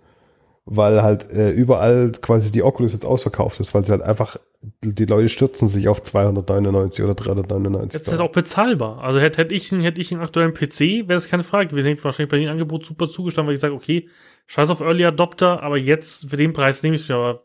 Weil 0.64 1.02
halt 1.02 1.28
äh, 1.28 1.50
überall 1.50 2.12
quasi 2.20 2.52
die 2.52 2.62
Oculus 2.62 2.92
jetzt 2.92 3.04
ausverkauft 3.04 3.58
ist, 3.58 3.74
weil 3.74 3.84
sie 3.84 3.90
halt 3.90 4.02
einfach 4.02 4.36
die 4.82 5.05
Leute 5.06 5.28
stürzen 5.28 5.66
sich 5.66 5.89
auf 5.89 6.02
299 6.02 7.05
oder 7.05 7.14
399. 7.14 7.94
Jetzt 7.94 8.06
ist 8.06 8.12
das 8.12 8.20
auch 8.20 8.32
bezahlbar. 8.32 9.02
Also 9.02 9.18
hätte, 9.18 9.39
hätte, 9.39 9.55
ich, 9.55 9.72
hätte 9.72 10.01
ich 10.01 10.12
einen 10.12 10.22
aktuellen 10.22 10.55
PC, 10.55 11.09
wäre 11.09 11.14
es 11.14 11.28
keine 11.28 11.43
Frage. 11.43 11.76
Hätte 11.76 11.89
ich 11.89 12.05
wahrscheinlich 12.05 12.30
bei 12.30 12.39
dem 12.39 12.48
Angebot 12.48 12.86
super 12.86 13.09
zugestanden, 13.09 13.48
weil 13.48 13.55
ich 13.55 13.60
sage, 13.60 13.74
okay, 13.74 14.09
scheiß 14.47 14.70
auf 14.70 14.80
Early 14.80 15.05
Adopter, 15.05 15.62
aber 15.62 15.78
jetzt 15.78 16.30
für 16.30 16.36
den 16.36 16.52
Preis 16.52 16.82
nehme 16.82 16.94
ich 16.94 17.02
es 17.02 17.09
mir. 17.09 17.16
Aber 17.16 17.44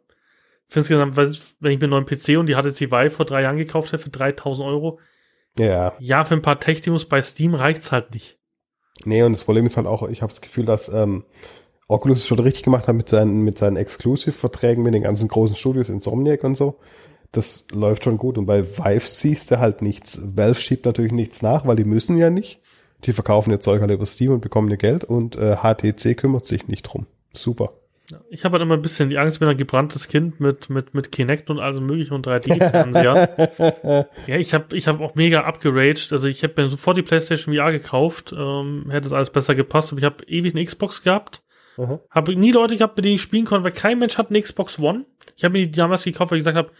für 0.67 0.79
insgesamt, 0.79 1.17
wenn 1.17 1.31
ich 1.31 1.79
mir 1.79 1.85
einen 1.85 1.89
neuen 1.89 2.05
PC 2.05 2.37
und 2.37 2.47
die 2.47 2.55
HTC 2.55 2.91
Vive 2.91 3.11
vor 3.11 3.25
drei 3.25 3.41
Jahren 3.41 3.57
gekauft 3.57 3.93
hätte 3.93 4.03
für 4.03 4.09
3000 4.09 4.67
Euro, 4.67 4.99
ja. 5.57 5.93
ja, 5.99 6.23
für 6.23 6.35
ein 6.35 6.41
paar 6.41 6.59
Tech-Demos 6.59 7.05
bei 7.05 7.21
Steam 7.21 7.55
reicht's 7.55 7.91
halt 7.91 8.13
nicht. 8.13 8.37
Nee, 9.05 9.23
und 9.23 9.33
das 9.33 9.43
Problem 9.43 9.65
ist 9.65 9.77
halt 9.77 9.87
auch, 9.87 10.07
ich 10.09 10.21
habe 10.21 10.31
das 10.31 10.41
Gefühl, 10.41 10.65
dass 10.65 10.89
ähm, 10.89 11.23
Oculus 11.87 12.19
es 12.19 12.27
schon 12.27 12.39
richtig 12.39 12.63
gemacht 12.63 12.87
hat 12.87 12.95
mit 12.95 13.09
seinen, 13.09 13.41
mit 13.41 13.57
seinen 13.57 13.77
Exclusive-Verträgen 13.77 14.83
mit 14.83 14.93
den 14.93 15.03
ganzen 15.03 15.27
großen 15.27 15.55
Studios, 15.55 15.89
Insomniac 15.89 16.43
und 16.43 16.55
so. 16.55 16.79
Das 17.31 17.65
läuft 17.71 18.03
schon 18.03 18.17
gut. 18.17 18.37
Und 18.37 18.45
bei 18.45 18.65
Vive 18.65 19.07
siehst 19.07 19.51
du 19.51 19.59
halt 19.59 19.81
nichts. 19.81 20.19
Valve 20.23 20.59
schiebt 20.59 20.85
natürlich 20.85 21.11
nichts 21.11 21.41
nach, 21.41 21.65
weil 21.65 21.75
die 21.75 21.83
müssen 21.83 22.17
ja 22.17 22.29
nicht. 22.29 22.59
Die 23.03 23.13
verkaufen 23.13 23.51
ihr 23.51 23.59
Zeug 23.59 23.81
halt 23.81 23.91
über 23.91 24.05
Steam 24.05 24.31
und 24.31 24.41
bekommen 24.41 24.69
ihr 24.69 24.77
Geld 24.77 25.03
und 25.03 25.35
äh, 25.35 25.57
HTC 25.57 26.17
kümmert 26.17 26.45
sich 26.45 26.67
nicht 26.67 26.83
drum. 26.83 27.05
Super. 27.33 27.69
Ich 28.29 28.45
habe 28.45 28.53
halt 28.53 28.63
immer 28.63 28.75
ein 28.75 28.81
bisschen 28.81 29.09
die 29.09 29.17
Angst, 29.17 29.35
ich 29.35 29.39
bin 29.39 29.49
ein 29.49 29.57
gebranntes 29.57 30.07
Kind 30.07 30.39
mit, 30.39 30.69
mit, 30.69 30.93
mit 30.93 31.11
Kinect 31.11 31.49
und 31.49 31.59
allem 31.59 31.85
möglichen 31.85 32.13
und 32.13 32.25
3D-Fernseher. 32.25 34.07
ja, 34.27 34.37
ich 34.37 34.53
habe 34.53 34.77
ich 34.77 34.87
hab 34.87 35.01
auch 35.01 35.15
mega 35.15 35.41
abgeraged. 35.41 36.13
Also 36.13 36.27
ich 36.27 36.41
habe 36.43 36.53
mir 36.61 36.69
sofort 36.69 36.95
die 36.95 37.01
PlayStation 37.01 37.53
VR 37.53 37.73
gekauft, 37.73 38.33
ähm, 38.35 38.85
hätte 38.89 39.07
es 39.07 39.13
alles 39.13 39.29
besser 39.29 39.55
gepasst, 39.55 39.91
aber 39.91 39.99
ich 39.99 40.05
habe 40.05 40.23
ewig 40.25 40.55
eine 40.55 40.63
Xbox 40.63 41.03
gehabt. 41.03 41.41
Mhm. 41.75 41.99
Habe 42.09 42.35
nie 42.35 42.51
Leute 42.51 42.77
gehabt, 42.77 42.95
mit 42.95 43.05
denen 43.05 43.15
ich 43.15 43.21
spielen 43.21 43.45
konnte, 43.45 43.65
weil 43.65 43.71
kein 43.71 43.99
Mensch 43.99 44.17
hat 44.17 44.29
eine 44.29 44.41
Xbox 44.41 44.79
One. 44.79 45.05
Ich 45.35 45.43
habe 45.43 45.53
mir 45.53 45.65
die 45.65 45.71
damals 45.71 46.05
gekauft, 46.05 46.31
weil 46.31 46.37
ich 46.37 46.45
gesagt 46.45 46.57
habe, 46.57 46.71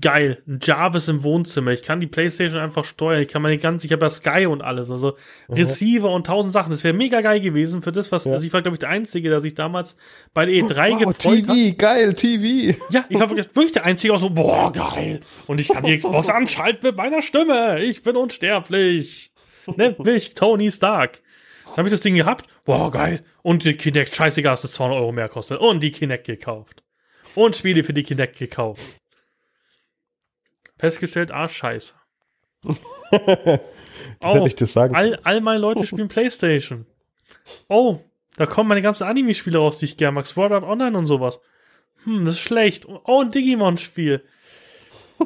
geil, 0.00 0.42
ein 0.46 0.58
Jarvis 0.62 1.08
im 1.08 1.22
Wohnzimmer. 1.22 1.70
Ich 1.70 1.82
kann 1.82 2.00
die 2.00 2.06
Playstation 2.06 2.60
einfach 2.60 2.84
steuern. 2.84 3.22
Ich 3.22 3.28
kann 3.28 3.42
meine 3.42 3.58
ganze, 3.58 3.86
ich 3.86 3.92
habe 3.92 4.04
ja 4.04 4.10
Sky 4.10 4.46
und 4.46 4.62
alles, 4.62 4.90
also 4.90 5.16
mhm. 5.48 5.54
Receiver 5.54 6.10
und 6.10 6.26
tausend 6.26 6.52
Sachen. 6.52 6.70
Das 6.70 6.84
wäre 6.84 6.94
mega 6.94 7.20
geil 7.20 7.40
gewesen 7.40 7.82
für 7.82 7.92
das, 7.92 8.10
was, 8.12 8.24
ja. 8.24 8.32
also 8.32 8.46
ich 8.46 8.52
war, 8.52 8.62
glaube 8.62 8.76
ich, 8.76 8.80
der 8.80 8.88
Einzige, 8.88 9.30
der 9.30 9.40
sich 9.40 9.54
damals 9.54 9.96
bei 10.32 10.46
der 10.46 10.54
E3 10.54 10.90
wow, 10.90 10.98
gefreut 10.98 11.18
TV, 11.18 11.52
hat. 11.52 11.78
geil, 11.78 12.14
TV. 12.14 12.78
Ja, 12.90 13.04
ich 13.08 13.18
war 13.18 13.30
wirklich 13.30 13.72
der 13.72 13.84
Einzige, 13.84 14.14
auch 14.14 14.18
so, 14.18 14.30
boah, 14.30 14.72
geil. 14.72 15.20
Und 15.46 15.60
ich 15.60 15.68
kann 15.68 15.84
die 15.84 15.96
Xbox 15.96 16.28
anschalten 16.28 16.86
mit 16.86 16.96
meiner 16.96 17.22
Stimme. 17.22 17.82
Ich 17.82 18.02
bin 18.02 18.16
unsterblich. 18.16 19.32
Nennt 19.76 19.98
mich 20.00 20.34
Tony 20.34 20.70
Stark. 20.70 21.22
Dann 21.64 21.78
habe 21.78 21.88
ich 21.88 21.92
das 21.92 22.02
Ding 22.02 22.14
gehabt. 22.14 22.46
Boah, 22.64 22.90
geil. 22.90 23.24
Und 23.42 23.64
die 23.64 23.74
Kinect, 23.74 24.14
scheißegal, 24.14 24.52
dass 24.52 24.64
es 24.64 24.72
200 24.72 24.98
Euro 24.98 25.12
mehr 25.12 25.28
kostet. 25.28 25.60
Und 25.60 25.82
die 25.82 25.90
Kinect 25.90 26.26
gekauft. 26.26 26.82
Und 27.34 27.56
Spiele 27.56 27.82
für 27.84 27.94
die 27.94 28.02
Kinect 28.02 28.38
gekauft. 28.38 28.82
Festgestellt, 30.76 31.30
ah, 31.30 31.48
scheiße. 31.48 31.94
oh, 34.22 34.44
ich 34.46 34.56
dir 34.56 34.66
sagen. 34.66 34.94
All, 34.94 35.18
all 35.22 35.40
meine 35.40 35.60
Leute 35.60 35.86
spielen 35.86 36.08
Playstation. 36.08 36.86
Oh, 37.68 38.00
da 38.36 38.46
kommen 38.46 38.68
meine 38.68 38.82
ganzen 38.82 39.04
Anime-Spiele 39.04 39.58
raus, 39.58 39.78
die 39.78 39.84
ich 39.84 39.96
gerne 39.96 40.14
mag. 40.14 40.26
Sword 40.26 40.52
Art 40.52 40.64
Online 40.64 40.96
und 40.96 41.06
sowas. 41.06 41.40
Hm, 42.04 42.24
das 42.24 42.34
ist 42.34 42.40
schlecht. 42.40 42.86
Oh, 42.86 43.20
ein 43.20 43.30
Digimon-Spiel. 43.30 44.24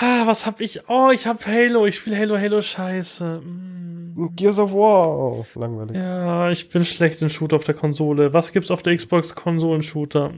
ha, 0.00 0.26
was 0.26 0.46
hab 0.46 0.60
ich? 0.60 0.88
Oh, 0.88 1.10
ich 1.12 1.26
hab 1.26 1.46
Halo. 1.46 1.86
Ich 1.86 1.96
spiele 1.96 2.18
Halo, 2.18 2.36
Halo 2.36 2.60
Scheiße. 2.60 3.40
Hm. 3.42 4.30
Gears 4.34 4.58
of 4.58 4.72
War. 4.72 5.16
Oh, 5.16 5.46
langweilig. 5.54 5.96
Ja, 5.96 6.50
ich 6.50 6.68
bin 6.70 6.84
schlecht 6.84 7.22
in 7.22 7.30
Shooter 7.30 7.56
auf 7.56 7.64
der 7.64 7.76
Konsole. 7.76 8.32
Was 8.32 8.52
gibt's 8.52 8.72
auf 8.72 8.82
der 8.82 8.96
Xbox 8.96 9.34
Konsolen-Shooter? 9.36 10.32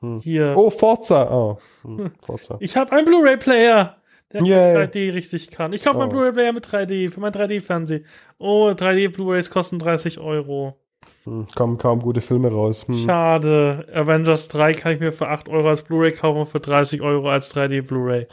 Hm. 0.00 0.20
Hier. 0.20 0.54
Oh, 0.56 0.70
Forza. 0.70 1.28
Oh, 1.30 1.58
hm, 1.82 2.12
Forza. 2.24 2.56
Ich 2.60 2.76
habe 2.76 2.92
einen 2.92 3.06
Blu-ray-Player, 3.06 3.96
der 4.32 4.42
yeah. 4.42 4.82
3D 4.82 5.12
richtig 5.12 5.50
kann. 5.50 5.72
Ich 5.72 5.82
kaufe 5.82 5.96
oh. 5.96 6.00
meinen 6.00 6.10
Blu-ray-Player 6.10 6.52
mit 6.52 6.66
3D 6.66 7.10
für 7.10 7.20
mein 7.20 7.32
3D-Fernsehen. 7.32 8.04
Oh, 8.38 8.68
3D-Blu-rays 8.70 9.50
kosten 9.50 9.78
30 9.78 10.20
Euro. 10.20 10.78
Hm, 11.24 11.46
kommen 11.54 11.78
kaum 11.78 12.00
gute 12.00 12.20
Filme 12.20 12.50
raus. 12.50 12.86
Hm. 12.86 12.98
Schade. 12.98 13.86
Avengers 13.92 14.48
3 14.48 14.74
kann 14.74 14.92
ich 14.92 15.00
mir 15.00 15.12
für 15.12 15.28
8 15.28 15.48
Euro 15.48 15.68
als 15.68 15.82
Blu-ray 15.82 16.12
kaufen 16.12 16.40
und 16.40 16.48
für 16.48 16.60
30 16.60 17.02
Euro 17.02 17.28
als 17.28 17.54
3D 17.54 17.82
Blu-ray. 17.82 18.26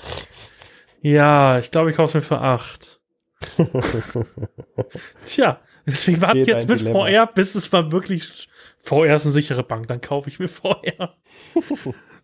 Ja, 1.01 1.59
ich 1.59 1.71
glaube, 1.71 1.89
ich 1.89 1.97
kaufe 1.97 2.17
es 2.17 2.23
mir 2.23 2.27
für 2.27 2.41
8. 2.41 2.99
Tja, 5.25 5.59
deswegen 5.85 6.21
warte 6.21 6.39
jetzt 6.39 6.67
mit 6.67 6.79
Dilemma. 6.79 7.05
VR, 7.05 7.27
bis 7.27 7.53
es 7.53 7.71
mal 7.71 7.91
wirklich 7.91 8.47
VR 8.85 9.15
ist 9.15 9.25
eine 9.25 9.31
sichere 9.33 9.63
Bank, 9.63 9.87
dann 9.87 10.01
kaufe 10.01 10.29
ich 10.29 10.39
mir 10.39 10.47
VR. 10.49 11.17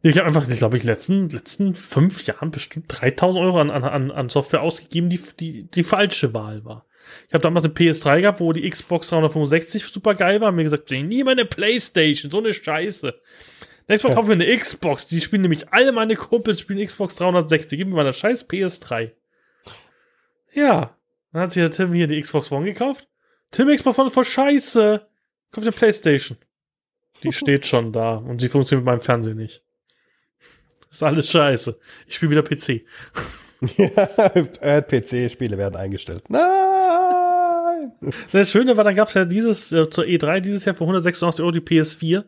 ich 0.02 0.18
habe 0.18 0.28
einfach, 0.28 0.48
ich 0.48 0.58
glaube, 0.58 0.78
ich 0.78 0.84
letzten 0.84 1.30
letzten 1.30 1.76
fünf 1.76 2.26
Jahren 2.26 2.52
bestimmt 2.52 2.86
3000 2.88 3.44
Euro 3.44 3.60
an, 3.60 3.72
an, 3.72 4.12
an 4.12 4.30
Software 4.30 4.62
ausgegeben, 4.62 5.10
die, 5.10 5.20
die 5.40 5.64
die 5.64 5.84
falsche 5.84 6.34
Wahl 6.34 6.64
war. 6.64 6.86
Ich 7.28 7.34
habe 7.34 7.42
damals 7.42 7.66
eine 7.66 7.74
PS3 7.74 8.22
gehabt, 8.22 8.40
wo 8.40 8.54
die 8.54 8.70
Xbox 8.70 9.10
365 9.10 9.86
super 9.86 10.16
geil 10.16 10.40
war. 10.40 10.52
Mir 10.52 10.64
gesagt, 10.64 10.92
ich 10.92 11.04
nie 11.04 11.24
meine 11.24 11.46
Playstation, 11.46 12.32
so 12.32 12.38
eine 12.38 12.54
Scheiße. 12.54 13.20
Nächstes 13.88 14.10
Mal 14.10 14.16
kaufen 14.16 14.30
wir 14.30 14.36
eine 14.36 14.58
Xbox. 14.58 15.08
Die 15.08 15.20
spielen 15.20 15.42
nämlich 15.42 15.74
alle 15.74 15.92
meine 15.92 16.16
Kumpels 16.16 16.60
spielen 16.60 16.86
Xbox 16.86 17.16
360. 17.16 17.78
Gib 17.78 17.88
mir 17.88 17.96
mal 17.96 18.02
eine 18.02 18.14
scheiß 18.14 18.48
PS3. 18.48 19.12
Ja. 20.54 20.96
Dann 21.34 21.42
hat 21.42 21.52
sich 21.52 21.62
der 21.62 21.72
Tim 21.72 21.94
hier 21.94 22.08
die 22.08 22.22
Xbox 22.22 22.52
One 22.52 22.66
gekauft. 22.66 23.08
Tim 23.52 23.68
Xbox 23.68 23.98
One 23.98 24.12
voll 24.12 24.26
scheiße. 24.26 25.08
Kauft 25.52 25.68
eine 25.68 25.76
Playstation. 25.76 26.38
Die 27.24 27.32
steht 27.32 27.66
schon 27.66 27.92
da 27.92 28.16
und 28.16 28.42
sie 28.42 28.50
funktioniert 28.50 28.86
mit 28.86 28.94
meinem 28.94 29.02
Fernsehen 29.02 29.38
nicht. 29.38 29.64
Das 30.88 30.98
ist 30.98 31.04
alles 31.04 31.30
scheiße. 31.30 31.80
Ich 32.08 32.16
spiele 32.16 32.32
wieder 32.32 32.44
PC. 32.44 32.86
ja, 33.78 34.82
PC-Spiele 34.82 35.58
werden 35.58 35.76
eingestellt. 35.76 36.24
Nein! 36.30 37.92
Das 38.32 38.50
Schöne 38.50 38.76
war, 38.76 38.84
dann 38.84 38.96
gab 38.96 39.08
es 39.08 39.14
ja 39.14 39.26
dieses, 39.26 39.72
äh, 39.72 39.90
zur 39.90 40.04
E3 40.04 40.40
dieses 40.40 40.66
Jahr 40.66 40.76
für 40.76 40.84
186 40.84 41.42
Euro 41.42 41.52
die 41.52 41.62
PS4. 41.62 42.26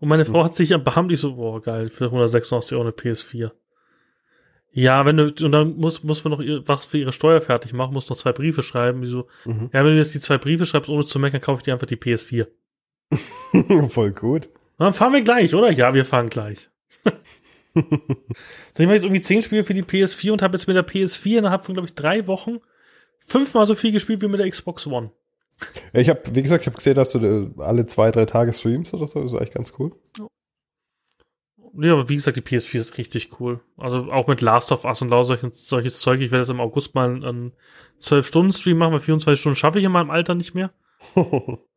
Und 0.00 0.08
meine 0.08 0.24
Frau 0.24 0.40
mhm. 0.40 0.44
hat 0.44 0.54
sich 0.54 0.70
erbarmt, 0.70 1.10
ich 1.10 1.20
so, 1.20 1.34
boah, 1.34 1.60
geil, 1.60 1.88
für 1.88 2.06
186 2.06 2.72
Euro 2.72 2.82
eine 2.82 2.92
PS4. 2.92 3.50
Ja, 4.70 5.04
wenn 5.06 5.16
du, 5.16 5.24
und 5.24 5.52
dann 5.52 5.76
muss, 5.76 6.04
muss 6.04 6.22
man 6.22 6.32
noch 6.32 6.40
was 6.68 6.84
für 6.84 6.98
ihre 6.98 7.12
Steuer 7.12 7.40
fertig 7.40 7.72
machen, 7.72 7.94
muss 7.94 8.08
noch 8.08 8.16
zwei 8.16 8.32
Briefe 8.32 8.62
schreiben. 8.62 9.02
Die 9.02 9.08
so, 9.08 9.26
mhm. 9.44 9.70
ja, 9.72 9.84
wenn 9.84 9.92
du 9.92 9.96
jetzt 9.96 10.14
die 10.14 10.20
zwei 10.20 10.38
Briefe 10.38 10.66
schreibst, 10.66 10.88
ohne 10.88 11.04
zu 11.04 11.18
meckern, 11.18 11.40
kaufe 11.40 11.60
ich 11.60 11.64
dir 11.64 11.72
einfach 11.72 11.86
die 11.86 11.96
PS4. 11.96 12.46
Voll 13.88 14.12
gut. 14.12 14.50
Dann 14.78 14.92
fahren 14.92 15.12
wir 15.12 15.22
gleich, 15.22 15.54
oder? 15.54 15.72
Ja, 15.72 15.94
wir 15.94 16.04
fahren 16.04 16.28
gleich. 16.28 16.68
so, 17.74 17.82
ich 17.82 18.86
mache 18.86 18.94
jetzt 18.94 19.04
irgendwie 19.04 19.20
zehn 19.20 19.42
Spiele 19.42 19.64
für 19.64 19.74
die 19.74 19.82
PS4 19.82 20.32
und 20.32 20.42
habe 20.42 20.56
jetzt 20.56 20.66
mit 20.66 20.76
der 20.76 20.86
PS4 20.86 21.38
innerhalb 21.38 21.64
von, 21.64 21.74
glaube 21.74 21.88
ich, 21.88 21.94
drei 21.94 22.26
Wochen 22.26 22.58
fünfmal 23.20 23.66
so 23.66 23.74
viel 23.74 23.92
gespielt 23.92 24.22
wie 24.22 24.28
mit 24.28 24.40
der 24.40 24.48
Xbox 24.48 24.86
One. 24.86 25.10
Ich 25.92 26.08
habe, 26.08 26.22
wie 26.32 26.42
gesagt, 26.42 26.62
ich 26.62 26.66
habe 26.66 26.76
gesehen, 26.76 26.94
dass 26.94 27.10
du 27.10 27.18
äh, 27.18 27.62
alle 27.62 27.86
zwei, 27.86 28.10
drei 28.10 28.24
Tage 28.24 28.52
streamst 28.52 28.94
oder 28.94 29.06
so. 29.06 29.22
Das 29.22 29.32
ist 29.32 29.38
eigentlich 29.38 29.54
ganz 29.54 29.72
cool. 29.78 29.92
Ja, 31.80 31.92
aber 31.92 32.08
wie 32.08 32.14
gesagt, 32.14 32.36
die 32.36 32.42
PS4 32.42 32.80
ist 32.80 32.98
richtig 32.98 33.40
cool. 33.40 33.60
Also 33.76 34.10
auch 34.10 34.26
mit 34.26 34.40
Last 34.40 34.72
of 34.72 34.84
Us 34.84 35.02
und 35.02 35.10
lauter 35.10 35.26
solches, 35.26 35.68
solches 35.68 35.98
Zeug. 35.98 36.20
Ich 36.20 36.30
werde 36.30 36.42
jetzt 36.42 36.50
im 36.50 36.60
August 36.60 36.94
mal 36.94 37.24
einen 37.24 37.52
12-Stunden-Stream 38.00 38.78
machen, 38.78 38.92
weil 38.92 39.00
24 39.00 39.40
Stunden 39.40 39.56
schaffe 39.56 39.78
ich 39.78 39.84
in 39.84 39.92
meinem 39.92 40.10
Alter 40.10 40.34
nicht 40.34 40.54
mehr. 40.54 40.72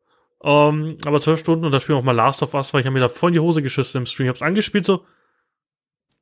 Ähm, 0.44 0.98
aber 1.04 1.20
zwölf 1.20 1.38
Stunden 1.38 1.64
und 1.64 1.72
da 1.72 1.78
spielen 1.78 1.96
wir 1.96 2.00
auch 2.00 2.04
mal 2.04 2.12
Last 2.12 2.42
of 2.42 2.54
Us, 2.54 2.74
weil 2.74 2.80
ich 2.80 2.86
habe 2.86 2.94
mir 2.94 3.00
da 3.00 3.08
voll 3.08 3.30
in 3.30 3.34
die 3.34 3.40
Hose 3.40 3.62
geschissen 3.62 4.00
im 4.00 4.06
Stream. 4.06 4.26
Ich 4.26 4.30
hab's 4.30 4.42
angespielt 4.42 4.84
so. 4.84 5.04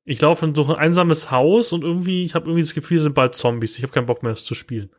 Ich 0.04 0.20
laufe 0.20 0.44
in 0.44 0.54
so 0.54 0.64
ein 0.64 0.76
einsames 0.76 1.30
Haus 1.30 1.72
und 1.72 1.84
irgendwie, 1.84 2.24
ich 2.24 2.34
habe 2.34 2.46
irgendwie 2.46 2.62
das 2.62 2.74
Gefühl, 2.74 2.98
sind 2.98 3.14
bald 3.14 3.34
Zombies. 3.34 3.76
Ich 3.76 3.82
habe 3.82 3.92
keinen 3.92 4.06
Bock 4.06 4.22
mehr, 4.22 4.32
es 4.32 4.44
zu 4.44 4.54
spielen. 4.54 4.90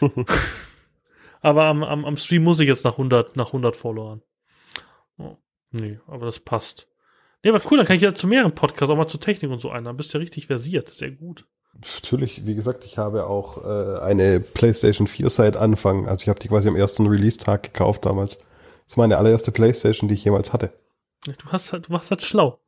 aber 1.40 1.64
am, 1.64 1.82
am, 1.82 2.04
am 2.04 2.16
Stream 2.16 2.44
muss 2.44 2.60
ich 2.60 2.68
jetzt 2.68 2.84
nach 2.84 2.92
100, 2.92 3.36
nach 3.36 3.48
100 3.48 3.76
Followern. 3.76 4.22
Oh, 5.16 5.36
nee, 5.70 5.98
aber 6.06 6.26
das 6.26 6.40
passt. 6.40 6.88
Nee, 7.42 7.50
aber 7.50 7.62
cool, 7.70 7.78
dann 7.78 7.86
kann 7.86 7.96
ich 7.96 8.02
ja 8.02 8.14
zu 8.14 8.26
mehreren 8.26 8.54
Podcasts, 8.54 8.90
auch 8.92 8.96
mal 8.96 9.08
zur 9.08 9.20
Technik 9.20 9.50
und 9.50 9.60
so 9.60 9.70
ein. 9.70 9.84
Dann 9.84 9.96
bist 9.96 10.12
du 10.12 10.18
ja 10.18 10.20
richtig 10.20 10.46
versiert. 10.48 10.88
Sehr 10.90 11.12
gut. 11.12 11.46
Natürlich, 11.74 12.46
wie 12.46 12.54
gesagt, 12.54 12.84
ich 12.84 12.98
habe 12.98 13.26
auch 13.26 13.64
äh, 13.64 14.00
eine 14.00 14.40
PlayStation 14.40 15.06
4 15.06 15.30
seit 15.30 15.56
Anfang. 15.56 16.08
Also 16.08 16.22
ich 16.22 16.28
habe 16.28 16.40
die 16.40 16.48
quasi 16.48 16.68
am 16.68 16.76
ersten 16.76 17.06
Release-Tag 17.06 17.62
gekauft 17.62 18.04
damals. 18.04 18.38
Das 18.88 18.94
ist 18.94 18.96
meine 18.96 19.18
allererste 19.18 19.52
Playstation, 19.52 20.08
die 20.08 20.14
ich 20.14 20.24
jemals 20.24 20.54
hatte. 20.54 20.72
Du, 21.24 21.32
hast 21.46 21.72
halt, 21.72 21.88
du 21.88 21.92
warst 21.92 22.10
halt 22.10 22.22
schlau. 22.22 22.58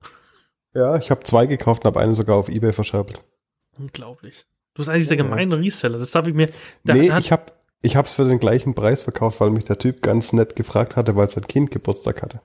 Ja, 0.75 0.97
ich 0.97 1.11
habe 1.11 1.25
zwei 1.25 1.47
gekauft 1.47 1.85
und 1.85 1.89
habe 1.89 2.01
eine 2.01 2.13
sogar 2.13 2.37
auf 2.37 2.51
Ebay 2.51 2.75
verscherbt. 2.75 3.25
Unglaublich. 3.79 4.47
Du 4.75 4.81
bist 4.81 4.91
eigentlich 4.91 5.09
der 5.09 5.17
gemeine 5.17 5.59
Reseller. 5.59 5.99
Das 5.99 6.11
darf 6.11 6.27
ich 6.27 6.35
mir. 6.35 6.47
Nee, 6.85 7.11
ich 7.19 7.33
habe 7.33 7.47
ich 7.83 7.97
hab's 7.97 8.13
für 8.13 8.29
den 8.29 8.39
gleichen 8.39 8.75
Preis 8.75 9.01
verkauft, 9.01 9.41
weil 9.41 9.51
mich 9.51 9.65
der 9.65 9.79
Typ 9.79 10.03
ganz 10.03 10.35
nett 10.35 10.57
gefragt 10.57 10.95
hatte, 10.95 11.17
weil 11.17 11.31
sein 11.31 11.47
Kind 11.47 11.71
Geburtstag 11.71 12.21
hatte. 12.21 12.43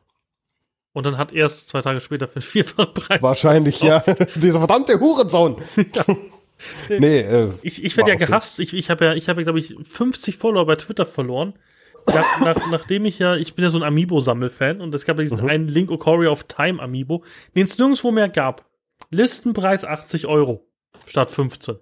Und 0.93 1.06
dann 1.06 1.18
hat 1.18 1.34
er 1.34 1.47
es 1.47 1.68
zwei 1.68 1.81
Tage 1.81 1.99
später 1.99 2.30
für 2.30 2.39
den 2.39 2.43
vierfachen 2.43 2.93
Preis. 2.93 3.22
Wahrscheinlich, 3.22 3.81
gekauft. 3.81 4.07
ja. 4.07 4.26
Dieser 4.35 4.60
verdammte 4.60 4.97
Hurensohn. 4.97 5.57
ja. 5.76 6.06
Nee, 6.88 7.19
äh, 7.19 7.52
ich, 7.64 7.84
ich 7.84 7.97
werde 7.97 8.11
ja 8.11 8.15
gehasst. 8.15 8.61
Ich, 8.61 8.73
ich 8.73 8.89
habe 8.89 9.03
ja, 9.03 9.14
ich 9.14 9.27
habe, 9.27 9.43
glaube 9.43 9.60
ich, 9.60 9.76
50 9.84 10.38
Follower 10.38 10.65
bei 10.65 10.77
Twitter 10.77 11.06
verloren, 11.06 11.53
nach, 12.07 12.40
nach, 12.40 12.72
nachdem 12.72 13.06
ich 13.06 13.19
ja, 13.19 13.36
ich 13.36 13.56
bin 13.56 13.64
ja 13.64 13.69
so 13.69 13.77
ein 13.77 13.84
Amiibo-Sammelfan 13.84 14.82
und 14.82 14.94
es 14.94 15.06
gab 15.06 15.18
ja 15.18 15.23
diesen 15.23 15.41
mhm. 15.41 15.49
einen 15.49 15.68
Link 15.68 15.91
Ocarina 15.91 16.32
of 16.32 16.44
Time 16.45 16.82
Amiibo, 16.82 17.23
den 17.56 17.65
es 17.65 17.77
nirgendwo 17.77 18.11
mehr 18.11 18.30
gab. 18.30 18.65
Listenpreis 19.10 19.86
80 19.86 20.27
Euro 20.27 20.65
statt 21.06 21.32
15. 21.32 21.77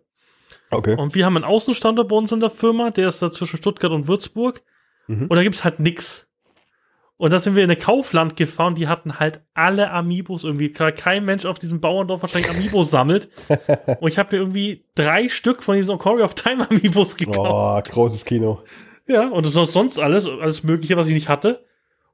Okay. 0.72 0.96
Und 0.96 1.16
wir 1.16 1.26
haben 1.26 1.36
einen 1.36 1.46
Außenstandort 1.46 2.08
bei 2.08 2.16
uns 2.16 2.32
in 2.32 2.40
der 2.40 2.50
Firma, 2.50 2.90
der 2.90 3.08
ist 3.08 3.22
da 3.22 3.32
zwischen 3.32 3.58
Stuttgart 3.58 3.92
und 3.92 4.08
Würzburg. 4.08 4.64
Mhm. 5.08 5.28
Und 5.28 5.36
da 5.36 5.44
gibt's 5.44 5.64
halt 5.64 5.80
nix. 5.80 6.28
Und 7.18 7.32
da 7.32 7.40
sind 7.40 7.56
wir 7.56 7.64
in 7.64 7.70
eine 7.70 7.80
Kaufland 7.80 8.36
gefahren, 8.36 8.76
die 8.76 8.88
hatten 8.88 9.20
halt 9.20 9.42
alle 9.54 9.92
Amiibos 9.92 10.44
irgendwie. 10.44 10.72
Kein 10.72 11.26
Mensch 11.26 11.46
auf 11.46 11.60
diesem 11.60 11.80
Bauerndorf 11.80 12.22
wahrscheinlich 12.22 12.50
Amiibos 12.50 12.90
sammelt. 12.90 13.30
Und 14.00 14.08
ich 14.08 14.18
habe 14.18 14.36
mir 14.36 14.42
irgendwie 14.42 14.86
drei 14.96 15.30
Stück 15.30 15.64
von 15.64 15.78
diesen 15.78 15.92
Ocarina 15.92 16.26
of 16.26 16.34
Time 16.34 16.68
Amiibos 16.70 17.16
gekauft. 17.16 17.88
Oh, 17.88 17.94
großes 17.94 18.26
Kino. 18.26 18.64
Ja, 19.08 19.28
und 19.28 19.44
sonst, 19.46 19.74
sonst 19.74 20.00
alles, 20.00 20.28
alles 20.28 20.64
Mögliche, 20.64 20.98
was 20.98 21.08
ich 21.08 21.14
nicht 21.14 21.30
hatte. 21.30 21.66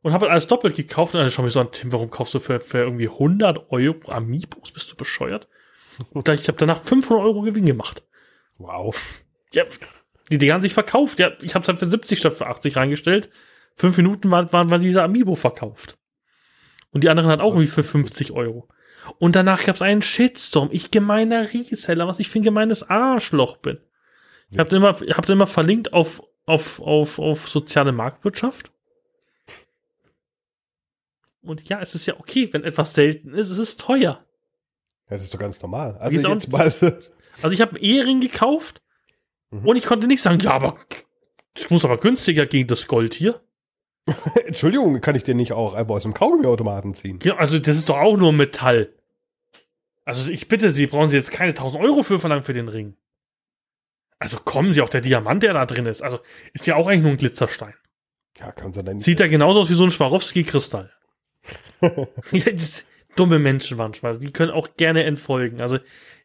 Und 0.01 0.13
habe 0.13 0.25
halt 0.25 0.31
alles 0.31 0.47
doppelt 0.47 0.75
gekauft. 0.75 1.13
Und 1.13 1.21
dann 1.21 1.29
schau 1.29 1.43
mich 1.43 1.53
so 1.53 1.59
an, 1.59 1.71
Tim, 1.71 1.91
warum 1.91 2.09
kaufst 2.09 2.33
du 2.33 2.39
für, 2.39 2.59
für 2.59 2.79
irgendwie 2.79 3.09
100 3.09 3.71
Euro 3.71 4.11
Amiibos? 4.11 4.71
Bist 4.71 4.91
du 4.91 4.95
bescheuert? 4.95 5.47
Und 6.11 6.27
da, 6.27 6.33
ich 6.33 6.47
habe 6.47 6.57
danach 6.57 6.81
500 6.81 7.23
Euro 7.23 7.41
Gewinn 7.41 7.65
gemacht. 7.65 8.03
Wow. 8.57 8.95
Ja, 9.51 9.63
die 10.31 10.37
Dinger 10.37 10.53
haben 10.53 10.61
sich 10.61 10.73
verkauft. 10.73 11.19
Ja, 11.19 11.31
ich 11.41 11.55
habe 11.55 11.63
es 11.63 11.67
halt 11.67 11.79
für 11.79 11.89
70 11.89 12.19
statt 12.19 12.33
für 12.33 12.47
80 12.47 12.77
reingestellt. 12.77 13.29
Fünf 13.75 13.97
Minuten 13.97 14.31
waren, 14.31 14.51
waren, 14.53 14.69
waren 14.69 14.81
dieser 14.81 15.03
Amiibo 15.03 15.35
verkauft. 15.35 15.97
Und 16.91 17.03
die 17.03 17.09
anderen 17.09 17.29
hat 17.29 17.39
auch 17.39 17.53
irgendwie 17.53 17.67
für 17.67 17.83
50 17.83 18.31
Euro. 18.31 18.67
Und 19.17 19.35
danach 19.35 19.65
gab 19.65 19.75
es 19.75 19.81
einen 19.81 20.01
Shitstorm. 20.01 20.69
Ich 20.71 20.91
gemeiner 20.91 21.53
Reseller, 21.53 22.07
was 22.07 22.19
ich 22.19 22.29
für 22.29 22.39
ein 22.39 22.43
gemeines 22.43 22.83
Arschloch 22.89 23.57
bin. 23.57 23.79
Ich 24.51 24.59
habe 24.59 24.75
immer, 24.75 25.01
ich 25.01 25.15
hab 25.15 25.27
immer 25.29 25.47
verlinkt 25.47 25.93
auf, 25.93 26.23
auf, 26.49 26.79
auf, 26.81 27.19
auf 27.19 27.47
soziale 27.47 27.91
Marktwirtschaft. 27.91 28.71
Und 31.41 31.67
ja, 31.69 31.79
es 31.81 31.95
ist 31.95 32.05
ja 32.05 32.19
okay, 32.19 32.49
wenn 32.51 32.63
etwas 32.63 32.93
selten 32.93 33.33
ist, 33.33 33.49
es 33.49 33.57
ist 33.57 33.79
teuer. 33.79 34.25
Ja, 35.09 35.15
das 35.15 35.23
ist 35.23 35.33
doch 35.33 35.39
ganz 35.39 35.61
normal. 35.61 35.97
Also 35.97 36.27
jetzt 36.27 36.51
mal, 36.51 36.65
Also 37.41 37.53
ich 37.53 37.61
habe 37.61 37.75
einen 37.75 37.83
Ehering 37.83 38.19
gekauft 38.19 38.81
Mhm. 39.51 39.65
und 39.65 39.75
ich 39.77 39.85
konnte 39.85 40.05
nicht 40.05 40.21
sagen, 40.21 40.37
ja, 40.41 40.51
aber 40.51 40.77
es 41.55 41.69
muss 41.71 41.83
aber 41.83 41.97
günstiger 41.97 42.45
gegen 42.45 42.67
das 42.67 42.85
Gold 42.87 43.15
hier. 43.15 43.41
Entschuldigung, 44.45 45.01
kann 45.01 45.15
ich 45.15 45.23
den 45.23 45.37
nicht 45.37 45.53
auch 45.53 45.73
einfach 45.73 45.95
aus 45.95 46.03
dem 46.03 46.13
Kaugummiautomaten 46.13 46.93
ziehen? 46.93 47.17
Ja, 47.23 47.37
also 47.37 47.57
das 47.57 47.77
ist 47.77 47.89
doch 47.89 47.97
auch 47.97 48.15
nur 48.15 48.31
Metall. 48.31 48.93
Also 50.05 50.29
ich 50.31 50.47
bitte 50.49 50.71
Sie, 50.71 50.85
brauchen 50.87 51.09
Sie 51.09 51.17
jetzt 51.17 51.31
keine 51.31 51.49
1000 51.49 51.83
Euro 51.83 52.03
für 52.03 52.19
verlangen 52.19 52.43
für 52.43 52.53
den 52.53 52.67
Ring. 52.67 52.95
Also 54.19 54.37
kommen 54.37 54.73
Sie 54.73 54.81
auch 54.81 54.89
der 54.89 55.01
Diamant, 55.01 55.43
der 55.43 55.53
da 55.53 55.65
drin 55.65 55.85
ist. 55.85 56.01
Also 56.01 56.19
ist 56.53 56.67
ja 56.67 56.75
auch 56.75 56.87
eigentlich 56.87 57.03
nur 57.03 57.11
ein 57.11 57.17
Glitzerstein. 57.17 57.73
Ja, 58.39 58.51
kann 58.51 58.73
sie 58.73 58.83
dann 58.83 58.99
Sieht 58.99 59.19
ja 59.19 59.27
genauso 59.27 59.61
aus 59.61 59.69
wie 59.69 59.75
so 59.75 59.83
ein 59.83 59.91
Swarovski-Kristall. 59.91 60.91
ja, 61.81 62.43
dumme 63.15 63.39
Menschen 63.39 63.77
manchmal. 63.77 64.19
Die 64.19 64.31
können 64.31 64.51
auch 64.51 64.75
gerne 64.77 65.03
entfolgen. 65.03 65.61
Also 65.61 65.77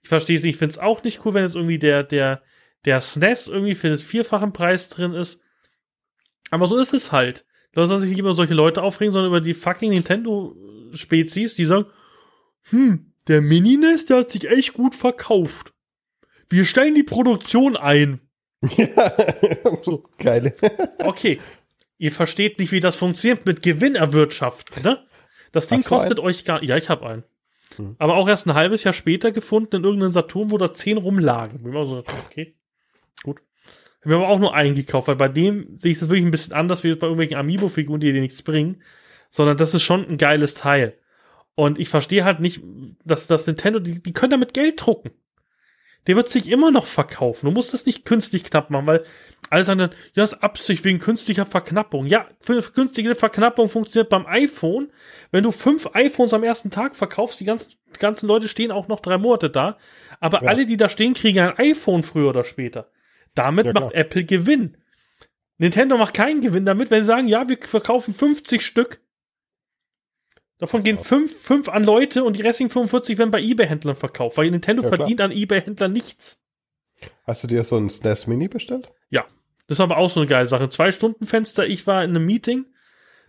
ich 0.03 0.09
verstehe 0.09 0.37
es 0.37 0.43
nicht. 0.43 0.55
Ich 0.55 0.59
finde 0.59 0.73
es 0.73 0.79
auch 0.79 1.03
nicht 1.03 1.25
cool, 1.25 1.35
wenn 1.35 1.45
jetzt 1.45 1.55
irgendwie 1.57 1.79
der, 1.79 2.03
der, 2.03 2.43
der 2.85 3.01
SNES 3.01 3.49
irgendwie 3.49 3.75
für 3.75 3.91
das 3.91 4.03
vierfachen 4.03 4.53
Preis 4.53 4.89
drin 4.89 5.13
ist. 5.13 5.41
Aber 6.51 6.69
so 6.69 6.77
ist 6.77 6.95
es 6.95 7.13
halt. 7.13 7.45
Da 7.73 7.87
sollen 7.87 8.01
sich 8.01 8.11
nicht 8.11 8.21
über 8.21 8.35
solche 8.35 8.55
Leute 8.55 8.83
aufregen, 8.83 9.13
sondern 9.13 9.31
über 9.31 9.41
die 9.41 9.55
fucking 9.55 9.91
Nintendo-Spezies, 9.91 11.55
die 11.55 11.65
sagen, 11.65 11.87
hm, 12.71 13.13
der 13.27 13.41
Mini-NES, 13.41 14.07
der 14.07 14.19
hat 14.19 14.31
sich 14.31 14.49
echt 14.49 14.75
gut 14.75 14.95
verkauft. 14.95 15.74
Wir 16.49 16.65
stellen 16.65 16.95
die 16.95 17.03
Produktion 17.03 17.77
ein. 17.77 18.21
Ja, 18.77 19.13
So. 19.83 20.05
geile. 20.19 20.55
Okay. 20.99 21.41
Ihr 21.99 22.13
versteht 22.13 22.59
nicht, 22.59 22.73
wie 22.73 22.81
das 22.81 22.97
funktioniert 22.97 23.47
mit 23.47 23.63
Gewinn 23.63 23.95
erwirtschaften, 23.95 24.83
ne? 24.83 25.05
Das 25.53 25.69
Ding 25.69 25.83
kostet 25.85 26.19
euch 26.19 26.45
gar 26.45 26.63
Ja, 26.63 26.77
ich 26.77 26.89
habe 26.89 27.07
einen. 27.07 27.25
Hm. 27.77 27.95
Aber 27.99 28.17
auch 28.17 28.29
erst 28.29 28.47
ein 28.47 28.55
halbes 28.55 28.83
Jahr 28.85 28.95
später 28.95 29.31
gefunden 29.31 29.77
in 29.77 29.85
irgendeinem 29.85 30.11
Saturn, 30.11 30.51
wo 30.51 30.59
da 30.59 30.73
zehn 30.73 30.99
rumlagen. 30.99 31.61
So, 31.87 32.03
okay, 32.27 32.57
gut. 33.23 33.41
Hab 34.01 34.07
mir 34.07 34.17
aber 34.17 34.29
auch 34.29 34.39
nur 34.39 34.55
einen 34.55 34.75
gekauft, 34.75 35.09
weil 35.09 35.17
bei 35.17 35.29
dem 35.29 35.79
sehe 35.79 35.93
ich 35.93 35.99
das 35.99 36.09
wirklich 36.09 36.27
ein 36.27 36.31
bisschen 36.31 36.53
anders 36.53 36.85
wie 36.85 36.95
bei 36.95 37.07
irgendwelchen 37.07 37.37
Amiibo-Figuren, 37.37 38.01
die 38.01 38.13
dir 38.13 38.21
nichts 38.21 38.43
bringen. 38.43 38.83
Sondern 39.31 39.57
das 39.57 39.75
ist 39.75 39.83
schon 39.83 40.07
ein 40.07 40.19
geiles 40.19 40.55
Teil. 40.55 40.99
Und 41.55 41.79
ich 41.79 41.89
verstehe 41.89 42.25
halt 42.25 42.41
nicht, 42.41 42.61
dass 43.05 43.27
das 43.27 43.47
Nintendo, 43.47 43.79
die, 43.79 44.03
die 44.03 44.13
können 44.13 44.31
damit 44.31 44.55
Geld 44.55 44.85
drucken. 44.85 45.13
Der 46.07 46.17
wird 46.17 46.29
sich 46.29 46.51
immer 46.51 46.71
noch 46.71 46.87
verkaufen. 46.87 47.47
Du 47.47 47.53
musst 47.53 47.73
es 47.73 47.87
nicht 47.87 48.05
künstlich 48.05 48.45
knapp 48.45 48.71
machen, 48.71 48.87
weil 48.87 49.05
alle 49.51 49.65
sagen 49.65 49.79
dann, 49.79 49.91
ja, 50.15 50.23
das 50.23 50.33
ist 50.35 50.43
Absicht 50.43 50.85
wegen 50.85 50.99
künstlicher 50.99 51.47
Verknappung. 51.47 52.07
Ja, 52.07 52.27
für 52.41 52.61
künstliche 52.61 53.15
Verknappung 53.15 53.69
funktioniert 53.69 54.11
beim 54.11 54.27
iPhone. 54.27 54.91
Wenn 55.31 55.45
du 55.45 55.53
fünf 55.53 55.89
iPhones 55.95 56.35
am 56.35 56.43
ersten 56.45 56.71
Tag 56.71 56.97
verkaufst, 56.97 57.41
die 57.41 57.45
ganzen, 57.45 57.73
die 57.95 57.99
ganzen 57.99 58.27
Leute 58.27 58.49
stehen 58.49 58.71
auch 58.71 58.89
noch 58.89 59.01
drei 59.01 59.17
Monate 59.19 59.49
da. 59.51 59.79
Aber 60.21 60.43
Ja. 60.43 60.49
alle, 60.51 60.67
die 60.67 60.77
da 60.77 60.89
stehen, 60.89 61.15
kriegen 61.15 61.41
ein 61.41 61.59
iPhone 61.59 62.03
früher 62.03 62.31
oder 62.31 62.45
später. 62.45 62.91
Damit 63.35 63.67
Ja, 63.67 63.73
macht 63.73 63.91
klar. 63.91 63.95
Apple 64.01 64.25
Gewinn. 64.25 64.77
Nintendo 65.59 65.97
macht 65.97 66.15
keinen 66.15 66.41
Gewinn 66.41 66.65
damit, 66.67 66.91
wenn 66.91 67.01
sie 67.03 67.07
sagen, 67.07 67.29
ja, 67.29 67.49
wir 67.49 67.59
verkaufen 67.59 68.13
50 68.15 68.61
Stück. 68.65 69.01
Davon 70.65 70.83
gehen 70.83 70.99
fünf, 70.99 71.37
fünf 71.41 71.69
an 71.69 71.85
Leute 71.85 72.25
und 72.25 72.37
die 72.37 72.43
restlichen 72.43 72.71
45 72.71 73.19
werden 73.19 73.31
bei 73.31 73.41
Ebay-Händlern 73.41 73.97
verkauft, 73.97 74.37
weil 74.39 74.51
Nintendo 74.51 74.83
Ja, 74.83 74.89
verdient 74.89 75.21
an 75.21 75.31
Ebay-Händlern 75.31 75.93
nichts. 75.93 76.41
Hast 77.25 77.43
du 77.43 77.49
dir 77.49 77.65
so 77.65 77.77
ein 77.77 77.89
SNES 77.91 78.27
Mini 78.27 78.49
bestellt? 78.49 78.91
Das 79.67 79.79
war 79.79 79.85
aber 79.85 79.97
auch 79.97 80.11
so 80.11 80.21
eine 80.21 80.27
geile 80.29 80.47
Sache. 80.47 80.69
Zwei 80.69 80.93
Stunden 80.93 81.27
Fenster, 81.27 81.67
ich 81.67 81.87
war 81.87 82.05
in 82.05 82.11
einem 82.11 82.27
Meeting, 82.27 82.67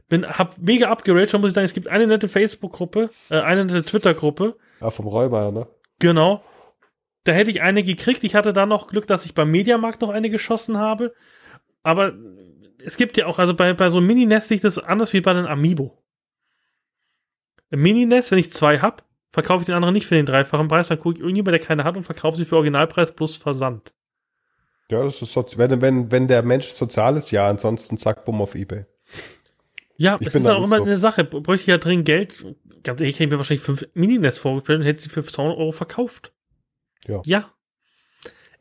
bin, 0.10 0.28
hab 0.28 0.58
mega 0.58 0.90
abgeraged, 0.90 1.34
muss 1.40 1.52
ich 1.52 1.56
sagen, 1.56 1.66
es 1.66 1.74
gibt 1.74 1.88
eine 1.88 2.08
nette 2.08 2.28
Facebook-Gruppe, 2.28 3.10
äh, 3.30 3.40
eine 3.40 3.66
nette 3.66 3.84
Twitter-Gruppe, 3.84 4.58
Ah, 4.82 4.92
vom 4.92 5.08
Räuber, 5.08 5.52
ne? 5.54 5.68
genau. 6.00 6.44
Da 7.24 7.32
hätte 7.32 7.50
ich 7.50 7.62
eine 7.62 7.82
gekriegt. 7.82 8.24
Ich 8.24 8.36
hatte 8.36 8.52
da 8.54 8.66
noch 8.66 8.88
Glück, 8.88 9.08
dass 9.08 9.26
ich 9.26 9.34
beim 9.34 9.50
Mediamarkt 9.50 10.02
noch 10.02 10.10
eine 10.10 10.30
geschossen 10.30 10.78
habe. 10.78 11.14
Aber 11.82 12.14
es 12.84 12.98
gibt 12.98 13.18
ja 13.18 13.26
auch, 13.26 13.40
also 13.40 13.56
bei, 13.56 13.74
bei 13.74 13.90
so 13.90 13.98
einem 13.98 14.08
Mini-Nest 14.08 14.52
ich 14.52 14.62
das 14.62 14.78
anders 14.78 15.14
wie 15.14 15.22
bei 15.22 15.32
einem 15.32 15.48
Amiibo. 15.48 16.04
Im 17.76 17.82
Mini-Nest, 17.82 18.32
wenn 18.32 18.40
ich 18.40 18.54
zwei 18.54 18.80
hab, 18.80 19.04
verkaufe 19.34 19.64
ich 19.64 19.66
den 19.66 19.76
anderen 19.76 19.94
nicht 19.94 20.08
für 20.08 20.16
den 20.16 20.26
dreifachen 20.26 20.70
Preis, 20.70 20.88
dann 20.88 20.98
gucke 20.98 21.16
ich 21.16 21.20
irgendjemand, 21.20 21.56
der 21.56 21.60
keine 21.60 21.84
hat 21.84 21.98
und 21.98 22.04
verkaufe 22.04 22.38
sie 22.38 22.46
für 22.46 22.56
Originalpreis 22.56 23.12
plus 23.12 23.36
Versand. 23.36 23.94
Ja, 24.90 25.04
das 25.04 25.22
ist 25.22 25.34
sozi 25.34 25.58
wenn, 25.58 25.82
wenn, 25.82 26.10
wenn 26.10 26.30
der 26.30 26.42
Mensch 26.42 26.68
sozial 26.68 27.18
ist, 27.18 27.32
ja, 27.32 27.50
ansonsten 27.50 27.98
zack, 27.98 28.24
bumm 28.24 28.42
auf 28.42 28.56
Ebay. 28.56 28.86
Ja, 29.98 30.16
Ich 30.22 30.28
es 30.28 30.36
ist 30.36 30.48
auch 30.48 30.64
immer 30.64 30.78
so. 30.78 30.84
eine 30.84 30.96
Sache. 30.96 31.26
Bräuchte 31.26 31.64
ich 31.64 31.68
ja 31.68 31.78
dringend 31.78 32.06
Geld. 32.06 32.46
Ganz 32.84 33.02
ehrlich, 33.02 33.16
hätte 33.16 33.26
ich 33.26 33.30
mir 33.32 33.38
wahrscheinlich 33.38 33.64
fünf 33.64 33.86
Mini-Nest 33.94 34.40
vorgestellt 34.40 34.80
und 34.80 34.86
hätte 34.86 35.02
sie 35.02 35.10
für 35.10 35.26
200 35.26 35.58
Euro 35.58 35.74
verkauft. 35.74 36.32
Ja. 37.08 37.22
Ja. 37.26 37.52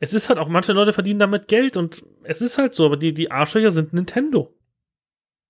Es 0.01 0.13
ist 0.13 0.27
halt 0.27 0.39
auch, 0.39 0.49
manche 0.49 0.73
Leute 0.73 0.91
verdienen 0.91 1.21
damit 1.21 1.47
Geld 1.47 1.77
und 1.77 2.03
es 2.23 2.41
ist 2.41 2.57
halt 2.57 2.73
so, 2.73 2.85
aber 2.85 2.97
die, 2.97 3.13
die 3.13 3.31
Arschlöcher 3.31 3.71
sind 3.71 3.93
Nintendo. 3.93 4.53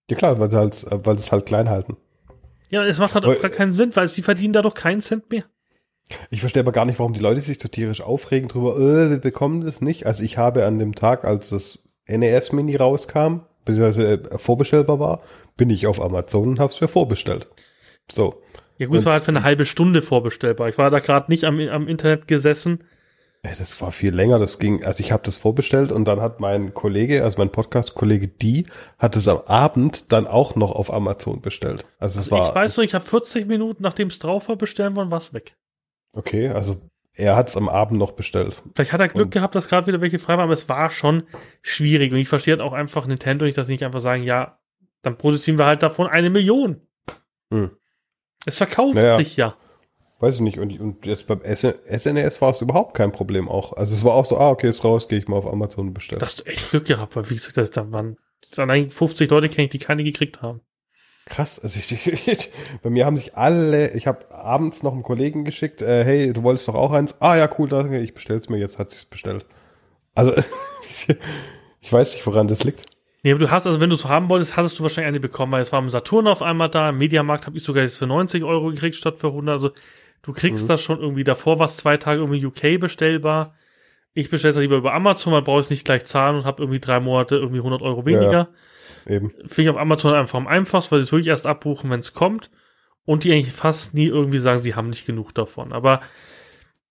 Ja 0.07 0.17
klar, 0.17 0.37
weil 0.39 0.51
sie 0.51 0.57
halt, 0.57 0.85
weil 0.91 1.17
sie 1.17 1.25
es 1.25 1.31
halt 1.31 1.47
klein 1.47 1.67
halten. 1.67 1.97
Ja, 2.69 2.83
es 2.83 2.99
macht 2.99 3.13
halt 3.15 3.25
auch 3.25 3.39
gar 3.41 3.51
keinen 3.51 3.73
Sinn, 3.73 3.95
weil 3.95 4.07
sie 4.07 4.21
verdienen 4.21 4.53
dadurch 4.53 4.73
keinen 4.75 5.01
Cent 5.01 5.29
mehr. 5.31 5.43
Ich 6.29 6.39
verstehe 6.41 6.61
aber 6.61 6.71
gar 6.71 6.85
nicht, 6.85 6.99
warum 6.99 7.13
die 7.13 7.19
Leute 7.19 7.41
sich 7.41 7.59
so 7.59 7.67
tierisch 7.67 8.01
aufregen 8.01 8.47
drüber, 8.47 8.75
äh, 8.77 9.09
wir 9.09 9.17
bekommen 9.19 9.61
das 9.65 9.81
nicht. 9.81 10.05
Also 10.05 10.23
ich 10.23 10.37
habe 10.37 10.65
an 10.65 10.77
dem 10.77 10.93
Tag, 10.93 11.23
als 11.25 11.49
das 11.49 11.79
NES 12.07 12.51
Mini 12.51 12.75
rauskam, 12.75 13.39
beziehungsweise 13.65 14.13
äh, 14.31 14.37
vorbestellbar 14.37 14.99
war, 14.99 15.21
bin 15.57 15.69
ich 15.69 15.87
auf 15.87 15.99
Amazon 16.01 16.49
und 16.49 16.59
habe 16.59 16.71
es 16.71 16.79
mir 16.81 16.87
vorbestellt. 16.87 17.47
So. 18.11 18.41
Ja 18.77 18.87
gut, 18.87 18.97
es 18.97 19.01
Und- 19.01 19.05
war 19.05 19.13
halt 19.13 19.23
für 19.23 19.29
eine 19.31 19.43
halbe 19.43 19.65
Stunde 19.65 20.01
vorbestellbar. 20.01 20.69
Ich 20.69 20.77
war 20.77 20.91
da 20.91 20.99
gerade 20.99 21.31
nicht 21.31 21.43
am, 21.45 21.59
am 21.59 21.87
Internet 21.87 22.27
gesessen. 22.27 22.83
Das 23.57 23.79
war 23.81 23.91
viel 23.91 24.13
länger, 24.13 24.39
das 24.39 24.59
ging, 24.59 24.83
also 24.85 25.03
ich 25.03 25.11
habe 25.11 25.23
das 25.23 25.37
vorbestellt 25.37 25.91
und 25.91 26.05
dann 26.05 26.21
hat 26.21 26.39
mein 26.39 26.73
Kollege, 26.73 27.23
also 27.23 27.37
mein 27.37 27.49
Podcast-Kollege 27.51 28.27
Die, 28.27 28.65
hat 28.97 29.15
es 29.15 29.27
am 29.27 29.39
Abend 29.45 30.11
dann 30.11 30.25
auch 30.27 30.55
noch 30.55 30.71
auf 30.71 30.91
Amazon 30.91 31.41
bestellt. 31.41 31.85
Also 31.99 32.19
es 32.19 32.31
war, 32.31 32.49
ich 32.49 32.55
weiß 32.55 32.77
nur, 32.77 32.83
ich 32.83 32.93
habe 32.93 33.05
40 33.05 33.47
Minuten, 33.47 33.83
nachdem 33.83 34.07
es 34.07 34.19
drauf 34.19 34.49
war, 34.49 34.55
bestellen 34.55 34.95
wollen, 34.95 35.11
war 35.11 35.17
es 35.19 35.33
weg. 35.33 35.55
okay, 36.13 36.49
also 36.49 36.77
er 37.17 37.35
hat 37.37 37.47
es 37.47 37.55
am 37.55 37.69
Abend 37.69 37.97
noch 37.99 38.11
bestellt. 38.11 38.55
Vielleicht 38.73 38.91
hat 38.91 38.99
er 38.99 39.07
Glück 39.07 39.25
Und- 39.25 39.31
gehabt, 39.31 39.55
dass 39.55 39.69
gerade 39.69 39.87
wieder 39.87 40.01
welche 40.01 40.19
frei 40.19 40.33
waren, 40.33 40.43
aber 40.43 40.53
es 40.53 40.67
war 40.67 40.89
schon 40.91 41.23
schwierig. 41.61 42.11
Und 42.11 42.17
ich 42.19 42.27
verstehe 42.27 42.61
auch 42.61 42.73
einfach 42.73 43.07
Nintendo 43.07 43.45
nicht, 43.45 43.57
dass 43.57 43.67
sie 43.67 43.73
nicht 43.73 43.85
einfach 43.85 44.01
sagen, 44.01 44.23
ja, 44.23 44.59
dann 45.01 45.17
produzieren 45.17 45.57
wir 45.57 45.65
halt 45.65 45.81
davon 45.81 46.07
eine 46.07 46.29
Million. 46.29 46.81
Hm. 47.53 47.71
Es 48.45 48.57
verkauft 48.57 48.95
Naja. 48.95 49.15
sich 49.17 49.37
ja. 49.37 49.55
Weiß 50.19 50.35
ich 50.35 50.41
nicht. 50.41 50.59
Und, 50.59 50.79
und 50.79 51.05
jetzt 51.05 51.27
beim 51.27 51.41
SNES 51.43 52.41
war 52.41 52.51
es 52.51 52.61
überhaupt 52.61 52.93
kein 52.93 53.11
Problem 53.11 53.49
auch. 53.49 53.73
Also 53.73 53.93
es 53.93 54.03
war 54.03 54.13
auch 54.13 54.25
so, 54.25 54.37
ah, 54.37 54.49
okay, 54.49 54.69
ist 54.69 54.83
raus, 54.83 55.07
gehe 55.07 55.19
ich 55.19 55.27
mal 55.27 55.37
auf 55.37 55.47
Amazon 55.47 55.93
bestellen. 55.93 56.21
Hast 56.21 56.39
du 56.39 56.45
echt 56.45 56.69
Glück 56.71 56.85
gehabt, 56.85 57.15
weil 57.15 57.29
wie 57.29 57.35
gesagt, 57.35 57.57
das, 57.57 57.71
da 57.71 57.91
waren 57.91 58.15
das 58.49 58.59
allein 58.59 58.91
50 58.91 59.29
Leute 59.29 59.49
kenne 59.49 59.65
ich, 59.65 59.71
die 59.71 59.79
keine 59.79 60.03
gekriegt 60.03 60.41
haben. 60.41 60.61
Krass. 61.25 61.59
Also 61.59 61.79
ich, 61.79 62.07
ich, 62.27 62.49
bei 62.81 62.89
mir 62.89 63.05
haben 63.05 63.17
sich 63.17 63.35
alle, 63.35 63.93
ich 63.93 64.07
habe 64.07 64.31
abends 64.31 64.83
noch 64.83 64.93
einem 64.93 65.03
Kollegen 65.03 65.43
geschickt, 65.43 65.81
äh, 65.81 66.03
hey, 66.03 66.31
du 66.31 66.43
wolltest 66.43 66.67
doch 66.67 66.75
auch 66.75 66.91
eins. 66.91 67.15
Ah 67.19 67.35
ja, 67.35 67.49
cool, 67.57 67.67
danke, 67.67 67.99
ich 67.99 68.13
bestell's 68.13 68.47
mir, 68.47 68.57
jetzt 68.57 68.79
hat 68.79 68.91
sich's 68.91 69.05
bestellt. 69.05 69.45
Also 70.13 70.33
ich 71.81 71.91
weiß 71.91 72.13
nicht, 72.13 72.25
woran 72.25 72.47
das 72.47 72.63
liegt. 72.63 72.85
Nee, 73.23 73.31
aber 73.31 73.39
du 73.39 73.49
hast, 73.49 73.65
also 73.65 73.81
wenn 73.81 73.89
du 73.89 73.95
es 73.95 74.05
haben 74.05 74.29
wolltest, 74.29 74.55
hattest 74.55 74.77
du 74.77 74.83
wahrscheinlich 74.83 75.07
eine 75.07 75.19
bekommen, 75.19 75.51
weil 75.51 75.63
es 75.63 75.71
war 75.71 75.79
im 75.79 75.89
Saturn 75.89 76.27
auf 76.27 76.43
einmal 76.43 76.69
da, 76.69 76.89
im 76.89 76.99
Mediamarkt 76.99 77.47
habe 77.47 77.57
ich 77.57 77.63
sogar 77.63 77.81
jetzt 77.81 77.97
für 77.97 78.05
90 78.05 78.43
Euro 78.43 78.69
gekriegt 78.69 78.95
statt 78.95 79.17
für 79.17 79.27
100. 79.27 79.51
Also 79.51 79.71
Du 80.25 80.33
kriegst 80.33 80.63
Mhm. 80.63 80.67
das 80.69 80.81
schon 80.81 80.99
irgendwie 80.99 81.23
davor, 81.23 81.59
was 81.59 81.77
zwei 81.77 81.97
Tage 81.97 82.21
irgendwie 82.21 82.43
UK 82.45 82.79
bestellbar. 82.79 83.55
Ich 84.13 84.29
bestelle 84.29 84.53
es 84.53 84.57
lieber 84.57 84.77
über 84.77 84.93
Amazon, 84.93 85.33
weil 85.33 85.41
brauche 85.43 85.59
ich 85.59 85.65
es 85.67 85.69
nicht 85.69 85.85
gleich 85.85 86.05
zahlen 86.05 86.37
und 86.37 86.45
habe 86.45 86.63
irgendwie 86.63 86.79
drei 86.79 86.99
Monate 86.99 87.35
irgendwie 87.35 87.59
100 87.61 87.81
Euro 87.81 88.05
weniger. 88.05 88.49
Eben. 89.05 89.29
Finde 89.29 89.61
ich 89.61 89.69
auf 89.69 89.77
Amazon 89.77 90.13
einfach 90.15 90.39
am 90.39 90.47
einfachsten, 90.47 90.91
weil 90.91 90.99
sie 90.99 91.03
es 91.05 91.11
wirklich 91.11 91.27
erst 91.27 91.45
abbuchen, 91.45 91.89
wenn 91.91 91.99
es 91.99 92.13
kommt. 92.13 92.49
Und 93.05 93.23
die 93.23 93.31
eigentlich 93.33 93.53
fast 93.53 93.93
nie 93.93 94.07
irgendwie 94.07 94.39
sagen, 94.39 94.57
sie 94.57 94.73
haben 94.73 94.89
nicht 94.89 95.05
genug 95.05 95.35
davon. 95.35 95.73
Aber 95.73 96.01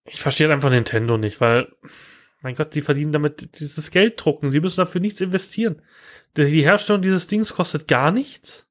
ich 0.04 0.20
verstehe 0.20 0.52
einfach 0.52 0.70
Nintendo 0.70 1.16
nicht, 1.18 1.40
weil, 1.40 1.72
mein 2.40 2.54
Gott, 2.54 2.72
sie 2.72 2.82
verdienen 2.82 3.10
damit 3.10 3.58
dieses 3.58 3.90
Geld 3.90 4.22
drucken. 4.24 4.50
Sie 4.50 4.60
müssen 4.60 4.76
dafür 4.76 5.00
nichts 5.00 5.20
investieren. 5.20 5.82
Die 6.36 6.44
die 6.44 6.62
Herstellung 6.62 7.02
dieses 7.02 7.26
Dings 7.26 7.54
kostet 7.54 7.88
gar 7.88 8.12
nichts. 8.12 8.68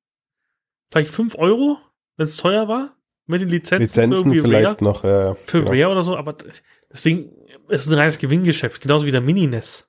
Vielleicht 0.90 1.10
5 1.10 1.36
Euro, 1.36 1.80
wenn 2.16 2.24
es 2.26 2.38
teuer 2.38 2.70
war. 2.70 2.96
Mit 3.26 3.42
den 3.42 3.50
Lizenzen, 3.50 3.84
Lizenzen 3.84 4.14
irgendwie 4.14 4.42
vielleicht 4.42 4.82
Rare, 4.82 4.84
noch. 4.84 5.04
Ja, 5.04 5.36
für 5.46 5.60
genau. 5.60 5.72
Rare 5.72 5.92
oder 5.92 6.04
so, 6.04 6.18
aber 6.18 6.34
das 6.34 7.04
Ding 7.04 7.32
ist 7.70 7.88
ein 7.88 7.94
reines 7.94 8.18
Gewinngeschäft, 8.18 8.82
genauso 8.82 9.06
wie 9.06 9.12
der 9.12 9.22
Mini-NES. 9.22 9.88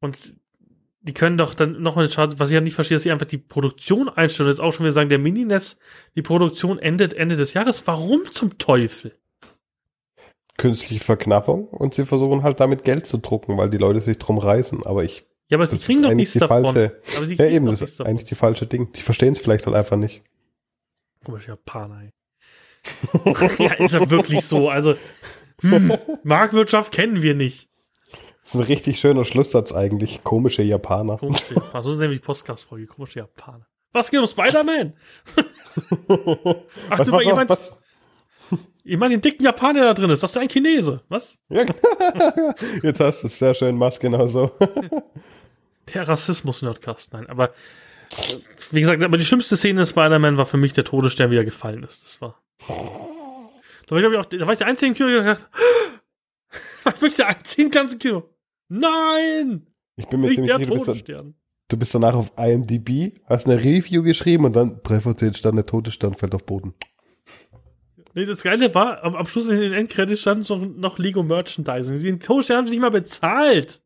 Und 0.00 0.34
die 1.02 1.14
können 1.14 1.38
doch 1.38 1.54
dann 1.54 1.80
noch 1.82 1.96
mal 1.96 2.08
schade, 2.08 2.38
was 2.38 2.50
ich 2.50 2.54
ja 2.54 2.60
nicht 2.60 2.74
verstehe, 2.74 2.96
dass 2.96 3.02
sie 3.02 3.10
einfach 3.10 3.26
die 3.26 3.38
Produktion 3.38 4.08
einstellen 4.08 4.48
und 4.48 4.54
jetzt 4.54 4.60
auch 4.60 4.72
schon 4.72 4.84
wieder 4.84 4.92
sagen, 4.92 5.08
der 5.08 5.18
Mini-NES, 5.18 5.78
die 6.14 6.22
Produktion 6.22 6.78
endet 6.78 7.14
Ende 7.14 7.36
des 7.36 7.54
Jahres. 7.54 7.86
Warum 7.86 8.30
zum 8.30 8.58
Teufel? 8.58 9.16
Künstliche 10.56 11.02
Verknappung 11.02 11.68
und 11.68 11.94
sie 11.94 12.04
versuchen 12.04 12.42
halt 12.42 12.60
damit 12.60 12.84
Geld 12.84 13.06
zu 13.06 13.18
drucken, 13.18 13.56
weil 13.56 13.70
die 13.70 13.78
Leute 13.78 14.00
sich 14.00 14.18
drum 14.18 14.38
reißen. 14.38 14.84
Aber 14.84 15.04
ich, 15.04 15.24
Ja, 15.48 15.56
aber 15.56 15.66
sie 15.66 15.76
das 15.76 15.86
kriegen 15.86 16.02
doch 16.02 16.12
nichts 16.12 16.34
die 16.34 16.38
davon. 16.38 16.64
falsche. 16.64 17.00
aber 17.16 17.26
sie 17.26 17.34
Ja, 17.34 17.46
eben, 17.46 17.66
das 17.66 17.80
ist 17.80 18.00
eigentlich 18.02 18.28
die 18.28 18.34
falsche 18.34 18.66
Ding. 18.66 18.92
Die 18.92 19.00
verstehen 19.00 19.32
es 19.32 19.38
vielleicht 19.38 19.66
halt 19.66 19.76
einfach 19.76 19.96
nicht. 19.96 20.22
Komisch, 21.24 21.48
Japaner, 21.48 22.02
ey. 22.02 22.12
ja, 23.58 23.74
ist 23.74 23.92
ja 23.92 24.08
wirklich 24.08 24.44
so. 24.44 24.70
Also, 24.70 24.94
hm, 25.60 25.96
Marktwirtschaft 26.22 26.92
kennen 26.92 27.22
wir 27.22 27.34
nicht. 27.34 27.68
Das 28.42 28.54
ist 28.54 28.54
ein 28.54 28.62
richtig 28.62 28.98
schöner 28.98 29.24
Schlusssatz 29.24 29.72
eigentlich. 29.72 30.24
Komische 30.24 30.62
Japaner. 30.62 31.18
Komische 31.18 31.54
Japaner. 31.54 31.82
So 31.82 31.92
ist 31.92 31.98
nämlich 31.98 32.20
die 32.20 32.24
Podcast-Folge. 32.24 32.86
Komische 32.86 33.20
Japaner. 33.20 33.66
Was 33.92 34.10
geht 34.10 34.20
um 34.20 34.26
Spider-Man? 34.26 34.94
Ach, 36.90 36.98
was, 36.98 37.06
du, 37.06 37.20
ihr 37.20 37.34
meint, 37.34 37.50
was? 37.50 37.78
ich 38.84 38.96
meine 38.96 39.14
den 39.14 39.20
dicken 39.20 39.44
Japaner, 39.44 39.82
da 39.82 39.94
drin 39.94 40.10
ist. 40.10 40.22
Das 40.22 40.30
ist 40.30 40.36
ein 40.36 40.48
Chinese. 40.48 41.02
Was? 41.08 41.36
Ja, 41.48 41.64
jetzt 42.82 43.00
hast 43.00 43.22
du 43.22 43.26
es 43.26 43.38
sehr 43.38 43.52
schön, 43.54 43.76
mach's 43.76 44.00
genau 44.00 44.26
so. 44.26 44.50
Der 45.92 46.08
Rassismus-Nerdcast. 46.08 47.12
Nein, 47.12 47.28
aber 47.28 47.52
wie 48.70 48.80
gesagt, 48.80 49.02
aber 49.02 49.18
die 49.18 49.24
schlimmste 49.24 49.56
Szene 49.56 49.80
in 49.80 49.86
Spider-Man 49.86 50.36
war 50.36 50.46
für 50.46 50.56
mich 50.56 50.72
der 50.72 50.84
Todesstern, 50.84 51.30
wie 51.30 51.36
er 51.36 51.44
gefallen 51.44 51.82
ist. 51.82 52.04
Das 52.04 52.20
war. 52.20 52.40
Da 52.68 53.96
war 53.96 53.98
ich, 53.98 54.06
ich, 54.06 54.16
auch, 54.18 54.24
da 54.26 54.46
war 54.46 54.52
ich 54.52 54.58
der 54.58 54.66
Einzige 54.68 54.88
im 54.88 54.94
Kino, 54.94 55.08
der 55.08 55.18
gesagt 55.18 55.48
war 56.84 56.94
ich 56.94 57.00
wirklich 57.00 57.16
der 57.16 57.28
Einzige 57.28 57.62
im 57.62 57.70
ganzen 57.70 57.98
Kino. 57.98 58.28
Nein! 58.68 59.66
Ich 59.96 60.06
bin 60.06 60.20
mir 60.20 60.28
Nicht 60.28 60.36
ziemlich 60.36 60.50
der 60.50 60.58
sicher, 60.58 60.70
du 60.70 60.74
bist, 60.74 60.86
Todesstern. 60.86 61.34
du 61.68 61.76
bist 61.76 61.94
danach 61.94 62.14
auf 62.14 62.32
IMDb, 62.38 63.18
hast 63.26 63.46
eine 63.46 63.58
Review 63.58 64.02
geschrieben 64.02 64.44
und 64.44 64.54
dann 64.54 64.80
3 64.82 65.00
von 65.00 65.16
10 65.16 65.34
Sterne, 65.34 65.66
Todesstern 65.66 66.14
fällt 66.14 66.34
auf 66.34 66.46
Boden. 66.46 66.74
Nee, 68.14 68.24
das 68.24 68.42
Geile 68.42 68.74
war, 68.74 69.04
am, 69.04 69.14
am 69.14 69.26
Schluss 69.26 69.48
in 69.48 69.58
den 69.58 69.72
Endcredits 69.72 70.20
stand 70.20 70.48
noch, 70.48 70.66
noch 70.66 70.98
Lego 70.98 71.22
Merchandising. 71.22 72.02
Den 72.02 72.20
Todesstern 72.20 72.58
haben 72.58 72.66
sie 72.66 72.72
nicht 72.72 72.80
mal 72.80 72.90
bezahlt. 72.90 73.82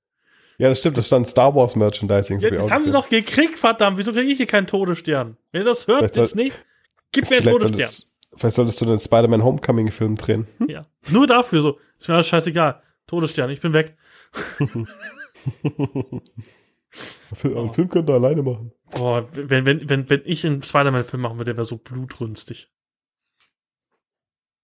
Ja, 0.58 0.68
das 0.68 0.78
stimmt, 0.78 0.96
da 0.96 1.02
stand 1.02 1.26
Star 1.28 1.54
Wars 1.54 1.74
Merchandising. 1.76 2.38
Ja, 2.40 2.50
das 2.50 2.70
haben 2.70 2.84
sie 2.84 2.92
doch 2.92 3.08
gekriegt, 3.08 3.58
verdammt. 3.58 3.98
Wieso 3.98 4.12
kriege 4.12 4.30
ich 4.30 4.36
hier 4.36 4.46
keinen 4.46 4.66
Todesstern? 4.68 5.36
Wenn 5.52 5.62
ihr 5.62 5.64
das 5.64 5.86
hört, 5.88 5.98
Vielleicht 5.98 6.16
jetzt 6.16 6.30
soll- 6.34 6.44
nicht. 6.44 6.64
Gib 7.12 7.28
mir 7.30 7.36
einen 7.38 7.44
Todesstern. 7.46 7.76
solltest, 7.78 8.10
vielleicht 8.36 8.56
solltest 8.56 8.80
du 8.80 8.84
den 8.86 8.98
Spider-Man 8.98 9.42
Homecoming-Film 9.44 10.16
drehen. 10.16 10.46
Ja. 10.68 10.86
Nur 11.10 11.26
dafür 11.26 11.60
so. 11.62 11.78
Ist 11.98 12.08
mir 12.08 12.14
alles 12.14 12.26
scheißegal. 12.28 12.82
Todesstern, 13.06 13.50
ich 13.50 13.60
bin 13.60 13.72
weg. 13.72 13.96
Film, 17.34 17.56
Oh. 17.56 17.72
Film 17.72 17.88
könnt 17.88 18.08
ihr 18.08 18.14
alleine 18.14 18.42
machen. 18.42 18.72
Boah, 18.92 19.28
wenn, 19.32 19.66
wenn, 19.66 19.88
wenn, 19.88 20.08
wenn 20.08 20.22
ich 20.24 20.46
einen 20.46 20.62
Spider-Man-Film 20.62 21.20
machen 21.22 21.38
würde, 21.38 21.50
der 21.52 21.56
wäre 21.56 21.66
so 21.66 21.76
blutrünstig. 21.76 22.70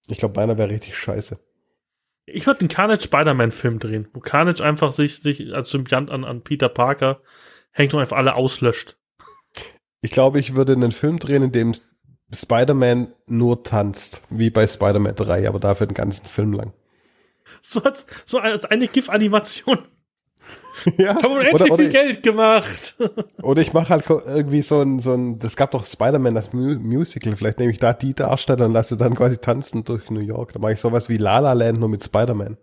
Ich 0.06 0.18
glaube, 0.18 0.38
meiner 0.38 0.56
wäre 0.56 0.68
richtig 0.70 0.96
scheiße. 0.96 1.38
Ich 2.32 2.47
würde 2.47 2.61
einen 2.61 2.69
Carnage 2.69 3.02
Spider-Man-Film 3.02 3.78
drehen, 3.78 4.09
wo 4.12 4.20
Carnage 4.20 4.62
einfach 4.62 4.93
sich, 4.93 5.20
sich 5.20 5.52
als 5.55 5.70
Symbiont 5.70 6.11
an, 6.11 6.24
an 6.24 6.43
Peter 6.43 6.69
Parker 6.69 7.20
hängt 7.73 7.94
und 7.94 8.01
einfach 8.01 8.16
alle 8.16 8.35
auslöscht. 8.35 8.97
Ich 10.02 10.11
glaube, 10.11 10.40
ich 10.40 10.55
würde 10.55 10.73
einen 10.73 10.93
Film 10.93 11.19
drehen, 11.19 11.43
in 11.43 11.52
dem 11.52 11.74
Spider-Man 12.32 13.12
nur 13.27 13.65
tanzt, 13.65 14.23
wie 14.31 14.51
bei 14.51 14.66
Spider-Man 14.66 15.15
3, 15.15 15.48
aber 15.48 15.61
dafür 15.61 15.86
den 15.86 15.94
ganzen 15.94 16.27
Film 16.27 16.52
lang. 16.52 16.73
So 17.62 17.82
als, 17.82 18.07
so 18.24 18.39
als 18.39 18.65
eine 18.65 18.86
GIF-Animation. 18.86 19.78
Ja, 20.98 21.15
Haben 21.15 21.23
wir 21.23 21.31
oder, 21.31 21.48
endlich 21.48 21.70
oder, 21.73 21.82
viel 21.82 21.93
Geld 21.93 22.23
gemacht. 22.23 22.97
oder 23.43 23.62
ich 23.62 23.73
mache 23.73 23.90
halt 23.90 24.05
irgendwie 24.09 24.62
so 24.62 24.81
ein, 24.81 25.01
so 25.01 25.12
ein, 25.15 25.39
das 25.39 25.57
gab 25.57 25.70
doch 25.70 25.85
Spider-Man, 25.85 26.35
das 26.35 26.52
Mu 26.52 26.74
Musical, 26.78 27.36
vielleicht 27.36 27.59
nehme 27.59 27.73
ich 27.73 27.78
da 27.78 27.93
die 27.93 28.15
Darsteller 28.15 28.66
und 28.66 28.73
lasse 28.73 28.97
dann 28.97 29.15
quasi 29.15 29.39
tanzen 29.39 29.85
durch 29.85 30.11
New 30.11 30.20
York. 30.20 30.52
Da 30.52 30.59
mache 30.59 30.73
ich 30.73 30.81
sowas 30.81 31.09
wie 31.09 31.16
La 31.16 31.39
La 31.39 31.52
Land 31.52 31.78
nur 31.78 31.89
mit 31.89 32.05
Spider-Man. 32.05 32.57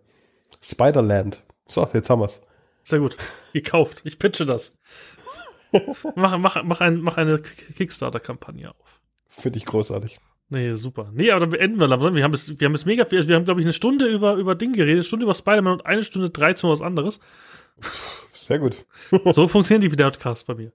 Spider-Land. 0.61 1.43
So, 1.67 1.87
jetzt 1.93 2.09
haben 2.09 2.21
wir's. 2.21 2.41
Sehr 2.83 2.99
gut. 2.99 3.17
Gekauft. 3.53 4.01
Ich 4.05 4.17
pitche 4.17 4.45
das. 4.45 4.77
mach, 6.15 6.37
mach, 6.37 6.63
mach, 6.63 6.81
ein, 6.81 7.01
mach 7.01 7.17
eine 7.17 7.39
Kickstarter-Kampagne 7.39 8.69
auf. 8.69 9.01
Finde 9.27 9.59
ich 9.59 9.65
großartig. 9.65 10.19
Nee, 10.49 10.73
super. 10.75 11.11
Nee, 11.13 11.31
aber 11.31 11.41
dann 11.41 11.49
beenden 11.49 11.79
wir 11.79 11.87
langsam. 11.87 12.15
Wir 12.15 12.23
haben 12.23 12.33
es, 12.33 12.59
wir 12.59 12.65
haben 12.65 12.75
es 12.75 12.85
mega 12.85 13.03
viel. 13.03 13.17
Also 13.17 13.27
wir 13.27 13.35
haben, 13.35 13.43
glaube 13.43 13.59
ich, 13.59 13.65
eine 13.65 13.73
Stunde 13.73 14.07
über, 14.07 14.35
über 14.35 14.55
Ding 14.55 14.71
geredet, 14.71 14.95
eine 14.95 15.03
Stunde 15.03 15.25
über 15.25 15.35
Spider-Man 15.35 15.73
und 15.73 15.85
eine 15.85 16.03
Stunde 16.03 16.29
13 16.29 16.69
was 16.69 16.81
anderes. 16.81 17.19
Sehr 18.33 18.59
gut. 18.59 18.77
So 19.33 19.47
funktionieren 19.47 19.81
die 19.81 19.91
Videocasts 19.91 20.43
bei 20.43 20.55
mir. 20.55 20.71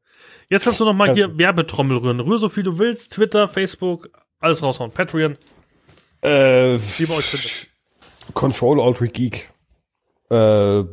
Jetzt 0.50 0.64
kannst 0.64 0.80
du 0.80 0.84
noch 0.84 0.92
mal 0.92 1.14
hier 1.14 1.36
Werbetrommel 1.38 1.96
rühren. 1.98 2.20
Rühr 2.20 2.38
so 2.38 2.48
viel 2.48 2.62
du 2.62 2.78
willst. 2.78 3.12
Twitter, 3.14 3.48
Facebook, 3.48 4.10
alles 4.40 4.62
raushauen. 4.62 4.90
Patreon, 4.90 5.36
Äh, 6.22 6.78
wie 6.98 7.06
man 7.06 7.18
euch 7.18 7.24
findet. 7.26 7.68
Control 8.34 8.80
Alt 8.80 8.98
Geek. 9.12 9.50
Äh, 10.30 10.84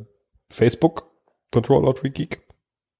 Facebook, 0.51 1.09
Control 1.51 1.87
Alt 1.87 2.01
Geek. 2.13 2.41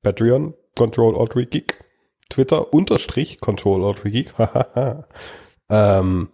Patreon, 0.03 0.53
Control 0.75 1.17
Alt 1.17 1.49
Geek. 1.51 1.83
Twitter, 2.29 2.73
Unterstrich, 2.73 3.39
Control 3.39 3.83
Alt 3.85 4.03
Geek. 4.03 4.33
Ähm, 5.71 6.29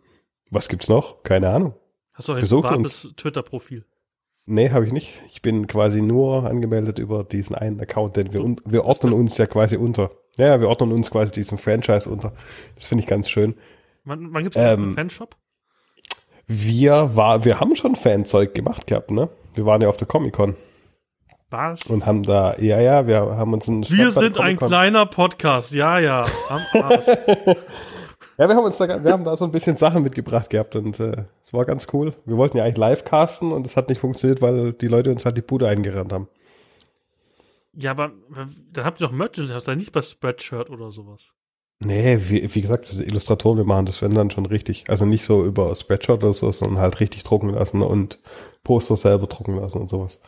was 0.49 0.69
gibt's 0.69 0.88
noch? 0.88 1.22
Keine 1.23 1.49
Ahnung. 1.49 1.76
Hast 2.14 2.30
du 2.30 2.34
ein 2.34 2.39
Besucht 2.39 2.69
privates 2.69 3.10
Twitter-Profil? 3.18 3.85
Nee, 4.48 4.70
habe 4.70 4.86
ich 4.86 4.94
nicht. 4.94 5.14
Ich 5.34 5.42
bin 5.42 5.68
quasi 5.68 6.02
nur 6.02 6.46
angemeldet 6.46 7.00
über 7.00 7.24
diesen 7.24 7.56
einen 7.56 7.80
Account, 7.80 8.16
denn 8.16 8.32
wir, 8.32 8.56
wir 8.64 8.86
ordnen 8.86 9.14
uns 9.14 9.38
ja 9.38 9.48
quasi 9.48 9.76
unter. 9.76 10.12
Ja, 10.38 10.60
wir 10.60 10.70
ordnen 10.70 10.92
uns 10.92 11.10
quasi 11.10 11.32
diesem 11.32 11.58
Franchise 11.58 12.10
unter. 12.10 12.34
Das 12.76 12.86
finde 12.86 13.04
ich 13.04 13.08
ganz 13.08 13.30
schön. 13.30 13.56
Wann, 14.04 14.34
wann 14.34 14.44
gibt 14.44 14.56
es 14.56 14.62
Ähm, 14.62 14.84
einen 14.84 14.96
Fanshop? 14.96 15.36
Wir 16.48 17.16
war, 17.16 17.44
wir 17.44 17.60
haben 17.60 17.76
schon 17.76 17.96
Fanzeug 17.96 18.54
gemacht 18.54 18.86
gehabt, 18.86 19.10
ne? 19.10 19.30
Wir 19.56 19.66
waren 19.66 19.82
ja 19.82 19.90
auf 19.90 19.98
der 19.98 20.08
Comic-Con 20.08 20.56
Was? 21.50 21.84
und 21.88 22.06
haben 22.06 22.22
da, 22.22 22.56
ja, 22.60 22.80
ja, 22.80 23.08
wir 23.08 23.18
haben 23.22 23.54
uns 23.54 23.68
einen 23.68 23.90
Wir 23.90 24.12
sind 24.12 24.38
ein 24.38 24.58
kleiner 24.58 25.08
Podcast. 25.08 25.72
Ja, 25.74 25.98
ja. 25.98 26.24
Am 26.50 26.62
Arsch. 26.84 27.06
Ja, 28.38 28.50
wir 28.50 28.56
haben 28.58 28.66
uns 28.66 28.78
da, 28.78 29.02
wir 29.02 29.12
haben 29.14 29.24
da 29.24 29.38
so 29.38 29.46
ein 29.46 29.52
bisschen 29.52 29.78
Sachen 29.78 30.04
mitgebracht 30.04 30.50
gehabt 30.50 30.76
und 30.76 31.00
äh, 31.00 31.24
es 31.46 31.54
war 31.54 31.64
ganz 31.64 31.88
cool. 31.94 32.14
Wir 32.26 32.38
wollten 32.38 32.58
ja 32.58 32.64
eigentlich 32.64 32.78
live 32.78 33.06
casten 33.06 33.52
und 33.52 33.66
es 33.66 33.78
hat 33.78 33.90
nicht 33.90 34.00
funktioniert, 34.00 34.42
weil 34.42 34.74
die 34.74 34.88
Leute 34.88 35.12
uns 35.12 35.26
halt 35.26 35.38
die 35.38 35.42
Bude 35.42 35.68
eingerannt 35.68 36.12
haben. 36.12 36.28
ja, 37.74 37.92
aber 37.92 38.12
da 38.72 38.84
habt 38.84 39.00
ihr 39.02 39.08
doch 39.08 39.14
Merchandise, 39.14 39.54
habt 39.56 39.68
ihr 39.68 39.76
nicht 39.76 39.92
bei 39.92 40.02
Spreadshirt 40.02 40.70
oder 40.70 40.92
sowas. 40.92 41.30
Nee, 41.80 42.18
wie, 42.30 42.56
wie 42.56 42.62
gesagt, 42.62 42.88
wir 42.88 42.96
sind 42.96 43.06
Illustratoren, 43.08 43.58
wir 43.58 43.66
machen 43.66 43.86
das 43.86 44.02
wenn 44.02 44.16
dann 44.16 44.32
schon 44.32 44.46
richtig. 44.46 44.86
Also 44.88 45.06
nicht 45.06 45.26
so 45.26 45.44
über 45.46 45.76
Spreadshot 45.76 46.24
oder 46.24 46.32
so, 46.34 46.50
sondern 46.52 46.80
halt 46.80 47.02
richtig 47.02 47.24
drucken 47.24 47.50
lassen 47.50 47.82
und 47.82 48.20
Poster 48.64 48.96
selber 48.96 49.28
drucken 49.28 49.58
lassen 49.58 49.80
und 49.82 49.90
sowas. 49.90 50.22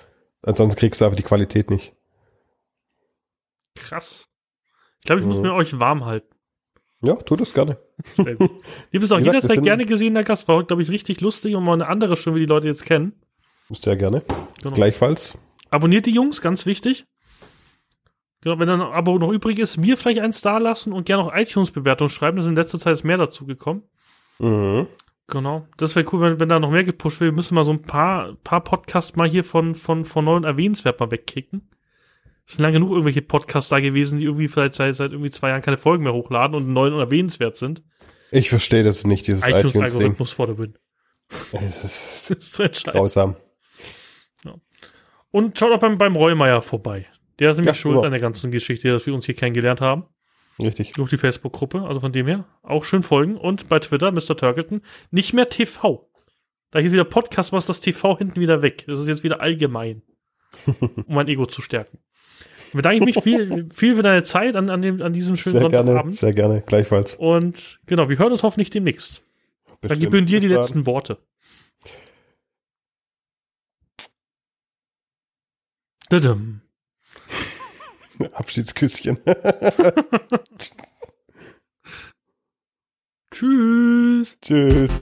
Ansonsten 0.43 0.77
kriegst 0.77 0.99
du 0.99 1.05
einfach 1.05 1.15
die 1.15 1.23
Qualität 1.23 1.69
nicht. 1.71 1.93
Krass. 3.75 4.27
Ich 4.99 5.05
glaube, 5.05 5.21
ich 5.21 5.27
muss 5.27 5.37
Mhm. 5.37 5.43
mir 5.43 5.53
euch 5.53 5.79
warm 5.79 6.05
halten. 6.05 6.27
Ja, 7.01 7.15
tu 7.15 7.35
das 7.35 7.53
gerne. 7.53 7.77
Sehr. 8.15 8.37
Ihr 8.91 8.99
bist 8.99 9.13
auch 9.13 9.19
jederzeit 9.19 9.61
gerne 9.61 9.85
gesehener 9.85 10.23
Gast. 10.23 10.47
War, 10.47 10.63
glaube 10.63 10.81
ich, 10.81 10.89
richtig 10.89 11.21
lustig 11.21 11.55
und 11.55 11.63
mal 11.63 11.73
eine 11.73 11.87
andere 11.87 12.17
Stimme, 12.17 12.37
die 12.37 12.45
die 12.45 12.49
Leute 12.49 12.67
jetzt 12.67 12.85
kennen. 12.85 13.13
Ja 13.69 13.95
gerne. 13.95 14.23
Genau. 14.61 14.73
Gleichfalls. 14.73 15.37
Abonniert 15.69 16.05
die 16.05 16.11
Jungs, 16.11 16.41
ganz 16.41 16.65
wichtig. 16.65 17.05
Genau, 18.41 18.59
wenn 18.59 18.67
dann 18.67 18.81
ein 18.81 18.93
Abo 18.93 19.17
noch 19.19 19.31
übrig 19.31 19.59
ist, 19.59 19.77
mir 19.77 19.97
vielleicht 19.97 20.21
einen 20.21 20.33
Star 20.33 20.59
lassen 20.59 20.93
und 20.93 21.05
gerne 21.05 21.23
auch 21.23 21.35
iTunes-Bewertungen 21.35 22.09
schreiben. 22.09 22.37
Da 22.37 22.43
ist 22.43 22.49
in 22.49 22.55
letzter 22.55 22.79
Zeit 22.79 23.03
mehr 23.03 23.17
dazu 23.17 23.45
gekommen. 23.45 23.83
Mhm. 24.39 24.87
Genau. 25.27 25.67
Das 25.77 25.95
wäre 25.95 26.05
cool, 26.13 26.21
wenn, 26.21 26.39
wenn 26.39 26.49
da 26.49 26.59
noch 26.59 26.71
mehr 26.71 26.85
gepusht 26.85 27.19
wird. 27.19 27.31
Wir 27.31 27.35
müssen 27.35 27.55
mal 27.55 27.65
so 27.65 27.71
ein 27.71 27.81
paar, 27.81 28.35
paar 28.43 28.61
Podcasts 28.61 29.15
mal 29.17 29.27
hier 29.27 29.43
von, 29.43 29.75
von, 29.75 30.05
von 30.05 30.23
neuen 30.23 30.45
erwähnenswert 30.45 30.99
mal 30.99 31.11
wegkicken. 31.11 31.67
Es 32.47 32.53
sind 32.53 32.63
lang 32.63 32.73
genug 32.73 32.91
irgendwelche 32.91 33.21
Podcasts 33.21 33.69
da 33.69 33.79
gewesen, 33.79 34.19
die 34.19 34.25
irgendwie 34.25 34.47
vielleicht 34.47 34.75
seit, 34.75 34.95
seit 34.95 35.11
irgendwie 35.11 35.31
zwei 35.31 35.49
Jahren 35.49 35.61
keine 35.61 35.77
Folgen 35.77 36.03
mehr 36.03 36.13
hochladen 36.13 36.55
und 36.55 36.71
neu 36.71 36.87
und 36.87 36.99
erwähnenswert 36.99 37.57
sind. 37.57 37.83
Ich 38.31 38.49
verstehe 38.49 38.83
das 38.83 39.05
nicht, 39.05 39.27
dieses 39.27 39.45
iTunes-Algorithmus 39.45 40.31
vor 40.31 40.47
der 40.47 40.57
Win. 40.57 40.77
Das 41.51 41.83
ist 41.83 42.29
Das 42.29 42.59
ist 42.59 42.83
so 42.85 42.91
grausam. 42.91 43.35
Und 45.31 45.59
schaut 45.59 45.71
auch 45.71 45.79
beim, 45.79 45.97
beim 45.97 46.15
Reumeier 46.15 46.61
vorbei. 46.61 47.05
Der 47.39 47.51
ist 47.51 47.57
nämlich 47.57 47.75
Ja, 47.75 47.79
schuld 47.79 47.95
genau. 47.95 48.05
an 48.05 48.11
der 48.11 48.21
ganzen 48.21 48.51
Geschichte, 48.51 48.89
dass 48.91 49.05
wir 49.05 49.13
uns 49.13 49.25
hier 49.25 49.35
kennengelernt 49.35 49.81
haben. 49.81 50.05
Richtig. 50.59 50.93
Durch 50.93 51.09
die 51.09 51.17
Facebook-Gruppe. 51.17 51.83
Also 51.83 51.99
von 51.99 52.11
dem 52.11 52.27
her 52.27 52.45
auch 52.63 52.85
schön 52.85 53.03
folgen. 53.03 53.37
Und 53.37 53.69
bei 53.69 53.79
Twitter, 53.79 54.11
Mr. 54.11 54.35
Turkleton, 54.37 54.81
nicht 55.11 55.33
mehr 55.33 55.47
TV. 55.49 56.09
Da 56.71 56.79
hier 56.79 56.91
wieder 56.91 57.03
Podcast, 57.03 57.53
was 57.53 57.67
das 57.67 57.79
TV 57.79 58.17
hinten 58.17 58.39
wieder 58.39 58.61
weg. 58.61 58.85
Das 58.87 58.99
ist 58.99 59.07
jetzt 59.07 59.23
wieder 59.23 59.41
allgemein. 59.41 60.01
um 60.79 61.03
mein 61.07 61.27
Ego 61.27 61.45
zu 61.45 61.61
stärken. 61.61 61.99
Ich 62.67 62.73
bedanke 62.73 63.03
mich 63.05 63.21
viel, 63.23 63.69
viel 63.73 63.95
für 63.95 64.01
deine 64.01 64.23
Zeit 64.23 64.55
an, 64.55 64.69
an, 64.69 64.81
dem, 64.81 65.01
an 65.01 65.13
diesem 65.13 65.35
schönen 65.37 65.59
Sehr 65.59 65.69
gerne, 65.69 65.87
Sonntagabend. 65.87 66.15
sehr 66.17 66.33
gerne, 66.33 66.61
gleichfalls. 66.65 67.15
Und 67.15 67.79
genau, 67.85 68.09
wir 68.09 68.17
hören 68.19 68.31
uns 68.31 68.43
hoffentlich 68.43 68.69
demnächst. 68.69 69.21
Dann 69.67 69.77
Bestimmt. 69.81 70.01
gebühren 70.01 70.25
dir 70.25 70.39
die 70.39 70.47
Bis 70.47 70.55
dann. 70.55 70.63
letzten 70.63 70.85
Worte. 70.85 71.17
Dadum. 76.09 76.61
Abschiedsküsschen. 78.33 79.19
Tschüss. 83.31 84.37
Tschüss. 84.41 85.01